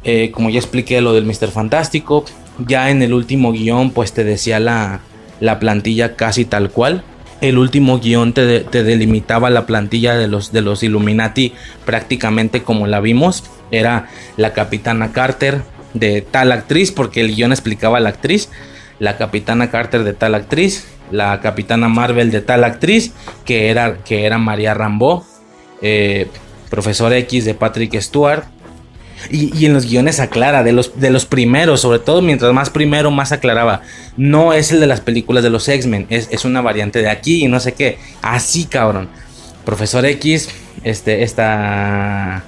Eh, 0.04 0.32
como 0.32 0.50
ya 0.50 0.60
expliqué 0.60 1.02
lo 1.02 1.14
del 1.14 1.26
Mr. 1.26 1.50
Fantástico, 1.52 2.26
ya 2.60 2.92
en 2.92 3.02
el 3.02 3.14
último 3.14 3.52
guion 3.52 3.92
pues 3.92 4.14
te 4.14 4.24
decía 4.24 4.60
la, 4.60 5.02
la 5.40 5.60
plantilla 5.60 6.16
casi 6.16 6.46
tal 6.46 6.70
cual 6.70 7.04
el 7.50 7.58
último 7.58 8.00
guion 8.00 8.34
te, 8.34 8.64
delimitaba 8.64 9.50
la 9.50 9.66
plantilla 9.66 10.16
de 10.16 10.28
los, 10.28 10.52
de 10.52 10.62
los 10.62 10.84
Illuminati 10.84 11.54
prácticamente 11.86 12.64
como 12.64 12.88
la 12.88 13.00
vimos. 13.00 13.44
Era 13.72 14.08
la 14.38 14.54
capitana 14.54 15.12
Carter 15.12 15.62
de 15.94 16.22
tal 16.22 16.52
actriz, 16.52 16.92
porque 16.92 17.22
el 17.22 17.36
guion 17.36 17.52
explicaba 17.52 17.98
a 17.98 18.02
la 18.02 18.10
actriz. 18.10 18.50
La 19.00 19.18
capitana 19.18 19.70
Carter 19.72 20.04
de 20.04 20.14
tal 20.14 20.36
actriz. 20.36 20.88
La 21.12 21.40
capitana 21.42 21.88
Marvel 21.88 22.32
de 22.32 22.42
tal 22.42 22.64
actriz, 22.64 23.14
que 23.46 23.70
era, 23.70 23.98
que 24.04 24.26
era 24.26 24.38
María 24.38 24.74
Rambo. 24.74 25.26
Eh, 25.82 26.28
profesor 26.70 27.14
X 27.14 27.46
de 27.46 27.54
Patrick 27.54 28.00
Stewart. 28.02 28.44
Y, 29.30 29.66
en 29.66 29.74
los 29.74 29.86
guiones 29.86 30.20
aclara, 30.20 30.64
de 30.64 30.72
los, 30.72 31.00
de 31.00 31.10
los 31.10 31.26
primeros, 31.26 31.82
sobre 31.82 32.00
todo 32.00 32.22
mientras 32.22 32.54
más 32.54 32.70
primero, 32.70 33.12
más 33.12 33.32
aclaraba. 33.32 33.82
No 34.18 34.54
es 34.54 34.72
el 34.72 34.80
de 34.80 34.88
las 34.88 35.02
películas 35.02 35.44
de 35.44 35.50
los 35.50 35.68
X-Men, 35.68 36.08
es, 36.10 36.46
una 36.46 36.62
variante 36.62 37.02
de 37.02 37.10
aquí 37.10 37.46
y 37.46 37.48
no 37.48 37.60
sé 37.60 37.74
qué. 37.74 37.98
Así, 38.22 38.66
cabrón. 38.66 39.10
Profesor 39.66 40.06
X, 40.06 40.50
este, 40.84 41.24
esta 41.24 42.44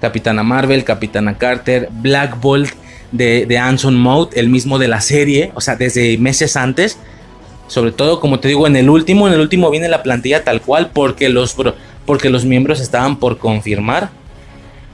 Capitana 0.00 0.42
Marvel, 0.42 0.84
Capitana 0.84 1.36
Carter, 1.36 1.88
Black 1.92 2.40
Bolt 2.40 2.70
de, 3.10 3.44
de 3.44 3.58
Anson 3.58 3.94
Mode, 3.94 4.40
el 4.40 4.48
mismo 4.48 4.78
de 4.78 4.88
la 4.88 5.02
serie, 5.02 5.52
o 5.54 5.60
sea, 5.60 5.76
desde 5.76 6.16
meses 6.18 6.56
antes. 6.56 6.98
Sobre 7.66 7.92
todo, 7.92 8.20
como 8.20 8.40
te 8.40 8.48
digo, 8.48 8.66
en 8.66 8.76
el 8.76 8.88
último, 8.88 9.28
en 9.28 9.34
el 9.34 9.40
último 9.40 9.70
viene 9.70 9.88
la 9.88 10.02
plantilla 10.02 10.44
tal 10.44 10.60
cual 10.60 10.90
porque 10.92 11.28
los, 11.28 11.56
porque 12.06 12.30
los 12.30 12.44
miembros 12.44 12.80
estaban 12.80 13.16
por 13.16 13.38
confirmar 13.38 14.10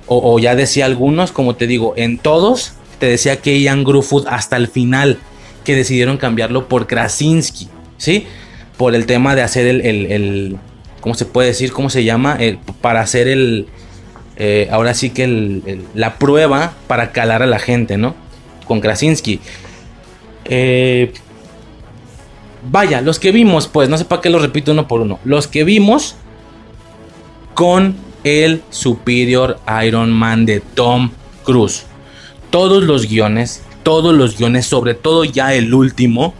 o, 0.09 0.39
ya 0.39 0.55
decía 0.55 0.87
algunos, 0.87 1.33
como 1.33 1.55
te 1.55 1.67
digo, 1.67 1.95
en 1.97 2.19
todos 2.19 2.73
te 2.99 3.07
decía 3.07 3.37
que 3.37 3.61
Ian 3.61 3.85
Gruffudd 3.85 4.27
hasta 4.27 4.57
el 4.57 4.69
final 4.69 5.19
que 5.65 5.77
decidieron 5.77 6.17
cambiarlo 6.17 6.67
por 6.67 6.87
Krasinski, 6.87 7.69
¿sí? 7.99 8.27
Por 8.77 8.95
el 8.95 9.07
tema 9.07 9.35
de 9.35 9.43
hacer 9.43 9.67
el, 9.67 9.83
el, 9.85 10.57
¿cómo 11.01 11.15
se 11.15 11.27
puede 11.27 11.49
decir? 11.49 11.73
¿Cómo 11.73 11.91
se 11.91 12.05
llama? 12.05 12.37
El, 12.41 12.59
para 12.81 13.01
hacer 13.01 13.29
el, 13.29 13.67
eh, 14.37 14.69
ahora 14.71 14.95
sí 14.95 15.11
que 15.11 15.83
la 15.95 16.17
prueba 16.19 16.73
para 16.87 17.13
calar 17.13 17.43
a 17.43 17.47
la 17.47 17.59
gente, 17.59 17.99
¿no? 17.99 18.15
Con 18.67 18.81
Krasinski. 18.81 19.41
Eh, 20.45 21.13
vaya, 22.71 23.01
los 23.01 23.19
que 23.19 23.33
vimos, 23.33 23.69
pues, 23.69 23.89
no 23.89 23.99
sé 23.99 24.05
para 24.05 24.23
qué 24.23 24.31
lo 24.31 24.39
repito 24.39 24.73
uno 24.73 24.89
por 24.89 25.01
uno. 25.01 25.19
Los 25.25 25.47
que 25.47 25.65
vimos 25.65 26.17
con 27.55 28.08
el 28.25 28.63
Superior 28.71 29.59
Iron 29.85 30.11
Man 30.11 30.47
de 30.47 30.61
Tom 30.61 31.11
Cruise. 31.45 31.87
Todos 32.51 32.85
los 32.85 33.07
guiones, 33.09 33.63
todos 33.83 34.15
los 34.15 34.39
guiones, 34.39 34.67
sobre 34.67 34.95
todo 34.95 35.25
ya 35.25 35.55
el 35.55 35.75
último, 35.75 36.35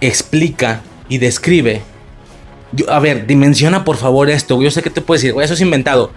explica 0.00 0.82
y 1.08 1.18
describe. 1.18 1.82
a 2.88 2.98
ver, 2.98 3.26
dimensiona 3.26 3.84
por 3.84 3.96
favor 3.96 4.30
esto. 4.30 4.60
Yo 4.60 4.70
sé 4.70 4.82
que 4.82 4.90
te 4.90 5.00
puedes 5.00 5.22
decir, 5.22 5.40
eso 5.40 5.54
es 5.54 5.60
inventado. 5.60 6.12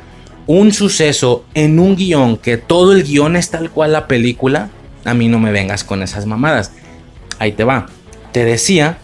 Un 0.46 0.72
suceso 0.72 1.44
en 1.54 1.80
un 1.80 1.96
guion 1.96 2.38
que 2.38 2.58
todo 2.58 2.94
el 2.94 3.04
guion 3.04 3.36
es 3.36 3.50
tal 3.50 3.70
cual 3.70 3.92
la 3.92 4.08
película. 4.08 4.70
A 5.06 5.14
mí 5.14 5.28
no 5.28 5.40
me 5.40 5.52
vengas 5.52 5.84
con 5.84 6.04
esas 6.04 6.26
mamadas. 6.26 6.72
Ahí 7.40 7.52
te 7.52 7.64
va. 7.64 7.88
Te 8.32 8.44
decía 8.44 8.98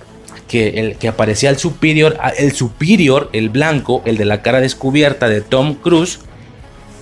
que, 0.53 0.79
el, 0.79 0.97
que 0.97 1.07
aparecía 1.07 1.49
el 1.49 1.57
superior, 1.57 2.15
el 2.37 2.51
superior, 2.51 3.27
el 3.33 3.49
blanco, 3.49 4.03
el 4.05 4.17
de 4.17 4.25
la 4.25 4.43
cara 4.43 4.61
descubierta 4.61 5.27
de 5.27 5.41
Tom 5.41 5.73
Cruise, 5.73 6.19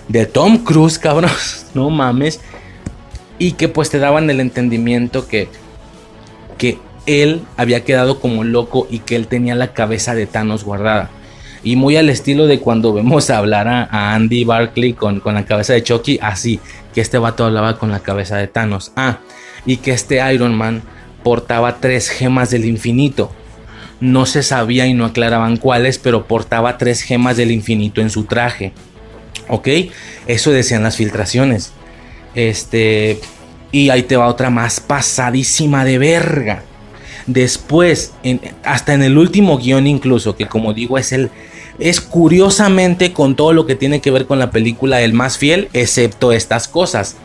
de 0.08 0.26
Tom 0.26 0.60
Cruise, 0.60 0.98
cabrón, 1.00 1.32
no 1.74 1.90
mames, 1.90 2.40
y 3.40 3.52
que 3.52 3.68
pues 3.68 3.90
te 3.90 4.00
daban 4.00 4.30
el 4.30 4.40
entendimiento 4.40 5.28
que, 5.28 5.50
que 6.58 6.80
él 7.06 7.42
había 7.58 7.84
quedado 7.84 8.22
como 8.22 8.46
loco 8.46 8.88
y 8.90 9.00
que 9.00 9.18
él 9.18 9.28
tenía 9.28 9.54
la 9.54 9.74
cabeza 9.74 10.16
de 10.16 10.28
Thanos 10.28 10.64
guardada. 10.64 11.10
Y 11.62 11.76
muy 11.76 11.98
al 11.98 12.10
estilo 12.10 12.48
de 12.48 12.62
cuando 12.62 12.94
vemos 12.94 13.30
hablar 13.30 13.68
a, 13.68 14.16
Andy 14.16 14.46
Barkley 14.46 14.94
con, 14.94 15.20
con, 15.20 15.34
la 15.34 15.44
cabeza 15.44 15.74
de 15.74 15.84
Chucky, 15.84 16.20
así, 16.22 16.62
que 16.94 17.02
este 17.02 17.18
vato 17.18 17.44
hablaba 17.44 17.78
con 17.78 17.92
la 17.92 18.00
cabeza 18.00 18.38
de 18.38 18.48
Thanos. 18.48 18.94
Ah, 18.96 19.20
y 19.66 19.76
que 19.78 19.92
este 19.92 20.22
Iron 20.34 20.56
Man 20.56 20.84
portaba 21.22 21.82
tres 21.82 22.08
gemas 22.08 22.50
del 22.50 22.64
infinito 22.64 23.30
No 24.02 24.26
se 24.26 24.44
sabía 24.44 24.88
y 24.88 24.94
no 24.94 25.06
aclaraban 25.06 25.58
cuáles, 25.58 25.98
pero 25.98 26.28
portaba 26.28 26.78
tres 26.78 27.02
gemas 27.02 27.38
del 27.38 27.52
infinito 27.52 28.02
en 28.02 28.10
su 28.10 28.26
traje. 28.26 28.74
¿Ok? 29.48 29.68
Eso 30.28 30.52
decían 30.52 30.84
las 30.84 30.98
filtraciones. 30.98 31.72
Este. 32.36 33.20
Y 33.72 33.90
ahí 33.90 34.04
te 34.04 34.18
va 34.18 34.28
otra 34.28 34.50
más 34.50 34.82
pasadísima 34.82 35.86
de 35.86 35.98
verga. 35.98 36.64
Después, 37.28 38.14
hasta 38.64 38.94
en 38.94 39.04
el 39.04 39.18
último 39.18 39.58
guion 39.58 39.88
incluso, 39.88 40.36
que 40.36 40.48
como 40.48 40.74
digo 40.74 40.98
es 40.98 41.12
el... 41.12 41.30
Es 41.80 42.02
curiosamente 42.02 43.14
con 43.14 43.36
todo 43.36 43.54
lo 43.54 43.66
que 43.66 43.76
tiene 43.76 44.02
que 44.02 44.12
ver 44.12 44.26
con 44.26 44.40
la 44.40 44.52
película 44.52 45.02
el 45.02 45.14
más 45.14 45.38
fiel, 45.38 45.70
excepto 45.74 46.32
estas 46.32 46.68
cosas. 46.68 47.16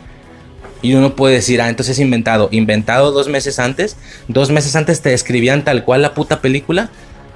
Y 0.87 0.95
uno 0.95 1.17
puede 1.17 1.35
decir, 1.35 1.61
ah, 1.61 1.67
entonces 1.67 1.99
inventado. 1.99 2.47
Inventado 2.49 3.11
dos 3.11 3.27
meses 3.27 3.59
antes. 3.59 3.97
Dos 4.29 4.51
meses 4.51 4.73
antes 4.77 5.01
te 5.01 5.13
escribían 5.13 5.65
tal 5.65 5.83
cual 5.83 6.01
la 6.01 6.13
puta 6.13 6.39
película. 6.39 6.89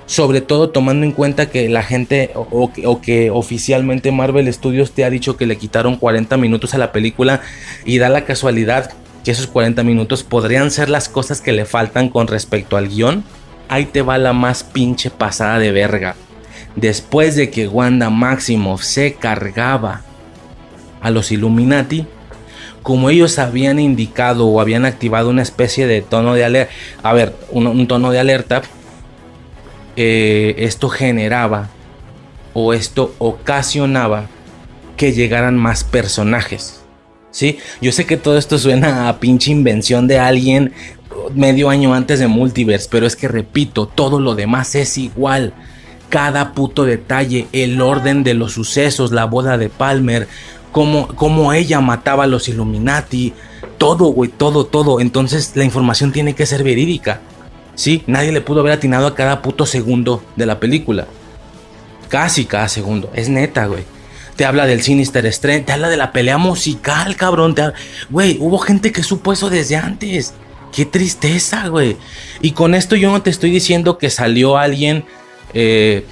Sobre 0.05 0.39
todo 0.39 0.69
tomando 0.69 1.05
en 1.05 1.11
cuenta 1.11 1.49
que 1.49 1.67
la 1.67 1.83
gente 1.83 2.31
o, 2.33 2.71
que 3.01 3.29
oficialmente 3.29 4.13
Marvel 4.13 4.51
Studios 4.53 4.93
te 4.93 5.03
ha 5.03 5.09
dicho 5.09 5.35
que 5.35 5.47
le 5.47 5.57
quitaron 5.57 5.97
40 5.97 6.37
minutos 6.37 6.73
a 6.75 6.77
la 6.77 6.93
película 6.93 7.41
y 7.83 7.97
da 7.97 8.07
la 8.07 8.23
casualidad 8.23 8.93
que 9.25 9.31
esos 9.31 9.47
40 9.47 9.83
minutos 9.83 10.23
podrían 10.23 10.71
ser 10.71 10.87
las 10.87 11.09
cosas 11.09 11.41
que 11.41 11.51
le 11.51 11.65
faltan 11.65 12.07
con 12.07 12.27
respecto 12.27 12.77
al 12.77 12.87
guion, 12.87 13.25
ahí 13.67 13.83
te 13.83 14.01
va 14.01 14.17
la 14.17 14.31
más 14.31 14.63
pinche 14.63 15.09
pasada 15.09 15.59
de 15.59 15.73
verga. 15.73 16.15
Después 16.77 17.35
de 17.35 17.49
que 17.49 17.67
Wanda 17.67 18.09
Maximoff 18.09 18.81
se 18.81 19.15
cargaba 19.15 20.03
a 21.01 21.11
los 21.11 21.33
Illuminati, 21.33 22.07
como 22.83 23.09
ellos 23.09 23.37
habían 23.39 23.79
indicado 23.79 24.47
o 24.47 24.59
habían 24.59 24.85
activado 24.85 25.29
una 25.29 25.41
especie 25.41 25.87
de 25.87 26.01
tono 26.01 26.33
de 26.33 26.45
alerta, 26.45 26.73
a 27.03 27.13
ver, 27.13 27.35
un, 27.51 27.87
tono 27.87 28.11
de 28.11 28.19
alerta, 28.19 28.61
eh, 29.95 30.55
esto 30.57 30.89
generaba 30.89 31.69
o 32.53 32.73
esto 32.73 33.13
ocasionaba 33.19 34.27
que 34.97 35.13
llegaran 35.13 35.57
más 35.57 35.83
personajes. 35.83 36.81
¿sí? 37.31 37.59
Yo 37.81 37.91
sé 37.91 38.05
que 38.05 38.17
todo 38.17 38.37
esto 38.37 38.57
suena 38.57 39.09
a 39.09 39.19
pinche 39.19 39.51
invención 39.51 40.07
de 40.07 40.19
alguien 40.19 40.73
medio 41.35 41.69
año 41.69 41.93
antes 41.93 42.19
de 42.19 42.27
Multiverse, 42.27 42.87
pero 42.89 43.05
es 43.05 43.15
que 43.15 43.27
repito, 43.27 43.87
todo 43.87 44.19
lo 44.19 44.35
demás 44.35 44.75
es 44.75 44.97
igual. 44.97 45.53
Cada 46.09 46.53
puto 46.53 46.83
detalle, 46.83 47.47
el 47.53 47.79
orden 47.79 48.23
de 48.23 48.33
los 48.33 48.53
sucesos, 48.53 49.11
la 49.11 49.25
boda 49.25 49.57
de 49.57 49.69
Palmer, 49.69 50.27
cómo, 50.71 51.53
ella 51.53 51.81
mataba 51.81 52.23
a 52.23 52.27
los 52.27 52.47
Illuminati, 52.47 53.33
todo, 53.77 54.07
güey, 54.07 54.29
todo, 54.29 54.65
todo. 54.65 54.99
Entonces 54.99 55.51
la 55.55 55.63
información 55.63 56.11
tiene 56.11 56.33
que 56.35 56.45
ser 56.45 56.63
verídica. 56.63 57.21
Sí, 57.75 58.03
nadie 58.07 58.31
le 58.31 58.41
pudo 58.41 58.61
haber 58.61 58.73
atinado 58.73 59.07
a 59.07 59.15
cada 59.15 59.41
puto 59.41 59.65
segundo 59.65 60.23
de 60.35 60.45
la 60.45 60.59
película. 60.59 61.07
Casi 62.09 62.45
cada 62.45 62.67
segundo. 62.67 63.09
Es 63.13 63.29
neta, 63.29 63.65
güey 63.65 63.83
te 64.41 64.45
habla 64.45 64.65
del 64.65 64.81
Sinister 64.81 65.23
Strange, 65.27 65.65
te 65.65 65.73
habla 65.73 65.87
de 65.87 65.97
la 65.97 66.11
pelea 66.11 66.39
musical, 66.39 67.15
cabrón. 67.15 67.53
Güey, 68.09 68.37
hubo 68.39 68.57
gente 68.57 68.91
que 68.91 69.03
supo 69.03 69.33
eso 69.33 69.51
desde 69.51 69.75
antes. 69.75 70.33
Qué 70.71 70.85
tristeza, 70.85 71.67
güey. 71.67 71.97
Y 72.41 72.51
con 72.51 72.73
esto 72.73 72.95
yo 72.95 73.11
no 73.11 73.21
te 73.21 73.29
estoy 73.29 73.51
diciendo 73.51 73.99
que 73.99 74.09
salió 74.09 74.57
alguien 74.57 75.05
eh, 75.53 76.05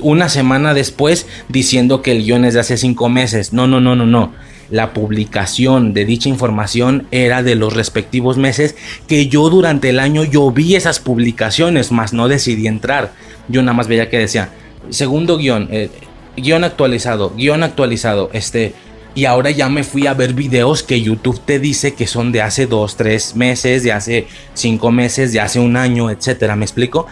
una 0.00 0.28
semana 0.28 0.74
después 0.74 1.26
diciendo 1.48 2.02
que 2.02 2.12
el 2.12 2.24
guion 2.24 2.44
es 2.44 2.54
de 2.54 2.60
hace 2.60 2.76
cinco 2.76 3.08
meses. 3.08 3.52
No, 3.52 3.66
no, 3.66 3.80
no, 3.80 3.94
no, 3.96 4.06
no. 4.06 4.32
La 4.70 4.92
publicación 4.92 5.94
de 5.94 6.04
dicha 6.04 6.28
información 6.28 7.06
era 7.10 7.42
de 7.42 7.54
los 7.54 7.74
respectivos 7.74 8.36
meses 8.36 8.74
que 9.06 9.28
yo 9.28 9.48
durante 9.48 9.90
el 9.90 10.00
año 10.00 10.24
yo 10.24 10.50
vi 10.50 10.74
esas 10.74 10.98
publicaciones, 10.98 11.92
más 11.92 12.12
no 12.12 12.28
decidí 12.28 12.66
entrar. 12.66 13.12
Yo 13.48 13.62
nada 13.62 13.74
más 13.74 13.86
veía 13.86 14.10
que 14.10 14.18
decía, 14.18 14.50
segundo 14.90 15.38
guion, 15.38 15.68
eh, 15.70 15.90
guion 16.36 16.64
actualizado, 16.64 17.32
guion 17.36 17.62
actualizado, 17.62 18.28
este, 18.32 18.74
y 19.14 19.24
ahora 19.24 19.50
ya 19.50 19.68
me 19.68 19.82
fui 19.82 20.06
a 20.06 20.14
ver 20.14 20.34
videos 20.34 20.82
que 20.82 21.00
YouTube 21.00 21.40
te 21.40 21.58
dice 21.58 21.94
que 21.94 22.06
son 22.06 22.32
de 22.32 22.42
hace 22.42 22.66
dos, 22.66 22.96
tres 22.96 23.34
meses, 23.34 23.82
de 23.82 23.92
hace 23.92 24.26
cinco 24.52 24.90
meses, 24.90 25.32
de 25.32 25.40
hace 25.40 25.58
un 25.58 25.76
año, 25.76 26.10
etcétera. 26.10 26.54
¿Me 26.54 26.66
explico? 26.66 27.06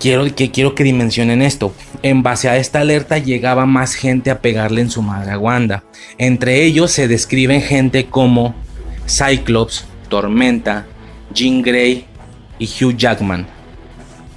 Quiero 0.00 0.32
que, 0.34 0.50
quiero 0.50 0.74
que 0.74 0.84
dimensionen 0.84 1.42
esto. 1.42 1.74
En 2.02 2.22
base 2.22 2.48
a 2.48 2.56
esta 2.56 2.80
alerta 2.80 3.18
llegaba 3.18 3.66
más 3.66 3.94
gente 3.94 4.30
a 4.30 4.40
pegarle 4.40 4.80
en 4.80 4.90
su 4.90 5.02
madre 5.02 5.32
a 5.32 5.38
Wanda. 5.38 5.84
Entre 6.18 6.64
ellos 6.64 6.92
se 6.92 7.08
describen 7.08 7.62
gente 7.62 8.06
como 8.06 8.54
Cyclops, 9.08 9.86
Tormenta, 10.08 10.86
Jean 11.34 11.62
Grey 11.62 12.06
y 12.58 12.66
Hugh 12.66 12.96
Jackman. 12.96 13.46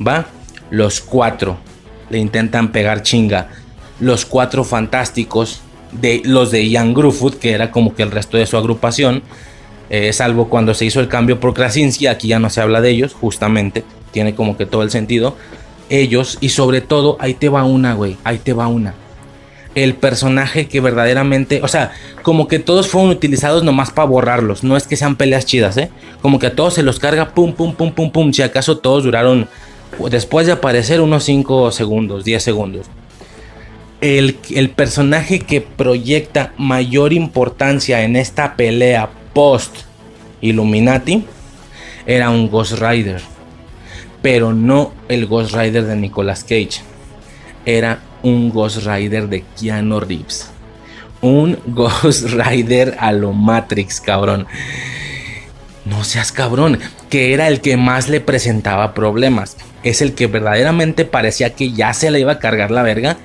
¿Va? 0.06 0.28
Los 0.70 1.02
cuatro 1.02 1.60
le 2.10 2.18
intentan 2.18 2.72
pegar 2.72 3.04
chinga 3.04 3.50
los 4.02 4.26
cuatro 4.26 4.66
fantásticos, 4.66 5.62
de 5.92 6.22
los 6.26 6.52
de 6.52 6.68
Ian 6.68 6.94
Grufford, 6.94 7.36
que 7.36 7.52
era 7.52 7.72
como 7.72 7.94
que 7.96 8.04
el 8.04 8.12
resto 8.12 8.38
de 8.38 8.46
su 8.46 8.58
agrupación, 8.58 9.24
eh, 9.90 10.12
salvo 10.12 10.50
cuando 10.50 10.74
se 10.74 10.86
hizo 10.86 11.00
el 11.00 11.08
cambio 11.08 11.40
por 11.40 11.54
Krasinski, 11.54 12.08
aquí 12.08 12.30
ya 12.30 12.40
no 12.40 12.50
se 12.50 12.62
habla 12.62 12.82
de 12.82 12.90
ellos, 12.90 13.14
justamente, 13.14 13.84
tiene 14.12 14.36
como 14.36 14.58
que 14.58 14.66
todo 14.66 14.84
el 14.84 14.92
sentido. 14.92 15.36
Ellos, 15.90 16.38
y 16.42 16.50
sobre 16.50 16.82
todo, 16.82 17.18
ahí 17.20 17.34
te 17.34 17.50
va 17.50 17.64
una, 17.64 17.94
güey, 17.94 18.18
ahí 18.24 18.38
te 18.38 18.54
va 18.54 18.68
una. 18.68 18.94
El 19.76 19.96
personaje 19.96 20.68
que 20.68 20.82
verdaderamente, 20.82 21.62
o 21.64 21.68
sea, 21.68 21.92
como 22.24 22.48
que 22.48 22.60
todos 22.60 22.88
fueron 22.88 23.10
utilizados 23.10 23.64
nomás 23.64 23.92
para 23.92 24.08
borrarlos, 24.08 24.64
no 24.64 24.78
es 24.78 24.88
que 24.88 24.98
sean 24.98 25.16
peleas 25.16 25.46
chidas, 25.46 25.78
¿eh? 25.78 25.90
Como 26.22 26.40
que 26.40 26.48
a 26.48 26.56
todos 26.56 26.74
se 26.74 26.84
los 26.84 27.00
carga, 27.00 27.34
pum, 27.34 27.54
pum, 27.54 27.74
pum, 27.74 27.92
pum, 27.92 28.12
pum, 28.12 28.34
si 28.34 28.42
acaso 28.42 28.78
todos 28.78 29.04
duraron, 29.04 29.48
después 30.10 30.48
de 30.48 30.54
aparecer, 30.54 31.02
unos 31.02 31.24
5 31.24 31.72
segundos, 31.72 32.26
10 32.26 32.44
segundos 32.44 32.88
el, 34.02 34.72
personaje 34.76 35.40
que 35.40 35.62
proyecta 35.62 36.54
mayor 36.58 37.14
importancia 37.14 38.02
en 38.04 38.16
esta 38.16 38.56
pelea 38.56 39.10
post 39.34 39.76
Illuminati 40.42 41.24
era 42.06 42.32
un 42.32 42.50
Ghost 42.50 42.74
Rider. 42.80 43.22
Pero 44.22 44.54
no 44.54 44.94
el 45.08 45.26
Ghost 45.26 45.54
Rider 45.56 45.86
de 45.86 45.96
Nicolas 45.96 46.44
Cage. 46.44 46.82
Era 47.66 48.00
un 48.24 48.50
Ghost 48.50 48.86
Rider 48.86 49.28
de 49.28 49.44
Keanu 49.60 50.00
Reeves. 50.00 50.52
Un 51.22 51.58
Ghost 51.68 52.30
Rider 52.30 52.96
a 53.00 53.12
lo 53.12 53.34
Matrix, 53.34 54.02
cabrón. 54.02 54.48
No 55.86 56.04
seas 56.04 56.32
cabrón. 56.32 56.80
Que 57.10 57.34
era 57.34 57.48
el 57.48 57.62
que 57.62 57.78
más 57.78 58.10
le 58.10 58.22
presentaba 58.22 58.94
problemas. 58.94 59.58
Es 59.84 60.02
el 60.02 60.14
que 60.14 60.28
verdaderamente 60.28 61.06
parecía 61.06 61.56
que 61.56 61.72
ya 61.72 61.94
se 61.94 62.12
le 62.12 62.20
iba 62.20 62.34
a 62.34 62.40
cargar 62.40 62.72
la 62.72 62.84
verga 62.84 63.18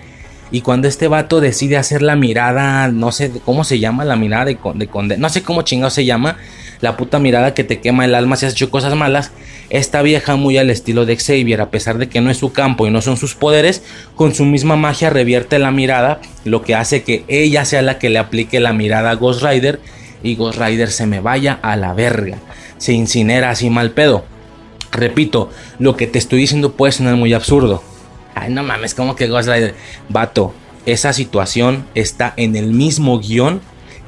y 0.50 0.60
cuando 0.60 0.86
este 0.86 1.08
vato 1.08 1.40
decide 1.40 1.76
hacer 1.76 2.02
la 2.02 2.14
mirada, 2.14 2.88
no 2.88 3.10
sé 3.10 3.32
cómo 3.44 3.64
se 3.64 3.78
llama, 3.78 4.04
la 4.04 4.16
mirada 4.16 4.44
de, 4.44 4.58
de, 4.74 5.18
no 5.18 5.28
sé 5.28 5.42
cómo 5.42 5.62
chingado 5.62 5.90
se 5.90 6.04
llama, 6.04 6.36
la 6.80 6.96
puta 6.96 7.18
mirada 7.18 7.54
que 7.54 7.64
te 7.64 7.80
quema 7.80 8.04
el 8.04 8.14
alma 8.14 8.36
si 8.36 8.46
has 8.46 8.52
hecho 8.52 8.70
cosas 8.70 8.94
malas, 8.94 9.32
esta 9.70 10.02
vieja 10.02 10.36
muy 10.36 10.58
al 10.58 10.70
estilo 10.70 11.06
de 11.06 11.16
Xavier, 11.16 11.60
a 11.60 11.70
pesar 11.70 11.98
de 11.98 12.08
que 12.08 12.20
no 12.20 12.30
es 12.30 12.38
su 12.38 12.52
campo 12.52 12.86
y 12.86 12.90
no 12.90 13.02
son 13.02 13.16
sus 13.16 13.34
poderes, 13.34 13.82
con 14.14 14.34
su 14.34 14.44
misma 14.44 14.76
magia 14.76 15.10
revierte 15.10 15.58
la 15.58 15.70
mirada, 15.70 16.20
lo 16.44 16.62
que 16.62 16.74
hace 16.74 17.02
que 17.02 17.24
ella 17.28 17.64
sea 17.64 17.82
la 17.82 17.98
que 17.98 18.10
le 18.10 18.18
aplique 18.18 18.60
la 18.60 18.72
mirada 18.72 19.10
a 19.10 19.14
Ghost 19.14 19.42
Rider 19.42 19.80
y 20.22 20.36
Ghost 20.36 20.58
Rider 20.58 20.90
se 20.90 21.06
me 21.06 21.20
vaya 21.20 21.58
a 21.62 21.76
la 21.76 21.94
verga, 21.94 22.38
se 22.78 22.92
incinera 22.92 23.50
así 23.50 23.70
mal 23.70 23.90
pedo. 23.90 24.24
Repito, 24.92 25.50
lo 25.78 25.96
que 25.96 26.06
te 26.06 26.18
estoy 26.18 26.38
diciendo 26.40 26.72
puede 26.72 26.92
sonar 26.92 27.16
muy 27.16 27.34
absurdo, 27.34 27.82
Ay, 28.38 28.52
no 28.52 28.62
mames, 28.62 28.94
como 28.94 29.16
que 29.16 29.28
Ghost 29.28 29.48
Rider. 29.48 29.74
Vato, 30.10 30.52
esa 30.84 31.14
situación 31.14 31.86
está 31.94 32.34
en 32.36 32.54
el 32.54 32.66
mismo 32.66 33.18
guion 33.18 33.62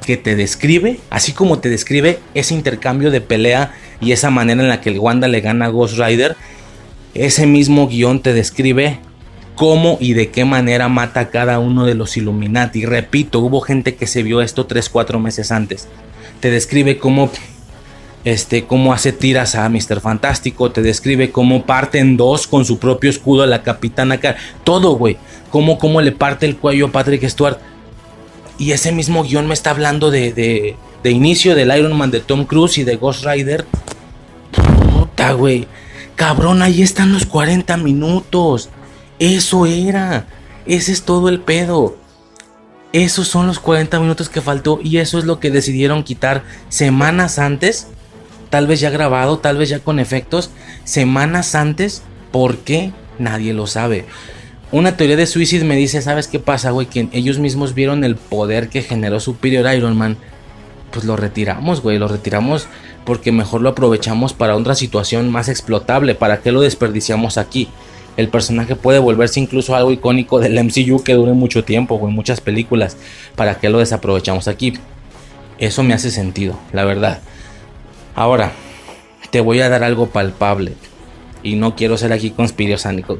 que 0.09 0.17
te 0.17 0.35
describe, 0.35 0.99
así 1.11 1.33
como 1.33 1.59
te 1.59 1.69
describe 1.69 2.17
ese 2.33 2.55
intercambio 2.55 3.11
de 3.11 3.21
pelea 3.21 3.75
y 4.01 4.11
esa 4.11 4.31
manera 4.31 4.63
en 4.63 4.67
la 4.67 4.81
que 4.81 4.89
el 4.89 4.97
Wanda 4.97 5.27
le 5.27 5.39
gana 5.39 5.65
a 5.65 5.69
Ghost 5.69 5.99
Rider. 5.99 6.35
Ese 7.13 7.45
mismo 7.45 7.87
guion 7.87 8.19
te 8.19 8.33
describe 8.33 8.97
cómo 9.53 9.99
y 10.01 10.13
de 10.13 10.31
qué 10.31 10.45
manera 10.45 10.89
mata 10.89 11.19
a 11.19 11.29
cada 11.29 11.59
uno 11.59 11.85
de 11.85 11.93
los 11.93 12.17
Illuminati. 12.17 12.87
Repito, 12.87 13.39
hubo 13.39 13.61
gente 13.61 13.93
que 13.93 14.07
se 14.07 14.23
vio 14.23 14.41
esto 14.41 14.67
3-4 14.67 15.19
meses 15.19 15.51
antes. 15.51 15.87
Te 16.39 16.49
describe 16.49 16.97
cómo 16.97 17.29
este, 18.25 18.63
cómo 18.63 18.93
hace 18.93 19.11
tiras 19.11 19.53
a 19.53 19.69
Mr. 19.69 20.01
Fantástico, 20.01 20.71
te 20.71 20.81
describe 20.81 21.29
cómo 21.29 21.67
parte 21.67 21.99
en 21.99 22.17
dos 22.17 22.47
con 22.47 22.65
su 22.65 22.79
propio 22.79 23.11
escudo 23.11 23.43
a 23.43 23.47
la 23.47 23.61
Capitana 23.61 24.19
todo, 24.63 24.95
güey, 24.95 25.17
cómo, 25.51 25.77
cómo 25.77 26.01
le 26.01 26.13
parte 26.13 26.47
el 26.47 26.57
cuello 26.57 26.87
a 26.87 26.91
Patrick 26.91 27.29
Stewart. 27.29 27.59
Y 28.59 28.73
ese 28.73 28.91
mismo 28.91 29.23
guion 29.23 29.47
me 29.47 29.55
está 29.55 29.71
hablando 29.71 30.11
de, 30.11 30.33
de, 30.33 30.75
de 31.01 31.11
inicio 31.11 31.55
del 31.55 31.75
Iron 31.75 31.97
Man 31.97 32.11
de 32.11 32.19
Tom 32.19 32.45
Cruise 32.45 32.77
y 32.77 32.83
de 32.83 32.97
Ghost 32.97 33.25
Rider. 33.25 33.65
Puta, 34.93 35.31
güey. 35.33 35.67
Cabrón, 36.15 36.61
ahí 36.61 36.81
están 36.83 37.11
los 37.11 37.25
40 37.25 37.77
minutos. 37.77 38.69
Eso 39.17 39.65
era. 39.65 40.27
Ese 40.65 40.91
es 40.91 41.03
todo 41.03 41.29
el 41.29 41.39
pedo. 41.39 41.97
Esos 42.93 43.27
son 43.27 43.47
los 43.47 43.59
40 43.59 43.99
minutos 43.99 44.29
que 44.29 44.41
faltó 44.41 44.79
y 44.83 44.97
eso 44.97 45.17
es 45.17 45.25
lo 45.25 45.39
que 45.39 45.51
decidieron 45.51 46.03
quitar 46.03 46.43
semanas 46.69 47.39
antes 47.39 47.87
tal 48.49 48.65
vez 48.65 48.79
ya 48.79 48.89
grabado, 48.89 49.37
tal 49.37 49.57
vez 49.57 49.69
ya 49.69 49.77
con 49.77 49.99
efectos, 49.99 50.49
semanas 50.85 51.53
antes 51.53 52.01
¿Por 52.31 52.57
qué? 52.57 52.91
Nadie 53.17 53.53
lo 53.53 53.67
sabe. 53.67 54.05
Una 54.71 54.95
teoría 54.95 55.15
de 55.15 55.25
suicidio 55.25 55.65
me 55.65 55.75
dice, 55.75 55.99
¿sabes 56.01 56.27
qué 56.27 56.37
pasa, 56.37 56.69
güey? 56.69 56.85
Que 56.85 57.09
ellos 57.11 57.39
mismos 57.39 57.73
vieron 57.73 58.03
el 58.03 58.15
poder 58.15 58.69
que 58.69 58.83
generó 58.83 59.19
Superior 59.19 59.73
Iron 59.73 59.97
Man. 59.97 60.17
Pues 60.91 61.05
lo 61.05 61.15
retiramos, 61.15 61.81
güey, 61.81 61.97
lo 61.97 62.07
retiramos 62.07 62.67
porque 63.03 63.31
mejor 63.31 63.61
lo 63.61 63.69
aprovechamos 63.69 64.33
para 64.33 64.55
otra 64.55 64.75
situación 64.75 65.31
más 65.31 65.49
explotable. 65.49 66.13
¿Para 66.13 66.41
qué 66.41 66.51
lo 66.51 66.61
desperdiciamos 66.61 67.39
aquí? 67.39 67.67
El 68.15 68.29
personaje 68.29 68.75
puede 68.75 68.99
volverse 68.99 69.39
incluso 69.39 69.75
algo 69.75 69.91
icónico 69.91 70.39
del 70.39 70.63
MCU 70.63 71.03
que 71.03 71.13
dure 71.13 71.33
mucho 71.33 71.63
tiempo, 71.63 71.97
güey, 71.97 72.13
muchas 72.13 72.39
películas. 72.39 72.95
¿Para 73.35 73.55
qué 73.59 73.69
lo 73.69 73.79
desaprovechamos 73.79 74.47
aquí? 74.47 74.73
Eso 75.57 75.81
me 75.81 75.95
hace 75.95 76.11
sentido, 76.11 76.59
la 76.73 76.85
verdad. 76.85 77.21
Ahora, 78.13 78.51
te 79.31 79.41
voy 79.41 79.61
a 79.61 79.69
dar 79.69 79.83
algo 79.83 80.07
palpable. 80.07 80.73
Y 81.43 81.55
no 81.55 81.75
quiero 81.75 81.97
ser 81.97 82.11
aquí 82.11 82.31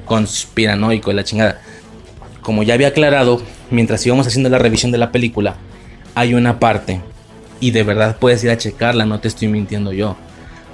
conspiranoico 0.05 1.11
y 1.11 1.13
la 1.13 1.23
chingada. 1.23 1.61
Como 2.41 2.63
ya 2.63 2.73
había 2.73 2.89
aclarado, 2.89 3.41
mientras 3.71 4.05
íbamos 4.05 4.27
haciendo 4.27 4.49
la 4.49 4.57
revisión 4.57 4.91
de 4.91 4.97
la 4.97 5.11
película, 5.11 5.55
hay 6.15 6.33
una 6.33 6.59
parte, 6.59 7.01
y 7.59 7.71
de 7.71 7.83
verdad 7.83 8.17
puedes 8.19 8.43
ir 8.43 8.49
a 8.49 8.57
checarla, 8.57 9.05
no 9.05 9.19
te 9.19 9.27
estoy 9.27 9.47
mintiendo 9.47 9.93
yo, 9.93 10.17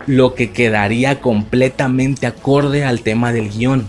lo 0.07 0.35
que 0.35 0.51
quedaría 0.51 1.21
completamente 1.21 2.27
acorde 2.27 2.83
al 2.85 3.01
tema 3.01 3.33
del 3.33 3.49
guion. 3.49 3.87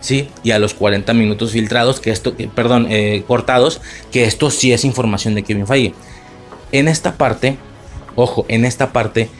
Sí, 0.00 0.28
y 0.42 0.50
a 0.50 0.58
los 0.58 0.74
40 0.74 1.14
minutos 1.14 1.52
filtrados, 1.52 1.98
que 1.98 2.10
esto, 2.10 2.34
perdón, 2.54 2.88
eh, 2.90 3.24
cortados, 3.26 3.80
que 4.12 4.24
esto 4.24 4.50
sí 4.50 4.72
es 4.72 4.84
información 4.84 5.34
de 5.34 5.42
Kevin 5.42 5.66
Feige. 5.66 5.94
En 6.72 6.88
esta 6.88 7.16
parte, 7.16 7.56
ojo, 8.14 8.44
en 8.48 8.66
esta 8.66 8.92
parte, 8.92 9.30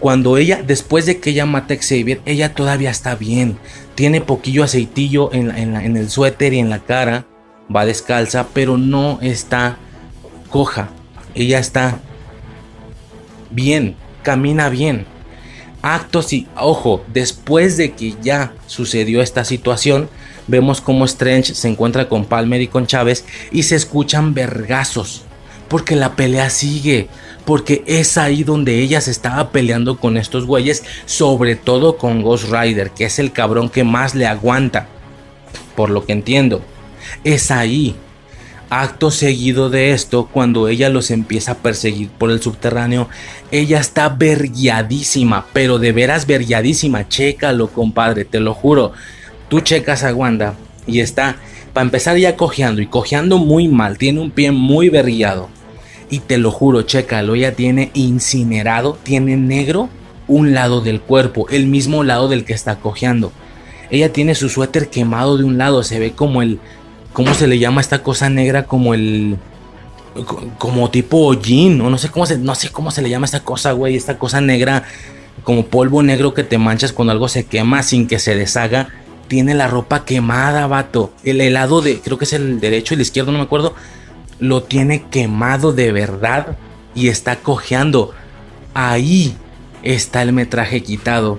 cuando 0.00 0.38
ella, 0.38 0.62
después 0.66 1.06
de 1.06 1.20
que 1.20 1.30
ella 1.30 1.46
mata 1.46 1.74
a 1.74 1.76
Xavier, 1.76 2.20
ella 2.24 2.54
todavía 2.54 2.90
está 2.90 3.14
bien. 3.14 3.58
Tiene 3.94 4.20
poquillo 4.20 4.64
aceitillo 4.64 5.32
en, 5.32 5.50
en 5.50 5.96
el 5.96 6.10
suéter 6.10 6.54
y 6.54 6.58
en 6.58 6.70
la 6.70 6.80
cara. 6.80 7.26
Va 7.74 7.84
descalza, 7.84 8.48
pero 8.52 8.78
no 8.78 9.18
está 9.20 9.76
coja. 10.50 10.88
Ella 11.34 11.58
está 11.58 12.00
bien, 13.50 13.96
camina 14.22 14.68
bien. 14.68 15.06
Actos 15.82 16.32
y, 16.32 16.46
ojo, 16.56 17.04
después 17.12 17.76
de 17.76 17.92
que 17.92 18.14
ya 18.22 18.52
sucedió 18.66 19.22
esta 19.22 19.44
situación, 19.44 20.10
vemos 20.46 20.80
como 20.80 21.04
Strange 21.04 21.54
se 21.54 21.68
encuentra 21.68 22.08
con 22.08 22.26
Palmer 22.26 22.60
y 22.60 22.68
con 22.68 22.86
Chávez 22.86 23.24
y 23.50 23.62
se 23.62 23.76
escuchan 23.76 24.34
vergazos. 24.34 25.22
Porque 25.68 25.94
la 25.94 26.16
pelea 26.16 26.50
sigue 26.50 27.08
porque 27.50 27.82
es 27.88 28.16
ahí 28.16 28.44
donde 28.44 28.78
ella 28.78 29.00
se 29.00 29.10
estaba 29.10 29.50
peleando 29.50 29.98
con 29.98 30.16
estos 30.16 30.46
güeyes, 30.46 30.84
sobre 31.04 31.56
todo 31.56 31.96
con 31.96 32.22
Ghost 32.22 32.44
Rider, 32.48 32.92
que 32.92 33.06
es 33.06 33.18
el 33.18 33.32
cabrón 33.32 33.70
que 33.70 33.82
más 33.82 34.14
le 34.14 34.28
aguanta, 34.28 34.86
por 35.74 35.90
lo 35.90 36.06
que 36.06 36.12
entiendo. 36.12 36.62
Es 37.24 37.50
ahí. 37.50 37.96
Acto 38.68 39.10
seguido 39.10 39.68
de 39.68 39.90
esto, 39.90 40.28
cuando 40.32 40.68
ella 40.68 40.90
los 40.90 41.10
empieza 41.10 41.50
a 41.50 41.56
perseguir 41.56 42.10
por 42.10 42.30
el 42.30 42.40
subterráneo, 42.40 43.08
ella 43.50 43.80
está 43.80 44.10
verguiadísima, 44.10 45.46
pero 45.52 45.80
de 45.80 45.90
veras 45.90 46.28
verguiadísima. 46.28 47.08
Chécalo, 47.08 47.66
compadre, 47.72 48.24
te 48.24 48.38
lo 48.38 48.54
juro. 48.54 48.92
Tú 49.48 49.58
checas 49.58 50.04
a 50.04 50.14
Wanda 50.14 50.54
y 50.86 51.00
está, 51.00 51.34
para 51.72 51.82
empezar 51.82 52.16
ya 52.16 52.36
cojeando 52.36 52.80
y 52.80 52.86
cojeando 52.86 53.38
muy 53.38 53.66
mal, 53.66 53.98
tiene 53.98 54.20
un 54.20 54.30
pie 54.30 54.52
muy 54.52 54.88
verguiado 54.88 55.48
y 56.10 56.18
te 56.18 56.38
lo 56.38 56.50
juro, 56.50 56.82
chécalo, 56.82 57.36
ella 57.36 57.54
tiene 57.54 57.90
incinerado, 57.94 58.98
tiene 59.02 59.36
negro 59.36 59.88
un 60.26 60.52
lado 60.52 60.80
del 60.80 61.00
cuerpo, 61.00 61.48
el 61.50 61.66
mismo 61.66 62.04
lado 62.04 62.28
del 62.28 62.44
que 62.44 62.52
está 62.52 62.76
cojeando. 62.76 63.32
Ella 63.90 64.12
tiene 64.12 64.34
su 64.34 64.48
suéter 64.48 64.88
quemado 64.88 65.38
de 65.38 65.44
un 65.44 65.56
lado, 65.56 65.82
se 65.82 65.98
ve 65.98 66.12
como 66.12 66.42
el, 66.42 66.58
¿cómo 67.12 67.34
se 67.34 67.46
le 67.46 67.58
llama 67.58 67.80
esta 67.80 68.02
cosa 68.02 68.28
negra? 68.28 68.64
Como 68.64 68.94
el, 68.94 69.38
como 70.58 70.90
tipo 70.90 71.26
hollín, 71.26 71.80
o 71.80 71.90
no 71.90 71.98
sé 71.98 72.08
cómo 72.08 72.26
se, 72.26 72.38
no 72.38 72.54
sé 72.54 72.70
cómo 72.70 72.90
se 72.90 73.02
le 73.02 73.10
llama 73.10 73.26
esta 73.26 73.40
cosa, 73.40 73.72
güey, 73.72 73.96
esta 73.96 74.18
cosa 74.18 74.40
negra, 74.40 74.84
como 75.44 75.66
polvo 75.66 76.02
negro 76.02 76.34
que 76.34 76.44
te 76.44 76.58
manchas 76.58 76.92
cuando 76.92 77.12
algo 77.12 77.28
se 77.28 77.46
quema 77.46 77.82
sin 77.82 78.08
que 78.08 78.18
se 78.18 78.34
deshaga. 78.34 78.88
Tiene 79.28 79.54
la 79.54 79.68
ropa 79.68 80.04
quemada, 80.04 80.66
vato. 80.66 81.12
El 81.22 81.40
helado 81.40 81.82
de, 81.82 82.00
creo 82.00 82.18
que 82.18 82.24
es 82.24 82.32
el 82.32 82.58
derecho 82.58 82.94
y 82.94 82.96
el 82.96 83.02
izquierdo, 83.02 83.30
no 83.30 83.38
me 83.38 83.44
acuerdo 83.44 83.74
lo 84.40 84.62
tiene 84.62 85.04
quemado 85.10 85.72
de 85.72 85.92
verdad 85.92 86.56
y 86.94 87.08
está 87.08 87.36
cojeando. 87.36 88.12
Ahí 88.74 89.36
está 89.82 90.22
el 90.22 90.32
metraje 90.32 90.82
quitado. 90.82 91.38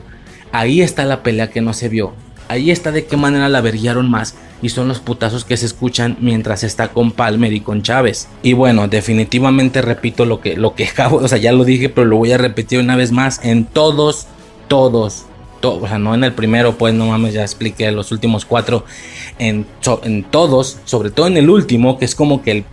Ahí 0.51 0.81
está 0.81 1.05
la 1.05 1.23
pelea 1.23 1.49
que 1.49 1.61
no 1.61 1.73
se 1.73 1.89
vio. 1.89 2.13
Ahí 2.47 2.71
está 2.71 2.91
de 2.91 3.05
qué 3.05 3.17
manera 3.17 3.49
la 3.49 3.59
averiaron 3.59 4.09
más. 4.09 4.35
Y 4.61 4.69
son 4.69 4.87
los 4.87 4.99
putazos 4.99 5.43
que 5.43 5.57
se 5.57 5.65
escuchan 5.65 6.17
mientras 6.19 6.63
está 6.63 6.89
con 6.89 7.11
Palmer 7.11 7.51
y 7.53 7.61
con 7.61 7.81
Chávez. 7.81 8.27
Y 8.43 8.53
bueno, 8.53 8.87
definitivamente 8.87 9.81
repito 9.81 10.25
lo 10.25 10.39
que, 10.39 10.55
lo 10.55 10.75
que 10.75 10.85
acabo. 10.87 11.17
O 11.17 11.27
sea, 11.27 11.37
ya 11.37 11.51
lo 11.51 11.63
dije, 11.63 11.89
pero 11.89 12.05
lo 12.05 12.17
voy 12.17 12.31
a 12.31 12.37
repetir 12.37 12.79
una 12.79 12.95
vez 12.95 13.11
más. 13.11 13.39
En 13.43 13.65
todos, 13.65 14.27
todos 14.67 15.25
o 15.63 15.87
sea, 15.87 15.99
no 15.99 16.13
en 16.15 16.23
el 16.23 16.33
primero, 16.33 16.77
pues 16.77 16.93
no 16.93 17.07
mames, 17.07 17.33
ya 17.33 17.41
expliqué 17.41 17.91
los 17.91 18.11
últimos 18.11 18.45
cuatro, 18.45 18.85
en, 19.39 19.65
en 20.03 20.23
todos, 20.23 20.77
sobre 20.85 21.09
todo 21.09 21.27
en 21.27 21.37
el 21.37 21.49
último, 21.49 21.97
que 21.97 22.05
es 22.05 22.15
como 22.15 22.41
que 22.41 22.51
el, 22.51 22.65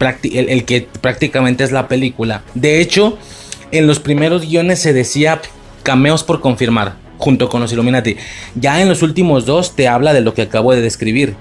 el, 0.48 0.64
que 0.64 0.88
prácticamente 1.00 1.64
es 1.64 1.72
la 1.72 1.88
película. 1.88 2.42
De 2.54 2.80
hecho, 2.80 3.18
en 3.70 3.86
los 3.86 4.00
primeros 4.00 4.42
guiones 4.42 4.80
se 4.80 4.92
decía 4.92 5.40
cameos 5.82 6.24
por 6.24 6.40
confirmar, 6.40 6.96
junto 7.18 7.48
con 7.48 7.60
los 7.60 7.72
Illuminati. 7.72 8.16
Ya 8.54 8.80
en 8.80 8.88
los 8.88 9.02
últimos 9.02 9.46
dos 9.46 9.76
te 9.76 9.88
habla 9.88 10.12
de 10.12 10.20
lo 10.20 10.34
que 10.34 10.42
acabo 10.42 10.72
de 10.74 10.80
describir. 10.80 11.34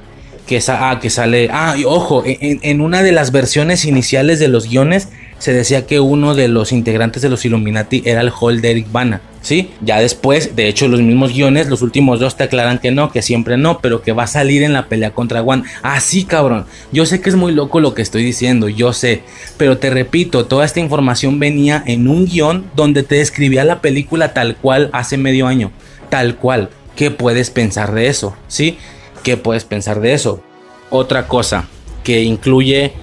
Que, 0.45 0.64
ah, 0.69 1.00
que 1.01 1.09
sale. 1.09 1.50
Ah, 1.51 1.76
y 1.77 1.84
ojo, 1.84 2.24
en, 2.26 2.61
en 2.64 2.80
una 2.80 3.03
de 3.03 3.11
las 3.11 3.34
versiones 3.34 3.84
iniciales 3.84 4.40
de 4.40 4.48
los 4.48 4.69
guiones 4.69 5.09
se 5.40 5.53
decía 5.53 5.85
que 5.85 5.99
uno 5.99 6.35
de 6.35 6.48
los 6.48 6.72
integrantes 6.72 7.22
de 7.22 7.30
los 7.30 7.45
Illuminati 7.45 8.01
era 8.06 8.22
el 8.22 8.32
Hall 8.32 8.61
de 8.61 8.72
Eric 8.72 8.91
Bana. 8.91 9.22
¿Sí? 9.41 9.69
Ya 9.82 10.01
después, 10.01 10.57
de 10.57 10.67
hecho, 10.67 10.90
los 10.90 10.99
mismos 10.99 11.32
guiones, 11.32 11.67
los 11.67 11.82
últimos 11.82 12.19
dos 12.19 12.35
te 12.35 12.43
aclaran 12.43 12.80
que 12.80 12.91
no, 12.91 13.11
que 13.14 13.22
siempre 13.22 13.56
no, 13.56 13.80
pero 13.80 14.01
que 14.01 14.11
va 14.11 14.24
a 14.24 14.27
salir 14.27 14.61
en 14.61 14.74
la 14.74 14.88
pelea 14.88 15.11
contra 15.11 15.41
Juan. 15.41 15.64
Así, 15.83 16.25
ah, 16.25 16.30
cabrón. 16.32 16.66
Yo 16.91 17.06
sé 17.06 17.22
que 17.22 17.30
es 17.30 17.35
muy 17.38 17.53
loco 17.53 17.80
lo 17.80 17.93
que 17.93 18.01
estoy 18.01 18.24
diciendo, 18.24 18.67
yo 18.67 18.91
sé. 18.91 19.22
Pero 19.56 19.77
te 19.77 19.90
repito, 19.90 20.48
toda 20.48 20.66
esta 20.66 20.82
información 20.82 21.40
venía 21.40 21.82
en 21.85 22.09
un 22.09 22.25
guion 22.25 22.66
donde 22.75 23.03
te 23.03 23.16
describía 23.16 23.64
la 23.64 23.80
película 23.80 24.33
tal 24.33 24.57
cual 24.57 24.90
hace 24.91 25.17
medio 25.17 25.48
año. 25.48 25.72
Tal 26.09 26.35
cual. 26.35 26.69
¿Qué 26.98 27.11
puedes 27.11 27.49
pensar 27.49 27.93
de 27.93 28.07
eso? 28.07 28.35
¿Sí? 28.49 28.77
¿Qué 29.24 29.38
puedes 29.38 29.64
pensar 29.64 30.01
de 30.01 30.14
eso? 30.14 30.43
Otra 30.90 31.27
cosa 31.27 31.67
que 32.03 32.24
incluye 32.24 32.93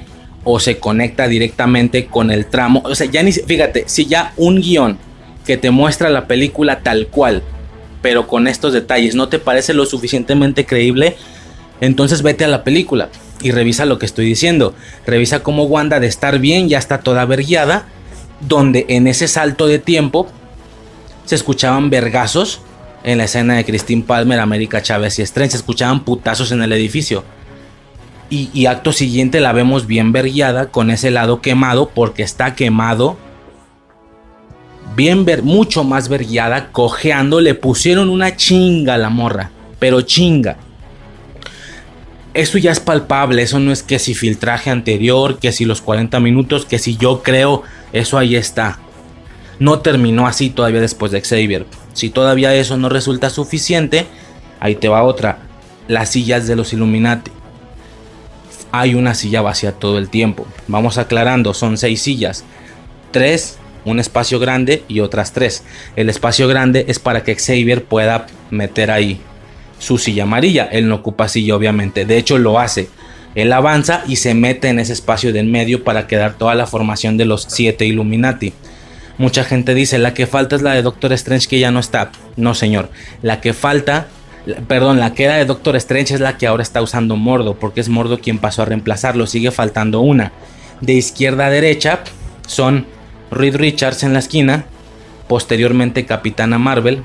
o 0.44 0.60
se 0.60 0.78
conecta 0.78 1.26
directamente 1.26 2.06
con 2.06 2.30
el 2.30 2.46
tramo. 2.46 2.82
O 2.84 2.94
sea, 2.94 3.06
ya 3.10 3.22
ni 3.22 3.32
fíjate, 3.32 3.84
si 3.86 4.06
ya 4.06 4.32
un 4.36 4.60
guion 4.60 4.98
que 5.46 5.56
te 5.56 5.70
muestra 5.70 6.10
la 6.10 6.26
película 6.26 6.80
tal 6.80 7.08
cual, 7.08 7.42
pero 8.02 8.26
con 8.26 8.46
estos 8.46 8.72
detalles 8.72 9.14
no 9.14 9.28
te 9.28 9.38
parece 9.38 9.74
lo 9.74 9.86
suficientemente 9.86 10.66
creíble, 10.66 11.16
entonces 11.80 12.22
vete 12.22 12.44
a 12.44 12.48
la 12.48 12.64
película 12.64 13.08
y 13.42 13.50
revisa 13.50 13.84
lo 13.84 13.98
que 13.98 14.06
estoy 14.06 14.26
diciendo. 14.26 14.74
Revisa 15.06 15.42
cómo 15.42 15.64
Wanda 15.64 16.00
de 16.00 16.06
estar 16.06 16.38
bien 16.38 16.68
ya 16.68 16.78
está 16.78 16.98
toda 16.98 17.24
verguiada, 17.24 17.86
donde 18.40 18.86
en 18.88 19.06
ese 19.06 19.28
salto 19.28 19.66
de 19.66 19.78
tiempo 19.78 20.28
se 21.24 21.34
escuchaban 21.34 21.90
vergazos 21.90 22.60
en 23.02 23.18
la 23.18 23.24
escena 23.24 23.54
de 23.54 23.64
Christine 23.64 24.02
Palmer, 24.02 24.40
América 24.40 24.82
Chávez 24.82 25.18
y 25.18 25.22
Strange, 25.22 25.52
se 25.52 25.56
escuchaban 25.58 26.04
putazos 26.04 26.52
en 26.52 26.62
el 26.62 26.72
edificio. 26.72 27.24
Y, 28.30 28.66
acto 28.66 28.92
siguiente 28.92 29.40
la 29.40 29.52
vemos 29.52 29.86
bien 29.86 30.10
verguiada 30.12 30.70
con 30.70 30.90
ese 30.90 31.10
lado 31.10 31.40
quemado 31.40 31.90
porque 31.90 32.22
está 32.22 32.54
quemado. 32.54 33.16
Bien 34.96 35.24
ver, 35.24 35.42
mucho 35.42 35.84
más 35.84 36.08
verguiada, 36.08 36.72
cojeando. 36.72 37.40
Le 37.40 37.54
pusieron 37.54 38.08
una 38.08 38.36
chinga 38.36 38.94
a 38.94 38.98
la 38.98 39.10
morra, 39.10 39.50
pero 39.78 40.00
chinga. 40.00 40.56
Eso 42.32 42.58
ya 42.58 42.72
es 42.72 42.80
palpable, 42.80 43.42
eso 43.42 43.60
no 43.60 43.70
es 43.70 43.84
que 43.84 44.00
si 44.00 44.14
filtraje 44.14 44.70
anterior, 44.70 45.38
que 45.38 45.52
si 45.52 45.64
los 45.64 45.80
40 45.80 46.18
minutos, 46.18 46.64
que 46.64 46.80
si 46.80 46.96
yo 46.96 47.22
creo, 47.22 47.62
eso 47.92 48.18
ahí 48.18 48.34
está. 48.34 48.80
No 49.60 49.78
terminó 49.78 50.26
así 50.26 50.50
todavía 50.50 50.80
después 50.80 51.12
de 51.12 51.20
Xavier. 51.20 51.66
Si 51.92 52.10
todavía 52.10 52.52
eso 52.52 52.76
no 52.76 52.88
resulta 52.88 53.30
suficiente, 53.30 54.06
ahí 54.58 54.74
te 54.74 54.88
va 54.88 55.04
otra. 55.04 55.38
Las 55.86 56.10
sillas 56.10 56.48
de 56.48 56.56
los 56.56 56.72
Illuminati 56.72 57.30
hay 58.80 58.94
una 58.94 59.14
silla 59.14 59.40
vacía 59.40 59.72
todo 59.72 59.98
el 59.98 60.08
tiempo. 60.08 60.46
Vamos 60.66 60.98
aclarando, 60.98 61.54
son 61.54 61.78
seis 61.78 62.02
sillas. 62.02 62.44
Tres, 63.12 63.58
un 63.84 64.00
espacio 64.00 64.40
grande 64.40 64.82
y 64.88 64.98
otras 64.98 65.32
tres. 65.32 65.62
El 65.94 66.10
espacio 66.10 66.48
grande 66.48 66.84
es 66.88 66.98
para 66.98 67.22
que 67.22 67.36
Xavier 67.36 67.84
pueda 67.84 68.26
meter 68.50 68.90
ahí 68.90 69.20
su 69.78 69.96
silla 69.96 70.24
amarilla. 70.24 70.64
Él 70.64 70.88
no 70.88 70.96
ocupa 70.96 71.28
silla, 71.28 71.54
obviamente. 71.54 72.04
De 72.04 72.16
hecho, 72.16 72.36
lo 72.38 72.58
hace. 72.58 72.88
Él 73.36 73.52
avanza 73.52 74.02
y 74.08 74.16
se 74.16 74.34
mete 74.34 74.68
en 74.68 74.80
ese 74.80 74.92
espacio 74.92 75.32
del 75.32 75.46
medio 75.46 75.84
para 75.84 76.08
quedar 76.08 76.34
toda 76.34 76.56
la 76.56 76.66
formación 76.66 77.16
de 77.16 77.26
los 77.26 77.46
siete 77.48 77.86
Illuminati. 77.86 78.54
Mucha 79.18 79.44
gente 79.44 79.74
dice, 79.74 79.98
la 79.98 80.14
que 80.14 80.26
falta 80.26 80.56
es 80.56 80.62
la 80.62 80.72
de 80.72 80.82
Doctor 80.82 81.12
Strange 81.12 81.46
que 81.46 81.60
ya 81.60 81.70
no 81.70 81.78
está. 81.78 82.10
No, 82.34 82.54
señor. 82.54 82.90
La 83.22 83.40
que 83.40 83.52
falta 83.52 84.08
Perdón, 84.68 85.00
la 85.00 85.14
que 85.14 85.24
era 85.24 85.36
de 85.36 85.46
Doctor 85.46 85.74
Strange 85.76 86.14
es 86.14 86.20
la 86.20 86.36
que 86.36 86.46
ahora 86.46 86.62
está 86.62 86.82
usando 86.82 87.16
Mordo, 87.16 87.54
porque 87.54 87.80
es 87.80 87.88
Mordo 87.88 88.18
quien 88.18 88.38
pasó 88.38 88.62
a 88.62 88.66
reemplazarlo. 88.66 89.26
Sigue 89.26 89.50
faltando 89.50 90.00
una. 90.00 90.32
De 90.80 90.92
izquierda 90.92 91.46
a 91.46 91.50
derecha 91.50 92.00
son 92.46 92.86
Reed 93.30 93.56
Richards 93.56 94.02
en 94.02 94.12
la 94.12 94.18
esquina, 94.18 94.66
posteriormente 95.28 96.04
Capitana 96.04 96.58
Marvel, 96.58 97.02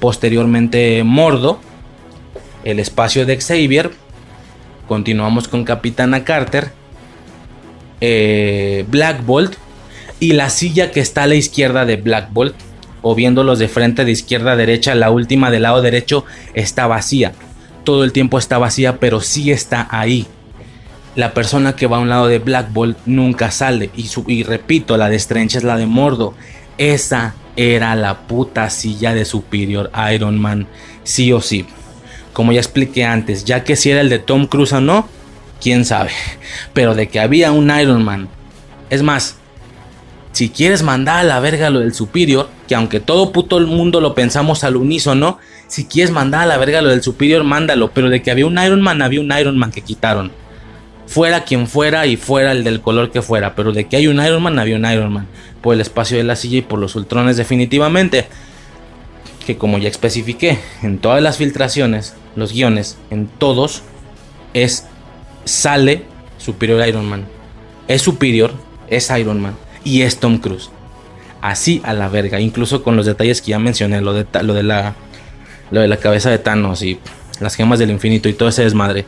posteriormente 0.00 1.02
Mordo, 1.02 1.60
el 2.62 2.78
espacio 2.78 3.24
de 3.24 3.40
Xavier, 3.40 3.90
continuamos 4.86 5.48
con 5.48 5.64
Capitana 5.64 6.24
Carter, 6.24 6.72
eh, 8.00 8.84
Black 8.88 9.24
Bolt 9.24 9.54
y 10.20 10.32
la 10.32 10.50
silla 10.50 10.90
que 10.90 11.00
está 11.00 11.22
a 11.22 11.26
la 11.26 11.36
izquierda 11.36 11.84
de 11.86 11.96
Black 11.96 12.32
Bolt 12.32 12.54
o 13.06 13.14
viéndolos 13.14 13.58
de 13.58 13.68
frente 13.68 14.06
de 14.06 14.12
izquierda 14.12 14.52
a 14.52 14.56
derecha, 14.56 14.94
la 14.94 15.10
última 15.10 15.50
del 15.50 15.64
lado 15.64 15.82
derecho 15.82 16.24
está 16.54 16.86
vacía. 16.86 17.32
Todo 17.84 18.02
el 18.02 18.12
tiempo 18.12 18.38
está 18.38 18.56
vacía, 18.56 18.98
pero 18.98 19.20
sí 19.20 19.52
está 19.52 19.86
ahí. 19.90 20.26
La 21.14 21.34
persona 21.34 21.76
que 21.76 21.86
va 21.86 21.98
a 21.98 22.00
un 22.00 22.08
lado 22.08 22.28
de 22.28 22.38
Black 22.38 22.72
Bolt 22.72 22.96
nunca 23.04 23.50
sale. 23.50 23.90
Y, 23.94 24.08
y 24.26 24.42
repito, 24.42 24.96
la 24.96 25.10
de 25.10 25.16
Strange 25.16 25.58
es 25.58 25.64
la 25.64 25.76
de 25.76 25.84
Mordo. 25.84 26.32
Esa 26.78 27.34
era 27.56 27.94
la 27.94 28.26
puta 28.26 28.70
silla 28.70 29.12
de 29.12 29.26
Superior 29.26 29.90
Iron 30.12 30.40
Man, 30.40 30.66
sí 31.02 31.30
o 31.30 31.42
sí. 31.42 31.66
Como 32.32 32.52
ya 32.52 32.60
expliqué 32.60 33.04
antes, 33.04 33.44
ya 33.44 33.64
que 33.64 33.76
si 33.76 33.90
era 33.90 34.00
el 34.00 34.08
de 34.08 34.18
Tom 34.18 34.46
Cruise 34.46 34.72
o 34.72 34.80
no, 34.80 35.06
quién 35.60 35.84
sabe. 35.84 36.10
Pero 36.72 36.94
de 36.94 37.08
que 37.08 37.20
había 37.20 37.52
un 37.52 37.70
Iron 37.78 38.02
Man. 38.02 38.28
Es 38.88 39.02
más, 39.02 39.36
si 40.34 40.48
quieres 40.48 40.82
mandar 40.82 41.20
a 41.20 41.22
la 41.22 41.38
verga 41.38 41.70
lo 41.70 41.78
del 41.78 41.94
Superior, 41.94 42.48
que 42.66 42.74
aunque 42.74 42.98
todo 42.98 43.30
puto 43.30 43.56
el 43.56 43.66
mundo 43.66 44.00
lo 44.00 44.16
pensamos 44.16 44.64
al 44.64 44.74
unísono, 44.74 45.38
si 45.68 45.84
quieres 45.84 46.10
mandar 46.10 46.42
a 46.42 46.46
la 46.46 46.58
verga 46.58 46.82
lo 46.82 46.90
del 46.90 47.04
Superior, 47.04 47.44
mándalo. 47.44 47.92
Pero 47.94 48.10
de 48.10 48.20
que 48.20 48.32
había 48.32 48.44
un 48.44 48.58
Iron 48.58 48.82
Man, 48.82 49.00
había 49.00 49.20
un 49.20 49.30
Iron 49.30 49.56
Man 49.56 49.70
que 49.70 49.82
quitaron. 49.82 50.32
Fuera 51.06 51.44
quien 51.44 51.68
fuera 51.68 52.06
y 52.06 52.16
fuera 52.16 52.50
el 52.50 52.64
del 52.64 52.80
color 52.80 53.12
que 53.12 53.22
fuera. 53.22 53.54
Pero 53.54 53.70
de 53.70 53.84
que 53.84 53.96
hay 53.96 54.08
un 54.08 54.16
Iron 54.16 54.42
Man, 54.42 54.58
había 54.58 54.74
un 54.74 54.84
Iron 54.84 55.12
Man. 55.12 55.28
Por 55.62 55.74
el 55.74 55.80
espacio 55.80 56.16
de 56.16 56.24
la 56.24 56.34
silla 56.34 56.58
y 56.58 56.62
por 56.62 56.80
los 56.80 56.96
ultrones 56.96 57.36
definitivamente. 57.36 58.26
Que 59.46 59.56
como 59.56 59.78
ya 59.78 59.88
especifiqué, 59.88 60.58
en 60.82 60.98
todas 60.98 61.22
las 61.22 61.36
filtraciones, 61.36 62.14
los 62.34 62.52
guiones, 62.52 62.98
en 63.10 63.28
todos, 63.28 63.82
es 64.52 64.88
sale 65.44 66.02
Superior 66.38 66.84
Iron 66.88 67.08
Man. 67.08 67.24
Es 67.86 68.02
superior, 68.02 68.52
es 68.88 69.10
Iron 69.10 69.40
Man 69.40 69.54
y 69.84 70.02
es 70.02 70.18
Tom 70.18 70.38
Cruise. 70.38 70.70
Así 71.40 71.82
a 71.84 71.92
la 71.92 72.08
verga, 72.08 72.40
incluso 72.40 72.82
con 72.82 72.96
los 72.96 73.06
detalles 73.06 73.42
que 73.42 73.50
ya 73.50 73.58
mencioné, 73.58 74.00
lo 74.00 74.14
de, 74.14 74.26
lo 74.42 74.54
de, 74.54 74.62
la, 74.62 74.94
lo 75.70 75.80
de 75.80 75.88
la 75.88 75.98
cabeza 75.98 76.30
de 76.30 76.38
Thanos 76.38 76.82
y 76.82 76.98
las 77.40 77.54
gemas 77.54 77.78
del 77.78 77.90
infinito 77.90 78.28
y 78.28 78.32
todo 78.32 78.48
ese 78.48 78.64
desmadre. 78.64 79.04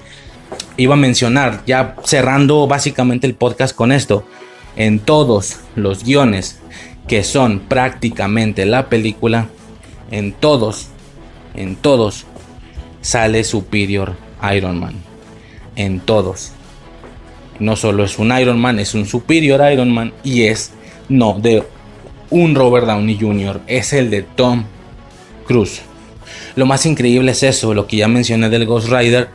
Iba 0.76 0.94
a 0.94 0.98
mencionar, 0.98 1.62
ya 1.66 1.96
cerrando 2.04 2.66
básicamente 2.66 3.26
el 3.26 3.34
podcast 3.34 3.74
con 3.74 3.90
esto, 3.90 4.26
en 4.76 4.98
todos 4.98 5.60
los 5.74 6.04
guiones 6.04 6.60
que 7.08 7.24
son 7.24 7.60
prácticamente 7.60 8.66
la 8.66 8.88
película, 8.90 9.46
en 10.10 10.32
todos, 10.32 10.88
en 11.54 11.76
todos, 11.76 12.26
sale 13.00 13.44
Superior 13.44 14.14
Iron 14.52 14.78
Man. 14.78 14.94
En 15.76 16.00
todos 16.00 16.52
no 17.60 17.76
solo 17.76 18.04
es 18.04 18.18
un 18.18 18.36
Iron 18.38 18.60
Man, 18.60 18.78
es 18.78 18.94
un 18.94 19.06
superior 19.06 19.60
Iron 19.72 19.92
Man 19.92 20.12
y 20.22 20.42
es 20.44 20.72
no 21.08 21.38
de 21.38 21.62
un 22.30 22.54
Robert 22.54 22.86
Downey 22.86 23.18
Jr., 23.20 23.60
es 23.66 23.92
el 23.92 24.10
de 24.10 24.22
Tom 24.22 24.64
Cruise. 25.46 25.82
Lo 26.56 26.66
más 26.66 26.86
increíble 26.86 27.32
es 27.32 27.42
eso, 27.42 27.74
lo 27.74 27.86
que 27.86 27.98
ya 27.98 28.08
mencioné 28.08 28.48
del 28.48 28.66
Ghost 28.66 28.88
Rider, 28.88 29.28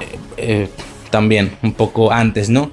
eh, 0.00 0.18
eh, 0.36 0.68
también 1.10 1.52
un 1.62 1.72
poco 1.72 2.12
antes, 2.12 2.48
¿no? 2.48 2.70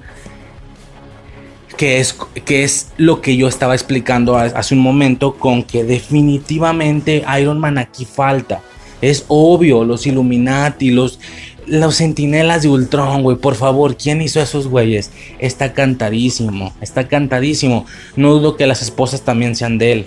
Que 1.76 1.98
es, 1.98 2.16
que 2.44 2.62
es 2.62 2.92
lo 2.96 3.20
que 3.20 3.36
yo 3.36 3.48
estaba 3.48 3.74
explicando 3.74 4.36
hace 4.36 4.74
un 4.74 4.80
momento 4.80 5.34
con 5.34 5.64
que 5.64 5.82
definitivamente 5.82 7.24
Iron 7.40 7.58
Man 7.58 7.78
aquí 7.78 8.04
falta. 8.04 8.62
Es 9.00 9.24
obvio, 9.28 9.84
los 9.84 10.06
Illuminati, 10.06 10.90
los, 10.90 11.18
los 11.66 11.96
sentinelas 11.96 12.62
de 12.62 12.68
Ultron, 12.68 13.22
güey, 13.22 13.36
por 13.36 13.54
favor, 13.54 13.96
¿quién 13.96 14.20
hizo 14.22 14.40
esos 14.40 14.68
güeyes? 14.68 15.10
Está 15.38 15.72
cantadísimo, 15.72 16.72
está 16.80 17.08
cantadísimo. 17.08 17.86
No 18.16 18.34
dudo 18.34 18.56
que 18.56 18.66
las 18.66 18.82
esposas 18.82 19.22
también 19.22 19.56
sean 19.56 19.78
de 19.78 19.92
él, 19.92 20.06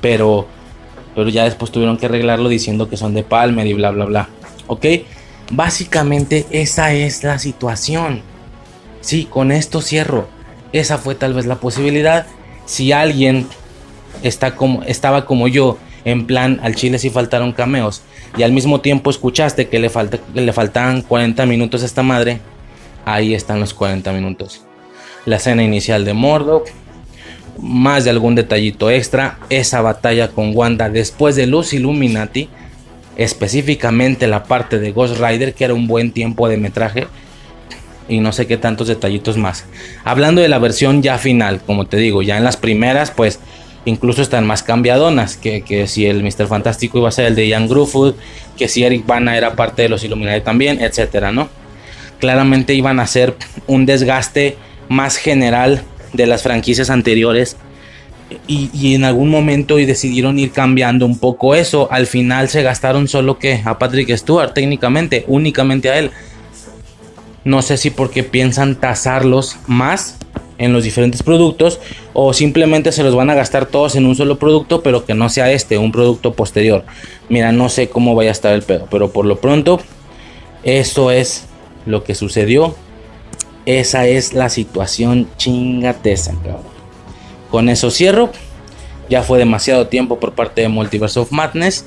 pero, 0.00 0.46
pero 1.14 1.28
ya 1.28 1.44
después 1.44 1.70
tuvieron 1.70 1.96
que 1.96 2.06
arreglarlo 2.06 2.48
diciendo 2.48 2.88
que 2.88 2.96
son 2.96 3.14
de 3.14 3.22
Palmer 3.22 3.66
y 3.66 3.74
bla, 3.74 3.90
bla, 3.90 4.04
bla. 4.04 4.28
¿Ok? 4.66 4.86
Básicamente 5.50 6.46
esa 6.50 6.92
es 6.92 7.22
la 7.22 7.38
situación. 7.38 8.22
Sí, 9.00 9.26
con 9.30 9.52
esto 9.52 9.80
cierro. 9.80 10.28
Esa 10.72 10.98
fue 10.98 11.14
tal 11.14 11.34
vez 11.34 11.46
la 11.46 11.56
posibilidad. 11.56 12.26
Si 12.64 12.90
alguien 12.90 13.46
está 14.22 14.56
como, 14.56 14.82
estaba 14.82 15.24
como 15.24 15.46
yo, 15.46 15.78
en 16.04 16.26
plan, 16.26 16.58
al 16.62 16.74
chile 16.74 16.98
si 16.98 17.10
faltaron 17.10 17.52
cameos 17.52 18.02
y 18.36 18.42
al 18.42 18.52
mismo 18.52 18.80
tiempo 18.80 19.10
escuchaste 19.10 19.68
que 19.68 19.78
le, 19.78 19.88
falta, 19.90 20.18
que 20.18 20.40
le 20.40 20.52
faltaban 20.52 21.02
40 21.02 21.46
minutos 21.46 21.82
a 21.82 21.86
esta 21.86 22.02
madre, 22.02 22.40
ahí 23.04 23.34
están 23.34 23.60
los 23.60 23.72
40 23.74 24.12
minutos. 24.12 24.62
La 25.24 25.36
escena 25.36 25.62
inicial 25.62 26.04
de 26.04 26.12
Mordok, 26.12 26.68
más 27.58 28.04
de 28.04 28.10
algún 28.10 28.34
detallito 28.34 28.90
extra, 28.90 29.38
esa 29.48 29.80
batalla 29.80 30.28
con 30.28 30.54
Wanda 30.54 30.90
después 30.90 31.36
de 31.36 31.46
los 31.46 31.72
Illuminati, 31.72 32.48
específicamente 33.16 34.26
la 34.26 34.44
parte 34.44 34.78
de 34.78 34.92
Ghost 34.92 35.18
Rider, 35.18 35.54
que 35.54 35.64
era 35.64 35.74
un 35.74 35.86
buen 35.86 36.12
tiempo 36.12 36.48
de 36.48 36.58
metraje, 36.58 37.06
y 38.08 38.20
no 38.20 38.32
sé 38.32 38.46
qué 38.46 38.56
tantos 38.56 38.88
detallitos 38.88 39.36
más. 39.36 39.64
Hablando 40.04 40.40
de 40.40 40.48
la 40.48 40.58
versión 40.58 41.02
ya 41.02 41.18
final, 41.18 41.60
como 41.66 41.86
te 41.86 41.96
digo, 41.96 42.22
ya 42.22 42.36
en 42.36 42.44
las 42.44 42.56
primeras, 42.56 43.10
pues 43.10 43.40
incluso 43.86 44.20
están 44.20 44.46
más 44.46 44.62
cambiadonas, 44.62 45.36
que, 45.36 45.62
que 45.62 45.86
si 45.86 46.06
el 46.06 46.22
Mr. 46.22 46.46
Fantástico 46.48 46.98
iba 46.98 47.08
a 47.08 47.12
ser 47.12 47.26
el 47.26 47.34
de 47.34 47.48
Ian 47.48 47.68
Gruffudd, 47.68 48.14
que 48.58 48.68
si 48.68 48.84
Eric 48.84 49.06
Bana 49.06 49.36
era 49.36 49.56
parte 49.56 49.82
de 49.82 49.88
los 49.88 50.04
Illuminati 50.04 50.42
también, 50.42 50.80
etcétera, 50.82 51.32
¿no? 51.32 51.48
Claramente 52.18 52.74
iban 52.74 53.00
a 53.00 53.06
ser 53.06 53.34
un 53.66 53.86
desgaste 53.86 54.56
más 54.88 55.16
general 55.16 55.82
de 56.12 56.26
las 56.26 56.42
franquicias 56.42 56.90
anteriores 56.90 57.56
y, 58.48 58.70
y, 58.72 58.94
en 58.94 59.04
algún 59.04 59.30
momento 59.30 59.78
y 59.78 59.86
decidieron 59.86 60.38
ir 60.38 60.50
cambiando 60.50 61.06
un 61.06 61.18
poco 61.18 61.54
eso. 61.54 61.88
Al 61.92 62.08
final 62.08 62.48
se 62.48 62.62
gastaron 62.62 63.06
solo 63.06 63.38
que 63.38 63.62
a 63.64 63.78
Patrick 63.78 64.16
Stewart, 64.16 64.52
técnicamente, 64.52 65.24
únicamente 65.28 65.90
a 65.90 65.98
él. 65.98 66.10
No 67.44 67.62
sé 67.62 67.76
si 67.76 67.90
porque 67.90 68.24
piensan 68.24 68.74
tasarlos 68.74 69.56
más 69.68 70.18
en 70.58 70.72
los 70.72 70.84
diferentes 70.84 71.22
productos 71.22 71.80
o 72.12 72.32
simplemente 72.32 72.92
se 72.92 73.02
los 73.02 73.14
van 73.14 73.30
a 73.30 73.34
gastar 73.34 73.66
todos 73.66 73.94
en 73.96 74.06
un 74.06 74.14
solo 74.14 74.38
producto 74.38 74.82
pero 74.82 75.04
que 75.04 75.14
no 75.14 75.28
sea 75.28 75.50
este, 75.52 75.78
un 75.78 75.92
producto 75.92 76.32
posterior. 76.34 76.84
Mira, 77.28 77.52
no 77.52 77.68
sé 77.68 77.88
cómo 77.88 78.14
vaya 78.14 78.30
a 78.30 78.32
estar 78.32 78.52
el 78.54 78.62
pedo, 78.62 78.88
pero 78.90 79.10
por 79.10 79.26
lo 79.26 79.38
pronto 79.38 79.80
eso 80.62 81.10
es 81.10 81.46
lo 81.86 82.04
que 82.04 82.14
sucedió. 82.14 82.74
Esa 83.66 84.06
es 84.06 84.32
la 84.32 84.48
situación 84.48 85.28
chingateza, 85.36 86.34
Con 87.50 87.68
eso 87.68 87.90
cierro. 87.90 88.30
Ya 89.08 89.22
fue 89.22 89.38
demasiado 89.38 89.86
tiempo 89.86 90.18
por 90.18 90.32
parte 90.32 90.62
de 90.62 90.68
Multiverse 90.68 91.20
of 91.20 91.30
Madness 91.30 91.84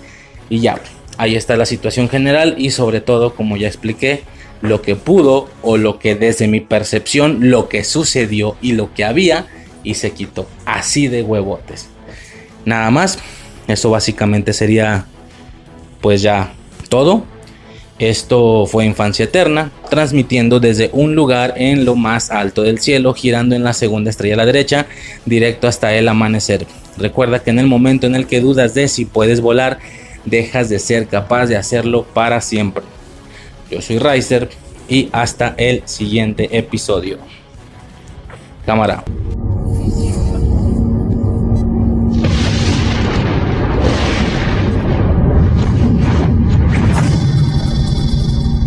y 0.49 0.59
ya, 0.59 0.80
ahí 1.17 1.35
está 1.35 1.57
la 1.57 1.65
situación 1.65 2.07
general 2.07 2.56
y 2.57 2.72
sobre 2.72 3.01
todo, 3.01 3.35
como 3.35 3.57
ya 3.57 3.67
expliqué, 3.67 4.23
lo 4.62 4.82
que 4.82 4.96
pudo 4.96 5.50
o 5.62 5.78
lo 5.78 6.00
que 6.00 6.16
desde 6.16 6.48
mi 6.48 6.60
percepción, 6.60 7.50
lo 7.50 7.70
que 7.70 7.84
sucedió 7.84 8.56
y 8.62 8.74
lo 8.74 8.94
que 8.94 9.04
había 9.06 9.48
y 9.84 9.96
se 9.96 10.12
quitó. 10.12 10.48
Así 10.66 11.08
de 11.08 11.24
huevotes. 11.24 11.90
Nada 12.66 12.92
más. 12.92 13.20
Eso 13.68 13.92
básicamente 13.92 14.54
sería 14.54 15.06
pues 16.02 16.24
ya 16.24 16.54
todo. 16.90 17.24
Esto 18.00 18.66
fue 18.66 18.86
Infancia 18.86 19.26
Eterna, 19.26 19.72
transmitiendo 19.90 20.60
desde 20.60 20.90
un 20.94 21.16
lugar 21.16 21.54
en 21.58 21.84
lo 21.84 21.96
más 21.96 22.32
alto 22.32 22.64
del 22.64 22.80
cielo, 22.80 23.14
girando 23.14 23.56
en 23.56 23.64
la 23.64 23.74
segunda 23.74 24.10
estrella 24.10 24.36
a 24.36 24.38
la 24.38 24.46
derecha, 24.46 24.88
directo 25.26 25.68
hasta 25.68 25.94
el 25.94 26.08
amanecer. 26.08 26.66
Recuerda 26.98 27.44
que 27.44 27.50
en 27.50 27.60
el 27.60 27.68
momento 27.68 28.08
en 28.08 28.16
el 28.16 28.26
que 28.26 28.40
dudas 28.40 28.74
de 28.74 28.88
si 28.88 29.04
puedes 29.04 29.42
volar, 29.42 29.80
dejas 30.26 30.70
de 30.70 30.80
ser 30.80 31.08
capaz 31.08 31.48
de 31.48 31.58
hacerlo 31.58 32.06
para 32.06 32.40
siempre. 32.42 32.84
Yo 33.69 33.81
soy 33.81 33.99
Riser 33.99 34.49
y 34.88 35.09
hasta 35.11 35.53
el 35.57 35.83
siguiente 35.85 36.57
episodio. 36.57 37.19
Cámara. 38.65 39.03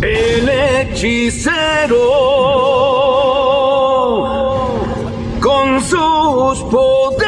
El 0.01 0.49
hechicero 0.49 1.97
con 5.41 5.81
sus 5.81 6.63
poderes, 6.69 7.22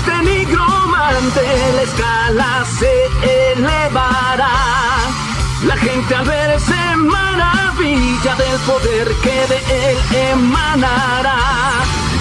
este 0.00 0.16
nigromante, 0.22 1.42
la 1.76 1.82
escala 1.82 2.64
se 2.78 2.92
elevará. 3.52 4.56
La 5.66 5.76
gente 5.76 6.14
al 6.14 6.24
ver 6.24 6.58
se 6.60 6.96
maravilla 6.96 8.34
del 8.36 8.58
poder 8.60 9.08
que 9.22 9.46
de 9.52 9.58
él 9.90 9.98
emanará. 10.32 11.40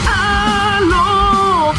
A 0.07 0.79
lo 0.91 1.73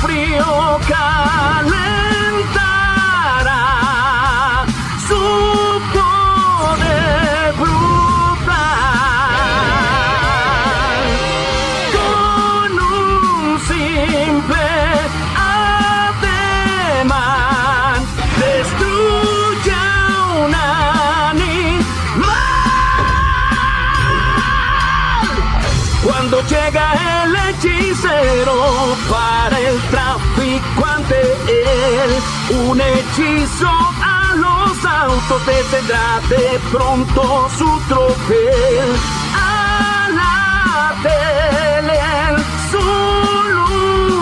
un 32.50 32.80
hechizo 32.80 33.68
a 33.68 34.34
los 34.34 34.84
autos 34.84 35.46
detendrá 35.46 36.20
de 36.28 36.58
pronto 36.70 37.48
su 37.56 37.80
tropel. 37.88 38.88
A 39.34 40.08
la 40.18 40.94
tele 41.02 41.98
en 42.28 42.36
su 42.70 42.84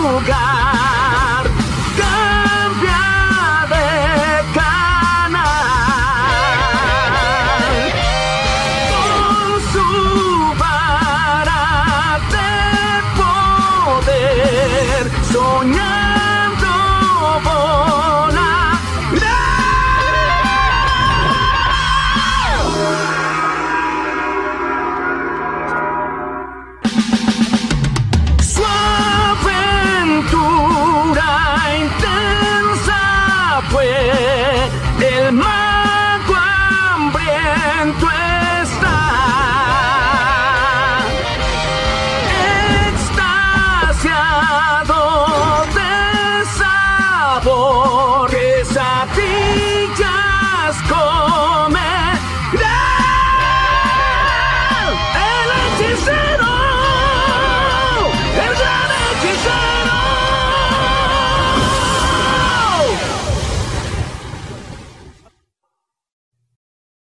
lugar 0.03 0.88